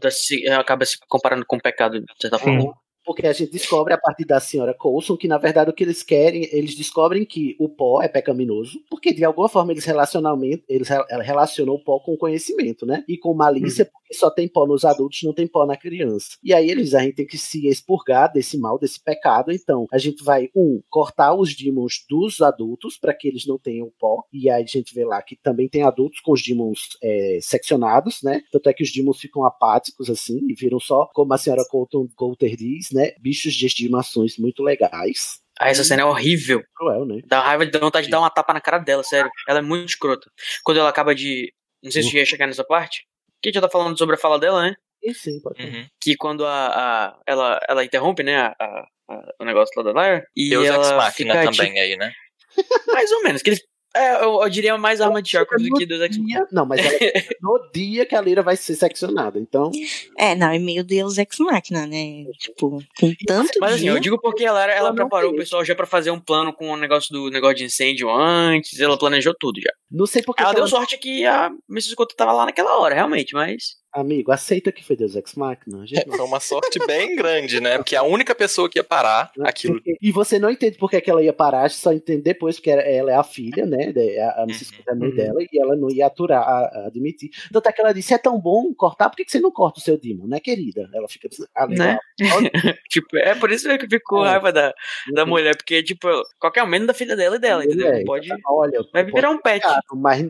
tá 0.00 0.10
se- 0.10 0.48
acaba 0.48 0.84
se 0.86 0.96
comparando 1.08 1.44
com 1.46 1.56
o 1.56 1.60
pecado, 1.62 2.00
de 2.00 2.06
certa 2.20 2.38
forma. 2.38 2.72
Porque 3.10 3.26
a 3.26 3.32
gente 3.32 3.50
descobre 3.50 3.92
a 3.92 3.98
partir 3.98 4.24
da 4.24 4.38
senhora 4.40 4.72
Coulson 4.72 5.16
que, 5.16 5.26
na 5.28 5.36
verdade, 5.38 5.70
o 5.70 5.72
que 5.72 5.82
eles 5.84 6.02
querem, 6.02 6.48
eles 6.52 6.74
descobrem 6.74 7.24
que 7.24 7.56
o 7.58 7.68
pó 7.68 8.00
é 8.02 8.08
pecaminoso, 8.08 8.78
porque 8.88 9.12
de 9.12 9.24
alguma 9.24 9.48
forma 9.48 9.72
eles 9.72 9.84
relacionamento, 9.84 10.62
eles 10.68 10.88
re- 10.88 11.04
relacionam 11.22 11.74
o 11.74 11.82
pó 11.82 11.98
com 12.00 12.16
conhecimento, 12.16 12.86
né? 12.86 13.04
E 13.08 13.16
com 13.18 13.34
malícia, 13.34 13.84
porque 13.84 14.14
só 14.14 14.30
tem 14.30 14.48
pó 14.48 14.66
nos 14.66 14.84
adultos, 14.84 15.20
não 15.24 15.32
tem 15.34 15.46
pó 15.46 15.66
na 15.66 15.76
criança. 15.76 16.36
E 16.42 16.54
aí 16.54 16.70
eles 16.70 16.94
a 16.94 17.00
gente 17.00 17.16
tem 17.16 17.26
que 17.26 17.36
se 17.38 17.66
expurgar 17.66 18.32
desse 18.32 18.56
mal, 18.58 18.78
desse 18.78 19.02
pecado. 19.02 19.50
Então, 19.52 19.86
a 19.92 19.98
gente 19.98 20.22
vai, 20.22 20.48
um, 20.54 20.80
cortar 20.88 21.34
os 21.34 21.54
demons 21.54 22.04
dos 22.08 22.40
adultos 22.40 22.96
para 22.98 23.14
que 23.14 23.28
eles 23.28 23.46
não 23.46 23.58
tenham 23.58 23.90
pó. 23.98 24.22
E 24.32 24.48
aí 24.48 24.62
a 24.62 24.66
gente 24.66 24.94
vê 24.94 25.04
lá 25.04 25.20
que 25.22 25.36
também 25.36 25.68
tem 25.68 25.82
adultos 25.82 26.20
com 26.20 26.32
os 26.32 26.42
demons 26.42 26.80
é, 27.02 27.38
seccionados, 27.40 28.18
né? 28.22 28.40
Tanto 28.52 28.68
é 28.68 28.72
que 28.72 28.82
os 28.82 28.92
demons 28.92 29.18
ficam 29.18 29.44
apáticos 29.44 30.08
assim 30.10 30.38
e 30.48 30.54
viram 30.54 30.78
só, 30.78 31.08
como 31.12 31.32
a 31.34 31.38
senhora 31.38 31.64
Colton 31.68 32.06
Coulter 32.14 32.56
diz, 32.56 32.88
né? 32.92 32.99
Bichos 33.20 33.54
de 33.54 33.66
estimações 33.66 34.36
muito 34.38 34.62
legais. 34.62 35.40
Ah, 35.58 35.68
essa 35.68 35.84
cena 35.84 36.02
é 36.02 36.04
horrível. 36.04 36.62
Cruel, 36.74 37.04
né? 37.04 37.20
Dá 37.26 37.40
raiva 37.42 37.66
de 37.66 37.72
dar 37.72 37.80
vontade 37.80 38.06
de 38.06 38.10
dar 38.10 38.18
uma 38.20 38.30
tapa 38.30 38.52
na 38.54 38.60
cara 38.60 38.78
dela, 38.78 39.02
sério. 39.02 39.30
Ela 39.46 39.58
é 39.58 39.62
muito 39.62 39.88
escrota. 39.90 40.30
Quando 40.64 40.78
ela 40.80 40.88
acaba 40.88 41.14
de. 41.14 41.52
Não 41.82 41.90
sei 41.90 42.02
se 42.02 42.16
ia 42.16 42.24
chegar 42.24 42.46
nessa 42.46 42.64
parte. 42.64 43.06
Que 43.42 43.52
já 43.52 43.60
tá 43.60 43.68
falando 43.68 43.96
sobre 43.98 44.14
a 44.14 44.18
fala 44.18 44.38
dela, 44.38 44.62
né? 44.62 44.74
Sim, 45.14 45.40
pode 45.42 45.62
Uhum. 45.62 45.86
Que 46.00 46.14
quando 46.16 46.44
a, 46.46 46.66
a- 46.68 47.18
ela, 47.26 47.60
ela 47.68 47.84
interrompe, 47.84 48.22
né? 48.22 48.36
A, 48.36 48.54
a- 48.58 48.86
a- 49.10 49.32
o 49.40 49.44
negócio 49.44 49.72
lá 49.82 49.92
da 49.92 50.02
Lyra. 50.02 50.26
E 50.36 50.50
Deus 50.50 50.66
ela 50.66 50.76
Ex 50.84 50.92
Machina 50.92 51.34
fica, 51.34 51.50
também 51.52 51.72
tipo, 51.72 51.80
aí, 51.80 51.96
né? 51.96 52.12
mais 52.88 53.10
ou 53.12 53.22
menos. 53.22 53.42
Que 53.42 53.50
eles, 53.50 53.62
é, 53.94 54.24
eu, 54.24 54.42
eu 54.42 54.48
diria 54.48 54.76
mais 54.78 55.00
arma 55.00 55.20
de 55.22 55.30
Sharkov 55.30 55.58
do 55.62 55.74
que 55.76 55.84
Ex 55.84 56.16
Dia- 56.16 56.46
Não, 56.52 56.64
mas 56.66 56.80
ela 56.84 56.98
no 57.40 57.58
dia 57.74 58.06
que 58.06 58.14
a 58.14 58.20
Lyra 58.20 58.42
vai 58.42 58.56
ser 58.56 58.74
seccionada. 58.74 59.38
Então, 59.38 59.70
É, 60.18 60.34
não, 60.34 60.48
é 60.50 60.58
meio 60.58 60.84
Deus 60.84 61.18
Ex 61.18 61.38
Machina, 61.38 61.86
né? 61.86 62.24
Tipo, 62.38 62.82
com 62.98 63.12
tanto 63.26 63.58
Mas 63.60 63.72
assim, 63.74 63.82
dia... 63.82 63.90
eu 63.92 63.98
digo 64.00 64.20
porque 64.20 64.44
ela, 64.44 64.62
ela 64.62 64.72
Ela 64.88 64.94
preparou 64.94 65.32
o 65.32 65.36
pessoal 65.36 65.64
já 65.64 65.74
pra 65.74 65.86
fazer 65.86 66.10
um 66.10 66.20
plano 66.20 66.52
com 66.52 66.70
o 66.70 66.76
negócio 66.76 67.12
do 67.12 67.30
negócio 67.30 67.56
de 67.56 67.64
incêndio 67.64 68.08
antes, 68.10 68.78
ela 68.80 68.98
planejou 68.98 69.34
tudo 69.38 69.60
já. 69.60 69.70
não 69.90 70.06
sei 70.06 70.22
porque 70.22 70.42
Ela 70.42 70.50
que 70.50 70.56
deu 70.56 70.62
ela- 70.64 70.70
sorte 70.70 70.96
que 70.98 71.24
a 71.26 71.50
Mrs. 71.68 71.96
Couto 71.96 72.14
tava 72.16 72.32
lá 72.32 72.46
naquela 72.46 72.78
hora, 72.78 72.94
realmente, 72.94 73.34
mas. 73.34 73.79
Amigo, 73.92 74.30
aceita 74.32 74.70
que 74.72 74.84
foi 74.84 74.96
Deus 74.96 75.14
Ex 75.16 75.34
Machina. 75.34 75.86
Gente 75.86 76.06
não 76.06 76.16
Foi 76.16 76.26
uma 76.26 76.40
sorte 76.40 76.78
bem 76.86 77.16
grande, 77.16 77.60
né? 77.60 77.76
Porque 77.78 77.96
a 77.96 78.02
única 78.02 78.34
pessoa 78.34 78.68
que 78.68 78.78
ia 78.78 78.84
parar 78.84 79.30
aquilo. 79.42 79.74
Porque- 79.74 79.96
E 80.00 80.12
você 80.12 80.38
não 80.38 80.50
entende 80.50 80.76
por 80.78 80.90
que 80.90 81.10
ela 81.10 81.22
ia 81.22 81.32
parar, 81.32 81.70
só 81.70 81.92
entende 81.92 82.22
depois, 82.22 82.56
porque 82.56 82.70
ela 82.70 83.10
é 83.10 83.14
a 83.14 83.22
filha, 83.22 83.66
né? 83.66 83.92
de- 83.92 84.18
A, 84.18 84.42
a 84.42 84.42
Mrs. 84.44 84.72
Coulter 84.72 84.84
é 84.88 84.92
a 84.92 84.96
mãe 84.96 85.08
Uhum. 85.10 85.16
dela, 85.16 85.40
e 85.52 85.60
ela 85.60 85.76
não 85.76 85.90
ia 85.90 86.06
aturar, 86.06 86.42
a, 86.42 86.58
a 86.66 86.86
admitir. 86.86 87.30
Tanto 87.52 87.68
é 87.68 87.72
que 87.72 87.80
ela 87.80 87.92
disse: 87.92 88.14
é 88.14 88.18
tão 88.18 88.38
bom 88.40 88.72
cortar, 88.74 89.08
por 89.10 89.16
que 89.16 89.24
que 89.24 89.30
você 89.32 89.40
não 89.40 89.50
corta 89.50 89.80
o 89.80 89.82
seu 89.82 89.98
Demon, 89.98 90.26
né, 90.26 90.40
querida? 90.40 90.88
Ela 90.94 91.08
fica 91.08 91.28
ali, 91.54 91.76
Né? 91.76 91.98
tipo, 92.90 93.16
é 93.16 93.34
por 93.34 93.50
isso 93.50 93.68
que 93.78 93.88
ficou 93.88 94.24
É. 94.24 94.30
raiva 94.30 94.52
da, 94.52 94.74
da 95.12 95.26
mulher, 95.26 95.56
porque, 95.56 95.82
tipo, 95.82 96.08
qualquer 96.38 96.62
um 96.62 96.66
menos 96.66 96.86
da 96.86 96.94
filha 96.94 97.16
dela 97.16 97.36
e 97.36 97.38
dela, 97.38 97.64
entendeu? 97.64 97.88
É, 97.88 98.04
pode. 98.04 98.28
Olha, 98.46 98.80
Vai 98.92 99.04
virar 99.04 99.30
um 99.30 99.38
pet. 99.38 99.64
Mas 99.94 100.24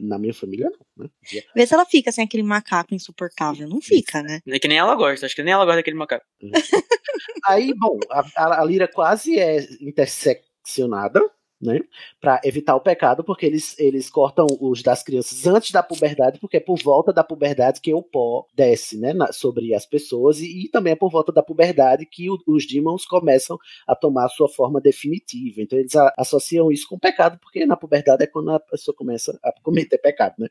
na 0.00 0.18
minha 0.18 0.34
família, 0.34 0.70
não. 0.70 1.04
Né? 1.04 1.10
Vê 1.54 1.66
se 1.66 1.72
ela 1.74 1.84
fica 1.86 2.12
sem 2.12 2.24
aquele 2.24 2.42
macaco 2.42 2.81
insuportável. 2.90 3.68
Não 3.68 3.80
fica, 3.80 4.22
né? 4.22 4.40
É 4.46 4.58
que 4.58 4.68
nem 4.68 4.78
ela 4.78 4.94
gosta, 4.94 5.26
acho 5.26 5.34
que 5.34 5.42
nem 5.42 5.52
ela 5.52 5.64
gosta 5.64 5.76
daquele 5.78 5.96
macaco. 5.96 6.24
Aí, 7.46 7.72
bom, 7.74 7.98
a, 8.10 8.24
a, 8.36 8.60
a 8.60 8.64
Lyra 8.64 8.88
quase 8.88 9.38
é 9.38 9.66
interseccionada, 9.80 11.20
né? 11.60 11.78
Pra 12.20 12.40
evitar 12.44 12.74
o 12.74 12.80
pecado, 12.80 13.22
porque 13.22 13.46
eles, 13.46 13.78
eles 13.78 14.10
cortam 14.10 14.46
os 14.60 14.82
das 14.82 15.02
crianças 15.02 15.46
antes 15.46 15.70
da 15.70 15.80
puberdade, 15.82 16.40
porque 16.40 16.56
é 16.56 16.60
por 16.60 16.76
volta 16.82 17.12
da 17.12 17.22
puberdade 17.22 17.80
que 17.80 17.94
o 17.94 18.02
pó 18.02 18.46
desce, 18.54 18.98
né? 18.98 19.12
na- 19.12 19.32
sobre 19.32 19.72
as 19.72 19.86
pessoas, 19.86 20.40
e, 20.40 20.64
e 20.64 20.68
também 20.68 20.94
é 20.94 20.96
por 20.96 21.10
volta 21.10 21.30
da 21.32 21.42
puberdade 21.42 22.04
que 22.04 22.28
o- 22.28 22.38
os 22.48 22.66
demons 22.66 23.04
começam 23.06 23.56
a 23.86 23.94
tomar 23.94 24.24
a 24.26 24.28
sua 24.28 24.48
forma 24.48 24.80
definitiva. 24.80 25.60
Então 25.60 25.78
eles 25.78 25.94
a- 25.94 26.12
associam 26.18 26.72
isso 26.72 26.88
com 26.88 26.98
pecado, 26.98 27.38
porque 27.40 27.64
na 27.64 27.76
puberdade 27.76 28.24
é 28.24 28.26
quando 28.26 28.50
a 28.50 28.58
pessoa 28.58 28.94
começa 28.96 29.38
a 29.44 29.52
cometer 29.62 29.98
pecado, 29.98 30.34
né? 30.38 30.48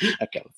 Aquela. 0.20 0.50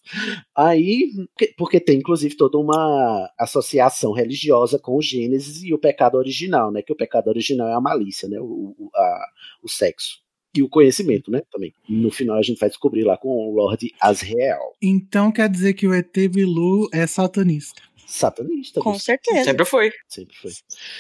Aí, 0.57 1.11
porque- 1.57 1.81
tem 1.81 1.99
inclusive 1.99 2.37
toda 2.37 2.59
uma 2.59 3.31
associação 3.39 4.13
religiosa 4.13 4.79
com 4.79 4.97
o 4.97 5.03
Gênesis 5.03 5.63
e 5.63 5.73
o 5.73 5.79
pecado 5.79 6.17
original, 6.17 6.71
né? 6.73 6.83
Que 6.83 6.93
o 6.93 6.97
pecado 6.97 7.29
original 7.29 7.69
é 7.69 7.75
a 7.75 7.81
malícia, 7.81 8.29
né? 8.29 8.39
O, 8.41 8.75
o, 8.79 8.91
a- 8.95 9.27
o 9.63 9.69
sexo. 9.69 10.19
E 10.57 10.63
o 10.63 10.69
conhecimento, 10.69 11.31
né? 11.31 11.43
Também. 11.53 11.73
No 11.89 12.11
final 12.11 12.37
a 12.37 12.43
gente 12.43 12.59
vai 12.59 12.69
descobrir 12.69 13.05
lá 13.05 13.17
com 13.17 13.29
o 13.29 13.55
Lord 13.55 13.95
Azrael. 14.01 14.75
Então 14.83 15.31
quer 15.31 15.49
dizer 15.49 15.75
que 15.75 15.87
o 15.87 15.95
ET 15.95 16.13
Bilu 16.31 16.89
é 16.93 17.07
satanista. 17.07 17.81
Satanista. 18.07 18.81
Com 18.81 18.99
certeza. 18.99 19.45
Sempre 19.45 19.65
foi. 19.67 19.93
Sempre 20.09 20.35
foi. 20.37 20.51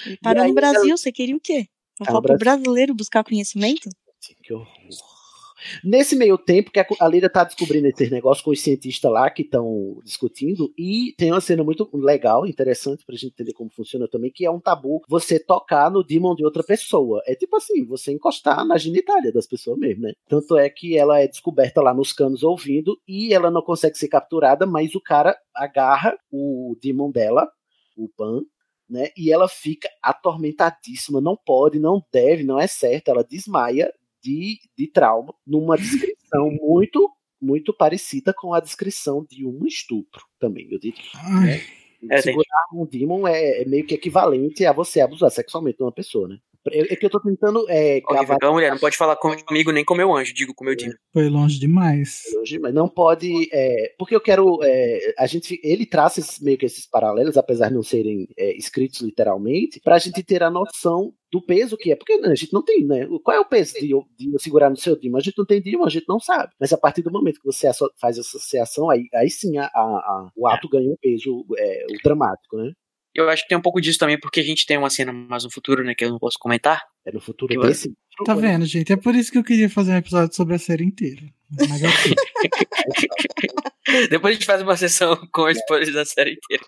E 0.06 0.16
parou 0.18 0.42
E 0.42 0.44
aí, 0.44 0.48
no 0.50 0.54
Brasil, 0.54 0.96
você 0.96 1.10
queria 1.10 1.34
o 1.34 1.40
quê? 1.40 1.66
Não 1.98 2.04
Ah, 2.04 2.04
falar 2.06 2.18
o 2.18 2.22
pro 2.22 2.36
Brasil- 2.36 2.58
brasileiro 2.62 2.94
buscar 2.94 3.24
conhecimento? 3.24 3.88
Que 4.42 4.52
horror. 4.52 4.68
Nesse 5.82 6.16
meio 6.16 6.38
tempo 6.38 6.70
que 6.70 6.78
a 6.78 7.08
Lira 7.08 7.28
tá 7.28 7.44
descobrindo 7.44 7.86
esses 7.86 8.10
negócios 8.10 8.44
com 8.44 8.50
os 8.50 8.60
cientistas 8.60 9.10
lá 9.10 9.28
que 9.30 9.42
estão 9.42 10.00
discutindo, 10.04 10.72
e 10.76 11.14
tem 11.16 11.32
uma 11.32 11.40
cena 11.40 11.64
muito 11.64 11.88
legal, 11.94 12.46
interessante 12.46 13.04
pra 13.04 13.16
gente 13.16 13.32
entender 13.32 13.52
como 13.52 13.70
funciona 13.70 14.08
também, 14.08 14.30
que 14.30 14.44
é 14.44 14.50
um 14.50 14.60
tabu 14.60 15.02
você 15.08 15.38
tocar 15.38 15.90
no 15.90 16.04
demon 16.04 16.34
de 16.34 16.44
outra 16.44 16.62
pessoa. 16.62 17.22
É 17.26 17.34
tipo 17.34 17.56
assim, 17.56 17.84
você 17.84 18.12
encostar 18.12 18.64
na 18.64 18.76
genitália 18.78 19.32
das 19.32 19.46
pessoas 19.46 19.78
mesmo, 19.78 20.02
né? 20.02 20.12
Tanto 20.28 20.56
é 20.56 20.68
que 20.70 20.96
ela 20.96 21.20
é 21.20 21.26
descoberta 21.26 21.80
lá 21.80 21.92
nos 21.92 22.12
canos 22.12 22.42
ouvindo 22.42 22.98
e 23.06 23.32
ela 23.34 23.50
não 23.50 23.62
consegue 23.62 23.98
ser 23.98 24.08
capturada, 24.08 24.66
mas 24.66 24.94
o 24.94 25.00
cara 25.00 25.36
agarra 25.54 26.16
o 26.30 26.76
demon 26.80 27.10
dela, 27.10 27.48
o 27.96 28.08
Pan, 28.08 28.42
né? 28.88 29.08
E 29.16 29.32
ela 29.32 29.48
fica 29.48 29.88
atormentadíssima, 30.02 31.20
não 31.20 31.36
pode, 31.36 31.78
não 31.78 32.02
deve, 32.12 32.42
não 32.44 32.58
é 32.58 32.66
certo, 32.66 33.08
ela 33.08 33.24
desmaia 33.24 33.92
de, 34.28 34.58
de 34.76 34.86
trauma 34.86 35.34
numa 35.46 35.76
descrição 35.78 36.50
muito 36.60 37.10
muito 37.40 37.72
parecida 37.72 38.34
com 38.34 38.52
a 38.52 38.58
descrição 38.58 39.24
de 39.24 39.46
um 39.46 39.64
estupro 39.64 40.24
também, 40.40 40.68
eu 40.72 40.78
diria. 40.78 41.00
Ai, 41.14 41.62
É, 42.10 42.20
Segurar 42.20 42.66
um 42.72 42.84
demon 42.84 43.28
é, 43.28 43.62
é 43.62 43.64
meio 43.64 43.86
que 43.86 43.94
equivalente 43.94 44.66
a 44.66 44.72
você 44.72 45.00
abusar 45.00 45.30
sexualmente 45.30 45.78
de 45.78 45.84
uma 45.84 45.92
pessoa, 45.92 46.28
né? 46.28 46.38
É, 46.70 46.92
é 46.92 46.96
que 46.96 47.06
eu 47.06 47.10
tô 47.10 47.20
tentando 47.20 47.64
é, 47.68 48.00
cavar 48.02 48.36
Então, 48.36 48.52
mulher, 48.52 48.70
não 48.70 48.78
pode 48.78 48.96
falar 48.96 49.16
comigo 49.16 49.70
nem 49.72 49.84
com 49.84 49.94
meu 49.94 50.14
anjo, 50.14 50.34
digo 50.34 50.52
com 50.54 50.64
meu 50.64 50.74
Dino. 50.76 50.92
foi 51.12 51.28
longe 51.28 51.58
demais. 51.58 52.22
hoje, 52.40 52.58
mas 52.58 52.74
não 52.74 52.88
pode. 52.88 53.48
é, 53.52 53.94
porque 53.98 54.14
eu 54.14 54.20
quero. 54.20 54.58
é, 54.62 55.14
a 55.18 55.26
gente, 55.26 55.58
ele 55.62 55.86
traça 55.86 56.20
esses- 56.20 56.40
meio 56.40 56.58
que 56.58 56.66
esses 56.66 56.86
paralelos, 56.86 57.36
apesar 57.36 57.68
de 57.68 57.74
não 57.74 57.82
serem 57.82 58.26
é, 58.36 58.56
escritos 58.56 59.00
literalmente, 59.00 59.80
pra 59.80 59.98
gente 59.98 60.22
ter 60.22 60.42
a 60.42 60.50
noção 60.50 61.12
do 61.32 61.40
peso 61.42 61.76
que 61.76 61.92
é. 61.92 61.96
Porque 61.96 62.16
né, 62.18 62.28
a 62.28 62.34
gente 62.34 62.52
não 62.52 62.62
tem, 62.62 62.84
né? 62.84 63.06
Qual 63.22 63.36
é 63.36 63.40
o 63.40 63.44
peso 63.48 63.74
de, 63.74 63.90
eu- 63.90 64.04
de 64.18 64.32
eu 64.32 64.38
segurar 64.38 64.68
no 64.70 64.76
seu 64.76 64.98
Dimo? 64.98 65.16
A 65.16 65.20
gente 65.20 65.38
não 65.38 65.46
tem 65.46 65.60
Dimo, 65.62 65.84
a 65.86 65.90
gente 65.90 66.06
não 66.08 66.18
sabe. 66.18 66.52
Mas 66.60 66.72
a 66.72 66.78
partir 66.78 67.02
do 67.02 67.10
momento 67.10 67.40
que 67.40 67.46
você 67.46 67.68
faz 68.00 68.18
associação, 68.18 68.90
aí, 68.90 69.04
aí 69.14 69.30
sim 69.30 69.56
a, 69.58 69.64
a- 69.66 69.68
a- 69.74 70.28
o 70.36 70.46
ato 70.48 70.68
ganha 70.68 70.90
um 70.90 70.96
peso 71.00 71.44
é, 71.56 71.86
o 71.90 72.02
dramático, 72.02 72.56
né? 72.56 72.72
Eu 73.18 73.28
acho 73.28 73.42
que 73.42 73.48
tem 73.48 73.58
um 73.58 73.62
pouco 73.62 73.80
disso 73.80 73.98
também, 73.98 74.18
porque 74.18 74.40
a 74.40 74.44
gente 74.44 74.66
tem 74.66 74.76
uma 74.78 74.90
cena 74.90 75.12
mais 75.12 75.44
no 75.44 75.50
futuro, 75.50 75.82
né, 75.82 75.94
que 75.94 76.04
eu 76.04 76.10
não 76.10 76.18
posso 76.18 76.38
comentar. 76.38 76.82
É 77.04 77.12
no 77.12 77.20
futuro 77.20 77.52
Que 77.52 77.66
desse. 77.66 77.92
Tá 78.24 78.34
vendo, 78.34 78.64
gente? 78.66 78.92
É 78.92 78.96
por 78.96 79.14
isso 79.14 79.30
que 79.30 79.38
eu 79.38 79.44
queria 79.44 79.70
fazer 79.70 79.92
um 79.92 79.96
episódio 79.96 80.34
sobre 80.34 80.54
a 80.54 80.58
série 80.58 80.84
inteira. 80.84 81.22
Mas. 81.50 81.80
Depois 84.10 84.32
a 84.32 84.34
gente 84.34 84.46
faz 84.46 84.60
uma 84.62 84.76
sessão 84.76 85.16
com 85.32 85.48
spoilers 85.48 85.94
da 85.94 86.04
série 86.04 86.32
inteira. 86.32 86.64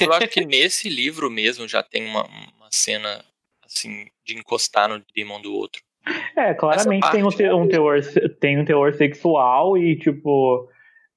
Eu 0.00 0.12
acho 0.12 0.28
que 0.28 0.44
nesse 0.44 0.88
livro 0.88 1.30
mesmo 1.30 1.66
já 1.66 1.82
tem 1.82 2.04
uma, 2.06 2.24
uma 2.24 2.68
cena 2.70 3.24
assim 3.64 4.06
de 4.24 4.36
encostar 4.38 4.88
no 4.88 5.02
demon 5.14 5.40
do 5.40 5.52
outro. 5.52 5.82
É, 6.36 6.52
claramente 6.54 7.10
tem 7.10 7.24
um, 7.24 7.30
te- 7.30 7.50
um 7.50 7.66
teor, 7.66 8.00
tem 8.40 8.60
um 8.60 8.64
teor 8.64 8.94
sexual 8.94 9.76
e, 9.78 9.98
tipo, 9.98 10.68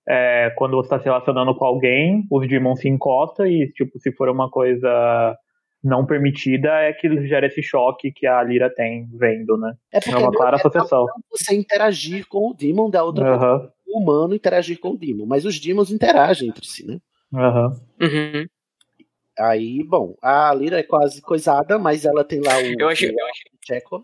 é, 0.07 0.51
quando 0.57 0.77
você 0.77 0.89
tá 0.89 0.99
se 0.99 1.05
relacionando 1.05 1.53
com 1.55 1.65
alguém, 1.65 2.25
os 2.31 2.47
demons 2.47 2.79
se 2.79 2.87
encostam 2.89 3.45
e, 3.45 3.71
tipo, 3.73 3.99
se 3.99 4.11
for 4.13 4.29
uma 4.29 4.49
coisa 4.49 5.37
não 5.83 6.05
permitida, 6.05 6.69
é 6.81 6.91
que 6.93 7.27
gera 7.27 7.45
esse 7.47 7.61
choque 7.61 8.11
que 8.11 8.25
a 8.25 8.41
Lyra 8.43 8.69
tem 8.73 9.07
vendo, 9.13 9.57
né? 9.57 9.73
É 9.93 9.99
É 10.09 10.17
uma 10.17 10.31
clara 10.31 10.55
associação. 10.57 11.05
você 11.29 11.55
interagir 11.55 12.27
com 12.27 12.49
o 12.49 12.53
Demon 12.53 12.89
da 12.89 13.03
outra 13.03 13.23
pessoa. 13.23 13.51
Aham, 13.53 13.69
O 13.87 13.99
humano 13.99 14.33
interagir 14.35 14.79
com 14.79 14.89
o 14.91 14.97
Demon, 14.97 15.25
mas 15.25 15.45
os 15.45 15.59
Demons 15.59 15.91
interagem 15.91 16.49
entre 16.49 16.65
si, 16.65 16.85
né? 16.85 16.99
aham. 17.33 17.73
Uhum. 18.01 18.45
Aí, 19.39 19.83
bom, 19.83 20.15
a 20.21 20.51
Lira 20.53 20.79
é 20.79 20.83
quase 20.83 21.21
coisada, 21.21 21.77
mas 21.77 22.05
ela 22.05 22.23
tem 22.23 22.41
lá 22.41 22.57
o. 22.57 22.81
Eu 22.81 22.89
acho, 22.89 23.05
o 23.05 23.09
eu 23.09 23.15
Chekhov. 23.65 24.03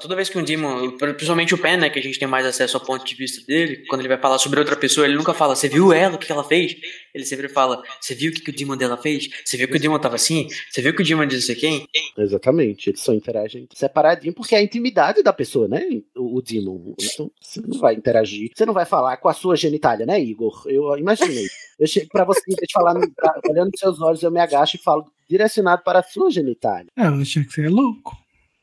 Toda 0.00 0.16
vez 0.16 0.28
que 0.28 0.36
um 0.38 0.42
Demon, 0.44 0.96
principalmente 0.98 1.54
o 1.54 1.58
Pen, 1.58 1.76
né, 1.76 1.88
que 1.90 1.98
a 1.98 2.02
gente 2.02 2.18
tem 2.18 2.26
mais 2.26 2.44
acesso 2.44 2.76
ao 2.76 2.84
ponto 2.84 3.04
de 3.04 3.14
vista 3.14 3.44
dele, 3.46 3.84
quando 3.88 4.00
ele 4.00 4.08
vai 4.08 4.18
falar 4.18 4.38
sobre 4.38 4.58
outra 4.58 4.74
pessoa, 4.76 5.06
ele 5.06 5.16
nunca 5.16 5.32
fala, 5.32 5.54
você 5.54 5.68
viu 5.68 5.92
ela, 5.92 6.16
o 6.16 6.18
que 6.18 6.30
ela 6.32 6.42
fez? 6.42 6.74
Ele 7.14 7.24
sempre 7.24 7.48
fala, 7.48 7.82
você 8.00 8.14
viu 8.14 8.30
o 8.30 8.34
que, 8.34 8.40
que 8.40 8.50
o 8.50 8.54
Demon 8.54 8.76
dela 8.76 8.96
fez? 8.96 9.28
Você 9.44 9.56
viu 9.56 9.68
que 9.68 9.76
o 9.76 9.80
Demon 9.80 9.98
tava 9.98 10.16
assim? 10.16 10.48
Você 10.70 10.82
viu 10.82 10.94
que 10.94 11.02
o 11.02 11.04
Demon 11.04 11.26
disse 11.26 11.54
quem? 11.54 11.86
Exatamente, 12.18 12.90
eles 12.90 13.00
só 13.00 13.12
interagem 13.12 13.68
separadinho, 13.74 14.34
porque 14.34 14.54
é 14.54 14.58
a 14.58 14.62
intimidade 14.62 15.22
da 15.22 15.32
pessoa, 15.32 15.68
né? 15.68 15.82
O, 16.16 16.38
o 16.38 16.42
Demon. 16.42 16.94
Então, 17.00 17.30
você 17.40 17.60
não 17.60 17.78
vai 17.78 17.94
interagir. 17.94 18.50
Você 18.54 18.66
não 18.66 18.74
vai 18.74 18.84
falar 18.84 19.16
com 19.18 19.28
a 19.28 19.32
sua 19.32 19.56
genitália, 19.56 20.04
né, 20.04 20.20
Igor? 20.20 20.64
Eu 20.66 20.96
imaginei. 20.98 21.46
Eu 21.78 21.86
chego 21.86 22.08
pra 22.10 22.24
você, 22.24 22.40
de 22.50 22.72
falar, 22.72 22.94
pra- 23.14 23.40
olhando 23.48 23.70
nos 23.70 23.78
seus 23.80 24.00
olhos, 24.00 24.22
eu 24.22 24.30
me 24.30 24.40
agacho 24.40 24.76
e 24.76 24.82
falo 24.82 25.04
direcionado 25.28 25.82
para 25.84 26.00
a 26.00 26.02
sua 26.02 26.30
genitália. 26.30 26.90
Eu 26.96 27.14
achei 27.22 27.44
que 27.44 27.52
você 27.52 27.66
é 27.66 27.68
louco. 27.68 28.16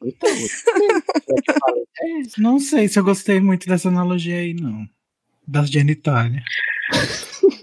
Então, 0.06 0.30
é. 2.02 2.22
Não 2.38 2.60
sei 2.60 2.88
se 2.88 3.00
eu 3.00 3.04
gostei 3.04 3.40
muito 3.40 3.68
dessa 3.68 3.90
analogia 3.90 4.38
aí, 4.38 4.54
não. 4.54 4.88
Das 5.48 5.70
genitálias. 5.70 6.44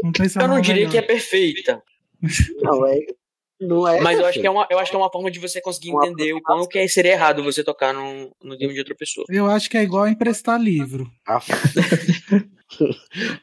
Não 0.02 0.12
Eu 0.42 0.48
não 0.48 0.60
diria 0.60 0.88
melhor. 0.88 0.90
que 0.90 0.98
é 0.98 1.02
perfeita, 1.02 1.82
não 2.62 2.86
é. 2.86 2.98
Não 3.66 3.86
é 3.86 4.00
mas 4.00 4.18
eu 4.18 4.26
acho 4.26 4.40
que 4.40 4.46
é 4.46 4.50
uma, 4.50 4.66
eu 4.70 4.78
acho 4.78 4.90
que 4.90 4.96
é 4.96 4.98
uma 4.98 5.10
forma 5.10 5.30
de 5.30 5.38
você 5.38 5.60
conseguir 5.60 5.90
Uma 5.90 6.06
entender 6.06 6.32
o 6.32 6.42
quão 6.42 6.66
que 6.66 6.86
seria 6.88 7.12
errado 7.12 7.42
você 7.42 7.62
tocar 7.62 7.92
no, 7.92 8.30
no 8.42 8.56
Demon 8.56 8.72
de 8.72 8.80
outra 8.80 8.94
pessoa. 8.94 9.24
Eu 9.28 9.46
acho 9.46 9.70
que 9.70 9.76
é 9.76 9.82
igual 9.82 10.08
emprestar 10.08 10.60
livro. 10.60 11.10
Ah. 11.26 11.40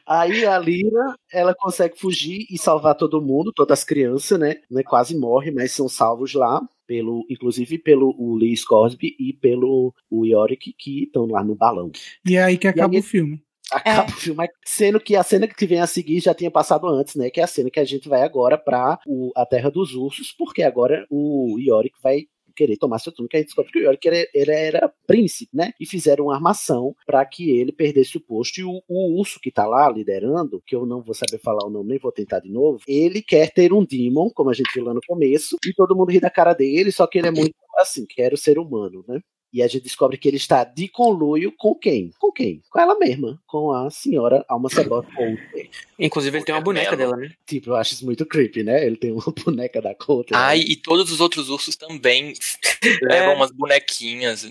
Aí 0.06 0.44
a 0.44 0.58
Lira, 0.58 1.14
ela 1.32 1.54
consegue 1.54 1.98
fugir 1.98 2.46
e 2.50 2.58
salvar 2.58 2.96
todo 2.96 3.22
mundo, 3.22 3.52
todas 3.52 3.78
as 3.78 3.84
crianças, 3.84 4.38
né? 4.38 4.56
né? 4.70 4.82
Quase 4.82 5.16
morre, 5.16 5.50
mas 5.50 5.72
são 5.72 5.88
salvos 5.88 6.34
lá, 6.34 6.60
pelo, 6.86 7.24
inclusive 7.30 7.78
pelo 7.78 8.14
o 8.18 8.34
Lee 8.34 8.56
Scoresby 8.56 9.14
e 9.18 9.32
pelo 9.32 9.94
o 10.10 10.26
Yorick, 10.26 10.74
que 10.76 11.04
estão 11.04 11.26
lá 11.26 11.44
no 11.44 11.54
balão. 11.54 11.90
E 12.26 12.36
é 12.36 12.42
aí 12.42 12.58
que 12.58 12.68
acaba 12.68 12.94
aí- 12.94 13.00
o 13.00 13.02
filme. 13.02 13.42
Acaba 13.72 14.10
o 14.10 14.12
filme, 14.14 14.48
sendo 14.64 15.00
que 15.00 15.16
a 15.16 15.22
cena 15.22 15.46
que 15.46 15.66
vem 15.66 15.80
a 15.80 15.86
seguir 15.86 16.20
já 16.20 16.34
tinha 16.34 16.50
passado 16.50 16.86
antes, 16.88 17.14
né? 17.14 17.30
Que 17.30 17.40
é 17.40 17.44
a 17.44 17.46
cena 17.46 17.70
que 17.70 17.80
a 17.80 17.84
gente 17.84 18.08
vai 18.08 18.22
agora 18.22 18.58
pra 18.58 18.98
o, 19.06 19.30
a 19.36 19.46
Terra 19.46 19.70
dos 19.70 19.94
Ursos, 19.94 20.32
porque 20.36 20.62
agora 20.62 21.06
o 21.10 21.56
Yorick 21.58 21.96
vai 22.02 22.26
querer 22.60 22.76
tomar 22.76 22.98
seu 22.98 23.12
turno, 23.12 23.28
que 23.28 23.36
a 23.36 23.40
gente 23.40 23.48
descobre 23.48 23.72
que 23.72 23.78
o 23.78 23.82
Yorick 23.84 24.06
ele, 24.06 24.28
ele 24.34 24.52
era 24.52 24.92
príncipe, 25.06 25.56
né? 25.56 25.72
E 25.80 25.86
fizeram 25.86 26.26
uma 26.26 26.34
armação 26.34 26.94
para 27.06 27.24
que 27.24 27.50
ele 27.50 27.72
perdesse 27.72 28.16
o 28.16 28.20
posto. 28.20 28.58
E 28.58 28.64
o, 28.64 28.82
o 28.88 29.18
urso 29.18 29.40
que 29.40 29.50
tá 29.50 29.66
lá 29.66 29.88
liderando, 29.90 30.62
que 30.66 30.76
eu 30.76 30.84
não 30.84 31.02
vou 31.02 31.14
saber 31.14 31.38
falar 31.38 31.64
o 31.66 31.70
nome, 31.70 31.90
nem 31.90 31.98
vou 31.98 32.12
tentar 32.12 32.40
de 32.40 32.50
novo, 32.50 32.80
ele 32.86 33.22
quer 33.22 33.50
ter 33.50 33.72
um 33.72 33.84
Demon, 33.84 34.30
como 34.30 34.50
a 34.50 34.54
gente 34.54 34.72
viu 34.74 34.84
lá 34.84 34.92
no 34.92 35.00
começo, 35.06 35.56
e 35.64 35.72
todo 35.72 35.96
mundo 35.96 36.10
ri 36.10 36.20
da 36.20 36.30
cara 36.30 36.52
dele, 36.52 36.92
só 36.92 37.06
que 37.06 37.18
ele 37.18 37.28
é 37.28 37.30
muito 37.30 37.54
assim, 37.78 38.04
quero 38.06 38.36
ser 38.36 38.58
humano, 38.58 39.04
né? 39.08 39.20
E 39.52 39.62
a 39.62 39.66
gente 39.66 39.82
descobre 39.82 40.16
que 40.16 40.28
ele 40.28 40.36
está 40.36 40.62
de 40.62 40.86
conluio 40.88 41.52
com 41.56 41.74
quem? 41.74 42.12
Com 42.18 42.30
quem? 42.30 42.62
Com 42.70 42.78
ela 42.78 42.96
mesma, 42.98 43.40
com 43.46 43.72
a 43.72 43.90
senhora 43.90 44.44
Alma 44.48 44.68
Coulter. 44.70 45.68
Inclusive, 45.98 46.38
ele 46.38 46.44
tem 46.44 46.54
uma 46.54 46.60
boneca 46.60 46.96
dela, 46.96 47.16
né? 47.16 47.32
Tipo, 47.46 47.70
eu 47.70 47.74
acho 47.74 47.94
isso 47.94 48.04
muito 48.04 48.24
creepy, 48.24 48.62
né? 48.62 48.84
Ele 48.86 48.96
tem 48.96 49.10
uma 49.10 49.22
boneca 49.44 49.82
da 49.82 49.94
Coulter. 49.94 50.36
né? 50.36 50.44
Ai, 50.44 50.60
e 50.60 50.76
todos 50.76 51.10
os 51.10 51.20
outros 51.20 51.48
ursos 51.48 51.74
também 51.74 52.32
levam 53.02 53.34
umas 53.34 53.50
bonequinhas. 53.50 54.44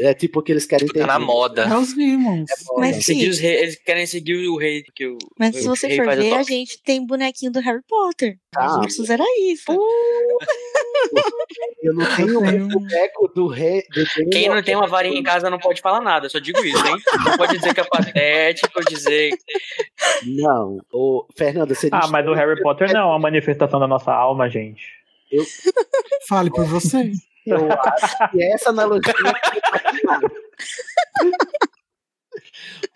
É 0.00 0.12
tipo 0.14 0.42
que 0.42 0.50
eles 0.52 0.66
querem 0.66 0.86
Tipo, 0.86 0.98
tá 0.98 1.06
na 1.06 1.18
moda. 1.18 1.62
É 1.64 1.76
os 1.76 1.94
Demons. 1.94 2.50
Mas 2.78 3.04
Seguir 3.04 3.24
sim, 3.24 3.28
os 3.30 3.38
reis- 3.38 3.62
eles 3.62 3.76
querem 3.76 4.06
seguir 4.06 4.48
o 4.48 4.56
rei, 4.56 4.82
porque 4.82 5.06
o, 5.06 5.16
mas 5.38 5.54
o 5.54 5.58
se 5.60 5.66
você 5.68 5.86
rei 5.88 5.96
for 5.96 6.08
o 6.08 6.10
ver, 6.16 6.34
a 6.34 6.42
gente 6.42 6.82
tem 6.82 7.06
bonequinho 7.06 7.52
do 7.52 7.60
Harry 7.60 7.82
Potter. 7.88 8.36
Os 8.58 8.72
Ah, 8.72 8.78
ursos 8.80 9.10
era 9.10 9.24
isso. 9.40 9.72
Eu 11.82 11.92
não 11.94 12.16
tenho 12.16 12.40
um 12.40 12.68
boneco 12.68 13.28
do 13.34 13.46
rei. 13.46 13.82
do 13.92 14.30
Quem 14.30 14.48
não 14.48 14.62
tem 14.62 14.74
uma 14.76 14.86
varinha 14.86 15.18
em 15.18 15.22
casa 15.22 15.50
não 15.50 15.58
pode 15.58 15.80
falar 15.80 16.00
nada, 16.00 16.26
eu 16.26 16.30
só 16.30 16.38
digo 16.38 16.58
isso, 16.64 16.86
hein? 16.86 16.96
Não 17.24 17.36
pode 17.36 17.56
dizer 17.56 17.74
que 17.74 17.80
é 17.80 17.84
patético, 17.84 18.72
ou 18.78 18.84
dizer. 18.84 19.30
Não. 20.24 20.78
Ô, 20.92 21.26
Fernanda, 21.36 21.74
você 21.74 21.88
Ah, 21.92 22.08
mas 22.08 22.26
o 22.26 22.32
Harry 22.34 22.60
Potter 22.62 22.92
não 22.92 23.00
é 23.00 23.04
uma 23.04 23.18
manifestação 23.18 23.78
da 23.78 23.86
nossa 23.86 24.12
alma, 24.12 24.48
gente. 24.48 24.82
Fale 26.28 26.50
por 26.50 26.64
você. 26.64 27.10
Eu 27.46 27.68
acho 27.72 28.30
que 28.30 28.42
essa 28.42 28.70
analogia. 28.70 29.12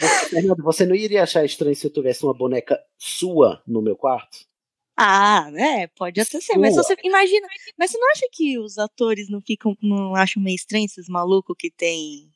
Você, 0.01 0.27
Fernanda, 0.31 0.63
você 0.63 0.87
não 0.87 0.95
iria 0.95 1.23
achar 1.23 1.45
estranho 1.45 1.75
se 1.75 1.87
eu 1.87 1.93
tivesse 1.93 2.25
uma 2.25 2.35
boneca 2.35 2.79
sua 2.97 3.63
no 3.67 3.83
meu 3.83 3.97
quarto? 3.97 4.47
Ah, 4.97 5.49
né? 5.53 5.87
Pode 5.89 6.21
até 6.21 6.41
ser. 6.41 6.59
Mas 6.59 6.75
você 6.75 6.97
imagina. 7.05 7.47
Mas 7.79 7.91
você 7.91 7.99
não 7.99 8.11
acha 8.11 8.29
que 8.33 8.59
os 8.59 8.79
atores 8.79 9.29
não 9.29 9.41
ficam. 9.41 9.77
Não 9.83 10.15
acham 10.15 10.43
meio 10.43 10.57
estranho 10.57 10.87
esses 10.87 11.09
malucos 11.09 11.55
que 11.59 11.71
tem 11.71 12.31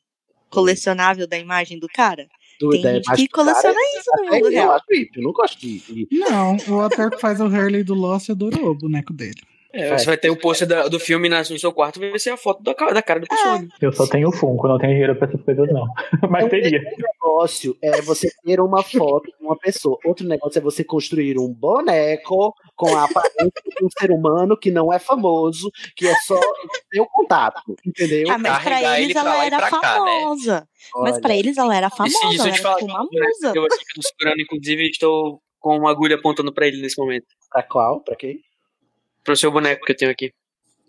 colecionável 0.49 1.27
da 1.27 1.37
imagem 1.37 1.77
do 1.79 1.87
cara? 1.87 2.27
Do, 2.59 2.69
Tem 2.69 2.81
da 2.83 2.93
gente 2.93 3.05
imagem 3.05 3.25
que 3.25 3.31
do 3.31 3.35
cara, 3.35 3.51
coleciona 3.53 3.79
isso 3.99 4.11
no 4.15 4.23
mundo 4.31 4.45
eu 4.45 4.51
real. 4.51 4.71
acho 4.71 4.85
creepy, 4.85 5.19
Eu 5.19 5.23
não 5.23 5.33
gosto 5.33 5.59
de. 5.59 5.79
de- 5.79 6.07
Não, 6.11 6.55
o 6.69 6.79
ator 6.81 7.11
que 7.11 7.19
faz 7.19 7.41
o 7.41 7.45
Hurley 7.47 7.83
do 7.83 7.93
Lost 7.93 8.29
adorou 8.29 8.69
o 8.71 8.75
boneco 8.75 9.11
dele. 9.11 9.41
É, 9.73 9.97
você 9.97 10.05
vai 10.05 10.17
ter 10.17 10.29
o 10.29 10.35
pôster 10.37 10.67
do 10.89 10.99
filme 10.99 11.27
na- 11.27 11.39
no 11.39 11.57
seu 11.57 11.73
quarto, 11.73 11.99
vai 11.99 12.19
ser 12.19 12.29
a 12.29 12.37
foto 12.37 12.61
da, 12.61 12.73
da 12.73 13.01
cara 13.01 13.19
do 13.19 13.27
personagem. 13.27 13.67
Eu 13.81 13.91
só 13.91 14.05
tenho 14.07 14.31
Funko, 14.31 14.67
não 14.67 14.77
tenho 14.77 14.91
dinheiro 14.93 15.15
pra 15.15 15.27
essas 15.27 15.41
coisas, 15.41 15.67
não. 15.71 15.85
Mas 16.29 16.47
teria. 16.49 16.79
Um 16.79 17.01
negócio 17.27 17.75
é 17.81 18.01
você 18.01 18.29
ter 18.45 18.59
uma 18.59 18.83
foto 18.83 19.23
de 19.25 19.43
uma 19.45 19.57
pessoa. 19.57 19.97
Outro 20.05 20.27
negócio 20.27 20.59
é 20.59 20.61
você 20.61 20.83
construir 20.83 21.39
um 21.39 21.51
boneco 21.51 22.53
com 22.75 22.95
a 22.95 23.05
aparência 23.05 23.51
de 23.77 23.83
um 23.85 23.89
ser 23.99 24.11
humano 24.11 24.55
que 24.57 24.69
não 24.69 24.93
é 24.93 24.99
famoso, 24.99 25.71
que 25.95 26.07
é 26.07 26.13
só 26.27 26.39
seu 26.93 27.05
contato, 27.07 27.61
entendeu? 27.85 28.29
Ah, 28.29 28.37
mas 28.37 28.63
pra 28.63 28.99
eles 28.99 29.15
ela 29.15 29.45
era 29.45 29.59
famosa. 29.69 30.67
Mas 30.97 31.13
Olha. 31.13 31.21
pra 31.21 31.35
eles 31.35 31.57
ela 31.57 31.75
era 31.75 31.89
famosa, 31.89 32.15
eu 32.25 32.31
ela 32.31 32.43
te 32.43 32.49
era 32.49 32.57
falo. 32.61 32.77
tipo 32.77 32.91
uma 32.91 32.99
né, 32.99 33.07
musa. 33.25 33.53
Eu 33.55 33.67
tô 33.67 34.01
segurando, 34.01 34.41
inclusive, 34.41 34.83
estou 34.89 35.39
com 35.59 35.77
uma 35.77 35.89
agulha 35.89 36.15
apontando 36.15 36.53
pra 36.53 36.67
ele 36.67 36.81
nesse 36.81 36.99
momento. 36.99 37.25
Pra 37.49 37.63
qual? 37.63 38.01
Pra 38.03 38.15
quem? 38.15 38.37
Pro 39.23 39.35
seu 39.35 39.51
boneco 39.51 39.85
que 39.85 39.91
eu 39.91 39.97
tenho 39.97 40.11
aqui. 40.11 40.33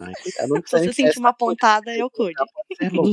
Ai, 0.01 0.12
cuidado, 0.23 0.62
Se 0.66 0.78
você 0.78 0.93
sentir 0.93 1.19
uma 1.19 1.32
pontada, 1.32 1.97
eu 1.97 2.11
cuido. 2.11 2.44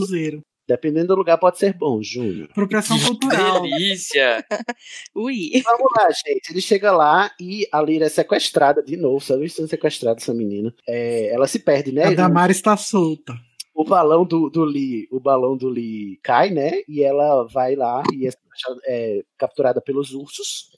zero. 0.05 0.41
Dependendo 0.67 1.07
do 1.07 1.15
lugar, 1.15 1.37
pode 1.37 1.57
ser 1.59 1.73
bom, 1.73 2.01
Júnior. 2.01 2.47
Apropriação 2.49 2.97
cultural. 2.99 3.61
Delícia! 3.61 4.45
Ui. 5.13 5.51
Vamos 5.63 5.91
lá, 5.97 6.07
gente. 6.25 6.49
Ele 6.49 6.61
chega 6.61 6.91
lá 6.91 7.29
e 7.39 7.67
a 7.71 7.81
Lira 7.81 8.05
é 8.05 8.09
sequestrada 8.09 8.81
de 8.81 8.95
novo. 8.95 9.19
Sabe 9.19 9.49
sendo 9.49 9.67
sequestrada 9.67 10.19
essa 10.19 10.33
menina? 10.33 10.73
É, 10.87 11.33
ela 11.33 11.47
se 11.47 11.59
perde, 11.59 11.91
né? 11.91 12.05
A 12.05 12.13
Damara 12.13 12.51
está 12.51 12.77
solta. 12.77 13.33
o 13.73 13.83
balão 13.83 14.23
do, 14.23 14.49
do 14.49 14.63
Lee, 14.63 15.07
o 15.11 15.19
balão 15.19 15.57
do 15.57 15.67
Lee 15.67 16.17
cai, 16.23 16.51
né? 16.51 16.83
E 16.87 17.03
ela 17.03 17.43
vai 17.47 17.75
lá 17.75 18.01
e 18.13 18.27
é, 18.27 18.31
é 18.85 19.23
capturada 19.37 19.81
pelos 19.81 20.13
ursos. 20.13 20.69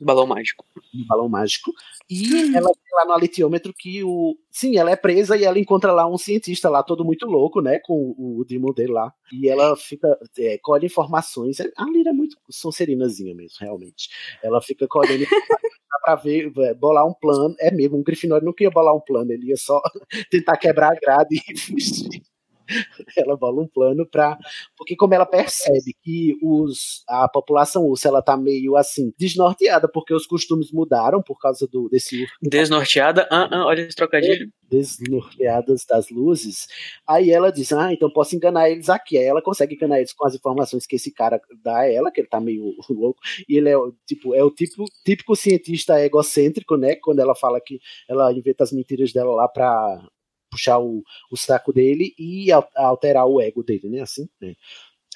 Balão 0.00 0.26
mágico. 0.26 0.64
Um 0.94 1.06
balão 1.06 1.28
mágico. 1.28 1.72
E 2.08 2.56
ela 2.56 2.68
tem 2.68 2.94
lá 2.94 3.04
no 3.04 3.12
alitiômetro 3.12 3.72
que 3.76 4.02
o. 4.02 4.36
Sim, 4.50 4.76
ela 4.76 4.90
é 4.90 4.96
presa 4.96 5.36
e 5.36 5.44
ela 5.44 5.58
encontra 5.58 5.92
lá 5.92 6.08
um 6.08 6.18
cientista 6.18 6.68
lá, 6.70 6.82
todo 6.82 7.04
muito 7.04 7.26
louco, 7.26 7.60
né? 7.60 7.78
Com 7.80 8.14
o, 8.16 8.40
o 8.40 8.44
demon 8.44 8.72
dele 8.72 8.92
lá. 8.92 9.12
E 9.32 9.48
ela 9.48 9.76
fica. 9.76 10.18
É, 10.38 10.58
colhe 10.62 10.86
informações. 10.86 11.60
A 11.60 11.84
Lira 11.90 12.10
é 12.10 12.12
muito 12.12 12.36
sonserinazinha 12.50 13.34
mesmo, 13.34 13.58
realmente. 13.60 14.08
Ela 14.42 14.60
fica 14.62 14.88
colhendo 14.88 15.22
informações 15.24 15.80
pra 16.02 16.16
ver, 16.16 16.52
é, 16.58 16.74
bolar 16.74 17.06
um 17.06 17.14
plano. 17.14 17.54
É 17.60 17.70
mesmo, 17.70 17.98
um 17.98 18.02
Grifinório 18.02 18.44
não 18.44 18.52
queria 18.52 18.70
bolar 18.70 18.94
um 18.94 19.00
plano, 19.00 19.32
ele 19.32 19.48
ia 19.48 19.56
só 19.56 19.80
tentar 20.30 20.56
quebrar 20.56 20.92
a 20.92 21.00
grade 21.00 21.36
e 21.36 21.56
fugir. 21.58 22.22
Ela 23.16 23.36
bola 23.36 23.62
um 23.62 23.68
plano 23.68 24.06
para 24.06 24.38
porque 24.76 24.96
como 24.96 25.14
ela 25.14 25.26
percebe 25.26 25.94
que 26.02 26.36
os 26.42 27.02
a 27.08 27.28
população 27.28 27.84
ursa 27.84 28.08
ela 28.08 28.22
tá 28.22 28.36
meio 28.36 28.76
assim 28.76 29.12
desnorteada 29.18 29.88
porque 29.88 30.14
os 30.14 30.26
costumes 30.26 30.72
mudaram 30.72 31.22
por 31.22 31.38
causa 31.38 31.66
do 31.66 31.88
desse 31.88 32.22
urso 32.22 32.34
Desnorteada. 32.42 33.28
Ah, 33.30 33.48
ah, 33.50 33.66
olha 33.66 33.82
esse 33.82 33.96
trocadilho. 33.96 34.50
desnorteadas 34.68 35.84
das 35.84 36.10
luzes. 36.10 36.66
Aí 37.06 37.30
ela 37.30 37.50
diz: 37.50 37.72
Ah, 37.72 37.92
então 37.92 38.10
posso 38.10 38.34
enganar 38.36 38.70
eles 38.70 38.88
aqui. 38.88 39.18
Aí 39.18 39.24
ela 39.24 39.42
consegue 39.42 39.74
enganar 39.74 39.98
eles 39.98 40.12
com 40.12 40.26
as 40.26 40.34
informações 40.34 40.86
que 40.86 40.96
esse 40.96 41.12
cara 41.12 41.40
dá 41.62 41.80
a 41.80 41.92
ela, 41.92 42.10
que 42.10 42.20
ele 42.20 42.28
tá 42.28 42.40
meio 42.40 42.74
louco. 42.88 43.20
E 43.48 43.56
ele 43.56 43.68
é 43.68 43.76
o 43.76 43.92
tipo, 44.06 44.34
é 44.34 44.42
o 44.42 44.50
tipo, 44.50 44.84
típico 45.04 45.36
cientista 45.36 46.00
egocêntrico, 46.00 46.76
né? 46.76 46.96
Quando 46.96 47.20
ela 47.20 47.34
fala 47.34 47.60
que 47.60 47.78
ela 48.08 48.32
inventa 48.32 48.64
as 48.64 48.72
mentiras 48.72 49.12
dela 49.12 49.34
lá 49.34 49.48
pra 49.48 50.02
puxar 50.50 50.78
o, 50.80 51.02
o 51.30 51.36
saco 51.36 51.72
dele 51.72 52.14
e 52.18 52.50
al- 52.52 52.68
alterar 52.76 53.26
o 53.26 53.40
ego 53.40 53.62
dele, 53.62 53.88
né? 53.88 54.00
Assim, 54.00 54.28
né? 54.40 54.54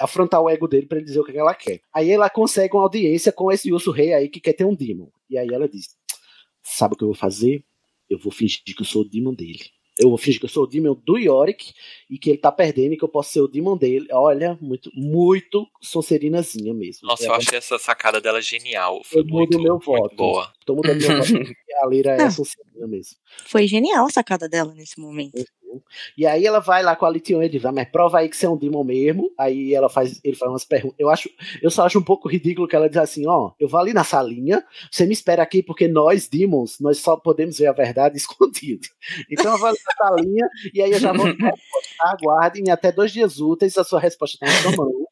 Afrontar 0.01 0.41
o 0.43 0.51
ego 0.51 0.67
dele 0.69 0.87
pra 0.87 0.99
ele 0.99 1.07
dizer 1.07 1.21
o 1.21 1.25
que 1.25 1.37
ela 1.37 1.55
quer. 1.55 1.81
Aí 1.95 2.11
ela 2.11 2.29
consegue 2.31 2.75
uma 2.75 2.83
audiência 2.85 3.33
com 3.33 3.53
esse 3.53 3.73
urso 3.73 3.91
rei 3.93 4.13
aí 4.13 4.29
que 4.29 4.41
quer 4.41 4.53
ter 4.55 4.65
um 4.65 4.75
demon. 4.75 5.09
E 5.31 5.39
aí 5.39 5.49
ela 5.53 5.69
diz: 5.69 5.97
Sabe 6.63 6.95
o 6.95 6.97
que 6.97 7.05
eu 7.05 7.09
vou 7.09 7.15
fazer? 7.17 7.65
Eu 8.11 8.19
vou 8.19 8.33
fingir 8.33 8.63
que 8.65 8.81
eu 8.81 8.85
sou 8.87 9.03
o 9.03 9.09
demon 9.09 9.35
dele. 9.35 9.61
Eu 9.99 10.09
vou 10.09 10.19
fingir 10.19 10.41
que 10.41 10.47
eu 10.47 10.51
sou 10.51 10.65
o 10.65 10.67
demon 10.67 10.95
do 11.05 11.17
Yorick 11.17 11.73
e 12.11 12.19
que 12.19 12.31
ele 12.31 12.39
tá 12.39 12.51
perdendo 12.51 12.95
e 12.95 12.97
que 12.97 13.05
eu 13.05 13.09
posso 13.09 13.33
ser 13.33 13.41
o 13.41 13.47
demon 13.49 13.77
dele. 13.77 14.09
Olha, 14.11 14.59
muito, 14.61 14.91
muito 14.93 15.67
sonserinazinha 15.81 16.75
mesmo. 16.75 17.07
Nossa, 17.07 17.23
eu 17.25 17.29
Ela- 17.29 17.37
achei 17.39 17.59
essa 17.59 17.79
sacada 17.79 18.21
dela 18.21 18.41
genial. 18.43 19.03
Foi 19.05 19.21
Eu 19.23 19.27
muito, 19.27 19.61
meu 19.61 19.75
muito 19.75 19.85
voto. 19.87 20.17
boa. 20.17 20.53
Tô 20.67 20.75
mudando 20.75 21.01
meu 21.01 21.17
voto 21.19 21.33
porque 21.33 21.75
a 21.81 21.87
Lira 21.87 22.11
é 22.13 22.17
Não. 22.19 22.31
sonserina 22.31 22.87
mesmo. 22.87 23.17
Foi 23.47 23.67
genial 23.69 24.07
a 24.07 24.11
sacada 24.11 24.49
dela 24.49 24.75
nesse 24.75 24.99
momento. 25.01 25.45
E 26.17 26.27
aí 26.27 26.47
ela 26.47 26.61
vai 26.61 26.83
lá 26.83 26.97
com 26.97 27.07
a 27.07 27.11
Lition 27.11 27.43
e 27.43 27.49
diz, 27.49 27.65
ah, 27.65 27.73
mas 27.73 27.89
prova 27.89 28.19
aí 28.19 28.29
que 28.29 28.37
você 28.37 28.47
é 28.47 28.51
um 28.51 28.57
demon 28.57 28.85
mesmo. 28.85 29.31
Aí 29.39 29.75
ela 29.75 29.89
faz, 29.89 30.21
ele 30.25 30.37
faz 30.37 30.51
umas 30.51 30.65
perguntas. 30.65 30.97
Eu 30.99 31.11
acho, 31.11 31.29
eu 31.63 31.71
só 31.71 31.85
acho 31.85 31.99
um 31.99 32.03
pouco 32.03 32.29
ridículo 32.29 32.69
que 32.69 32.77
ela 32.77 32.89
diz 32.89 32.99
assim, 32.99 33.27
ó, 33.27 33.53
eu 33.59 33.69
vou 33.69 33.81
ali 33.81 33.93
na 33.93 34.05
salinha, 34.05 34.65
você 34.91 35.07
me 35.07 35.13
espera 35.13 35.43
aqui 35.43 35.63
porque 35.63 35.89
nós, 35.89 36.29
demons, 36.29 36.79
nós 36.81 36.99
só 36.99 37.17
podemos 37.17 37.59
ver 37.59 37.67
a 37.67 37.73
verdade 37.73 38.17
escondida. 38.19 38.87
Então 39.31 39.53
eu 39.53 39.59
vou 39.59 39.69
ali 39.69 39.79
na 39.87 40.07
salinha 40.07 40.49
e 40.73 40.83
aí 40.83 40.93
eu 40.93 40.99
já 40.99 41.13
vou. 41.13 41.27
Aguardem 42.01 42.71
até 42.71 42.93
dois 42.93 43.13
dias 43.13 43.41
úteis, 43.41 43.77
a 43.79 43.85
sua 43.85 44.01
resposta 44.01 44.39
tá 44.39 44.47
na 44.47 44.53
sua 44.63 44.77
mão. 44.77 45.04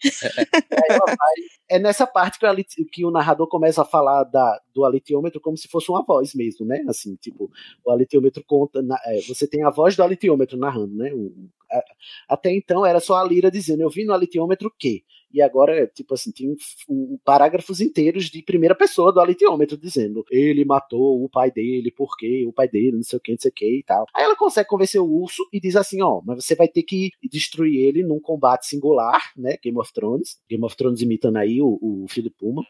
É 1.68 1.78
nessa 1.78 2.06
parte 2.06 2.38
que 2.38 2.84
que 2.84 3.04
o 3.04 3.10
narrador 3.10 3.46
começa 3.48 3.82
a 3.82 3.84
falar 3.84 4.24
da, 4.24 4.60
do 4.74 4.84
alitiômetro 4.84 5.40
como 5.40 5.56
se 5.56 5.68
fosse 5.68 5.90
uma 5.90 6.02
voz 6.04 6.34
mesmo, 6.34 6.66
né? 6.66 6.84
Assim, 6.88 7.16
tipo, 7.16 7.50
o 7.84 7.90
alitiômetro 7.90 8.42
conta. 8.46 8.82
na- 8.82 9.00
é, 9.06 9.20
você 9.22 9.46
tem 9.46 9.64
a 9.64 9.70
voz 9.70 9.96
do 9.96 10.02
alitiômetro 10.02 10.56
narrando, 10.58 10.94
né? 10.94 11.12
O- 11.14 11.32
a- 11.70 11.84
até 12.28 12.52
então 12.54 12.84
era 12.84 13.00
só 13.00 13.14
a 13.16 13.24
Lira 13.24 13.50
dizendo, 13.50 13.82
eu 13.82 13.90
vi 13.90 14.04
no 14.04 14.12
alitiômetro 14.12 14.72
que. 14.78 15.04
E 15.32 15.40
agora, 15.42 15.86
tipo 15.86 16.14
assim, 16.14 16.30
tem 16.32 16.54
um- 16.88 17.18
parágrafos 17.24 17.80
inteiros 17.80 18.26
de 18.26 18.42
primeira 18.42 18.74
pessoa 18.74 19.12
do 19.12 19.20
alitiômetro 19.20 19.76
dizendo 19.76 20.24
ele 20.30 20.64
matou 20.64 21.22
o 21.22 21.28
pai 21.28 21.50
dele, 21.50 21.90
porque 21.90 22.44
o 22.46 22.52
pai 22.52 22.68
dele, 22.68 22.92
não 22.92 23.02
sei 23.02 23.16
o 23.18 23.20
que, 23.20 23.32
não 23.32 23.38
sei 23.38 23.50
o 23.50 23.54
que 23.54 23.78
e 23.78 23.82
tal. 23.82 24.06
Aí 24.14 24.24
ela 24.24 24.36
consegue 24.36 24.68
convencer 24.68 25.00
o 25.00 25.06
urso 25.10 25.46
e 25.52 25.60
diz 25.60 25.76
assim: 25.76 26.02
ó, 26.02 26.20
mas 26.24 26.44
você 26.44 26.54
vai 26.54 26.68
ter 26.68 26.82
que 26.82 27.10
destruir 27.30 27.78
ele 27.80 28.02
num 28.02 28.20
combate 28.20 28.66
singular, 28.66 29.20
né? 29.36 29.56
Game 29.62 29.78
of 29.78 29.92
Thrones. 29.92 30.38
Game 30.48 30.64
of 30.64 30.76
Thrones 30.76 31.00
imitando 31.00 31.36
aí 31.36 31.60
o, 31.60 31.78
o 31.80 32.06
filho 32.08 32.30
Puma. 32.30 32.62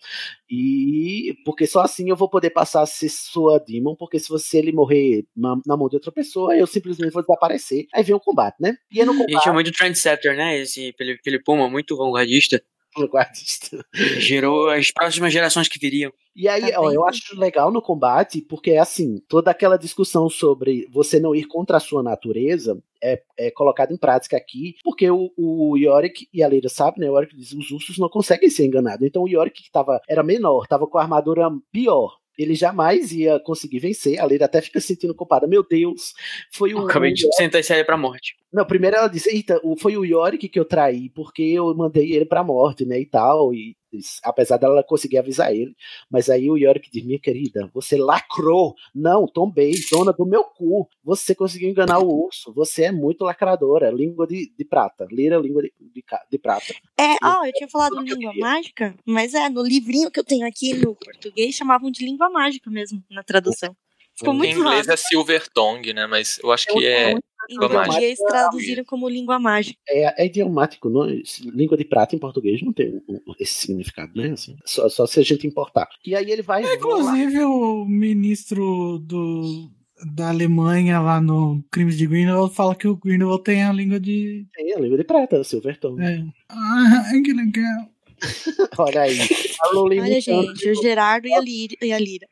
E 0.50 1.34
porque 1.44 1.66
só 1.66 1.80
assim 1.80 2.08
eu 2.10 2.16
vou 2.16 2.28
poder 2.28 2.50
passar 2.50 2.82
a 2.82 2.86
ser 2.86 3.08
sua 3.08 3.58
Demon, 3.58 3.94
porque 3.96 4.18
se 4.18 4.28
você 4.28 4.58
ele 4.58 4.72
morrer 4.72 5.24
na, 5.36 5.56
na 5.66 5.76
mão 5.76 5.88
de 5.88 5.96
outra 5.96 6.12
pessoa, 6.12 6.56
eu 6.56 6.66
simplesmente 6.66 7.12
vou 7.12 7.22
desaparecer. 7.22 7.86
Aí 7.94 8.02
vem 8.02 8.14
o 8.14 8.20
combate, 8.20 8.56
né? 8.60 8.76
E 8.90 9.00
aí 9.00 9.06
no 9.06 9.12
A 9.12 9.16
gente 9.16 9.30
é 9.30 9.34
combate, 9.34 9.52
muito 9.54 9.72
trendsetter, 9.72 10.36
né? 10.36 10.58
Esse 10.58 10.92
Felipe 10.96 11.44
Puma, 11.44 11.68
muito 11.68 11.96
vanguardista. 11.96 12.51
o 12.96 13.06
guardista. 13.06 13.84
Gerou 14.18 14.68
as 14.70 14.90
próximas 14.90 15.32
gerações 15.32 15.68
que 15.68 15.78
viriam. 15.78 16.12
E 16.34 16.48
aí, 16.48 16.72
Tá 16.72 16.80
ó, 16.80 16.90
eu 16.90 17.04
acho 17.04 17.38
legal 17.38 17.70
no 17.70 17.82
combate, 17.82 18.40
porque 18.40 18.70
é 18.72 18.78
assim, 18.78 19.18
toda 19.28 19.50
aquela 19.50 19.76
discussão 19.76 20.30
sobre 20.30 20.88
você 20.90 21.20
não 21.20 21.34
ir 21.34 21.44
contra 21.44 21.76
a 21.76 21.80
sua 21.80 22.02
natureza 22.02 22.82
é, 23.02 23.22
é 23.36 23.50
colocada 23.50 23.92
em 23.92 23.96
prática 23.96 24.36
aqui, 24.36 24.76
porque 24.82 25.10
o, 25.10 25.30
o 25.36 25.76
Yorick 25.76 26.28
e 26.32 26.42
a 26.42 26.48
Leira 26.48 26.68
sabe, 26.68 27.00
né? 27.00 27.10
O 27.10 27.16
Yorick 27.16 27.36
diz 27.36 27.52
os 27.52 27.70
ursos 27.70 27.98
não 27.98 28.08
conseguem 28.08 28.48
ser 28.48 28.64
enganados. 28.64 29.06
Então 29.06 29.24
o 29.24 29.28
Yorick 29.28 29.62
que 29.62 29.70
tava, 29.70 30.00
era 30.08 30.22
menor, 30.22 30.66
tava 30.66 30.86
com 30.86 30.98
a 30.98 31.02
armadura 31.02 31.50
pior. 31.70 32.16
Ele 32.38 32.54
jamais 32.54 33.12
ia 33.12 33.38
conseguir 33.40 33.78
vencer. 33.78 34.18
A 34.18 34.24
Leira 34.24 34.46
até 34.46 34.60
fica 34.60 34.80
se 34.80 34.88
sentindo 34.88 35.14
culpada. 35.14 35.46
Meu 35.46 35.66
Deus, 35.66 36.14
foi 36.50 36.74
o. 36.74 36.78
Eu 36.78 36.86
acabei 36.86 37.12
de 37.12 37.26
sentenciar 37.34 37.78
ele 37.78 37.86
pra 37.86 37.96
morte. 37.96 38.36
não, 38.52 38.64
primeiro 38.64 38.96
ela 38.96 39.08
disse, 39.08 39.30
eita, 39.30 39.60
foi 39.78 39.96
o 39.96 40.04
Yorick 40.04 40.48
que 40.48 40.58
eu 40.58 40.64
traí, 40.64 41.08
porque 41.10 41.42
eu 41.42 41.74
mandei 41.74 42.12
ele 42.12 42.24
pra 42.24 42.44
morte, 42.44 42.84
né, 42.84 42.98
e 43.00 43.06
tal, 43.06 43.52
e 43.54 43.76
apesar 44.22 44.56
dela 44.56 44.82
conseguir 44.82 45.18
avisar 45.18 45.52
ele, 45.54 45.74
mas 46.10 46.28
aí 46.30 46.50
o 46.50 46.56
Yorick 46.56 46.90
diz, 46.90 47.04
minha 47.04 47.18
querida, 47.18 47.70
você 47.72 47.96
lacrou, 47.96 48.74
não, 48.94 49.26
tombei, 49.26 49.72
dona 49.90 50.12
do 50.12 50.26
meu 50.26 50.44
cu, 50.44 50.88
você 51.04 51.34
conseguiu 51.34 51.68
enganar 51.70 51.98
o 51.98 52.24
urso, 52.26 52.52
você 52.52 52.84
é 52.84 52.92
muito 52.92 53.24
lacradora, 53.24 53.90
língua 53.90 54.26
de, 54.26 54.52
de 54.56 54.64
prata, 54.64 55.06
lira 55.10 55.36
língua 55.36 55.62
de, 55.62 55.72
de, 55.80 56.04
de 56.30 56.38
prata. 56.38 56.74
É, 56.98 57.16
ó, 57.22 57.44
eu 57.44 57.52
tinha 57.52 57.68
falado 57.68 57.96
eu 57.96 58.02
língua 58.02 58.30
queria. 58.30 58.46
mágica, 58.46 58.94
mas 59.04 59.34
é, 59.34 59.48
no 59.48 59.62
livrinho 59.62 60.10
que 60.10 60.20
eu 60.20 60.24
tenho 60.24 60.46
aqui 60.46 60.74
no 60.74 60.94
português 60.94 61.54
chamavam 61.54 61.90
de 61.90 62.04
língua 62.04 62.30
mágica 62.30 62.70
mesmo, 62.70 63.02
na 63.10 63.22
tradução. 63.22 63.76
Ficou 64.14 64.34
Em 64.34 64.38
muito 64.38 64.58
inglês 64.58 64.86
zoado. 64.86 64.92
é 64.92 64.96
Silver 64.96 65.48
Tongue, 65.52 65.92
né? 65.94 66.06
Mas 66.06 66.38
eu 66.42 66.52
acho 66.52 66.66
que 66.66 66.86
é. 66.86 67.14
Em 67.48 67.56
português 67.56 68.18
traduziram 68.18 68.84
como 68.84 69.08
língua 69.08 69.38
mágica. 69.38 69.78
É, 69.88 70.22
é 70.22 70.26
idiomático, 70.26 70.88
não, 70.88 71.06
língua 71.52 71.76
de 71.76 71.84
prata 71.84 72.14
em 72.14 72.18
português 72.18 72.62
não 72.62 72.72
tem 72.72 73.02
esse 73.38 73.54
significado, 73.54 74.12
né, 74.14 74.30
assim, 74.30 74.56
só, 74.64 74.88
só 74.88 75.06
se 75.06 75.20
a 75.20 75.22
gente 75.22 75.46
importar. 75.46 75.88
E 76.04 76.14
aí 76.14 76.30
ele 76.30 76.42
vai... 76.42 76.62
Inclusive, 76.62 77.44
o 77.44 77.84
ministro 77.84 78.98
do, 78.98 79.70
da 80.14 80.28
Alemanha 80.28 81.00
lá 81.00 81.20
no 81.20 81.62
Crimes 81.70 81.96
de 81.96 82.06
Grindelwald 82.06 82.54
fala 82.54 82.74
que 82.74 82.88
o 82.88 82.96
Grindelwald 82.96 83.42
tem 83.42 83.64
a 83.64 83.72
língua 83.72 84.00
de. 84.00 84.46
Tem 84.52 84.74
a 84.74 84.78
língua 84.78 84.98
de 84.98 85.04
prata, 85.04 85.44
Silver 85.44 85.78
Tongue. 85.78 86.02
É. 86.02 86.24
Ah, 86.48 87.04
que 87.24 87.32
legal. 87.32 87.88
Olha 88.78 89.02
aí. 89.02 89.18
Falou 89.56 89.86
Olha, 89.86 90.20
gente, 90.20 90.70
o 90.70 90.74
Gerardo 90.74 91.26
e 91.26 91.34
a 91.34 91.40
Lira. 91.40 91.76
E 91.80 91.92
a 91.92 91.98
Lira. 91.98 92.26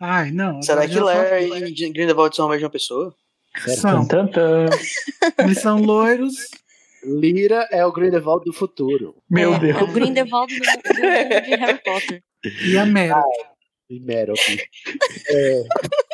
Ai, 0.00 0.30
não. 0.32 0.60
Será 0.62 0.86
que 0.86 0.94
já 0.94 1.04
Lair 1.04 1.64
e 1.64 1.90
Grindelwald 1.90 2.34
são 2.34 2.46
a 2.46 2.50
mesma 2.50 2.70
pessoa? 2.70 3.14
São. 3.76 4.06
Eles 5.38 5.58
são 5.58 5.80
loiros. 5.80 6.34
Lira 7.04 7.68
é 7.72 7.84
o 7.84 7.92
Grindelwald 7.92 8.44
do 8.44 8.52
futuro. 8.52 9.16
Meu 9.28 9.54
é, 9.54 9.58
Deus. 9.58 9.80
É 9.80 9.82
o 9.82 9.86
Grindelwald 9.88 10.54
do, 10.54 10.60
do 10.60 10.94
de 10.94 11.56
Harry 11.56 11.82
Potter. 11.82 12.22
E 12.64 12.78
a 12.78 12.86
Mera. 12.86 13.22
E 13.90 14.00
Meryl. 14.00 14.34
É, 15.28 15.62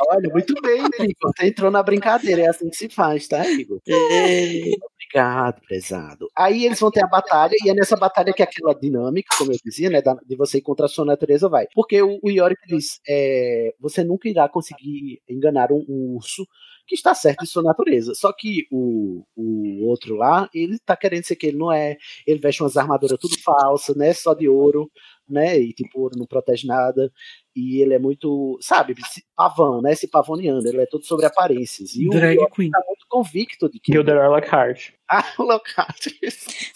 Olha, 0.09 0.29
muito 0.31 0.55
bem, 0.61 0.81
Igor. 0.81 1.33
Você 1.37 1.47
entrou 1.47 1.71
na 1.71 1.83
brincadeira, 1.83 2.43
é 2.43 2.49
assim 2.49 2.69
que 2.69 2.77
se 2.77 2.89
faz, 2.89 3.29
tá, 3.29 3.49
Igor? 3.49 3.79
Obrigado, 3.87 5.61
prezado. 5.61 6.29
Aí 6.37 6.65
eles 6.65 6.81
vão 6.81 6.91
ter 6.91 7.05
a 7.05 7.09
batalha, 7.09 7.55
e 7.65 7.71
é 7.71 7.75
nessa 7.75 7.97
batalha 7.97 8.33
que 8.33 8.43
aquela 8.43 8.75
dinâmica, 8.75 9.37
como 9.37 9.53
eu 9.53 9.59
dizia, 9.65 9.91
né, 9.91 10.03
de 10.27 10.37
você 10.37 10.59
ir 10.59 10.63
contra 10.63 10.87
a 10.87 10.89
sua 10.89 11.05
natureza 11.05 11.49
vai. 11.49 11.67
Porque 11.75 12.03
o, 12.03 12.19
o 12.23 12.31
Yorick 12.31 12.61
diz: 12.67 13.01
é, 13.09 13.75
você 13.79 14.03
nunca 14.03 14.29
irá 14.29 14.49
conseguir 14.49 15.21
enganar 15.29 15.71
um, 15.71 15.85
um 15.89 16.17
urso 16.17 16.47
que 16.89 16.95
está 16.95 17.15
certo 17.15 17.45
de 17.45 17.51
sua 17.51 17.63
natureza. 17.63 18.15
Só 18.15 18.33
que 18.33 18.67
o, 18.71 19.23
o 19.37 19.87
outro 19.87 20.17
lá, 20.17 20.49
ele 20.55 20.79
tá 20.79 20.97
querendo 20.97 21.25
ser 21.25 21.37
que 21.37 21.47
ele 21.49 21.59
não 21.59 21.71
é, 21.71 21.99
ele 22.27 22.41
veste 22.41 22.63
umas 22.63 22.77
armaduras 22.77 23.19
tudo 23.21 23.39
falsas, 23.39 23.95
né, 23.95 24.13
só 24.15 24.33
de 24.33 24.49
ouro, 24.49 24.91
né, 25.29 25.59
e 25.61 25.73
tipo, 25.75 26.01
ouro 26.01 26.19
não 26.19 26.27
protege 26.27 26.67
nada. 26.67 27.13
E 27.55 27.83
ele 27.83 27.93
é 27.93 27.99
muito, 27.99 28.57
sabe, 28.61 28.95
pavão, 29.37 29.83
né? 29.83 29.93
Esse 29.93 30.07
pavoneando, 30.09 30.67
ele 30.69 30.81
é 30.81 30.87
todo 30.87 31.05
sobre 31.05 31.27
aparências. 31.27 31.95
E 31.97 32.09
Drag 32.09 32.39
o 32.39 32.43
Yorick 32.43 32.55
queen. 32.55 32.71
tá 32.71 32.81
muito 32.87 33.05
convicto 33.09 33.69
de 33.69 33.81
que. 33.81 33.93
Gilderoy 33.93 34.29
Lockhart. 34.29 34.93
Ah, 35.11 35.25
o 35.39 35.43
Lockhart. 35.43 36.09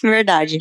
Verdade. 0.02 0.59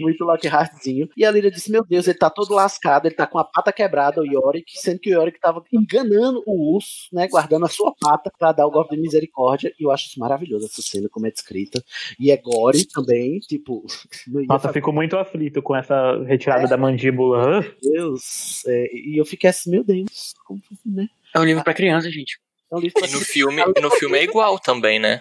Muito 0.00 0.24
Lockhartzinho. 0.24 1.08
E 1.16 1.24
a 1.24 1.30
Lyra 1.30 1.50
disse: 1.50 1.70
Meu 1.70 1.84
Deus, 1.84 2.06
ele 2.08 2.18
tá 2.18 2.28
todo 2.30 2.54
lascado, 2.54 3.06
ele 3.06 3.14
tá 3.14 3.26
com 3.26 3.38
a 3.38 3.44
pata 3.44 3.72
quebrada, 3.72 4.20
o 4.20 4.26
Yorick, 4.26 4.72
sendo 4.78 4.98
que 4.98 5.10
o 5.10 5.18
Yorick 5.18 5.38
tava 5.40 5.62
enganando 5.72 6.42
o 6.46 6.74
urso, 6.76 7.08
né? 7.12 7.28
Guardando 7.28 7.64
a 7.66 7.68
sua 7.68 7.92
pata 8.00 8.30
pra 8.38 8.52
dar 8.52 8.66
o 8.66 8.70
golpe 8.70 8.94
de 8.96 9.00
misericórdia. 9.02 9.72
E 9.78 9.84
eu 9.84 9.90
acho 9.90 10.08
isso 10.08 10.18
maravilhoso, 10.20 10.66
essa 10.66 10.82
cena, 10.82 11.08
como 11.10 11.26
é 11.26 11.30
descrita. 11.30 11.82
E 12.18 12.30
é 12.30 12.36
gore 12.36 12.84
também, 12.86 13.38
tipo. 13.40 13.84
Nossa, 14.48 14.68
fazer- 14.68 14.74
fico 14.74 14.92
muito 14.92 15.16
aflito 15.16 15.62
com 15.62 15.74
essa 15.76 16.22
retirada 16.24 16.66
da 16.68 16.76
mandíbula. 16.76 17.60
Meu 17.60 17.74
Deus. 17.82 18.64
É, 18.66 18.86
e 18.94 19.20
eu 19.20 19.24
fiquei 19.24 19.50
assim, 19.50 19.70
meu 19.70 19.84
Deus, 19.84 20.34
como 20.44 20.60
né? 20.84 21.06
É 21.34 21.38
um 21.40 21.44
livro 21.44 21.62
pra 21.62 21.74
criança, 21.74 22.10
gente. 22.10 22.38
É 22.72 22.76
um 22.76 22.78
livro 22.80 23.04
E 23.04 23.10
no 23.12 23.18
filme, 23.20 23.62
no 23.82 23.90
filme 23.90 24.18
é 24.18 24.22
igual 24.24 24.58
também, 24.58 24.98
né? 25.00 25.20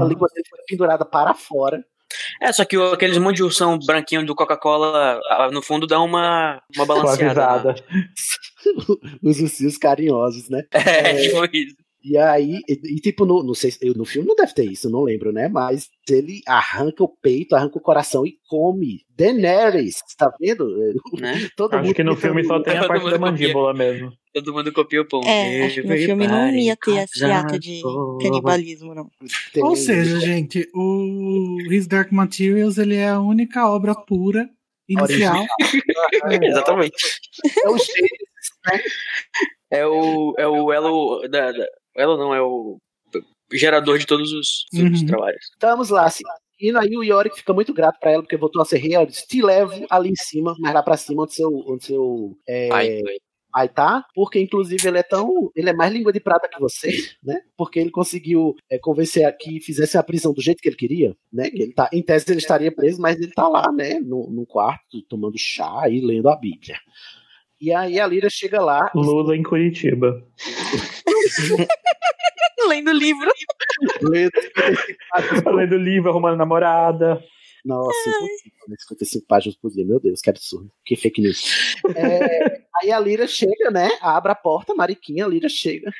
A 0.00 0.04
língua 0.04 0.28
dele 0.32 0.46
foi 0.48 0.58
pendurada 0.68 1.04
para 1.04 1.34
fora. 1.34 1.84
É, 2.40 2.52
só 2.52 2.64
que 2.64 2.76
aqueles 2.76 3.18
monte 3.18 3.36
de 3.36 3.42
ursão 3.42 3.78
branquinho 3.78 4.24
do 4.24 4.34
Coca-Cola, 4.34 5.20
no 5.52 5.62
fundo, 5.62 5.86
dá 5.86 6.00
uma, 6.00 6.62
uma 6.76 6.86
balanceada. 6.86 7.34
suavizada. 7.34 7.74
Os 9.22 9.40
ursinhos 9.40 9.78
carinhosos, 9.78 10.48
né? 10.48 10.62
É, 10.72 11.14
tipo 11.14 11.44
isso. 11.56 11.85
E 12.08 12.16
aí, 12.16 12.60
e, 12.68 12.72
e, 12.84 13.00
tipo, 13.00 13.26
no, 13.26 13.42
não 13.42 13.52
sei, 13.52 13.72
no 13.96 14.04
filme 14.04 14.28
não 14.28 14.36
deve 14.36 14.54
ter 14.54 14.64
isso, 14.64 14.88
não 14.88 15.02
lembro, 15.02 15.32
né? 15.32 15.48
Mas 15.48 15.88
ele 16.08 16.40
arranca 16.46 17.02
o 17.02 17.08
peito, 17.08 17.56
arranca 17.56 17.78
o 17.78 17.80
coração 17.82 18.24
e 18.24 18.38
come. 18.48 19.00
Daenerys, 19.10 19.96
tá 20.16 20.30
vendo? 20.40 20.68
Né? 21.18 21.34
Todo 21.56 21.74
Acho 21.74 21.92
que 21.94 22.04
no 22.04 22.14
filme 22.14 22.44
só 22.44 22.60
tem 22.62 22.76
a 22.76 22.86
parte 22.86 23.02
da 23.04 23.10
mundo 23.10 23.20
mandíbula 23.20 23.74
mesmo. 23.74 24.12
Todo 24.32 24.52
mundo 24.52 24.72
copia 24.72 25.00
o 25.02 25.08
pão. 25.08 25.20
É, 25.24 25.64
acho 25.66 25.80
que 25.82 25.88
no 25.88 25.96
filme 25.96 26.26
não 26.28 26.48
ia 26.50 26.76
ter 26.76 26.98
esse 26.98 27.24
ato 27.24 27.58
de 27.58 27.80
canibalismo, 28.22 28.94
não. 28.94 29.10
Tem- 29.52 29.64
Ou 29.64 29.74
seja, 29.74 30.20
gente, 30.20 30.68
o 30.74 31.56
His 31.70 31.86
Dark 31.88 32.12
Materials 32.12 32.78
ele 32.78 32.94
é 32.94 33.08
a 33.08 33.18
única 33.20 33.68
obra 33.68 33.94
pura 33.96 34.48
inicial. 34.88 35.44
Exatamente. 36.40 36.94
É 37.64 37.68
o 37.68 37.78
jeito, 37.78 38.26
né? 38.66 38.80
É 39.70 39.86
o, 39.86 40.34
é 40.38 40.46
o 40.46 40.72
elo 40.72 41.26
da, 41.28 41.50
da- 41.50 41.66
o 41.96 42.00
elo 42.00 42.16
não, 42.16 42.34
é 42.34 42.42
o 42.42 42.76
gerador 43.52 43.98
de 43.98 44.06
todos 44.06 44.32
os, 44.32 44.64
todos 44.70 44.92
os 44.92 45.00
Uhum. 45.00 45.06
trabalhos. 45.06 45.44
Estamos 45.52 45.90
lá, 45.90 46.08
seguindo. 46.10 46.78
Aí 46.78 46.96
o 46.96 47.02
Yorick 47.04 47.36
fica 47.36 47.52
muito 47.52 47.72
grato 47.72 47.98
pra 48.00 48.10
ela, 48.12 48.22
porque 48.22 48.36
voltou 48.36 48.60
a 48.60 48.64
ser 48.64 48.78
rei. 48.78 48.94
Ela 48.94 49.06
diz: 49.06 49.22
Te 49.22 49.40
levo 49.42 49.86
ali 49.90 50.10
em 50.10 50.16
cima, 50.16 50.54
mais 50.58 50.74
lá 50.74 50.82
pra 50.82 50.96
cima, 50.96 51.22
onde 51.22 51.34
seu, 51.34 51.50
onde 51.68 51.84
seu 51.84 52.36
é, 52.48 52.68
Pai. 52.68 53.02
pai 53.52 53.68
tá. 53.68 54.04
Porque, 54.14 54.40
inclusive, 54.40 54.88
ele 54.88 54.98
é 54.98 55.02
tão. 55.02 55.30
Ele 55.54 55.70
é 55.70 55.72
mais 55.74 55.92
língua 55.92 56.12
de 56.12 56.18
prata 56.20 56.48
que 56.48 56.58
você, 56.58 56.88
né? 57.22 57.40
Porque 57.56 57.78
ele 57.78 57.90
conseguiu 57.90 58.54
é, 58.70 58.78
convencer 58.78 59.24
a 59.26 59.32
que 59.32 59.60
fizesse 59.60 59.96
a 59.96 60.02
prisão 60.02 60.32
do 60.32 60.40
jeito 60.42 60.60
que 60.60 60.68
ele 60.68 60.76
queria, 60.76 61.14
né? 61.32 61.50
Que 61.50 61.62
ele 61.62 61.72
tá, 61.74 61.88
em 61.92 62.02
tese 62.02 62.24
ele 62.30 62.38
estaria 62.40 62.72
preso, 62.74 63.00
mas 63.00 63.16
ele 63.16 63.32
tá 63.32 63.46
lá, 63.48 63.70
né? 63.72 64.00
No, 64.00 64.28
no 64.30 64.44
quarto, 64.46 65.02
tomando 65.08 65.38
chá 65.38 65.88
e 65.88 66.00
lendo 66.00 66.28
a 66.28 66.36
Bíblia. 66.36 66.76
E 67.60 67.72
aí 67.72 67.98
a 67.98 68.06
Lyra 68.06 68.28
chega 68.30 68.60
lá. 68.60 68.90
Lula 68.94 69.36
em 69.36 69.42
Curitiba. 69.42 70.22
Lendo 72.68 72.90
o 72.90 72.94
livro. 72.94 73.30
lendo 75.54 75.76
livro, 75.76 76.10
arrumando 76.10 76.36
namorada. 76.36 77.22
Nossa, 77.64 78.08
impossível, 78.08 78.68
né? 78.68 78.76
55 78.78 79.26
páginas 79.26 79.56
por 79.56 79.70
dia, 79.70 79.84
meu 79.84 80.00
Deus, 80.00 80.20
que 80.20 80.30
absurdo. 80.30 80.70
Que 80.84 80.96
fake 80.96 81.20
news. 81.20 81.76
É, 81.96 82.62
aí 82.80 82.92
a 82.92 83.00
Lira 83.00 83.26
chega, 83.26 83.70
né? 83.72 83.90
Abre 84.00 84.32
a 84.32 84.36
porta, 84.36 84.74
Mariquinha, 84.74 85.24
a 85.24 85.28
Lira 85.28 85.48
chega. 85.48 85.90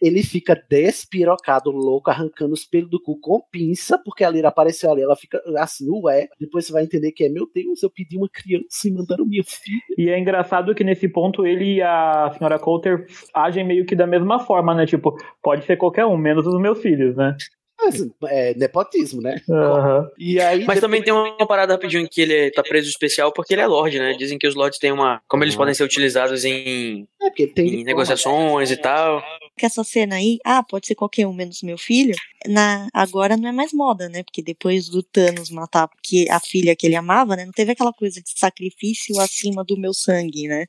Ele 0.00 0.22
fica 0.22 0.60
despirocado, 0.68 1.70
louco, 1.70 2.10
arrancando 2.10 2.52
os 2.52 2.64
pelos 2.64 2.90
do 2.90 3.00
cu 3.00 3.18
com 3.18 3.40
pinça, 3.50 3.98
porque 3.98 4.24
a 4.24 4.30
Lira 4.30 4.48
apareceu 4.48 4.90
ali. 4.90 5.02
Ela 5.02 5.16
fica 5.16 5.42
assim, 5.56 5.88
ué. 5.90 6.28
Depois 6.38 6.66
você 6.66 6.72
vai 6.72 6.84
entender 6.84 7.12
que 7.12 7.24
é, 7.24 7.28
meu 7.28 7.48
Deus, 7.54 7.82
eu 7.82 7.90
pedi 7.90 8.16
uma 8.16 8.28
criança 8.28 8.86
e 8.86 8.92
mandaram 8.92 9.24
minha 9.24 9.42
filha. 9.44 9.80
E 9.96 10.10
é 10.10 10.18
engraçado 10.18 10.74
que 10.74 10.84
nesse 10.84 11.08
ponto 11.08 11.46
ele 11.46 11.76
e 11.76 11.82
a 11.82 12.34
senhora 12.36 12.58
Coulter 12.58 13.06
agem 13.34 13.64
meio 13.64 13.86
que 13.86 13.96
da 13.96 14.06
mesma 14.06 14.38
forma, 14.38 14.74
né? 14.74 14.84
Tipo, 14.84 15.16
pode 15.42 15.64
ser 15.64 15.76
qualquer 15.76 16.04
um, 16.04 16.16
menos 16.16 16.46
os 16.46 16.60
meus 16.60 16.80
filhos, 16.80 17.16
né? 17.16 17.36
Mas, 17.84 18.08
é 18.26 18.54
nepotismo, 18.54 19.20
né? 19.20 19.36
Aham. 19.50 20.08
E 20.16 20.40
aí. 20.40 20.64
Mas 20.64 20.80
também 20.80 21.02
tem 21.02 21.12
uma 21.12 21.46
parada 21.46 21.72
rapidinho 21.72 22.08
que 22.08 22.20
ele 22.20 22.50
tá 22.52 22.62
preso 22.62 22.88
especial 22.88 23.32
porque 23.32 23.54
ele 23.54 23.62
é 23.62 23.66
Lorde, 23.66 23.98
né? 23.98 24.14
Dizem 24.14 24.38
que 24.38 24.46
os 24.46 24.54
Lords 24.54 24.78
têm 24.78 24.92
uma. 24.92 25.20
Como 25.26 25.42
eles 25.42 25.56
podem 25.56 25.74
ser 25.74 25.82
utilizados 25.82 26.44
em, 26.44 27.08
É, 27.20 27.60
em 27.60 27.82
negociações 27.82 28.70
e 28.70 28.76
tal. 28.76 29.22
Que 29.56 29.66
essa 29.66 29.84
cena 29.84 30.16
aí, 30.16 30.38
ah, 30.44 30.62
pode 30.62 30.86
ser 30.86 30.94
qualquer 30.94 31.26
um 31.26 31.32
menos 31.32 31.62
meu 31.62 31.76
filho, 31.76 32.14
na, 32.46 32.88
agora 32.92 33.36
não 33.36 33.48
é 33.48 33.52
mais 33.52 33.72
moda, 33.72 34.08
né? 34.08 34.22
Porque 34.22 34.42
depois 34.42 34.88
do 34.88 35.02
Thanos 35.02 35.50
matar 35.50 35.88
porque 35.88 36.26
a 36.30 36.40
filha 36.40 36.74
que 36.74 36.86
ele 36.86 36.96
amava, 36.96 37.36
né? 37.36 37.44
Não 37.44 37.52
teve 37.52 37.72
aquela 37.72 37.92
coisa 37.92 38.20
de 38.20 38.30
sacrifício 38.34 39.20
acima 39.20 39.62
do 39.62 39.76
meu 39.78 39.92
sangue, 39.92 40.48
né? 40.48 40.66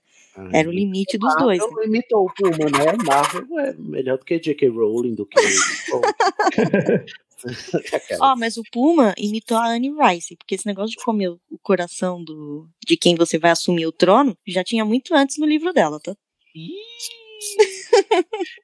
Era 0.52 0.68
o 0.68 0.72
limite 0.72 1.18
dos 1.18 1.34
dois. 1.38 1.60
Marvel 1.60 1.78
não 1.78 1.84
imitou 1.84 2.26
o 2.26 2.34
Puma, 2.34 2.66
né? 2.66 2.98
Marvel 3.06 3.60
é 3.60 3.74
melhor 3.78 4.18
do 4.18 4.26
que 4.26 4.40
J.K. 4.40 4.68
Rowling, 4.68 5.14
do 5.14 5.26
que. 5.28 5.40
Ó, 8.20 8.36
mas 8.36 8.58
o 8.58 8.64
Puma 8.72 9.14
imitou 9.18 9.58
a 9.58 9.68
Anne 9.68 9.92
Rice, 9.92 10.36
porque 10.36 10.56
esse 10.56 10.66
negócio 10.66 10.98
de 10.98 11.04
comer 11.04 11.30
o 11.30 11.40
coração 11.62 12.24
do, 12.24 12.68
de 12.86 12.98
quem 12.98 13.16
você 13.16 13.38
vai 13.38 13.52
assumir 13.52 13.86
o 13.86 13.92
trono 13.92 14.36
já 14.48 14.64
tinha 14.64 14.86
muito 14.86 15.14
antes 15.14 15.38
no 15.38 15.46
livro 15.46 15.74
dela, 15.74 16.00
tá? 16.00 16.16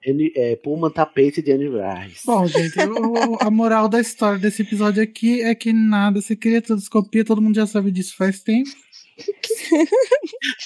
Ele, 0.04 0.32
é, 0.36 0.56
Pullman 0.56 0.90
tapete 0.92 1.42
de 1.42 1.52
Rice. 1.56 2.26
Bom, 2.26 2.48
gente, 2.48 2.78
o- 2.80 3.38
a 3.42 3.50
moral 3.52 3.88
da 3.90 4.00
história 4.00 4.40
desse 4.40 4.62
episódio 4.62 5.02
aqui 5.04 5.42
é 5.42 5.54
que 5.56 5.74
nada 5.74 6.22
se 6.22 6.36
cria, 6.36 6.62
tudo 6.62 6.80
se 6.82 6.90
copia, 6.90 7.26
todo 7.26 7.42
mundo 7.42 7.56
já 7.56 7.68
sabe 7.68 7.92
disso 7.92 8.16
faz 8.16 8.42
tempo. 8.42 8.70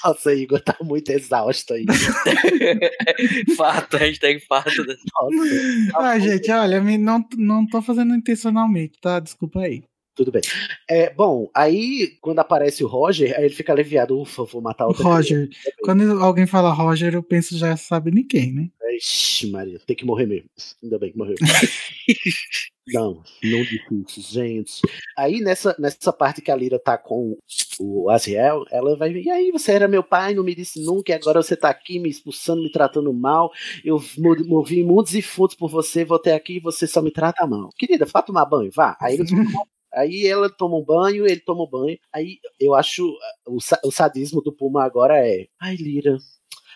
Nossa, 0.04 0.34
Igor 0.34 0.62
tá 0.62 0.78
muito 0.82 1.10
exausto 1.12 1.74
aí. 1.74 1.86
fato, 3.58 3.98
hashtag 3.98 4.40
fato. 4.42 4.70
Nossa, 4.86 5.98
Ah, 5.98 6.20
gente, 6.20 6.52
olha, 6.52 6.80
não, 6.98 7.26
não 7.36 7.66
tô 7.68 7.82
fazendo 7.82 8.14
intencionalmente, 8.16 9.00
tá? 9.02 9.20
Desculpa 9.20 9.62
aí. 9.62 9.84
Tudo 10.16 10.32
bem. 10.32 10.42
É, 10.90 11.14
bom, 11.14 11.50
aí 11.56 12.18
quando 12.22 12.40
aparece 12.40 12.84
o 12.84 12.88
Roger, 12.88 13.34
aí 13.38 13.46
ele 13.46 13.54
fica 13.54 13.72
aliviado. 13.74 14.20
Ufa, 14.20 14.44
vou 14.44 14.62
matar 14.62 14.88
outra 14.88 15.04
Roger. 15.04 15.50
Quando 15.84 16.04
alguém 16.22 16.46
fala 16.46 16.74
Roger, 16.74 17.14
eu 17.14 17.24
penso 17.24 17.58
já 17.58 17.76
sabe 17.76 18.12
ninguém, 18.12 18.52
né? 18.54 18.70
Ixi, 18.96 19.50
Maria, 19.50 19.80
tem 19.80 19.96
que 19.96 20.06
morrer 20.06 20.28
mesmo. 20.28 20.50
Ainda 20.84 21.00
bem 21.00 21.12
que 21.12 21.18
morreu. 21.18 21.36
não, 22.88 23.24
não 23.44 23.64
difícil, 23.64 24.22
gente. 24.24 24.82
Aí 25.18 25.42
nessa, 25.42 25.76
nessa 25.80 26.14
parte 26.14 26.42
que 26.42 26.52
a 26.52 26.56
Lira 26.56 26.78
tá 26.78 26.98
com 26.98 27.38
o 27.80 28.10
Aziel, 28.10 28.66
ela 28.72 28.96
vai 28.96 29.12
e 29.12 29.30
aí 29.30 29.52
você 29.52 29.72
era 29.72 29.88
meu 29.88 30.04
pai, 30.04 30.36
não 30.36 30.44
me 30.44 30.54
disse 30.54 30.84
nunca, 30.84 31.12
e 31.12 31.16
agora 31.16 31.42
você 31.42 31.56
tá 31.56 31.70
aqui 31.70 31.98
me 31.98 32.10
expulsando, 32.10 32.62
me 32.62 32.72
tratando 32.72 33.12
mal. 33.14 33.52
Eu 33.84 34.04
mo- 34.18 34.46
movi 34.46 34.84
mundos 34.84 35.16
e 35.16 35.22
fundos 35.22 35.56
por 35.56 35.70
você, 35.70 36.06
voltei 36.06 36.34
aqui 36.34 36.58
e 36.58 36.60
você 36.60 36.86
só 36.86 37.02
me 37.02 37.12
trata 37.12 37.48
mal. 37.48 37.70
Querida, 37.78 38.06
vá 38.06 38.22
tomar 38.22 38.46
banho, 38.46 38.70
vá. 38.74 38.96
Aí 39.02 39.16
eles 39.16 39.30
Aí 39.94 40.26
ela 40.26 40.50
toma 40.50 40.78
um 40.78 40.84
banho, 40.84 41.26
ele 41.26 41.40
toma 41.40 41.64
um 41.64 41.70
banho. 41.70 41.98
Aí 42.12 42.40
eu 42.60 42.74
acho 42.74 43.08
uh, 43.08 43.18
o, 43.48 43.58
o 43.88 43.92
sadismo 43.92 44.42
do 44.42 44.52
Puma 44.52 44.84
agora 44.84 45.16
é. 45.18 45.48
Ai, 45.62 45.76
Lira, 45.76 46.18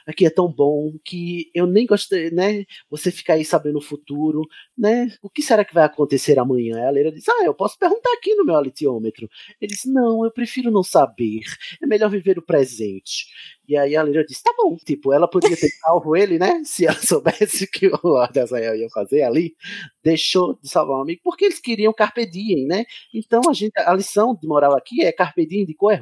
aqui 0.08 0.26
é 0.26 0.30
tão 0.30 0.52
bom 0.52 0.94
que 1.04 1.52
eu 1.54 1.68
nem 1.68 1.86
gostei, 1.86 2.32
né? 2.32 2.66
Você 2.90 3.12
ficar 3.12 3.34
aí 3.34 3.44
sabendo 3.44 3.78
o 3.78 3.82
futuro, 3.82 4.42
né? 4.78 5.08
O 5.22 5.30
que 5.30 5.42
será 5.42 5.66
que 5.66 5.74
vai 5.74 5.84
acontecer 5.84 6.40
amanhã? 6.40 6.88
A 6.88 6.92
Lira 6.92 7.12
diz: 7.12 7.28
Ah, 7.28 7.44
eu 7.44 7.54
posso 7.54 7.78
perguntar 7.78 8.12
aqui 8.14 8.34
no 8.36 8.46
meu 8.46 8.56
alitiômetro. 8.56 9.30
Ele 9.60 9.74
diz: 9.74 9.84
Não, 9.86 10.24
eu 10.24 10.32
prefiro 10.32 10.72
não 10.72 10.84
saber. 10.84 11.42
É 11.82 11.86
melhor 11.86 12.10
viver 12.10 12.38
o 12.40 12.42
presente. 12.42 13.26
E 13.68 13.76
aí 13.76 13.96
a 13.96 14.04
Lira 14.04 14.26
diz: 14.26 14.42
Tá 14.42 14.54
bom. 14.58 14.78
Tipo, 14.78 15.12
ela 15.12 15.28
podia 15.28 15.56
ter 15.58 15.70
salvo 15.82 16.16
ele, 16.16 16.40
né? 16.40 16.62
Se 16.66 16.86
ela 16.86 17.00
soubesse 17.00 17.70
que 17.70 17.88
o 17.88 18.00
Lord 18.04 18.40
Azael 18.40 18.76
ia 18.76 18.90
fazer 18.90 19.24
ali, 19.24 19.56
deixou 20.04 20.58
de 20.62 20.70
salvar 20.70 20.98
um 21.00 21.02
amigo, 21.02 21.22
porque 21.24 21.46
eles 21.46 21.60
queriam 21.60 21.94
Carpe 21.94 22.26
Diem, 22.26 22.66
né? 22.66 22.86
Então 23.14 23.42
a 23.50 23.54
gente, 23.54 23.78
a 23.78 23.94
lição 23.94 24.36
de 24.40 24.48
moral 24.48 24.76
aqui 24.76 25.04
é 25.04 25.12
Carpe 25.12 25.46
Diem 25.46 25.66
de 25.66 25.74
cor 25.76 25.94
é. 25.94 26.00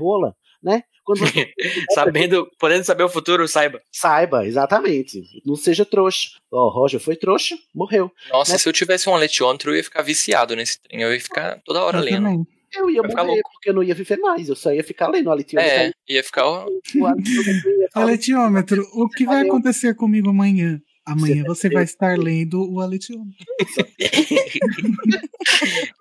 Né? 0.66 0.84
Quando 1.06 1.20
você 1.20 1.54
Sabendo, 1.94 2.50
podendo 2.60 2.84
saber 2.84 3.04
o 3.04 3.10
futuro, 3.10 3.48
saiba. 3.48 3.80
saiba, 3.92 4.46
exatamente. 4.48 5.22
Não 5.46 5.56
seja 5.56 5.86
trouxa. 5.86 6.30
Ó, 6.52 6.68
Roger 6.70 7.00
foi 7.00 7.16
trouxa, 7.16 7.56
morreu. 7.74 8.12
Nossa, 8.32 8.54
Né? 8.54 8.58
se 8.58 8.68
eu 8.68 8.74
tivesse 8.74 9.08
um 9.08 9.14
aletiômetro, 9.14 9.72
eu 9.72 9.76
ia 9.78 9.84
ficar 9.84 10.02
viciado 10.02 10.56
nesse 10.56 10.82
trem. 10.82 11.02
Eu 11.02 11.14
ia 11.14 11.22
ficar 11.22 11.62
toda 11.64 11.84
hora 11.84 12.00
Eu 12.00 12.04
lendo. 12.04 12.24
também. 12.24 12.48
Eu 12.76 12.90
ia 12.90 13.02
ficar 13.04 13.24
morrer, 13.24 13.42
porque 13.54 13.70
eu 13.70 13.74
não 13.74 13.84
ia 13.84 13.94
viver 13.96 14.18
mais. 14.18 14.50
Eu 14.50 14.56
só 14.56 14.74
ia 14.74 14.84
ficar 14.84 15.08
lendo 15.08 15.32
a 15.32 15.34
leitura. 15.36 15.62
É, 15.62 15.92
ia 16.10 16.22
ficar. 16.24 16.46
O 16.46 17.06
aletiômetro 17.06 17.70
ia 17.72 17.88
Aletiômetro, 17.96 18.82
o 18.96 19.08
que 19.08 19.26
vai 19.26 19.44
acontecer 19.48 19.96
comigo 19.96 20.30
amanhã? 20.30 20.82
Amanhã 21.06 21.44
Você 21.44 21.48
você 21.48 21.68
vai 21.68 21.76
vai 21.76 21.84
estar 21.84 22.18
lendo 22.18 22.72
o 22.72 22.80
aletiômetro. 22.80 23.45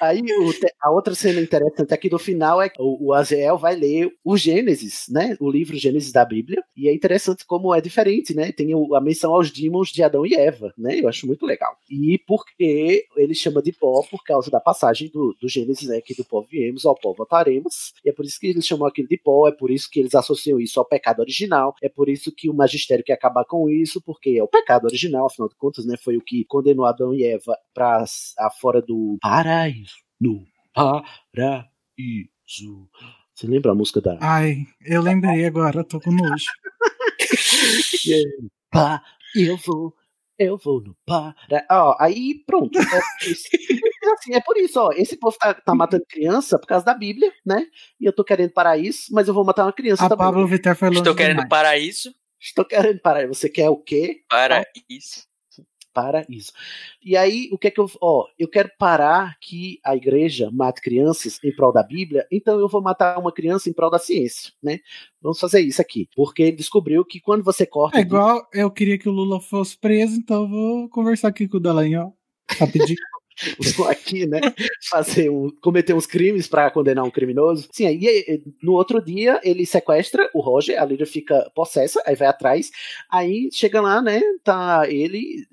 Aí 0.00 0.20
o 0.20 0.50
a 0.82 0.90
outra 0.90 1.14
cena 1.14 1.40
interessante 1.40 1.92
aqui 1.92 2.08
do 2.08 2.18
final 2.18 2.60
é 2.60 2.68
que 2.68 2.80
o, 2.80 3.08
o 3.08 3.14
Azael 3.14 3.58
vai 3.58 3.74
ler 3.74 4.10
o 4.24 4.36
Gênesis, 4.36 5.06
né? 5.08 5.36
O 5.40 5.50
livro 5.50 5.76
Gênesis 5.76 6.12
da 6.12 6.24
Bíblia. 6.24 6.62
E 6.76 6.88
é 6.88 6.94
interessante 6.94 7.44
como 7.46 7.74
é 7.74 7.80
diferente, 7.80 8.34
né? 8.34 8.52
Tem 8.52 8.74
o- 8.74 8.94
a 8.94 9.00
menção 9.00 9.34
aos 9.34 9.50
demons 9.50 9.88
de 9.88 10.02
Adão 10.02 10.26
e 10.26 10.34
Eva, 10.34 10.72
né? 10.76 11.00
Eu 11.00 11.08
acho 11.08 11.26
muito 11.26 11.46
legal. 11.46 11.74
E 11.90 12.18
porque 12.26 13.04
ele 13.16 13.34
chama 13.34 13.62
de 13.62 13.72
pó 13.72 14.02
por 14.10 14.22
causa 14.24 14.50
da 14.50 14.60
passagem 14.60 15.10
do, 15.12 15.36
do 15.40 15.48
Gênesis, 15.48 15.88
né? 15.88 16.00
Que 16.00 16.14
do 16.14 16.24
pó 16.24 16.44
viemos, 16.48 16.84
ao 16.84 16.94
pó 16.94 17.12
voltaremos. 17.12 17.92
E 18.04 18.10
é 18.10 18.12
por 18.12 18.24
isso 18.24 18.38
que 18.38 18.48
eles 18.48 18.66
chamam 18.66 18.86
aquilo 18.86 19.08
de 19.08 19.18
pó, 19.18 19.48
é 19.48 19.52
por 19.52 19.70
isso 19.70 19.88
que 19.90 20.00
eles 20.00 20.14
associam 20.14 20.60
isso 20.60 20.78
ao 20.78 20.86
pecado 20.86 21.20
original, 21.20 21.74
é 21.82 21.88
por 21.88 22.08
isso 22.08 22.32
que 22.34 22.48
o 22.48 22.54
magistério 22.54 23.04
quer 23.04 23.14
acabar 23.14 23.44
com 23.44 23.68
isso, 23.68 23.79
porque 24.04 24.36
é 24.38 24.42
o 24.42 24.48
pecado 24.48 24.86
original, 24.86 25.26
afinal 25.26 25.48
de 25.48 25.56
contas, 25.56 25.86
né? 25.86 25.96
Foi 25.96 26.16
o 26.16 26.22
que 26.22 26.44
condenou 26.46 26.86
Adão 26.86 27.14
e 27.14 27.24
Eva 27.24 27.56
para 27.72 28.04
fora 28.60 28.82
do 28.82 29.18
paraíso. 29.20 29.94
No 30.20 30.44
paraíso. 30.74 31.68
Você 33.34 33.46
lembra 33.46 33.72
a 33.72 33.74
música 33.74 34.00
da. 34.00 34.18
Ai, 34.20 34.64
eu 34.84 35.00
lembrei 35.00 35.46
agora, 35.46 35.82
tô 35.82 36.00
com 36.00 36.10
nojo. 36.12 36.50
Pá, 38.70 39.02
eu 39.34 39.56
vou, 39.56 39.94
eu 40.38 40.56
vou 40.56 40.82
no 40.82 40.96
para. 41.06 41.34
Ó, 41.70 41.96
aí 41.98 42.42
pronto. 42.46 42.78
É, 42.78 43.30
isso. 43.30 43.48
assim, 44.14 44.34
é 44.34 44.40
por 44.40 44.56
isso, 44.56 44.80
ó. 44.80 44.90
Esse 44.92 45.16
povo 45.16 45.36
tá, 45.38 45.54
tá 45.54 45.74
matando 45.74 46.04
criança 46.08 46.58
por 46.58 46.66
causa 46.66 46.84
da 46.84 46.94
Bíblia, 46.94 47.32
né? 47.44 47.66
E 48.00 48.04
eu 48.04 48.12
tô 48.12 48.24
querendo 48.24 48.52
parar 48.52 48.78
isso, 48.78 49.12
mas 49.12 49.28
eu 49.28 49.34
vou 49.34 49.44
matar 49.44 49.64
uma 49.64 49.72
criança 49.72 50.04
A 50.04 50.08
também. 50.08 50.26
Pablo 50.26 50.46
Vittar 50.46 50.76
foi 50.76 50.88
longe 50.88 51.00
Estou 51.00 51.14
querendo 51.14 51.36
demais. 51.36 51.48
parar 51.48 51.78
isso. 51.78 52.14
Estou 52.40 52.64
querendo 52.64 53.00
parar. 53.00 53.26
Você 53.28 53.48
quer 53.48 53.68
o 53.68 53.76
quê? 53.76 54.22
Para 54.28 54.64
isso. 54.88 55.28
Para 55.92 56.24
isso. 56.28 56.52
E 57.04 57.16
aí, 57.16 57.48
o 57.52 57.58
que 57.58 57.66
é 57.66 57.70
que 57.70 57.80
eu. 57.80 57.90
Ó, 58.00 58.26
eu 58.38 58.48
quero 58.48 58.70
parar 58.78 59.36
que 59.40 59.80
a 59.84 59.96
igreja 59.96 60.48
mate 60.52 60.80
crianças 60.80 61.38
em 61.42 61.54
prol 61.54 61.72
da 61.72 61.82
Bíblia, 61.82 62.26
então 62.30 62.60
eu 62.60 62.68
vou 62.68 62.80
matar 62.80 63.18
uma 63.18 63.32
criança 63.32 63.68
em 63.68 63.72
prol 63.72 63.90
da 63.90 63.98
ciência, 63.98 64.52
né? 64.62 64.78
Vamos 65.20 65.40
fazer 65.40 65.60
isso 65.60 65.82
aqui. 65.82 66.08
Porque 66.14 66.42
ele 66.44 66.56
descobriu 66.56 67.04
que 67.04 67.20
quando 67.20 67.42
você 67.42 67.66
corta. 67.66 67.98
É 67.98 68.02
igual 68.02 68.48
eu 68.52 68.70
queria 68.70 68.96
que 68.96 69.08
o 69.08 69.12
Lula 69.12 69.40
fosse 69.40 69.76
preso, 69.76 70.14
então 70.16 70.42
eu 70.42 70.48
vou 70.48 70.88
conversar 70.88 71.28
aqui 71.28 71.48
com 71.48 71.56
o 71.56 71.60
Dallagnol. 71.60 72.16
Rapidinho. 72.58 72.96
Aqui, 73.90 74.26
né? 74.26 74.40
Fazer 74.88 75.30
um, 75.30 75.50
cometer 75.60 75.94
uns 75.94 76.06
crimes 76.06 76.46
para 76.46 76.70
condenar 76.70 77.04
um 77.04 77.10
criminoso. 77.10 77.68
Sim, 77.72 77.86
aí 77.86 78.42
no 78.62 78.72
outro 78.72 79.02
dia 79.02 79.40
ele 79.42 79.64
sequestra 79.66 80.28
o 80.34 80.40
Roger, 80.40 80.80
a 80.80 80.84
Lídia 80.84 81.06
fica 81.06 81.50
possessa, 81.54 82.02
aí 82.06 82.14
vai 82.14 82.28
atrás, 82.28 82.70
aí 83.10 83.48
chega 83.52 83.80
lá, 83.80 84.00
né? 84.02 84.20
Tá 84.44 84.82
ele. 84.88 85.46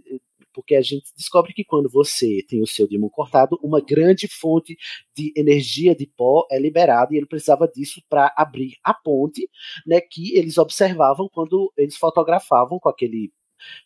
Porque 0.54 0.76
a 0.76 0.82
gente 0.82 1.14
descobre 1.16 1.54
que 1.54 1.64
quando 1.64 1.88
você 1.88 2.44
tem 2.50 2.64
o 2.64 2.68
seu 2.68 2.88
demon 2.88 3.10
cortado, 3.10 3.60
uma 3.62 3.80
grande 3.80 4.28
fonte 4.28 4.76
de 5.16 5.32
energia 5.36 5.96
de 5.96 6.08
pó 6.08 6.48
é 6.50 6.60
liberada 6.60 7.14
e 7.14 7.18
ele 7.18 7.28
precisava 7.28 7.68
disso 7.68 8.02
para 8.10 8.34
abrir 8.36 8.74
a 8.84 8.92
ponte, 8.92 9.48
né? 9.86 10.02
Que 10.02 10.36
eles 10.36 10.58
observavam 10.58 11.30
quando 11.32 11.72
eles 11.78 11.96
fotografavam 11.96 12.80
com 12.80 12.90
aquele 12.90 13.32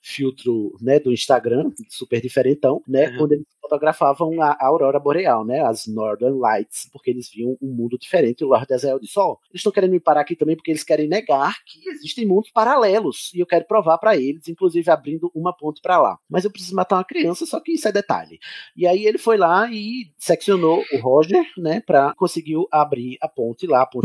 filtro 0.01 0.75
né, 0.81 0.99
do 0.99 1.11
Instagram, 1.11 1.71
super 1.89 2.21
diferentão, 2.21 2.81
né? 2.87 3.09
Uhum. 3.09 3.17
Quando 3.17 3.31
eles 3.33 3.47
fotografavam 3.72 4.41
a, 4.41 4.52
a 4.60 4.68
aurora 4.68 4.99
boreal, 4.99 5.45
né? 5.45 5.61
As 5.61 5.88
Northern 5.88 6.38
Lights, 6.38 6.89
porque 6.91 7.10
eles 7.10 7.30
viam 7.34 7.57
um 7.61 7.73
mundo 7.73 7.98
diferente. 7.98 8.41
E 8.41 8.45
o 8.45 8.49
Lord 8.49 8.72
Azael 8.73 8.99
disse: 8.99 9.18
Ó, 9.18 9.38
eles 9.49 9.60
estão 9.60 9.72
querendo 9.72 9.91
me 9.91 9.99
parar 9.99 10.22
aqui 10.22 10.35
também 10.35 10.56
porque 10.56 10.72
eles 10.72 10.84
querem 10.84 11.07
negar 11.07 11.56
que 11.65 11.89
existem 11.89 12.26
mundos 12.27 12.52
paralelos. 12.52 13.31
E 13.34 13.39
eu 13.39 13.45
quero 13.45 13.65
provar 13.65 13.98
para 13.98 14.18
eles, 14.18 14.48
inclusive 14.48 14.89
abrindo 14.91 15.31
uma 15.34 15.56
ponte 15.56 15.81
para 15.81 15.98
lá. 16.02 16.18
Mas 16.30 16.43
eu 16.43 16.52
preciso 16.52 16.76
matar 16.76 16.98
uma 16.98 17.03
criança, 17.06 17.45
só 17.45 17.60
que 17.60 17.72
isso 17.73 17.88
é 17.88 17.91
detalhe. 17.91 18.39
E 18.76 18.85
aí 18.85 19.06
ele 19.06 19.18
foi 19.18 19.38
lá 19.38 19.69
e 19.72 20.11
seccionou 20.18 20.84
o 20.93 20.98
Roger, 20.99 21.45
né? 21.57 21.81
Pra 21.85 22.14
conseguiu 22.15 22.68
abrir 22.72 23.18
a 23.22 23.27
ponte 23.27 23.65
lá, 23.65 23.81
a 23.84 23.85
ponte 23.85 24.02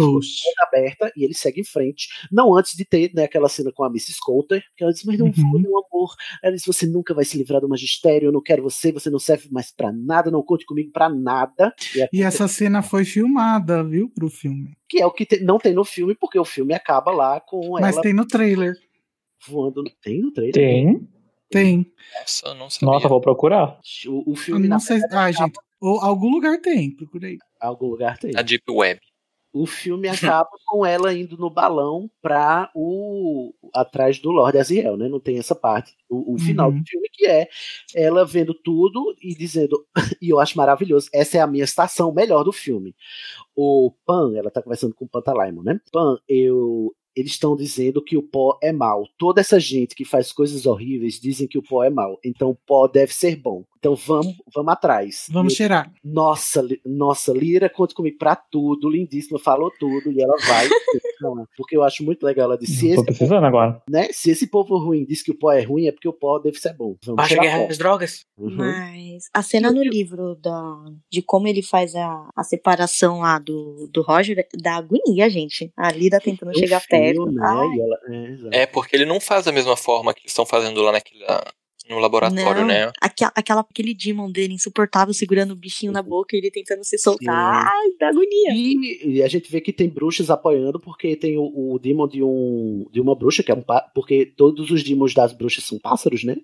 aberta 0.61 1.13
e 1.17 1.25
ele 1.25 1.35
segue 1.35 1.61
em 1.61 1.65
frente. 1.65 2.09
Não 2.31 2.55
antes 2.57 2.77
de 2.77 2.85
ter 2.85 3.11
né, 3.15 3.25
aquela 3.25 3.49
cena 3.49 3.73
com 3.73 3.85
a 3.85 3.89
Mrs. 3.89 4.19
Coulter, 4.21 4.63
que 4.77 4.85
ela 4.85 4.93
disse: 4.93 5.07
Mas 5.07 5.19
não 5.19 5.27
Uhum. 5.27 5.33
foi, 5.51 5.61
meu 5.61 5.73
amor. 5.79 6.15
Ela 6.43 6.55
disse: 6.55 6.67
Você 6.67 6.87
nunca 6.87 7.13
vai 7.13 7.25
se 7.25 7.37
livrar 7.37 7.61
do 7.61 7.69
magistério, 7.69 8.29
eu 8.29 8.33
não 8.33 8.41
quero 8.43 8.63
você, 8.63 8.93
você 8.93 9.11
não 9.11 9.19
serve 9.19 9.49
mais 9.57 9.73
pra 9.73 9.91
nada, 9.93 10.31
não 10.31 10.43
conte 10.43 10.65
comigo 10.65 10.91
pra 10.93 11.09
nada. 11.09 11.74
E 11.95 12.03
é- 12.03 12.09
E 12.12 12.23
essa 12.23 12.47
cena 12.47 12.83
foi 12.83 13.05
filmada, 13.05 13.83
viu, 13.83 14.09
pro 14.09 14.28
filme. 14.28 14.77
Que 14.89 15.01
é 15.01 15.07
o 15.07 15.11
que 15.11 15.27
te- 15.27 15.41
não 15.41 15.59
tem 15.59 15.73
no 15.74 15.85
filme, 15.85 16.15
porque 16.15 16.39
o 16.39 16.45
filme 16.45 16.73
acaba 16.74 17.11
lá 17.11 17.41
com 17.41 17.73
Mas 17.81 17.95
ela 17.95 18.03
tem 18.03 18.12
no 18.12 18.27
trailer. 18.27 18.74
voando. 19.49 19.83
Tem 20.03 20.20
no 20.20 20.33
trailer? 20.33 20.55
Tem. 20.55 21.09
Tem. 21.51 21.93
Nossa, 22.20 22.49
eu 22.49 22.55
não 22.55 22.69
sabia. 22.70 22.89
Nossa, 22.95 23.09
vou 23.09 23.20
procurar. 23.20 23.78
O, 24.07 24.31
o 24.31 24.33
Eu 24.33 24.37
filme 24.37 24.62
não 24.69 24.77
na 24.77 24.81
sei. 24.81 25.01
Ai, 25.12 25.33
gente. 25.33 25.59
Ou 25.81 26.01
algum 26.01 26.28
lugar 26.31 26.59
tem, 26.61 26.91
procurei. 26.91 27.39
algum 27.61 27.87
lugar 27.89 28.19
tem. 28.19 28.33
A 28.37 28.43
Deep 28.43 28.65
Web. 28.69 29.01
O 29.59 29.66
filme 29.66 30.09
acaba 30.41 30.49
com 30.66 30.85
ela 30.85 31.15
indo 31.15 31.37
no 31.37 31.49
balão 31.51 32.11
pra 32.20 32.70
o 32.74 33.53
atrás 33.74 34.19
do 34.19 34.31
Lord 34.31 34.59
Aziel, 34.59 34.97
né? 34.97 35.09
Não 35.09 35.20
tem 35.20 35.39
essa 35.39 35.55
parte. 35.55 35.95
O, 36.09 36.35
o 36.35 36.39
final 36.39 36.70
Uhum. 36.70 36.81
do 36.81 36.87
filme 36.87 37.09
que 37.12 37.27
é 37.27 37.49
ela 37.95 38.24
vendo 38.24 38.53
tudo 38.55 39.15
e 39.23 39.35
dizendo, 39.35 39.85
e 40.20 40.31
eu 40.31 40.39
acho 40.39 40.57
maravilhoso, 40.57 41.09
essa 41.12 41.39
é 41.39 41.41
a 41.41 41.47
minha 41.47 41.65
estação 41.65 42.12
melhor 42.12 42.45
do 42.45 42.53
filme. 42.53 42.95
O 43.55 43.93
Pan, 44.05 44.37
ela 44.37 44.51
tá 44.51 44.62
conversando 44.62 44.95
com 44.95 45.05
o 45.05 45.09
Pantalaimon, 45.09 45.62
né? 45.62 45.81
Pan, 45.93 46.19
eu 46.28 46.95
eles 47.16 47.31
estão 47.33 47.57
dizendo 47.57 48.03
que 48.05 48.15
o 48.15 48.23
pó 48.23 48.59
é 48.62 48.70
mal. 48.70 49.09
Toda 49.16 49.41
essa 49.41 49.59
gente 49.59 49.95
que 49.95 50.05
faz 50.05 50.33
coisas 50.33 50.66
horríveis 50.66 51.19
dizem 51.19 51.49
que 51.49 51.57
o 51.57 51.62
pó 51.62 51.83
é 51.83 51.89
mal. 51.89 52.20
Então 52.23 52.51
o 52.51 52.55
pó 52.55 52.87
deve 52.87 53.15
ser 53.15 53.37
bom. 53.37 53.65
Então 53.87 53.95
vamos, 53.95 54.35
vamos 54.55 54.73
atrás. 54.73 55.27
Vamos 55.31 55.53
eu- 55.53 55.57
cheirar. 55.59 55.93
nossa, 56.05 56.67
nossa, 56.85 57.33
Lira 57.33 57.69
conta 57.71 57.95
comigo 57.95 58.19
pra 58.19 58.35
tudo, 58.35 58.91
lindíssima, 58.91 59.39
falou 59.39 59.71
tudo, 59.79 60.11
e 60.11 60.21
ela 60.21 60.35
vai. 60.47 60.69
porque 61.57 61.77
eu 61.77 61.83
acho 61.85 62.03
muito 62.05 62.25
legal. 62.25 62.47
Ela 62.47 62.59
disse: 62.59 62.77
se 62.77 62.87
Tô 62.89 62.95
esse, 62.95 63.05
precisando 63.05 63.45
agora. 63.45 63.81
né, 63.89 64.09
se 64.11 64.31
esse 64.31 64.49
povo 64.49 64.77
ruim 64.77 65.05
diz 65.05 65.23
que 65.23 65.31
o 65.31 65.39
pó 65.39 65.53
é 65.53 65.63
ruim, 65.63 65.87
é 65.87 65.93
porque 65.93 66.09
o 66.09 66.13
pó 66.13 66.39
deve 66.39 66.59
ser 66.59 66.75
bom. 66.75 66.97
Vamos 67.05 67.17
Baixa 67.17 67.37
guerra 67.41 67.67
das 67.67 67.79
drogas. 67.79 68.25
Uhum. 68.37 68.57
Mas 68.57 69.29
a 69.33 69.43
cena 69.43 69.71
no 69.71 69.83
livro 69.83 70.35
da, 70.37 70.85
de 71.11 71.23
como 71.23 71.47
ele 71.49 71.63
faz 71.63 71.95
a, 71.95 72.29
a 72.35 72.43
separação 72.45 73.21
lá 73.21 73.39
do, 73.39 73.89
do 73.93 74.03
Roger 74.03 74.47
dá 74.63 74.77
agonia, 74.77 75.31
gente. 75.31 75.73
A 75.77 75.91
Lida 75.93 76.21
tentando 76.21 76.51
Tem 76.53 76.59
um 76.63 76.67
chegar 76.67 76.81
fio, 76.81 76.89
perto. 76.91 77.27
né, 77.31 77.43
ela- 77.81 78.51
é. 78.53 78.63
É, 78.63 78.67
porque 78.67 78.97
ele 78.97 79.05
não 79.05 79.21
faz 79.21 79.45
da 79.45 79.53
mesma 79.53 79.77
forma 79.77 80.13
que 80.13 80.21
eles 80.21 80.33
estão 80.33 80.45
fazendo 80.47 80.83
lá 80.83 80.93
naquela, 80.93 81.43
no 81.89 81.99
laboratório, 81.99 82.63
não. 82.63 82.69
né? 82.69 82.93
Aquela, 83.01 83.33
aquela, 83.35 83.61
aquele 83.61 83.95
demon 83.95 84.31
dele 84.31 84.55
insuportável 84.55 85.15
segurando 85.15 85.53
o 85.53 85.57
bichinho 85.57 85.93
na 85.93 86.03
boca 86.03 86.35
e 86.35 86.39
ele 86.39 86.51
tentando 86.51 86.85
se 86.85 86.99
soltar. 86.99 87.63
Sim. 87.63 87.69
Ai, 87.73 87.91
dá 87.99 88.09
agonia. 88.09 88.53
E, 88.55 89.17
e 89.17 89.23
a 89.23 89.29
gente 89.29 89.51
vê 89.51 89.61
que 89.61 89.73
tem 89.73 89.89
bruxas 89.89 90.31
apoiando, 90.31 90.81
porque 90.81 91.17
tem 91.17 91.39
o, 91.39 91.75
o 91.75 91.79
demon 91.79 92.09
de, 92.09 92.23
um, 92.23 92.87
de 92.93 93.01
uma 93.01 93.15
bruxa, 93.15 93.43
que 93.43 93.51
é 93.51 93.55
um 93.55 93.63
pá- 93.63 93.91
porque 93.95 94.27
todos 94.27 94.71
os 94.71 94.83
demons 94.83 95.15
das 95.15 95.33
bruxas 95.33 95.65
são 95.65 95.79
pássaros, 95.79 96.25
né? 96.25 96.37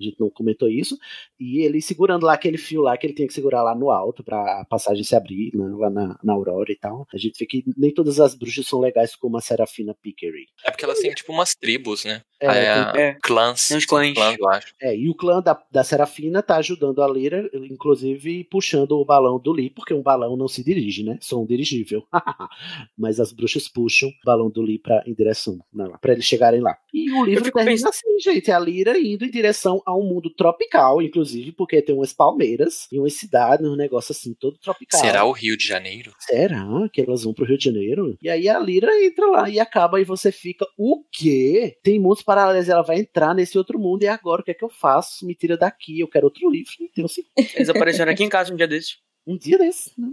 A 0.00 0.04
gente 0.04 0.16
não 0.20 0.28
comentou 0.30 0.68
isso. 0.68 0.96
E 1.40 1.60
ele 1.60 1.80
segurando 1.80 2.26
lá 2.26 2.34
aquele 2.34 2.58
fio 2.58 2.82
lá 2.82 2.96
que 2.96 3.06
ele 3.06 3.14
tinha 3.14 3.26
que 3.28 3.34
segurar 3.34 3.62
lá 3.62 3.74
no 3.74 3.90
alto 3.90 4.22
pra 4.22 4.60
a 4.60 4.64
passagem 4.64 5.02
se 5.04 5.14
abrir, 5.16 5.50
né, 5.54 5.64
lá 5.76 5.88
na, 5.90 6.18
na 6.22 6.32
Aurora 6.34 6.70
e 6.70 6.76
tal. 6.76 7.06
A 7.12 7.16
gente 7.18 7.38
vê 7.38 7.46
que 7.46 7.64
nem 7.76 7.92
todas 7.92 8.20
as 8.20 8.34
bruxas 8.34 8.66
são 8.66 8.78
legais 8.80 9.14
como 9.16 9.36
a 9.36 9.40
Serafina 9.40 9.94
Pickery. 10.02 10.46
É 10.64 10.70
porque 10.70 10.84
elas 10.84 10.98
têm 10.98 11.12
tipo 11.14 11.32
umas 11.32 11.54
tribos, 11.54 12.04
né? 12.04 12.20
É, 12.40 12.46
É, 12.46 12.92
tem- 12.92 13.00
É. 13.02 13.14
clãs. 13.22 13.68
Tem 13.68 13.76
uns 13.78 13.86
clãs. 13.86 14.12
clãs, 14.12 14.36
eu 14.38 14.48
acho. 14.50 14.74
É, 14.80 14.94
e 14.96 15.08
o 15.08 15.14
clã 15.14 15.40
da, 15.40 15.58
da 15.70 15.82
Serafina 15.82 16.42
tá 16.42 16.56
ajudando 16.56 17.02
a 17.02 17.08
Lyra, 17.08 17.48
inclusive 17.54 18.44
puxando 18.44 18.92
o 18.92 19.04
balão 19.04 19.38
do 19.38 19.52
Lee, 19.52 19.70
porque 19.70 19.94
um 19.94 20.02
balão 20.02 20.36
não 20.36 20.48
se 20.48 20.62
dirige, 20.62 21.02
né? 21.02 21.18
Só 21.22 21.40
um 21.40 21.46
dirigível. 21.46 22.02
Mas 22.96 23.20
as 23.20 23.32
bruxas 23.32 23.68
puxam 23.68 24.08
o 24.08 24.12
balão 24.24 24.50
do 24.50 24.60
Lee 24.62 24.78
pra, 24.78 25.02
em 25.06 25.14
direção, 25.14 25.58
né, 25.72 25.86
lá, 25.86 25.98
pra 25.98 26.12
eles 26.12 26.24
chegarem 26.24 26.60
lá. 26.60 26.76
E 26.92 27.10
o 27.12 27.24
livro 27.24 27.44
termina 27.44 27.70
pensando- 27.70 27.88
assim, 27.90 28.18
gente, 28.20 28.50
a 28.50 28.58
Lyra 28.58 28.98
indo 28.98 29.24
em 29.24 29.30
direção 29.30 29.82
a 29.86 29.96
um 29.96 30.02
mundo 30.02 30.28
tropical, 30.28 31.00
inclusive, 31.00 31.52
porque 31.52 31.80
tem 31.80 31.94
umas 31.94 32.12
palmeiras 32.12 32.88
e 32.90 32.98
umas 32.98 33.14
cidades, 33.14 33.64
um 33.64 33.76
negócio 33.76 34.10
assim, 34.10 34.34
todo 34.34 34.58
tropical. 34.58 34.98
Será 34.98 35.24
o 35.24 35.30
Rio 35.30 35.56
de 35.56 35.66
Janeiro? 35.66 36.12
Será 36.18 36.66
que 36.92 37.00
elas 37.00 37.22
vão 37.22 37.32
pro 37.32 37.46
Rio 37.46 37.56
de 37.56 37.64
Janeiro? 37.64 38.18
E 38.20 38.28
aí 38.28 38.48
a 38.48 38.58
Lyra 38.58 38.90
entra 39.04 39.26
lá 39.26 39.48
e 39.48 39.60
acaba 39.60 40.00
e 40.00 40.04
você 40.04 40.32
fica, 40.32 40.66
o 40.76 41.04
quê? 41.12 41.78
Tem 41.84 42.00
mundos 42.00 42.22
paralelos, 42.22 42.68
ela 42.68 42.82
vai 42.82 42.98
entrar 42.98 43.32
nesse 43.32 43.56
outro 43.56 43.78
mundo 43.78 44.02
e 44.02 44.08
agora 44.08 44.42
o 44.42 44.44
que 44.44 44.50
é 44.50 44.54
que 44.54 44.64
eu 44.64 44.68
faço? 44.68 45.24
Me 45.24 45.36
tira 45.36 45.56
daqui, 45.56 46.00
eu 46.00 46.08
quero 46.08 46.26
outro 46.26 46.50
livro. 46.50 46.72
Então, 46.80 47.04
assim, 47.04 47.22
Eles 47.54 47.68
apareceram 47.68 48.10
aqui 48.10 48.24
em 48.24 48.28
casa 48.28 48.52
um 48.52 48.56
dia 48.56 48.66
desse. 48.66 48.96
um 49.24 49.36
dia 49.36 49.56
desse, 49.56 49.92
né? 49.96 50.10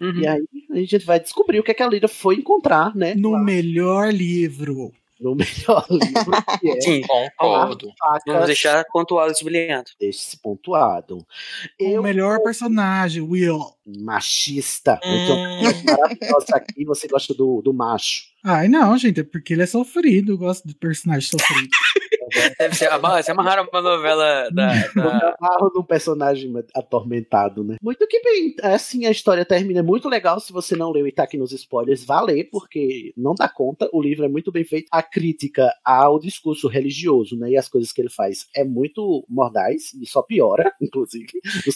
Uhum. 0.00 0.20
E 0.20 0.26
aí 0.26 0.44
A 0.70 0.76
gente 0.76 0.98
vai 0.98 1.18
descobrir 1.18 1.58
o 1.58 1.62
que, 1.64 1.70
é 1.70 1.74
que 1.74 1.82
a 1.82 1.88
Lyra 1.88 2.06
foi 2.06 2.36
encontrar, 2.36 2.94
né? 2.94 3.14
No 3.14 3.36
melhor 3.38 4.12
livro. 4.12 4.92
No 5.20 5.34
melhor 5.34 5.86
livro 5.90 6.60
que 6.60 6.70
é. 6.70 6.80
Sim, 6.80 7.00
concordo. 7.02 7.92
Vamos 8.26 8.46
deixar 8.46 8.84
pontuado 8.92 9.32
e 9.32 9.34
sublinhado. 9.34 9.90
Deixe-se 9.98 10.36
pontuado. 10.38 11.26
O 11.80 12.02
melhor 12.02 12.42
personagem, 12.42 13.22
Will. 13.22 13.60
Machista. 14.00 15.00
Então, 15.02 15.36
maravilhosa 15.84 16.56
aqui, 16.56 16.84
você 16.84 17.08
gosta 17.08 17.32
do, 17.34 17.62
do 17.62 17.72
macho. 17.72 18.24
Ai, 18.44 18.68
não, 18.68 18.96
gente, 18.98 19.20
é 19.20 19.24
porque 19.24 19.54
ele 19.54 19.62
é 19.62 19.66
sofrido. 19.66 20.32
Eu 20.32 20.38
gosto 20.38 20.66
de 20.66 20.74
personagem 20.74 21.28
sofrido. 21.28 21.68
Deve 22.58 22.74
ser, 22.74 22.88
se 23.22 23.30
amarraram 23.30 23.68
uma 23.70 23.82
novela 23.82 24.48
da. 24.52 24.72
da... 24.94 25.36
amarro 25.40 25.72
num 25.74 25.82
personagem 25.82 26.52
atormentado, 26.74 27.62
né? 27.64 27.76
Muito 27.82 28.06
que 28.06 28.20
bem. 28.22 28.54
Assim, 28.62 29.06
a 29.06 29.10
história 29.10 29.44
termina 29.44 29.82
muito 29.82 30.08
legal. 30.08 30.40
Se 30.40 30.52
você 30.52 30.74
não 30.76 30.90
leu 30.90 31.06
e 31.06 31.12
tá 31.12 31.22
aqui 31.24 31.36
nos 31.36 31.52
spoilers, 31.52 32.04
vá 32.04 32.20
ler, 32.20 32.48
porque 32.50 33.12
não 33.16 33.34
dá 33.34 33.48
conta. 33.48 33.88
O 33.92 34.02
livro 34.02 34.24
é 34.24 34.28
muito 34.28 34.50
bem 34.52 34.64
feito. 34.64 34.86
A 34.90 35.02
crítica 35.02 35.72
ao 35.84 36.18
discurso 36.18 36.68
religioso, 36.68 37.36
né? 37.36 37.50
E 37.50 37.56
as 37.56 37.68
coisas 37.68 37.92
que 37.92 38.00
ele 38.00 38.10
faz 38.10 38.46
é 38.54 38.64
muito 38.64 39.24
mordaz 39.28 39.92
e 39.94 40.06
só 40.06 40.22
piora, 40.22 40.72
inclusive. 40.80 41.26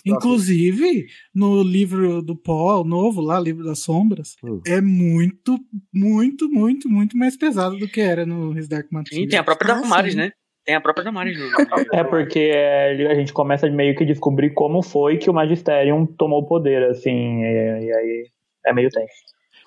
Inclusive, 0.04 1.06
no 1.34 1.62
livro 1.62 2.22
do 2.22 2.36
Paul, 2.36 2.84
novo 2.84 3.20
lá, 3.20 3.38
Livro 3.40 3.64
das 3.64 3.80
Sombras, 3.80 4.36
Hum. 4.42 4.60
é 4.66 4.80
muito, 4.80 5.58
muito, 5.92 6.48
muito, 6.48 6.88
muito 6.88 7.16
mais 7.16 7.36
pesado 7.36 7.76
do 7.78 7.88
que 7.88 8.00
era 8.00 8.24
no 8.26 8.56
His 8.58 8.68
Dark 8.68 8.86
Materials. 8.90 9.24
Sim, 9.24 9.28
tem 9.28 9.38
a 9.38 9.44
própria 9.44 9.74
Ah, 9.74 9.80
Damares, 9.80 10.12
sim. 10.12 10.18
né? 10.18 10.32
Tem 10.64 10.74
a 10.74 10.80
própria 10.80 11.04
Damares 11.04 11.36
no. 11.38 11.46
É 11.92 12.04
porque 12.04 12.52
a 13.10 13.14
gente 13.14 13.32
começa 13.32 13.66
a 13.66 13.70
meio 13.70 13.94
que 13.96 14.04
descobrir 14.04 14.50
como 14.50 14.82
foi 14.82 15.16
que 15.18 15.30
o 15.30 15.34
Magisterium 15.34 16.06
tomou 16.06 16.40
o 16.42 16.46
poder, 16.46 16.82
assim, 16.90 17.42
e, 17.42 17.84
e 17.86 17.92
aí 17.92 18.26
é 18.66 18.72
meio 18.72 18.88
tenso. 18.90 19.12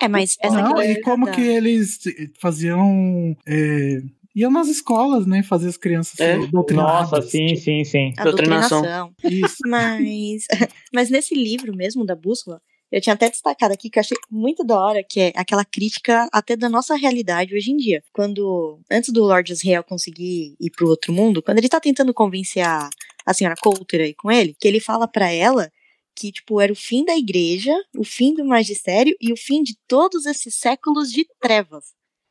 É, 0.00 0.08
mas 0.08 0.36
essa 0.40 0.60
Não, 0.60 0.78
aqui 0.78 0.90
e 0.92 1.00
como 1.00 1.30
que 1.30 1.40
eles 1.40 1.98
faziam. 2.40 3.36
é, 3.46 4.00
iam 4.34 4.50
nas 4.50 4.68
escolas, 4.68 5.26
né? 5.26 5.42
Fazer 5.42 5.68
as 5.68 5.76
crianças 5.76 6.18
É. 6.18 6.32
serem 6.34 6.50
doutrinadas. 6.50 7.10
Nossa, 7.10 7.22
sim, 7.22 7.54
sim, 7.56 7.84
sim. 7.84 8.12
A 8.18 8.24
Doutrinação. 8.24 8.82
doutrinação. 8.82 9.14
Isso. 9.24 9.56
Mas, 9.66 10.44
mas 10.92 11.10
nesse 11.10 11.34
livro 11.34 11.74
mesmo, 11.74 12.04
da 12.04 12.16
Bússola, 12.16 12.60
eu 12.94 13.00
tinha 13.00 13.14
até 13.14 13.28
destacado 13.28 13.72
aqui 13.72 13.90
que 13.90 13.98
eu 13.98 14.00
achei 14.02 14.16
muito 14.30 14.62
da 14.62 14.78
hora, 14.78 15.02
que 15.02 15.18
é 15.18 15.32
aquela 15.34 15.64
crítica 15.64 16.28
até 16.32 16.54
da 16.54 16.68
nossa 16.68 16.94
realidade 16.94 17.52
hoje 17.52 17.72
em 17.72 17.76
dia. 17.76 18.04
Quando, 18.12 18.78
antes 18.88 19.12
do 19.12 19.24
Lord 19.24 19.52
Israel 19.52 19.82
conseguir 19.82 20.54
ir 20.60 20.70
pro 20.70 20.86
outro 20.86 21.12
mundo, 21.12 21.42
quando 21.42 21.58
ele 21.58 21.68
tá 21.68 21.80
tentando 21.80 22.14
convencer 22.14 22.64
a, 22.64 22.88
a 23.26 23.34
senhora 23.34 23.56
Coulter 23.60 24.00
aí 24.00 24.14
com 24.14 24.30
ele, 24.30 24.54
que 24.60 24.68
ele 24.68 24.78
fala 24.78 25.08
pra 25.08 25.28
ela 25.28 25.72
que, 26.14 26.30
tipo, 26.30 26.60
era 26.60 26.72
o 26.72 26.76
fim 26.76 27.04
da 27.04 27.16
igreja, 27.16 27.72
o 27.96 28.04
fim 28.04 28.32
do 28.32 28.44
magistério 28.44 29.16
e 29.20 29.32
o 29.32 29.36
fim 29.36 29.64
de 29.64 29.76
todos 29.88 30.24
esses 30.24 30.54
séculos 30.54 31.10
de 31.10 31.26
trevas. 31.40 31.86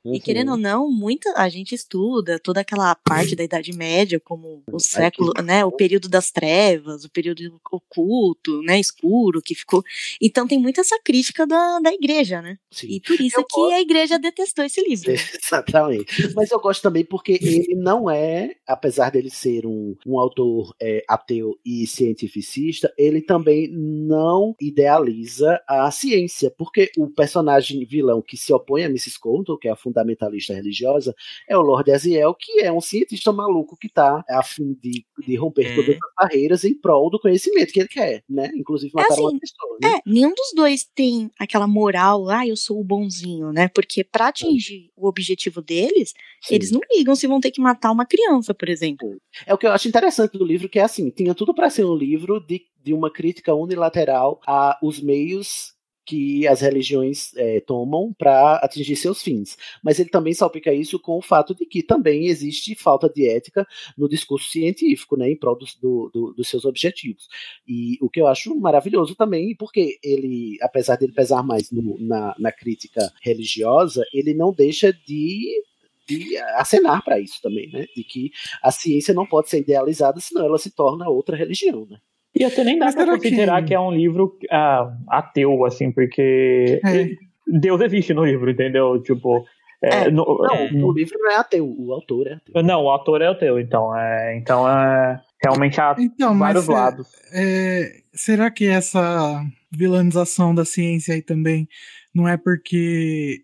E 0.06 0.19
querendo 0.19 0.51
ou 0.51 0.57
não, 0.57 0.91
muita 0.91 1.33
a 1.38 1.48
gente 1.48 1.73
estuda 1.73 2.38
toda 2.38 2.59
aquela 2.59 2.93
parte 2.93 3.35
da 3.35 3.43
Idade 3.43 3.72
Média 3.72 4.19
como 4.19 4.61
o 4.72 4.80
século, 4.80 5.32
né, 5.43 5.64
o 5.64 5.72
período 5.72 6.09
das 6.09 6.30
trevas, 6.30 7.06
o 7.06 7.09
período 7.09 7.59
oculto, 7.72 8.61
né, 8.64 8.80
escuro 8.80 9.41
que 9.41 9.56
ficou. 9.56 9.83
Então 10.22 10.45
tem 10.45 10.59
muito 10.59 10.82
essa 10.82 10.99
crítica 11.03 11.48
da, 11.48 11.80
da 11.80 11.93
igreja, 11.93 12.41
né? 12.41 12.57
Sim. 12.69 12.88
E 12.90 12.99
por 12.99 13.19
isso 13.19 13.43
que 13.49 13.73
a 13.73 13.80
igreja 13.80 14.19
detestou 14.19 14.65
esse 14.65 14.82
livro. 14.82 15.11
né? 15.11 15.17
Exatamente. 15.41 16.33
Mas 16.35 16.51
eu 16.51 16.59
gosto 16.59 16.82
também 16.82 17.06
porque 17.06 17.40
ele 17.41 17.75
não 17.75 18.09
é, 18.09 18.56
apesar 18.67 19.09
dele 19.09 19.30
ser 19.30 19.65
um, 19.65 19.95
um 20.06 20.19
autor 20.19 20.75
é, 20.82 21.03
ateu 21.07 21.57
e 21.65 21.88
cientificista, 21.88 22.93
ele 22.98 23.22
também 23.22 23.69
não 23.72 24.56
idealiza 24.59 25.61
a 25.67 25.90
ciência, 25.91 26.51
porque 26.51 26.91
o 26.98 27.09
personagem 27.09 27.85
vilão 27.85 28.22
que 28.22 28.35
se 28.35 28.51
opõe 28.51 28.83
a 28.83 28.88
Mrs. 28.88 29.19
Colton, 29.19 29.57
que 29.57 29.67
é 29.67 29.72
a 29.72 29.75
fundamentalista 29.94 30.54
religiosa, 30.54 31.14
é 31.48 31.56
o 31.56 31.62
Lord 31.62 31.92
Aziel, 31.92 32.34
que 32.34 32.62
é 32.62 32.72
um 32.72 32.82
cientista 32.82 33.32
maluco 33.32 33.78
que 33.78 33.88
está 33.88 34.24
a 34.28 34.44
fim 34.44 34.74
de, 34.82 35.06
de 35.26 35.36
romper 35.36 35.64
Hum. 35.64 35.76
todas 35.76 35.96
as 35.96 36.14
barreiras 36.18 36.64
em 36.66 36.74
prol 36.74 37.10
do 37.10 37.20
conhecimento 37.20 37.72
que 37.72 37.80
ele 37.80 37.88
quer, 37.88 38.24
né? 38.28 38.52
Inclusive 38.56 38.92
É 38.98 39.02
matar 39.02 39.14
assim, 39.14 39.22
uma 39.22 39.40
pessoa, 39.40 39.78
né? 39.82 39.94
É, 39.96 40.02
nenhum 40.06 40.34
dos 40.34 40.52
dois 40.56 40.84
tem 40.96 41.32
aquela 41.40 41.68
moral, 41.68 42.30
ah, 42.30 42.46
eu 42.46 42.56
sou 42.56 42.80
o 42.80 42.84
bonzinho, 42.84 43.54
né? 43.54 43.70
Porque 43.70 44.04
pra 44.04 44.28
atingir 44.28 44.90
o 44.96 45.08
objetivo 45.08 45.62
deles, 45.62 46.14
Sim. 46.42 46.56
eles 46.56 46.72
não 46.72 46.82
ligam 46.92 47.16
se 47.16 47.28
vão 47.28 47.40
ter 47.40 47.52
que 47.52 47.62
matar 47.62 47.92
uma 47.92 48.06
criança, 48.06 48.54
por 48.54 48.68
exemplo. 48.68 49.18
É 49.46 49.54
o 49.54 49.58
que 49.58 49.68
eu 49.68 49.72
acho 49.72 49.88
interessante 49.88 50.38
do 50.38 50.46
livro, 50.46 50.68
que 50.68 50.80
é 50.80 50.84
assim, 50.84 51.10
tinha 51.10 51.34
tudo 51.34 51.54
para 51.54 51.70
ser 51.70 51.86
um 51.86 51.96
livro 51.96 52.40
de, 52.40 52.62
de 52.84 52.94
uma 52.94 53.12
crítica 53.12 53.54
unilateral 53.54 54.42
a 54.48 54.78
os 54.82 55.00
meios 55.00 55.74
que 56.06 56.48
as 56.48 56.61
religiões 56.61 57.32
eh, 57.35 57.61
tomam 57.61 58.14
para 58.14 58.57
atingir 58.57 58.95
seus 58.95 59.22
fins. 59.22 59.57
Mas 59.83 59.99
ele 59.99 60.09
também 60.09 60.33
salpica 60.33 60.73
isso 60.73 60.99
com 60.99 61.17
o 61.17 61.22
fato 61.22 61.56
de 61.56 61.65
que 61.65 61.82
também 61.83 62.27
existe 62.27 62.75
falta 62.75 63.09
de 63.09 63.27
ética 63.27 63.65
no 63.98 64.09
discurso 64.09 64.49
científico, 64.49 65.17
né, 65.17 65.30
em 65.30 65.38
prol 65.38 65.57
dos, 65.57 65.75
do, 65.75 66.09
do, 66.35 66.43
seus 66.43 66.65
objetivos. 66.65 67.27
E 67.67 67.98
o 68.01 68.09
que 68.09 68.19
eu 68.22 68.27
acho 68.27 68.53
maravilhoso 68.59 69.15
também, 69.15 69.56
porque 69.56 69.98
ele, 70.03 70.57
apesar 70.61 70.98
dele 70.98 71.14
pesar 71.14 71.43
mais 71.43 71.72
no- 71.72 71.98
na, 71.99 72.35
na 72.38 72.51
crítica 72.51 73.11
religiosa, 73.22 74.03
ele 74.14 74.33
não 74.33 74.53
deixa 74.53 74.91
de 74.93 75.64
de 76.06 76.38
acenar 76.57 77.01
para 77.03 77.17
isso 77.19 77.40
também, 77.41 77.69
né? 77.72 77.85
De 77.95 78.03
que 78.03 78.30
a 78.61 78.72
ciência 78.72 79.14
não 79.14 79.25
pode 79.25 79.49
ser 79.49 79.59
idealizada, 79.59 80.19
senão 80.19 80.45
ela 80.45 80.57
se 80.57 80.69
torna 80.72 81.07
outra 81.09 81.35
religião, 81.38 81.85
né? 81.90 81.98
E 82.36 82.44
até 82.44 82.64
nem 82.64 82.80
dá 82.80 82.86
Mas 82.86 82.95
pra 82.95 83.03
será 83.06 83.18
que- 83.18 83.24
considerar 83.24 83.64
que... 83.64 83.74
é 83.74 83.80
um 83.80 83.92
livro 83.92 84.38
ah, 84.52 84.92
ateu, 85.08 85.66
assim, 85.66 85.92
porque 85.92 86.80
É. 86.84 87.10
Deus 87.45 87.80
existe 87.82 88.14
no 88.14 88.26
livro, 88.26 88.50
entendeu? 88.50 89.02
Tipo. 89.02 89.45
é, 89.84 90.06
É. 90.06 90.10
no- 90.12 90.26
Não, 90.26 90.56
é, 90.56 90.72
o 90.84 90.92
livro 90.94 91.18
não 91.20 91.32
é 91.32 91.36
ateu, 91.36 91.66
o 91.78 91.92
autor 91.94 92.28
é 92.28 92.34
ateu. 92.36 92.64
não, 92.64 92.84
o 92.84 92.90
autor 92.90 93.22
é 93.22 93.28
ateu, 93.28 93.60
então. 93.60 93.95
É, 93.98 94.38
então 94.38 94.68
é 94.68 95.22
realmente 95.44 95.80
há 95.82 95.94
Então, 96.00 96.34
mas 96.34 96.53
vários 96.53 96.70
é- 96.70 96.72
lados. 96.72 97.08
é, 97.34 97.92
será 98.14 98.50
que 98.50 98.66
essa 98.66 99.44
vilanização 99.70 100.56
da 100.56 100.64
ciência 100.66 101.14
aí 101.14 101.22
também 101.22 101.68
não 102.16 102.28
é 102.28 102.38
porque 102.38 103.42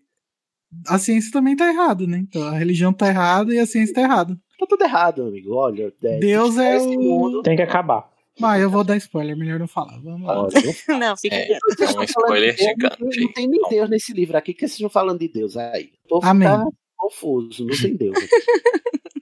a 0.88 0.98
ciência 0.98 1.30
também 1.30 1.54
tá 1.56 1.68
errada, 1.68 2.06
né? 2.06 2.18
Então 2.18 2.42
a 2.42 2.52
religião 2.58 2.92
tá 2.92 3.08
errada 3.08 3.54
e 3.54 3.58
a 3.58 3.66
ciência 3.66 3.94
tá 3.94 4.00
errada. 4.02 4.34
Tá 4.58 4.66
tudo 4.66 4.82
errado, 4.82 5.22
amigo. 5.26 5.54
Olha, 5.54 5.92
é, 6.04 6.18
Deus 6.18 6.56
é 6.58 6.76
esse 6.76 6.86
o- 6.96 7.00
mundo. 7.00 7.42
Tem 7.42 7.56
que 7.56 7.62
acabar. 7.62 8.09
Ah, 8.42 8.58
eu 8.58 8.70
vou 8.70 8.82
dar 8.84 8.96
spoiler, 8.96 9.36
melhor 9.36 9.58
não 9.58 9.66
falar. 9.68 9.98
Vamos 10.00 10.26
lá. 10.26 10.34
Não 10.98 11.16
fica 11.16 11.34
É, 11.36 11.46
quieto. 11.46 11.82
é 11.82 11.98
um 11.98 12.02
spoiler 12.04 12.50
Não 12.50 12.56
tem- 12.56 12.68
gigante. 12.68 13.20
Não 13.20 13.32
tem 13.32 13.46
nem 13.48 13.60
Deus 13.68 13.90
nesse 13.90 14.12
livro 14.12 14.36
aqui, 14.36 14.52
que 14.54 14.60
vocês 14.60 14.72
estão 14.72 14.88
falando 14.90 15.18
de 15.20 15.28
Deus 15.28 15.56
aí. 15.56 15.90
O 16.06 16.08
povo 16.08 16.26
Amém. 16.26 16.48
tá 16.48 16.64
confuso, 16.96 17.64
não 17.66 17.76
tem 17.76 17.96
Deus. 17.96 18.16
aqui. 18.16 18.28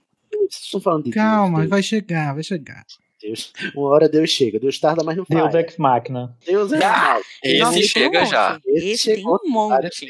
Vocês 0.48 0.64
estão 0.64 0.80
falando 0.80 1.04
de 1.04 1.10
Calma, 1.10 1.58
Deus, 1.58 1.70
vai 1.70 1.82
chegar, 1.82 2.32
vai 2.34 2.42
chegar. 2.42 2.82
Deus. 3.20 3.52
Uma 3.76 3.88
hora 3.90 4.08
Deus 4.08 4.30
chega. 4.30 4.58
Deus 4.58 4.78
tarda, 4.78 5.04
mas 5.04 5.14
não 5.16 5.24
Deus 5.28 5.42
falha. 5.52 5.60
ex 5.60 5.76
machina. 5.76 6.36
Deus 6.46 6.72
é 6.72 6.82
Ah. 6.84 7.20
Esse 7.44 7.58
Nossa, 7.58 7.78
um 7.78 7.82
chega 7.82 8.24
já. 8.24 8.60
Esse 8.64 8.80
tem 8.86 8.96
chegou 9.16 9.38
um 9.44 9.50
monte. 9.50 10.06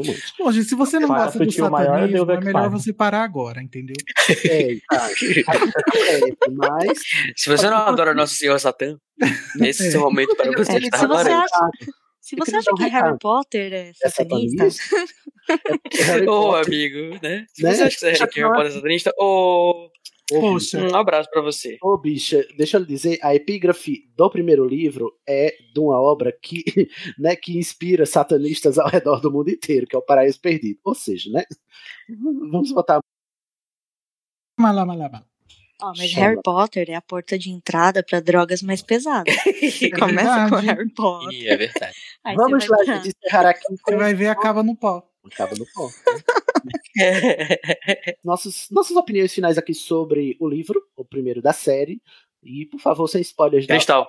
Um. 0.00 0.14
Bom, 0.38 0.52
gente, 0.52 0.68
se 0.68 0.74
você 0.74 0.98
não 0.98 1.08
Fala 1.08 1.24
gosta 1.24 1.38
do 1.44 1.50
satanismo, 1.52 2.30
é 2.30 2.34
é 2.34 2.40
melhor 2.40 2.70
você 2.70 2.92
parar 2.92 3.22
agora, 3.22 3.62
entendeu? 3.62 3.96
É, 4.50 4.76
tá. 4.90 5.06
Aí, 5.06 6.34
mas 6.52 6.98
Se 7.36 7.48
você 7.50 7.68
não 7.68 7.76
adora 7.78 8.14
Nosso 8.14 8.34
Senhor 8.34 8.58
Satã, 8.58 8.96
esse 9.60 9.94
é 9.96 9.98
momento 9.98 10.34
para 10.36 10.50
você 10.52 10.72
É, 10.72 10.78
estar 10.78 10.98
se 10.98 11.06
você 11.06 11.30
agora. 11.30 11.38
acha- 11.44 11.70
Se 12.20 12.36
Eu 12.38 12.44
você 12.44 12.56
acha 12.56 12.70
que 12.76 12.84
Harry. 12.84 13.18
Potter 13.18 13.72
é 13.72 13.92
é 14.02 14.08
satanista. 14.10 14.66
É 15.46 16.02
Harry 16.04 16.26
Ô, 16.26 16.40
Potter, 16.52 16.66
amigo, 16.66 17.18
né? 17.22 17.44
Se 17.52 17.62
Né? 17.62 17.74
você 17.74 17.82
acha 17.82 17.94
que 17.94 18.00
você 18.00 18.06
é 18.06 18.44
é- 18.46 18.48
Potter 18.48 18.66
é 18.66 18.70
satanista, 18.70 19.12
ô, 19.18 19.24
ô, 19.24 19.90
Poxa. 20.40 20.78
um 20.78 20.96
abraço 20.96 21.28
pra 21.30 21.42
você. 21.42 21.76
Ô, 21.82 21.96
bicha, 21.98 22.46
deixa 22.56 22.76
eu 22.76 22.80
lhe 22.82 22.86
dizer, 22.86 23.18
a 23.22 23.34
epígrafe 23.34 24.10
do 24.16 24.30
primeiro 24.30 24.66
livro 24.66 25.12
é 25.28 25.54
de 25.72 25.80
uma 25.80 26.00
obra 26.00 26.32
que, 26.42 26.62
né, 27.18 27.36
que 27.36 27.58
inspira 27.58 28.06
satanistas 28.06 28.78
ao 28.78 28.88
redor 28.88 29.20
do 29.20 29.30
mundo 29.32 29.50
inteiro, 29.50 29.86
que 29.86 29.94
é 29.96 29.98
o 29.98 30.02
Paraíso 30.02 30.40
Perdido. 30.40 30.78
Ou 30.84 30.94
seja, 30.94 31.30
né? 31.30 31.44
Vamos 32.50 32.72
botar. 32.72 33.00
Mas 34.58 34.74
lá, 34.74 34.86
mas 34.86 34.98
lá, 34.98 35.08
mas 35.10 36.10
Chama. 36.10 36.26
Harry 36.26 36.40
Potter 36.42 36.90
é 36.90 36.94
a 36.94 37.02
porta 37.02 37.38
de 37.38 37.50
entrada 37.50 38.02
pra 38.02 38.20
drogas 38.20 38.62
mais 38.62 38.80
pesadas. 38.80 39.34
Você 39.60 39.90
começa 39.90 40.48
com. 40.48 40.56
Harry 40.56 40.88
Potter. 40.90 41.38
Ih, 41.38 41.48
é 41.48 41.56
verdade. 41.56 41.96
aí 42.24 42.36
Vamos 42.36 42.66
lá, 42.68 42.84
gente, 42.84 43.08
encerrar 43.08 43.50
aqui 43.50 43.64
Você 43.68 43.82
com. 43.82 43.98
vai 43.98 44.14
ver, 44.14 44.28
acaba 44.28 44.62
no 44.62 44.76
pó. 44.76 45.02
Acaba 45.24 45.54
no 45.56 45.66
pó. 45.74 45.88
Nossos, 48.24 48.68
nossas 48.70 48.96
opiniões 48.96 49.32
finais 49.32 49.58
aqui 49.58 49.74
sobre 49.74 50.36
o 50.40 50.48
livro, 50.48 50.82
o 50.96 51.04
primeiro 51.04 51.42
da 51.42 51.52
série. 51.52 52.00
E, 52.42 52.66
por 52.66 52.78
favor, 52.78 53.08
sem 53.08 53.22
spoilers 53.22 53.66
da 53.66 53.74
Cristal. 53.74 54.06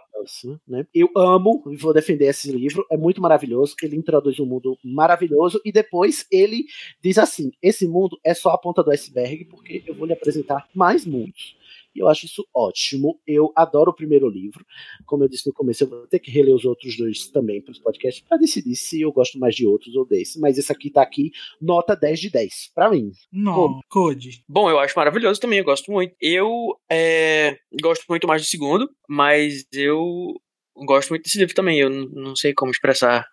né? 0.68 0.86
Eu 0.94 1.10
amo 1.16 1.64
e 1.68 1.78
vou 1.78 1.94
defender 1.94 2.26
esse 2.26 2.52
livro, 2.52 2.86
é 2.92 2.98
muito 2.98 3.22
maravilhoso. 3.22 3.76
Ele 3.82 3.96
introduz 3.96 4.40
um 4.40 4.46
mundo 4.46 4.78
maravilhoso 4.84 5.62
e 5.64 5.72
depois 5.72 6.26
ele 6.30 6.66
diz 7.02 7.18
assim: 7.18 7.52
esse 7.62 7.88
mundo 7.88 8.20
é 8.24 8.34
só 8.34 8.50
a 8.50 8.58
ponta 8.58 8.84
do 8.84 8.92
iceberg, 8.92 9.46
porque 9.46 9.84
eu 9.88 9.96
vou 9.96 10.06
lhe 10.06 10.14
apresentar 10.14 10.68
mais 10.74 11.06
mundos. 11.06 11.56
E 11.96 12.00
eu 12.00 12.08
acho 12.08 12.26
isso 12.26 12.46
ótimo. 12.54 13.20
Eu 13.26 13.52
adoro 13.56 13.92
o 13.92 13.96
primeiro 13.96 14.28
livro. 14.28 14.66
Como 15.06 15.24
eu 15.24 15.30
disse 15.30 15.48
no 15.48 15.54
começo, 15.54 15.84
eu 15.84 15.90
vou 15.90 16.08
ter 16.08 16.20
que 16.20 16.30
reler 16.30 16.54
os 16.54 16.66
outros 16.66 16.98
dois 16.98 17.28
também 17.28 17.62
para 17.62 17.72
os 17.72 17.80
podcasts 17.80 18.24
para 18.28 18.38
decidir 18.38 18.76
se 18.76 19.02
eu 19.02 19.12
gosto 19.12 19.40
mais 19.40 19.56
de 19.56 19.66
outros 19.66 19.96
ou 19.96 20.06
desse. 20.06 20.40
Mas 20.40 20.58
esse 20.58 20.72
aqui 20.72 20.90
tá 20.90 21.02
aqui, 21.02 21.32
nota 21.62 21.96
10 21.96 22.20
de 22.20 22.30
10, 22.30 22.72
para 22.74 22.90
mim. 22.90 23.12
Não, 23.32 23.80
Code. 23.90 24.44
Bom, 24.48 24.70
eu 24.70 24.80
acho 24.80 24.98
maravilhoso 24.98 25.40
também, 25.40 25.60
eu 25.60 25.66
gosto 25.66 25.92
muito. 25.92 26.16
Eu 26.20 26.78
é, 26.92 27.58
gosto 27.82 28.04
muito 28.10 28.28
mais 28.28 28.42
do 28.42 28.48
segundo, 28.48 28.90
mas 29.08 29.66
eu 29.72 30.36
gosto 30.76 31.10
muito 31.10 31.24
desse 31.24 31.38
livro 31.38 31.56
também. 31.56 31.80
Eu 31.80 31.90
não 31.90 32.36
sei 32.36 32.54
como 32.54 32.72
expressar 32.72 33.26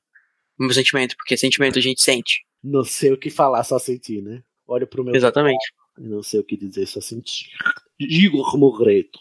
o 0.58 0.64
meu 0.64 0.72
sentimento, 0.72 1.16
porque 1.16 1.36
sentimento 1.36 1.78
a 1.78 1.82
gente 1.82 2.02
sente. 2.02 2.44
Não 2.62 2.84
sei 2.84 3.12
o 3.12 3.18
que 3.18 3.30
falar, 3.30 3.64
só 3.64 3.78
sentir, 3.78 4.22
né? 4.22 4.42
Olho 4.66 4.86
pro 4.86 5.02
meu. 5.02 5.14
Exatamente. 5.14 5.72
Não 5.98 6.22
sei 6.22 6.40
o 6.40 6.44
que 6.44 6.56
dizer, 6.56 6.86
só 6.86 7.00
sentir. 7.00 7.48
Igor 8.08 8.56
Morreto. 8.58 9.18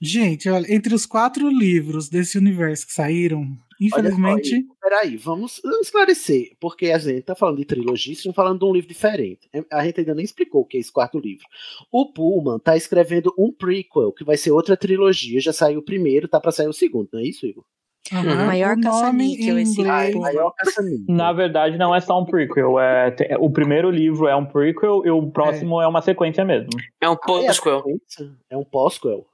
Gente, 0.00 0.48
olha, 0.50 0.66
entre 0.72 0.94
os 0.94 1.06
quatro 1.06 1.48
livros 1.48 2.08
desse 2.08 2.36
universo 2.36 2.86
que 2.86 2.92
saíram, 2.92 3.46
infelizmente. 3.80 4.52
Olha 4.52 4.60
Igor, 4.60 4.76
peraí, 4.78 5.16
vamos 5.16 5.62
esclarecer, 5.80 6.54
porque 6.60 6.90
a 6.90 6.98
gente 6.98 7.22
tá 7.22 7.34
falando 7.34 7.56
de 7.56 7.64
trilogia, 7.64 8.12
estamos 8.12 8.36
falando 8.36 8.58
de 8.58 8.64
um 8.66 8.72
livro 8.74 8.88
diferente. 8.88 9.48
É, 9.54 9.64
A 9.72 9.84
gente 9.86 10.00
ainda 10.00 10.14
nem 10.14 10.24
explicou 10.24 10.60
o 10.62 10.66
que 10.66 10.76
é 10.76 10.80
esse 10.80 10.92
quarto 10.92 11.18
livro. 11.18 11.46
O 11.90 12.12
Pullman 12.12 12.58
tá 12.58 12.76
escrevendo 12.76 13.32
um 13.38 13.50
prequel, 13.50 14.12
que 14.12 14.24
vai 14.24 14.36
ser 14.36 14.50
outra 14.50 14.76
trilogia. 14.76 15.40
Já 15.40 15.52
saiu 15.52 15.78
o 15.80 15.84
primeiro, 15.84 16.28
tá 16.28 16.38
pra 16.38 16.52
sair 16.52 16.68
o 16.68 16.74
segundo, 16.74 17.08
não 17.14 17.20
é 17.20 17.24
isso, 17.24 17.46
Igor? 17.46 17.64
Aham, 18.12 18.46
Maior 18.46 18.76
caça-níquel 18.80 19.58
esse. 19.58 19.82
Maior 19.82 20.52
caça-níquel. 20.56 21.14
Na 21.14 21.32
verdade, 21.32 21.76
não 21.78 21.94
é 21.94 22.00
só 22.00 22.20
um 22.20 22.24
prequel. 22.24 22.78
É, 22.78 23.10
te- 23.10 23.36
o 23.38 23.50
primeiro 23.50 23.90
livro 23.90 24.26
é 24.28 24.36
um 24.36 24.44
prequel 24.46 25.02
e 25.04 25.10
o 25.10 25.30
próximo 25.30 25.80
é, 25.80 25.86
uma 25.86 26.02
sequência 26.02 26.44
mesmo. 26.44 26.70
É 27.00 27.08
um 27.08 27.12
É, 27.12 27.14
a 27.14 27.18
postquel. 27.18 27.76
sequência? 27.78 28.36
é 28.50 28.56
um 28.56 28.64
pós-quel. 28.64 29.26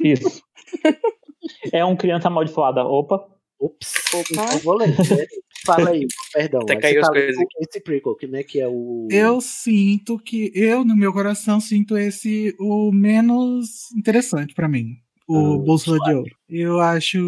Isso. 0.00 0.42
é 1.72 1.84
um 1.84 1.96
criança 1.96 2.28
amaldiçoada. 2.28 2.82
Opa. 2.84 3.24
Ops, 3.60 3.92
então 4.14 4.58
vou 4.60 4.76
ler. 4.76 4.86
né? 4.90 5.26
Fala 5.66 5.90
aí, 5.90 6.06
perdão. 6.32 6.60
Até 6.62 6.76
caiu 6.76 7.00
as 7.00 7.06
tá 7.08 7.12
coisas 7.12 7.36
lendo 7.36 7.48
Esse 7.60 7.80
prequel, 7.80 8.14
que, 8.14 8.26
né, 8.28 8.44
que 8.44 8.60
é 8.60 8.68
o... 8.68 9.08
Eu 9.10 9.40
sinto 9.40 10.16
que. 10.16 10.52
Eu, 10.54 10.84
no 10.84 10.94
meu 10.96 11.12
coração, 11.12 11.60
sinto 11.60 11.98
esse 11.98 12.54
o 12.60 12.92
menos 12.92 13.90
interessante 13.96 14.54
pra 14.54 14.68
mim. 14.68 14.92
O 15.28 15.54
Ah, 15.54 15.58
Bússola 15.58 15.98
de 16.04 16.14
Ouro. 16.14 16.30
Eu 16.48 16.80
acho 16.80 17.20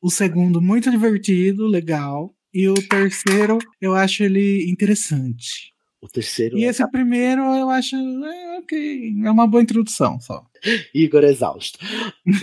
o 0.00 0.10
segundo 0.10 0.60
muito 0.60 0.90
divertido, 0.90 1.66
legal. 1.66 2.34
E 2.54 2.68
o 2.68 2.74
terceiro, 2.74 3.58
eu 3.80 3.94
acho 3.94 4.24
ele 4.24 4.70
interessante. 4.70 5.72
O 6.00 6.08
terceiro 6.08 6.58
E 6.58 6.64
é 6.64 6.68
esse 6.68 6.86
primeiro, 6.90 7.42
eu 7.42 7.70
acho. 7.70 7.94
É, 7.96 8.58
ok. 8.58 9.14
É 9.24 9.30
uma 9.30 9.46
boa 9.46 9.62
introdução 9.62 10.20
só. 10.20 10.42
Igor 10.94 11.22
exausto. 11.22 11.78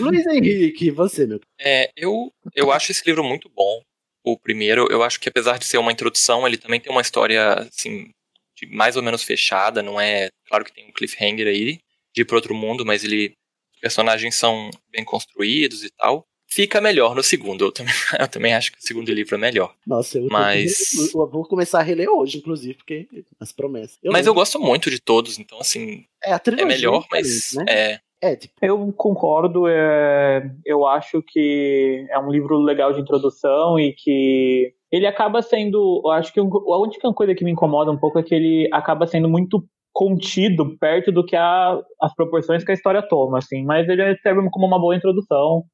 Luiz 0.00 0.26
Henrique, 0.26 0.90
você, 0.90 1.26
meu 1.26 1.40
É, 1.60 1.90
eu, 1.96 2.32
eu 2.54 2.72
acho 2.72 2.90
esse 2.90 3.02
livro 3.06 3.22
muito 3.22 3.50
bom. 3.54 3.82
O 4.24 4.38
primeiro, 4.38 4.86
eu 4.90 5.02
acho 5.02 5.18
que 5.20 5.28
apesar 5.28 5.58
de 5.58 5.66
ser 5.66 5.78
uma 5.78 5.92
introdução, 5.92 6.46
ele 6.46 6.56
também 6.56 6.80
tem 6.80 6.92
uma 6.92 7.00
história, 7.00 7.54
assim, 7.54 8.10
de 8.56 8.66
mais 8.66 8.96
ou 8.96 9.02
menos 9.02 9.22
fechada, 9.22 9.82
não 9.82 10.00
é... 10.00 10.28
Claro 10.48 10.64
que 10.64 10.72
tem 10.72 10.86
um 10.88 10.92
cliffhanger 10.92 11.46
aí, 11.46 11.78
de 12.14 12.22
ir 12.22 12.24
pro 12.24 12.36
outro 12.36 12.54
mundo, 12.54 12.84
mas 12.84 13.02
ele... 13.04 13.32
Personagens 13.80 14.34
são 14.34 14.70
bem 14.90 15.04
construídos 15.04 15.82
e 15.84 15.90
tal. 15.90 16.26
Fica 16.52 16.80
melhor 16.80 17.14
no 17.14 17.22
segundo, 17.22 17.64
eu 17.66 17.70
também, 17.72 17.92
eu 18.18 18.26
também 18.28 18.54
acho 18.54 18.72
que 18.72 18.78
o 18.78 18.82
segundo 18.82 19.12
livro 19.12 19.36
é 19.36 19.38
melhor. 19.38 19.72
Nossa, 19.86 20.18
eu, 20.18 20.26
Mas- 20.30 20.92
eu 21.14 21.28
vou 21.30 21.44
começar 21.44 21.78
a 21.78 21.82
reler 21.82 22.08
hoje, 22.10 22.38
inclusive, 22.38 22.74
porque 22.74 23.08
as 23.38 23.52
promessas. 23.52 23.96
mas 24.06 24.26
eu 24.26 24.34
gosto 24.34 24.58
muito 24.58 24.90
de 24.90 25.00
todos, 25.00 25.38
então, 25.38 25.60
assim, 25.60 26.04
É, 26.24 26.32
a 26.32 26.38
trilogia 26.40 26.64
é 26.66 26.68
melhor, 26.68 27.02
diferente, 27.02 27.54
mas... 27.54 27.54
né? 27.54 27.64
É, 27.68 28.00
É, 28.22 28.36
tipo, 28.36 28.52
Eu 28.60 28.92
concordo. 28.96 29.66
é, 29.68 30.50
eu 30.66 30.84
acho 30.86 31.22
que 31.22 32.04
é 32.10 32.18
um 32.18 32.30
livro 32.32 32.58
legal 32.58 32.92
de 32.92 33.00
introdução 33.00 33.78
e 33.78 33.92
que 33.94 34.74
ele 34.92 35.06
acaba 35.06 35.40
sendo. 35.42 36.02
Eu 36.04 36.10
acho 36.10 36.30
que 36.32 36.40
a 36.40 36.42
única 36.42 37.12
coisa 37.14 37.34
que 37.34 37.44
me 37.44 37.52
incomoda 37.52 37.90
um 37.92 37.96
pouco 37.96 38.18
é 38.18 38.22
que 38.24 38.34
ele 38.34 38.68
acaba 38.72 39.06
sendo 39.06 39.28
muito 39.28 39.64
contido 39.92 40.76
perto 40.78 41.10
do 41.12 41.24
que 41.24 41.36
a, 41.36 41.78
as 42.00 42.14
proporções 42.14 42.64
que 42.64 42.70
a 42.70 42.74
história 42.74 43.02
toma, 43.02 43.38
assim. 43.38 43.64
Mas 43.64 43.88
ele 43.88 44.16
serve 44.18 44.48
como 44.50 44.66
uma 44.66 44.78
boa 44.78 44.96
introdução 44.96 45.64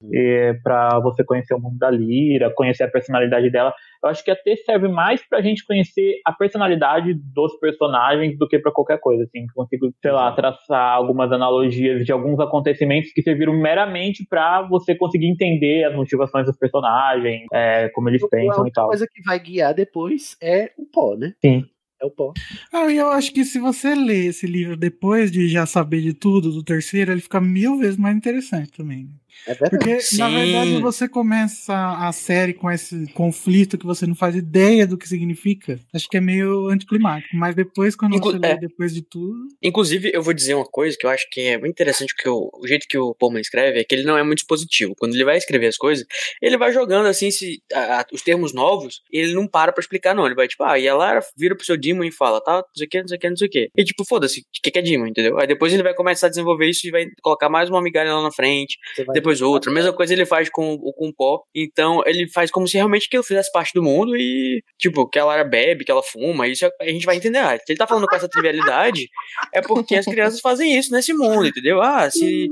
para 0.63 0.99
você 1.01 1.25
conhecer 1.25 1.55
o 1.55 1.61
mundo 1.61 1.79
da 1.79 1.91
Lira, 1.91 2.53
conhecer 2.55 2.85
a 2.85 2.91
personalidade 2.91 3.51
dela. 3.51 3.73
Eu 4.03 4.11
acho 4.11 4.25
que 4.25 4.31
até 4.31 4.57
serve 4.57 4.89
mais 4.89 5.27
pra 5.29 5.41
gente 5.41 5.65
conhecer 5.65 6.21
a 6.25 6.33
personalidade 6.33 7.15
dos 7.15 7.59
personagens 7.59 8.39
do 8.39 8.47
que 8.49 8.59
pra 8.59 8.73
qualquer 8.73 8.99
coisa, 9.01 9.25
assim. 9.25 9.47
Consigo, 9.55 9.91
sei 10.01 10.13
lá, 10.13 10.33
traçar 10.33 10.95
algumas 10.95 11.31
analogias 11.33 12.05
de 12.05 12.13
alguns 12.13 12.39
acontecimentos 12.41 13.13
que 13.13 13.23
serviram 13.23 13.53
meramente 13.53 14.27
pra 14.29 14.63
você 14.63 14.95
conseguir 14.95 15.29
entender 15.29 15.85
as 15.85 15.95
motivações 15.95 16.47
dos 16.47 16.57
personagens, 16.57 17.47
é, 17.53 17.89
como 17.91 18.09
eles 18.09 18.23
a 18.23 18.29
pensam 18.29 18.67
e 18.67 18.73
tal. 18.73 18.89
coisa 18.89 19.07
que 19.11 19.23
vai 19.23 19.39
guiar 19.39 19.75
depois 19.75 20.37
é 20.43 20.71
o 20.79 20.87
pó, 20.87 21.17
né? 21.17 21.33
Sim. 21.45 21.65
É 22.01 22.05
o 22.05 22.11
pó. 22.11 22.33
Ah, 22.73 22.93
e 22.93 22.97
eu 22.99 23.09
acho 23.11 23.33
que 23.33 23.45
se 23.45 23.59
você 23.59 23.95
ler 23.95 24.27
esse 24.27 24.47
livro 24.47 24.77
depois 24.77 25.31
de 25.33 25.49
já 25.49 25.65
saber 25.65 26.03
de 26.03 26.13
tudo 26.13 26.53
do 26.53 26.63
terceiro, 26.63 27.11
ele 27.13 27.21
fica 27.23 27.41
mil 27.41 27.79
vezes 27.79 27.97
mais 27.97 28.15
interessante 28.17 28.71
também. 28.73 29.11
É. 29.47 29.55
Porque, 29.55 29.95
na 29.95 30.01
Sim. 30.01 30.35
verdade, 30.35 30.81
você 30.81 31.09
começa 31.09 31.75
a 31.99 32.13
série 32.13 32.53
com 32.55 32.71
esse 32.71 33.07
conflito 33.13 33.79
que 33.79 33.87
você 33.87 34.07
não 34.07 34.15
faz 34.15 34.35
ideia 34.35 34.87
do 34.87 34.97
que 34.99 35.09
significa. 35.09 35.79
Acho 35.95 36.09
que 36.09 36.17
é 36.17 36.21
meio 36.21 36.69
anticlimático. 36.69 37.37
Mas 37.37 37.55
depois, 37.55 37.95
quando 37.97 38.17
Inclu- 38.17 38.33
você 38.33 38.39
lê 38.39 38.49
é. 38.49 38.57
depois 38.57 38.93
de 38.95 39.03
tudo. 39.03 39.35
Inclusive, 39.63 40.11
eu 40.15 40.23
vou 40.23 40.35
dizer 40.35 40.55
uma 40.55 40.65
coisa 40.65 40.97
que 40.99 41.07
eu 41.07 41.11
acho 41.11 41.27
que 41.31 41.41
é 41.41 41.59
muito 41.59 41.73
interessante, 41.73 42.15
que 42.17 42.29
o, 42.29 42.51
o 42.55 42.67
jeito 42.67 42.87
que 42.89 42.99
o 42.99 43.15
Pullman 43.15 43.41
escreve 43.41 43.81
é 43.81 43.85
que 43.85 43.95
ele 43.95 44.05
não 44.05 44.17
é 44.19 44.23
muito 44.23 44.39
expositivo. 44.39 44.95
Quando 44.99 45.15
ele 45.15 45.25
vai 45.25 45.37
escrever 45.37 45.67
as 45.69 45.77
coisas, 45.77 46.05
ele 46.43 46.57
vai 46.57 46.73
jogando 46.73 47.07
assim 47.07 47.31
se, 47.31 47.61
a- 47.73 48.01
a- 48.01 48.07
os 48.13 48.23
termos 48.23 48.53
novos, 48.53 49.01
e 49.13 49.19
ele 49.19 49.35
não 49.35 49.47
para 49.47 49.73
pra 49.73 49.81
explicar, 49.81 50.15
não. 50.15 50.27
Ele 50.27 50.35
vai 50.35 50.49
tipo, 50.49 50.65
ah, 50.65 50.79
e 50.79 50.89
a 50.89 50.95
Lara 50.95 51.21
vira 51.37 51.55
pro 51.57 51.65
seu 51.65 51.77
Demon 51.77 52.05
e 52.05 52.13
fala, 52.13 52.41
tá, 52.43 52.57
não 52.57 52.65
sei 52.77 52.87
o 52.87 52.91
que, 52.91 53.01
não 53.01 53.09
sei 53.09 53.17
o 53.17 53.21
que, 53.21 53.31
não 53.31 53.37
sei 53.37 53.47
o 53.49 53.51
que. 53.51 53.69
E 53.77 53.85
tipo, 53.85 54.05
foda-se, 54.05 54.41
o 54.41 54.45
que, 54.63 54.71
que 54.71 54.79
é 54.79 54.83
Demon, 54.83 55.07
entendeu? 55.07 55.39
Aí 55.39 55.47
depois 55.47 55.73
ele 55.73 55.83
vai 55.83 55.95
começar 55.95 56.27
a 56.27 56.31
desenvolver 56.31 56.69
isso 56.69 56.87
e 56.87 56.91
vai 56.91 57.07
colocar 57.23 57.49
mais 57.49 57.69
uma 57.71 57.83
migalha 57.83 58.13
lá 58.15 58.23
na 58.23 58.33
frente, 58.33 58.77
Você 58.95 59.05
vai 59.05 59.15
depois 59.27 59.43
outra. 59.43 59.71
A 59.71 59.75
mesma 59.75 59.93
coisa 59.93 60.13
ele 60.13 60.25
faz 60.25 60.49
com, 60.49 60.75
o- 60.75 60.93
com 60.93 61.09
o 61.09 61.15
pó. 61.15 61.43
Então 61.55 62.03
ele 62.07 62.29
faz 62.29 62.51
como 62.51 62.67
se 62.69 62.77
realmente 62.77 63.07
aquilo 63.07 63.23
fizesse 63.23 63.51
parte 63.53 63.73
do 63.75 63.83
mundo 63.83 64.17
e, 64.17 64.63
tipo, 64.79 65.09
que 65.09 65.19
a 65.19 65.25
Lara 65.25 65.45
bebe, 65.45 65.85
que 65.85 65.91
ela 65.91 66.03
fuma. 66.03 66.47
Isso 66.49 66.65
a 66.81 66.85
gente 66.89 67.05
vai 67.07 67.17
entender. 67.17 67.39
Ah, 67.39 67.57
se 67.57 67.65
ele 67.73 67.79
tá 67.79 67.87
falando 67.87 68.07
com 68.07 68.15
essa 68.17 68.29
trivialidade, 68.29 69.09
é 69.53 69.61
porque 69.61 69.97
as 69.97 70.05
crianças 70.07 70.41
fazem 70.41 70.77
isso 70.79 70.93
nesse 70.93 71.13
mundo, 71.13 71.47
entendeu? 71.47 71.81
Ah, 71.83 72.11
se. 72.11 72.49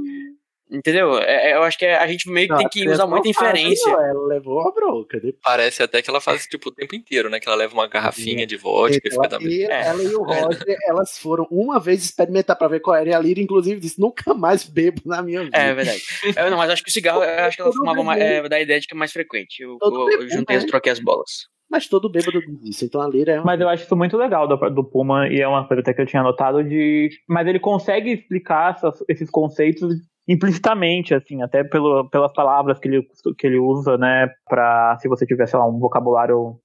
Entendeu? 0.75 1.19
É- 1.19 1.51
é- 1.51 1.55
eu 1.55 1.63
acho 1.63 1.79
que 1.79 1.85
a 1.87 2.07
gente 2.07 2.29
meio 2.31 2.47
que 2.49 2.53
Não, 2.53 2.59
tem 2.59 2.69
que 2.69 2.89
usar 2.89 3.07
muita 3.07 3.29
inferência. 3.29 3.91
Ela 3.91 4.27
levou 4.27 4.61
a 4.67 4.73
bronca. 4.73 5.19
Depois. 5.21 5.35
parece 5.43 5.83
até 5.83 6.03
que 6.03 6.11
ela 6.11 6.21
faz, 6.21 6.47
tipo, 6.47 6.69
o 6.69 6.73
tempo 6.73 6.95
inteiro, 6.95 7.29
né? 7.31 7.39
Que 7.41 7.49
ela 7.49 7.57
leva 7.57 7.75
uma 7.75 7.87
garrafinha 7.87 8.47
de 8.47 8.57
vodka 8.57 8.97
e 8.99 9.11
fica 9.11 9.15
Ela, 9.17 9.29
dando... 9.29 9.47
e, 9.49 9.65
É. 9.65 9.87
ela 9.87 10.03
e 10.03 10.15
o 10.15 10.23
Roger, 10.23 10.77
elas 10.89 11.19
foram 11.19 11.47
uma 11.51 11.79
vez 11.79 12.03
experimentar 12.05 12.57
pra 12.57 12.69
ver 12.69 12.81
qual 12.81 12.97
era. 12.97 13.09
E 13.11 13.15
a 13.15 13.19
Lira, 13.19 13.41
inclusive, 13.41 13.81
disse: 13.81 14.01
nunca 14.01 14.35
mais 14.35 14.65
bebo 14.65 15.01
na 15.07 15.23
minha 15.23 15.45
vida. 15.45 15.57
É 15.57 15.73
verdade. 15.75 16.03
Eu, 16.37 16.51
não, 16.51 16.59
mas 16.59 16.71
acho 16.71 16.83
que 16.83 16.91
o 16.91 16.93
cigarro, 16.93 17.23
eu 17.23 17.45
acho 17.45 17.57
que 17.57 17.63
ela 17.63 17.73
fumava 17.73 18.03
mais, 18.03 18.21
é, 18.21 18.49
da 18.49 18.61
ideia 18.61 18.81
de 18.81 18.87
que 18.87 18.95
é 18.95 18.97
mais 18.99 19.13
frequente. 19.13 19.61
Eu, 19.63 19.77
Todo 19.79 20.11
eu, 20.11 20.23
eu 20.23 20.29
juntei, 20.29 20.57
né? 20.59 20.67
troquei 20.67 20.91
as 20.93 20.99
bolas. 20.99 21.31
Mas 21.71 21.89
todo 21.89 22.11
bêbado 22.11 22.41
diz 22.41 22.77
isso. 22.77 22.85
Então 22.85 23.01
a 23.01 23.09
Lira 23.09 23.33
é 23.33 23.37
uma. 23.37 23.45
Mas 23.47 23.61
eu 23.61 23.69
acho 23.69 23.85
isso 23.85 23.97
muito 23.97 24.17
legal 24.17 24.47
do, 24.47 24.57
do 24.71 24.85
Puma, 24.85 25.29
e 25.29 25.41
é 25.41 25.49
uma 25.49 25.67
coisa 25.67 25.81
até 25.81 25.93
que 25.95 26.01
eu 26.03 26.07
tinha 26.07 26.23
notado 26.23 26.63
de. 26.63 27.11
Mas 27.29 27.47
ele 27.49 27.59
consegue 27.59 28.13
explicar 28.13 28.75
essas- 28.77 29.03
esses 29.09 29.31
conceitos 29.31 29.95
implicitamente, 30.27 31.15
assim, 31.15 31.43
até 31.43 31.63
pelo, 31.63 32.09
pelas 32.09 32.33
palavras 32.33 32.79
que 32.79 32.89
ele, 32.89 33.07
que 33.39 33.47
ele 33.47 33.59
usa, 33.59 33.97
né? 33.99 34.29
Pra 34.49 34.97
se 35.01 35.09
você 35.09 35.27
tiver, 35.27 35.47
sei 35.47 35.59
lá, 35.59 35.69
um 35.69 35.79
vocabulário 35.79 36.59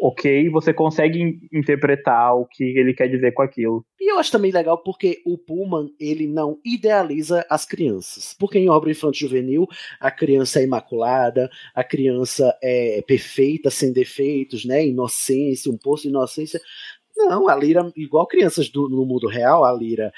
ok, 0.00 0.50
você 0.50 0.74
consegue 0.74 1.20
in- 1.20 1.40
interpretar 1.52 2.34
o 2.34 2.46
que 2.46 2.62
ele 2.62 2.92
quer 2.92 3.08
dizer 3.08 3.32
com 3.32 3.42
aquilo. 3.42 3.84
E 3.98 4.12
eu 4.12 4.18
acho 4.18 4.30
também 4.30 4.52
legal 4.52 4.78
porque 4.82 5.22
o 5.24 5.38
Pullman, 5.38 5.90
ele 5.98 6.26
não 6.26 6.58
idealiza 6.64 7.44
as 7.48 7.64
crianças. 7.64 8.34
Porque 8.38 8.58
em 8.58 8.68
obra 8.68 8.90
infantil 8.90 9.28
juvenil, 9.28 9.66
a 9.98 10.10
criança 10.10 10.60
é 10.60 10.64
imaculada, 10.64 11.50
a 11.74 11.82
criança 11.82 12.56
é 12.62 13.02
perfeita, 13.06 13.70
sem 13.70 13.92
defeitos, 13.92 14.64
né? 14.64 14.86
Inocência, 14.86 15.72
um 15.72 15.78
poço 15.78 16.04
de 16.04 16.10
inocência. 16.10 16.60
Não, 17.16 17.48
a 17.48 17.56
Lira, 17.56 17.90
igual 17.96 18.26
crianças 18.26 18.68
do, 18.68 18.90
no 18.90 19.06
mundo 19.06 19.26
real, 19.26 19.64
a 19.64 19.72
Lira 19.72 20.12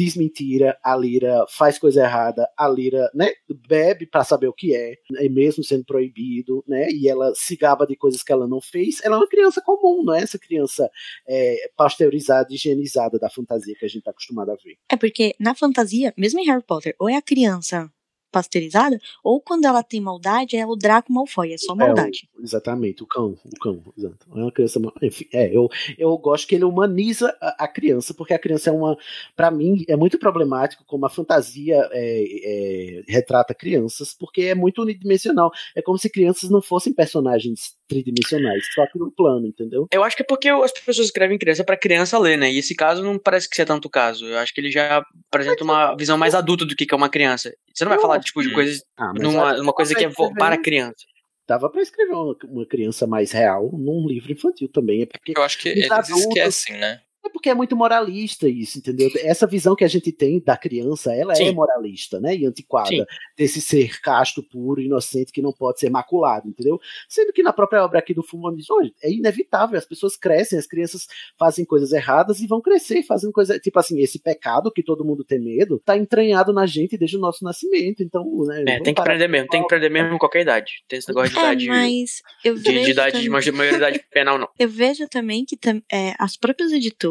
diz 0.00 0.16
mentira, 0.16 0.78
a 0.82 0.96
Lira 0.96 1.44
faz 1.50 1.78
coisa 1.78 2.02
errada, 2.02 2.48
a 2.56 2.66
Lira, 2.66 3.10
né, 3.14 3.32
bebe 3.68 4.06
pra 4.06 4.24
saber 4.24 4.48
o 4.48 4.52
que 4.52 4.74
é, 4.74 4.94
né, 5.10 5.28
mesmo 5.28 5.62
sendo 5.62 5.84
proibido, 5.84 6.64
né, 6.66 6.88
e 6.90 7.06
ela 7.06 7.34
se 7.34 7.54
gaba 7.54 7.86
de 7.86 7.94
coisas 7.94 8.22
que 8.22 8.32
ela 8.32 8.48
não 8.48 8.62
fez. 8.62 9.04
Ela 9.04 9.16
é 9.16 9.18
uma 9.18 9.28
criança 9.28 9.60
comum, 9.60 10.02
não 10.02 10.14
é 10.14 10.22
essa 10.22 10.38
criança 10.38 10.90
é, 11.28 11.70
pasteurizada, 11.76 12.48
higienizada 12.50 13.18
da 13.18 13.28
fantasia 13.28 13.74
que 13.78 13.84
a 13.84 13.88
gente 13.88 14.02
tá 14.02 14.10
acostumado 14.10 14.50
a 14.50 14.54
ver. 14.54 14.78
É 14.88 14.96
porque 14.96 15.34
na 15.38 15.54
fantasia, 15.54 16.14
mesmo 16.16 16.40
em 16.40 16.46
Harry 16.46 16.64
Potter, 16.64 16.94
ou 16.98 17.06
é 17.06 17.16
a 17.16 17.22
criança 17.22 17.90
pasteurizada, 18.30 18.98
ou 19.22 19.40
quando 19.40 19.64
ela 19.64 19.82
tem 19.82 20.00
maldade, 20.00 20.56
é 20.56 20.66
o 20.66 20.76
Draco 20.76 21.12
Malfoy, 21.12 21.52
é 21.52 21.58
só 21.58 21.74
maldade. 21.74 22.28
É, 22.36 22.40
o- 22.40 22.42
exatamente, 22.42 23.02
o 23.02 23.06
cão, 23.06 23.36
o 23.44 23.58
cão, 23.58 23.82
exato. 23.96 24.26
É 24.34 24.42
uma 24.42 24.52
criança, 24.52 24.80
enfim, 25.02 25.26
é, 25.32 25.54
eu, 25.54 25.68
eu 25.98 26.16
gosto 26.18 26.46
que 26.46 26.54
ele 26.54 26.64
humaniza 26.64 27.36
a, 27.40 27.64
a 27.64 27.68
criança, 27.68 28.14
porque 28.14 28.34
a 28.34 28.38
criança 28.38 28.70
é 28.70 28.72
uma, 28.72 28.96
Pra 29.36 29.50
mim, 29.50 29.84
é 29.88 29.96
muito 29.96 30.18
problemático 30.18 30.84
como 30.86 31.06
a 31.06 31.10
fantasia 31.10 31.88
é, 31.92 32.98
é, 32.98 33.02
retrata 33.08 33.54
crianças, 33.54 34.14
porque 34.14 34.42
é 34.42 34.54
muito 34.54 34.82
unidimensional. 34.82 35.50
É 35.74 35.82
como 35.82 35.98
se 35.98 36.10
crianças 36.10 36.50
não 36.50 36.60
fossem 36.62 36.92
personagens 36.92 37.74
tridimensionais, 37.90 38.64
só 38.74 38.86
que 38.86 38.98
no 38.98 39.10
plano, 39.10 39.46
entendeu? 39.46 39.86
Eu 39.92 40.02
acho 40.04 40.16
que 40.16 40.22
é 40.22 40.26
porque 40.26 40.48
as 40.48 40.72
pessoas 40.72 41.08
escrevem 41.08 41.36
criança 41.38 41.64
pra 41.64 41.76
criança 41.76 42.18
ler, 42.18 42.38
né? 42.38 42.50
E 42.50 42.58
esse 42.58 42.74
caso 42.74 43.02
não 43.02 43.18
parece 43.18 43.48
que 43.50 43.56
seja 43.56 43.66
tanto 43.66 43.86
o 43.86 43.90
caso. 43.90 44.24
Eu 44.26 44.38
acho 44.38 44.54
que 44.54 44.60
ele 44.60 44.70
já 44.70 45.04
apresenta 45.30 45.62
uma 45.64 45.94
visão 45.96 46.16
mais 46.16 46.34
adulta 46.34 46.64
do 46.64 46.74
que 46.74 46.86
é 46.90 46.96
uma 46.96 47.08
criança. 47.08 47.52
Você 47.74 47.84
não 47.84 47.90
vai 47.90 48.00
falar 48.00 48.20
tipo 48.20 48.40
de 48.42 48.52
coisas 48.52 48.82
Ah, 48.96 49.12
numa 49.14 49.60
uma 49.60 49.72
coisa 49.72 49.94
que 49.94 50.04
é 50.04 50.08
vo- 50.08 50.32
para 50.34 50.56
criança. 50.56 51.04
Dava 51.48 51.68
pra 51.68 51.82
escrever 51.82 52.12
uma, 52.14 52.36
uma 52.44 52.64
criança 52.66 53.06
mais 53.08 53.32
real 53.32 53.70
num 53.72 54.06
livro 54.06 54.30
infantil 54.32 54.68
também. 54.72 55.02
É 55.02 55.06
porque 55.06 55.32
Eu 55.36 55.42
acho 55.42 55.58
que 55.58 55.68
eles 55.68 55.90
adultos- 55.90 56.20
esquecem, 56.26 56.76
né? 56.78 57.00
É 57.24 57.28
porque 57.28 57.50
é 57.50 57.54
muito 57.54 57.76
moralista 57.76 58.48
isso, 58.48 58.78
entendeu? 58.78 59.10
Essa 59.18 59.46
visão 59.46 59.76
que 59.76 59.84
a 59.84 59.88
gente 59.88 60.10
tem 60.10 60.40
da 60.40 60.56
criança, 60.56 61.14
ela 61.14 61.32
é 61.32 61.36
Sim. 61.36 61.52
moralista, 61.52 62.18
né? 62.18 62.34
E 62.34 62.46
antiquada. 62.46 62.88
Sim. 62.88 63.04
Desse 63.36 63.60
ser 63.60 64.00
casto, 64.00 64.42
puro, 64.42 64.80
inocente, 64.80 65.30
que 65.30 65.42
não 65.42 65.52
pode 65.52 65.80
ser 65.80 65.90
maculado, 65.90 66.48
entendeu? 66.48 66.80
Sendo 67.08 67.30
que 67.32 67.42
na 67.42 67.52
própria 67.52 67.84
obra 67.84 67.98
aqui 67.98 68.14
do 68.14 68.22
Fumo 68.22 68.50
diz, 68.56 68.70
olha, 68.70 68.90
é 69.02 69.10
inevitável, 69.12 69.76
as 69.78 69.84
pessoas 69.84 70.16
crescem, 70.16 70.58
as 70.58 70.66
crianças 70.66 71.06
fazem 71.38 71.64
coisas 71.64 71.92
erradas 71.92 72.40
e 72.40 72.46
vão 72.46 72.60
crescer 72.60 73.02
fazendo 73.02 73.32
coisas. 73.32 73.58
Tipo 73.60 73.78
assim, 73.78 74.00
esse 74.00 74.18
pecado 74.18 74.72
que 74.72 74.82
todo 74.82 75.04
mundo 75.04 75.22
tem 75.22 75.38
medo, 75.38 75.78
tá 75.78 75.98
entranhado 75.98 76.54
na 76.54 76.64
gente 76.66 76.96
desde 76.96 77.18
o 77.18 77.20
nosso 77.20 77.44
nascimento. 77.44 78.02
Então, 78.02 78.24
né? 78.46 78.64
É, 78.66 78.80
tem 78.80 78.94
que 78.94 79.00
aprender 79.00 79.28
mesmo, 79.28 79.48
tem 79.48 79.60
que 79.60 79.66
aprender 79.66 79.90
mesmo 79.90 80.14
em 80.14 80.18
qualquer 80.18 80.40
idade. 80.40 80.82
Tem 80.88 80.98
esse 80.98 81.08
negócio 81.08 81.30
de 81.32 81.38
É, 81.38 81.42
idade. 81.42 81.66
mas 81.68 82.22
eu 82.42 82.54
de, 82.54 82.62
de 82.62 82.72
vejo 82.72 82.90
idade 82.92 83.20
de 83.20 83.28
também- 83.28 83.52
maioridade 83.52 84.00
penal, 84.10 84.38
não. 84.38 84.48
Eu 84.58 84.68
vejo 84.70 85.06
também 85.06 85.44
que 85.44 85.58
é, 85.92 86.14
as 86.18 86.34
próprias 86.36 86.72
editoras 86.72 87.09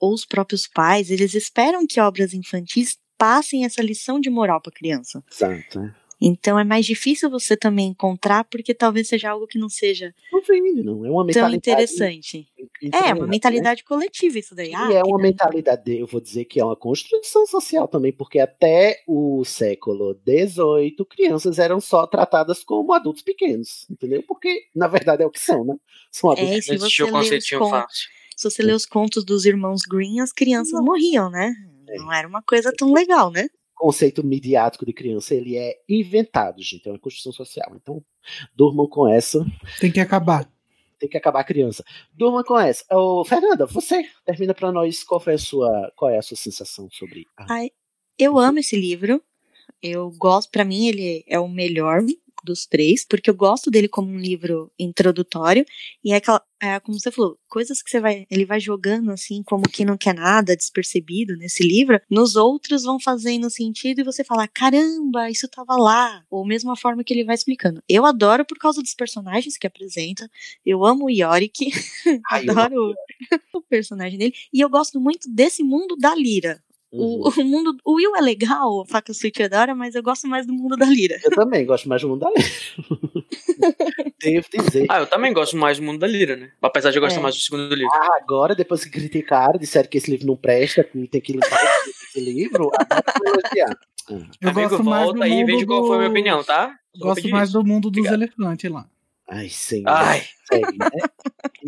ou 0.00 0.14
os 0.14 0.24
próprios 0.24 0.66
pais, 0.66 1.10
eles 1.10 1.34
esperam 1.34 1.86
que 1.86 2.00
obras 2.00 2.32
infantis 2.34 2.96
passem 3.16 3.64
essa 3.64 3.82
lição 3.82 4.20
de 4.20 4.30
moral 4.30 4.60
para 4.60 4.72
criança. 4.72 5.22
Exato, 5.30 5.80
né? 5.80 5.94
Então 6.20 6.58
é 6.58 6.64
mais 6.64 6.84
difícil 6.84 7.30
você 7.30 7.56
também 7.56 7.90
encontrar, 7.90 8.42
porque 8.44 8.74
talvez 8.74 9.06
seja 9.06 9.30
algo 9.30 9.46
que 9.46 9.56
não 9.56 9.68
seja 9.68 10.12
Não 10.32 10.42
vende, 10.42 10.82
não. 10.82 11.06
É 11.06 11.10
uma 11.10 11.18
tão 11.18 11.26
mentalidade. 11.26 11.56
interessante. 11.58 12.48
É, 12.92 13.14
uma 13.14 13.24
né? 13.24 13.30
mentalidade 13.30 13.84
coletiva 13.84 14.36
isso 14.36 14.52
daí. 14.52 14.70
E 14.70 14.74
Ah, 14.74 14.92
é 14.94 15.02
uma 15.04 15.16
não- 15.16 15.18
mentalidade, 15.22 15.96
eu 15.96 16.08
vou 16.08 16.20
dizer 16.20 16.44
que 16.46 16.58
é 16.58 16.64
uma 16.64 16.74
construção 16.74 17.46
social 17.46 17.86
também, 17.86 18.12
porque 18.12 18.40
até 18.40 19.00
o 19.06 19.44
século 19.44 20.20
XVIII, 20.26 20.96
crianças 21.08 21.56
eram 21.60 21.80
só 21.80 22.04
tratadas 22.04 22.64
como 22.64 22.92
adultos 22.92 23.22
pequenos, 23.22 23.86
entendeu? 23.88 24.20
Porque, 24.26 24.64
na 24.74 24.88
verdade, 24.88 25.22
é 25.22 25.26
o 25.26 25.30
que 25.30 25.40
são, 25.40 25.64
né? 25.64 25.76
São 26.10 26.30
adultos 26.32 26.52
É, 26.56 26.60
se 26.62 26.68
Não 26.70 26.74
existia 26.78 27.06
o 27.06 27.10
conceitinho 27.12 27.60
fácil. 27.68 28.08
Se 28.38 28.48
você 28.48 28.62
lê 28.62 28.72
os 28.72 28.86
contos 28.86 29.24
dos 29.24 29.44
irmãos 29.44 29.82
Green, 29.82 30.20
as 30.20 30.32
crianças 30.32 30.80
morriam, 30.80 31.28
né? 31.28 31.52
É. 31.88 31.96
Não 31.96 32.12
era 32.12 32.28
uma 32.28 32.40
coisa 32.40 32.72
tão 32.72 32.92
legal, 32.92 33.32
né? 33.32 33.48
O 33.74 33.86
conceito 33.86 34.24
midiático 34.24 34.86
de 34.86 34.92
criança, 34.92 35.34
ele 35.34 35.56
é 35.56 35.74
inventado, 35.88 36.62
gente, 36.62 36.88
é 36.88 36.92
uma 36.92 36.98
construção 37.00 37.32
social. 37.32 37.72
Então, 37.74 38.00
durmam 38.54 38.88
com 38.88 39.08
essa, 39.08 39.44
Tem 39.80 39.90
que 39.90 39.98
acabar. 39.98 40.48
tem 41.00 41.08
que 41.08 41.16
acabar 41.16 41.40
a 41.40 41.44
criança. 41.44 41.84
Durmam 42.12 42.44
com 42.44 42.58
essa. 42.58 42.84
Ô, 42.92 43.24
Fernanda, 43.24 43.66
você 43.66 44.04
termina 44.24 44.54
pra 44.54 44.70
nós 44.70 45.02
qual 45.02 45.18
foi 45.18 45.34
a 45.34 45.38
sua, 45.38 45.92
qual 45.96 46.10
é 46.10 46.18
a 46.18 46.22
sua 46.22 46.36
sensação 46.36 46.88
sobre 46.92 47.26
a 47.36 47.52
Ai, 47.52 47.70
eu 48.16 48.38
amo 48.38 48.60
esse 48.60 48.76
livro. 48.76 49.20
Eu 49.82 50.12
gosto, 50.16 50.50
pra 50.50 50.64
mim 50.64 50.86
ele 50.86 51.24
é 51.26 51.40
o 51.40 51.48
melhor 51.48 52.02
dos 52.48 52.66
três, 52.66 53.04
porque 53.06 53.28
eu 53.28 53.34
gosto 53.34 53.70
dele 53.70 53.88
como 53.88 54.10
um 54.10 54.18
livro 54.18 54.72
introdutório 54.78 55.64
e 56.02 56.12
é 56.12 56.16
aquela, 56.16 56.42
é, 56.60 56.80
como 56.80 56.98
você 56.98 57.10
falou, 57.12 57.38
coisas 57.46 57.82
que 57.82 57.90
você 57.90 58.00
vai, 58.00 58.26
ele 58.30 58.44
vai 58.44 58.58
jogando 58.58 59.10
assim, 59.10 59.42
como 59.44 59.68
que 59.68 59.84
não 59.84 59.96
quer 59.96 60.14
nada, 60.14 60.56
despercebido 60.56 61.36
nesse 61.36 61.62
livro, 61.62 62.00
nos 62.10 62.34
outros 62.36 62.82
vão 62.82 62.98
fazendo 62.98 63.50
sentido 63.50 64.00
e 64.00 64.04
você 64.04 64.24
fala, 64.24 64.48
caramba, 64.48 65.30
isso 65.30 65.46
tava 65.48 65.76
lá, 65.76 66.24
ou 66.30 66.46
mesmo 66.46 66.70
a 66.72 66.76
forma 66.76 67.04
que 67.04 67.12
ele 67.12 67.24
vai 67.24 67.34
explicando. 67.34 67.82
Eu 67.88 68.06
adoro 68.06 68.44
por 68.44 68.58
causa 68.58 68.82
dos 68.82 68.94
personagens 68.94 69.56
que 69.58 69.66
apresenta, 69.66 70.28
eu 70.64 70.84
amo 70.84 71.06
o 71.06 71.10
Yorick, 71.10 71.70
Ai, 72.30 72.44
eu 72.48 72.58
adoro 72.58 72.94
o 73.54 73.62
personagem 73.62 74.18
dele, 74.18 74.34
e 74.52 74.60
eu 74.60 74.70
gosto 74.70 74.98
muito 75.00 75.28
desse 75.32 75.62
mundo 75.62 75.96
da 75.96 76.14
Lira. 76.14 76.62
Uhum. 76.90 77.20
O, 77.22 77.28
o 77.28 77.44
mundo. 77.44 77.76
O 77.84 77.94
Will 77.96 78.16
é 78.16 78.20
legal, 78.20 78.80
a 78.80 78.86
faca 78.86 79.12
suíte 79.12 79.42
é 79.42 79.48
da 79.48 79.60
hora, 79.60 79.74
mas 79.74 79.94
eu 79.94 80.02
gosto 80.02 80.26
mais 80.26 80.46
do 80.46 80.52
mundo 80.54 80.74
da 80.76 80.86
Lira. 80.86 81.18
Eu 81.22 81.30
também 81.32 81.66
gosto 81.66 81.86
mais 81.88 82.00
do 82.00 82.08
mundo 82.08 82.20
da 82.20 82.30
lei. 82.30 82.44
Devo 84.20 84.46
dizer. 84.52 84.86
Ah, 84.88 85.00
eu 85.00 85.06
também 85.06 85.32
gosto 85.32 85.56
mais 85.56 85.78
do 85.78 85.84
mundo 85.84 85.98
da 85.98 86.06
Lira, 86.06 86.36
né? 86.36 86.50
Apesar 86.62 86.90
de 86.90 86.96
eu 86.98 87.02
gostar 87.02 87.20
É. 87.20 87.22
mais 87.22 87.34
do 87.34 87.40
segundo 87.40 87.74
livro. 87.74 87.92
Ah, 87.94 88.18
agora, 88.22 88.54
depois 88.54 88.82
que 88.84 88.90
criticaram, 88.90 89.58
disseram 89.58 89.88
que 89.88 89.98
esse 89.98 90.10
livro 90.10 90.26
não 90.26 90.36
presta, 90.36 90.82
que 90.84 91.06
tem 91.08 91.20
que 91.20 91.32
limpar 91.32 91.60
esse 92.08 92.20
livro, 92.24 92.70
agora 92.74 93.04
eu 93.06 93.32
vou 93.32 93.40
elogiar. 93.42 93.78
Ah, 94.10 94.12
Eu 94.40 94.50
Amigo, 94.50 94.68
gosto 94.70 94.84
mais 94.84 95.00
do 95.06 95.12
volta 95.12 95.24
aí 95.24 95.32
e 95.32 95.36
mundo 95.36 95.46
veja 95.46 95.66
qual 95.66 95.86
foi 95.86 95.96
a 95.96 95.98
minha 95.98 96.08
do- 96.08 96.12
opinião, 96.12 96.44
tá? 96.44 96.74
Gosto 96.98 97.28
mais 97.28 97.48
isso. 97.50 97.58
do 97.58 97.64
mundo 97.66 97.90
dos 97.90 97.98
Obrigado. 98.06 98.22
elefantes 98.22 98.70
lá. 98.70 98.86
Ai, 99.30 99.48
senhor. 99.50 99.88
Ai. 99.88 100.22
Segue, 100.50 100.78
né? 100.78 100.88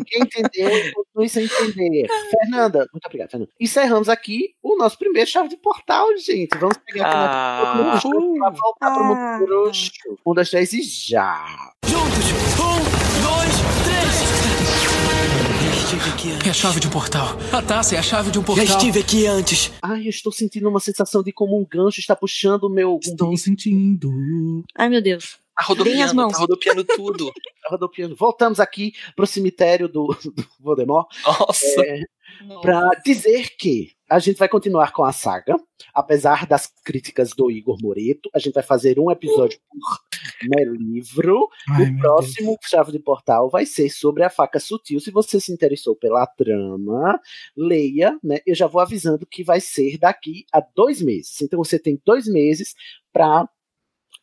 Quem 0.07 0.23
entendeu, 0.23 0.71
continue 0.95 1.29
sem 1.29 1.43
entender. 1.45 2.07
Fernanda, 2.31 2.87
muito 2.91 3.05
obrigado, 3.05 3.29
Fernanda. 3.29 3.51
Encerramos 3.59 4.09
aqui 4.09 4.55
o 4.63 4.75
nosso 4.75 4.97
primeiro 4.97 5.29
chave 5.29 5.49
de 5.49 5.57
portal, 5.57 6.07
gente. 6.17 6.57
Vamos 6.57 6.77
pegar 6.91 7.05
aqui 7.05 7.15
Ah. 7.15 7.99
pra 8.01 8.49
voltar 8.49 8.91
pro 8.95 9.03
Ah. 9.03 9.37
mundo 9.37 9.45
bruxo. 9.45 9.91
Um, 10.25 10.33
dois, 10.33 10.49
três 10.49 10.73
e 10.73 10.81
já. 10.81 11.45
Juntos! 11.85 12.31
Um, 12.59 12.81
dois, 13.21 13.55
três! 13.85 14.41
Já 15.61 15.83
estive 15.83 16.09
aqui 16.09 16.31
antes. 16.31 16.47
É 16.47 16.49
a 16.49 16.53
chave 16.53 16.79
de 16.79 16.87
um 16.87 16.89
portal. 16.89 17.27
A 17.53 17.61
taça 17.61 17.95
é 17.95 17.99
a 17.99 18.01
chave 18.01 18.31
de 18.31 18.39
um 18.39 18.43
portal. 18.43 18.65
Já 18.65 18.73
estive 18.77 18.99
aqui 18.99 19.27
antes. 19.27 19.71
Ai, 19.81 20.05
eu 20.05 20.09
estou 20.09 20.31
sentindo 20.31 20.67
uma 20.67 20.79
sensação 20.79 21.21
de 21.21 21.31
como 21.31 21.55
um 21.59 21.65
gancho 21.69 21.99
está 21.99 22.15
puxando 22.15 22.63
o 22.63 22.69
meu. 22.69 22.97
Estou 23.03 23.37
sentindo. 23.37 24.63
Ai, 24.75 24.89
meu 24.89 25.01
Deus. 25.03 25.37
Tá 25.55 25.73
Deem 25.83 26.01
as 26.03 26.11
rodopiando, 26.11 26.15
mãos. 26.15 26.33
tá 26.33 26.39
rodopiando 26.39 26.83
tudo. 26.83 27.31
rodopiando. 27.69 28.15
Voltamos 28.15 28.59
aqui 28.59 28.93
pro 29.15 29.27
cemitério 29.27 29.87
do, 29.87 30.07
do 30.23 30.47
Voldemort. 30.59 31.07
Nossa. 31.25 31.81
É, 31.85 32.01
para 32.61 32.89
dizer 33.05 33.49
que 33.57 33.91
a 34.09 34.19
gente 34.19 34.37
vai 34.37 34.49
continuar 34.49 34.91
com 34.91 35.03
a 35.03 35.13
saga, 35.13 35.55
apesar 35.93 36.45
das 36.45 36.67
críticas 36.83 37.31
do 37.31 37.49
Igor 37.49 37.77
Moreto. 37.81 38.29
A 38.33 38.39
gente 38.39 38.53
vai 38.53 38.63
fazer 38.63 38.99
um 38.99 39.09
episódio 39.09 39.57
por 39.69 40.49
né, 40.49 40.63
livro. 40.65 41.47
Ai, 41.69 41.83
o 41.83 41.93
meu 41.93 42.01
próximo 42.01 42.57
Chave 42.61 42.91
de 42.91 42.99
Portal 42.99 43.49
vai 43.49 43.65
ser 43.65 43.89
sobre 43.89 44.23
a 44.23 44.29
faca 44.29 44.59
sutil. 44.59 44.99
Se 44.99 45.11
você 45.11 45.39
se 45.39 45.53
interessou 45.53 45.95
pela 45.95 46.27
trama, 46.27 47.19
leia, 47.55 48.17
né? 48.21 48.39
Eu 48.45 48.55
já 48.55 48.67
vou 48.67 48.81
avisando 48.81 49.25
que 49.25 49.43
vai 49.43 49.61
ser 49.61 49.97
daqui 49.97 50.45
a 50.51 50.61
dois 50.75 51.01
meses. 51.01 51.41
Então 51.41 51.57
você 51.57 51.79
tem 51.79 52.01
dois 52.05 52.27
meses 52.27 52.73
para 53.13 53.47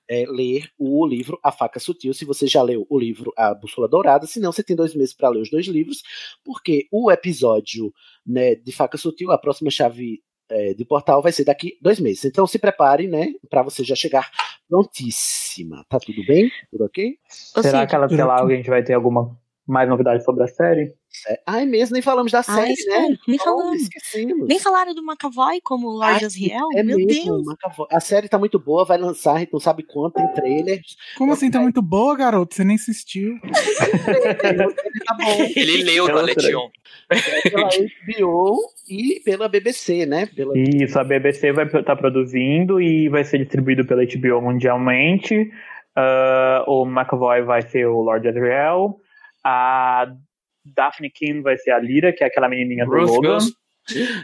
ler 0.09 0.71
o 0.79 1.07
livro 1.07 1.39
A 1.43 1.53
Faca 1.53 1.79
Sutil. 1.79 2.15
Se 2.15 2.25
você 2.25 2.47
já 2.47 2.63
leu 2.63 2.87
o 2.89 2.99
livro 2.99 3.33
A 3.37 3.55
Bússola 3.55 3.89
Dourada, 3.89 4.27
se 4.27 4.41
não, 4.41 4.53
você 4.53 4.63
tem 4.63 4.75
dois 4.75 4.95
meses 4.95 5.15
para 5.15 5.29
ler 5.29 5.41
os 5.41 5.51
dois 5.51 5.67
livros, 5.67 6.03
porque 6.45 6.87
o 6.91 7.11
episódio 7.11 7.93
né, 8.27 8.55
de 8.55 8.73
Faca 8.73 8.97
Sutil, 8.97 9.31
a 9.31 9.39
próxima 9.39 9.71
chave 9.71 10.23
é, 10.51 10.73
de 10.75 10.85
portal, 10.85 11.23
vai 11.23 11.33
ser 11.33 11.45
daqui 11.45 11.79
dois 11.81 12.01
meses. 12.01 12.25
Então 12.25 12.47
se 12.47 12.59
prepare, 12.59 13.07
né, 13.07 13.33
para 13.51 13.63
você 13.63 13.85
já 13.85 13.95
chegar 13.95 14.31
prontíssima. 14.69 15.85
Tá 15.89 15.99
tudo 15.99 16.25
bem? 16.27 16.51
Tudo 16.71 16.85
ok? 16.85 17.19
Será 17.29 17.81
Cid, 17.81 17.91
que 17.91 17.95
ela, 17.95 18.07
até 18.07 18.25
lá 18.25 18.43
a 18.43 18.49
gente 18.49 18.71
vai 18.71 18.83
ter 18.83 18.95
alguma 18.95 19.37
mais 19.69 19.89
novidade 19.89 20.25
sobre 20.25 20.43
a 20.45 20.47
série? 20.49 20.93
É, 21.29 21.41
ai, 21.47 21.67
mesmo, 21.67 21.95
nem 21.95 22.03
falamos 22.03 22.31
da 22.33 22.43
série, 22.43 22.73
isso, 22.73 22.89
né? 22.89 23.17
nem 23.27 23.39
Oh, 23.41 23.45
falamos. 23.45 23.83
esquecemos. 23.83 24.49
Nem 24.49 24.59
falaram 24.59 24.95
do 24.95 25.03
McAvoy 25.03 25.61
como 25.63 25.89
Lord 25.89 26.25
Asriel? 26.25 26.69
É 26.75 26.83
meu 26.83 26.97
mesmo, 26.97 27.25
Deus. 27.25 27.45
Macavoy. 27.47 27.87
A 27.93 28.01
série 28.01 28.29
tá 28.29 28.39
muito 28.39 28.59
boa, 28.59 28.85
vai 28.85 28.99
lançar, 28.99 29.35
a 29.35 29.39
gente 29.41 29.53
não 29.53 29.61
sabe 29.61 29.83
quando, 29.83 30.13
tem 30.15 30.29
trailer. 30.33 30.81
Como 31.17 31.33
assim 31.33 31.51
tá 31.51 31.61
muito 31.61 31.83
boa, 31.83 32.17
garoto? 32.17 32.55
Você 32.55 32.65
nem 32.65 32.77
assistiu. 32.77 33.39
tá 33.43 35.15
bom. 35.19 35.45
Ele 35.57 35.83
leu 35.85 36.07
da 36.07 36.23
Letion. 36.23 36.69
pela 37.09 37.69
HBO 37.69 38.59
e 38.89 39.21
pela 39.25 39.49
BBC, 39.49 40.07
né? 40.07 40.27
Pela... 40.35 40.53
Isso, 40.57 40.99
a 40.99 41.05
BBC 41.05 41.53
vai 41.53 41.67
estar 41.67 41.97
produzindo 41.97 42.81
e 42.81 43.09
vai 43.09 43.25
ser 43.25 43.39
distribuído 43.39 43.85
pela 43.87 44.03
HBO 44.05 44.41
mundialmente. 44.43 45.51
Ah, 45.97 46.65
o 46.67 46.85
McAvoy 46.85 47.43
vai 47.43 47.63
ser 47.63 47.87
o 47.87 48.01
Lord 48.01 48.29
Adriel. 48.29 49.01
A 49.51 50.13
Daphne 50.65 51.11
King 51.11 51.41
vai 51.41 51.57
ser 51.57 51.71
a 51.71 51.79
Lyra, 51.79 52.13
que 52.13 52.23
é 52.23 52.27
aquela 52.27 52.49
menininha 52.49 52.85
do 52.85 52.91
Ruth 52.93 53.09
Logan. 53.09 53.29
Ghost. 53.39 53.55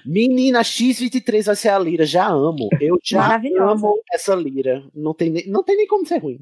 Menina 0.05 0.61
X23 0.61 1.45
vai 1.47 1.57
ser 1.57 1.71
a 1.71 1.79
Lira, 1.79 2.05
já 2.05 2.29
amo. 2.29 2.69
Eu 2.79 2.99
já 3.03 3.41
amo 3.61 3.99
essa 4.13 4.35
Lira. 4.35 4.85
Não 4.95 5.15
tem, 5.15 5.31
nem, 5.31 5.47
não 5.49 5.63
tem 5.65 5.77
nem 5.79 5.87
como 5.87 6.07
ser 6.07 6.19
ruim. 6.19 6.39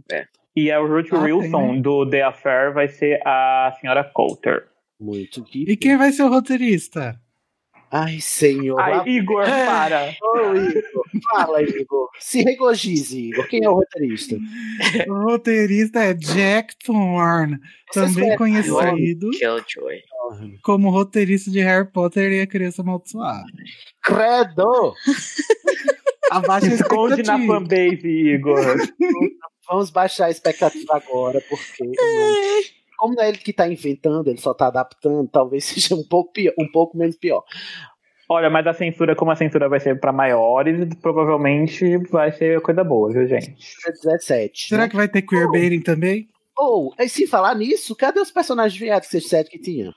E 0.56 0.70
a 0.72 0.80
Ruth 0.80 1.06
Ah, 1.12 1.22
tem, 1.22 1.32
Wilson, 1.32 1.72
né? 1.74 1.80
do 1.80 2.10
The 2.10 2.22
Affair, 2.22 2.74
vai 2.74 2.88
ser 2.88 3.20
a 3.24 3.72
senhora 3.80 4.02
Coulter. 4.02 4.66
Muito 5.00 5.44
E 5.54 5.76
quem 5.76 5.96
vai 5.96 6.10
ser 6.10 6.24
o 6.24 6.28
roteirista? 6.28 7.16
Ai, 7.94 8.20
senhor. 8.22 8.80
Ai, 8.80 9.06
Igor, 9.06 9.44
para. 9.44 10.16
Ô, 10.22 10.54
Igor, 10.56 11.04
fala, 11.30 11.62
Igor. 11.62 12.08
Se 12.18 12.42
regozije, 12.42 13.28
Igor. 13.28 13.46
Quem 13.48 13.62
é 13.64 13.68
o 13.68 13.74
roteirista? 13.74 14.36
O 15.08 15.12
roteirista 15.24 16.00
é 16.00 16.14
Jack 16.14 16.74
Thorne, 16.82 17.58
Vocês 17.92 18.14
também 18.14 18.34
conhecido 18.38 19.30
Killjoy. 19.30 20.00
como 20.62 20.88
roteirista 20.88 21.50
de 21.50 21.60
Harry 21.60 21.86
Potter 21.86 22.32
e 22.32 22.40
a 22.40 22.46
Criança 22.46 22.80
Amaldiçoada. 22.80 23.44
Credo! 24.02 24.94
Abaixa 26.30 26.68
Esconde 26.72 27.22
na 27.24 27.38
fanbase, 27.46 28.08
Igor. 28.08 28.56
Vamos 29.68 29.90
baixar 29.90 30.26
a 30.26 30.30
expectativa 30.30 30.96
agora, 30.96 31.42
porque 31.46 31.84
não- 31.84 31.92
como 33.02 33.16
não 33.16 33.22
é 33.24 33.30
ele 33.30 33.38
que 33.38 33.52
tá 33.52 33.66
inventando, 33.66 34.28
ele 34.28 34.38
só 34.38 34.54
tá 34.54 34.68
adaptando, 34.68 35.28
talvez 35.28 35.64
seja 35.66 35.96
um 35.96 36.04
pouco 36.04 36.32
pior, 36.32 36.54
um 36.56 36.70
pouco 36.70 36.96
menos 36.96 37.16
pior. 37.16 37.42
Olha, 38.28 38.48
mas 38.48 38.64
a 38.66 38.72
censura, 38.72 39.16
como 39.16 39.32
a 39.32 39.36
censura 39.36 39.68
vai 39.68 39.80
ser 39.80 39.98
pra 39.98 40.12
maiores, 40.12 40.88
provavelmente 41.02 41.98
vai 42.10 42.30
ser 42.30 42.60
coisa 42.60 42.84
boa, 42.84 43.12
viu, 43.12 43.26
gente? 43.26 43.56
17. 44.04 44.68
Será 44.68 44.82
né? 44.84 44.88
que 44.88 44.94
vai 44.94 45.08
ter 45.08 45.22
queerbaiting 45.22 45.80
também? 45.80 46.28
Ou, 46.56 46.94
e 46.96 47.08
se 47.08 47.26
falar 47.26 47.56
nisso, 47.56 47.96
cadê 47.96 48.20
os 48.20 48.30
personagens 48.30 48.78
viados 48.78 49.08
que 49.08 49.10
vocês 49.12 49.24
disseram 49.24 49.50
que 49.50 49.58
tinha? 49.58 49.92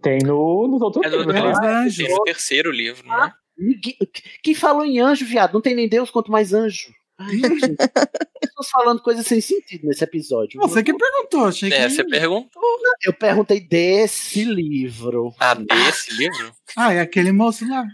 Tem 0.00 0.18
no, 0.24 0.68
nos 0.68 0.80
outros 0.80 1.04
É 1.04 1.08
livros, 1.08 1.26
Os 1.26 1.98
né? 1.98 2.08
no 2.08 2.22
terceiro 2.24 2.70
livro, 2.70 3.06
né? 3.08 3.32
Ninguém- 3.58 3.96
Quem 4.42 4.54
falou 4.54 4.84
em 4.84 5.00
anjo, 5.00 5.26
viado? 5.26 5.54
Não 5.54 5.60
tem 5.60 5.74
nem 5.74 5.88
Deus 5.88 6.08
quanto 6.10 6.30
mais 6.30 6.54
anjo. 6.54 6.92
Pessoas 7.16 8.70
falando 8.70 9.00
coisas 9.02 9.26
sem 9.26 9.40
sentido 9.40 9.86
nesse 9.86 10.04
episódio. 10.04 10.60
Você 10.60 10.82
que 10.82 10.92
perguntou, 10.94 11.44
achei 11.46 11.68
que. 11.70 11.74
É, 11.76 11.88
você 11.88 12.04
perguntou. 12.04 12.62
Eu 13.04 13.12
perguntei 13.12 13.60
desse 13.60 14.44
livro. 14.44 15.34
Ah, 15.38 15.54
desse 15.54 16.14
livro? 16.16 16.52
Ah, 16.76 16.92
é 16.92 17.00
aquele 17.00 17.32
moço 17.32 17.68
lá. 17.68 17.84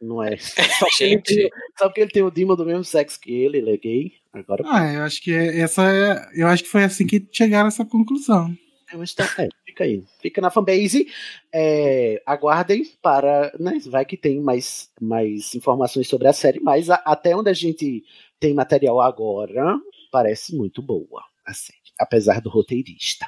Não 0.00 0.22
é. 0.22 0.36
Só 0.78 0.86
porque, 0.86 1.04
ele 1.04 1.22
tem, 1.22 1.36
Gente, 1.36 1.50
só 1.78 1.88
porque 1.88 2.00
ele 2.02 2.10
tem 2.10 2.22
o 2.22 2.30
Dima 2.30 2.54
do 2.56 2.66
mesmo 2.66 2.84
sexo 2.84 3.18
que 3.18 3.32
ele, 3.32 3.58
ele 3.58 3.70
é 3.70 3.76
gay. 3.76 4.12
Agora 4.32 4.62
Ah, 4.66 4.92
eu 4.92 5.02
acho 5.02 5.22
que 5.22 5.32
é- 5.32 5.60
essa 5.60 5.82
é. 5.90 6.28
Eu 6.34 6.46
acho 6.48 6.64
que 6.64 6.68
foi 6.68 6.84
assim 6.84 7.06
que 7.06 7.26
chegaram 7.32 7.66
a 7.66 7.68
essa 7.68 7.84
conclusão. 7.84 8.54
eu 8.92 9.00
acho 9.00 9.14
que 9.16 9.22
tá- 9.22 9.42
é, 9.42 9.48
fica 9.64 9.84
aí. 9.84 10.04
Fica 10.20 10.40
na 10.42 10.50
fanbase. 10.50 11.06
É, 11.52 12.20
aguardem 12.26 12.84
para. 13.00 13.52
Né, 13.58 13.78
vai 13.86 14.04
que 14.04 14.16
tem 14.16 14.40
mais, 14.40 14.90
mais 15.00 15.54
informações 15.54 16.06
sobre 16.08 16.28
a 16.28 16.32
série, 16.34 16.60
mas 16.60 16.90
a- 16.90 17.02
até 17.06 17.34
onde 17.34 17.48
a 17.48 17.54
gente 17.54 18.04
tem 18.40 18.54
material 18.54 19.00
agora, 19.00 19.78
parece 20.10 20.56
muito 20.56 20.82
boa 20.82 21.22
a 21.46 21.52
série, 21.52 21.78
apesar 21.98 22.40
do 22.40 22.48
roteirista. 22.50 23.26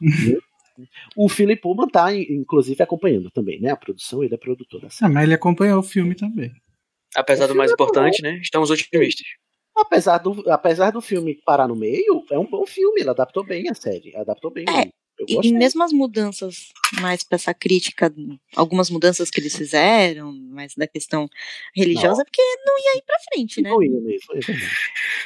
o 1.16 1.28
Philip 1.28 1.60
Pullman 1.60 1.88
tá, 1.88 2.12
in- 2.14 2.26
inclusive, 2.30 2.82
acompanhando 2.82 3.30
também, 3.30 3.60
né? 3.60 3.70
A 3.70 3.76
produção, 3.76 4.22
ele 4.22 4.34
é 4.34 4.38
produtor 4.38 4.80
da 4.80 4.90
série. 4.90 5.10
Ah, 5.10 5.14
mas 5.14 5.24
ele 5.24 5.34
acompanhou 5.34 5.78
o 5.78 5.82
filme 5.82 6.14
também. 6.14 6.52
Apesar 7.14 7.46
do 7.46 7.54
mais 7.54 7.70
importante, 7.70 8.22
né? 8.22 8.38
Estamos 8.38 8.70
otimistas. 8.70 9.26
Apesar 9.74 10.18
do, 10.18 10.50
apesar 10.50 10.90
do 10.90 11.00
filme 11.00 11.40
parar 11.44 11.66
no 11.68 11.76
meio, 11.76 12.24
é 12.30 12.38
um 12.38 12.48
bom 12.48 12.66
filme, 12.66 13.00
ele 13.00 13.10
adaptou 13.10 13.44
bem 13.44 13.68
a 13.68 13.74
série. 13.74 14.14
Adaptou 14.16 14.50
bem. 14.50 14.64
É, 14.68 14.90
E 15.28 15.52
mesmo 15.52 15.82
as 15.82 15.92
mudanças, 15.92 16.68
mais 17.00 17.24
pra 17.24 17.36
essa 17.36 17.54
crítica, 17.54 18.12
algumas 18.56 18.90
mudanças 18.90 19.30
que 19.30 19.40
eles 19.40 19.56
fizeram, 19.56 20.32
mais 20.32 20.74
da 20.74 20.86
questão 20.86 21.28
religiosa, 21.74 22.24
porque 22.24 22.42
não 22.66 22.78
ia 22.78 22.98
ir 22.98 23.02
pra 23.04 23.16
frente, 23.32 23.62
né? 23.62 23.70
Não 23.70 23.82
ia 23.82 24.00
mesmo, 24.00 24.34
é 24.34 24.40
verdade. 24.40 24.76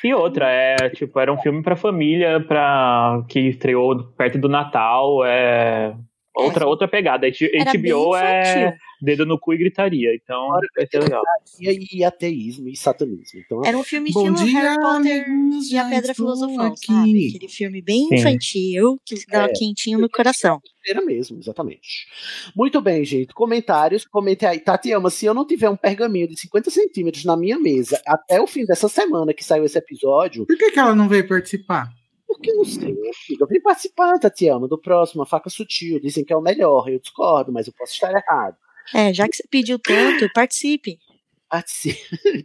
E 0.04 0.14
outra, 0.14 0.50
é, 0.50 0.90
tipo, 0.90 1.18
era 1.18 1.32
um 1.32 1.38
filme 1.38 1.62
pra 1.62 1.76
família, 1.76 2.40
pra, 2.40 3.24
que 3.28 3.40
estreou 3.40 4.04
perto 4.12 4.38
do 4.38 4.48
Natal, 4.48 5.24
é... 5.24 5.96
Outra, 6.36 6.66
outra 6.66 6.86
pegada. 6.86 7.26
Era 7.26 7.72
HBO 7.72 8.14
é 8.14 8.76
dedo 9.00 9.24
no 9.26 9.38
cu 9.38 9.54
e 9.54 9.58
gritaria, 9.58 10.14
então 10.14 10.48
vai 10.76 10.86
ser 10.86 11.00
legal. 11.02 11.22
E, 11.60 11.98
e 11.98 12.04
ateísmo 12.04 12.68
e 12.68 12.76
satanismo. 12.76 13.40
Então, 13.44 13.62
Era 13.64 13.76
um 13.76 13.82
filme 13.82 14.10
estilo 14.10 14.34
dia, 14.36 14.60
Harry 14.60 14.80
Potter 14.80 15.24
amigos, 15.24 15.70
e 15.70 15.78
a 15.78 15.84
Pedra 15.88 16.14
Filosofal, 16.14 16.66
aqui. 16.66 16.86
sabe? 16.86 17.28
Aquele 17.28 17.48
filme 17.48 17.82
bem 17.82 18.06
Sim. 18.08 18.14
infantil, 18.16 19.00
que 19.04 19.14
dá 19.28 19.44
É. 19.44 19.48
quentinho 19.48 19.98
no 19.98 20.08
coração. 20.10 20.60
era 20.88 21.04
mesmo, 21.04 21.38
exatamente. 21.38 22.06
Muito 22.54 22.80
bem, 22.80 23.04
gente. 23.04 23.34
Comentários, 23.34 24.04
comentem 24.06 24.48
aí. 24.48 24.60
Tatiana, 24.60 25.10
se 25.10 25.26
eu 25.26 25.34
não 25.34 25.44
tiver 25.46 25.68
um 25.68 25.76
pergaminho 25.76 26.28
de 26.28 26.38
50 26.38 26.70
centímetros 26.70 27.24
na 27.24 27.36
minha 27.36 27.58
mesa 27.58 28.00
até 28.06 28.40
o 28.40 28.46
fim 28.46 28.64
dessa 28.64 28.88
semana 28.88 29.34
que 29.34 29.44
saiu 29.44 29.64
esse 29.64 29.76
episódio, 29.78 30.46
Por 30.46 30.56
que, 30.56 30.70
que 30.70 30.78
ela 30.78 30.94
não 30.94 31.08
veio 31.08 31.26
participar? 31.26 31.88
Porque 32.26 32.52
não 32.52 32.64
sei, 32.64 32.92
minha 32.92 33.12
filha. 33.14 33.46
Vim 33.48 33.60
participar, 33.60 34.18
Tatiana, 34.18 34.66
do 34.66 34.78
próximo, 34.78 35.22
a 35.22 35.26
faca 35.26 35.48
sutil. 35.48 36.00
Dizem 36.00 36.24
que 36.24 36.32
é 36.32 36.36
o 36.36 36.40
melhor. 36.40 36.88
Eu 36.88 36.98
discordo, 36.98 37.52
mas 37.52 37.66
eu 37.66 37.72
posso 37.72 37.92
estar 37.92 38.12
errado. 38.12 38.56
É, 38.94 39.12
já 39.12 39.28
que 39.28 39.36
você 39.36 39.44
pediu 39.50 39.78
tanto, 39.78 40.32
participe. 40.32 40.98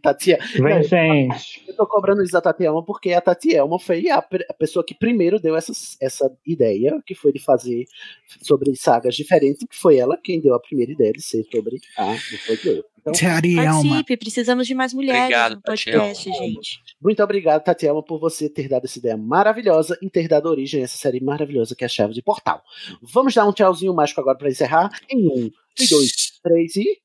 Tatiana. 0.01 0.43
Vem, 0.55 0.83
gente. 0.83 1.63
Eu 1.67 1.75
tô 1.75 1.87
cobrando 1.87 2.21
isso 2.21 2.31
da 2.31 2.41
Tatiana 2.41 2.83
porque 2.83 3.13
a 3.13 3.21
Tatiana 3.21 3.79
foi 3.79 4.09
a, 4.09 4.17
a 4.17 4.53
pessoa 4.53 4.85
que 4.85 4.93
primeiro 4.93 5.39
deu 5.39 5.55
essa, 5.55 5.71
essa 5.99 6.31
ideia, 6.45 7.01
que 7.05 7.15
foi 7.15 7.31
de 7.31 7.39
fazer 7.39 7.85
sobre 8.41 8.75
sagas 8.75 9.15
diferentes, 9.15 9.65
que 9.67 9.75
foi 9.75 9.97
ela 9.97 10.17
quem 10.21 10.39
deu 10.39 10.53
a 10.53 10.59
primeira 10.59 10.91
ideia 10.91 11.11
de 11.11 11.21
ser 11.21 11.43
sobre 11.51 11.77
a 11.97 12.13
do 12.13 12.37
Folclore. 12.45 12.83
Então, 13.01 13.13
Tatiana. 13.13 13.71
Participe, 13.71 14.17
precisamos 14.17 14.67
de 14.67 14.75
mais 14.75 14.93
mulheres 14.93 15.21
Obrigado, 15.21 15.55
no 15.55 15.61
podcast, 15.61 16.29
Tatiana. 16.29 16.47
gente. 16.47 16.79
muito 17.01 17.23
obrigado, 17.23 17.63
Tatiana, 17.63 18.03
por 18.03 18.19
você 18.19 18.47
ter 18.47 18.67
dado 18.67 18.85
essa 18.85 18.99
ideia 18.99 19.17
maravilhosa 19.17 19.97
e 20.01 20.09
ter 20.09 20.27
dado 20.27 20.47
origem 20.47 20.81
a 20.81 20.83
essa 20.83 20.97
série 20.97 21.19
maravilhosa 21.19 21.75
que 21.75 21.83
é 21.83 21.87
a 21.87 21.89
Chave 21.89 22.13
de 22.13 22.21
Portal. 22.21 22.61
Vamos 23.01 23.33
dar 23.33 23.47
um 23.47 23.51
tchauzinho 23.51 23.93
mágico 23.93 24.21
agora 24.21 24.37
para 24.37 24.49
encerrar. 24.49 24.91
Em 25.09 25.27
um, 25.27 25.49
e 25.79 25.89
dois, 25.89 26.39
três 26.43 26.75
e. 26.75 27.01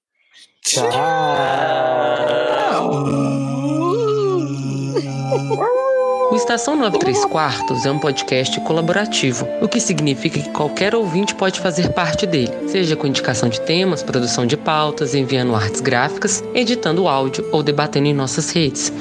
O 6.30 6.34
Estação 6.34 6.76
93 6.76 7.24
Quartos 7.26 7.86
é 7.86 7.90
um 7.90 7.98
podcast 7.98 8.60
colaborativo, 8.60 9.46
o 9.62 9.68
que 9.68 9.80
significa 9.80 10.40
que 10.40 10.50
qualquer 10.50 10.94
ouvinte 10.94 11.34
pode 11.34 11.60
fazer 11.60 11.92
parte 11.92 12.26
dele, 12.26 12.52
seja 12.68 12.96
com 12.96 13.06
indicação 13.06 13.48
de 13.48 13.60
temas, 13.60 14.02
produção 14.02 14.44
de 14.44 14.56
pautas, 14.56 15.14
enviando 15.14 15.54
artes 15.54 15.80
gráficas, 15.80 16.42
editando 16.52 17.08
áudio 17.08 17.48
ou 17.52 17.62
debatendo 17.62 18.08
em 18.08 18.14
nossas 18.14 18.50
redes. 18.50 18.92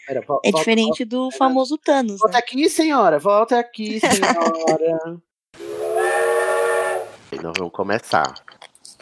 Pera, 0.07 0.21
vol- 0.27 0.41
É 0.45 0.51
volta- 0.51 0.59
diferente 0.59 1.05
do 1.05 1.31
famoso 1.31 1.79
Thanos, 1.79 2.19
Volta 2.19 2.35
né? 2.35 2.39
aqui, 2.39 2.69
senhora. 2.69 3.19
Volta 3.19 3.59
aqui, 3.59 3.99
senhora. 4.01 5.21
Nós 7.43 7.53
vamos 7.59 7.73
começar. 7.73 8.33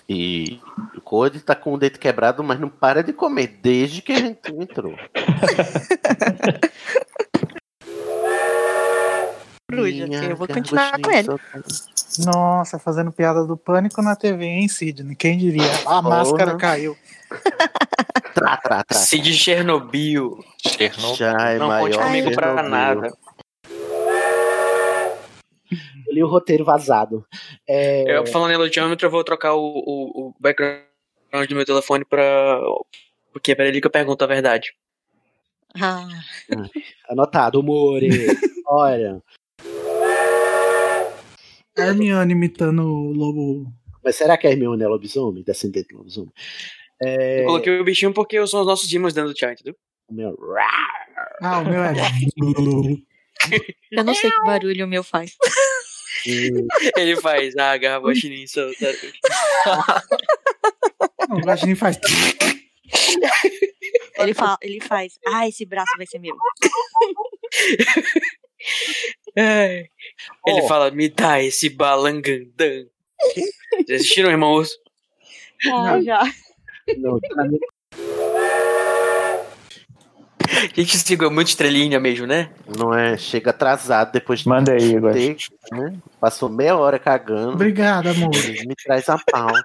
E 0.08 0.60
o 0.96 1.00
Code 1.00 1.40
tá 1.40 1.54
com 1.54 1.72
o 1.74 1.78
dedo 1.78 1.98
quebrado, 1.98 2.42
mas 2.42 2.58
não 2.60 2.68
para 2.68 3.02
de 3.02 3.12
comer 3.12 3.58
desde 3.62 4.02
que 4.02 4.12
a 4.12 4.18
gente 4.18 4.50
entrou. 4.52 4.94
coruja, 9.70 10.06
que 10.08 10.14
eu 10.14 10.36
vou 10.36 10.46
continuar 10.48 11.00
com 11.00 11.10
ele. 11.10 11.28
Nossa, 12.26 12.78
fazendo 12.78 13.10
piada 13.10 13.44
do 13.44 13.56
pânico 13.56 14.02
na 14.02 14.14
TV, 14.14 14.44
hein, 14.44 14.68
Sidney? 14.68 15.16
Quem 15.16 15.38
diria? 15.38 15.64
A 15.86 16.02
Porra. 16.02 16.02
máscara 16.02 16.56
caiu. 16.56 16.96
Tra, 18.34 18.56
tra, 18.56 18.84
tra. 18.84 18.98
Cid 18.98 19.32
Chernobyl. 19.32 20.42
Chernobyl. 20.66 21.14
Já 21.14 21.50
é 21.50 21.58
Não 21.58 21.68
maior 21.68 21.84
conte 21.90 21.98
comigo 21.98 22.32
pra 22.32 22.46
Chernobyl. 22.48 22.70
nada. 22.70 23.12
Eu 26.06 26.14
li 26.14 26.22
o 26.22 26.28
roteiro 26.28 26.64
vazado. 26.64 27.24
É, 27.68 28.16
Eu, 28.18 28.26
falando 28.26 28.50
em 28.50 28.54
elogiômetro, 28.54 29.06
eu 29.06 29.10
vou 29.10 29.24
trocar 29.24 29.54
o, 29.54 29.60
o, 29.64 30.28
o 30.28 30.34
background 30.38 31.48
do 31.48 31.54
meu 31.54 31.64
telefone 31.64 32.04
pra. 32.04 32.58
Porque 33.32 33.52
é 33.52 33.54
pra 33.54 33.66
ele 33.66 33.80
que 33.80 33.86
eu 33.86 33.90
pergunto 33.90 34.22
a 34.24 34.26
verdade. 34.26 34.74
Ah, 35.80 36.06
Anotado, 37.08 37.62
More. 37.62 38.08
Olha. 38.66 39.22
Hermione 41.76 42.32
imitando 42.32 42.82
o 42.82 43.12
lobo. 43.12 43.72
Mas 44.04 44.16
será 44.16 44.36
que 44.36 44.46
a 44.46 44.50
Hermione 44.50 44.82
é 44.82 44.86
lobisomem? 44.88 45.42
Descendente 45.42 45.88
de 45.88 45.94
lobisomem? 45.94 46.32
É, 47.04 47.40
Eu 47.42 47.46
coloquei 47.46 47.78
o 47.80 47.84
bichinho 47.84 48.12
porque 48.14 48.36
são 48.46 48.60
os 48.60 48.66
nossos 48.66 48.88
demons 48.88 49.12
dentro 49.14 49.32
do 49.32 49.38
chat, 49.38 49.54
entendeu? 49.60 49.76
o 50.08 50.14
meu- 50.14 50.36
Ah, 51.42 51.58
o 51.60 51.64
meu 51.68 51.82
é. 51.82 51.92
eu 53.90 54.04
não 54.04 54.14
sei 54.14 54.30
que 54.30 54.40
barulho 54.44 54.84
o 54.84 54.88
meu 54.88 55.02
faz. 55.02 55.34
Ele 56.96 57.16
faz, 57.16 57.56
ah, 57.56 57.72
agarra 57.72 58.08
a 58.10 58.14
chininha 58.14 58.46
solta. 58.46 58.86
O 61.30 61.36
Guaxinim 61.40 61.74
faz. 61.76 61.98
Ele, 64.18 64.34
fala, 64.34 64.58
ele 64.60 64.80
faz, 64.80 65.18
ah, 65.26 65.48
esse 65.48 65.64
braço 65.64 65.92
vai 65.96 66.04
ser 66.06 66.18
meu. 66.18 66.36
É. 69.36 69.86
Ele 70.46 70.60
Ó. 70.62 70.68
fala, 70.68 70.90
me 70.90 71.08
dá 71.08 71.42
esse 71.42 71.68
balangandã. 71.70 72.84
Já 73.88 73.94
assistiram, 73.96 74.30
irmãos? 74.30 74.70
Ah, 75.72 76.00
já. 76.02 76.22
Não, 76.98 77.18
pra 77.20 77.44
mim- 77.44 77.58
Gente, 80.74 80.94
esse 80.96 81.04
é 81.26 81.30
muito 81.30 81.48
estrelinha 81.48 81.98
mesmo, 81.98 82.26
né? 82.26 82.50
não 82.78 82.94
é. 82.94 83.16
Chega 83.16 83.50
atrasado 83.50 84.12
depois 84.12 84.40
de 84.40 84.48
Manda 84.48 84.72
aí, 84.72 84.94
Igor. 84.94 85.12
ter, 85.12 85.46
né? 85.72 85.94
Passou 86.20 86.48
meia 86.48 86.76
hora 86.76 86.98
cagando. 86.98 87.52
Obrigado, 87.52 88.08
amor. 88.08 88.30
Me 88.66 88.74
traz 88.84 89.08
a 89.08 89.18
pauta. 89.18 89.62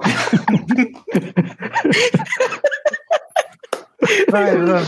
Vai, 4.30 4.56
vai. 4.56 4.84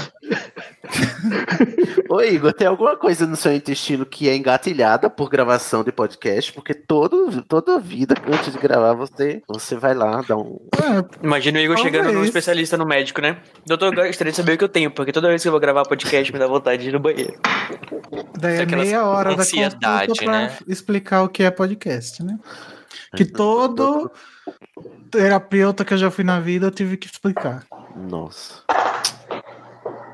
Ô 2.09 2.21
Igor, 2.23 2.53
tem 2.53 2.67
alguma 2.67 2.97
coisa 2.97 3.27
no 3.27 3.37
seu 3.37 3.55
intestino 3.55 4.05
que 4.05 4.29
é 4.29 4.37
engatilhada 4.37 5.09
por 5.09 5.29
gravação 5.29 5.83
de 5.83 5.91
podcast? 5.93 6.53
Porque 6.53 6.75
todo, 6.75 7.43
toda 7.43 7.79
vida, 7.79 8.15
antes 8.27 8.53
de 8.53 8.59
gravar, 8.59 8.95
você, 8.95 9.43
você 9.47 9.77
vai 9.77 9.95
lá, 9.95 10.23
dá 10.27 10.37
um. 10.37 10.59
Imagina 11.23 11.59
o 11.59 11.63
Igor 11.63 11.77
chegando 11.79 12.05
num 12.05 12.13
Talvez. 12.13 12.29
especialista 12.29 12.77
no 12.77 12.87
médico, 12.87 13.21
né? 13.21 13.39
Doutor, 13.67 13.97
eu 13.97 14.07
gostaria 14.07 14.31
de 14.31 14.37
saber 14.37 14.55
o 14.55 14.59
que 14.59 14.65
eu 14.65 14.69
tenho, 14.69 14.91
porque 14.91 15.13
toda 15.13 15.29
vez 15.29 15.43
que 15.43 15.49
eu 15.49 15.53
vou 15.53 15.61
gravar 15.61 15.85
podcast 15.85 16.33
me 16.33 16.39
dá 16.39 16.47
vontade 16.47 16.83
de 16.83 16.89
ir 16.91 16.93
no 16.93 17.01
banheiro. 17.01 17.39
Daí 18.39 18.59
é 18.59 18.63
Aquela 18.63 18.83
meia 18.83 19.05
hora 19.05 19.35
da 19.35 19.43
ansiedade, 19.43 20.09
consulta 20.09 20.25
pra 20.25 20.33
né? 20.33 20.59
explicar 20.67 21.23
o 21.23 21.29
que 21.29 21.43
é 21.43 21.51
podcast, 21.51 22.23
né? 22.23 22.39
Que 23.17 23.25
todo 23.25 24.11
terapeuta 25.11 25.85
que 25.85 25.95
eu 25.95 25.99
já 25.99 26.11
fui 26.11 26.25
na 26.25 26.41
vida 26.41 26.67
eu 26.67 26.71
tive 26.71 26.97
que 26.97 27.07
explicar. 27.07 27.65
Nossa. 27.97 28.63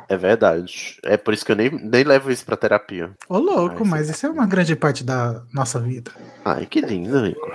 É 0.08 0.16
verdade. 0.16 0.99
É 1.02 1.16
por 1.16 1.33
isso 1.33 1.44
que 1.44 1.52
eu 1.52 1.57
nem, 1.57 1.70
nem 1.70 2.05
levo 2.05 2.31
isso 2.31 2.44
pra 2.44 2.57
terapia. 2.57 3.10
Ô, 3.28 3.39
louco, 3.39 3.84
mas 3.86 4.08
isso 4.08 4.26
é 4.26 4.31
uma 4.31 4.47
grande 4.47 4.76
parte 4.76 5.02
da 5.02 5.42
nossa 5.52 5.78
vida. 5.81 6.10
Ai, 6.44 6.66
que 6.66 6.81
lindo, 6.81 7.26
Igor. 7.26 7.55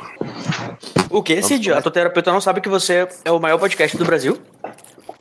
O 1.09 1.21
que? 1.21 1.33
Esse 1.33 1.55
idiota, 1.55 1.87
o 1.87 1.91
terapeuta 1.91 2.31
não 2.31 2.41
sabe 2.41 2.61
que 2.61 2.69
você 2.69 3.07
é 3.23 3.31
o 3.31 3.39
maior 3.39 3.57
podcast 3.57 3.95
do 3.97 4.05
Brasil? 4.05 4.39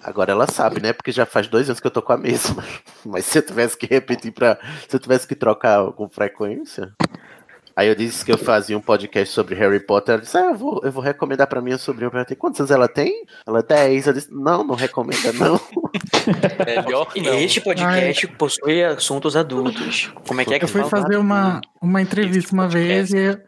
Agora 0.03 0.33
ela 0.33 0.47
sabe, 0.47 0.81
né? 0.81 0.93
Porque 0.93 1.13
já 1.13 1.27
faz 1.27 1.49
dois 1.49 1.69
anos 1.69 1.81
que 1.81 1.87
eu 1.87 1.91
tô 1.91 2.01
com 2.01 2.13
a 2.13 2.17
mesma. 2.17 2.65
Mas 3.05 3.25
se 3.27 3.39
eu 3.39 3.43
tivesse 3.43 3.77
que 3.77 3.87
repetir 3.87 4.33
pra. 4.33 4.59
Se 4.89 4.97
eu 4.97 5.01
tivesse 5.01 5.27
que 5.27 5.35
trocar 5.35 5.93
com 5.93 6.09
frequência. 6.09 6.93
Aí 7.79 7.87
eu 7.87 7.95
disse 7.95 8.25
que 8.25 8.33
eu 8.33 8.37
fazia 8.37 8.77
um 8.77 8.81
podcast 8.81 9.33
sobre 9.33 9.55
Harry 9.55 9.79
Potter. 9.79 10.15
Ela 10.15 10.23
disse, 10.23 10.37
ah, 10.37 10.47
eu 10.47 10.57
vou, 10.57 10.81
eu 10.83 10.91
vou 10.91 11.01
recomendar 11.01 11.47
pra 11.47 11.61
minha 11.61 11.79
sobrinha. 11.79 12.09
Eu 12.09 12.11
perguntei, 12.11 12.37
quantos 12.37 12.59
anos 12.59 12.73
ela 12.73 12.89
tem? 12.89 13.25
Ela, 13.47 13.63
10. 13.63 14.09
Eu 14.09 14.13
disse, 14.15 14.29
não, 14.33 14.65
não 14.65 14.75
recomenda, 14.75 15.33
não. 15.35 15.61
Melhor 16.67 17.13
não. 17.15 17.35
Este 17.35 17.61
podcast 17.61 18.27
possui 18.37 18.83
assuntos 18.83 19.37
adultos. 19.37 20.13
Como 20.27 20.41
é 20.41 20.45
que 20.45 20.55
é 20.55 20.59
que 20.59 20.65
Eu 20.65 20.69
fui 20.69 20.83
fazer 20.87 21.19
uma, 21.19 21.61
uma 21.81 22.03
entrevista 22.03 22.53
uma 22.53 22.67
vez 22.67 23.13
e 23.13 23.19
eu, 23.19 23.39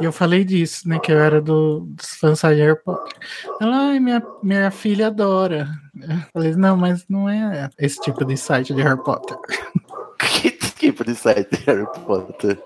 e 0.00 0.04
eu 0.04 0.10
falei 0.10 0.42
disso, 0.42 0.88
né? 0.88 0.98
Que 0.98 1.12
eu 1.12 1.20
era 1.20 1.40
do, 1.40 1.86
dos 1.90 2.16
fãs 2.16 2.40
de 2.40 2.60
Harry 2.60 2.82
Potter. 2.82 3.16
Ela, 3.60 3.90
ai, 3.90 4.00
minha, 4.00 4.20
minha 4.42 4.70
filha 4.72 5.06
adora. 5.06 5.68
Eu 5.94 6.16
falei, 6.32 6.56
não, 6.56 6.76
mas 6.76 7.04
não 7.08 7.28
é 7.28 7.70
esse 7.78 8.00
tipo 8.00 8.24
de 8.24 8.36
site 8.36 8.74
de 8.74 8.82
Harry 8.82 9.00
Potter. 9.00 9.36
que 10.18 10.50
tipo 10.50 11.04
de 11.04 11.14
site 11.14 11.50
de 11.50 11.64
Harry 11.66 11.86
Potter? 12.04 12.58